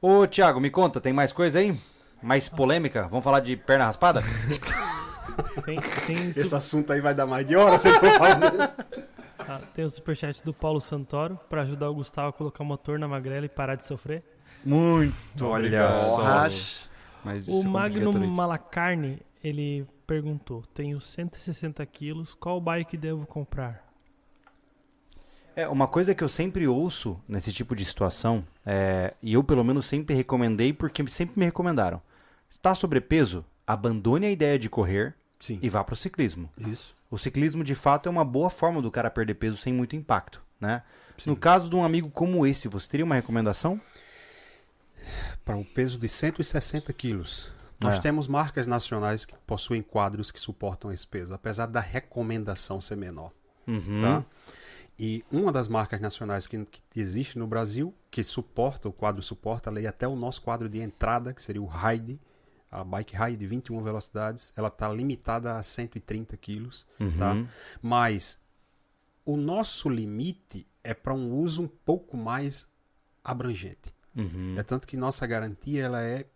Ô, 0.00 0.26
Thiago, 0.26 0.60
me 0.60 0.68
conta, 0.70 1.00
tem 1.00 1.12
mais 1.12 1.32
coisa 1.32 1.58
aí? 1.60 1.78
Mais 2.22 2.48
polêmica? 2.48 3.08
Vamos 3.08 3.24
falar 3.24 3.40
de 3.40 3.56
perna 3.56 3.86
raspada? 3.86 4.22
Tem, 5.64 5.78
tem, 6.06 6.28
Esse 6.28 6.44
su- 6.46 6.56
assunto 6.56 6.92
aí 6.92 7.00
vai 7.00 7.14
dar 7.14 7.26
mais 7.26 7.46
de 7.46 7.56
hora, 7.56 7.78
você 7.78 7.90
for 7.98 8.08
falar. 8.10 8.74
ah, 9.38 9.60
tem 9.72 9.84
o 9.84 9.88
superchat 9.88 10.42
do 10.44 10.52
Paulo 10.52 10.78
Santoro 10.80 11.38
pra 11.48 11.62
ajudar 11.62 11.88
o 11.88 11.94
Gustavo 11.94 12.28
a 12.28 12.32
colocar 12.32 12.64
motor 12.64 12.98
na 12.98 13.08
magrela 13.08 13.46
e 13.46 13.48
parar 13.48 13.76
de 13.76 13.86
sofrer. 13.86 14.22
Muito, 14.64 15.46
olha 15.46 15.94
só. 15.94 16.48
Mas 17.24 17.46
O 17.48 17.60
é 17.60 17.64
Magno. 17.64 18.28
Malacarne, 18.28 19.20
ele 19.42 19.86
perguntou: 20.06 20.62
Tenho 20.74 21.00
160 21.00 21.84
quilos, 21.86 22.34
qual 22.34 22.60
bike 22.60 22.96
devo 22.96 23.26
comprar? 23.26 23.92
É, 25.54 25.68
uma 25.68 25.86
coisa 25.86 26.14
que 26.14 26.24
eu 26.24 26.28
sempre 26.28 26.66
ouço 26.66 27.20
nesse 27.28 27.52
tipo 27.52 27.76
de 27.76 27.84
situação, 27.84 28.44
é, 28.64 29.12
e 29.22 29.34
eu 29.34 29.44
pelo 29.44 29.62
menos 29.62 29.84
sempre 29.84 30.14
recomendei 30.14 30.72
porque 30.72 31.06
sempre 31.08 31.38
me 31.38 31.44
recomendaram. 31.44 32.00
Está 32.48 32.74
sobrepeso? 32.74 33.44
Abandone 33.66 34.26
a 34.26 34.30
ideia 34.30 34.58
de 34.58 34.68
correr 34.68 35.14
Sim. 35.38 35.58
e 35.62 35.68
vá 35.68 35.84
para 35.84 35.92
o 35.92 35.96
ciclismo. 35.96 36.48
Isso. 36.56 36.94
O 37.10 37.18
ciclismo, 37.18 37.62
de 37.62 37.74
fato, 37.74 38.08
é 38.08 38.10
uma 38.10 38.24
boa 38.24 38.48
forma 38.48 38.80
do 38.80 38.90
cara 38.90 39.10
perder 39.10 39.34
peso 39.34 39.58
sem 39.58 39.72
muito 39.72 39.94
impacto, 39.94 40.42
né? 40.58 40.82
Sim. 41.18 41.30
No 41.30 41.36
caso 41.36 41.68
de 41.68 41.76
um 41.76 41.84
amigo 41.84 42.10
como 42.10 42.46
esse, 42.46 42.68
você 42.68 42.88
teria 42.88 43.04
uma 43.04 43.14
recomendação? 43.14 43.80
Para 45.44 45.56
o 45.56 45.64
peso 45.64 45.98
de 45.98 46.08
160 46.08 46.92
quilos. 46.92 47.52
Nós 47.80 47.96
É. 47.96 48.00
temos 48.00 48.28
marcas 48.28 48.66
nacionais 48.66 49.24
que 49.24 49.34
possuem 49.46 49.82
quadros 49.82 50.30
que 50.30 50.38
suportam 50.38 50.92
esse 50.92 51.06
peso, 51.06 51.32
apesar 51.34 51.66
da 51.66 51.80
recomendação 51.80 52.80
ser 52.80 52.96
menor. 52.96 53.32
Uhum. 53.66 54.00
Tá? 54.02 54.24
E 54.98 55.24
uma 55.32 55.50
das 55.50 55.66
marcas 55.68 56.00
nacionais 56.00 56.46
que, 56.46 56.64
que 56.64 57.00
existe 57.00 57.38
no 57.38 57.46
Brasil, 57.46 57.92
que 58.10 58.22
suporta, 58.22 58.88
o 58.88 58.92
quadro 58.92 59.20
suporta, 59.22 59.68
ela 59.70 59.80
ia 59.80 59.88
até 59.88 60.06
o 60.06 60.14
nosso 60.14 60.42
quadro 60.42 60.68
de 60.68 60.80
entrada, 60.80 61.32
que 61.34 61.42
seria 61.42 61.62
o 61.62 61.66
Ride, 61.66 62.20
a 62.70 62.84
bike 62.84 63.16
Ride 63.16 63.36
de 63.36 63.46
21 63.46 63.82
velocidades, 63.82 64.52
ela 64.56 64.68
está 64.68 64.88
limitada 64.92 65.56
a 65.58 65.62
130 65.62 66.36
quilos, 66.36 66.86
tá? 67.18 67.32
Uhum. 67.32 67.48
Mas 67.82 68.40
o 69.24 69.36
nosso 69.36 69.88
limite 69.88 70.66
é 70.84 70.94
para 70.94 71.14
um 71.14 71.34
uso 71.34 71.62
um 71.62 71.68
pouco 71.68 72.16
mais 72.16 72.66
abrangente. 73.24 73.92
Uhum. 74.14 74.54
É 74.58 74.62
tanto 74.62 74.86
que 74.86 74.96
nossa 74.96 75.26
garantia 75.26 75.82
ela 75.82 76.02
é 76.02 76.26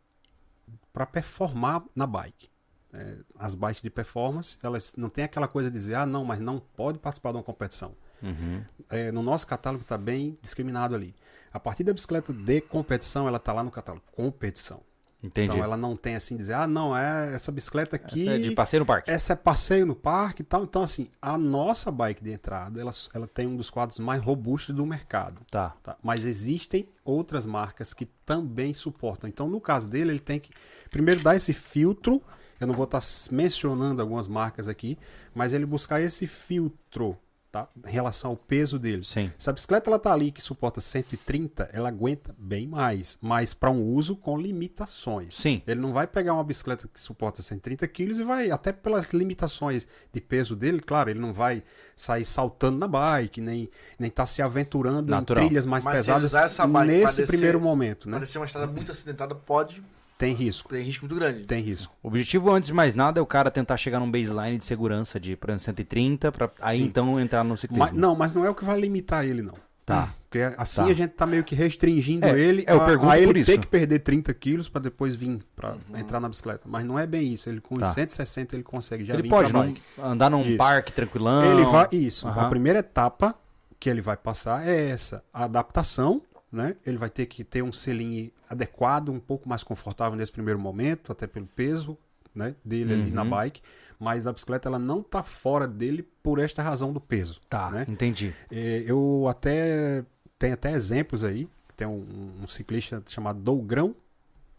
para 0.92 1.06
performar 1.06 1.82
na 1.94 2.06
bike. 2.06 2.48
É, 2.92 3.18
as 3.38 3.54
bikes 3.54 3.82
de 3.82 3.90
performance, 3.90 4.56
elas 4.62 4.94
não 4.96 5.08
tem 5.08 5.24
aquela 5.24 5.46
coisa 5.46 5.70
de 5.70 5.76
dizer, 5.76 5.96
ah, 5.96 6.06
não, 6.06 6.24
mas 6.24 6.40
não 6.40 6.58
pode 6.58 6.98
participar 6.98 7.32
de 7.32 7.38
uma 7.38 7.42
competição. 7.42 7.94
Uhum. 8.22 8.64
É, 8.90 9.12
no 9.12 9.22
nosso 9.22 9.46
catálogo 9.46 9.82
está 9.82 9.98
bem 9.98 10.38
discriminado 10.40 10.94
ali. 10.94 11.14
A 11.52 11.60
partir 11.60 11.84
da 11.84 11.92
bicicleta 11.92 12.32
de 12.32 12.60
competição, 12.60 13.28
ela 13.28 13.36
está 13.36 13.52
lá 13.52 13.62
no 13.62 13.70
catálogo 13.70 14.04
competição. 14.12 14.82
Entendi. 15.26 15.50
Então 15.50 15.62
ela 15.62 15.76
não 15.76 15.96
tem 15.96 16.14
assim 16.14 16.36
dizer, 16.36 16.54
ah, 16.54 16.66
não, 16.66 16.96
é 16.96 17.34
essa 17.34 17.50
bicicleta 17.50 17.96
aqui. 17.96 18.28
Essa 18.28 18.36
é 18.36 18.38
de 18.38 18.54
passeio 18.54 18.80
no 18.80 18.86
parque. 18.86 19.10
Essa 19.10 19.32
é 19.32 19.36
passeio 19.36 19.86
no 19.86 19.94
parque 19.94 20.42
e 20.42 20.44
tal. 20.44 20.62
Então, 20.62 20.82
assim, 20.82 21.08
a 21.20 21.36
nossa 21.36 21.90
bike 21.90 22.22
de 22.22 22.32
entrada, 22.32 22.80
ela, 22.80 22.92
ela 23.12 23.26
tem 23.26 23.46
um 23.46 23.56
dos 23.56 23.68
quadros 23.68 23.98
mais 23.98 24.22
robustos 24.22 24.74
do 24.74 24.86
mercado. 24.86 25.40
Tá. 25.50 25.74
Tá? 25.82 25.96
Mas 26.02 26.24
existem 26.24 26.88
outras 27.04 27.44
marcas 27.44 27.92
que 27.92 28.06
também 28.24 28.72
suportam. 28.72 29.28
Então, 29.28 29.48
no 29.48 29.60
caso 29.60 29.88
dele, 29.88 30.12
ele 30.12 30.20
tem 30.20 30.38
que 30.38 30.50
primeiro 30.90 31.22
dar 31.22 31.34
esse 31.34 31.52
filtro. 31.52 32.22
Eu 32.60 32.66
não 32.66 32.74
vou 32.74 32.84
estar 32.84 33.02
mencionando 33.30 34.00
algumas 34.00 34.26
marcas 34.26 34.68
aqui, 34.68 34.96
mas 35.34 35.52
ele 35.52 35.66
buscar 35.66 36.00
esse 36.00 36.26
filtro 36.26 37.18
tá? 37.64 37.68
em 37.88 37.92
relação 37.92 38.30
ao 38.30 38.36
peso 38.36 38.78
dele. 38.78 39.04
Sim. 39.04 39.30
Se 39.38 39.48
a 39.48 39.52
bicicleta 39.52 39.88
ela 39.88 39.98
tá 39.98 40.12
ali 40.12 40.30
que 40.32 40.42
suporta 40.42 40.80
130, 40.80 41.70
ela 41.72 41.88
aguenta 41.88 42.34
bem 42.38 42.66
mais, 42.66 43.16
mas 43.20 43.54
para 43.54 43.70
um 43.70 43.82
uso 43.82 44.16
com 44.16 44.36
limitações. 44.38 45.34
Sim. 45.34 45.62
Ele 45.66 45.80
não 45.80 45.92
vai 45.92 46.06
pegar 46.06 46.34
uma 46.34 46.44
bicicleta 46.44 46.88
que 46.92 47.00
suporta 47.00 47.42
130 47.42 47.86
quilos 47.88 48.18
e 48.18 48.24
vai, 48.24 48.50
até 48.50 48.72
pelas 48.72 49.12
limitações 49.12 49.86
de 50.12 50.20
peso 50.20 50.54
dele, 50.56 50.80
claro, 50.80 51.10
ele 51.10 51.20
não 51.20 51.32
vai 51.32 51.62
sair 51.94 52.24
saltando 52.24 52.78
na 52.78 52.88
bike, 52.88 53.40
nem 53.40 53.68
nem 53.98 54.10
tá 54.10 54.26
se 54.26 54.42
aventurando 54.42 55.10
Natural. 55.10 55.42
em 55.44 55.46
trilhas 55.48 55.64
mais 55.66 55.84
Mas 55.84 56.00
pesadas 56.00 56.32
usar 56.32 56.44
essa 56.44 56.66
bike 56.66 56.72
pra 56.72 56.84
nesse 56.84 57.04
descer- 57.22 57.26
primeiro 57.26 57.60
momento, 57.60 58.08
né? 58.08 58.16
Parecer 58.18 58.38
uma 58.38 58.46
estrada 58.46 58.70
muito 58.70 58.92
acidentada, 58.92 59.34
pode 59.34 59.82
Tem 60.18 60.32
risco, 60.32 60.70
ter 60.70 60.82
risco 60.82 61.04
muito 61.04 61.14
grande. 61.14 61.42
tem 61.46 61.60
risco. 61.62 61.92
O 62.02 62.08
objetivo, 62.08 62.50
antes 62.50 62.68
de 62.68 62.72
mais 62.74 62.94
nada, 62.94 63.20
é 63.20 63.22
o 63.22 63.26
cara 63.26 63.50
tentar 63.50 63.76
chegar 63.76 64.00
num 64.00 64.10
baseline 64.10 64.56
de 64.56 64.64
segurança 64.64 65.20
de, 65.20 65.36
por 65.36 65.50
exemplo, 65.50 65.64
130, 65.64 66.32
pra 66.32 66.50
aí 66.60 66.78
Sim. 66.78 66.84
então 66.84 67.20
entrar 67.20 67.44
no 67.44 67.56
ciclismo. 67.56 67.84
Mas, 67.86 67.92
não, 67.94 68.16
mas 68.16 68.32
não 68.32 68.44
é 68.44 68.48
o 68.50 68.54
que 68.54 68.64
vai 68.64 68.80
limitar 68.80 69.24
ele, 69.26 69.42
não. 69.42 69.54
Tá. 69.84 70.08
Porque 70.28 70.40
assim 70.58 70.82
Tá. 70.82 70.88
a 70.88 70.92
gente 70.92 71.10
tá 71.10 71.26
meio 71.26 71.44
que 71.44 71.54
restringindo 71.54 72.26
É, 72.26 72.36
ele 72.40 72.64
é, 72.66 72.72
eu 72.72 72.82
a, 72.82 72.86
pergunto 72.86 73.10
a 73.10 73.18
ele 73.18 73.26
por 73.26 73.36
isso. 73.36 73.52
ter 73.52 73.58
que 73.58 73.66
perder 73.68 74.00
30 74.00 74.34
quilos 74.34 74.68
para 74.68 74.80
depois 74.82 75.14
vir 75.14 75.40
para 75.54 75.76
entrar 75.96 76.18
na 76.18 76.28
bicicleta. 76.28 76.68
Mas 76.68 76.84
não 76.84 76.98
é 76.98 77.06
bem 77.06 77.32
isso. 77.32 77.48
Ele 77.48 77.60
com 77.60 77.76
Tá. 77.78 77.86
160 77.86 78.56
ele 78.56 78.64
consegue 78.64 79.04
já 79.04 79.14
Ele 79.14 79.22
vir 79.22 79.28
pode 79.28 79.52
bike. 79.52 79.80
andar 80.02 80.28
num 80.28 80.40
Isso. 80.42 80.56
parque 80.56 80.90
tranquilão. 80.90 81.44
Ele 81.44 81.64
vai 81.66 81.86
isso. 81.92 82.26
Aham. 82.26 82.46
A 82.46 82.48
primeira 82.48 82.80
etapa 82.80 83.32
que 83.78 83.88
ele 83.88 84.00
vai 84.00 84.16
passar 84.16 84.66
é 84.66 84.88
essa, 84.88 85.22
a 85.32 85.44
adaptação, 85.44 86.20
né? 86.56 86.76
Ele 86.84 86.96
vai 86.96 87.10
ter 87.10 87.26
que 87.26 87.44
ter 87.44 87.62
um 87.62 87.70
selim 87.72 88.30
adequado, 88.48 89.10
um 89.10 89.20
pouco 89.20 89.48
mais 89.48 89.62
confortável 89.62 90.16
nesse 90.18 90.32
primeiro 90.32 90.58
momento, 90.58 91.12
até 91.12 91.26
pelo 91.26 91.46
peso, 91.46 91.96
né, 92.34 92.54
dele 92.64 92.92
ali 92.94 93.10
na 93.12 93.22
Uhum. 93.22 93.30
bike, 93.30 93.62
mas 93.98 94.26
a 94.26 94.32
bicicleta 94.32 94.68
ela 94.68 94.78
não 94.78 95.02
tá 95.02 95.22
fora 95.22 95.66
dele 95.66 96.02
por 96.22 96.38
esta 96.38 96.62
razão 96.62 96.92
do 96.92 97.00
peso, 97.00 97.38
Tá, 97.48 97.70
né? 97.70 97.84
entendi. 97.88 98.34
É, 98.50 98.84
Eu 98.86 99.26
até 99.28 100.04
tenho 100.38 100.54
até 100.54 100.72
exemplos 100.72 101.22
aí. 101.24 101.48
Tem 101.76 101.86
um, 101.86 102.04
um 102.42 102.48
ciclista 102.48 103.02
chamado 103.06 103.38
Dougrão, 103.40 103.94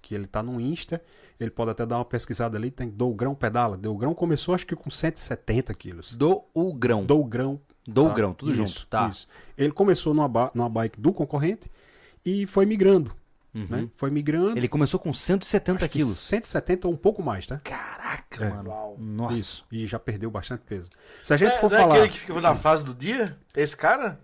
que 0.01 0.13
ele 0.15 0.25
tá 0.27 0.41
no 0.43 0.59
Insta. 0.61 1.01
Ele 1.39 1.49
pode 1.51 1.71
até 1.71 1.85
dar 1.85 1.97
uma 1.97 2.05
pesquisada 2.05 2.57
ali. 2.57 2.69
Tem 2.71 2.87
Dougrão 2.89 3.33
Pedala. 3.35 3.75
Dougrão 3.77 4.13
começou 4.13 4.53
acho 4.55 4.65
que 4.65 4.75
com 4.75 4.89
170 4.89 5.73
quilos. 5.73 6.15
Do 6.15 6.43
o 6.53 6.73
grão. 6.73 7.05
Dougrão. 7.05 7.59
Do 7.87 8.09
tá? 8.09 8.33
tudo 8.33 8.51
Isso, 8.51 8.57
junto. 8.57 8.87
Tá. 8.87 9.07
isso. 9.09 9.27
Ele 9.57 9.71
começou 9.71 10.13
numa, 10.13 10.51
numa 10.53 10.69
bike 10.69 10.99
do 10.99 11.11
concorrente 11.13 11.69
e 12.29 12.45
foi 12.45 12.65
migrando. 12.65 13.15
Uhum. 13.55 13.65
Né? 13.69 13.89
Foi 13.95 14.11
migrando. 14.11 14.57
Ele 14.57 14.67
começou 14.67 14.99
com 14.99 15.13
170 15.13 15.77
acho 15.85 15.89
que 15.91 15.99
quilos. 15.99 16.17
170 16.17 16.87
ou 16.87 16.93
um 16.93 16.97
pouco 16.97 17.23
mais, 17.23 17.47
tá? 17.47 17.57
Caraca, 17.63 18.45
É. 18.45 18.49
mano. 18.49 18.69
Uau. 18.69 18.95
Nossa. 18.99 19.33
Isso. 19.33 19.65
E 19.71 19.87
já 19.87 19.97
perdeu 19.97 20.29
bastante 20.29 20.61
peso. 20.61 20.89
Se 21.23 21.33
a 21.33 21.37
gente 21.37 21.53
É, 21.53 21.57
for 21.57 21.71
não 21.71 21.77
é 21.77 21.81
falar. 21.81 21.95
aquele 21.95 22.09
que 22.09 22.19
fica 22.19 22.33
falando 22.33 22.45
a 22.51 22.55
frase 22.55 22.83
do 22.83 22.93
dia? 22.93 23.37
Esse 23.55 23.75
cara? 23.75 24.19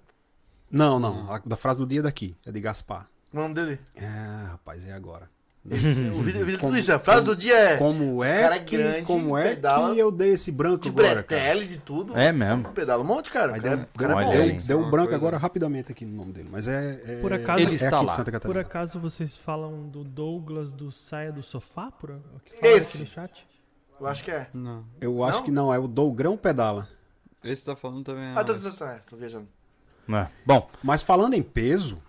Não, 0.69 0.99
não. 0.99 1.31
A 1.31 1.39
da 1.39 1.55
frase 1.55 1.79
do 1.79 1.85
dia 1.87 1.99
é 1.99 2.03
daqui. 2.03 2.35
É 2.45 2.51
de 2.51 2.59
Gaspar. 2.59 3.07
O 3.31 3.37
nome 3.37 3.55
dele? 3.55 3.79
É, 3.95 4.45
rapaz, 4.49 4.87
é 4.87 4.93
agora. 4.93 5.29
O 5.65 5.69
vídeo, 5.75 6.13
o 6.19 6.21
vídeo 6.23 6.59
Como- 6.59 6.71
tudo 6.73 6.77
isso. 6.77 6.91
A 6.93 6.99
frase 6.99 7.23
do 7.23 7.35
dia 7.35 7.55
é 7.57 7.77
Como 7.77 8.21
é 8.23 8.41
cara 8.41 8.59
que, 8.59 8.75
grande, 8.77 9.03
como 9.03 9.37
é 9.37 9.49
pedala 9.55 9.93
que 9.93 9.99
eu 9.99 10.11
dei 10.11 10.31
esse 10.31 10.51
branco 10.51 10.79
de 10.83 10.89
agora, 10.89 11.07
cara? 11.07 11.41
bretelle, 11.41 11.67
de 11.67 11.77
tudo. 11.77 12.17
É 12.17 12.31
mesmo. 12.33 12.69
Pedala 12.73 13.01
um 13.01 13.05
monte, 13.07 13.31
cara. 13.31 13.53
Aí 13.53 13.59
O 13.59 13.63
cara, 13.63 13.75
deu, 13.77 13.83
é- 13.85 13.87
o 13.93 13.97
cara 13.97 14.13
é 14.21 14.25
bom. 14.25 14.31
aí. 14.31 14.51
deu, 14.53 14.61
deu 14.67 14.79
Uma 14.79 14.91
branco 14.91 15.07
coisa- 15.09 15.17
agora 15.17 15.37
rapidamente 15.37 15.91
aqui 15.91 16.03
no 16.05 16.15
nome 16.17 16.33
dele, 16.33 16.49
mas 16.51 16.67
é, 16.67 17.01
é 17.05 17.15
Por 17.21 17.31
acaso- 17.31 17.59
Ele 17.59 17.71
é 17.71 17.75
está 17.75 18.01
lá. 18.01 18.07
de 18.07 18.13
Santa 18.15 18.39
Por 18.41 18.57
acaso 18.57 18.99
vocês 18.99 19.37
falam 19.37 19.87
do 19.87 20.03
Douglas 20.03 20.71
do 20.71 20.91
Saia 20.91 21.31
do 21.31 21.41
Sofá? 21.41 21.89
Por, 21.91 22.09
o 22.11 22.19
que 22.43 22.57
fala 22.59 22.73
Esse. 22.73 22.97
aqui 23.03 23.05
no 23.05 23.13
chat? 23.13 23.47
Eu 24.01 24.07
acho 24.07 24.23
que 24.23 24.31
é. 24.31 24.47
Não. 24.53 24.83
Eu 24.99 25.23
acho 25.23 25.37
Não? 25.37 25.45
que 25.45 25.51
não, 25.51 25.73
é 25.73 25.79
o 25.79 25.87
Dougrão 25.87 26.35
Pedala. 26.35 26.89
Esse 27.41 27.63
tá 27.65 27.75
falando 27.75 28.03
também. 28.03 28.31
Ah, 28.35 28.43
tá, 28.43 28.53
tá, 28.53 28.71
tá. 28.71 28.99
Tô 29.09 29.15
viajando. 29.15 29.47
É. 30.09 30.27
Bom, 30.45 30.69
Mas 30.83 31.01
falando 31.01 31.33
em 31.35 31.41
peso, 31.41 32.01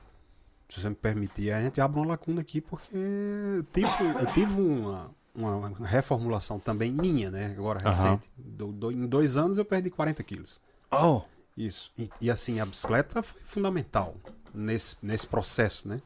se 0.74 0.80
você 0.80 0.88
me 0.88 0.94
permitir, 0.94 1.50
a 1.52 1.60
gente 1.62 1.80
abre 1.80 1.98
uma 2.00 2.08
lacuna 2.08 2.40
aqui, 2.40 2.60
porque 2.60 2.88
eu 2.96 3.62
tive, 3.72 3.88
eu 4.20 4.26
tive 4.32 4.60
uma, 4.60 5.10
uma 5.34 5.68
reformulação 5.86 6.58
também 6.58 6.90
minha, 6.90 7.30
né? 7.30 7.54
Agora 7.56 7.80
recente. 7.80 8.30
Do- 8.36 8.72
do- 8.72 8.92
em 8.92 9.06
dois 9.06 9.36
anos 9.36 9.58
eu 9.58 9.64
perdi 9.64 9.90
40 9.90 10.22
quilos. 10.22 10.60
oh, 10.90 11.22
Isso. 11.56 11.90
E, 11.96 12.10
e, 12.20 12.30
assim, 12.30 12.58
a 12.60 12.66
bicicleta 12.66 13.22
foi 13.22 13.40
fundamental 13.42 14.16
nesse, 14.52 14.96
nesse 15.02 15.26
processo, 15.26 15.86
né? 15.88 16.00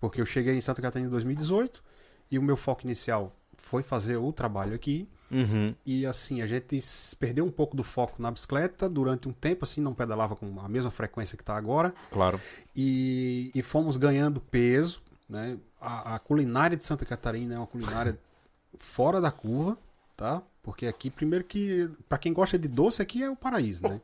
Porque 0.00 0.20
eu 0.20 0.26
cheguei 0.26 0.54
em 0.56 0.60
Santa 0.60 0.80
Catarina 0.80 1.08
em 1.08 1.10
2018 1.10 1.82
e 2.30 2.38
o 2.38 2.42
meu 2.42 2.56
foco 2.56 2.82
inicial 2.84 3.32
foi 3.56 3.82
fazer 3.82 4.16
o 4.16 4.32
trabalho 4.32 4.74
aqui. 4.74 5.08
Uhum. 5.30 5.74
E 5.84 6.06
assim, 6.06 6.42
a 6.42 6.46
gente 6.46 6.80
perdeu 7.18 7.44
um 7.44 7.50
pouco 7.50 7.76
do 7.76 7.84
foco 7.84 8.20
na 8.20 8.30
bicicleta 8.30 8.88
durante 8.88 9.28
um 9.28 9.32
tempo, 9.32 9.64
assim, 9.64 9.80
não 9.80 9.94
pedalava 9.94 10.34
com 10.36 10.60
a 10.60 10.68
mesma 10.68 10.90
frequência 10.90 11.36
que 11.36 11.42
está 11.42 11.56
agora. 11.56 11.92
claro. 12.10 12.40
E, 12.74 13.50
e 13.54 13.62
fomos 13.62 13.96
ganhando 13.96 14.40
peso, 14.40 15.02
né? 15.28 15.58
A, 15.80 16.16
a 16.16 16.18
culinária 16.18 16.76
de 16.76 16.84
Santa 16.84 17.04
Catarina 17.04 17.54
é 17.54 17.58
uma 17.58 17.66
culinária 17.66 18.18
fora 18.76 19.20
da 19.20 19.30
curva, 19.30 19.78
tá? 20.16 20.42
Porque 20.62 20.86
aqui, 20.86 21.10
primeiro 21.10 21.44
que, 21.44 21.90
para 22.08 22.18
quem 22.18 22.32
gosta 22.32 22.58
de 22.58 22.68
doce, 22.68 23.00
aqui 23.00 23.22
é 23.22 23.30
o 23.30 23.36
paraíso, 23.36 23.88
né? 23.88 24.00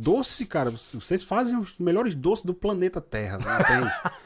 Doce, 0.00 0.46
cara, 0.46 0.70
vocês 0.70 1.24
fazem 1.24 1.56
os 1.56 1.76
melhores 1.76 2.14
doces 2.14 2.44
do 2.44 2.54
planeta 2.54 3.00
Terra. 3.00 3.36
Não 3.38 3.56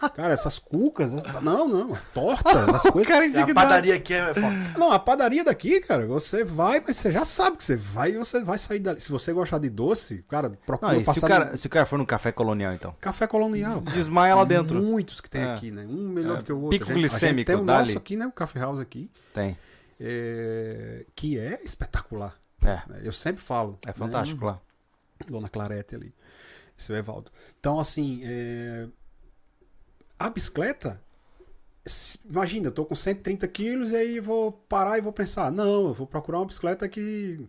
tem. 0.02 0.10
cara, 0.14 0.34
essas 0.34 0.58
cucas. 0.58 1.14
Não, 1.40 1.66
não. 1.66 1.96
Torta, 2.12 2.76
as 2.76 2.82
coisas. 2.82 3.08
cara 3.10 3.24
A 3.24 3.28
indignado. 3.28 3.54
padaria 3.54 3.94
aqui 3.94 4.12
é 4.12 4.34
foda. 4.34 4.50
Não, 4.78 4.92
a 4.92 4.98
padaria 4.98 5.42
daqui, 5.42 5.80
cara, 5.80 6.06
você 6.06 6.44
vai, 6.44 6.82
mas 6.86 6.98
você 6.98 7.10
já 7.10 7.24
sabe 7.24 7.56
que 7.56 7.64
você 7.64 7.74
vai 7.74 8.10
e 8.10 8.18
você 8.18 8.44
vai 8.44 8.58
sair 8.58 8.80
dali. 8.80 9.00
Se 9.00 9.10
você 9.10 9.32
gostar 9.32 9.56
de 9.56 9.70
doce, 9.70 10.22
cara, 10.28 10.50
procura 10.66 10.92
Não, 10.92 11.00
e 11.00 11.04
se, 11.04 11.06
passar 11.06 11.26
o 11.26 11.28
cara, 11.30 11.44
no 11.52 11.56
se 11.56 11.66
o 11.66 11.70
cara 11.70 11.86
for 11.86 11.98
no 11.98 12.04
café 12.04 12.30
colonial, 12.30 12.74
então? 12.74 12.94
café 13.00 13.26
colonial. 13.26 13.80
Desmaia 13.80 14.34
lá 14.34 14.44
dentro. 14.44 14.78
Muitos 14.82 15.22
que 15.22 15.30
tem 15.30 15.40
É. 15.42 15.54
aqui, 15.54 15.70
né? 15.70 15.86
Um 15.88 16.08
melhor 16.10 16.34
É, 16.34 16.38
do 16.40 16.44
que 16.44 16.52
o 16.52 16.60
outro. 16.60 16.78
pico 16.78 16.84
A 16.84 16.94
gente- 16.94 16.98
a 17.06 17.08
gente 17.08 17.10
glicêmico, 17.18 17.46
tem 17.46 17.56
o 17.56 17.64
dali. 17.64 17.86
nosso 17.86 17.96
aqui, 17.98 18.14
né? 18.14 18.26
O 18.26 18.32
Café 18.32 18.60
House 18.60 18.78
aqui, 18.78 19.10
Tem. 19.32 19.56
é, 19.98 21.06
que 21.16 21.38
é 21.38 21.60
espetacular. 21.64 22.34
É. 22.62 22.74
né? 22.88 23.00
Eu 23.02 23.12
sempre 23.12 23.42
falo. 23.42 23.78
É 23.86 23.92
fantástico 23.92 24.44
lá. 24.44 24.60
Dona 25.24 25.48
Clarete 25.48 25.94
ali. 25.94 26.14
Seu 26.76 26.96
Evaldo. 26.96 27.30
Então, 27.60 27.78
assim, 27.78 28.20
é, 28.24 28.88
a 30.18 30.28
bicicleta. 30.30 31.00
Imagina, 32.24 32.68
eu 32.68 32.72
tô 32.72 32.84
com 32.84 32.94
130 32.94 33.46
quilos 33.48 33.90
e 33.90 33.96
aí 33.96 34.20
vou 34.20 34.52
parar 34.52 34.98
e 34.98 35.00
vou 35.00 35.12
pensar, 35.12 35.50
não, 35.50 35.88
eu 35.88 35.94
vou 35.94 36.06
procurar 36.06 36.38
uma 36.38 36.46
bicicleta 36.46 36.88
que. 36.88 37.40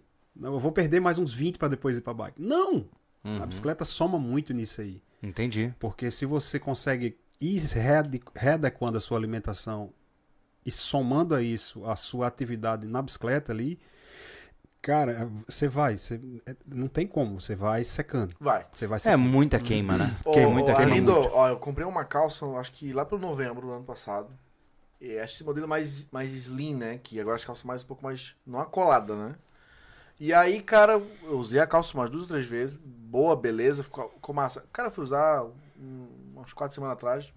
Eu 0.42 0.60
vou 0.60 0.72
perder 0.72 1.00
mais 1.00 1.20
uns 1.20 1.32
20 1.32 1.60
para 1.60 1.68
depois 1.68 1.98
ir 1.98 2.02
pra 2.02 2.14
bike. 2.14 2.42
Não! 2.42 2.90
Uhum. 3.24 3.42
A 3.42 3.46
bicicleta 3.46 3.86
soma 3.86 4.18
muito 4.18 4.52
nisso 4.54 4.82
aí. 4.82 5.02
Entendi. 5.22 5.74
Porque 5.80 6.10
se 6.10 6.26
você 6.26 6.60
consegue 6.60 7.16
ir 7.40 7.60
reade- 7.60 8.22
readequando 8.36 8.98
a 8.98 9.02
sua 9.02 9.18
alimentação 9.18 9.94
e 10.66 10.72
somando 10.72 11.36
a 11.36 11.42
isso 11.42 11.86
a 11.86 11.96
sua 11.96 12.26
atividade 12.28 12.88
na 12.88 13.02
bicicleta 13.02 13.52
ali, 13.52 13.80
cara, 14.84 15.28
você 15.48 15.68
vai, 15.68 15.98
você, 15.98 16.22
é, 16.46 16.56
não 16.68 16.88
tem 16.88 17.08
como, 17.08 17.42
você 17.42 17.56
vai 17.56 17.84
secando. 17.84 18.36
Vai. 18.40 18.68
Você 18.74 18.86
vai 18.86 18.98
É 18.98 19.00
secando. 19.00 19.22
muita 19.24 19.60
queima, 19.60 19.98
né? 19.98 20.16
Ô, 20.26 20.32
Queima, 20.32 20.52
muita 20.52 20.74
ô, 20.74 20.76
queima 20.76 20.92
Arlindo, 20.92 21.12
muito. 21.14 21.34
ó, 21.34 21.50
eu 21.50 21.58
comprei 21.58 21.88
uma 21.88 22.06
calça, 22.06 22.46
acho 22.58 22.72
que 22.72 22.94
lá 22.94 23.06
pro 23.06 23.18
novembro 23.18 23.62
do 23.68 23.72
ano 23.74 23.84
passado. 23.86 24.30
E 25.02 25.18
acho 25.20 25.34
esse 25.36 25.44
modelo 25.44 25.68
mais, 25.68 26.08
mais 26.12 26.32
slim, 26.34 26.76
né? 26.76 27.00
Que 27.02 27.20
agora 27.20 27.36
as 27.36 27.44
calças 27.46 27.64
mais 27.66 27.84
um 27.84 27.88
pouco 27.88 28.04
mais. 28.04 28.36
Não 28.46 28.60
acolada, 28.60 29.16
né? 29.16 29.36
E 30.20 30.34
aí, 30.34 30.62
cara, 30.62 30.94
eu 31.24 31.40
usei 31.40 31.60
a 31.60 31.68
calça 31.68 31.98
umas 31.98 32.10
duas 32.10 32.24
ou 32.24 32.28
três 32.30 32.46
vezes. 32.46 32.78
Boa, 32.78 33.36
beleza, 33.36 33.84
ficou, 33.84 34.10
ficou 34.12 34.34
massa. 34.36 34.64
Cara, 34.72 34.88
eu 34.88 34.92
fui 34.92 35.04
usar 35.04 35.44
um, 35.78 36.08
umas 36.36 36.54
quatro 36.54 36.76
semanas 36.76 36.94
atrás. 36.98 37.34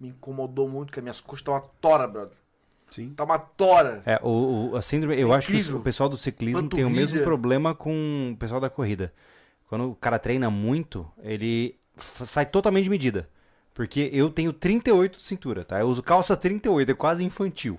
Me 0.00 0.08
incomodou 0.08 0.68
muito, 0.68 0.88
porque 0.88 1.00
minhas 1.02 1.20
costas 1.20 1.40
estão 1.40 1.54
uma 1.54 1.60
tora, 1.80 2.06
brother. 2.06 2.36
Sim. 2.94 3.10
Tá 3.14 3.24
uma 3.24 3.38
tora. 3.38 4.02
É, 4.06 4.18
o, 4.22 4.70
o- 4.72 4.76
a 4.76 4.82
síndrome, 4.82 5.18
eu 5.18 5.32
acho 5.32 5.48
que 5.52 5.72
o 5.72 5.80
pessoal 5.80 6.08
do 6.08 6.16
ciclismo 6.16 6.60
tem 6.68 6.84
o 6.84 6.86
Panturrilha. 6.88 7.00
mesmo 7.00 7.24
problema 7.24 7.74
com 7.74 8.30
o 8.32 8.36
pessoal 8.36 8.60
da 8.60 8.70
corrida. 8.70 9.12
Quando 9.68 9.90
o 9.90 9.94
cara 9.94 10.18
treina 10.18 10.48
muito, 10.50 11.06
ele 11.22 11.76
sai 11.96 12.46
totalmente 12.46 12.84
de 12.84 12.90
medida. 12.90 13.28
Porque 13.72 14.08
eu 14.12 14.30
tenho 14.30 14.52
38 14.52 15.16
de 15.16 15.22
cintura, 15.24 15.64
tá? 15.64 15.80
Eu 15.80 15.88
uso 15.88 16.02
calça 16.02 16.36
38, 16.36 16.92
é 16.92 16.94
quase 16.94 17.24
infantil. 17.24 17.78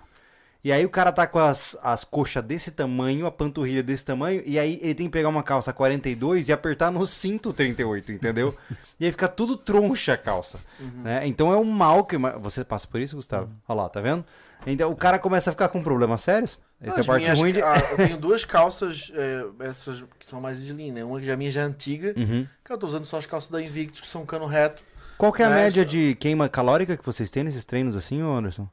E 0.65 0.71
aí 0.71 0.83
o 0.83 0.89
cara 0.89 1.11
tá 1.11 1.27
com 1.27 1.37
as, 1.37 1.77
as 1.83 2.03
coxas 2.03 2.43
desse 2.43 2.71
tamanho, 2.71 3.27
a 3.27 3.31
panturrilha 3.31 3.83
desse 3.83 4.03
tamanho, 4.03 4.41
e 4.47 4.57
aí 4.57 4.79
ele 4.81 4.95
tem 4.95 5.05
que 5.05 5.11
pegar 5.11 5.29
uma 5.29 5.43
calça 5.43 5.71
42 5.71 6.49
e 6.49 6.51
apertar 6.53 6.89
no 6.91 7.05
cinto 7.05 7.53
38, 7.53 8.11
entendeu? 8.13 8.51
e 8.99 9.05
aí 9.05 9.11
fica 9.11 9.27
tudo 9.27 9.55
troncha 9.55 10.13
a 10.13 10.17
calça. 10.17 10.59
né? 11.03 11.27
Então 11.27 11.53
é 11.53 11.55
um 11.57 11.65
mal 11.65 12.03
que. 12.03 12.17
Você 12.39 12.63
passa 12.63 12.87
por 12.87 12.99
isso, 12.99 13.15
Gustavo? 13.15 13.47
Olha 13.67 13.81
lá, 13.83 13.89
tá 13.89 14.01
vendo? 14.01 14.25
Então 14.65 14.89
o 14.91 14.95
cara 14.95 15.19
começa 15.19 15.51
a 15.51 15.53
ficar 15.53 15.69
com 15.69 15.83
problemas 15.83 16.21
sérios. 16.21 16.57
Essa 16.81 17.01
é 17.01 17.03
a 17.03 17.05
parte 17.05 17.29
ruim 17.33 17.53
de. 17.53 17.59
ca- 17.59 17.75
Eu 17.91 17.97
tenho 17.97 18.17
duas 18.17 18.43
calças, 18.43 19.11
é, 19.13 19.45
essas 19.67 20.01
que 20.19 20.25
são 20.25 20.41
mais 20.41 20.57
slim, 20.57 20.91
né? 20.91 21.03
Uma 21.03 21.19
que 21.19 21.27
já 21.27 21.37
minha 21.37 21.51
já 21.51 21.61
é 21.61 21.65
antiga, 21.65 22.11
Uhum. 22.17 22.47
que 22.63 22.71
eu 22.73 22.77
tô 22.79 22.87
usando 22.87 23.05
só 23.05 23.17
as 23.19 23.27
calças 23.27 23.51
da 23.51 23.61
Invictus, 23.61 24.01
que 24.01 24.07
são 24.07 24.25
cano 24.25 24.47
reto. 24.47 24.81
Qual 25.15 25.31
que 25.31 25.43
é 25.43 25.45
a 25.45 25.49
Essa- 25.49 25.55
média 25.59 25.85
de 25.85 26.15
queima 26.15 26.49
calórica 26.49 26.97
que 26.97 27.05
vocês 27.05 27.29
têm 27.29 27.43
nesses 27.43 27.65
treinos 27.67 27.95
assim, 27.95 28.19
Anderson? 28.19 28.67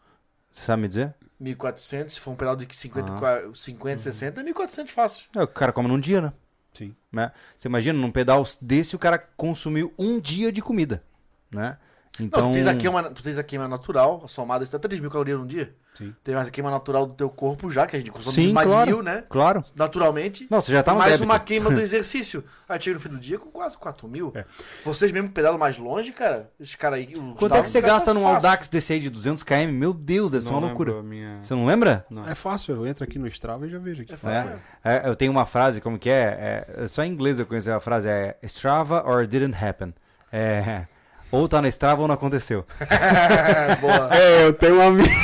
Você 0.50 0.62
sabe 0.64 0.80
me 0.82 0.88
dizer? 0.88 1.14
1.400, 1.42 2.10
se 2.10 2.20
for 2.20 2.30
um 2.30 2.36
pedal 2.36 2.54
de 2.56 2.66
50, 2.74 3.12
Ah. 3.12 3.18
qua- 3.18 3.42
50 3.54 3.98
60, 3.98 4.40
é 4.40 4.44
1.400 4.44 4.90
fácil. 4.90 5.24
É, 5.34 5.42
o 5.42 5.46
cara 5.48 5.72
come 5.72 5.88
num 5.88 5.98
dia, 6.00 6.20
né? 6.20 6.32
Sim. 6.72 6.94
né? 7.12 7.32
Você 7.56 7.68
imagina, 7.68 7.98
num 7.98 8.10
pedal 8.10 8.46
desse, 8.60 8.96
o 8.96 8.98
cara 8.98 9.18
consumiu 9.36 9.92
um 9.98 10.18
dia 10.18 10.50
de 10.50 10.62
comida, 10.62 11.02
né? 11.50 11.76
Então... 12.20 12.42
Não, 12.42 12.50
tu 12.50 12.54
tens, 12.54 12.66
a 12.66 12.74
queima, 12.74 13.02
tu 13.04 13.22
tens 13.22 13.38
a 13.38 13.42
queima 13.42 13.66
natural, 13.66 14.26
somada, 14.28 14.62
isso 14.62 14.72
dá 14.72 14.78
3 14.78 15.00
mil 15.00 15.10
calorias 15.10 15.38
num 15.38 15.46
dia. 15.46 15.74
Sim. 15.94 16.14
Tem 16.24 16.34
mais 16.34 16.48
a 16.48 16.50
queima 16.50 16.70
natural 16.70 17.06
do 17.06 17.14
teu 17.14 17.28
corpo 17.28 17.70
já, 17.70 17.86
que 17.86 17.96
a 17.96 17.98
gente 17.98 18.10
consome 18.10 18.34
Sim, 18.34 18.52
mais 18.52 18.66
claro. 18.66 18.86
de 18.86 18.92
mil, 18.92 19.02
né? 19.02 19.24
Claro. 19.28 19.62
Naturalmente. 19.76 20.46
Não, 20.50 20.60
você 20.60 20.72
já 20.72 20.82
tá 20.82 20.92
no 20.92 20.98
mais 20.98 21.12
débito. 21.12 21.30
uma 21.30 21.38
queima 21.38 21.70
do 21.70 21.80
exercício. 21.80 22.42
Aí 22.68 22.80
chega 22.80 22.94
no 22.94 23.00
fim 23.00 23.10
do 23.10 23.18
dia 23.18 23.38
com 23.38 23.50
quase 23.50 23.76
4 23.76 24.08
mil. 24.08 24.32
É. 24.34 24.44
Vocês 24.84 25.12
mesmo 25.12 25.30
pedalam 25.30 25.58
mais 25.58 25.76
longe, 25.76 26.12
cara, 26.12 26.50
esses 26.58 26.74
caras 26.76 26.98
aí... 26.98 27.14
Quanto 27.38 27.54
é 27.54 27.62
que 27.62 27.68
você 27.68 27.78
o 27.78 27.82
cara 27.82 27.94
gasta 27.94 28.06
tá 28.06 28.14
num. 28.14 28.26
Audax 28.26 28.68
desse 28.68 28.94
aí 28.94 29.00
de 29.00 29.10
200 29.10 29.42
km? 29.42 29.70
Meu 29.70 29.92
Deus, 29.92 30.30
deve 30.30 30.44
ser 30.44 30.50
Não 30.50 30.58
uma 30.58 30.68
lembro 30.68 30.84
loucura. 30.84 31.02
minha... 31.02 31.42
Você 31.42 31.54
não 31.54 31.66
lembra? 31.66 32.06
Não. 32.08 32.26
É 32.28 32.34
fácil, 32.34 32.74
eu 32.74 32.86
entro 32.86 33.04
aqui 33.04 33.18
no 33.18 33.26
Strava 33.26 33.66
e 33.66 33.70
já 33.70 33.78
vejo 33.78 34.02
aqui. 34.02 34.12
É 34.14 34.16
fácil. 34.16 34.60
É. 34.82 34.96
É, 34.96 35.08
eu 35.08 35.14
tenho 35.14 35.30
uma 35.30 35.44
frase, 35.44 35.80
como 35.80 35.98
que 35.98 36.08
é? 36.08 36.66
É, 36.78 36.86
Só 36.88 37.04
em 37.04 37.12
inglês 37.12 37.38
eu 37.38 37.46
conheci 37.46 37.70
a 37.70 37.80
frase, 37.80 38.08
é 38.08 38.36
Strava 38.44 39.02
or 39.06 39.26
didn't 39.26 39.56
happen. 39.62 39.94
É, 40.32 40.86
ou 41.32 41.48
tá 41.48 41.60
na 41.62 41.68
Strava 41.68 42.02
ou 42.02 42.06
não 42.06 42.14
aconteceu. 42.14 42.64
Boa. 43.80 44.14
É, 44.14 44.46
eu 44.46 44.52
tenho 44.52 44.76
um 44.76 44.82
amigo. 44.82 45.08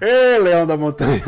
Ei, 0.00 0.38
Leão 0.38 0.66
da 0.66 0.76
Montanha. 0.76 1.22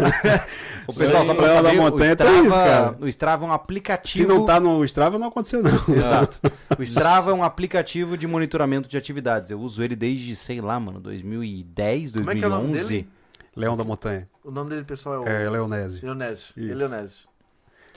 O 0.89 0.95
pessoal, 0.95 1.23
Sim, 1.23 1.29
só 1.29 1.35
pra 1.35 1.47
Leão 1.47 1.63
da 1.63 1.69
saber, 1.69 1.81
Montanha 1.81 2.13
o, 2.13 2.17
tem 2.17 2.27
Strava, 2.27 2.49
isso, 2.49 2.57
cara. 2.57 2.97
o 3.01 3.09
Strava 3.09 3.45
é 3.45 3.49
um 3.49 3.53
aplicativo... 3.53 4.19
Se 4.19 4.27
não 4.27 4.45
tá 4.45 4.59
no 4.59 4.85
Strava, 4.85 5.19
não 5.19 5.29
aconteceu, 5.29 5.63
não. 5.63 5.95
Exato. 5.95 6.41
O 6.79 6.83
Strava 6.83 7.31
é 7.31 7.35
um 7.35 7.45
aplicativo 7.45 8.17
de 8.17 8.27
monitoramento 8.27 8.89
de 8.89 8.97
atividades. 8.97 9.51
Eu 9.51 9.61
uso 9.61 9.83
ele 9.83 9.95
desde, 9.97 10.35
sei 10.37 10.61
lá, 10.61 10.79
mano, 10.81 11.01
2010, 11.01 12.13
2011. 12.13 12.19
Como 12.19 12.31
é 12.31 12.35
que 12.37 12.45
é 12.45 12.47
o 12.47 12.51
nome 12.51 12.73
dele? 12.79 13.09
Leão 13.55 13.77
da 13.77 13.85
Montanha. 13.85 14.27
O 14.45 14.51
nome 14.51 14.71
dele, 14.71 14.85
pessoal, 14.85 15.17
é 15.17 15.19
o... 15.21 15.29
É, 15.29 15.51
Leonésio. 15.51 16.01
Leonésio. 16.03 16.53
Isso. 16.57 16.79
Leonésio. 16.79 17.29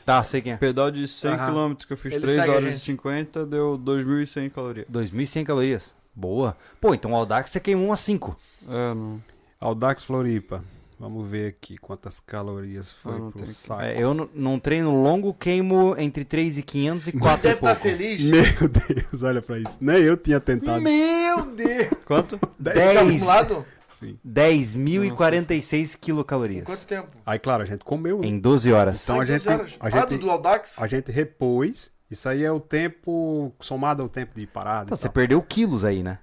Tá, 0.09 0.23
sei 0.23 0.41
quem 0.41 0.53
é. 0.53 0.57
Pedal 0.57 0.89
de 0.89 1.07
100 1.07 1.31
Aham. 1.31 1.69
km 1.75 1.85
que 1.85 1.93
eu 1.93 1.97
fiz 1.97 2.13
Ele 2.13 2.21
3 2.21 2.35
segue 2.37 2.49
a 2.49 2.53
horas 2.55 2.65
e 2.65 2.69
gente. 2.71 2.81
50 2.85 3.45
deu 3.45 3.77
2.100 3.77 4.49
calorias. 4.49 4.87
2.100 4.91 5.43
calorias. 5.45 5.95
Boa. 6.15 6.57
Pô, 6.81 6.93
então 6.95 7.11
o 7.11 7.15
Audax 7.15 7.51
você 7.51 7.59
queimou 7.59 7.85
umas 7.87 7.99
5. 7.99 8.35
É, 8.67 8.93
não. 8.95 9.21
Audax 9.61 10.03
Floripa. 10.03 10.63
Vamos 10.99 11.29
ver 11.29 11.47
aqui 11.47 11.77
quantas 11.77 12.19
calorias 12.19 12.91
foi 12.91 13.13
não 13.19 13.31
pro 13.31 13.43
tem 13.43 13.51
saco. 13.53 13.81
É, 13.83 14.01
eu 14.03 14.13
n- 14.13 14.27
num 14.33 14.59
treino 14.59 14.91
longo 15.01 15.33
queimo 15.33 15.95
entre 15.97 16.25
3.500 16.25 17.07
e 17.07 17.11
4 17.13 17.41
Deve 17.43 17.53
e 17.53 17.53
estar 17.55 17.75
pouco. 17.75 17.81
feliz. 17.81 18.21
Meu 18.25 18.43
Deus, 18.67 19.23
olha 19.23 19.41
pra 19.41 19.57
isso. 19.59 19.77
Nem 19.79 19.97
eu 19.99 20.17
tinha 20.17 20.39
tentado. 20.41 20.81
Meu 20.81 21.45
Deus! 21.55 21.87
Quanto? 22.05 22.35
Esse 22.35 22.49
10, 22.59 22.97
acumulado? 22.97 23.65
Sim. 23.99 24.17
10.046 24.25 25.95
Em 25.95 25.97
quilocalorias. 25.99 26.65
quanto 26.65 26.85
tempo? 26.85 27.09
Aí, 27.25 27.37
claro, 27.39 27.63
a 27.63 27.65
gente 27.65 27.83
comeu. 27.83 28.19
né? 28.19 28.27
Em 28.27 28.39
12 28.39 28.71
horas. 28.71 29.03
Então 29.03 29.19
a 29.19 29.25
gente- 29.25 29.43
12 29.45 29.49
horas. 29.49 29.77
a 29.79 29.87
Ah, 29.87 29.89
gente- 29.89 30.09
do, 30.09 30.17
do 30.19 30.31
Audax? 30.31 30.75
A 30.79 30.87
gente 30.87 31.11
repôs. 31.11 31.91
Isso 32.09 32.27
aí 32.27 32.43
é 32.43 32.51
o 32.51 32.59
tempo 32.59 33.53
somado 33.59 34.01
ao 34.01 34.09
tempo 34.09 34.31
de 34.39 34.47
parada. 34.47 34.85
Então, 34.85 34.95
e 34.95 34.97
você 34.97 35.03
tal. 35.07 35.13
perdeu 35.13 35.41
quilos 35.43 35.85
aí, 35.85 36.01
né? 36.01 36.17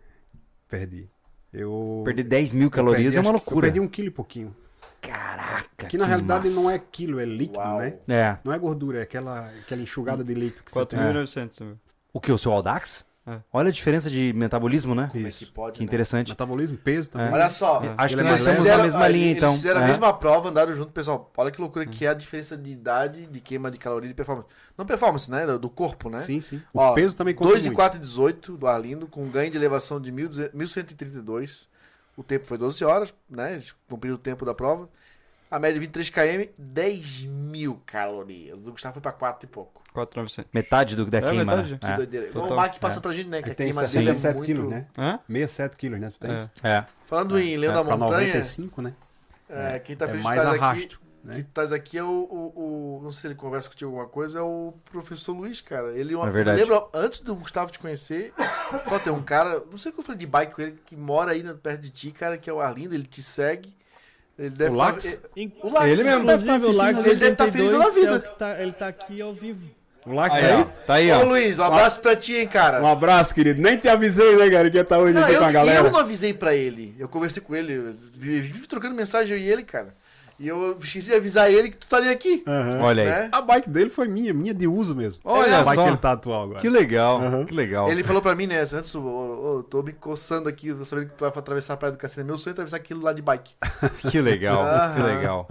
Perdi. 0.69 1.09
Eu. 1.53 2.03
Perder 2.05 2.25
10 2.25 2.53
mil 2.53 2.69
calorias 2.71 3.03
perdi, 3.15 3.17
é 3.17 3.21
uma 3.21 3.25
que- 3.25 3.29
Eu 3.29 3.33
loucura. 3.35 3.67
perdi 3.67 3.81
um 3.81 3.87
quilo 3.89 4.09
e 4.09 4.11
pouquinho. 4.11 4.55
Caraca, 5.01 5.87
Que 5.87 5.97
na 5.97 6.05
realidade 6.07 6.49
massa. 6.49 6.61
não 6.61 6.69
é 6.71 6.79
quilo, 6.79 7.21
é 7.21 7.25
líquido, 7.25 7.61
Uau. 7.61 7.79
né? 7.79 7.95
É. 8.09 8.37
Não 8.43 8.53
é 8.53 8.59
gordura, 8.59 8.99
é 8.99 9.03
aquela, 9.03 9.47
aquela 9.61 9.81
enxugada 9.81 10.25
de 10.25 10.35
leite 10.35 10.63
que 10.65 10.73
você 10.73 10.85
tem. 10.87 10.99
4.900. 10.99 11.61
meu. 11.61 11.79
O 12.13 12.21
que? 12.21 12.33
O 12.33 12.39
seu 12.39 12.51
Audax? 12.51 13.06
É. 13.29 13.41
Olha 13.53 13.71
a 13.71 13.73
diferença 13.73 14.09
de 14.09 14.33
metabolismo, 14.35 14.95
né? 14.95 15.09
Como 15.11 15.27
é 15.27 15.31
que 15.31 15.43
Isso. 15.45 15.53
pode, 15.53 15.73
Que 15.75 15.81
né? 15.81 15.85
interessante. 15.87 16.29
Metabolismo, 16.29 16.77
peso 16.79 17.11
também. 17.11 17.33
Olha 17.33 17.51
só. 17.51 17.83
É. 17.83 17.95
Acho 17.99 18.15
que 18.15 18.21
é 18.21 18.25
nós 18.25 18.39
estamos 18.39 18.65
na 18.65 18.79
mesma 18.85 19.09
linha, 19.09 19.25
eles 19.27 19.37
então. 19.39 19.53
fizeram 19.53 19.81
É. 19.81 19.85
a 19.85 19.87
mesma 19.89 20.13
prova, 20.15 20.49
andaram 20.51 20.73
junto, 20.75 20.93
pessoal. 20.93 21.33
Olha 21.37 21.51
que 21.51 21.61
loucura 21.61 21.85
que 21.87 22.07
é 22.07 22.09
a 22.11 22.15
diferença 22.15 22.57
de 22.57 22.71
idade, 22.71 23.27
de 23.27 23.41
queima 23.41 23.69
de 23.71 23.79
caloria 23.79 24.07
e 24.07 24.11
de 24.11 24.15
performance. 24.15 24.49
Não 24.79 24.87
performance, 24.87 25.29
né? 25.29 25.45
Do- 25.59 25.69
corpo, 25.69 26.09
né? 26.09 26.21
Sim, 26.21 26.41
sim. 26.41 26.63
O 26.73 26.79
Ó, 26.79 26.95
peso 26.95 27.17
também 27.17 27.35
conta 27.35 27.51
2 27.51 27.65
e 27.65 27.69
muito. 27.69 27.77
4 27.77 27.99
e 27.99 28.01
18 28.03 28.57
do 28.57 28.67
Arlindo, 28.69 29.07
com 29.09 29.29
ganho 29.29 29.51
de 29.51 29.57
elevação 29.59 30.01
de 30.01 30.13
1.200 30.13 30.53
1.132. 30.55 31.67
O 32.17 32.23
tempo 32.23 32.47
foi 32.47 32.57
12 32.57 32.85
horas, 32.85 33.13
né? 33.29 33.55
Eles 33.55 33.75
cumpriram 33.89 34.15
o 34.15 34.19
tempo 34.19 34.45
da 34.45 34.55
prova. 34.55 34.89
A 35.51 35.59
média 35.59 35.75
de 35.75 35.81
23 35.81 36.11
km, 36.11 36.51
10 36.59 37.23
mil 37.23 37.81
calorias. 37.87 38.57
O 38.57 38.61
do 38.61 38.73
Gustavo 38.73 38.95
foi 38.95 39.03
pra 39.03 39.13
4 39.13 39.47
e 39.47 39.51
pouco. 39.51 39.83
4.900. 39.97 40.45
Metade 40.53 40.95
do, 40.97 41.07
da 41.07 41.19
É, 41.19 41.21
queima, 41.23 41.45
metade. 41.45 41.73
né? 41.73 41.79
Que 41.81 41.87
É. 41.87 41.95
doideira. 41.97 42.27
total. 42.33 42.53
o 42.53 42.57
Mark 42.57 42.79
passa 42.79 42.99
É. 42.99 43.03
pra 43.03 43.13
gente, 43.13 43.29
né? 43.29 43.41
Que 43.41 43.47
Aí 43.49 43.53
a 43.53 43.55
tem 43.55 43.67
queima 43.69 43.83
dele 43.87 44.11
é 44.11 44.15
67 44.15 44.37
muito... 44.37 44.47
quilos, 44.47 44.71
né? 44.71 44.87
Hã? 44.99 45.19
67 45.27 45.77
quilos, 45.77 46.01
né? 46.01 46.11
Tu 46.11 46.19
tens? 46.21 46.51
É. 46.63 46.69
É. 46.69 46.85
Falando 47.05 47.39
em 47.39 47.57
Leão 47.57 47.73
da 47.75 47.85
Pra 47.85 47.97
Montanha, 47.97 48.27
95, 48.29 48.83
né? 48.83 48.95
é, 49.49 49.79
quem 49.79 49.97
tá 49.97 50.05
É 50.05 50.09
feliz 50.09 50.25
mais 50.25 50.45
aqui... 50.45 50.57
arrasto, 50.59 51.01
Que 51.01 51.29
né? 51.29 51.47
traz 51.55 51.73
aqui 51.73 51.99
é 51.99 52.03
o, 52.05 52.07
o, 52.09 52.99
o- 52.99 53.01
Não 53.03 53.11
sei 53.13 53.21
se 53.23 53.27
ele 53.29 53.35
conversa 53.35 53.69
contigo 53.69 53.91
alguma 53.91 54.07
coisa, 54.09 54.39
é 54.39 54.43
o 54.43 54.75
professor 54.91 55.33
Luiz, 55.33 55.61
cara. 55.61 55.93
Ele 55.99 56.15
É 56.15 56.31
verdade. 56.31 56.61
Lembra, 56.61 56.85
antes 56.95 57.21
do 57.21 57.35
Gustavo 57.37 57.71
te 57.73 57.79
conhecer, 57.79 58.33
só 58.89 58.99
tem 58.99 59.13
um 59.13 59.23
cara, 59.23 59.63
não 59.71 59.79
sei 59.79 59.91
o 59.91 59.95
que 59.95 60.01
eu 60.01 60.05
falei 60.05 60.19
de 60.19 60.27
bike 60.27 60.55
com 60.55 60.63
ele, 60.63 60.79
que 60.87 60.95
mora 60.97 61.33
aí 61.33 61.43
perto 61.55 61.81
de 61.81 61.91
ti, 61.91 62.11
cara, 62.11 62.37
que 62.39 62.49
é 62.49 62.53
o 62.53 62.61
Arlindo, 62.61 62.95
ele 62.95 63.07
te 63.07 63.23
segue. 63.23 63.75
Ele 64.39 64.51
deve 64.51 64.75
O 64.75 64.77
tá- 64.79 64.85
Lax? 64.85 65.15
ele- 65.35 65.45
In- 65.47 65.53
O 65.63 65.73
Lax, 65.73 65.87
Ele 65.87 66.05
mesmo. 66.05 66.27
deve 66.27 66.45
tá 66.45 66.55
ele 66.57 67.15
deve 67.17 67.29
estar 67.33 67.51
feliz 67.51 67.71
da 67.73 67.79
82 67.79 67.97
é 67.97 68.01
vida. 68.01 68.21
que 68.21 68.39
tá- 68.39 68.61
ele 68.61 68.73
tá 68.73 68.89
aqui 68.89 69.21
ao 69.23 69.33
vivo. 69.33 69.67
O 70.07 70.15
Lax 70.15 70.35
Aí, 70.35 70.43
tá 70.43 70.49
ó. 70.55 70.57
aí? 70.59 70.67
Tá 70.87 70.95
aí, 70.95 71.11
Ô 71.13 71.17
ó. 71.19 71.23
Luiz, 71.25 71.59
um 71.59 71.65
abraço 71.65 72.01
pra 72.01 72.15
ti, 72.15 72.35
hein, 72.37 72.47
cara. 72.47 72.81
Um 72.81 72.87
abraço, 72.87 73.35
querido. 73.35 73.61
Nem 73.61 73.77
te 73.77 73.89
avisei, 73.89 74.37
né, 74.37 74.49
cara, 74.49 74.71
que 74.71 74.77
ia 74.77 74.83
estar 74.83 74.99
hoje 74.99 75.15
Não, 75.15 75.23
aqui 75.25 75.33
eu, 75.35 75.39
com 75.41 75.45
a 75.47 75.53
galera. 75.53 75.79
eu 75.81 75.91
não 75.91 75.99
avisei 75.99 76.33
pra 76.33 76.55
ele. 76.55 76.95
Eu 76.99 77.09
conversei 77.09 77.43
com 77.43 77.55
ele, 77.57 77.73
eu 77.73 77.93
vi- 78.15 78.41
vive 78.41 78.67
trocando 78.69 78.95
mensagem 78.95 79.37
eu 79.37 79.43
e 79.43 79.51
ele, 79.51 79.65
cara. 79.65 79.95
E 80.39 80.47
eu 80.47 80.77
esqueci 80.79 81.09
de 81.09 81.15
avisar 81.17 81.51
ele 81.51 81.71
que 81.71 81.79
tu 81.79 81.85
estaria 81.85 82.11
aqui. 82.13 82.45
Aham. 82.47 82.83
Olha 82.83 83.03
aí. 83.03 83.09
né? 83.09 83.29
A 83.33 83.41
bike 83.41 83.71
dele 83.71 83.89
foi 83.89 84.07
minha, 84.07 84.35
minha 84.35 84.53
de 84.53 84.67
uso 84.69 84.95
mesmo. 84.95 85.19
Olha 85.25 85.61
a 85.61 85.65
bike 85.65 85.75
só. 85.77 85.83
que 85.85 85.89
ele 85.89 85.97
tá 85.97 86.13
atual 86.13 86.43
agora. 86.45 86.61
Que 86.61 86.69
legal, 86.69 87.19
Aham. 87.23 87.45
que 87.47 87.55
legal. 87.55 87.91
Ele 87.91 88.03
falou 88.05 88.21
pra 88.21 88.35
mim, 88.35 88.47
né, 88.47 88.61
antes, 88.61 88.95
ô, 88.95 89.01
ô, 89.01 89.63
tô 89.63 89.83
me 89.83 89.93
coçando 89.95 90.47
aqui, 90.49 90.75
tô 90.75 90.85
sabendo 90.85 91.09
que 91.09 91.15
tu 91.15 91.21
vai 91.23 91.31
atravessar 91.31 91.73
a 91.73 91.77
Praia 91.79 91.93
do 91.93 91.99
Cassino. 91.99 92.27
Meu 92.27 92.37
sonho 92.37 92.53
é 92.53 92.53
atravessar 92.53 92.77
aquilo 92.77 93.01
lá 93.03 93.13
de 93.15 93.23
bike. 93.23 93.55
Que 94.11 94.21
legal, 94.21 94.63
que 94.95 95.01
Aham. 95.01 95.07
legal. 95.17 95.49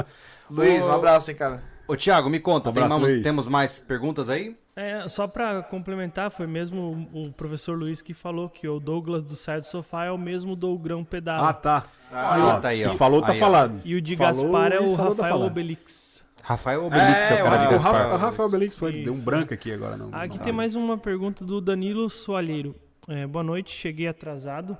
Luiz, 0.50 0.84
Ô, 0.86 0.88
um 0.90 0.92
abraço, 0.94 1.32
hein, 1.32 1.36
cara. 1.36 1.64
Ô, 1.88 1.96
Thiago, 1.96 2.30
me 2.30 2.40
conta, 2.40 2.70
Um 2.70 2.72
abraço, 2.72 3.00
mais- 3.00 3.22
temos 3.24 3.48
mais 3.48 3.80
perguntas 3.80 4.30
aí? 4.30 4.56
É, 4.76 5.08
só 5.08 5.26
pra 5.28 5.64
complementar, 5.64 6.30
foi 6.32 6.46
mesmo 6.48 7.08
o 7.14 7.32
professor 7.32 7.78
Luiz 7.78 8.02
que 8.02 8.14
falou 8.14 8.50
que 8.50 8.68
o 8.68 8.80
Douglas 8.80 9.24
do 9.24 9.36
Sai 9.36 9.62
do 9.62 9.68
Sofá 9.68 10.06
é 10.06 10.12
o 10.12 10.18
mesmo 10.18 10.56
do 10.56 10.78
Grão 10.78 11.04
Pedalo. 11.04 11.46
Ah, 11.46 11.54
tá. 11.54 11.84
Ah, 12.12 12.56
Ó, 12.58 12.60
tá 12.60 12.70
aí, 12.70 12.82
se 12.82 12.88
ó. 12.88 12.94
falou, 12.96 13.22
tá 13.22 13.32
Aí, 13.32 13.40
falado. 13.40 13.82
E 13.86 13.96
o 13.96 14.02
de 14.02 14.18
Falou, 14.18 14.34
Gaspar 14.52 14.74
é 14.74 14.80
o 14.80 14.96
tá 14.98 15.04
Rafael 15.04 15.16
falando. 15.32 15.48
Obelix. 15.52 16.24
Rafael 16.42 16.86
Obelix 16.86 17.08
é, 17.32 17.40
É, 17.40 17.44
o 17.44 17.46
cara 17.46 17.58
de 17.62 17.68
o, 17.68 17.72
Gaspar. 17.72 17.94
Rafa, 17.94 18.14
o 18.14 18.18
Rafael 18.18 18.50
Belix 18.50 18.76
foi, 18.76 19.04
deu 19.04 19.14
um 19.14 19.24
branco 19.24 19.54
aqui 19.54 19.72
agora. 19.72 19.96
Não, 19.98 20.10
Aqui 20.14 20.38
não- 20.38 20.44
tem 20.44 20.54
mais 20.54 20.76
uma 20.76 20.98
pergunta 20.98 21.46
do 21.46 21.62
Danilo 21.62 22.10
Soalheiro. 22.10 22.76
É, 23.08 23.26
boa 23.26 23.44
noite, 23.44 23.72
cheguei 23.72 24.08
atrasado. 24.08 24.78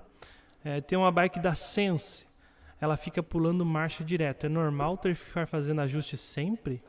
É, 0.64 0.82
tem 0.82 0.98
uma 0.98 1.12
bike 1.12 1.40
da 1.40 1.56
Sense. 1.56 2.26
Ela 2.82 2.98
fica 2.98 3.24
pulando 3.24 3.64
marcha 3.66 4.04
direto. 4.04 4.46
É 4.46 4.50
normal 4.50 4.98
ter 4.98 5.10
que 5.16 5.22
ficar 5.22 5.48
fazendo 5.48 5.80
ajuste 5.82 6.18
sempre? 6.18 6.84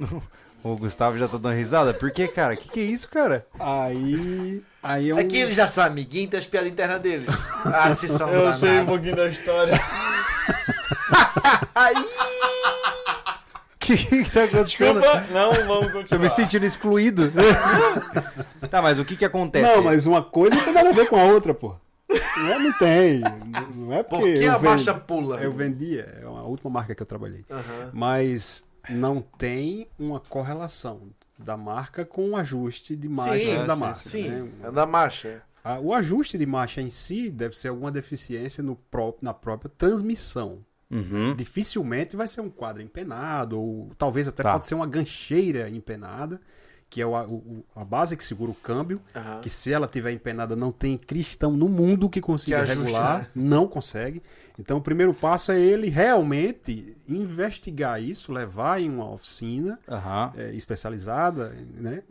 O 0.62 0.76
Gustavo 0.76 1.16
já 1.16 1.28
tá 1.28 1.36
dando 1.38 1.54
risada. 1.54 1.94
Por 1.94 2.10
que, 2.10 2.26
cara? 2.26 2.56
Que 2.56 2.68
que 2.68 2.80
é 2.80 2.82
isso, 2.82 3.08
cara? 3.08 3.46
Aí. 3.60 4.60
Aí 4.82 5.10
é 5.10 5.14
um. 5.14 5.18
É 5.20 5.24
que 5.24 5.36
ele 5.36 5.52
já 5.52 5.68
sabe, 5.68 5.90
amiguinho, 5.90 6.28
tem 6.28 6.38
as 6.38 6.46
piadas 6.46 6.68
internas 6.68 7.00
dele. 7.00 7.26
Ah, 7.64 7.88
vocês 7.94 8.10
são 8.10 8.28
danados. 8.28 8.60
pouquinho 8.86 9.14
da 9.16 9.28
história. 9.28 9.78
O 13.74 13.78
que, 13.88 13.96
que 13.96 14.30
tá 14.30 14.44
acontecendo? 14.44 15.00
Não, 15.32 15.50
vamos 15.66 15.86
Tô 15.92 15.98
me 15.98 16.02
continuar. 16.02 16.28
sentindo 16.28 16.66
excluído. 16.66 17.32
tá, 18.70 18.82
mas 18.82 18.98
o 18.98 19.04
que 19.04 19.16
que 19.16 19.24
acontece? 19.24 19.64
Não, 19.76 19.82
mas 19.82 20.04
uma 20.04 20.22
coisa 20.22 20.56
não 20.56 20.64
tem 20.64 20.74
nada 20.74 20.90
a 20.90 20.92
ver 20.92 21.08
com 21.08 21.16
a 21.18 21.24
outra, 21.24 21.54
pô. 21.54 21.74
Não, 22.36 22.52
é, 22.52 22.58
não 22.58 22.72
tem. 22.78 23.20
Não 23.74 23.92
é 23.94 24.02
Por 24.02 24.18
porque. 24.18 24.34
que 24.34 24.44
eu 24.44 24.56
a 24.56 24.58
marcha 24.58 24.92
pula? 24.92 25.40
Eu 25.40 25.52
vendia, 25.52 26.06
é 26.20 26.24
a 26.24 26.42
última 26.42 26.68
marca 26.70 26.94
que 26.94 27.00
eu 27.00 27.06
trabalhei. 27.06 27.46
Aham. 27.50 27.90
Mas 27.94 28.64
não 28.88 29.20
tem 29.20 29.86
uma 29.98 30.20
correlação 30.20 31.02
da 31.38 31.56
marca 31.56 32.04
com 32.04 32.30
o 32.30 32.36
ajuste 32.36 32.96
de 32.96 33.08
marchas 33.08 33.60
Sim, 33.60 33.66
da 33.66 33.74
sim, 33.74 33.80
marca. 33.80 34.00
Sim, 34.00 34.28
né? 34.28 34.50
é 34.64 34.70
da 34.70 34.86
marcha. 34.86 35.42
A- 35.62 35.78
O 35.78 35.92
ajuste 35.92 36.36
de 36.38 36.46
marcha 36.46 36.80
em 36.80 36.90
si 36.90 37.30
deve 37.30 37.56
ser 37.56 37.68
alguma 37.68 37.90
deficiência 37.90 38.62
no 38.62 38.74
pró- 38.76 39.16
na 39.20 39.32
própria 39.34 39.70
transmissão. 39.76 40.64
Uhum. 40.90 41.34
Dificilmente 41.36 42.16
vai 42.16 42.26
ser 42.26 42.40
um 42.40 42.48
quadro 42.48 42.80
empenado, 42.82 43.60
ou 43.60 43.90
talvez 43.98 44.26
até 44.26 44.42
Tá. 44.42 44.52
pode 44.52 44.66
ser 44.66 44.74
uma 44.74 44.86
gancheira 44.86 45.68
empenada, 45.68 46.40
que 46.90 47.00
é 47.02 47.06
o- 47.06 47.14
o- 47.14 47.64
a 47.76 47.84
base 47.84 48.16
que 48.16 48.24
segura 48.24 48.50
o 48.50 48.54
câmbio, 48.54 49.00
Aham. 49.14 49.40
que 49.40 49.50
se 49.50 49.72
ela 49.72 49.86
tiver 49.86 50.12
empenada 50.12 50.56
não 50.56 50.72
tem 50.72 50.96
cristão 50.96 51.52
no 51.52 51.68
mundo 51.68 52.08
que 52.08 52.20
consiga 52.20 52.56
Que 52.58 52.62
ajuste, 52.72 52.82
regular, 52.84 53.18
né? 53.20 53.28
não 53.34 53.66
consegue. 53.68 54.22
Então 54.58 54.78
o 54.78 54.80
primeiro 54.80 55.12
passo 55.14 55.52
é 55.52 55.60
ele 55.60 55.88
realmente 55.88 56.96
investigar 57.08 58.02
isso, 58.02 58.32
levar 58.32 58.80
em 58.80 58.88
uma 58.90 59.10
oficina 59.10 59.78
Aham. 59.88 60.32
é, 60.36 60.54
especializada, 60.54 61.54
né, 61.74 62.02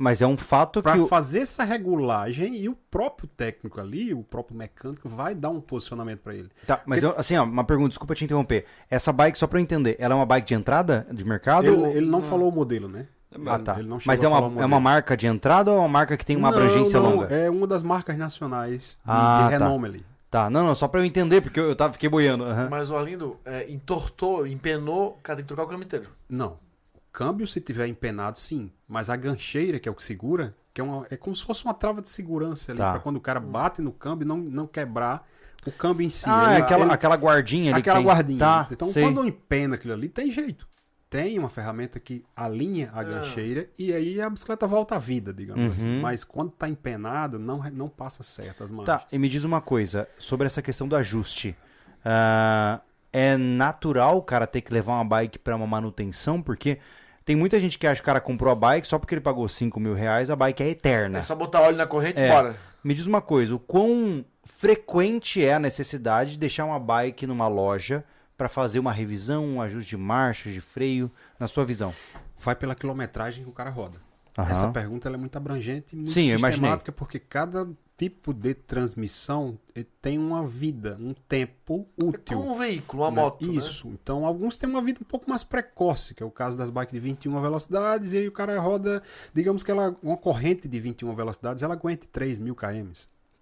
Mas 0.00 0.22
é 0.22 0.26
um 0.28 0.36
fato 0.36 0.80
para 0.80 0.92
que. 0.92 1.00
o- 1.00 1.06
fazer 1.08 1.40
essa 1.40 1.64
regulagem 1.64 2.54
e 2.56 2.68
o 2.68 2.76
próprio 2.88 3.28
técnico 3.28 3.80
ali, 3.80 4.14
o 4.14 4.22
próprio 4.22 4.56
mecânico 4.56 5.08
vai 5.08 5.34
dar 5.34 5.50
um 5.50 5.60
posicionamento 5.60 6.20
para 6.20 6.36
ele. 6.36 6.48
Tá, 6.68 6.80
mas 6.86 7.02
eu- 7.02 7.12
assim, 7.16 7.36
ó, 7.36 7.42
uma 7.42 7.64
pergunta, 7.64 7.88
desculpa 7.88 8.14
te 8.14 8.24
interromper. 8.24 8.64
Essa 8.88 9.12
bike, 9.12 9.36
só 9.36 9.48
pra 9.48 9.58
eu 9.58 9.62
entender, 9.62 9.96
ela 9.98 10.14
é 10.14 10.16
uma 10.16 10.24
bike 10.26 10.46
de 10.46 10.54
entrada 10.54 11.04
de 11.12 11.24
mercado? 11.24 11.66
Ele, 11.66 11.76
ou- 11.76 11.86
ele 11.88 12.06
não 12.06 12.22
falou 12.22 12.48
o 12.48 12.54
modelo, 12.54 12.86
né? 12.86 13.08
Ah, 13.46 13.58
tá. 13.58 13.78
Ele 13.78 13.88
não 13.88 13.98
chegou 14.00 14.12
Mas 14.12 14.22
é 14.22 14.28
uma, 14.28 14.62
é 14.62 14.64
uma 14.66 14.80
marca 14.80 15.16
de 15.16 15.26
entrada 15.26 15.70
ou 15.70 15.76
é 15.76 15.80
uma 15.80 15.88
marca 15.88 16.16
que 16.16 16.24
tem 16.24 16.36
uma 16.36 16.50
Não, 16.50 16.56
abrangência 16.58 16.98
não, 17.00 17.10
longa? 17.16 17.26
É 17.34 17.50
uma 17.50 17.66
das 17.66 17.82
marcas 17.82 18.16
nacionais 18.16 18.96
de, 19.04 19.10
Ah, 19.10 19.48
de 19.50 19.58
tá. 19.58 19.64
renome 19.64 19.86
ali. 19.88 20.06
Tá, 20.30 20.50
não, 20.50 20.62
não, 20.64 20.74
só 20.74 20.86
pra 20.88 21.00
eu 21.00 21.04
entender, 21.04 21.40
porque 21.40 21.58
eu, 21.58 21.74
tava, 21.74 21.92
fiquei 21.94 22.08
boiando. 22.08 22.44
aham. 22.44 22.68
Mas 22.70 22.90
o 22.90 22.96
Arlindo 22.96 23.38
é, 23.44 23.70
entortou, 23.70 24.46
empenou, 24.46 25.18
cara, 25.22 25.36
tem 25.38 25.44
que 25.44 25.48
trocar 25.48 25.64
o 25.64 25.66
câmbio 25.66 25.84
inteiro. 25.84 26.06
Não. 26.28 26.58
O 26.94 27.00
câmbio, 27.12 27.46
se 27.46 27.60
tiver 27.60 27.86
empenado, 27.86 28.38
sim. 28.38 28.70
Mas 28.86 29.08
a 29.10 29.16
gancheira, 29.16 29.78
que 29.78 29.88
é 29.88 29.92
o 29.92 29.94
que 29.94 30.02
segura, 30.02 30.54
que 30.74 30.80
é, 30.80 30.84
uma, 30.84 31.06
é 31.10 31.16
como 31.16 31.34
se 31.34 31.42
fosse 31.44 31.64
uma 31.64 31.72
trava 31.74 32.00
de 32.02 32.08
segurança 32.10 32.72
ali, 32.72 32.78
Tá. 32.78 32.92
para 32.92 33.00
quando 33.00 33.16
o 33.16 33.20
cara 33.20 33.40
bate 33.40 33.80
no 33.82 33.90
câmbio 33.92 34.26
não, 34.26 34.36
não 34.36 34.66
quebrar 34.66 35.26
o 35.66 35.72
câmbio 35.72 36.06
em 36.06 36.10
si. 36.10 36.26
Ah, 36.28 36.52
é 36.52 36.54
Ele- 36.56 36.62
aquela, 36.62 36.84
ele- 36.84 36.92
aquela 36.92 37.16
guardinha 37.16 37.72
ali. 37.74 37.82
que 37.82 37.88
aquela 37.88 37.96
tem- 38.00 38.06
guardinha. 38.06 38.38
Tá, 38.38 38.68
então, 38.70 38.92
sei. 38.92 39.02
quando 39.02 39.26
empena 39.26 39.74
aquilo 39.76 39.92
ali, 39.94 40.08
tem 40.08 40.30
jeito. 40.30 40.66
Tem 41.10 41.38
uma 41.38 41.48
ferramenta 41.48 41.98
que 41.98 42.22
alinha 42.36 42.90
Ah. 42.92 43.00
a 43.00 43.02
gancheira 43.02 43.68
e 43.78 43.94
aí 43.94 44.20
a 44.20 44.28
bicicleta 44.28 44.66
volta 44.66 44.96
à 44.96 44.98
vida, 44.98 45.32
digamos 45.32 45.64
Uhum. 45.64 45.72
assim. 45.72 46.00
Mas 46.02 46.22
quando 46.22 46.50
tá 46.50 46.68
empenado, 46.68 47.38
não, 47.38 47.62
não 47.72 47.88
passa 47.88 48.22
certo 48.22 48.62
as 48.64 48.70
Tá, 48.70 48.76
marchas. 48.76 49.12
e 49.12 49.18
me 49.18 49.28
diz 49.28 49.42
uma 49.44 49.60
coisa 49.60 50.06
sobre 50.18 50.46
essa 50.46 50.60
questão 50.60 50.86
do 50.86 50.94
ajuste. 50.94 51.56
Ah, 52.04 52.80
é 53.12 53.36
natural 53.38 54.18
o 54.18 54.22
cara 54.22 54.46
ter 54.46 54.60
que 54.60 54.72
levar 54.72 54.94
uma 54.94 55.04
bike 55.04 55.38
pra 55.38 55.56
uma 55.56 55.66
manutenção, 55.66 56.42
porque 56.42 56.78
tem 57.24 57.34
muita 57.34 57.58
gente 57.58 57.78
que 57.78 57.86
acha 57.86 57.96
que 58.00 58.02
o 58.02 58.06
cara 58.06 58.20
comprou 58.20 58.52
a 58.52 58.54
bike 58.54 58.86
só 58.86 58.98
porque 58.98 59.14
ele 59.14 59.20
pagou 59.22 59.48
5 59.48 59.80
mil 59.80 59.94
reais, 59.94 60.28
a 60.30 60.36
bike 60.36 60.62
é 60.62 60.68
eterna. 60.70 61.18
É 61.18 61.22
só 61.22 61.34
botar 61.34 61.60
óleo 61.62 61.76
na 61.78 61.86
corrente 61.86 62.20
e 62.20 62.24
É. 62.24 62.28
bora. 62.28 62.56
Me 62.84 62.92
diz 62.94 63.06
uma 63.06 63.20
coisa, 63.22 63.54
o 63.54 63.58
quão 63.58 64.24
frequente 64.44 65.42
é 65.44 65.54
a 65.54 65.58
necessidade 65.58 66.32
de 66.32 66.38
deixar 66.38 66.64
uma 66.66 66.78
bike 66.78 67.26
numa 67.26 67.48
loja 67.48 68.04
pra 68.38 68.48
fazer 68.48 68.78
uma 68.78 68.92
revisão, 68.92 69.44
um 69.44 69.60
ajuste 69.60 69.90
de 69.90 69.96
marcha, 69.98 70.50
de 70.50 70.60
freio, 70.60 71.10
na 71.38 71.46
sua 71.46 71.64
visão? 71.64 71.92
Vai 72.38 72.54
pela 72.56 72.74
quilometragem 72.74 73.44
que 73.44 73.50
o 73.50 73.52
cara 73.52 73.68
roda. 73.68 73.98
Aham. 74.38 74.50
Essa 74.50 74.68
pergunta 74.70 75.08
ela 75.08 75.16
é 75.16 75.18
muito 75.18 75.36
abrangente 75.36 75.94
e 75.94 75.96
muito 75.96 76.12
Sim, 76.12 76.30
sistemática, 76.30 76.92
porque 76.92 77.18
cada 77.18 77.68
tipo 77.96 78.32
de 78.32 78.54
transmissão 78.54 79.58
eh, 79.74 79.84
tem 80.00 80.16
uma 80.20 80.46
vida, 80.46 80.96
um 81.00 81.12
tempo 81.12 81.88
É 82.00 82.04
útil. 82.04 82.38
como 82.38 82.52
um 82.52 82.54
veículo, 82.54 83.02
uma 83.02 83.10
né? 83.10 83.16
moto. 83.22 83.44
né? 83.44 83.54
Isso. 83.54 83.88
Então, 83.88 84.24
alguns 84.24 84.56
têm 84.56 84.70
uma 84.70 84.80
vida 84.80 85.00
um 85.02 85.04
pouco 85.04 85.28
mais 85.28 85.42
precoce, 85.42 86.14
que 86.14 86.22
é 86.22 86.26
o 86.26 86.30
caso 86.30 86.56
das 86.56 86.70
bikes 86.70 86.92
de 86.92 87.00
21 87.00 87.40
velocidades, 87.40 88.12
e 88.12 88.18
aí 88.18 88.28
o 88.28 88.32
cara 88.32 88.60
roda, 88.60 89.02
digamos 89.34 89.64
que 89.64 89.70
ela, 89.72 89.96
uma 90.00 90.16
corrente 90.16 90.68
de 90.68 90.78
21 90.78 91.12
velocidades, 91.16 91.64
ela 91.64 91.74
aguente 91.74 92.06
3 92.06 92.38
mil 92.38 92.54
km. 92.54 92.92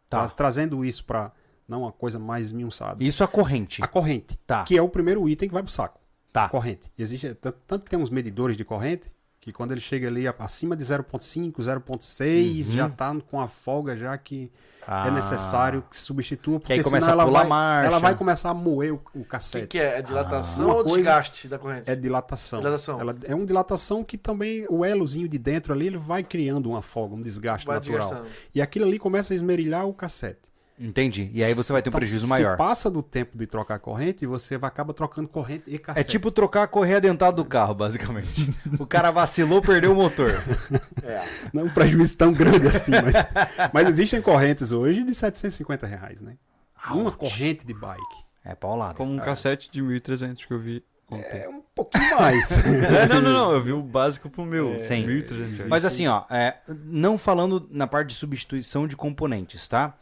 Tá. 0.08 0.20
Tra- 0.26 0.28
trazendo 0.30 0.82
isso 0.82 1.04
para 1.04 1.30
não 1.68 1.82
uma 1.82 1.92
coisa 1.92 2.18
mais 2.18 2.52
miunçada. 2.52 3.02
Isso 3.02 3.22
a 3.24 3.28
corrente. 3.28 3.82
A 3.82 3.86
corrente, 3.86 4.38
Tá. 4.46 4.64
que 4.64 4.76
é 4.76 4.82
o 4.82 4.88
primeiro 4.88 5.28
item 5.28 5.48
que 5.48 5.54
vai 5.54 5.62
pro 5.62 5.72
saco. 5.72 6.00
Tá. 6.32 6.48
Corrente. 6.48 6.90
Existe, 6.98 7.34
tanto, 7.34 7.58
tanto 7.66 7.84
que 7.84 7.90
tem 7.90 7.98
uns 7.98 8.10
medidores 8.10 8.56
de 8.56 8.64
corrente, 8.64 9.10
que 9.40 9.52
quando 9.52 9.72
ele 9.72 9.80
chega 9.80 10.08
ali 10.08 10.24
acima 10.38 10.76
de 10.76 10.84
0.5, 10.84 11.62
0.6, 11.62 12.72
já 12.72 12.88
tá 12.88 13.14
com 13.30 13.40
a 13.40 13.46
folga 13.48 13.96
já 13.96 14.16
que 14.18 14.50
Uhum. 14.88 14.94
Ah. 14.94 15.08
é 15.08 15.10
necessário 15.10 15.82
que 15.90 15.96
se 15.96 16.02
substitua, 16.02 16.60
porque 16.60 16.72
aí 16.72 16.80
começa 16.80 17.06
senão 17.06 17.18
a 17.18 17.22
ela 17.22 17.24
pular 17.26 17.40
vai, 17.40 17.48
marcha. 17.48 17.86
ela 17.88 17.98
vai 17.98 18.14
começar 18.14 18.50
a 18.50 18.54
moer 18.54 18.92
o, 18.94 18.96
o 19.14 19.18
O 19.18 19.22
que, 19.24 19.28
cassete. 19.28 19.66
que 19.66 19.78
é? 19.80 19.98
É 19.98 20.02
dilatação 20.02 20.64
Uma 20.66 20.74
ou 20.76 20.84
desgaste 20.84 21.48
da 21.48 21.58
corrente? 21.58 21.90
É 21.90 21.96
dilatação. 21.96 22.60
Dilatação. 22.60 23.00
Ela 23.00 23.16
é 23.24 23.34
uma 23.34 23.44
dilatação 23.44 24.04
que 24.04 24.16
também 24.16 24.64
o 24.70 24.84
elozinho 24.84 25.26
de 25.28 25.38
dentro 25.38 25.72
ali 25.72 25.88
ele 25.88 25.98
vai 25.98 26.22
criando 26.22 26.68
uma 26.70 26.82
folga, 26.82 27.16
um 27.16 27.20
desgaste 27.20 27.66
Vai 27.66 27.76
natural. 27.78 27.98
desgastando. 27.98 28.28
E 28.54 28.62
aquilo 28.62 28.84
ali 28.84 28.96
começa 29.00 29.32
a 29.32 29.36
esmerilhar 29.36 29.88
o 29.88 29.92
cassete. 29.92 30.38
Entendi. 30.78 31.30
E 31.32 31.42
aí 31.42 31.54
você 31.54 31.72
vai 31.72 31.80
ter 31.80 31.88
um 31.88 31.90
Então, 31.90 31.98
prejuízo 31.98 32.24
se 32.24 32.28
maior. 32.30 32.56
passa 32.56 32.90
do 32.90 33.02
tempo 33.02 33.36
de 33.38 33.46
trocar 33.46 33.76
a 33.76 33.78
corrente, 33.78 34.26
você 34.26 34.58
vai 34.58 34.68
acaba 34.68 34.92
trocando 34.92 35.26
corrente 35.28 35.64
e 35.66 35.76
É 35.76 35.78
cassete. 35.78 36.08
tipo 36.10 36.30
trocar 36.30 36.64
a 36.64 36.66
correia 36.66 37.00
dentada 37.00 37.32
do 37.36 37.44
carro, 37.44 37.74
basicamente. 37.74 38.52
o 38.78 38.86
cara 38.86 39.10
vacilou, 39.10 39.62
perdeu 39.62 39.92
o 39.92 39.94
motor. 39.94 40.30
É. 41.02 41.24
Não 41.52 41.62
é 41.62 41.64
um 41.64 41.70
prejuízo 41.70 42.16
tão 42.16 42.32
grande 42.32 42.68
assim, 42.68 42.90
mas, 42.92 43.14
mas 43.72 43.88
existem 43.88 44.20
correntes 44.20 44.70
hoje 44.72 45.02
de 45.02 45.14
750 45.14 45.86
reais, 45.86 46.20
né? 46.20 46.36
Uma 46.90 47.10
corrente 47.10 47.64
de 47.66 47.72
bike. 47.74 48.24
É 48.44 48.54
paulado. 48.54 48.96
Como 48.96 49.12
um 49.12 49.18
cassete 49.18 49.70
de 49.70 49.82
1.300 49.82 50.46
que 50.46 50.52
eu 50.52 50.60
vi 50.60 50.84
ontem. 51.10 51.24
É 51.40 51.48
um 51.48 51.62
pouquinho 51.74 52.20
mais. 52.20 52.52
É, 52.64 53.08
não, 53.08 53.20
não, 53.20 53.32
não. 53.32 53.52
Eu 53.52 53.62
vi 53.62 53.72
o 53.72 53.82
básico 53.82 54.30
pro 54.30 54.44
meu. 54.44 54.78
Sim. 54.78 55.04
1.300. 55.06 55.66
Mas 55.68 55.84
assim, 55.84 56.06
ó, 56.06 56.24
é, 56.30 56.58
não 56.84 57.16
falando 57.18 57.66
na 57.72 57.86
parte 57.88 58.10
de 58.10 58.14
substituição 58.14 58.86
de 58.86 58.94
componentes, 58.96 59.66
tá? 59.66 59.96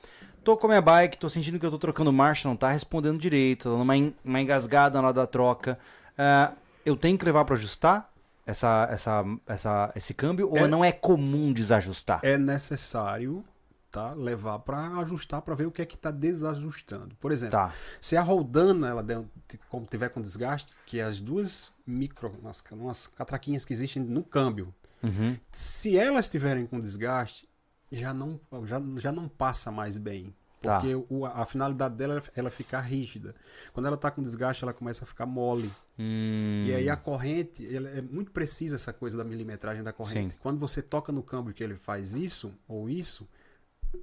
Tô 0.45 0.57
com 0.57 0.67
a 0.67 0.69
minha 0.71 0.83
bike, 0.83 1.17
tô 1.19 1.29
sentindo 1.31 1.59
que 1.59 1.65
eu 1.67 1.71
tô 1.71 1.79
trocando 1.79 2.13
marcha, 2.13 2.47
não 2.49 2.57
tá 2.57 2.71
respondendo 2.71 3.19
direito, 3.19 3.65
tá 3.65 3.71
dando 3.71 3.83
uma, 3.83 3.95
uma 4.25 4.41
engasgada 4.41 5.01
na 5.01 5.09
hora 5.09 5.15
da 5.15 5.27
troca. 5.27 5.79
Ah, 6.19 6.53
eu 6.85 6.97
tenho 6.97 7.17
que 7.17 7.25
levar 7.25 7.45
pra 7.47 7.55
ajustar 7.55 8.13
essa, 8.47 8.87
essa, 8.91 9.25
essa, 9.47 9.93
esse 9.97 10.13
câmbio 10.13 10.51
ou 10.51 10.59
É- 10.59 10.69
não 10.69 10.85
é 10.85 10.93
comum 10.93 11.53
desajustar? 11.53 12.21
é 12.23 12.37
necessário 12.37 13.43
tá, 13.91 14.13
levar 14.13 14.59
para 14.59 14.89
ajustar 14.99 15.41
para 15.41 15.55
ver 15.55 15.67
o 15.67 15.71
que 15.71 15.81
é 15.81 15.87
que 15.87 15.95
está 15.95 16.11
desajustando. 16.11 17.15
Por 17.21 17.31
exemplo, 17.33 17.53
Tá. 17.53 17.73
se 18.01 18.17
a 18.17 18.23
roldana 18.23 18.89
ela 18.89 19.03
der, 19.05 19.23
como 19.71 19.87
tiver 19.87 20.09
com 20.11 20.21
desgaste, 20.21 20.75
que 20.85 21.01
as 21.01 21.21
duas 21.21 21.73
micro, 21.87 22.35
umas, 22.43 22.63
umas 22.73 23.07
catraquinhas 23.07 23.65
que 23.65 23.73
existem 23.73 24.03
no 24.03 24.23
câmbio, 24.23 24.75
Uhum. 25.03 25.37
Se 25.53 25.99
elas 25.99 26.25
estiverem 26.25 26.65
com 26.65 26.81
desgaste, 26.81 27.47
já 27.95 28.13
não, 28.15 28.41
já, 28.65 28.81
já 28.97 29.13
não 29.13 29.29
passa 29.29 29.71
mais 29.71 29.97
bem. 29.99 30.35
Tá. 30.61 30.81
Porque 30.81 30.95
o- 31.11 31.27
a 31.27 31.45
finalidade 31.45 31.95
dela 31.95 32.19
é 32.19 32.41
ela 32.41 32.51
ficar 32.51 32.81
rígida. 32.81 33.35
Quando 33.75 33.85
ela 33.87 33.97
está 33.97 34.11
com 34.11 34.23
desgaste, 34.23 34.65
ela 34.65 34.73
começa 34.73 35.05
a 35.05 35.07
ficar 35.07 35.27
mole. 35.27 35.71
Hum, 35.99 36.63
E 36.65 36.75
aí 36.75 36.89
a 36.89 36.97
corrente, 36.97 37.65
ela 37.75 37.89
é 37.91 38.01
muito 38.01 38.31
precisa 38.31 38.77
essa 38.77 38.91
coisa 38.93 39.19
da 39.19 39.25
milimetragem 39.25 39.83
da 39.83 39.93
corrente. 39.93 40.33
Sim. 40.33 40.39
Quando 40.41 40.59
você 40.59 40.81
toca 40.81 41.13
no 41.13 41.23
câmbio 41.23 41.53
que 41.53 41.63
ele 41.63 41.77
faz 41.77 42.17
isso 42.17 42.51
ou 42.67 42.89
isso, 42.89 43.29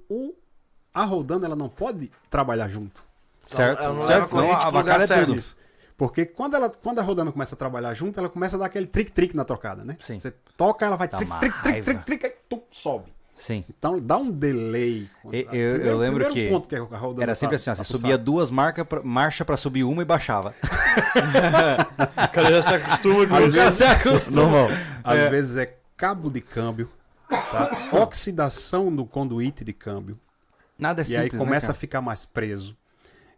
o, 0.08 0.34
a 0.94 1.04
rodando 1.04 1.44
ela 1.44 1.56
não 1.56 1.68
pode 1.68 2.10
trabalhar 2.30 2.68
junto. 2.68 3.02
certo, 3.40 3.82
ela 3.82 3.92
não 3.94 4.02
leva 4.02 4.26
certo. 4.26 4.30
corrente 4.30 4.64
a 4.66 4.70
vacada 4.70 5.04
é 5.04 5.20
tudo. 5.24 5.34
Isso. 5.36 5.56
Porque 5.96 6.24
quando, 6.26 6.54
ela, 6.54 6.70
quando 6.70 6.98
a 7.00 7.02
rodando 7.02 7.32
começa 7.32 7.54
a 7.54 7.58
trabalhar 7.58 7.92
junto, 7.94 8.18
ela 8.18 8.28
começa 8.28 8.56
a 8.56 8.58
dar 8.60 8.66
aquele 8.66 8.86
trick-trick 8.86 9.36
na 9.36 9.44
trocada, 9.44 9.84
né? 9.84 9.96
Sim. 10.00 10.16
Você 10.18 10.30
toca, 10.56 10.86
ela 10.86 10.96
vai 10.96 11.06
Dá 11.08 11.16
trick, 11.18 11.30
uma 11.30 11.38
trick, 11.40 11.54
trick, 11.54 11.68
raiva. 11.70 11.84
trick, 11.84 12.04
trick, 12.06 12.26
aí 12.26 12.34
tum, 12.48 12.62
sobe. 12.70 13.12
Sim. 13.34 13.64
Então 13.68 13.98
dá 13.98 14.18
um 14.18 14.30
delay. 14.30 15.08
Eu- 15.24 15.32
eu- 15.32 15.76
eu 15.86 15.98
lembro 15.98 16.28
que 16.28 16.48
ponto 16.48 16.68
que 16.68 16.74
Era 17.22 17.34
sempre 17.34 17.56
tá- 17.56 17.56
assim, 17.56 17.70
ó, 17.70 17.74
você 17.74 17.84
subia 17.84 18.18
duas 18.18 18.50
marcas 18.50 18.86
pra, 18.86 19.02
marcha 19.02 19.44
pra 19.44 19.56
subir 19.56 19.84
uma 19.84 20.02
e 20.02 20.04
baixava. 20.04 20.54
O 22.28 22.28
cara 22.32 22.50
já 22.50 22.62
se 22.62 22.74
acostuma 22.74 23.26
com 23.26 23.34
Às 23.34 23.54
isso. 23.54 23.84
vezes, 24.04 24.28
Normal. 24.30 24.68
às 25.02 25.18
É. 25.18 25.28
vezes 25.28 25.56
é 25.56 25.76
cabo 25.96 26.30
de 26.30 26.40
câmbio, 26.40 26.90
tá? 27.28 27.70
oxidação 28.02 28.94
do 28.94 29.04
conduíte 29.04 29.64
de 29.64 29.72
câmbio. 29.72 30.18
Nada 30.78 31.02
é 31.02 31.04
e 31.04 31.06
simples, 31.06 31.32
aí 31.34 31.38
começa 31.38 31.68
né, 31.68 31.70
a 31.72 31.74
ficar 31.74 32.00
mais 32.00 32.24
preso. 32.26 32.76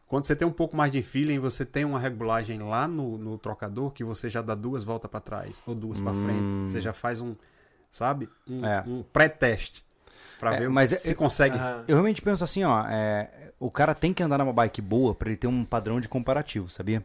Quando 0.06 0.24
você 0.24 0.36
tem 0.36 0.46
um 0.46 0.52
pouco 0.52 0.76
mais 0.76 0.92
de 0.92 1.02
feeling, 1.02 1.38
você 1.38 1.64
tem 1.64 1.84
uma 1.84 1.98
regulagem 1.98 2.58
lá 2.60 2.86
no, 2.86 3.18
no 3.18 3.38
trocador 3.38 3.90
que 3.90 4.04
você 4.04 4.30
já 4.30 4.40
dá 4.42 4.54
duas 4.54 4.84
voltas 4.84 5.10
para 5.10 5.20
trás 5.20 5.62
ou 5.66 5.74
duas 5.74 6.00
para 6.00 6.12
frente. 6.12 6.70
Você 6.70 6.80
já 6.80 6.92
faz 6.92 7.20
um, 7.20 7.34
sabe, 7.94 8.28
um. 8.48 8.66
É. 8.66 8.82
um 8.86 9.02
pré-teste 9.04 9.84
para 10.38 10.56
É, 10.56 10.58
ver 10.60 10.68
mas 10.68 10.90
se 10.90 11.12
é- 11.12 11.14
consegue. 11.14 11.56
Eu 11.86 11.94
realmente 11.94 12.20
penso 12.20 12.42
assim, 12.42 12.64
ó, 12.64 12.84
é, 12.88 13.52
o 13.60 13.70
cara 13.70 13.94
tem 13.94 14.12
que 14.12 14.20
andar 14.22 14.36
numa 14.38 14.52
bike 14.52 14.82
boa 14.82 15.14
pra 15.14 15.28
ele 15.28 15.36
ter 15.36 15.46
um 15.46 15.64
padrão 15.64 16.00
de 16.00 16.08
comparativo, 16.08 16.68
sabia? 16.68 17.04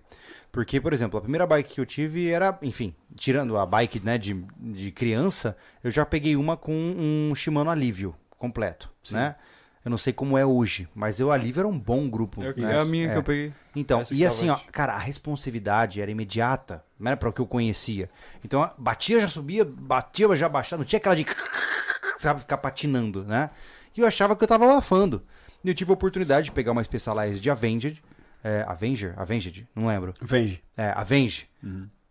Porque, 0.52 0.82
por 0.82 0.92
exemplo, 0.92 1.20
a 1.20 1.22
primeira 1.22 1.46
bike 1.46 1.76
que 1.76 1.80
eu 1.80 1.86
tive 1.86 2.30
era, 2.30 2.58
enfim, 2.64 2.94
tirando 3.16 3.56
a 3.58 3.66
bike 3.68 4.00
né, 4.00 4.18
de, 4.18 4.34
de 4.58 4.92
criança, 4.92 5.56
eu 5.84 5.92
já 5.92 6.04
peguei 6.06 6.36
uma 6.36 6.58
com 6.58 6.74
um 6.74 7.34
Shimano 7.36 7.70
Alívio 7.70 8.16
completo, 8.36 8.90
né? 9.12 9.36
Eu 9.84 9.90
não 9.90 9.98
sei 9.98 10.12
como 10.12 10.38
é 10.38 10.46
hoje, 10.46 10.88
mas 10.94 11.22
o 11.22 11.32
Alívio 11.32 11.62
era 11.62 11.68
um 11.68 11.80
bom 11.80 12.10
grupo. 12.10 12.44
É, 12.44 12.54
né? 12.54 12.76
é 12.76 12.80
a 12.80 12.86
minha 12.86 13.08
É. 13.08 13.12
que 13.14 13.18
eu 13.18 13.24
peguei. 13.24 13.54
Então, 13.76 14.02
Essa 14.02 14.14
e 14.14 14.26
assim, 14.26 14.50
ó, 14.50 14.60
cara, 14.72 14.94
a 14.94 14.98
responsividade 14.98 16.02
era 16.02 16.12
imediata, 16.12 16.84
não 17.00 17.10
era 17.10 17.18
para 17.18 17.30
o 17.30 17.34
que 17.34 17.40
eu 17.40 17.48
conhecia. 17.48 18.10
Então, 18.44 18.70
batia, 18.78 19.20
já 19.20 19.28
subia, 19.28 19.64
batia, 19.64 20.36
já 20.36 20.50
baixava, 20.50 20.82
não 20.82 20.86
tinha 20.86 20.98
aquela 20.98 21.16
de 21.16 21.26
sabe, 22.20 22.42
ficar 22.42 22.58
patinando, 22.58 23.24
né? 23.24 23.50
E 23.96 24.02
eu 24.02 24.08
achava 24.08 24.36
que 24.36 24.44
eu 24.44 24.48
tava 24.48 24.66
abafando. 24.66 25.24
E 25.64 25.70
eu 25.70 25.74
tive 25.76 25.92
a 25.92 25.94
oportunidade 25.94 26.46
de 26.46 26.52
pegar 26.52 26.72
uma 26.74 26.84
Specialized 26.84 27.42
de 27.42 27.50
Avenged, 27.50 28.02
é, 28.44 28.66
Avenger, 28.68 29.14
Avenged, 29.18 29.68
não 29.76 29.88
lembro. 29.88 30.14
Venge. 30.22 30.62
É, 30.78 30.92
Avenge, 30.96 31.50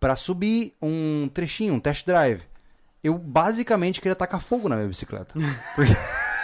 pra 0.01 0.17
subir 0.17 0.75
um 0.81 1.31
trechinho, 1.33 1.75
um 1.75 1.81
test 1.81 2.07
drive. 2.07 2.43
Eu 3.05 3.17
basicamente 3.17 4.01
queria 4.01 4.17
tacar 4.17 4.41
fogo 4.41 4.69
na 4.69 4.77
minha 4.77 4.89
bicicleta. 4.89 5.35
Porque 5.75 5.93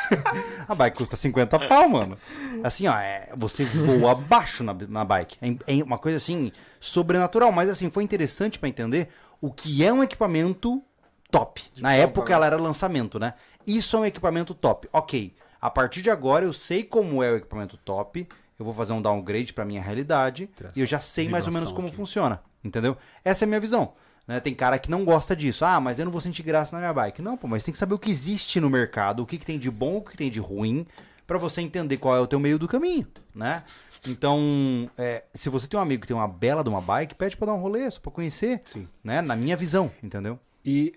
a 0.69 0.75
bike 0.75 0.97
custa 0.97 1.17
50 1.17 1.59
pau, 1.61 1.89
mano. 1.89 2.19
Assim, 2.63 2.87
ó, 2.87 2.97
é, 2.97 3.31
você 3.37 3.65
voa 3.65 4.13
abaixo 4.13 4.63
na, 4.65 4.75
na 4.89 5.05
bike. 5.05 5.39
É, 5.41 5.79
é 5.79 5.83
uma 5.83 5.99
coisa 5.99 6.17
assim, 6.17 6.51
sobrenatural. 6.81 7.53
Mas 7.53 7.69
assim, 7.69 7.91
foi 7.91 8.03
interessante 8.03 8.59
pra 8.59 8.69
entender 8.69 9.09
o 9.41 9.51
que 9.51 9.85
é 9.85 9.93
um 9.93 10.03
equipamento 10.03 10.83
top. 11.31 11.63
Na 11.79 11.91
ponta, 11.91 12.03
época 12.03 12.33
ela 12.33 12.47
era 12.47 12.57
lançamento, 12.57 13.19
né? 13.19 13.35
Isso 13.67 13.97
é 13.97 14.01
um 14.01 14.05
equipamento 14.05 14.55
top. 14.55 14.89
Ok, 14.93 15.35
a 15.61 15.71
partir 15.71 16.03
de 16.03 16.11
agora 16.11 16.45
eu 16.45 16.53
sei 16.53 16.83
como 16.83 17.23
é 17.23 17.33
o 17.33 17.37
equipamento 17.37 17.77
top. 17.79 18.29
Eu 18.59 18.65
vou 18.65 18.73
fazer 18.73 18.93
um 18.93 19.03
downgrade 19.03 19.53
pra 19.53 19.65
minha 19.65 19.83
realidade. 19.83 20.49
E 20.77 20.81
eu 20.81 20.87
já 20.87 21.01
sei 21.01 21.29
mais 21.29 21.47
ou 21.47 21.53
menos 21.53 21.73
como 21.73 21.89
aqui. 21.89 21.97
funciona. 21.97 22.41
Entendeu? 22.63 22.97
Essa 23.25 23.45
é 23.45 23.47
a 23.47 23.49
minha 23.49 23.61
visão. 23.61 23.93
Né? 24.27 24.41
Tem 24.41 24.55
cara 24.55 24.79
que 24.79 24.91
não 24.91 25.05
gosta 25.05 25.35
disso. 25.35 25.65
Ah, 25.65 25.81
mas 25.81 25.99
eu 25.99 26.05
não 26.05 26.13
vou 26.13 26.21
sentir 26.21 26.43
graça 26.43 26.75
na 26.75 26.81
minha 26.81 26.93
bike. 26.93 27.23
Não, 27.23 27.37
pô, 27.37 27.47
mas 27.47 27.65
tem 27.65 27.73
que 27.73 27.79
saber 27.79 27.95
o 27.95 27.99
que 27.99 28.11
existe 28.11 28.61
no 28.61 28.71
mercado, 28.71 29.23
o 29.23 29.27
que, 29.27 29.39
que 29.39 29.47
tem 29.47 29.59
de 29.59 29.71
bom, 29.71 29.97
o 29.97 30.03
que 30.03 30.17
tem 30.17 30.31
de 30.31 30.41
ruim, 30.41 30.87
pra 31.27 31.39
você 31.39 31.61
entender 31.61 31.97
qual 31.97 32.17
é 32.17 32.21
o 32.21 32.27
teu 32.27 32.39
meio 32.41 32.59
do 32.59 32.69
caminho, 32.69 33.07
né? 33.35 33.63
Então, 34.07 34.91
é, 34.99 35.25
se 35.33 35.49
você 35.49 35.67
tem 35.67 35.79
um 35.79 35.83
amigo 35.83 36.03
que 36.03 36.09
tem 36.09 36.17
uma 36.17 36.29
bela 36.29 36.63
de 36.63 36.69
uma 36.69 36.81
bike, 36.81 37.15
pede 37.15 37.37
pra 37.37 37.47
dar 37.47 37.55
um 37.55 37.61
rolê, 37.61 37.91
só 37.91 38.01
pra 38.01 38.13
conhecer, 38.13 38.61
Sim. 38.65 38.87
né? 39.03 39.23
Na 39.23 39.35
minha 39.35 39.57
visão, 39.57 39.91
entendeu? 40.03 40.39
E 40.65 40.93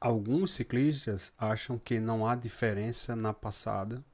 alguns 0.00 0.52
ciclistas 0.52 1.32
acham 1.38 1.78
que 1.78 1.98
não 1.98 2.26
há 2.26 2.34
diferença 2.34 3.16
na 3.16 3.32
passada 3.32 4.04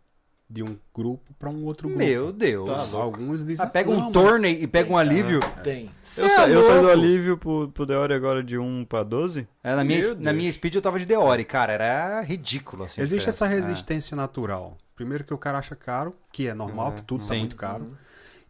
de 0.49 0.63
um 0.63 0.77
grupo 0.95 1.35
para 1.39 1.51
um 1.51 1.65
outro 1.65 1.89
grupo. 1.89 2.05
Meu 2.05 2.31
Deus. 2.33 2.95
Alguns 2.95 3.45
dizem 3.45 3.67
Ah, 3.67 3.69
pega 3.69 3.91
"Não, 3.91 4.09
um 4.09 4.13
tornei 4.13 4.63
e 4.63 4.67
pega 4.67 4.91
um 4.93 4.97
alívio. 4.97 5.41
Tem. 5.65 5.87
Eu, 6.17 6.27
é 6.27 6.29
sa 6.29 6.49
eu 6.49 6.63
saí 6.63 6.81
do 6.81 6.89
alívio 6.89 7.37
pro, 7.37 7.69
pro 7.71 7.85
Deore 7.85 8.15
agora 8.15 8.45
de 8.45 8.57
1 8.57 8.85
pra 8.85 9.03
12. 9.03 9.49
É, 9.65 9.75
na, 9.75 9.83
minha, 9.83 9.99
Meu 9.99 10.15
na 10.15 10.21
Deus. 10.23 10.37
minha 10.37 10.53
speed 10.53 10.77
eu 10.77 10.83
tava 10.83 10.99
de 11.01 11.05
Deore, 11.07 11.45
cara, 11.45 11.73
era 11.73 12.21
ridículo 12.21 12.85
assim. 12.85 13.01
Existe 13.01 13.29
essa 13.29 13.47
resistência 13.47 14.17
natural. 14.17 14.77
Primeiro 14.95 15.25
que 15.25 15.35
o 15.35 15.39
cara 15.39 15.59
acha 15.59 15.75
caro, 15.75 16.15
que 16.33 16.47
é 16.49 16.55
normal, 16.55 16.93
que 16.93 17.03
tudo 17.03 17.23
está 17.23 17.35
Sim. 17.35 17.41
muito 17.41 17.57
caro. 17.57 17.97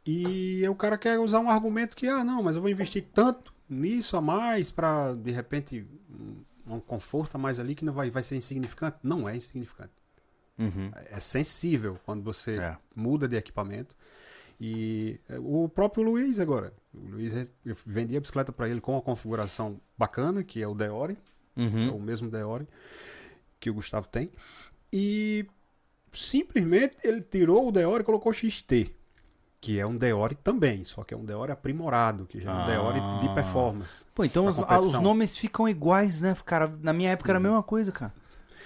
E 0.07 0.63
o 0.69 0.75
cara 0.75 0.97
quer 0.97 1.19
usar 1.19 1.41
um 1.41 1.51
argumento 1.51 1.97
que, 1.97 2.07
ah, 2.07 2.23
não, 2.23 2.43
mas 2.43 2.55
eu 2.55 2.61
vou 2.63 2.71
investir 2.71 3.05
tanto 3.13 3.53
nisso 3.69 4.17
a 4.17 4.21
mais 4.21 4.71
para 4.71 5.15
de 5.15 5.33
repente 5.33 5.85
um, 6.69 6.75
um 6.77 6.79
conforto 6.81 7.35
a 7.35 7.39
mais 7.39 7.59
ali 7.59 7.75
que 7.75 7.85
não 7.85 7.93
vai, 7.93 8.09
vai 8.11 8.23
ser 8.23 8.37
insignificante. 8.37 8.99
Não 9.03 9.29
é 9.29 9.35
insignificante. 9.35 9.91
Uhum. 10.59 10.91
É 11.11 11.21
sensível 11.21 11.99
quando 12.05 12.23
você 12.23 12.59
É. 12.59 12.77
muda 12.95 13.29
de 13.29 13.37
equipamento. 13.37 13.95
E 14.59 15.21
é, 15.29 15.39
o 15.39 15.69
próprio 15.69 16.03
Luiz 16.03 16.39
agora. 16.39 16.73
O 16.95 16.99
Luiz, 17.11 17.33
res- 17.33 17.53
eu 17.65 17.77
vendi 17.85 18.17
a 18.17 18.21
bicicleta 18.21 18.53
para 18.53 18.69
ele 18.69 18.81
com 18.81 18.97
a 18.97 19.03
configuração 19.03 19.79
bacana, 19.99 20.43
que 20.43 20.63
é 20.63 20.67
o 20.67 20.75
Deore. 20.75 21.17
É 21.57 21.61
Uhum. 21.61 21.97
o 21.97 22.01
mesmo 22.01 22.31
Deore 22.31 22.67
que 23.61 23.69
o 23.71 23.75
Gustavo 23.75 24.09
tem. 24.09 24.31
E 24.93 25.47
simplesmente 26.13 26.97
ele 27.05 27.21
tirou 27.23 27.69
o 27.69 27.73
Deore 27.73 28.03
e 28.03 28.05
colocou 28.05 28.31
o 28.33 28.35
XT, 28.35 28.95
que 29.61 29.79
é 29.79 29.87
um 29.87 29.97
Deore 29.97 30.35
também, 30.35 30.85
só 30.85 31.03
que 31.05 31.13
é 31.13 31.17
um 31.17 31.25
Deore 31.25 31.53
aprimorado, 31.53 32.27
que 32.27 32.41
já 32.41 32.51
é 32.51 32.55
um 32.55 32.59
Ah. 32.59 32.67
Deore 32.67 33.01
de 33.29 33.35
performance. 33.35 34.07
Pô, 34.15 34.25
então 34.25 34.47
os, 34.47 34.59
os 34.59 34.93
nomes 35.01 35.37
ficam 35.37 35.69
iguais, 35.69 36.21
né, 36.21 36.35
cara? 36.45 36.75
Na 36.81 36.93
minha 36.93 37.11
época 37.11 37.31
era 37.31 37.39
a 37.39 37.43
mesma 37.43 37.63
coisa, 37.63 37.93
cara. 37.93 38.15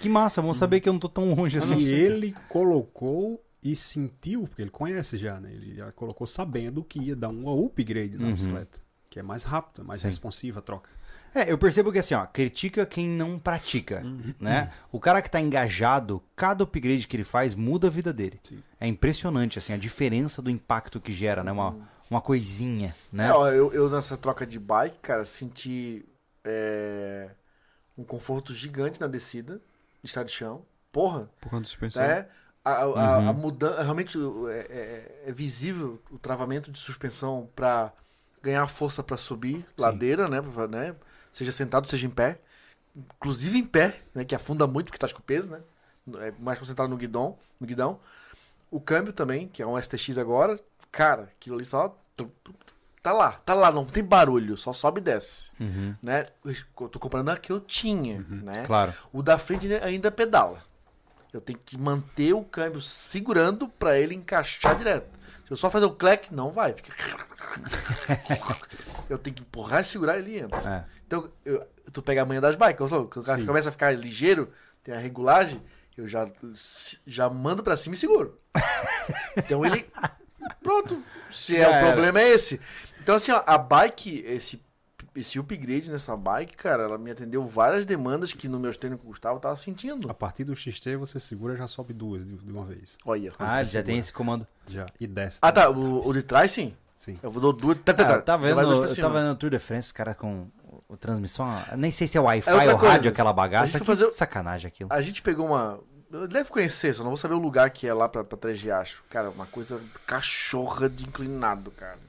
Que 0.01 0.09
massa, 0.09 0.41
vamos 0.41 0.57
saber 0.57 0.79
que 0.79 0.89
eu 0.89 0.93
não 0.93 0.99
tô 0.99 1.09
tão 1.09 1.33
longe 1.33 1.57
assim. 1.57 1.77
E 1.77 1.89
ele 1.91 2.35
colocou 2.49 3.43
e 3.63 3.75
sentiu, 3.75 4.47
porque 4.47 4.61
ele 4.63 4.71
conhece 4.71 5.17
já, 5.17 5.39
né? 5.39 5.51
Ele 5.53 5.75
já 5.75 5.91
colocou 5.91 6.25
sabendo 6.25 6.83
que 6.83 6.99
ia 6.99 7.15
dar 7.15 7.29
um 7.29 7.47
upgrade 7.65 8.17
na 8.17 8.27
Uhum. 8.27 8.33
bicicleta. 8.33 8.79
Que 9.09 9.19
é 9.19 9.23
mais 9.23 9.43
rápida, 9.43 9.83
mais 9.83 10.01
Sim. 10.01 10.07
responsiva 10.07 10.59
a 10.59 10.61
troca. 10.61 10.89
É, 11.35 11.49
eu 11.51 11.57
percebo 11.57 11.91
que 11.93 11.99
assim, 11.99 12.13
ó, 12.13 12.25
critica 12.25 12.85
quem 12.85 13.07
não 13.07 13.37
pratica, 13.39 14.03
né? 14.39 14.71
O 14.91 14.99
cara 14.99 15.21
que 15.21 15.29
tá 15.31 15.39
engajado, 15.39 16.21
cada 16.35 16.63
upgrade 16.63 17.07
que 17.07 17.15
ele 17.15 17.23
faz 17.23 17.53
muda 17.55 17.87
a 17.87 17.89
vida 17.89 18.11
dele. 18.11 18.39
Sim. 18.43 18.61
É 18.79 18.87
impressionante, 18.87 19.57
assim, 19.59 19.71
a 19.71 19.77
diferença 19.77 20.41
do 20.41 20.49
impacto 20.49 20.99
que 20.99 21.11
gera, 21.13 21.41
né? 21.43 21.51
Uma, 21.51 21.75
uma 22.09 22.19
coisinha, 22.21 22.93
né? 23.13 23.27
É, 23.27 23.31
ó, 23.33 23.47
eu, 23.49 23.71
eu 23.73 23.89
nessa 23.89 24.17
troca 24.17 24.45
de 24.45 24.59
bike, 24.59 24.97
cara, 25.01 25.23
senti 25.23 26.03
é, 26.43 27.29
um 27.97 28.03
conforto 28.03 28.53
gigante 28.53 28.99
na 28.99 29.07
descida, 29.07 29.61
estado 30.03 30.27
de 30.27 30.33
chão. 30.33 30.65
Porra, 30.91 31.29
Por 31.39 31.49
conta 31.49 31.63
da 31.63 31.67
suspensão. 31.67 32.03
né? 32.03 32.27
A, 32.63 32.81
a, 32.81 32.85
Uhum. 32.87 33.29
a 33.29 33.33
mudança, 33.33 33.81
realmente 33.81 34.17
é, 34.49 34.59
é- 35.25 35.29
é 35.29 35.31
visível 35.31 36.01
o 36.11 36.19
travamento 36.19 36.71
de 36.71 36.79
suspensão 36.79 37.49
para 37.55 37.91
ganhar 38.41 38.65
força 38.67 39.01
para 39.03 39.17
subir 39.17 39.57
Sim. 39.57 39.65
ladeira, 39.79 40.27
né? 40.27 40.41
pra- 40.41 40.67
né? 40.67 40.95
Seja 41.31 41.51
sentado, 41.51 41.87
seja 41.89 42.05
em 42.05 42.09
pé. 42.09 42.39
Inclusive 42.95 43.57
em 43.57 43.65
pé, 43.65 44.01
né? 44.13 44.25
Que 44.25 44.35
afunda 44.35 44.67
muito 44.67 44.87
porque 44.87 44.97
tá 44.99 45.11
com 45.13 45.21
peso, 45.21 45.49
né? 45.49 45.61
É 46.27 46.31
mais 46.39 46.59
concentrado 46.59 46.89
no 46.89 46.97
guidão, 46.97 47.37
no 47.59 47.65
guidão. 47.65 47.99
O 48.69 48.79
câmbio 48.81 49.13
também, 49.13 49.47
que 49.47 49.61
é 49.61 49.65
um 49.65 49.77
STX 49.81 50.17
agora. 50.17 50.59
Cara, 50.91 51.23
aquilo 51.39 51.55
ali 51.55 51.65
só 51.65 51.97
tá 53.01 53.11
lá, 53.11 53.31
tá 53.45 53.53
lá, 53.53 53.71
não 53.71 53.85
tem 53.85 54.03
barulho, 54.03 54.57
só 54.57 54.73
sobe 54.73 54.99
e 54.99 55.03
desce, 55.03 55.51
Uhum, 55.59 55.95
né? 56.01 56.27
Eu 56.45 56.89
tô 56.89 56.99
comprando 56.99 57.29
a 57.29 57.37
que 57.37 57.51
eu 57.51 57.59
tinha, 57.59 58.25
né? 58.29 58.63
claro. 58.65 58.93
O 59.11 59.21
da 59.23 59.37
frente 59.37 59.71
ainda 59.75 60.11
pedala. 60.11 60.63
Eu 61.33 61.39
tenho 61.39 61.59
que 61.65 61.77
manter 61.77 62.33
o 62.33 62.43
câmbio 62.43 62.81
segurando 62.81 63.67
pra 63.69 63.97
ele 63.97 64.13
encaixar 64.13 64.75
direto. 64.75 65.07
Se 65.45 65.51
eu 65.51 65.57
só 65.57 65.69
fazer 65.69 65.85
o 65.85 65.91
clack, 65.91 66.33
não 66.33 66.51
vai. 66.51 66.73
Fica... 66.73 66.91
eu 69.09 69.17
tenho 69.17 69.35
que 69.37 69.41
empurrar 69.41 69.81
e 69.81 69.85
segurar 69.85 70.17
ele 70.17 70.39
entra. 70.39 70.87
É. 70.87 71.01
Então, 71.07 71.29
eu, 71.45 71.65
tu 71.91 72.01
pega 72.01 72.21
a 72.21 72.25
manha 72.25 72.41
das 72.41 72.55
bikes, 72.55 72.77
quando 72.77 73.03
o 73.03 73.23
cara 73.23 73.39
Sim. 73.39 73.45
começa 73.45 73.69
a 73.69 73.71
ficar 73.71 73.91
ligeiro, 73.91 74.51
tem 74.83 74.93
a 74.93 74.97
regulagem, 74.97 75.61
eu 75.97 76.07
já, 76.07 76.29
já 77.05 77.29
mando 77.29 77.63
pra 77.63 77.77
cima 77.77 77.95
e 77.95 77.97
seguro. 77.97 78.39
Então 79.37 79.65
ele. 79.65 79.89
Pronto. 80.61 81.01
Se 81.29 81.55
é 81.55 81.61
Já 81.61 81.77
o 81.77 81.85
problema 81.85 82.19
é 82.19 82.31
esse. 82.31 82.59
Então, 83.01 83.15
assim, 83.15 83.31
ó, 83.31 83.41
a 83.45 83.57
bike, 83.57 84.23
esse 84.27 84.61
esse 85.13 85.37
upgrade 85.37 85.91
nessa 85.91 86.15
bike, 86.15 86.55
cara, 86.55 86.83
ela 86.83 86.97
me 86.97 87.11
atendeu 87.11 87.43
várias 87.45 87.85
demandas 87.85 88.31
que 88.31 88.47
no 88.47 88.57
meus 88.57 88.77
treinos 88.77 89.01
com 89.01 89.07
o 89.07 89.09
Gustavo 89.09 89.35
eu 89.37 89.41
tava 89.41 89.57
sentindo. 89.57 90.09
A 90.09 90.13
partir 90.13 90.45
do 90.45 90.55
XT 90.55 90.95
você 90.95 91.19
segura 91.19 91.55
já 91.57 91.67
sobe 91.67 91.91
duas 91.93 92.25
de, 92.25 92.33
de 92.33 92.49
uma 92.51 92.63
vez. 92.65 92.97
Olha. 93.05 93.33
Ah, 93.37 93.57
ele 93.57 93.65
já 93.65 93.71
segura. 93.71 93.85
tem 93.87 93.97
esse 93.97 94.13
comando. 94.13 94.47
Já. 94.67 94.87
E 94.99 95.07
desce. 95.07 95.39
Ah, 95.41 95.51
tá. 95.51 95.69
O, 95.69 96.07
o 96.07 96.13
de 96.13 96.23
trás, 96.23 96.51
sim. 96.51 96.73
Sim. 96.95 97.19
Eu 97.21 97.29
vou 97.29 97.41
dar 97.41 97.59
duas. 97.59 97.77
Tá, 97.79 97.93
tá, 97.93 98.03
Ah, 98.03 98.05
tá. 98.07 98.13
eu 98.13 98.21
tava 98.21 98.47
vendo, 98.47 98.61
eu 98.61 98.95
tava 98.95 99.19
vendo 99.19 99.27
no 99.29 99.35
Tour 99.35 99.49
de 99.49 99.59
France, 99.59 99.87
os 99.87 99.91
caras 99.91 100.15
com 100.15 100.47
o, 100.63 100.83
o 100.89 100.95
transmissão. 100.95 101.45
Nem 101.75 101.91
sei 101.91 102.07
se 102.07 102.17
é 102.17 102.21
Wi-Fi 102.21 102.49
É 102.49 102.71
ou 102.71 102.77
coisa. 102.79 102.93
rádio 102.93 103.11
aquela 103.11 103.33
bagaça. 103.33 103.79
Que 103.79 103.85
fazer- 103.85 104.11
sacanagem 104.11 104.67
aquilo. 104.69 104.93
A 104.93 105.01
gente 105.01 105.21
pegou 105.21 105.47
uma. 105.47 105.77
Eu 106.09 106.25
deve 106.27 106.49
conhecer, 106.49 106.93
só 106.93 107.01
não 107.03 107.09
vou 107.09 107.17
saber 107.17 107.33
o 107.33 107.39
lugar 107.39 107.69
que 107.71 107.85
é 107.87 107.93
lá 107.93 108.07
pra, 108.07 108.23
pra 108.23 108.37
Três 108.37 108.61
Riachos. 108.61 109.01
Cara, 109.09 109.29
uma 109.29 109.45
coisa 109.45 109.81
cachorra 110.05 110.87
de 110.87 111.03
inclinado, 111.05 111.69
cara. 111.71 111.99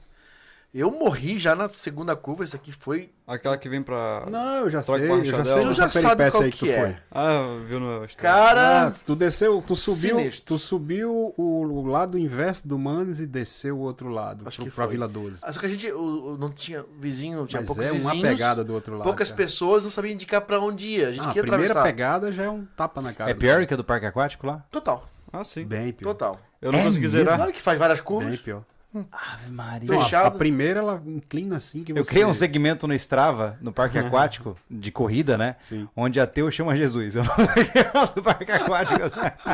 Eu 0.75 0.91
morri 0.91 1.39
já 1.39 1.55
na 1.55 1.68
segunda 1.68 2.17
curva, 2.17 2.44
isso 2.44 2.57
aqui 2.57 2.73
foi. 2.73 3.10
Aquela 3.26 3.59
que 3.59 3.68
vem 3.68 3.83
pra. 3.83 4.25
Não, 4.31 4.57
eu 4.60 4.70
já 4.70 4.83
Troca 4.83 5.01
sei, 5.01 5.10
a 5.10 5.15
eu 5.17 5.25
já 5.25 5.44
sei 5.44 5.62
Tu 5.62 5.73
já 5.75 5.91
sabe 5.91 6.31
qual 6.31 6.42
aí 6.44 6.51
que 6.51 6.59
tu 6.59 6.65
que 6.65 6.70
é. 6.70 6.81
foi. 6.81 6.97
Ah, 7.10 7.59
viu 7.68 7.78
no. 7.78 8.07
Cara. 8.17 8.86
Ah, 8.86 8.91
tu 9.05 9.15
desceu, 9.15 9.62
tu 9.67 9.76
subiu, 9.76 10.17
Sinistro. 10.17 10.44
tu 10.47 10.59
subiu 10.59 11.34
o, 11.36 11.42
o 11.67 11.86
lado 11.86 12.17
inverso 12.18 12.67
do 12.67 12.78
Manes 12.78 13.20
e 13.20 13.26
desceu 13.26 13.76
o 13.76 13.81
outro 13.81 14.09
lado, 14.09 14.49
Acho 14.49 14.57
pro, 14.57 14.65
que 14.65 14.70
pra. 14.70 14.86
Vila 14.86 15.07
12. 15.07 15.41
Ah, 15.42 15.52
Só 15.52 15.60
que 15.60 15.67
a 15.67 15.68
gente 15.68 15.92
o- 15.92 16.33
o- 16.33 16.39
não 16.39 16.49
tinha 16.49 16.83
vizinho, 16.99 17.47
tinha 17.47 17.60
Mas 17.60 17.67
poucos 17.68 17.84
é 17.84 17.91
uma 17.92 17.99
vizinhos. 18.12 18.28
pegada 18.31 18.65
do 18.65 18.73
outro 18.73 18.94
lado. 18.94 19.05
poucas 19.05 19.28
cara. 19.31 19.36
pessoas 19.42 19.83
não 19.84 19.91
sabiam 19.91 20.15
indicar 20.15 20.41
pra 20.41 20.59
onde 20.59 20.89
ir. 20.89 21.05
A 21.05 21.10
gente 21.12 21.20
Ah, 21.20 21.25
a 21.25 21.33
queria 21.34 21.42
primeira 21.42 21.65
atravessar. 21.73 21.83
pegada 21.83 22.33
já 22.33 22.44
é 22.44 22.49
um 22.51 22.65
tapa 22.75 23.02
na 23.02 23.12
cara. 23.12 23.31
É 23.31 23.34
pior 23.34 23.67
que 23.67 23.75
a 23.75 23.76
do 23.76 23.84
parque 23.84 24.07
aquático 24.07 24.47
lá? 24.47 24.65
Total, 24.70 25.07
Ah, 25.31 25.44
sim. 25.44 25.65
Bem 25.67 25.92
pior. 25.92 26.12
total. 26.15 26.41
Eu 26.62 26.73
não 26.73 26.78
É 26.78 26.83
consegui 26.84 27.01
mesmo? 27.07 27.18
zerar. 27.18 27.36
Claro 27.36 27.52
que 27.52 27.60
faz 27.60 27.78
várias 27.78 28.01
curvas. 28.01 28.28
Bem 28.31 28.39
pior. 28.39 28.62
Ave 29.10 29.50
Maria. 29.50 29.88
Não, 29.90 29.96
a- 29.96 30.00
a, 30.00 30.04
Fechado. 30.04 30.38
primeira 30.38 30.80
ela 30.80 31.02
inclina 31.06 31.56
assim 31.56 31.82
que 31.82 31.92
você... 31.92 32.00
Eu 32.00 32.04
criei 32.04 32.24
um 32.24 32.34
segmento 32.34 32.86
no 32.86 32.94
Strava, 32.94 33.56
no 33.60 33.72
parque 33.72 33.96
aquático, 33.98 34.56
de 34.70 34.92
corrida, 34.92 35.38
né? 35.38 35.56
Sim. 35.60 35.88
Onde 35.96 36.20
ateu 36.20 36.50
chama 36.50 36.76
Jesus. 36.76 37.16
Eu 37.16 37.24
não 37.24 38.06
do 38.14 38.22
parque 38.22 38.52
aquático. 38.52 39.00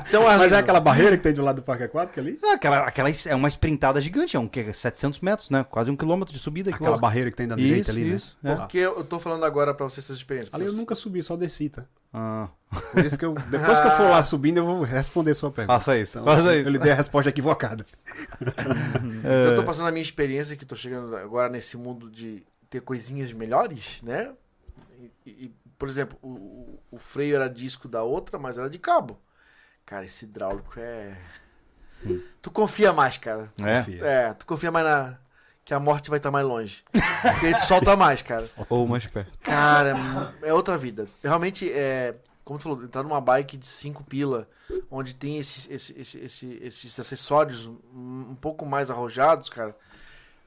Então, 0.08 0.24
Mas 0.38 0.52
é 0.52 0.58
aquela 0.58 0.80
barreira 0.80 1.16
que 1.16 1.22
tem 1.22 1.32
do 1.32 1.42
lado 1.42 1.56
do 1.56 1.62
parque 1.62 1.84
aquático 1.84 2.18
ali? 2.18 2.38
Ah, 2.44 2.54
Aquela, 2.54 2.78
aquela 2.80 3.08
é 3.26 3.34
uma 3.34 3.48
sprintada 3.48 4.00
gigante, 4.00 4.36
é 4.36 4.40
um 4.40 4.48
que 4.48 4.72
700 4.72 5.20
metros, 5.20 5.50
né? 5.50 5.64
Quase 5.70 5.90
um 5.90 5.96
quilômetro 5.96 6.34
de 6.34 6.40
subida. 6.40 6.70
Aquela 6.70 6.98
barreira 6.98 7.30
que 7.30 7.36
tem 7.36 7.46
da 7.46 7.54
direita 7.56 7.90
ali, 7.92 8.14
isso, 8.14 8.36
né? 8.42 8.52
é. 8.52 8.54
Tá. 8.56 8.62
Porque 8.62 8.78
eu 8.78 9.04
tô 9.04 9.18
falando 9.18 9.44
agora 9.44 9.72
pra 9.72 9.84
vocês 9.88 10.04
essas 10.04 10.16
experiências. 10.16 10.52
Ali 10.54 10.66
eu 10.66 10.72
nunca 10.72 10.94
subi, 10.94 11.22
só 11.22 11.36
desci, 11.36 11.68
tá? 11.68 11.84
Ah, 12.12 12.48
Por 12.92 13.04
isso 13.04 13.18
que 13.18 13.24
eu, 13.24 13.34
depois 13.34 13.80
que 13.80 13.86
eu 13.86 13.90
for 13.92 14.08
lá 14.10 14.22
subindo, 14.22 14.58
eu 14.58 14.64
vou 14.66 14.82
responder 14.82 15.34
sua 15.34 15.50
pergunta. 15.50 15.74
faça 15.74 15.96
isso, 15.98 16.18
Então, 16.18 16.34
faça 16.36 16.56
isso. 16.56 16.68
Eu 16.68 16.72
lhe 16.72 16.78
dei 16.78 16.92
a 16.92 16.94
resposta 16.94 17.28
equivocada. 17.30 17.84
Então 18.42 19.50
eu 19.52 19.56
tô 19.56 19.64
passando 19.64 19.88
a 19.88 19.92
minha 19.92 20.02
experiência 20.02 20.56
que 20.56 20.64
tô 20.66 20.74
chegando 20.76 21.16
agora 21.16 21.48
nesse 21.48 21.76
mundo 21.76 22.10
de 22.10 22.44
ter 22.70 22.80
coisinhas 22.80 23.32
melhores, 23.32 24.02
né? 24.02 24.32
E, 25.24 25.30
e, 25.30 25.54
por 25.78 25.88
exemplo, 25.88 26.18
o, 26.22 26.78
o- 26.90 26.98
freio 26.98 27.36
era 27.36 27.48
disco 27.48 27.88
da 27.88 28.02
outra, 28.02 28.38
mas 28.38 28.58
era 28.58 28.68
de 28.68 28.78
cabo. 28.78 29.18
Cara, 29.86 30.04
esse 30.04 30.24
hidráulico 30.24 30.72
é. 30.78 31.16
Tu 32.42 32.50
confia 32.50 32.92
mais, 32.92 33.16
cara. 33.18 33.48
É? 33.62 33.78
Confia. 33.78 34.04
É, 34.04 34.32
tu 34.34 34.46
confia 34.46 34.70
mais 34.70 34.84
na. 34.86 35.18
Que 35.68 35.74
a 35.74 35.78
morte 35.78 36.08
vai 36.08 36.18
estar 36.18 36.30
mais 36.30 36.46
longe. 36.46 36.82
Porque 36.90 37.52
tu 37.54 37.66
solta 37.66 37.94
mais, 37.94 38.22
cara. 38.22 38.42
Ou 38.70 38.88
mais 38.88 39.06
perto. 39.06 39.30
Cara, 39.40 39.92
é 40.42 40.50
outra 40.50 40.78
vida. 40.78 41.06
Realmente, 41.22 41.70
é, 41.70 42.14
como 42.42 42.58
tu 42.58 42.62
falou, 42.62 42.82
entrar 42.82 43.02
numa 43.02 43.20
bike 43.20 43.54
de 43.58 43.66
5 43.66 44.02
pila, 44.04 44.48
onde 44.90 45.14
tem 45.14 45.36
esses, 45.36 45.68
esses, 45.70 46.14
esses, 46.14 46.42
esses, 46.62 46.98
acessórios 46.98 47.66
um, 47.66 48.28
um 48.30 48.34
pouco 48.34 48.64
mais 48.64 48.90
arrojados, 48.90 49.50
cara, 49.50 49.76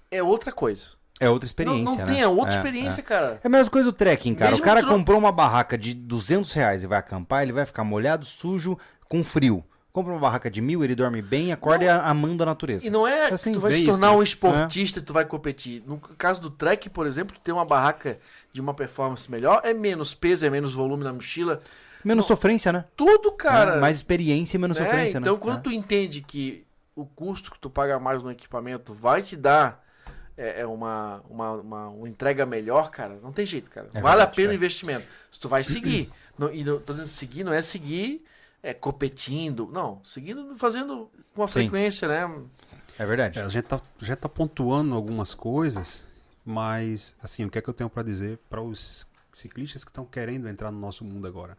é 0.09 0.23
outra 0.23 0.51
coisa. 0.51 0.99
É 1.19 1.29
outra 1.29 1.45
experiência, 1.45 1.83
não 1.83 1.95
não 1.97 2.03
né? 2.03 2.11
tem, 2.11 2.21
é 2.23 2.27
outra 2.27 2.55
É, 2.55 2.57
experiência, 2.57 3.03
cara. 3.03 3.39
É 3.43 3.47
a 3.47 3.49
mesma 3.49 3.69
coisa 3.69 3.91
do 3.91 3.95
trekking, 3.95 4.33
cara. 4.33 4.49
Mesmo 4.49 4.63
o 4.63 4.67
cara 4.67 4.81
tro- 4.81 4.89
comprou 4.89 5.19
uma 5.19 5.31
barraca 5.31 5.77
de 5.77 5.93
200 5.93 6.51
reais 6.53 6.81
e 6.81 6.87
vai 6.87 6.97
acampar, 6.97 7.43
ele 7.43 7.53
vai 7.53 7.67
ficar 7.67 7.83
molhado, 7.83 8.25
sujo, 8.25 8.75
com 9.07 9.23
frio. 9.23 9.63
Compra 9.91 10.13
uma 10.13 10.19
barraca 10.19 10.49
de 10.49 10.61
mil, 10.61 10.83
ele 10.85 10.95
dorme 10.95 11.21
bem, 11.21 11.51
acorda 11.51 11.83
e 11.83 11.89
amando 11.89 12.43
a 12.43 12.45
natureza. 12.45 12.87
E 12.87 12.89
não 12.89 13.05
é 13.05 13.25
Assim, 13.33 13.51
tu 13.51 13.59
vai 13.59 13.73
se 13.73 13.79
isso, 13.79 13.91
tornar 13.91 14.11
né? 14.11 14.17
um 14.17 14.23
esportista 14.23 14.99
e 14.99 15.01
tu 15.01 15.11
vai 15.11 15.25
competir. 15.25 15.83
No 15.85 15.97
caso 15.99 16.39
do 16.39 16.49
trek, 16.49 16.89
por 16.89 17.05
exemplo, 17.05 17.35
tu 17.35 17.41
ter 17.41 17.51
uma 17.51 17.65
barraca 17.65 18.17
de 18.53 18.61
uma 18.61 18.73
performance 18.73 19.29
melhor, 19.29 19.59
é 19.65 19.73
menos 19.73 20.13
peso, 20.13 20.45
é 20.45 20.49
menos 20.49 20.73
volume 20.73 21.03
na 21.03 21.11
mochila. 21.11 21.61
Menos 22.05 22.25
sofrência, 22.25 22.71
né? 22.71 22.85
Tudo, 22.95 23.33
cara. 23.33 23.75
É, 23.75 23.79
mais 23.81 23.97
experiência 23.97 24.55
e 24.55 24.59
menos 24.59 24.77
né? 24.77 24.85
sofrência, 24.85 25.17
Então, 25.17 25.33
né? 25.33 25.39
quando 25.41 25.57
É. 25.57 25.61
tu 25.61 25.71
entende 25.71 26.21
que 26.21 26.65
o 26.95 27.05
custo 27.05 27.51
que 27.51 27.59
tu 27.59 27.69
paga 27.69 27.99
mais 27.99 28.23
no 28.23 28.31
equipamento 28.31 28.93
vai 28.93 29.21
te 29.21 29.35
dar 29.35 29.83
é, 30.37 30.61
é 30.61 30.65
uma, 30.65 31.21
uma, 31.29 31.51
uma, 31.51 31.87
uma 31.89 32.09
entrega 32.09 32.45
melhor, 32.45 32.89
cara, 32.89 33.19
não 33.21 33.33
tem 33.33 33.45
jeito, 33.45 33.69
cara. 33.69 33.87
É 33.93 33.99
vale 34.01 34.15
verdade, 34.17 34.31
a 34.31 34.35
pena 34.35 34.49
o 34.49 34.51
é. 34.53 34.55
investimento. 34.55 35.05
Se 35.29 35.39
tu 35.39 35.49
vai 35.49 35.65
seguir. 35.65 36.09
não, 36.39 36.51
e 36.51 36.63
não, 36.63 36.79
tô 36.79 36.93
dizendo 36.93 37.09
seguir, 37.09 37.43
não 37.43 37.51
é 37.53 37.61
seguir 37.61 38.23
é, 38.63 38.73
competindo. 38.73 39.69
Não, 39.71 40.03
seguindo 40.03 40.55
fazendo 40.55 41.09
com 41.33 41.41
uma 41.41 41.47
Sim. 41.47 41.53
frequência, 41.53 42.07
né? 42.07 42.43
É 42.97 43.05
verdade. 43.05 43.39
É, 43.39 43.43
a 43.43 43.49
gente 43.49 43.65
tá, 43.65 43.81
já 43.99 44.15
tá 44.15 44.29
pontuando 44.29 44.93
algumas 44.95 45.33
coisas, 45.33 46.05
mas, 46.45 47.15
assim, 47.21 47.45
o 47.45 47.49
que 47.49 47.57
é 47.57 47.61
que 47.61 47.69
eu 47.69 47.73
tenho 47.73 47.89
pra 47.89 48.03
dizer 48.03 48.39
para 48.49 48.61
os 48.61 49.07
ciclistas 49.33 49.83
que 49.83 49.89
estão 49.89 50.05
querendo 50.05 50.47
entrar 50.47 50.71
no 50.71 50.79
nosso 50.79 51.03
mundo 51.03 51.27
agora? 51.27 51.57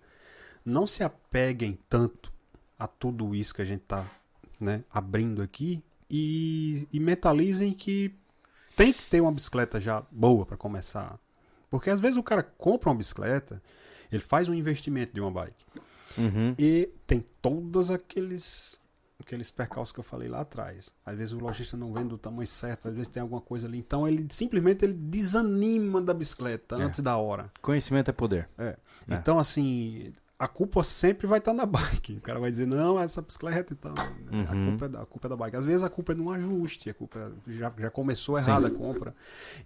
Não 0.65 0.87
se 0.87 1.03
apeguem 1.03 1.79
tanto 1.89 2.33
a 2.79 2.87
tudo 2.87 3.35
isso 3.35 3.55
que 3.55 3.63
a 3.63 3.65
gente 3.65 3.83
tá 3.83 4.05
né, 4.61 4.85
abrindo 4.93 5.43
aqui 5.43 5.83
e, 6.09 6.87
e 6.93 7.01
mentalizem 7.01 7.73
que 7.73 8.15
tem 8.77 8.93
que 8.93 9.03
ter 9.03 9.21
uma 9.21 9.33
bicicleta 9.33 9.81
já 9.81 10.05
boa 10.11 10.47
para 10.47 10.57
começar. 10.57 11.19
Porque 11.71 11.91
às 11.91 12.01
vezes 12.01 12.17
o 12.17 12.23
cara 12.23 12.43
compra 12.43 12.91
uma 12.91 12.97
bicicleta, 12.97 13.63
ele 14.11 14.23
faz 14.23 14.49
um 14.49 14.55
investimento 14.55 15.15
de 15.15 15.21
uma 15.21 15.31
bike. 15.31 15.65
Uhum. 16.19 16.55
E 16.59 16.91
tem 17.07 17.21
todos 17.41 17.91
aqueles 17.91 18.81
aqueles 19.21 19.53
percalços 19.53 19.93
que 19.93 20.01
eu 20.01 20.05
falei 20.05 20.29
lá 20.29 20.41
atrás. 20.41 20.93
Às 21.07 21.17
vezes 21.17 21.33
o 21.33 21.39
lojista 21.39 21.77
não 21.77 21.93
vende 21.93 22.09
do 22.09 22.19
tamanho 22.19 22.47
certo, 22.47 22.89
às 22.89 22.95
vezes 22.95 23.09
tem 23.09 23.21
alguma 23.23 23.41
coisa 23.41 23.69
ali. 23.69 23.79
Então 23.79 24.07
ele 24.07 24.27
simplesmente 24.31 24.85
ele 24.85 24.95
desanima 24.95 26.03
da 26.03 26.13
bicicleta 26.13 26.77
É. 26.77 26.83
antes 26.83 27.01
da 27.01 27.17
hora. 27.17 27.51
Conhecimento 27.61 28.09
é 28.09 28.13
poder. 28.13 28.49
É. 28.59 28.77
É. 29.09 29.15
Então 29.15 29.39
assim, 29.39 30.13
a 30.37 30.49
culpa 30.49 30.83
sempre 30.83 31.29
vai 31.29 31.39
estar 31.39 31.53
na 31.53 31.65
bike. 31.65 32.15
O 32.17 32.21
cara 32.21 32.41
vai 32.41 32.51
dizer: 32.51 32.67
"Não, 32.67 32.99
essa 32.99 33.23
bicicleta 33.23 33.73
então, 33.73 33.95
a 33.97 34.35
Uhum. 34.53 34.71
culpa 34.71 34.85
é 34.87 34.89
da 34.89 35.03
a 35.03 35.07
culpa 35.07 35.29
é 35.29 35.31
da 35.31 35.37
bike". 35.37 35.57
Às 35.57 35.65
vezes 35.65 35.83
a 35.85 35.89
culpa 35.89 36.11
é 36.13 36.15
de 36.17 36.21
um 36.21 36.31
ajuste, 36.31 36.91
a 36.91 36.95
culpa 36.95 37.19
é- 37.47 37.53
já 37.53 37.73
já 37.79 37.91
começou 37.91 38.37
errada 38.37 38.67
a 38.67 38.71
compra. 38.73 39.15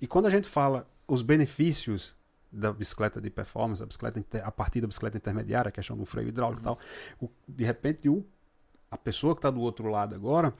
E 0.03 0.07
quando 0.07 0.27
a 0.27 0.31
gente 0.31 0.47
fala 0.47 0.87
os 1.09 1.23
benefícios 1.23 2.15
da 2.51 2.73
bicicleta 2.73 3.21
de 3.21 3.29
performance, 3.31 3.83
a, 3.83 3.87
bicicleta 3.87 4.23
a 4.45 4.51
partir 4.53 4.81
da 4.81 4.87
bicicleta 4.87 5.17
intermediária, 5.17 5.69
a 5.69 5.73
questão 5.73 5.97
do 5.97 6.07
freio 6.07 6.29
hidráulico 6.29 6.61
e 6.63 6.65
tal, 6.65 6.79
o- 7.21 7.31
de 7.47 7.65
repente 7.65 8.09
o, 8.09 8.25
a 8.91 8.97
pessoa 8.97 9.35
que 9.35 9.41
está 9.41 9.51
do 9.51 9.61
outro 9.61 9.89
lado 9.89 10.15
agora, 10.15 10.55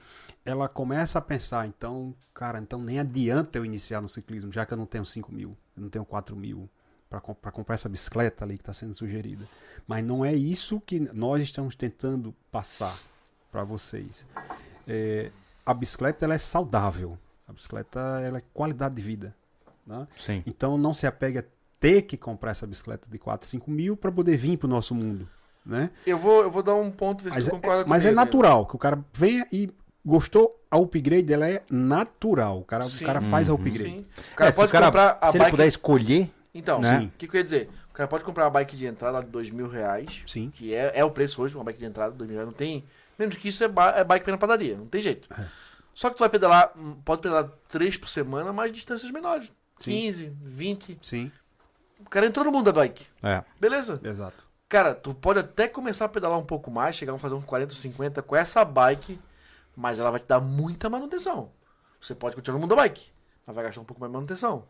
ela 0.45 0.67
começa 0.67 1.17
a 1.17 1.21
pensar, 1.21 1.65
então, 1.65 2.13
cara, 2.33 2.59
então 2.59 2.81
nem 2.81 2.99
adianta 2.99 3.57
eu 3.57 3.65
iniciar 3.65 4.01
no 4.01 4.09
ciclismo, 4.09 4.51
já 4.51 4.65
que 4.65 4.73
eu 4.73 4.77
não 4.77 4.85
tenho 4.85 5.05
5 5.05 5.31
mil, 5.33 5.57
eu 5.75 5.81
não 5.83 5.89
tenho 5.89 6.05
4 6.05 6.35
mil 6.35 6.69
para 7.09 7.21
comprar 7.21 7.75
essa 7.75 7.87
bicicleta 7.87 8.43
ali 8.43 8.57
que 8.57 8.61
está 8.61 8.73
sendo 8.73 8.93
sugerida. 8.93 9.45
Mas 9.87 10.03
não 10.03 10.25
é 10.25 10.35
isso 10.35 10.81
que 10.81 10.99
nós 10.99 11.41
estamos 11.41 11.73
tentando 11.73 12.35
passar 12.51 12.99
para 13.49 13.63
vocês. 13.63 14.25
É, 14.85 15.31
a 15.65 15.73
bicicleta 15.73 16.25
ela 16.25 16.33
é 16.33 16.37
saudável, 16.37 17.17
a 17.47 17.53
bicicleta 17.53 17.99
ela 18.21 18.39
é 18.39 18.43
qualidade 18.53 18.95
de 18.95 19.01
vida. 19.01 19.33
Né? 19.85 20.05
Então 20.45 20.77
não 20.77 20.93
se 20.93 21.07
apegue 21.07 21.39
a 21.39 21.43
ter 21.79 22.01
que 22.03 22.17
comprar 22.17 22.51
essa 22.51 22.65
bicicleta 22.67 23.07
de 23.09 23.17
4, 23.19 23.47
5 23.47 23.69
mil 23.69 23.95
para 23.97 24.11
poder 24.11 24.37
vir 24.37 24.57
para 24.57 24.67
o 24.67 24.69
nosso 24.69 24.93
mundo. 24.95 25.27
Né? 25.65 25.89
Eu 26.05 26.17
vou, 26.17 26.43
eu 26.43 26.49
vou 26.51 26.63
dar 26.63 26.75
um 26.75 26.89
ponto, 26.89 27.23
ver 27.23 27.31
se 27.31 27.35
Mas, 27.35 27.45
tu 27.45 27.49
é, 27.49 27.51
concorda 27.51 27.85
mas 27.85 28.05
é 28.05 28.11
natural 28.11 28.65
que 28.65 28.75
o 28.75 28.79
cara 28.79 29.03
venha 29.13 29.45
e 29.51 29.69
gostou, 30.05 30.57
a 30.71 30.77
upgrade 30.77 31.33
ela 31.33 31.47
é 31.49 31.61
natural. 31.69 32.59
O 32.59 32.63
cara, 32.63 32.85
Sim. 32.87 33.03
o 33.03 33.07
cara 33.07 33.19
faz 33.21 33.49
a 33.49 33.53
Uhum. 33.53 33.59
upgrade. 33.59 33.83
Sim. 33.89 34.05
O 34.31 34.35
cara 34.35 34.47
É, 34.47 34.51
se 34.51 34.55
pode 34.57 34.69
o 34.69 34.71
cara- 34.71 34.85
comprar 34.85 35.17
a 35.19 35.27
se 35.31 35.37
ele 35.37 35.39
bike. 35.43 35.51
puder 35.51 35.67
escolher, 35.67 36.31
Então, 36.55 36.79
né? 36.79 37.11
o 37.13 37.17
que, 37.17 37.27
que 37.27 37.35
eu 37.35 37.39
ia 37.39 37.43
dizer? 37.43 37.69
O 37.89 37.93
cara 37.93 38.07
pode 38.07 38.23
comprar 38.23 38.45
uma 38.45 38.49
bike 38.51 38.77
de 38.77 38.85
entrada 38.85 39.19
de 39.21 39.27
dois 39.27 39.49
mil 39.51 39.67
reais, 39.67 40.23
Sim. 40.25 40.49
que 40.53 40.73
é, 40.73 40.91
é 40.95 41.03
o 41.03 41.11
preço 41.11 41.41
hoje, 41.41 41.55
uma 41.55 41.63
bike 41.65 41.79
de 41.79 41.85
entrada 41.85 42.11
de 42.13 42.17
dois 42.17 42.29
mil 42.29 42.37
reais. 42.37 42.47
Não 42.49 42.55
tem. 42.57 42.85
Menos 43.19 43.35
que 43.35 43.49
isso 43.49 43.61
é, 43.63 43.67
ba- 43.67 43.93
é 43.97 44.03
bike 44.05 44.23
pela 44.23 44.37
padaria, 44.37 44.77
não 44.77 44.85
tem 44.85 45.01
jeito. 45.01 45.27
É. 45.37 45.45
Só 45.93 46.09
que 46.09 46.15
tu 46.15 46.19
vai 46.19 46.29
pedalar, 46.29 46.71
hum, 46.77 46.95
pode 47.03 47.23
pedalar 47.23 47.49
três 47.67 47.97
por 47.97 48.07
semana, 48.07 48.53
mas 48.53 48.71
distâncias 48.71 49.11
menores. 49.11 49.51
Sim. 49.79 49.91
15, 49.91 50.31
20. 50.41 50.97
Sim, 51.01 51.29
O 52.07 52.09
cara 52.09 52.25
entrou 52.25 52.45
no 52.45 52.51
mundo 52.53 52.65
da 52.65 52.71
bike. 52.71 53.05
é. 53.21 53.43
Beleza. 53.59 53.99
exato. 54.01 54.47
Cara, 54.69 54.95
tu 54.95 55.13
pode 55.13 55.39
até 55.39 55.67
começar 55.67 56.05
a 56.05 56.09
pedalar 56.09 56.39
um 56.39 56.45
pouco 56.45 56.71
mais, 56.71 56.95
chegar 56.95 57.13
a 57.13 57.17
fazer 57.17 57.35
uns 57.35 57.43
40, 57.43 57.73
50 57.73 58.21
com 58.21 58.35
essa 58.35 58.63
bike, 58.63 59.19
mas 59.75 59.99
ela 59.99 60.09
vai 60.09 60.19
te 60.19 60.25
dar 60.25 60.39
muita 60.39 60.89
manutenção. 60.89 61.51
Você 61.99 62.15
pode 62.15 62.35
continuar 62.35 62.55
no 62.55 62.61
mundo 62.61 62.69
da 62.69 62.81
bike, 62.81 63.07
mas 63.45 63.55
vai 63.55 63.65
gastar 63.65 63.81
um 63.81 63.85
pouco 63.85 63.99
mais 63.99 64.09
de 64.09 64.15
manutenção, 64.15 64.63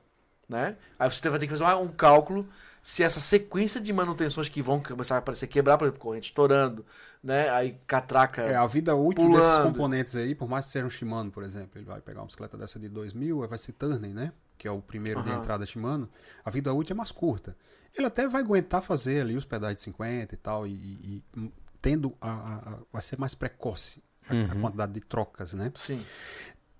né? 0.49 0.77
Aí 0.97 1.09
você 1.09 1.29
vai 1.29 1.39
ter 1.39 1.45
que 1.47 1.55
fazer 1.55 1.75
um 1.75 1.87
cálculo 1.87 2.47
se 2.81 3.03
essa 3.03 3.19
sequência 3.19 3.79
de 3.79 3.93
manutenções 3.93 4.49
que 4.49 4.61
vão 4.61 4.81
começar 4.81 5.15
a 5.15 5.17
aparecer 5.19 5.45
quebrar, 5.45 5.77
por 5.77 5.85
exemplo, 5.85 5.99
corrente 5.99 6.29
estourando, 6.29 6.83
né? 7.23 7.49
Aí 7.49 7.77
catraca. 7.85 8.41
É, 8.41 8.55
a 8.55 8.65
vida 8.65 8.95
útil 8.95 9.29
desses 9.29 9.49
Pulando. 9.57 9.67
componentes 9.67 10.15
aí, 10.15 10.33
por 10.33 10.49
mais 10.49 10.65
que 10.65 10.71
seja 10.71 10.87
um 10.87 10.89
Shimano, 10.89 11.29
por 11.29 11.43
exemplo, 11.43 11.71
ele 11.75 11.85
vai 11.85 12.01
pegar 12.01 12.21
uma 12.21 12.25
bicicleta 12.25 12.57
dessa 12.57 12.79
de 12.79 12.89
2 12.89 13.13
mil, 13.13 13.43
aí 13.43 13.47
vai 13.47 13.59
ser 13.59 13.73
Turner, 13.73 14.13
né? 14.13 14.31
Que 14.57 14.67
é 14.67 14.71
o 14.71 14.81
primeiro 14.81 15.21
de 15.23 15.29
Aham. 15.29 15.39
entrada 15.39 15.65
Shimano, 15.65 16.09
a 16.43 16.49
vida 16.49 16.73
útil 16.73 16.93
é 16.93 16.97
mais 16.97 17.11
curta. 17.11 17.55
Ele 17.95 18.05
até 18.07 18.27
vai 18.27 18.41
aguentar 18.41 18.81
fazer 18.81 19.21
ali 19.21 19.35
os 19.35 19.45
pedais 19.45 19.75
de 19.75 19.81
50 19.81 20.33
e 20.33 20.37
tal, 20.37 20.67
e, 20.67 20.71
e- 20.71 21.23
e 21.37 21.51
tendo 21.81 22.13
a, 22.21 22.29
a- 22.29 22.55
a- 22.73 22.79
vai 22.91 23.01
ser 23.01 23.17
mais 23.19 23.33
precoce 23.35 24.01
a, 24.29 24.33
a 24.33 24.35
Uhum. 24.55 24.61
quantidade 24.61 24.93
de 24.93 25.01
trocas, 25.01 25.53
né? 25.53 25.71
Sim. 25.75 26.03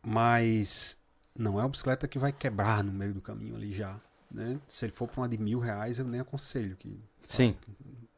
Mas 0.04 0.98
não 1.38 1.60
é 1.60 1.64
uma 1.64 1.70
bicicleta 1.70 2.08
que 2.08 2.18
vai 2.20 2.32
quebrar 2.32 2.84
no 2.84 2.92
meio 2.92 3.14
do 3.14 3.22
caminho 3.22 3.56
ali 3.56 3.72
já. 3.74 4.00
Né? 4.32 4.60
Se 4.68 4.86
ele 4.86 4.92
for 4.92 5.08
para 5.08 5.22
uma 5.22 5.30
de 5.30 5.38
mil 5.38 5.60
reais, 5.60 6.00
eu 6.00 6.06
nem 6.06 6.20
aconselho. 6.20 6.76
Que, 6.76 7.00
Sim. 7.24 7.56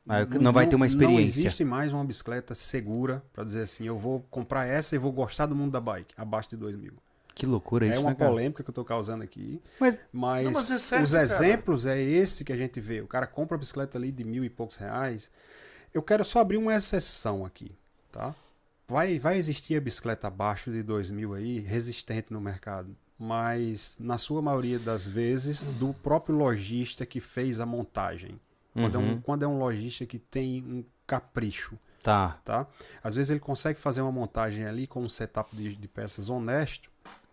Aí 0.07 0.25
não 0.39 0.51
vai 0.51 0.67
ter 0.67 0.75
uma 0.75 0.83
Não 0.85 0.88
experiência. 0.88 1.39
existe 1.41 1.63
mais 1.63 1.93
uma 1.93 2.03
bicicleta 2.03 2.55
segura 2.55 3.23
para 3.31 3.43
dizer 3.43 3.61
assim, 3.63 3.85
eu 3.85 3.95
vou 3.97 4.21
comprar 4.31 4.65
essa 4.65 4.95
e 4.95 4.97
vou 4.97 5.11
gostar 5.11 5.45
do 5.45 5.55
mundo 5.55 5.71
da 5.71 5.79
bike, 5.79 6.15
abaixo 6.17 6.49
de 6.49 6.57
dois 6.57 6.75
mil. 6.75 6.93
Que 7.39 7.45
loucura 7.45 7.85
É 7.87 7.91
isso, 7.91 8.01
uma 8.01 8.09
né, 8.11 8.15
cara? 8.15 8.29
polêmica 8.31 8.63
que 8.63 8.69
eu 8.69 8.73
tô 8.73 8.83
causando 8.83 9.23
aqui. 9.23 9.61
Mas- 9.79 9.97
Mas, 10.11 10.45
Não, 10.45 10.51
mas 10.51 10.69
é 10.71 10.77
certo, 10.79 11.03
os 11.03 11.11
cara. 11.11 11.23
exemplos 11.23 11.85
é 11.85 11.99
esse 11.99 12.43
que 12.43 12.51
a 12.51 12.57
gente 12.57 12.79
vê. 12.79 13.01
O 13.01 13.07
cara 13.07 13.25
compra 13.25 13.55
a 13.55 13.57
bicicleta 13.59 13.97
ali 13.97 14.11
de 14.11 14.23
mil 14.23 14.43
e 14.43 14.49
poucos 14.49 14.75
reais. 14.75 15.31
Eu 15.93 16.03
quero 16.03 16.23
só 16.25 16.39
abrir 16.39 16.57
uma 16.57 16.73
exceção 16.75 17.45
aqui, 17.45 17.71
tá? 18.11 18.35
Vai, 18.87 19.19
vai 19.19 19.37
existir 19.37 19.75
a 19.75 19.81
bicicleta 19.81 20.27
abaixo 20.27 20.71
de 20.71 20.83
dois 20.83 21.09
mil 21.11 21.33
aí, 21.33 21.59
resistente 21.59 22.33
no 22.33 22.41
mercado. 22.41 22.95
Mas, 23.17 23.97
na 23.99 24.17
sua 24.17 24.41
maioria 24.41 24.79
das 24.79 25.09
vezes, 25.09 25.65
do 25.65 25.93
próprio 25.93 26.35
lojista 26.35 27.05
que 27.05 27.19
fez 27.19 27.59
a 27.59 27.65
montagem. 27.65 28.39
Quando, 28.73 28.95
é 28.95 28.97
um, 28.97 29.09
Uhum. 29.13 29.21
quando 29.21 29.43
é 29.43 29.47
um 29.47 29.59
lojista 29.59 30.05
que 30.05 30.17
tem 30.19 30.63
um 30.63 30.83
capricho 31.05 31.77
Tá. 32.01 32.39
tá? 32.45 32.65
Às 33.03 33.13
vezes 33.15 33.29
ele 33.29 33.39
consegue 33.41 33.77
fazer 33.77 34.01
uma 34.01 34.11
montagem 34.11 34.63
ali 34.65 34.87
com 34.87 35.01
um 35.03 35.09
setup 35.09 35.53
de, 35.55 35.75
de 35.75 35.87
peças 35.87 36.29
honesto, 36.29 36.88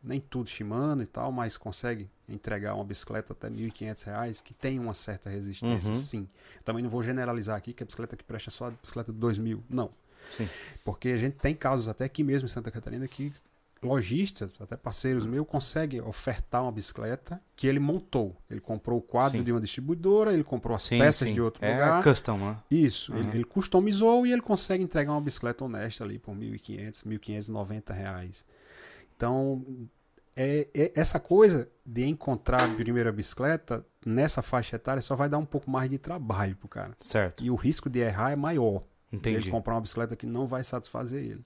nem 0.06 0.20
tudo 0.20 0.48
Shimano 0.48 1.02
e 1.02 1.06
tal, 1.06 1.30
mas 1.32 1.56
consegue 1.56 2.08
entregar 2.28 2.74
uma 2.74 2.84
bicicleta 2.84 3.32
até 3.32 3.48
1.500 3.50 4.04
reais 4.04 4.40
que 4.40 4.54
tem 4.54 4.78
uma 4.78 4.94
certa 4.94 5.28
resistência, 5.30 5.90
Uhum. 5.90 5.94
sim. 5.94 6.28
Também 6.64 6.82
não 6.82 6.90
vou 6.90 7.02
generalizar 7.02 7.56
aqui 7.56 7.72
que 7.72 7.82
a 7.82 7.86
bicicleta 7.86 8.16
que 8.16 8.24
presta 8.24 8.50
é 8.50 8.52
só 8.52 8.66
a 8.66 8.70
bicicleta 8.70 9.12
de 9.12 9.18
2.000, 9.18 9.60
não. 9.68 9.90
Sim. 10.30 10.48
Porque 10.84 11.08
a 11.10 11.16
gente 11.16 11.34
tem 11.36 11.54
casos 11.54 11.86
até 11.88 12.04
aqui 12.04 12.24
mesmo 12.24 12.46
em 12.46 12.48
Santa 12.50 12.70
Catarina 12.70 13.06
que 13.06 13.32
lojistas, 13.82 14.52
até 14.58 14.74
parceiros 14.76 15.24
meus, 15.26 15.46
conseguem 15.46 16.00
ofertar 16.00 16.62
uma 16.62 16.72
bicicleta 16.72 17.40
que 17.54 17.66
ele 17.66 17.78
montou. 17.78 18.34
Ele 18.50 18.60
comprou 18.60 18.98
o 18.98 19.02
quadro 19.02 19.38
Sim. 19.38 19.44
de 19.44 19.52
uma 19.52 19.60
distribuidora, 19.60 20.32
ele 20.32 20.42
comprou 20.42 20.74
as 20.74 20.82
Sim, 20.84 20.98
peças 20.98 21.28
sim. 21.28 21.34
de 21.34 21.40
outro 21.40 21.64
é 21.64 21.72
lugar. 21.72 22.02
custom, 22.02 22.38
né? 22.38 22.56
Isso, 22.70 23.12
Uhum. 23.12 23.18
ele, 23.20 23.28
ele 23.36 23.44
customizou 23.44 24.26
e 24.26 24.32
ele 24.32 24.40
consegue 24.42 24.82
entregar 24.82 25.12
uma 25.12 25.20
bicicleta 25.20 25.64
honesta 25.64 26.02
ali 26.02 26.18
por 26.18 26.34
1.500, 26.34 27.04
1.590 27.06 27.92
reais. 27.94 28.44
Então, 29.14 29.64
é, 30.36 30.68
é- 30.74 30.92
essa 30.94 31.18
coisa 31.18 31.68
de 31.84 32.06
encontrar 32.06 32.62
a 32.62 32.74
primeira 32.74 33.10
bicicleta 33.10 33.84
nessa 34.04 34.42
faixa 34.42 34.76
etária 34.76 35.00
só 35.00 35.16
vai 35.16 35.28
dar 35.28 35.38
um 35.38 35.46
pouco 35.46 35.70
mais 35.70 35.88
de 35.88 35.98
trabalho 35.98 36.54
pro 36.56 36.68
cara. 36.68 36.92
Certo. 37.00 37.42
E 37.42 37.50
o 37.50 37.54
risco 37.54 37.88
de 37.88 38.00
errar 38.00 38.32
é 38.32 38.36
maior. 38.36 38.84
Entendi. 39.10 39.36
Ele 39.36 39.50
comprar 39.50 39.74
uma 39.74 39.80
bicicleta 39.80 40.14
que 40.14 40.26
não 40.26 40.46
vai 40.46 40.62
satisfazer 40.62 41.24
ele. 41.24 41.44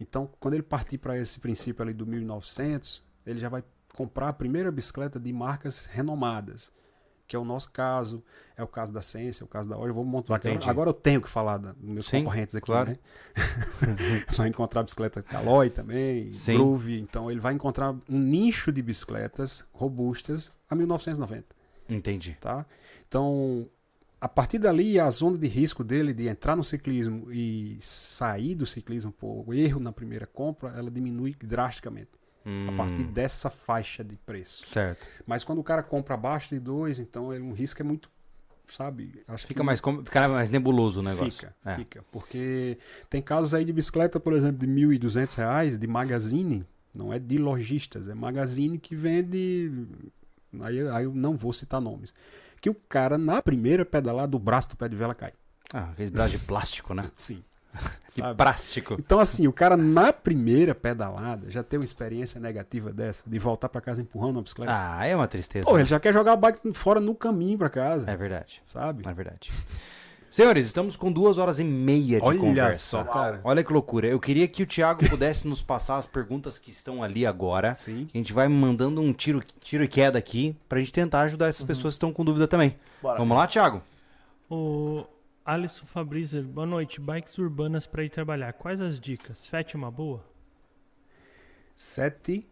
Então, 0.00 0.28
quando 0.40 0.54
ele 0.54 0.62
partir 0.62 0.98
para 0.98 1.16
esse 1.16 1.38
princípio 1.38 1.82
ali 1.82 1.92
do 1.92 2.06
1900, 2.06 3.02
ele 3.24 3.38
já 3.38 3.48
vai 3.48 3.62
comprar 3.94 4.28
a 4.28 4.32
primeira 4.32 4.72
bicicleta 4.72 5.20
de 5.20 5.32
marcas 5.32 5.86
renomadas, 5.86 6.72
que 7.26 7.34
é 7.34 7.38
o 7.38 7.44
nosso 7.44 7.72
caso, 7.72 8.22
é 8.56 8.62
o 8.62 8.66
caso 8.66 8.92
da 8.92 9.00
Ciência, 9.02 9.42
é 9.42 9.46
o 9.46 9.48
caso 9.48 9.68
da 9.68 9.76
Hora. 9.76 9.88
Eu 9.90 9.94
vou 9.94 10.04
montar. 10.04 10.36
Entendi. 10.36 10.68
Agora 10.68 10.90
eu 10.90 10.94
tenho 10.94 11.20
que 11.22 11.28
falar 11.28 11.56
da- 11.58 11.72
dos 11.72 11.90
meus 11.92 12.06
Sim, 12.06 12.18
concorrentes 12.18 12.54
aqui, 12.54 12.66
claro. 12.66 12.90
né? 12.90 12.98
vai 14.36 14.48
encontrar 14.48 14.82
bicicleta 14.82 15.22
Caloi 15.22 15.70
também, 15.70 16.32
Sim. 16.32 16.54
Groove. 16.54 16.98
Então, 17.00 17.30
ele 17.30 17.40
vai 17.40 17.52
encontrar 17.54 17.92
um 18.08 18.18
nicho 18.18 18.70
de 18.72 18.82
bicicletas 18.82 19.64
robustas 19.72 20.52
a 20.68 20.74
1990 20.74 21.46
Entendi. 21.88 22.36
tá? 22.40 22.64
Então, 23.08 23.68
a 24.20 24.28
partir 24.28 24.58
dali, 24.58 24.98
a 24.98 25.08
zona 25.10 25.36
de 25.36 25.46
risco 25.48 25.84
dele 25.84 26.12
de 26.12 26.28
entrar 26.28 26.56
no 26.56 26.64
ciclismo 26.64 27.30
e 27.30 27.76
sair 27.80 28.54
do 28.54 28.64
ciclismo 28.66 29.12
por 29.12 29.52
erro 29.54 29.80
na 29.80 29.92
primeira 29.92 30.26
compra, 30.26 30.70
ela 30.70 30.90
diminui 30.90 31.34
drasticamente 31.42 32.10
a 32.44 32.48
Hum, 32.50 32.76
partir 32.76 33.04
dessa 33.04 33.48
faixa 33.48 34.04
de 34.04 34.16
preço. 34.16 34.66
Certo. 34.66 35.06
Mas 35.26 35.42
quando 35.44 35.60
o 35.60 35.64
cara 35.64 35.82
compra 35.82 36.14
abaixo 36.14 36.50
de 36.50 36.60
dois, 36.60 36.98
então 36.98 37.32
ele- 37.32 37.42
um 37.42 37.52
risco 37.52 37.80
é 37.80 37.84
muito, 37.84 38.10
sabe? 38.68 39.22
Acho 39.26 39.46
Fica 39.46 39.60
que 39.60 39.66
mais, 39.66 39.80
fica 39.80 40.28
mais 40.28 40.50
nebuloso 40.50 41.00
o 41.00 41.02
negócio. 41.02 41.32
Fica, 41.32 41.54
É. 41.64 41.74
fica. 41.76 42.04
Porque 42.12 42.76
tem 43.08 43.22
casos 43.22 43.54
aí 43.54 43.64
de 43.64 43.72
bicicleta, 43.72 44.20
por 44.20 44.32
exemplo, 44.34 44.58
de 44.58 44.66
1.200 44.66 45.34
reais, 45.34 45.78
de 45.78 45.86
magazine, 45.86 46.66
não 46.94 47.12
é 47.12 47.18
de 47.18 47.38
lojistas, 47.38 48.08
é 48.08 48.14
magazine 48.14 48.78
que 48.78 48.94
vende. 48.94 49.70
Aí, 50.60 50.86
aí 50.88 51.04
eu 51.04 51.14
não 51.14 51.34
vou 51.36 51.52
citar 51.52 51.80
nomes. 51.80 52.14
Que 52.60 52.68
o 52.70 52.74
cara, 52.74 53.18
na 53.18 53.42
primeira 53.42 53.84
pedalada, 53.84 54.36
o 54.36 54.38
braço 54.38 54.70
do 54.70 54.76
pé 54.76 54.88
de 54.88 54.96
vela 54.96 55.14
cai. 55.14 55.32
Ah, 55.72 55.90
aqueles 55.90 56.10
braços 56.10 56.38
de 56.38 56.46
plástico, 56.46 56.94
né? 56.94 57.10
Sim. 57.18 57.42
De 58.14 58.20
Sabe? 58.22 58.36
plástico. 58.36 58.94
Então, 58.96 59.18
assim, 59.18 59.48
o 59.48 59.52
cara 59.52 59.76
na 59.76 60.12
primeira 60.12 60.72
pedalada 60.74 61.50
já 61.50 61.64
tem 61.64 61.80
uma 61.80 61.84
experiência 61.84 62.40
negativa 62.40 62.92
dessa, 62.92 63.28
de 63.28 63.38
voltar 63.40 63.68
pra 63.68 63.80
casa 63.80 64.00
empurrando 64.00 64.36
uma 64.36 64.42
bicicleta. 64.42 64.70
Ah, 64.72 65.04
é 65.04 65.16
uma 65.16 65.26
tristeza. 65.26 65.66
Pô, 65.68 65.76
ele 65.76 65.84
já 65.84 65.98
quer 65.98 66.12
jogar 66.12 66.34
a 66.34 66.36
bike 66.36 66.72
fora 66.72 67.00
no 67.00 67.12
caminho 67.14 67.58
pra 67.58 67.68
casa, 67.68 68.08
É 68.08 68.16
verdade. 68.16 68.62
sabe? 68.64 69.02
É 69.08 69.12
verdade. 69.12 69.50
Senhores, 70.30 70.66
estamos 70.66 70.96
com 70.96 71.12
duas 71.12 71.38
horas 71.38 71.58
e 71.60 71.64
meia 71.64 72.18
de 72.18 72.24
Olha 72.26 72.38
conversa. 72.38 72.78
só, 72.84 73.04
cara. 73.04 73.40
Olha 73.44 73.62
que 73.62 73.72
loucura. 73.72 74.06
Eu 74.08 74.18
queria 74.18 74.48
que 74.48 74.62
o 74.64 74.66
Thiago 74.66 75.00
pudesse 75.10 75.46
nos 75.46 75.62
passar 75.62 75.96
as 75.96 76.06
perguntas 76.06 76.58
que 76.58 76.70
estão 76.72 77.02
ali 77.04 77.24
agora. 77.26 77.72
Sim. 77.76 78.08
A 78.12 78.16
gente 78.16 78.32
vai 78.32 78.48
mandando 78.48 79.00
um 79.00 79.12
tiro, 79.12 79.40
tiro 79.60 79.84
e 79.84 79.88
queda 79.88 80.18
aqui 80.18 80.56
pra 80.68 80.80
gente 80.80 80.90
tentar 80.92 81.22
ajudar 81.22 81.46
essas 81.48 81.62
pessoas 81.64 81.94
que 81.94 81.96
estão 81.96 82.12
com 82.12 82.24
dúvida 82.24 82.46
também. 82.48 82.76
Bora. 83.02 83.18
Vamos 83.18 83.36
lá, 83.36 83.46
Thiago? 83.46 83.80
O 84.50 85.04
Alisson 85.44 85.84
Fabrizer, 85.86 86.42
boa 86.42 86.66
noite. 86.66 87.00
Bikes 87.00 87.36
urbanas 87.38 87.86
para 87.86 88.02
ir 88.04 88.08
trabalhar. 88.10 88.52
Quais 88.54 88.80
as 88.80 88.98
dicas? 88.98 89.46
FET 89.46 89.74
é 89.74 89.78
uma 89.78 89.90
boa? 89.90 90.24
Sete 91.76 92.48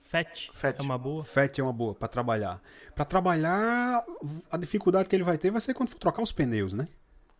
FET, 0.00 0.50
FET. 0.54 0.80
é 0.80 0.82
uma 0.82 0.96
boa? 0.98 1.22
FET 1.24 1.60
é 1.60 1.64
uma 1.64 1.72
boa 1.72 1.94
pra 1.94 2.08
trabalhar. 2.08 2.60
Pra 2.94 3.04
trabalhar, 3.04 4.02
a 4.50 4.56
dificuldade 4.56 5.08
que 5.08 5.14
ele 5.16 5.22
vai 5.22 5.36
ter 5.38 5.50
vai 5.50 5.60
ser 5.60 5.74
quando 5.74 5.90
for 5.90 5.98
trocar 5.98 6.22
os 6.22 6.32
pneus, 6.32 6.72
né? 6.72 6.88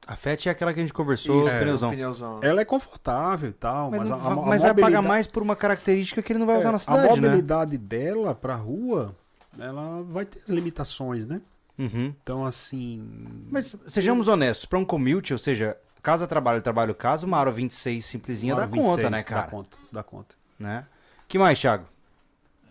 A 0.07 0.17
FET 0.17 0.49
é 0.49 0.53
aquela 0.53 0.73
que 0.73 0.79
a 0.81 0.83
gente 0.83 0.93
conversou, 0.93 1.43
Isso, 1.43 1.51
é, 1.51 1.61
pneuzão. 1.61 1.91
pneuzão. 1.91 2.41
Ela 2.43 2.61
é 2.61 2.65
confortável 2.65 3.51
e 3.51 3.53
tal, 3.53 3.91
Mas, 3.91 4.01
mas, 4.03 4.11
não 4.11 4.17
a, 4.21 4.23
a, 4.23 4.33
a 4.33 4.37
mas 4.37 4.61
vai 4.63 4.71
pagar 4.71 4.75
mobilidade- 4.75 5.07
mais 5.09 5.27
por 5.27 5.43
uma 5.43 5.57
característica 5.57 6.23
que 6.23 6.33
ele 6.33 6.39
não 6.39 6.47
vai 6.47 6.57
usar 6.59 6.69
é, 6.69 6.73
na 6.73 6.77
A 6.77 6.79
cidade, 6.79 7.21
né? 7.21 7.29
mobilidade 7.29 7.77
dela 7.79 8.35
pra 8.35 8.55
rua, 8.55 9.15
ela 9.59 10.03
vai 10.05 10.25
ter 10.25 10.39
as 10.39 10.49
limitações, 10.49 11.27
né? 11.27 11.41
Uhum. 11.79 12.13
Então, 12.21 12.45
assim. 12.45 13.07
Mas 13.51 13.75
sejamos 13.87 14.27
honestos, 14.27 14.67
pra 14.67 14.79
um 14.79 14.85
commute, 14.85 15.33
ou 15.33 15.39
seja, 15.39 15.77
casa 16.03 16.27
trabalho, 16.27 16.61
trabalho 16.61 16.95
casa, 16.95 17.25
uma 17.25 17.39
hora 17.39 17.53
26 17.53 18.05
simplesinha 18.05 18.55
uma 18.55 18.63
dá 18.63 18.67
26 18.67 18.97
conta, 18.97 19.11
né, 19.11 19.23
cara? 19.23 19.43
Dá 19.43 19.49
conta, 19.49 19.77
dá 19.93 20.03
conta. 20.03 20.35
Né? 20.59 20.87
que 21.29 21.39
mais, 21.39 21.61
Thiago? 21.61 21.87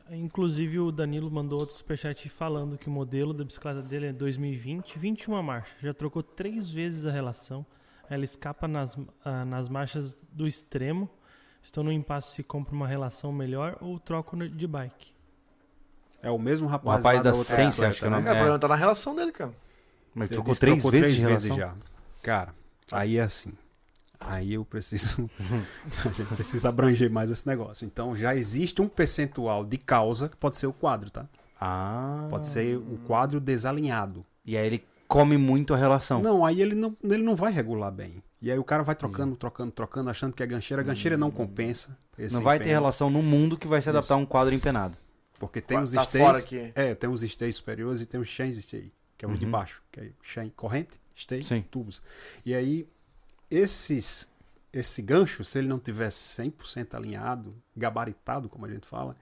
Inclusive 0.10 0.80
o 0.80 0.92
Danilo 0.92 1.30
mandou 1.30 1.60
outro 1.60 1.76
superchat 1.76 2.28
falando 2.30 2.78
que 2.78 2.88
o 2.88 2.92
modelo 2.92 3.34
da 3.34 3.44
bicicleta 3.44 3.82
dele 3.82 4.08
é 4.08 4.14
2020, 4.14 4.98
21 4.98 5.42
marcha. 5.42 5.74
Já 5.82 5.94
trocou 5.94 6.24
três 6.24 6.70
vezes 6.70 7.06
a 7.06 7.12
relação. 7.12 7.66
Ela 8.10 8.24
escapa 8.24 8.68
nas, 8.68 8.98
ah, 9.24 9.44
nas 9.46 9.68
marchas 9.68 10.16
do 10.32 10.48
extremo. 10.48 11.10
Estou 11.62 11.84
no 11.84 11.92
impasse 11.92 12.36
se 12.36 12.44
compro 12.44 12.74
uma 12.74 12.88
relação 12.88 13.32
melhor 13.32 13.78
ou 13.82 14.00
troco 14.00 14.38
de 14.48 14.66
bike. 14.66 15.17
É 16.22 16.30
o 16.32 16.38
mesmo 16.38 16.68
rapaz, 16.68 16.94
O 16.96 16.98
rapaz 16.98 17.24
da 17.24 17.32
outra 17.32 17.56
Sense, 17.56 17.84
acho 17.86 18.00
que 18.00 18.06
é 18.06 18.08
o 18.08 18.12
né? 18.12 18.18
nome. 18.18 18.26
Cara, 18.26 18.36
o 18.36 18.38
É. 18.38 18.42
problema 18.42 18.60
tá 18.60 18.68
na 18.68 18.76
relação 18.76 19.16
dele, 19.16 19.32
cara. 19.32 19.52
Mas 20.16 20.30
trocou 20.30 20.56
três 20.56 20.82
trocou 20.82 20.92
vezes 20.92 21.16
de 21.16 21.22
relação? 21.22 21.56
já. 21.58 21.74
Cara, 22.24 22.54
aí 22.92 23.18
é 23.18 23.22
assim. 23.22 23.54
Aí 24.20 24.54
eu 24.56 24.66
preciso. 24.66 25.30
a 26.04 26.10
gente 26.10 26.36
precisa 26.36 26.70
abranger 26.70 27.10
mais 27.12 27.30
esse 27.30 27.46
negócio. 27.48 27.86
Então 27.86 28.16
já 28.16 28.36
existe 28.36 28.82
um 28.82 28.88
percentual 28.88 29.64
de 29.64 29.78
causa 29.78 30.28
que 30.28 30.36
pode 30.36 30.58
ser 30.58 30.68
o 30.68 30.74
quadro, 30.74 31.10
tá? 31.12 31.28
Ah. 31.62 32.28
Pode 32.30 32.48
ser 32.48 32.78
o 32.78 33.00
quadro 33.06 33.40
desalinhado. 33.40 34.26
E 34.46 34.58
aí 34.58 34.66
ele 34.66 34.84
come 35.08 35.38
muito 35.38 35.74
a 35.74 35.78
relação. 35.78 36.22
Não, 36.22 36.44
aí 36.44 36.62
ele 36.62 36.76
não, 36.76 36.96
ele 37.04 37.24
não 37.24 37.36
vai 37.36 37.52
regular 37.52 37.92
bem. 37.92 38.22
E 38.42 38.52
aí 38.52 38.58
o 38.60 38.64
cara 38.64 38.84
vai 38.84 38.96
trocando, 38.96 39.36
trocando, 39.36 39.72
trocando, 39.72 40.10
achando 40.10 40.34
que 40.34 40.44
é 40.44 40.48
gancheira. 40.48 40.82
A 40.82 40.86
gancheira 40.86 41.18
não 41.18 41.32
compensa. 41.32 41.98
esse 42.18 42.34
Não 42.36 42.42
vai 42.44 42.58
ter 42.58 42.66
empenho, 42.66 42.76
relação 42.80 43.10
no 43.10 43.22
mundo 43.24 43.58
que 43.58 43.68
vai 43.68 43.82
se 43.82 43.90
adaptar 43.90 44.16
a 44.16 44.18
um 44.18 44.26
quadro 44.26 44.54
empenado. 44.54 44.96
Porque 45.40 45.62
tem 45.62 45.80
os 45.80 45.92
tá 45.92 46.04
stays. 46.04 46.48
É, 46.76 46.96
tem 46.96 47.10
os 47.10 47.22
stays 47.24 47.56
superiores 47.56 48.02
e 48.02 48.06
tem 48.06 48.20
os 48.20 48.28
chains 48.28 48.58
stay, 48.58 48.92
que 49.18 49.26
é 49.26 49.28
os 49.28 49.40
de 49.40 49.46
Uhum. 49.46 49.52
baixo, 49.52 49.82
que 49.92 50.00
é 50.00 50.10
chain 50.24 50.50
corrente, 50.56 50.92
stay, 51.16 51.44
Sim. 51.44 51.64
tubos. 51.70 52.02
E 52.46 52.54
aí 52.56 52.88
esses 53.50 54.32
esse 54.74 55.02
gancho, 55.02 55.44
se 55.44 55.58
ele 55.58 55.68
não 55.68 55.80
tiver 55.80 56.10
100% 56.10 56.94
alinhado, 56.96 57.56
gabaritado, 57.76 58.48
como 58.50 58.66
a 58.66 58.70
gente 58.70 58.86
fala, 58.86 59.16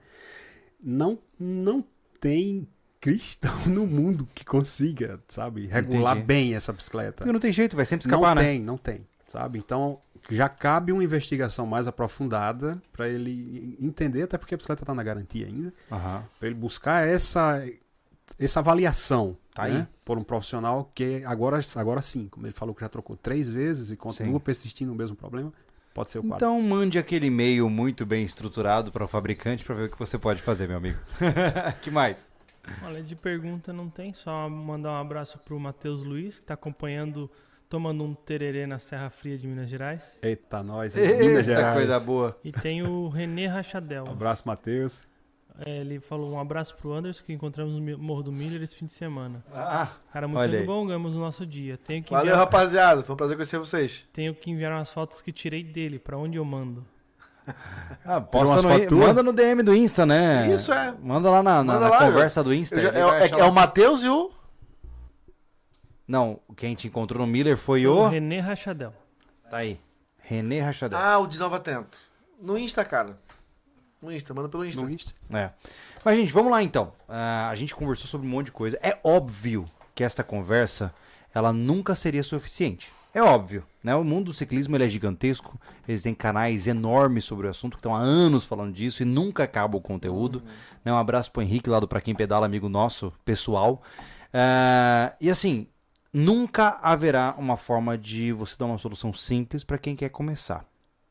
não 0.82 1.18
não 1.38 1.84
tem 2.20 2.66
cristão 3.00 3.54
no 3.66 3.86
mundo 3.86 4.28
que 4.34 4.44
consiga, 4.44 5.22
sabe, 5.28 5.66
regular 5.66 6.14
Entendi. 6.14 6.26
bem 6.26 6.54
essa 6.54 6.72
bicicleta. 6.72 7.18
Porque 7.18 7.32
não 7.32 7.40
tem 7.40 7.52
jeito, 7.52 7.76
vai 7.76 7.86
sempre 7.86 8.08
Não 8.08 8.18
escapar, 8.18 8.34
né? 8.36 8.42
tem, 8.42 8.60
não 8.60 8.76
tem, 8.76 9.06
sabe? 9.28 9.58
Então, 9.58 10.00
já 10.30 10.48
cabe 10.48 10.92
uma 10.92 11.04
investigação 11.04 11.66
mais 11.66 11.86
aprofundada 11.86 12.80
para 12.92 13.08
ele 13.08 13.76
entender, 13.80 14.22
até 14.22 14.36
porque 14.38 14.54
a 14.54 14.56
bicicleta 14.56 14.82
está 14.82 14.94
na 14.94 15.02
garantia 15.02 15.46
ainda, 15.46 15.72
Aham. 15.90 16.24
para 16.38 16.48
ele 16.48 16.54
buscar 16.56 17.06
essa, 17.06 17.62
essa 18.38 18.60
avaliação 18.60 19.36
Tá 19.54 19.66
né, 19.66 19.76
aí. 19.78 19.86
por 20.04 20.18
um 20.18 20.22
profissional 20.22 20.90
que 20.94 21.24
agora, 21.24 21.58
agora 21.76 22.02
sim, 22.02 22.28
como 22.28 22.46
ele 22.46 22.52
falou 22.52 22.74
que 22.74 22.82
já 22.82 22.88
trocou 22.90 23.16
três 23.16 23.50
vezes 23.50 23.90
e 23.90 23.96
continua 23.96 24.34
Sim. 24.38 24.44
persistindo 24.44 24.90
no 24.90 24.94
mesmo 24.94 25.16
problema, 25.16 25.50
pode 25.94 26.10
ser 26.10 26.18
o 26.18 26.22
quadro. 26.22 26.36
Então 26.36 26.60
mande 26.60 26.98
aquele 26.98 27.28
e-mail 27.28 27.70
muito 27.70 28.04
bem 28.04 28.22
estruturado 28.22 28.92
para 28.92 29.04
o 29.04 29.08
fabricante 29.08 29.64
para 29.64 29.74
ver 29.74 29.88
o 29.88 29.90
que 29.90 29.98
você 29.98 30.18
pode 30.18 30.42
fazer, 30.42 30.68
meu 30.68 30.76
amigo. 30.76 30.98
que 31.80 31.90
mais? 31.90 32.34
Olha, 32.84 33.02
de 33.02 33.16
pergunta 33.16 33.72
não 33.72 33.88
tem, 33.88 34.12
só 34.12 34.46
mandar 34.50 34.90
um 34.90 35.00
abraço 35.00 35.38
pro 35.38 35.58
Matheus 35.58 36.02
Luiz, 36.04 36.38
que 36.38 36.44
tá 36.44 36.52
acompanhando, 36.52 37.30
tomando 37.68 38.04
um 38.04 38.14
tererê 38.14 38.66
na 38.66 38.78
Serra 38.78 39.10
Fria 39.10 39.36
de 39.38 39.46
Minas 39.46 39.68
Gerais. 39.68 40.18
Eita, 40.22 40.62
nós, 40.62 40.96
em 40.96 41.00
Minas 41.00 41.20
Eita, 41.22 41.42
Gerais. 41.44 41.74
coisa 41.76 42.00
boa. 42.00 42.38
E 42.44 42.52
tem 42.52 42.82
o 42.82 43.08
René 43.08 43.46
Rachadel. 43.46 44.04
Um 44.08 44.12
abraço, 44.12 44.46
Matheus. 44.46 45.02
É, 45.64 45.78
ele 45.80 45.98
falou 46.00 46.32
um 46.32 46.38
abraço 46.38 46.76
pro 46.76 46.92
Anderson, 46.92 47.24
que 47.24 47.32
encontramos 47.32 47.72
no 47.80 47.98
Morro 47.98 48.22
do 48.24 48.30
Milho 48.30 48.62
esse 48.62 48.76
fim 48.76 48.84
de 48.84 48.92
semana. 48.92 49.42
Ah, 49.54 49.88
Cara, 50.12 50.28
muito 50.28 50.42
Olha 50.42 50.58
sendo 50.58 50.66
bom, 50.66 50.86
ganhamos 50.86 51.16
o 51.16 51.18
nosso 51.18 51.46
dia. 51.46 51.78
Tenho 51.78 52.02
que, 52.04 52.10
Valeu, 52.10 52.26
enviar, 52.26 52.38
rapaziada. 52.40 53.02
Foi 53.02 53.14
um 53.14 53.16
prazer 53.16 53.36
conhecer 53.36 53.58
vocês. 53.58 54.04
tenho 54.12 54.34
que 54.34 54.50
enviar 54.50 54.70
umas 54.72 54.92
fotos 54.92 55.22
que 55.22 55.32
tirei 55.32 55.64
dele, 55.64 55.98
pra 55.98 56.18
onde 56.18 56.36
eu 56.36 56.44
mando. 56.44 56.84
ah 58.04 58.20
posta 58.20 58.60
no, 58.68 58.96
manda 58.98 59.22
no 59.22 59.32
DM 59.32 59.62
do 59.62 59.74
Insta, 59.74 60.04
né? 60.04 60.52
Isso 60.52 60.72
é. 60.72 60.92
Manda 61.02 61.30
lá 61.30 61.42
na, 61.42 61.62
na- 61.64 61.72
Manda 61.74 61.86
na 61.86 61.90
lá, 61.90 61.98
conversa 62.06 62.42
do 62.44 62.52
Insta. 62.52 62.76
Eu 62.76 62.82
já- 62.82 62.88
é, 62.90 63.22
é- 63.24 63.28
é 63.30 63.36
lá. 63.36 63.46
o 63.46 63.52
Matheus 63.52 64.02
e 64.02 64.08
o. 64.08 64.30
Não, 66.06 66.38
quem 66.56 66.74
te 66.74 66.86
encontrou 66.86 67.26
no 67.26 67.30
Miller 67.30 67.56
foi 67.56 67.86
O 67.86 67.96
o... 67.96 68.08
René 68.08 68.40
Rachadel. 68.40 68.94
Tá 69.50 69.58
aí. 69.58 69.80
René 70.18 70.60
Rachadel. 70.60 70.98
Ah, 70.98 71.18
o 71.18 71.26
de 71.26 71.38
Nova 71.38 71.58
Trento. 71.58 71.98
No 72.40 72.56
Insta, 72.58 72.84
cara. 72.84 73.18
No 74.00 74.12
Insta, 74.12 74.34
manda 74.34 74.48
pelo 74.48 74.64
Insta. 74.64 74.82
No 74.82 74.90
Insta. 74.90 75.12
É. 75.30 75.50
Mas, 76.04 76.16
gente, 76.16 76.32
vamos 76.32 76.52
lá 76.52 76.62
então. 76.62 76.92
Ah, 77.08 77.48
a 77.50 77.54
gente 77.54 77.74
conversou 77.74 78.06
sobre 78.06 78.26
um 78.26 78.30
monte 78.30 78.46
de 78.46 78.52
coisa. 78.52 78.78
É 78.82 78.98
óbvio 79.04 79.64
que 79.94 80.04
esta 80.04 80.22
conversa 80.22 80.94
ela 81.34 81.52
nunca 81.52 81.94
seria 81.94 82.22
suficiente. 82.22 82.92
É 83.12 83.22
óbvio, 83.22 83.64
né? 83.82 83.94
O 83.96 84.04
mundo 84.04 84.26
do 84.26 84.34
ciclismo 84.34 84.76
ele 84.76 84.84
é 84.84 84.88
gigantesco. 84.88 85.58
Eles 85.88 86.02
têm 86.02 86.14
canais 86.14 86.66
enormes 86.66 87.24
sobre 87.24 87.46
o 87.46 87.50
assunto 87.50 87.72
que 87.72 87.78
estão 87.78 87.94
há 87.94 87.98
anos 87.98 88.44
falando 88.44 88.74
disso 88.74 89.02
e 89.02 89.06
nunca 89.06 89.44
acaba 89.44 89.76
o 89.76 89.80
conteúdo. 89.80 90.42
Né? 90.84 90.92
Um 90.92 90.98
abraço 90.98 91.32
pro 91.32 91.40
Henrique 91.40 91.70
lá 91.70 91.80
do 91.80 91.88
Pra 91.88 92.00
Quem 92.00 92.14
Pedala, 92.14 92.44
amigo 92.44 92.68
nosso, 92.68 93.10
pessoal. 93.24 93.82
Ah, 94.34 95.14
e 95.18 95.30
assim, 95.30 95.66
nunca 96.18 96.78
haverá 96.82 97.34
uma 97.36 97.58
forma 97.58 97.98
de 97.98 98.32
você 98.32 98.56
dar 98.56 98.64
uma 98.64 98.78
solução 98.78 99.12
simples 99.12 99.62
para 99.62 99.76
quem 99.76 99.94
quer 99.94 100.08
começar, 100.08 100.64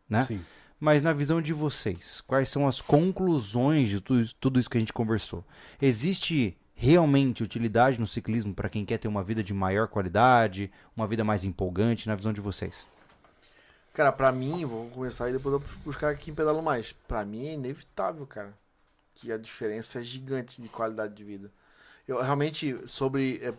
né? 0.10 0.24
Sim. 0.24 0.42
Mas 0.80 1.04
na 1.04 1.14
visão 1.14 1.42
de 1.42 1.54
vocês, 1.54 2.22
quais 2.22 2.50
são 2.50 2.68
as 2.68 2.82
conclusões 2.82 3.88
de 3.90 4.02
tudo, 4.02 4.22
isso- 4.22 4.36
tudo 4.40 4.60
isso 4.60 4.70
que 4.70 4.78
a 4.78 4.80
gente 4.80 4.92
conversou? 4.92 5.46
Existe 5.80 6.58
realmente 6.74 7.44
utilidade 7.44 8.00
no 8.00 8.08
ciclismo 8.08 8.54
para 8.54 8.68
quem 8.68 8.84
quer 8.84 8.98
ter 8.98 9.08
uma 9.08 9.24
vida 9.24 9.44
de 9.44 9.54
maior 9.54 9.88
qualidade, 9.88 10.72
uma 10.98 11.08
vida 11.08 11.24
mais 11.24 11.44
empolgante, 11.44 12.08
na 12.08 12.16
visão 12.16 12.34
de 12.34 12.42
vocês? 12.42 12.86
Cara, 13.94 14.12
pra 14.12 14.32
mim, 14.32 14.66
vou 14.66 14.90
começar 14.90 15.30
e 15.30 15.34
depois 15.34 15.54
eu 15.54 15.60
vou 15.60 15.70
buscar 15.86 16.10
aqui 16.10 16.32
em 16.32 16.36
pedalo 16.36 16.62
mais. 16.62 16.92
Pra 17.08 17.24
mim 17.24 17.48
é 17.48 17.54
inevitável, 17.54 18.26
cara. 18.26 18.54
Que 19.14 19.32
a 19.32 19.38
diferença 19.38 20.00
é 20.02 20.04
gigante 20.04 20.62
de 20.62 20.68
qualidade 20.68 21.14
de 21.14 21.24
vida. 21.24 21.50
Eu 22.06 22.22
realmente, 22.22 22.78
sobre. 22.88 23.40
é, 23.42 23.54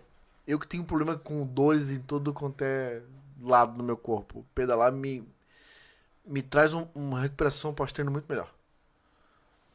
eu 0.47 0.59
que 0.59 0.67
tenho 0.69 0.85
problema 0.85 1.17
com 1.17 1.45
dores 1.47 1.91
em 1.91 1.99
todo 2.01 2.33
quanto 2.33 2.63
é 2.63 3.03
lado 3.41 3.77
no 3.77 3.85
meu 3.85 3.97
corpo. 3.97 4.45
Pedalar 4.55 4.93
me, 4.93 5.27
me 6.25 6.43
traz 6.43 6.73
um- 6.75 6.87
uma 6.95 7.21
recuperação 7.21 7.75
pós-treino 7.75 8.11
muito 8.11 8.27
melhor. 8.29 8.51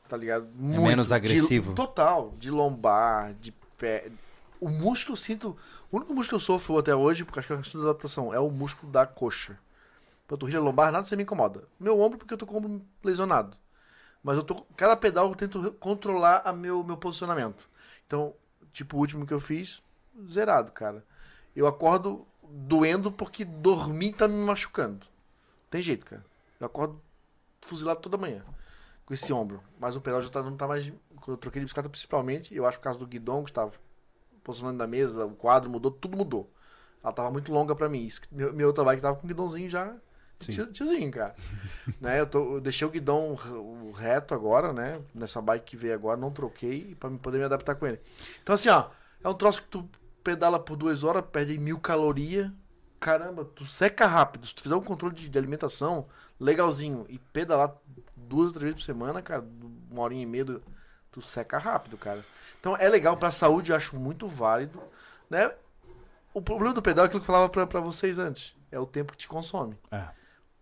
Tá 0.08 0.18
ligado? 0.18 0.48
Muito. 0.56 0.82
menos 0.82 1.08
De- 1.10 1.14
agressivo. 1.14 1.74
total. 1.74 2.34
De 2.38 2.52
lombar, 2.52 3.34
de 3.36 3.52
pé. 3.78 4.12
O 4.60 4.70
músculo, 4.70 5.14
eu 5.14 5.18
sinto. 5.18 5.58
O 5.92 5.98
único 5.98 6.14
músculo 6.14 6.30
que 6.40 6.44
eu 6.44 6.46
sofro 6.46 6.78
até 6.78 6.94
hoje, 6.96 7.24
porque 7.24 7.40
acho 7.40 7.48
que 7.48 7.54
é 7.54 7.56
uma 7.56 7.64
questão 7.64 7.82
de 7.82 7.88
adaptação, 7.88 8.34
é 8.34 8.40
o 8.40 8.50
músculo 8.52 8.92
da 8.92 9.06
coxa. 9.06 9.58
Panturrilha 10.28 10.60
lombar, 10.60 10.92
nada 10.92 11.04
você 11.04 11.16
me 11.16 11.24
incomoda. 11.24 11.64
Meu 11.80 12.00
ombro, 12.00 12.18
porque 12.18 12.34
eu 12.34 12.38
tô 12.38 12.46
com 12.46 12.54
o 12.56 12.58
ombro 12.58 12.82
lesionado. 13.04 13.58
Mas 14.24 14.38
eu 14.38 14.44
tô. 14.44 14.56
Cada 14.76 14.96
pedal 14.96 15.30
eu 15.30 15.36
tento 15.36 15.72
controlar 15.74 16.42
a 16.46 16.54
meu, 16.54 16.84
meu 16.84 16.96
posicionamento. 16.98 17.68
Então, 18.06 18.34
tipo, 18.72 18.98
o 18.98 19.00
último 19.00 19.26
que 19.26 19.34
eu 19.34 19.40
fiz, 19.40 19.82
zerado, 20.30 20.72
cara. 20.72 21.06
Eu 21.56 21.68
acordo 21.68 22.26
doendo 22.44 23.12
porque 23.12 23.46
dormir 23.46 24.14
tá 24.14 24.28
me 24.28 24.36
machucando. 24.36 25.06
Tem 25.70 25.82
jeito, 25.82 26.06
cara. 26.06 26.26
Eu 26.60 26.68
acordo 26.68 27.02
fuzilado 27.62 28.02
toda 28.02 28.18
manhã. 28.18 28.44
Com 29.06 29.14
esse 29.14 29.32
ombro. 29.32 29.64
Mas 29.80 29.96
o 29.96 30.02
pedal 30.02 30.22
já 30.22 30.30
tá, 30.30 30.42
não 30.44 30.56
tá 30.56 30.68
mais. 30.68 30.92
Quando 31.16 31.36
eu 31.36 31.38
troquei 31.38 31.60
de 31.60 31.66
bicicleta, 31.66 31.90
principalmente, 31.90 32.54
eu 32.56 32.66
acho 32.66 32.78
por 32.78 32.84
causa 32.84 33.00
do 33.00 33.08
guidão, 33.08 33.42
Gustavo. 33.42 33.78
Posicionando 34.44 34.80
da 34.80 34.88
mesa, 34.88 35.26
o 35.26 35.36
quadro 35.36 35.70
mudou, 35.70 35.92
tudo 35.92 36.18
mudou. 36.18 36.52
Ela 37.04 37.14
tava 37.14 37.32
muito 37.32 37.52
longa 37.52 37.76
pra 37.76 37.90
mim. 37.90 38.06
Isso 38.06 38.22
Meu, 38.32 38.54
meu 38.54 38.68
outra 38.68 38.84
bike 38.84 39.02
tava 39.02 39.16
com 39.16 39.26
o 39.26 39.28
guidãozinho 39.28 39.70
já. 39.70 39.96
Sim. 40.40 40.72
Tiozinho, 40.72 41.12
cara. 41.12 41.36
né, 42.02 42.20
eu, 42.20 42.26
tô, 42.26 42.56
eu 42.56 42.62
deixei 42.62 42.88
o 42.88 42.92
guidão 42.92 43.38
reto 43.96 44.34
agora, 44.34 44.74
né? 44.74 45.00
Nessa 45.14 45.42
bike 45.42 45.66
que 45.66 45.78
veio 45.78 45.94
agora, 45.94 46.20
não 46.20 46.32
troquei 46.32 46.96
pra 46.96 47.10
me 47.10 47.20
poder 47.20 47.38
me 47.38 47.44
adaptar 47.44 47.76
com 47.76 47.86
ele. 47.86 48.00
Então, 48.42 48.56
assim, 48.56 48.70
ó, 48.70 48.90
é 49.24 49.30
um 49.30 49.34
troço 49.34 49.62
que 49.62 49.68
tu 49.68 49.88
pedala 50.24 50.60
por 50.60 50.76
duas 50.76 51.04
horas, 51.04 51.24
perde 51.32 51.58
mil 51.58 51.80
calorias. 51.80 52.52
Caramba, 53.00 53.46
tu 53.46 53.66
seca 53.66 54.06
rápido. 54.06 54.46
Se 54.46 54.54
tu 54.54 54.64
fizer 54.64 54.76
um 54.76 54.84
controle 54.84 55.16
de, 55.16 55.28
de 55.28 55.38
alimentação 55.38 56.08
legalzinho 56.40 57.06
e 57.10 57.18
pedalar 57.18 57.74
duas 58.16 58.48
ou 58.48 58.54
três 58.54 58.66
vezes 58.66 58.76
por 58.76 58.86
semana, 58.86 59.22
cara, 59.22 59.44
uma 59.90 60.02
horinha 60.02 60.24
e 60.24 60.26
meia, 60.26 60.62
tu 61.12 61.22
seca 61.22 61.58
rápido, 61.58 61.98
cara. 61.98 62.24
Então 62.60 62.78
é 62.78 62.88
legal 62.88 63.18
pra 63.18 63.32
saúde, 63.32 63.72
eu 63.72 63.76
acho 63.76 63.96
muito 63.96 64.28
válido, 64.28 64.82
né? 65.30 65.52
O 66.34 66.42
problema 66.42 66.74
do 66.74 66.82
pedal 66.82 67.06
é 67.06 67.08
aquilo 67.08 67.20
que 67.20 67.30
eu 67.30 67.34
falava 67.34 67.50
pra, 67.50 67.68
pra 67.68 67.80
vocês 67.80 68.18
antes. 68.18 68.56
É 68.72 68.80
o 68.80 68.86
tempo 68.86 69.12
que 69.12 69.18
te 69.18 69.28
consome. 69.28 69.78
É. 69.92 70.08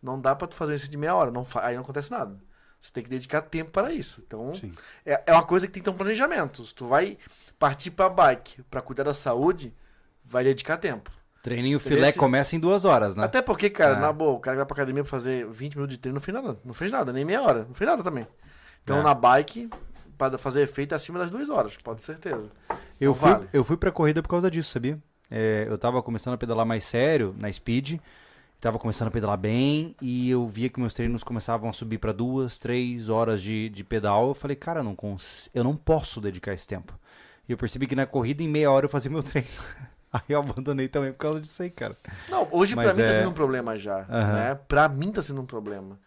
Não 0.01 0.19
dá 0.19 0.35
pra 0.35 0.47
tu 0.47 0.55
fazer 0.55 0.73
isso 0.75 0.89
de 0.89 0.97
meia 0.97 1.13
hora. 1.15 1.29
Não 1.29 1.45
aí 1.55 1.75
não 1.75 1.83
acontece 1.83 2.09
nada. 2.09 2.35
Você 2.79 2.91
tem 2.93 3.03
que 3.03 3.09
dedicar 3.09 3.41
tempo 3.41 3.71
para 3.71 3.91
isso. 3.91 4.23
Então, 4.25 4.53
Sim. 4.53 4.73
é, 5.05 5.21
é 5.27 5.33
uma 5.33 5.43
coisa 5.43 5.67
que 5.67 5.73
tem 5.73 5.81
que 5.83 5.89
ter 5.89 5.93
um 5.93 5.97
planejamento. 5.97 6.65
Se 6.65 6.73
tu 6.73 6.85
vai 6.85 7.17
partir 7.57 7.91
pra 7.91 8.07
bike 8.09 8.63
pra 8.69 8.81
cuidar 8.81 9.03
da 9.03 9.13
saúde, 9.13 9.73
vai 10.23 10.43
dedicar 10.43 10.77
tempo. 10.77 11.11
Treininho 11.41 11.77
Entendeu? 11.77 11.97
filé 11.97 12.09
Esse- 12.09 12.17
começa 12.17 12.55
em 12.55 12.59
duas 12.59 12.85
horas, 12.85 13.15
né? 13.15 13.23
Até 13.25 13.41
porque, 13.41 13.69
cara, 13.69 13.97
É. 13.97 13.99
na 13.99 14.11
boa, 14.13 14.31
o 14.33 14.39
cara 14.39 14.57
vai 14.57 14.65
pra 14.65 14.73
academia 14.75 15.03
pra 15.03 15.09
fazer 15.11 15.45
20 15.47 15.75
minutos 15.75 15.95
de 15.95 16.01
treino, 16.01 16.15
não 16.15 16.21
fez 16.21 16.35
nada. 16.35 16.57
Não 16.63 16.73
fez 16.73 16.91
nada, 16.91 17.11
nem 17.13 17.23
meia 17.25 17.41
hora. 17.41 17.63
Não 17.65 17.73
fez 17.73 17.89
nada 17.89 18.03
também. 18.03 18.27
Então, 18.83 18.99
É. 18.99 19.03
na 19.03 19.13
bike, 19.13 19.69
pra 20.17 20.37
fazer 20.37 20.61
efeito, 20.61 20.93
é 20.93 20.95
acima 20.95 21.17
das 21.19 21.29
duas 21.29 21.49
horas, 21.49 21.75
pode 21.77 21.99
ter 21.99 22.05
certeza. 22.05 22.49
Eu 22.99 23.11
Então 23.11 23.15
fui, 23.15 23.31
vale. 23.31 23.49
eu 23.53 23.63
fui 23.63 23.77
pra 23.77 23.91
corrida 23.91 24.21
por 24.21 24.29
causa 24.29 24.49
disso, 24.51 24.69
sabia? 24.71 24.97
É, 25.31 25.65
eu 25.69 25.77
tava 25.77 26.01
começando 26.03 26.33
a 26.33 26.37
pedalar 26.37 26.65
mais 26.65 26.83
sério 26.83 27.33
na 27.37 27.51
speed, 27.51 27.99
tava 28.59 28.77
começando 28.79 29.07
a 29.07 29.11
pedalar 29.11 29.37
bem 29.37 29.95
e 30.01 30.29
eu 30.29 30.47
via 30.47 30.69
que 30.69 30.79
meus 30.79 30.93
treinos 30.93 31.23
começavam 31.23 31.69
a 31.69 31.73
subir 31.73 31.97
pra 31.97 32.11
duas, 32.11 32.59
três 32.59 33.09
horas 33.09 33.41
de, 33.41 33.69
de 33.69 33.83
pedal. 33.83 34.29
Eu 34.29 34.33
falei, 34.33 34.55
cara, 34.55 34.79
eu 34.81 34.83
não, 34.83 34.95
cons- 34.95 35.49
eu 35.53 35.63
não 35.63 35.75
posso 35.75 36.19
dedicar 36.19 36.53
esse 36.53 36.67
tempo. 36.67 36.93
E 37.47 37.51
eu 37.51 37.57
percebi 37.57 37.87
que 37.87 37.95
na 37.95 38.05
corrida, 38.05 38.43
em 38.43 38.47
meia 38.47 38.69
hora, 38.69 38.85
eu 38.85 38.89
fazia 38.89 39.09
meu 39.09 39.23
treino. 39.23 39.47
Aí 40.11 40.21
eu 40.29 40.39
abandonei 40.39 40.87
também 40.87 41.11
por 41.11 41.19
causa 41.19 41.39
disso 41.39 41.61
aí, 41.63 41.69
cara. 41.69 41.95
Não, 42.29 42.47
hoje 42.51 42.75
pra 42.75 42.85
Mas 42.85 42.97
mim 42.97 43.03
é- 43.03 43.07
tá 43.11 43.13
sendo 43.19 43.29
um 43.29 43.33
problema 43.33 43.77
já, 43.77 43.99
Aham. 44.09 44.33
né? 44.33 44.55
Pra 44.67 44.87
mim 44.89 45.11
tá 45.11 45.21
sendo 45.21 45.41
um 45.41 45.45
problema. 45.45 45.99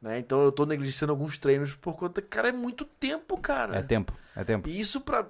Né? 0.00 0.18
Então 0.20 0.40
eu 0.42 0.52
tô 0.52 0.64
negligenciando 0.64 1.12
alguns 1.12 1.38
treinos 1.38 1.74
por 1.74 1.94
conta... 1.96 2.22
Cara, 2.22 2.50
é 2.50 2.52
muito 2.52 2.84
tempo, 2.84 3.36
cara. 3.36 3.76
É 3.76 3.82
tempo, 3.82 4.12
é 4.36 4.44
tempo. 4.44 4.68
E 4.68 4.78
isso 4.78 5.00
pra... 5.00 5.26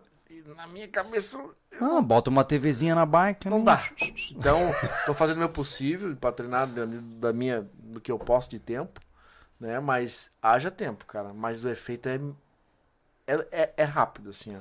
Na 0.57 0.67
minha 0.67 0.89
cabeça... 0.89 1.43
Ah, 1.81 2.01
bota 2.01 2.31
uma 2.31 2.45
TVzinha 2.45 2.95
na 2.95 3.05
bike. 3.07 3.49
Não 3.49 3.63
dá. 3.63 3.83
Então, 4.31 4.59
tô 5.07 5.15
fazendo 5.15 5.37
o 5.37 5.41
meu 5.41 5.49
possível 5.49 6.15
pra 6.17 6.33
treinar 6.33 6.67
da 6.67 7.33
minha, 7.33 7.69
do 7.75 8.01
que 8.01 8.11
eu 8.11 8.19
posso 8.19 8.49
de 8.51 8.59
tempo, 8.59 9.01
né? 9.59 9.81
Mas 9.81 10.33
haja 10.43 10.71
tempo, 10.71 11.05
cara. 11.07 11.33
Mas 11.35 11.63
o 11.65 11.69
efeito 11.69 12.09
é, 12.09 12.21
é, 13.27 13.49
é, 13.51 13.75
é 13.79 13.85
rápido, 13.85 14.31
assim, 14.31 14.57
ó. 14.57 14.61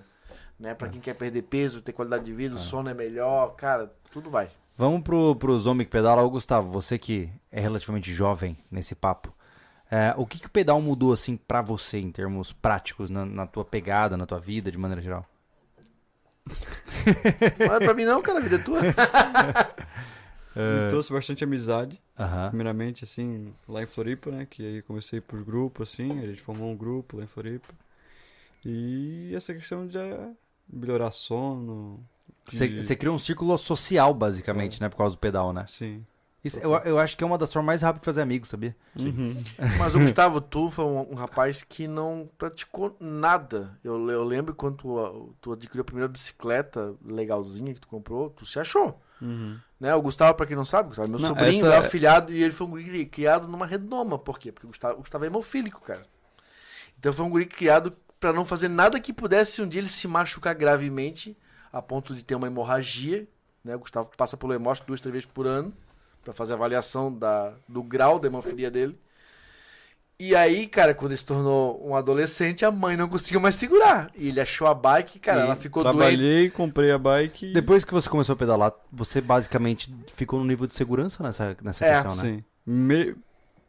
Né? 0.59 0.73
Pra 0.73 0.89
quem 0.89 0.99
quer 0.99 1.13
perder 1.13 1.43
peso, 1.43 1.81
ter 1.81 1.93
qualidade 1.93 2.25
de 2.25 2.33
vida, 2.33 2.55
o 2.55 2.59
sono 2.59 2.89
é 2.89 2.93
melhor, 2.93 3.55
cara, 3.55 3.93
tudo 4.11 4.29
vai. 4.29 4.49
Vamos 4.75 5.01
pro, 5.03 5.35
pros 5.35 5.67
homens 5.67 5.85
que 5.85 5.91
pedalam. 5.91 6.25
Ô, 6.25 6.29
Gustavo, 6.29 6.71
você 6.71 6.97
que 6.97 7.29
é 7.51 7.59
relativamente 7.59 8.11
jovem 8.11 8.57
nesse 8.71 8.95
papo. 8.95 9.31
é, 9.91 10.13
o 10.17 10.25
que, 10.25 10.39
que 10.39 10.47
o 10.47 10.51
pedal 10.51 10.81
mudou, 10.81 11.13
assim, 11.13 11.37
pra 11.37 11.61
você, 11.61 11.99
em 11.99 12.11
termos 12.11 12.51
práticos, 12.51 13.09
na, 13.09 13.25
na 13.25 13.45
tua 13.45 13.63
pegada, 13.63 14.17
na 14.17 14.25
tua 14.25 14.39
vida, 14.39 14.71
de 14.71 14.77
maneira 14.77 15.01
geral? 15.01 15.25
Não 17.59 17.75
é 17.75 17.79
pra 17.79 17.93
mim 17.93 18.05
não, 18.05 18.21
cara, 18.21 18.39
a 18.39 18.41
vida 18.41 18.55
é 18.55 18.59
tua. 18.59 18.79
Me 20.55 20.89
trouxe 20.89 21.13
bastante 21.13 21.43
amizade, 21.43 22.01
primeiramente, 22.49 23.03
assim, 23.03 23.53
lá 23.67 23.83
em 23.83 23.85
Floripa, 23.85 24.31
né? 24.31 24.47
Que 24.49 24.65
aí 24.65 24.81
comecei 24.81 25.21
por 25.21 25.43
grupo, 25.43 25.83
assim, 25.83 26.19
a 26.23 26.25
gente 26.27 26.41
formou 26.41 26.71
um 26.71 26.75
grupo 26.75 27.17
lá 27.17 27.23
em 27.23 27.27
Floripa. 27.27 27.71
E 28.65 29.31
essa 29.35 29.53
questão 29.53 29.85
de 29.87 29.97
eh, 29.99 30.29
melhorar 30.67 31.11
sono. 31.11 32.03
Você 32.47 32.67
de- 32.67 32.81
você 32.81 32.95
criou 32.95 33.15
um 33.15 33.19
círculo 33.19 33.55
social, 33.57 34.13
basicamente, 34.15 34.81
né? 34.81 34.89
Por 34.89 34.97
causa 34.97 35.15
do 35.15 35.19
pedal, 35.19 35.53
né? 35.53 35.65
Sim. 35.67 36.03
Isso, 36.43 36.59
eu, 36.59 36.71
eu 36.85 36.99
acho 36.99 37.17
que 37.17 37.23
é 37.23 37.27
uma 37.27 37.37
das 37.37 37.51
formas 37.51 37.67
mais 37.67 37.81
rápidas 37.81 38.01
de 38.01 38.05
fazer 38.05 38.21
amigos, 38.21 38.47
sabia? 38.49 38.75
Uhum. 38.99 39.35
Mas 39.79 39.95
o 39.95 39.99
Gustavo, 39.99 40.39
tu 40.39 40.69
foi 40.69 40.85
um, 40.85 41.11
um 41.11 41.15
rapaz 41.15 41.63
que 41.67 41.87
não 41.87 42.29
praticou 42.37 42.95
nada. 42.99 43.77
Eu, 43.83 44.09
eu 44.09 44.23
lembro 44.23 44.53
quando 44.55 44.77
tu, 44.77 45.35
tu 45.41 45.51
adquiriu 45.53 45.81
a 45.81 45.85
primeira 45.85 46.07
bicicleta 46.07 46.93
legalzinha 47.03 47.73
que 47.73 47.81
tu 47.81 47.87
comprou, 47.87 48.29
tu 48.29 48.45
se 48.45 48.59
achou. 48.59 49.01
Uhum. 49.21 49.57
Né? 49.79 49.93
O 49.95 50.01
Gustavo, 50.01 50.35
pra 50.35 50.45
quem 50.45 50.55
não 50.55 50.63
sabe, 50.63 50.85
o 50.85 50.89
Gustavo 50.89 51.07
é 51.07 51.11
meu 51.11 51.19
Não, 51.19 51.29
sobrinho, 51.29 51.65
essa- 51.65 51.75
é 51.75 51.77
afilhado, 51.79 52.31
e 52.31 52.41
ele 52.43 52.53
foi 52.53 52.67
um 52.67 52.69
guri 52.69 53.05
criado 53.07 53.47
numa 53.47 53.65
redoma. 53.65 54.17
Por 54.17 54.39
quê? 54.39 54.51
Porque 54.51 54.67
o 54.67 54.69
Gustavo, 54.69 54.95
o 54.95 55.01
Gustavo 55.01 55.23
é 55.23 55.27
hemofílico, 55.27 55.81
cara. 55.81 56.05
Então 56.99 57.11
foi 57.11 57.25
um 57.25 57.29
guri 57.29 57.45
criado 57.45 57.93
pra 58.19 58.31
não 58.31 58.45
fazer 58.45 58.67
nada 58.67 58.99
que 58.99 59.11
pudesse 59.11 59.61
um 59.61 59.67
dia 59.67 59.81
ele 59.81 59.89
se 59.89 60.07
machucar 60.07 60.55
gravemente, 60.55 61.35
a 61.73 61.81
ponto 61.81 62.15
de 62.15 62.23
ter 62.23 62.35
uma 62.35 62.47
hemorragia. 62.47 63.27
Né? 63.63 63.75
O 63.75 63.79
Gustavo 63.79 64.09
passa 64.15 64.37
pelo 64.37 64.53
hemóstro 64.53 64.87
duas, 64.87 65.01
três 65.01 65.13
vezes 65.13 65.29
por 65.31 65.45
ano, 65.45 65.73
pra 66.27 66.33
fazer 66.33 66.51
a 66.53 66.55
avaliação 66.57 67.13
da, 67.13 67.53
do 67.69 67.81
grau 67.81 68.19
da 68.19 68.27
hemofilia 68.27 68.69
dele. 68.69 68.99
E 70.19 70.35
aí, 70.35 70.67
cara, 70.67 70.93
quando 70.93 71.11
ele 71.11 71.17
se 71.17 71.25
tornou 71.25 71.81
um 71.87 71.95
adolescente, 71.95 72.65
a 72.65 72.71
mãe 72.71 72.97
não 72.97 73.07
conseguiu 73.07 73.39
mais 73.39 73.55
segurar. 73.55 74.09
E 74.15 74.27
ele 74.29 74.41
achou 74.41 74.67
a 74.67 74.73
bike, 74.73 75.19
cara, 75.19 75.41
E 75.41 75.43
ela 75.43 75.55
ficou 75.55 75.83
doente. 75.83 75.95
Trabalhei, 75.97 76.49
comprei 76.49 76.91
a 76.91 76.97
bike. 76.97 77.45
e- 77.45 77.53
Depois 77.53 77.85
que 77.85 77.93
você 77.93 78.09
começou 78.09 78.33
a 78.33 78.35
pedalar, 78.35 78.73
você 78.91 79.21
basicamente 79.21 79.93
ficou 80.15 80.39
no 80.39 80.45
nível 80.45 80.67
de 80.67 80.73
segurança 80.73 81.21
nessa, 81.23 81.55
nessa 81.63 81.85
É, 81.85 81.93
questão, 81.93 82.15
né? 82.15 82.21
Sim. 82.23 82.43
Me- 82.65 83.15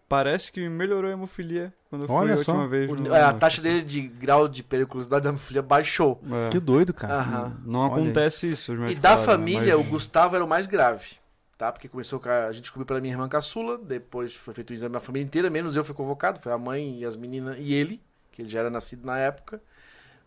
Parece 0.08 0.50
que 0.50 0.66
melhorou 0.70 1.10
a 1.10 1.12
hemofilia 1.12 1.70
quando 1.90 2.06
eu 2.06 2.10
Olha 2.10 2.32
fui 2.32 2.40
a 2.40 2.44
só. 2.46 2.52
última 2.52 2.66
vez. 2.66 2.90
O- 2.90 2.94
no- 2.94 3.14
a 3.14 3.30
no- 3.34 3.38
taxa 3.38 3.60
dele 3.60 3.82
de 3.82 4.00
grau 4.00 4.48
de 4.48 4.62
periculosidade 4.62 5.24
da 5.24 5.28
hemofilia 5.28 5.60
baixou. 5.60 6.18
É. 6.46 6.48
Que 6.48 6.58
doido, 6.58 6.94
cara. 6.94 7.12
Aham. 7.18 7.56
Não 7.66 7.84
aí. 7.84 7.90
acontece 7.92 8.50
isso. 8.50 8.72
E 8.86 8.94
da 8.94 9.10
falaram, 9.18 9.24
família, 9.26 9.76
mas- 9.76 9.86
o 9.86 9.90
Gustavo 9.90 10.34
era 10.34 10.42
o 10.42 10.48
mais 10.48 10.66
grave, 10.66 11.16
tá? 11.58 11.70
Porque 11.72 11.88
começou 11.88 12.18
com 12.20 12.28
a, 12.28 12.50
gente 12.52 12.62
descobriu 12.62 12.86
pela 12.86 13.00
minha 13.00 13.12
irmã 13.12 13.28
caçula, 13.28 13.76
depois 13.76 14.34
foi 14.34 14.54
feito 14.54 14.70
o 14.70 14.72
exame 14.74 14.92
da 14.94 15.00
família 15.00 15.26
inteira, 15.26 15.50
menos 15.50 15.74
eu 15.76 15.84
fui 15.84 15.94
convocado, 15.94 16.38
foi 16.40 16.52
a 16.52 16.56
mãe 16.58 17.00
e 17.00 17.04
as 17.04 17.16
meninas 17.16 17.56
e 17.58 17.74
ele, 17.74 18.00
que 18.32 18.40
ele 18.42 18.48
já 18.48 18.60
era 18.60 18.70
nascido 18.70 19.04
na 19.04 19.18
época. 19.18 19.60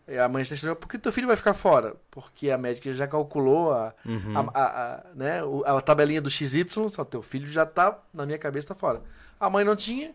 E 0.06 0.18
a 0.18 0.28
mãe 0.28 0.42
está 0.42 0.74
por 0.74 0.88
que 0.88 0.98
teu 0.98 1.12
filho 1.12 1.28
vai 1.28 1.36
ficar 1.36 1.54
fora? 1.54 1.94
Porque 2.10 2.50
a 2.50 2.58
médica 2.58 2.92
já 2.92 3.06
calculou 3.06 3.72
a, 3.72 3.94
Uhum. 4.04 4.36
a, 4.36 4.40
a- 4.60 4.94
a- 4.94 5.04
né, 5.14 5.40
a 5.64 5.80
tabelinha 5.80 6.20
do 6.20 6.28
XY, 6.30 6.66
só 6.90 7.04
teu 7.04 7.22
filho 7.22 7.48
já 7.48 7.64
tá, 7.64 7.98
na 8.12 8.26
minha 8.26 8.36
cabeça, 8.38 8.68
tá 8.68 8.74
fora. 8.74 9.00
A 9.40 9.48
mãe 9.48 9.64
não 9.64 9.76
tinha, 9.76 10.14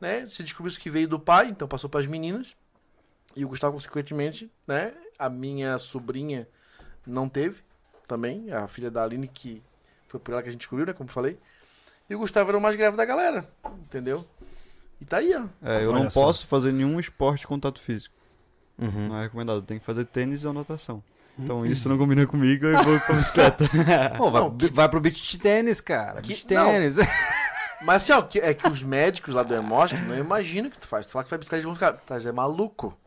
né? 0.00 0.26
Se 0.26 0.42
descobriu 0.42 0.76
que 0.76 0.90
veio 0.90 1.08
do 1.08 1.18
pai, 1.20 1.48
então 1.48 1.66
passou 1.68 1.88
para 1.88 2.00
as 2.00 2.06
meninas. 2.06 2.56
E 3.36 3.44
o 3.44 3.48
Gustavo, 3.48 3.74
consequentemente, 3.74 4.50
né? 4.66 4.92
A 5.16 5.28
minha 5.30 5.78
sobrinha 5.78 6.48
não 7.06 7.28
teve 7.28 7.62
também, 8.08 8.50
a 8.52 8.66
filha 8.66 8.90
da 8.90 9.04
Aline, 9.04 9.28
que 9.28 9.62
foi 10.08 10.18
por 10.18 10.32
ela 10.32 10.42
que 10.42 10.48
a 10.48 10.52
gente 10.52 10.60
descobriu, 10.60 10.86
né? 10.86 10.92
Como 10.92 11.08
eu 11.08 11.12
falei. 11.14 11.38
E 12.10 12.14
o 12.14 12.18
Gustavo 12.18 12.50
era 12.50 12.58
o 12.58 12.60
mais 12.60 12.74
grave 12.74 12.96
da 12.96 13.04
galera, 13.04 13.44
entendeu? 13.82 14.26
E 15.00 15.04
tá 15.04 15.18
aí, 15.18 15.32
ó. 15.34 15.44
É, 15.62 15.84
eu 15.84 15.90
Olha 15.92 16.04
não 16.04 16.10
só. 16.10 16.22
posso 16.22 16.46
fazer 16.46 16.72
nenhum 16.72 16.98
esporte 16.98 17.42
de 17.42 17.46
contato 17.46 17.80
físico. 17.80 18.14
Uhum. 18.78 19.08
Não 19.08 19.18
é 19.18 19.22
recomendado. 19.24 19.62
Tem 19.62 19.78
que 19.78 19.84
fazer 19.84 20.04
tênis 20.06 20.44
ou 20.44 20.52
natação. 20.52 21.02
Então 21.38 21.64
isso 21.64 21.88
não 21.88 21.96
combina 21.96 22.26
comigo, 22.26 22.66
eu 22.66 22.82
vou 22.82 22.98
pra 23.00 23.14
bicicleta. 23.14 23.64
Pô, 24.18 24.28
vai, 24.30 24.42
Não, 24.42 24.56
que- 24.56 24.68
vai 24.72 24.88
pro 24.88 25.00
beach 25.00 25.38
tênis, 25.38 25.80
cara. 25.80 26.20
Que- 26.20 26.28
beach 26.28 26.52
não. 26.52 26.66
tênis. 26.66 26.96
Mas 27.82 28.02
assim, 28.02 28.12
ó, 28.12 28.22
que- 28.22 28.40
é 28.40 28.52
que 28.52 28.66
os 28.68 28.82
médicos 28.82 29.34
lá 29.34 29.44
do 29.44 29.54
Hemosc 29.54 29.92
não 30.08 30.18
imaginam 30.18 30.68
o 30.68 30.70
que 30.72 30.78
tu 30.78 30.86
faz. 30.88 31.06
Tu 31.06 31.12
fala 31.12 31.24
que 31.24 31.30
vai 31.30 31.38
bicicleta, 31.38 31.60
eles 31.60 31.64
vão 31.66 31.74
ficar. 31.74 31.92
Tá, 31.92 32.16
é 32.28 32.32
maluco. 32.32 32.98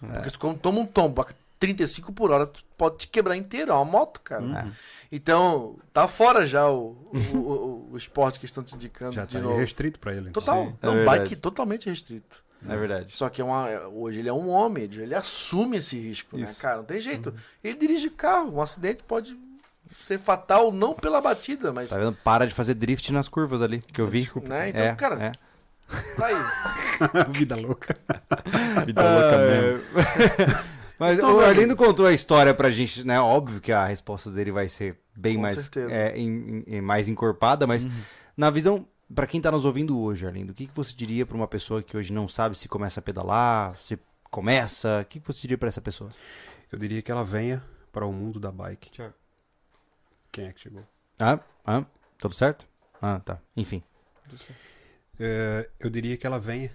Porque 0.00 0.30
tu 0.30 0.54
toma 0.56 0.78
um 0.80 0.86
tombo 0.86 1.20
a 1.20 1.26
35 1.66 2.12
por 2.12 2.30
hora, 2.30 2.46
tu 2.46 2.62
pode 2.76 2.98
te 2.98 3.08
quebrar 3.08 3.36
inteiro. 3.36 3.70
É 3.72 3.74
uma 3.74 3.84
moto, 3.84 4.20
cara. 4.20 4.44
É. 4.68 4.72
Então, 5.10 5.76
tá 5.92 6.06
fora 6.08 6.46
já 6.46 6.68
o, 6.70 6.96
o, 7.32 7.36
o- 7.36 7.88
o 7.92 7.96
esporte 7.96 8.38
que 8.38 8.46
estão 8.46 8.62
te 8.64 8.74
indicando 8.74 9.12
Já 9.12 9.24
de 9.24 9.34
tá 9.36 9.40
novo. 9.40 9.56
restrito 9.58 9.98
pra 9.98 10.12
ele. 10.12 10.28
então. 10.30 10.42
Total. 10.42 10.64
Sim, 10.66 10.74
é 10.82 10.86
não, 10.86 10.94
verdade. 10.94 11.18
bike 11.20 11.36
totalmente 11.36 11.88
restrito. 11.88 12.42
É 12.66 12.76
verdade. 12.76 13.14
Só 13.16 13.28
que 13.28 13.40
é 13.42 13.44
uma, 13.44 13.68
hoje 13.88 14.20
ele 14.20 14.28
é 14.28 14.32
um 14.32 14.48
homem, 14.48 14.84
ele 14.84 15.14
assume 15.14 15.76
esse 15.76 15.98
risco, 15.98 16.36
né, 16.36 16.44
Isso. 16.44 16.62
cara? 16.62 16.78
Não 16.78 16.84
tem 16.84 16.98
jeito. 17.00 17.32
Ele 17.62 17.76
dirige 17.76 18.08
carro, 18.08 18.54
um 18.56 18.60
acidente 18.62 19.02
pode 19.02 19.38
ser 20.00 20.18
fatal, 20.18 20.72
não 20.72 20.94
pela 20.94 21.20
batida, 21.20 21.72
mas. 21.74 21.90
Tá 21.90 21.98
vendo? 21.98 22.16
Para 22.24 22.46
de 22.46 22.54
fazer 22.54 22.72
drift 22.74 23.12
nas 23.12 23.28
curvas 23.28 23.60
ali, 23.60 23.80
que 23.80 24.00
eu 24.00 24.06
vi. 24.06 24.30
Né? 24.48 24.70
Então, 24.70 24.80
É, 24.82 24.94
cara, 24.94 25.22
é. 25.22 25.32
tá 26.16 26.26
aí. 26.26 26.34
Vida 27.36 27.54
louca. 27.54 27.94
Vida 28.86 29.02
louca 29.02 29.38
mesmo. 29.38 30.73
Mas 30.98 31.18
Então, 31.18 31.36
o 31.36 31.40
Arlindo 31.40 31.76
contou 31.76 32.06
a 32.06 32.12
história 32.12 32.54
pra 32.54 32.70
gente, 32.70 33.04
né? 33.04 33.20
Óbvio 33.20 33.60
que 33.60 33.72
a 33.72 33.84
resposta 33.86 34.30
dele 34.30 34.52
vai 34.52 34.68
ser 34.68 34.96
bem 35.16 35.34
Com 35.36 35.42
mais, 35.42 35.56
certeza. 35.60 35.92
é, 35.94 36.16
em- 36.16 36.62
em- 36.66 36.80
mais 36.80 37.08
encorpada, 37.08 37.66
mas 37.66 37.86
na 38.36 38.48
visão, 38.50 38.86
pra 39.12 39.26
quem 39.26 39.40
tá 39.40 39.50
nos 39.50 39.64
ouvindo 39.64 39.98
hoje, 39.98 40.26
Arlindo, 40.26 40.52
o 40.52 40.54
que, 40.54 40.66
que 40.66 40.74
você 40.76 40.94
diria 40.94 41.26
pra 41.26 41.36
uma 41.36 41.48
pessoa 41.48 41.82
que 41.82 41.96
hoje 41.96 42.12
não 42.12 42.28
sabe 42.28 42.56
se 42.56 42.68
começa 42.68 43.00
a 43.00 43.02
pedalar, 43.02 43.76
se 43.78 43.98
começa, 44.30 45.00
o 45.00 45.04
que, 45.04 45.18
que 45.20 45.26
você 45.26 45.40
diria 45.42 45.58
pra 45.58 45.68
essa 45.68 45.80
pessoa? 45.80 46.10
Eu 46.70 46.78
diria 46.78 47.02
que 47.02 47.10
ela 47.10 47.24
venha 47.24 47.62
para 47.92 48.06
o 48.06 48.12
mundo 48.12 48.38
da 48.40 48.50
bike. 48.52 48.90
Tiago. 48.90 49.14
Quem 50.32 50.46
é 50.46 50.52
que 50.52 50.60
chegou? 50.60 50.84
Ah, 51.20 51.38
ah, 51.64 51.84
tudo 52.18 52.34
certo? 52.34 52.66
Ah, 53.00 53.20
tá. 53.24 53.38
Enfim. 53.56 53.82
É, 55.18 55.68
eu 55.78 55.88
diria 55.90 56.16
que 56.16 56.26
ela 56.26 56.40
venha 56.40 56.70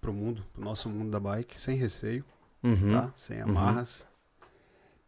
para 0.00 0.10
o 0.10 0.14
mundo, 0.14 0.44
para 0.52 0.60
o 0.62 0.64
nosso 0.64 0.88
mundo 0.88 1.10
da 1.10 1.20
bike, 1.20 1.60
sem 1.60 1.76
receio, 1.76 2.24
Uhum. 2.62 2.90
tá? 2.92 3.12
Sem 3.14 3.40
amarras. 3.40 4.06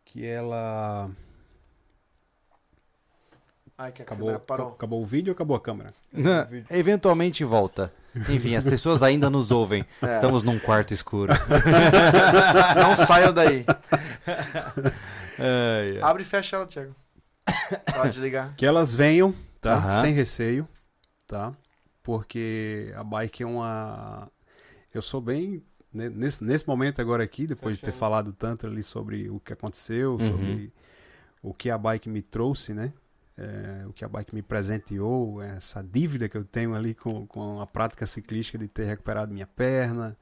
Que 0.04 0.26
ela. 0.26 1.10
Ai, 3.78 3.92
que 3.92 4.02
a 4.02 4.04
Acabou, 4.04 4.34
acabou 4.34 5.02
o 5.02 5.06
vídeo 5.06 5.30
ou 5.30 5.34
acabou 5.34 5.56
a 5.56 5.60
câmera? 5.60 5.94
Não, 6.12 6.46
Eventualmente 6.70 7.44
volta. 7.44 7.92
Enfim, 8.28 8.54
as 8.56 8.64
pessoas 8.64 9.02
ainda 9.02 9.30
nos 9.30 9.50
ouvem. 9.50 9.84
É. 10.02 10.14
Estamos 10.14 10.42
num 10.42 10.58
quarto 10.58 10.92
escuro. 10.92 11.32
Não 12.76 12.96
saiam 12.96 13.32
daí. 13.32 13.64
Ai, 15.38 15.96
ai. 15.96 16.00
Abre 16.02 16.22
e 16.22 16.26
fecha 16.26 16.56
ela, 16.56 16.66
Thiago. 16.66 16.94
Pode 17.94 18.10
desligar. 18.10 18.54
Que 18.56 18.66
elas 18.66 18.94
venham, 18.94 19.34
tá? 19.60 19.74
Aham. 19.76 20.00
Sem 20.02 20.12
receio, 20.14 20.68
tá? 21.26 21.52
Porque 22.02 22.92
a 22.96 23.04
bike 23.04 23.42
é 23.42 23.46
uma. 23.46 24.28
Eu 24.92 25.02
sou 25.02 25.20
bem. 25.20 25.62
Né, 25.92 26.08
Nesse, 26.08 26.42
nesse 26.44 26.66
momento 26.66 27.00
agora 27.00 27.22
aqui, 27.24 27.46
depois 27.46 27.76
de 27.76 27.82
ter 27.82 27.92
falado 27.92 28.32
tanto 28.32 28.66
ali 28.66 28.82
sobre 28.82 29.28
o 29.30 29.40
que 29.40 29.52
aconteceu, 29.52 30.12
Uhum. 30.12 30.20
sobre 30.20 30.72
o 31.42 31.54
que 31.54 31.70
a 31.70 31.78
bike 31.78 32.08
me 32.08 32.22
trouxe, 32.22 32.72
né? 32.74 32.92
É, 33.38 33.86
o 33.86 33.92
que 33.92 34.04
a 34.04 34.08
bike 34.08 34.34
me 34.34 34.42
presenteou, 34.42 35.40
essa 35.42 35.82
dívida 35.82 36.28
que 36.28 36.36
eu 36.36 36.44
tenho 36.44 36.74
ali 36.74 36.94
com, 36.94 37.26
com 37.26 37.60
a 37.60 37.66
prática 37.66 38.06
ciclística 38.06 38.58
de 38.58 38.68
ter 38.68 38.84
recuperado 38.84 39.32
minha 39.32 39.46
perna, 39.46 40.16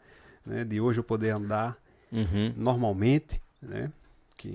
né? 0.47 0.65
De 0.65 0.81
hoje 0.81 1.01
eu 1.01 1.05
poder 1.05 1.31
andar 1.31 1.77
Uhum. 2.13 2.55
normalmente, 2.57 3.43
né? 3.61 3.93
Que 4.37 4.49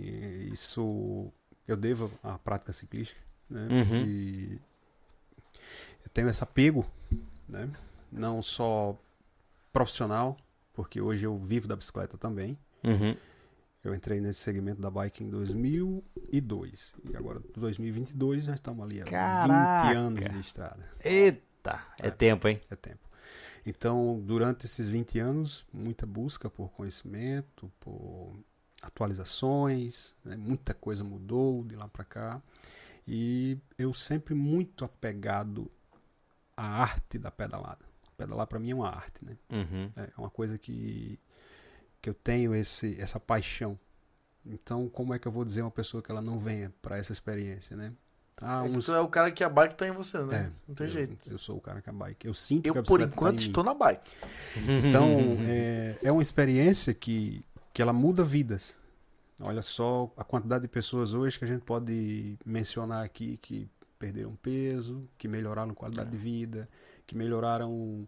isso 0.51 1.31
eu 1.67 1.75
devo 1.75 2.09
à 2.23 2.37
prática 2.39 2.71
ciclística, 2.73 3.19
né? 3.49 3.67
Uhum. 3.69 3.97
E 4.05 4.59
eu 6.05 6.09
tenho 6.13 6.29
esse 6.29 6.43
apego, 6.43 6.85
né? 7.47 7.69
Não 8.11 8.41
só 8.41 8.97
profissional, 9.73 10.37
porque 10.73 10.99
hoje 10.99 11.25
eu 11.25 11.37
vivo 11.37 11.67
da 11.67 11.75
bicicleta 11.75 12.17
também. 12.17 12.57
Uhum. 12.83 13.15
Eu 13.83 13.93
entrei 13.93 14.21
nesse 14.21 14.39
segmento 14.39 14.81
da 14.81 14.89
bike 14.89 15.23
em 15.23 15.29
2002 15.29 16.95
e 17.11 17.17
agora 17.17 17.41
2022 17.55 18.45
já 18.45 18.53
estamos 18.53 18.83
ali 18.83 19.01
há 19.01 19.03
Caraca! 19.03 19.89
20 19.89 19.97
anos 19.97 20.19
de 20.19 20.39
estrada. 20.39 20.89
Eita, 21.03 21.81
é 21.99 22.09
tempo, 22.09 22.47
hein? 22.47 22.59
É 22.71 22.75
tempo. 22.75 23.03
Então, 23.65 24.21
durante 24.25 24.65
esses 24.65 24.87
20 24.87 25.19
anos, 25.19 25.65
muita 25.71 26.05
busca 26.05 26.49
por 26.49 26.69
conhecimento, 26.71 27.71
por 27.79 28.33
atualizações, 28.81 30.15
né? 30.23 30.35
muita 30.35 30.73
coisa 30.73 31.03
mudou 31.03 31.63
de 31.63 31.75
lá 31.75 31.87
para 31.87 32.03
cá. 32.03 32.41
E 33.07 33.57
eu 33.77 33.93
sempre 33.93 34.33
muito 34.33 34.85
apegado 34.85 35.69
à 36.55 36.83
arte 36.83 37.17
da 37.17 37.31
pedalada. 37.31 37.85
Pedalar 38.23 38.47
para 38.47 38.59
mim 38.59 38.71
é 38.71 38.75
uma 38.75 38.89
arte, 38.89 39.23
né? 39.23 39.37
Uhum. 39.51 39.91
É 39.97 40.09
uma 40.17 40.29
coisa 40.29 40.57
que, 40.57 41.19
que 42.01 42.09
eu 42.09 42.13
tenho 42.13 42.55
esse, 42.55 42.99
essa 43.01 43.19
paixão. 43.19 43.77
Então, 44.45 44.87
como 44.87 45.13
é 45.13 45.19
que 45.19 45.27
eu 45.27 45.31
vou 45.31 45.43
dizer 45.43 45.61
a 45.61 45.65
uma 45.65 45.71
pessoa 45.71 46.01
que 46.01 46.09
ela 46.09 46.21
não 46.21 46.39
venha 46.39 46.73
para 46.81 46.97
essa 46.97 47.11
experiência, 47.11 47.75
né? 47.75 47.93
Ah, 48.41 48.63
É 48.65 48.69
que 48.69 48.77
uns... 48.77 48.85
tu 48.85 48.93
é 48.93 48.99
o 49.01 49.07
cara 49.09 49.29
que 49.29 49.43
a 49.43 49.49
bike 49.49 49.75
tá 49.75 49.87
em 49.87 49.91
você, 49.91 50.17
né? 50.19 50.45
É, 50.45 50.51
Não 50.67 50.75
tem 50.75 50.87
eu, 50.87 50.91
jeito. 50.93 51.29
Eu 51.29 51.37
sou 51.37 51.57
o 51.57 51.61
cara 51.61 51.81
que 51.81 51.89
a 51.89 51.93
bike. 51.93 52.25
Eu 52.25 52.33
sinto 52.33 52.63
que 52.63 52.69
a 52.69 52.79
Eu, 52.79 52.83
por 52.83 52.99
tá 52.99 53.05
enquanto, 53.05 53.39
mim. 53.41 53.45
estou 53.47 53.63
na 53.63 53.73
bike. 53.73 54.09
Então, 54.87 55.37
é, 55.45 55.97
é 56.01 56.11
uma 56.11 56.21
experiência 56.21 56.93
que, 56.93 57.45
que 57.73 57.81
ela 57.81 57.93
muda 57.93 58.23
vidas. 58.23 58.77
Olha 59.39 59.61
só 59.61 60.11
a 60.15 60.23
quantidade 60.23 60.61
de 60.61 60.67
pessoas 60.69 61.13
hoje 61.13 61.37
que 61.37 61.43
a 61.43 61.47
gente 61.47 61.63
pode 61.63 62.37
mencionar 62.45 63.03
aqui 63.03 63.37
que 63.41 63.69
perderam 63.99 64.35
peso, 64.35 65.07
que 65.17 65.27
melhoraram 65.27 65.73
qualidade 65.73 66.09
de 66.09 66.17
vida, 66.17 66.69
que 67.05 67.15
melhoraram 67.15 68.07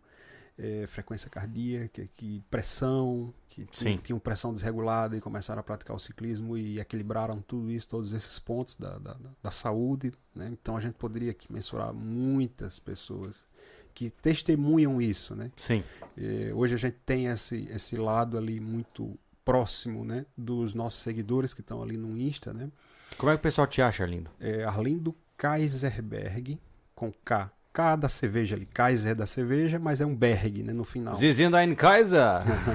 é, 0.58 0.86
frequência 0.88 1.30
cardíaca, 1.30 2.08
que 2.14 2.42
pressão, 2.50 3.34
que 3.50 3.68
Sim. 3.72 3.98
tinham, 3.98 4.20
pressão 4.20 4.52
desregulada 4.54 5.16
e 5.16 5.22
começaram 5.22 5.60
a 5.60 5.64
praticar 5.64 5.96
o 5.96 6.00
ciclismo 6.00 6.58
e 6.58 6.80
equilibraram 6.80 7.42
tudo 7.42 7.72
isso, 7.72 7.88
todos 7.90 8.14
esses 8.14 8.38
pontos 8.40 8.76
da, 8.76 8.98
da, 8.98 9.18
da- 9.42 9.52
saúde. 9.52 10.14
Né? 10.34 10.50
Então 10.52 10.76
a 10.76 10.82
gente 10.82 10.96
poderia 10.96 11.32
aqui 11.32 11.52
mensurar 11.52 11.94
muitas 11.94 12.80
pessoas 12.80 13.46
que 13.94 14.10
testemunham 14.10 15.02
isso. 15.02 15.36
Né? 15.36 15.52
Sim. 15.56 15.84
Eh, 16.18 16.52
hoje 16.54 16.76
a 16.76 16.78
gente 16.78 16.98
tem 17.06 17.28
esse, 17.28 17.66
esse 17.72 17.96
lado 17.96 18.38
ali 18.38 18.60
muito 18.60 19.18
próximo 19.46 20.04
né? 20.04 20.26
dos 20.38 20.74
nossos 20.74 21.02
seguidores 21.02 21.54
que 21.54 21.62
estão 21.62 21.82
ali 21.82 21.96
no 21.96 22.18
Insta. 22.18 22.54
Né? 22.54 22.70
Como 23.18 23.32
é 23.32 23.36
que 23.36 23.40
o 23.40 23.44
pessoal 23.44 23.68
te 23.68 23.82
acha, 23.82 24.06
lindo? 24.06 24.30
É 24.40 24.66
Arlindo 24.66 25.16
Kaiserberg, 25.38 26.60
com 26.94 27.12
K. 27.24 27.52
K 27.76 27.98
da 27.98 28.08
cerveja 28.08 28.56
ali, 28.56 28.66
Kaiser 28.66 29.14
da 29.14 29.26
cerveja, 29.28 29.78
mas 29.78 30.00
é 30.00 30.06
um 30.06 30.16
Berg, 30.16 30.64
né, 30.64 30.72
no 30.72 30.86
final. 30.86 31.14
Zizinda 31.14 31.62
in 31.62 31.76
Kaiser. 31.76 32.22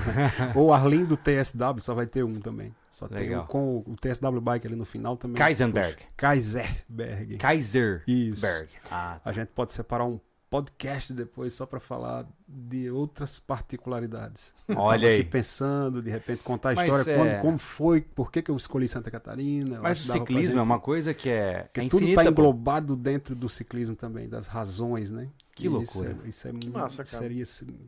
Ou 0.54 0.74
Arlindo 0.74 1.16
TSW, 1.16 1.78
só 1.80 1.94
vai 1.94 2.06
ter 2.06 2.22
um 2.22 2.38
também. 2.38 2.74
Só 2.90 3.08
tem 3.08 3.20
Legal. 3.20 3.44
um 3.44 3.46
com 3.46 3.78
o 3.78 3.96
TSW 3.96 4.40
Bike 4.42 4.66
ali 4.66 4.76
no 4.76 4.84
final 4.84 5.16
também. 5.16 5.36
Kaisenberg. 5.36 5.96
Kaiserberg. 6.16 7.38
Kaiserberg. 7.38 8.04
Isso. 8.06 8.44
Ah, 8.90 9.18
A 9.24 9.32
gente 9.32 9.48
pode 9.48 9.72
separar 9.72 10.04
um 10.04 10.20
podcast 10.50 11.14
depois 11.14 11.54
só 11.54 11.64
para 11.64 11.80
falar 11.80 12.26
de 12.52 12.90
outras 12.90 13.38
particularidades. 13.38 14.52
olha 14.76 15.08
aí. 15.08 15.22
pensando, 15.24 16.02
de 16.02 16.10
repente 16.10 16.42
contar 16.42 16.70
a 16.70 16.74
Mas 16.74 16.88
história, 16.88 17.10
é- 17.12 17.16
quando, 17.16 17.40
como 17.42 17.58
foi, 17.58 18.00
por 18.00 18.30
que, 18.32 18.42
que 18.42 18.50
eu 18.50 18.56
escolhi 18.56 18.88
Santa 18.88 19.10
Catarina. 19.10 19.78
Mas 19.80 20.00
o 20.00 20.02
que 20.04 20.12
ciclismo 20.18 20.58
é 20.58 20.62
uma 20.62 20.80
coisa 20.80 21.14
que 21.14 21.28
é, 21.28 21.62
Porque 21.64 21.80
é 21.80 21.88
tudo 21.88 22.06
está 22.08 22.24
pô. 22.24 22.30
englobado 22.30 22.96
dentro 22.96 23.34
do 23.34 23.48
ciclismo 23.48 23.94
também, 23.94 24.28
das 24.28 24.46
razões, 24.46 25.10
né? 25.10 25.28
Que 25.54 25.66
E 25.66 25.68
loucura. 25.68 26.10
Isso 26.10 26.22
é, 26.24 26.28
isso 26.28 26.48
é 26.48 26.50
Que 26.50 26.56
muito- 26.68 26.72
massa, 26.78 27.04
cara. 27.04 27.18
Seria, 27.22 27.44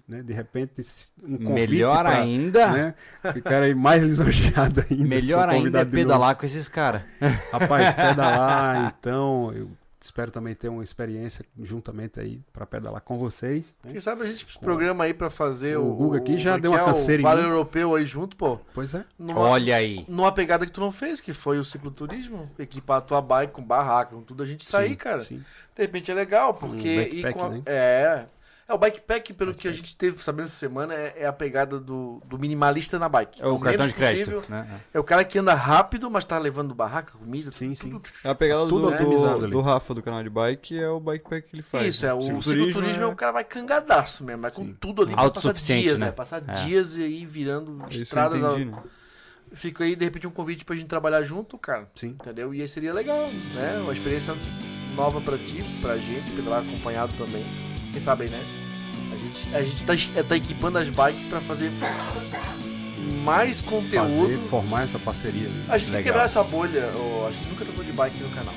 né, 0.09 0.23
de 0.23 0.33
repente, 0.33 0.83
um 1.23 1.39
convite 1.39 1.71
Melhor 1.71 2.05
pra, 2.05 2.19
ainda. 2.19 2.67
Né, 2.73 2.95
ficar 3.33 3.63
aí 3.63 3.75
mais 3.75 4.03
lisonjeado 4.03 4.85
ainda. 4.91 5.05
Melhor 5.05 5.49
ainda 5.49 5.55
é 5.55 5.59
convidado 5.59 5.91
de 5.91 5.97
novo. 5.97 6.07
pedalar 6.09 6.37
com 6.37 6.47
esses 6.47 6.69
caras. 6.69 7.03
Rapaz, 7.53 7.95
pedalar, 7.95 8.95
então, 8.99 9.53
eu 9.55 9.71
espero 10.05 10.31
também 10.31 10.55
ter 10.55 10.69
uma 10.69 10.83
experiência 10.85 11.45
juntamente 11.63 12.19
aí 12.21 12.41
para 12.53 12.67
pedalar 12.67 13.01
com 13.01 13.19
vocês. 13.19 13.75
né? 13.85 13.93
Quem 13.93 14.01
sabe 14.01 14.23
a 14.23 14.27
gente 14.27 14.45
programa 14.59 15.05
aí 15.05 15.15
pra 15.15 15.31
fazer 15.31 15.77
O 15.79 15.87
o. 15.91 15.95
Guga 15.95 16.19
aqui 16.19 16.37
já 16.37 16.55
é 16.57 16.59
deu 16.61 16.73
que 16.73 16.77
uma 16.77 16.83
é, 16.83 16.87
canseira 16.87 17.23
em 17.23 17.25
O 17.25 17.29
Vale 17.29 17.43
mim. 17.43 17.49
Europeu 17.49 17.95
aí 17.95 18.05
junto, 18.07 18.37
pô. 18.37 18.59
Pois 18.75 18.95
é. 18.95 19.05
Numa, 19.19 19.41
Olha 19.41 19.77
aí. 19.77 20.05
numa 20.09 20.33
pegada 20.33 20.67
que 20.67 20.73
tu 20.73 20.81
não 20.81 20.91
fez, 20.93 21.21
que 21.21 21.33
foi 21.33 21.59
o 21.59 21.65
cicloturismo. 21.65 22.51
Equipar 22.59 22.99
a 22.99 23.01
tua 23.01 23.21
bike 23.23 23.53
com 23.53 23.63
barraca, 23.63 24.15
com 24.15 24.23
tudo, 24.23 24.43
a 24.43 24.47
gente 24.47 24.65
sair, 24.65 24.91
Sim, 24.91 24.95
cara. 24.97 25.21
sim. 25.21 25.43
De 25.75 25.83
repente 25.83 26.11
é 26.11 26.15
legal, 26.15 26.55
porque. 26.55 26.97
backpack, 26.97 27.17
e 27.29 27.33
com 27.33 27.45
a- 27.45 27.49
né? 27.51 27.63
É. 27.67 28.25
É, 28.73 28.75
o 28.75 28.79
bikepack, 28.79 29.35
pelo 29.35 29.55
que 29.55 29.69
a 29.69 29.73
gente 29.73 29.95
teve 29.95 30.23
sabendo 30.23 30.47
essa 30.47 30.57
semana, 30.57 30.95
é, 30.95 31.15
é 31.19 31.27
a 31.27 31.33
pegada 31.33 31.79
do, 31.79 32.23
do 32.25 32.39
minimalista 32.39 32.99
na 32.99 33.09
bike. 33.09 33.43
É 33.43 33.47
o 33.47 33.51
menos 33.51 33.63
cartão 33.63 33.87
de 33.87 33.95
crédito. 33.95 34.31
possível. 34.31 34.43
Né? 34.49 34.81
É 34.95 34.99
o 34.99 35.05
cara 35.05 35.25
que 35.25 35.39
anda 35.39 35.55
rápido, 35.55 36.11
mas 36.11 36.25
tá 36.25 36.39
levando 36.39 36.75
barraca, 36.75 37.13
comida, 37.19 37.53
Sim, 37.53 37.75
tudo, 37.75 38.09
sim. 38.09 38.27
É 38.27 38.31
a 38.31 38.35
pegada 38.35 38.67
Tudo 38.67 38.91
do, 38.91 39.39
do, 39.41 39.49
do 39.49 39.61
Rafa 39.61 39.95
do 39.95 40.03
canal 40.03 40.23
de 40.23 40.31
bike 40.31 40.79
é 40.79 40.89
o 40.89 40.99
bikepack 40.99 41.49
que 41.49 41.55
ele 41.55 41.63
faz. 41.63 41.87
Isso, 41.87 42.07
é 42.07 42.15
o 42.15 42.23
Cicloturismo 42.23 42.67
cicloturismo 42.67 43.03
é... 43.03 43.07
o 43.07 43.15
cara 43.15 43.33
vai 43.33 43.45
cangadaço 43.45 44.25
mesmo, 44.25 44.43
vai 44.43 44.51
com 44.51 44.63
Sim. 44.63 44.77
tudo 44.81 45.03
ali 45.03 45.15
pra 45.15 45.31
passar 45.31 45.53
dias, 45.53 46.01
né? 46.01 46.07
né? 46.07 46.13
Passar 46.13 46.43
É. 46.49 46.53
dias 46.65 46.97
e 46.97 47.03
aí 47.03 47.27
virando 47.27 47.73
É 47.73 47.75
isso 47.85 47.89
que 47.89 47.97
eu 47.99 48.03
estradas. 48.03 48.41
entendi, 48.43 48.65
né? 48.67 48.79
Fica 49.55 49.85
aí, 49.85 49.95
de 49.95 50.03
repente, 50.03 50.27
um 50.27 50.31
convite 50.31 50.65
pra 50.65 50.75
gente 50.75 50.87
trabalhar 50.87 51.23
junto, 51.25 51.59
cara. 51.59 51.87
Sim. 51.95 52.17
Entendeu? 52.19 52.55
E 52.55 52.63
aí 52.63 52.69
seria 52.69 52.95
legal, 52.95 53.29
né? 53.55 53.81
Uma 53.83 53.93
experiência 53.93 54.35
nova 54.97 55.21
pra 55.21 55.37
ti, 55.37 55.63
pra 55.83 55.95
gente, 55.99 56.31
pedalar 56.33 56.63
acompanhado 56.63 57.13
também. 57.19 57.45
Quem 57.93 58.01
sabe 58.01 58.25
aí, 58.25 58.31
né? 58.31 58.62
A 59.23 59.25
gente, 59.25 59.57
a 59.57 59.63
gente 59.63 59.85
tá, 59.85 59.95
es- 59.95 60.09
tá 60.29 60.37
equipando 60.37 60.79
as 60.79 60.89
bikes 60.89 61.29
pra 61.29 61.41
fazer 61.41 61.71
mais 63.25 63.61
conteúdo. 63.61 64.23
Fazer, 64.23 64.39
formar 64.51 64.83
essa 64.85 64.99
parceria. 64.99 65.49
A 65.69 65.79
gente 65.79 65.89
Legal. 65.91 66.03
quebrar 66.05 66.25
essa 66.25 66.43
bolha. 66.43 66.91
ó, 66.97 67.29
a 67.29 67.33
gente 67.33 67.49
nunca 67.49 67.65
tocou 67.65 67.85
de 67.85 67.93
bike 67.93 68.17
no 68.23 68.31
canal. 68.31 68.55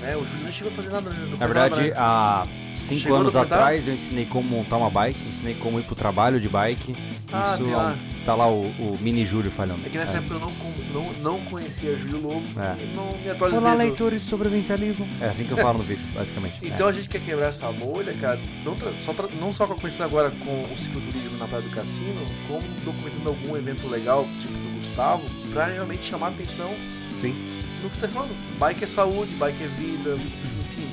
Né? 0.00 0.16
O 0.16 0.20
Júlio 0.24 0.44
não 0.44 0.52
chegou 0.52 0.72
a 0.72 0.76
fazer 0.76 0.90
nada 0.90 1.10
no 1.10 1.36
Na 1.36 1.46
verdade, 1.46 1.92
há 1.96 2.46
cinco 2.86 3.00
Chegou 3.02 3.18
anos 3.18 3.36
atrás 3.36 3.86
eu 3.88 3.94
ensinei 3.94 4.24
como 4.26 4.48
montar 4.48 4.76
uma 4.76 4.90
bike, 4.90 5.18
ensinei 5.18 5.54
como 5.54 5.78
ir 5.78 5.82
pro 5.82 5.94
trabalho 5.96 6.40
de 6.40 6.48
bike. 6.48 6.94
Ah, 7.32 7.56
Isso 7.58 7.70
lá. 7.70 7.96
tá 8.24 8.34
lá 8.34 8.48
o, 8.48 8.62
o 8.66 8.96
mini 9.00 9.26
Júlio 9.26 9.50
falando. 9.50 9.84
É 9.84 9.88
que 9.88 9.98
nessa 9.98 10.18
época 10.18 10.34
eu 10.34 10.40
não, 10.40 10.52
com- 10.52 10.72
não, 10.92 11.12
não 11.14 11.40
conhecia 11.46 11.96
Júlio 11.96 12.20
Lobo. 12.20 12.46
É. 12.60 12.82
e 12.82 12.96
Não 12.96 13.12
me 13.18 13.30
atualizei. 13.30 13.60
Olá, 13.62 13.72
do- 13.72 13.78
leitores 13.78 14.22
de 14.22 14.28
sobrevivencialismo. 14.28 15.06
É 15.20 15.26
assim 15.26 15.44
que 15.44 15.50
eu 15.52 15.56
falo 15.58 15.78
no 15.78 15.84
vídeo, 15.84 16.04
basicamente. 16.14 16.54
Então 16.62 16.86
a 16.86 16.92
gente 16.92 17.08
quer 17.08 17.20
quebrar 17.20 17.48
essa 17.48 17.70
bolha, 17.72 18.12
cara, 18.14 18.38
não, 18.64 18.74
tra- 18.76 18.92
só 19.04 19.12
tra- 19.12 19.28
não 19.40 19.52
só 19.52 19.66
começando 19.66 20.02
agora 20.06 20.30
com 20.30 20.72
o 20.72 20.76
cicloturismo 20.78 21.38
na 21.38 21.46
Praia 21.46 21.62
do 21.62 21.70
Cassino, 21.70 22.20
como 22.46 22.62
documentando 22.84 23.28
algum 23.30 23.56
evento 23.56 23.88
legal, 23.88 24.24
tipo 24.40 24.52
do 24.52 24.78
Gustavo, 24.86 25.24
pra 25.52 25.66
realmente 25.66 26.06
chamar 26.06 26.26
a 26.28 26.30
atenção 26.30 26.72
Sim. 27.16 27.34
no 27.82 27.90
que 27.90 27.98
tá 27.98 28.08
falando. 28.08 28.34
Bike 28.58 28.84
é 28.84 28.86
saúde, 28.86 29.32
bike 29.34 29.62
é 29.62 29.66
vida, 29.66 30.14
enfim, 30.14 30.88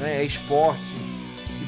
né, 0.00 0.22
é 0.22 0.24
esporte. 0.24 0.80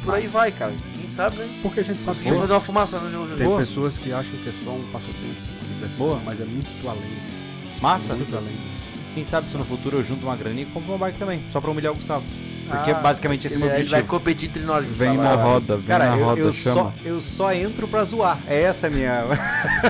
Por 0.04 0.14
aí 0.14 0.26
vai, 0.26 0.50
cara. 0.52 0.72
Quem 0.98 1.10
sabe, 1.10 1.36
né? 1.36 1.48
Porque 1.62 1.80
a 1.80 1.84
gente 1.84 1.98
sabe 2.00 2.16
que 2.18 2.22
Conseguimos 2.24 2.40
fazer 2.40 2.52
uma 2.54 2.60
fumaça, 2.60 2.98
né, 3.00 3.10
Júlio? 3.10 3.36
tem 3.36 3.46
Boa. 3.46 3.58
pessoas 3.58 3.98
que 3.98 4.12
acham 4.12 4.32
que 4.42 4.48
é 4.48 4.52
só 4.64 4.70
um 4.70 4.82
passatempo, 4.92 5.96
Boa. 5.98 6.20
mas 6.24 6.40
é 6.40 6.44
muito 6.44 6.88
além 6.88 7.00
disso. 7.02 7.80
Massa. 7.82 8.14
Muito 8.14 8.34
além 8.34 8.48
disso. 8.48 8.80
Quem 9.14 9.24
sabe 9.24 9.48
se 9.48 9.56
no 9.56 9.64
futuro 9.64 9.98
eu 9.98 10.04
junto 10.04 10.24
uma 10.24 10.36
graninha 10.36 10.62
e 10.62 10.66
compro 10.66 10.92
uma 10.92 10.98
bike 10.98 11.18
também, 11.18 11.42
só 11.50 11.60
pra 11.60 11.70
humilhar 11.70 11.92
o 11.92 11.96
Gustavo. 11.96 12.24
Porque 12.68 12.92
Ah, 12.92 12.94
basicamente 12.94 13.46
esse 13.48 13.56
é 13.56 13.58
o 13.58 13.60
meu 13.60 13.68
ele, 13.70 13.80
ele 13.80 13.88
vai 13.88 13.98
objetivo. 14.00 14.18
competir 14.18 14.48
entre 14.48 14.62
nós. 14.62 14.86
Vem 14.86 15.16
na 15.16 15.34
roda, 15.34 15.76
vem 15.76 15.86
Cara, 15.86 16.10
na 16.10 16.16
eu, 16.16 16.24
roda, 16.24 16.40
eu 16.40 16.52
chama. 16.52 16.74
só, 16.82 16.92
eu 17.04 17.20
só 17.20 17.52
entro 17.52 17.88
pra 17.88 18.04
zoar. 18.04 18.38
É 18.46 18.62
essa 18.62 18.86
a 18.86 18.90
minha. 18.90 19.24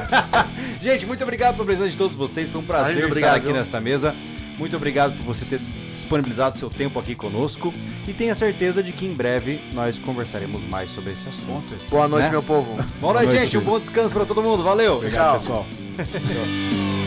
Gente, 0.82 1.04
muito 1.04 1.22
obrigado 1.22 1.54
pela 1.56 1.66
presença 1.66 1.90
de 1.90 1.96
todos 1.96 2.16
vocês. 2.16 2.50
Foi 2.50 2.60
um 2.60 2.64
prazer 2.64 2.86
Valeu, 2.94 3.00
estar 3.00 3.10
obrigado, 3.10 3.36
aqui 3.36 3.46
viu? 3.46 3.54
nesta 3.54 3.80
mesa. 3.80 4.14
Muito 4.58 4.74
obrigado 4.76 5.14
por 5.18 5.24
você 5.26 5.44
ter 5.44 5.60
disponibilizado 6.00 6.58
seu 6.58 6.68
tempo 6.70 6.98
aqui 6.98 7.14
conosco. 7.14 7.72
E 8.08 8.12
tenha 8.12 8.34
certeza 8.34 8.82
de 8.82 8.92
que 8.92 9.06
em 9.06 9.14
breve 9.14 9.60
nós 9.72 9.98
conversaremos 9.98 10.62
mais 10.64 10.90
sobre 10.90 11.12
esse 11.12 11.28
assunto. 11.28 11.74
Boa 11.88 12.08
noite, 12.08 12.24
Né? 12.24 12.30
meu 12.30 12.42
povo. 12.42 12.76
Boa 13.00 13.14
noite, 13.14 13.26
noite, 13.34 13.42
gente. 13.44 13.58
Um 13.58 13.60
bom 13.62 13.78
descanso 13.78 14.12
pra 14.14 14.24
todo 14.24 14.42
mundo. 14.42 14.62
Valeu. 14.62 14.98
Tchau. 15.00 15.34
pessoal. 15.34 15.66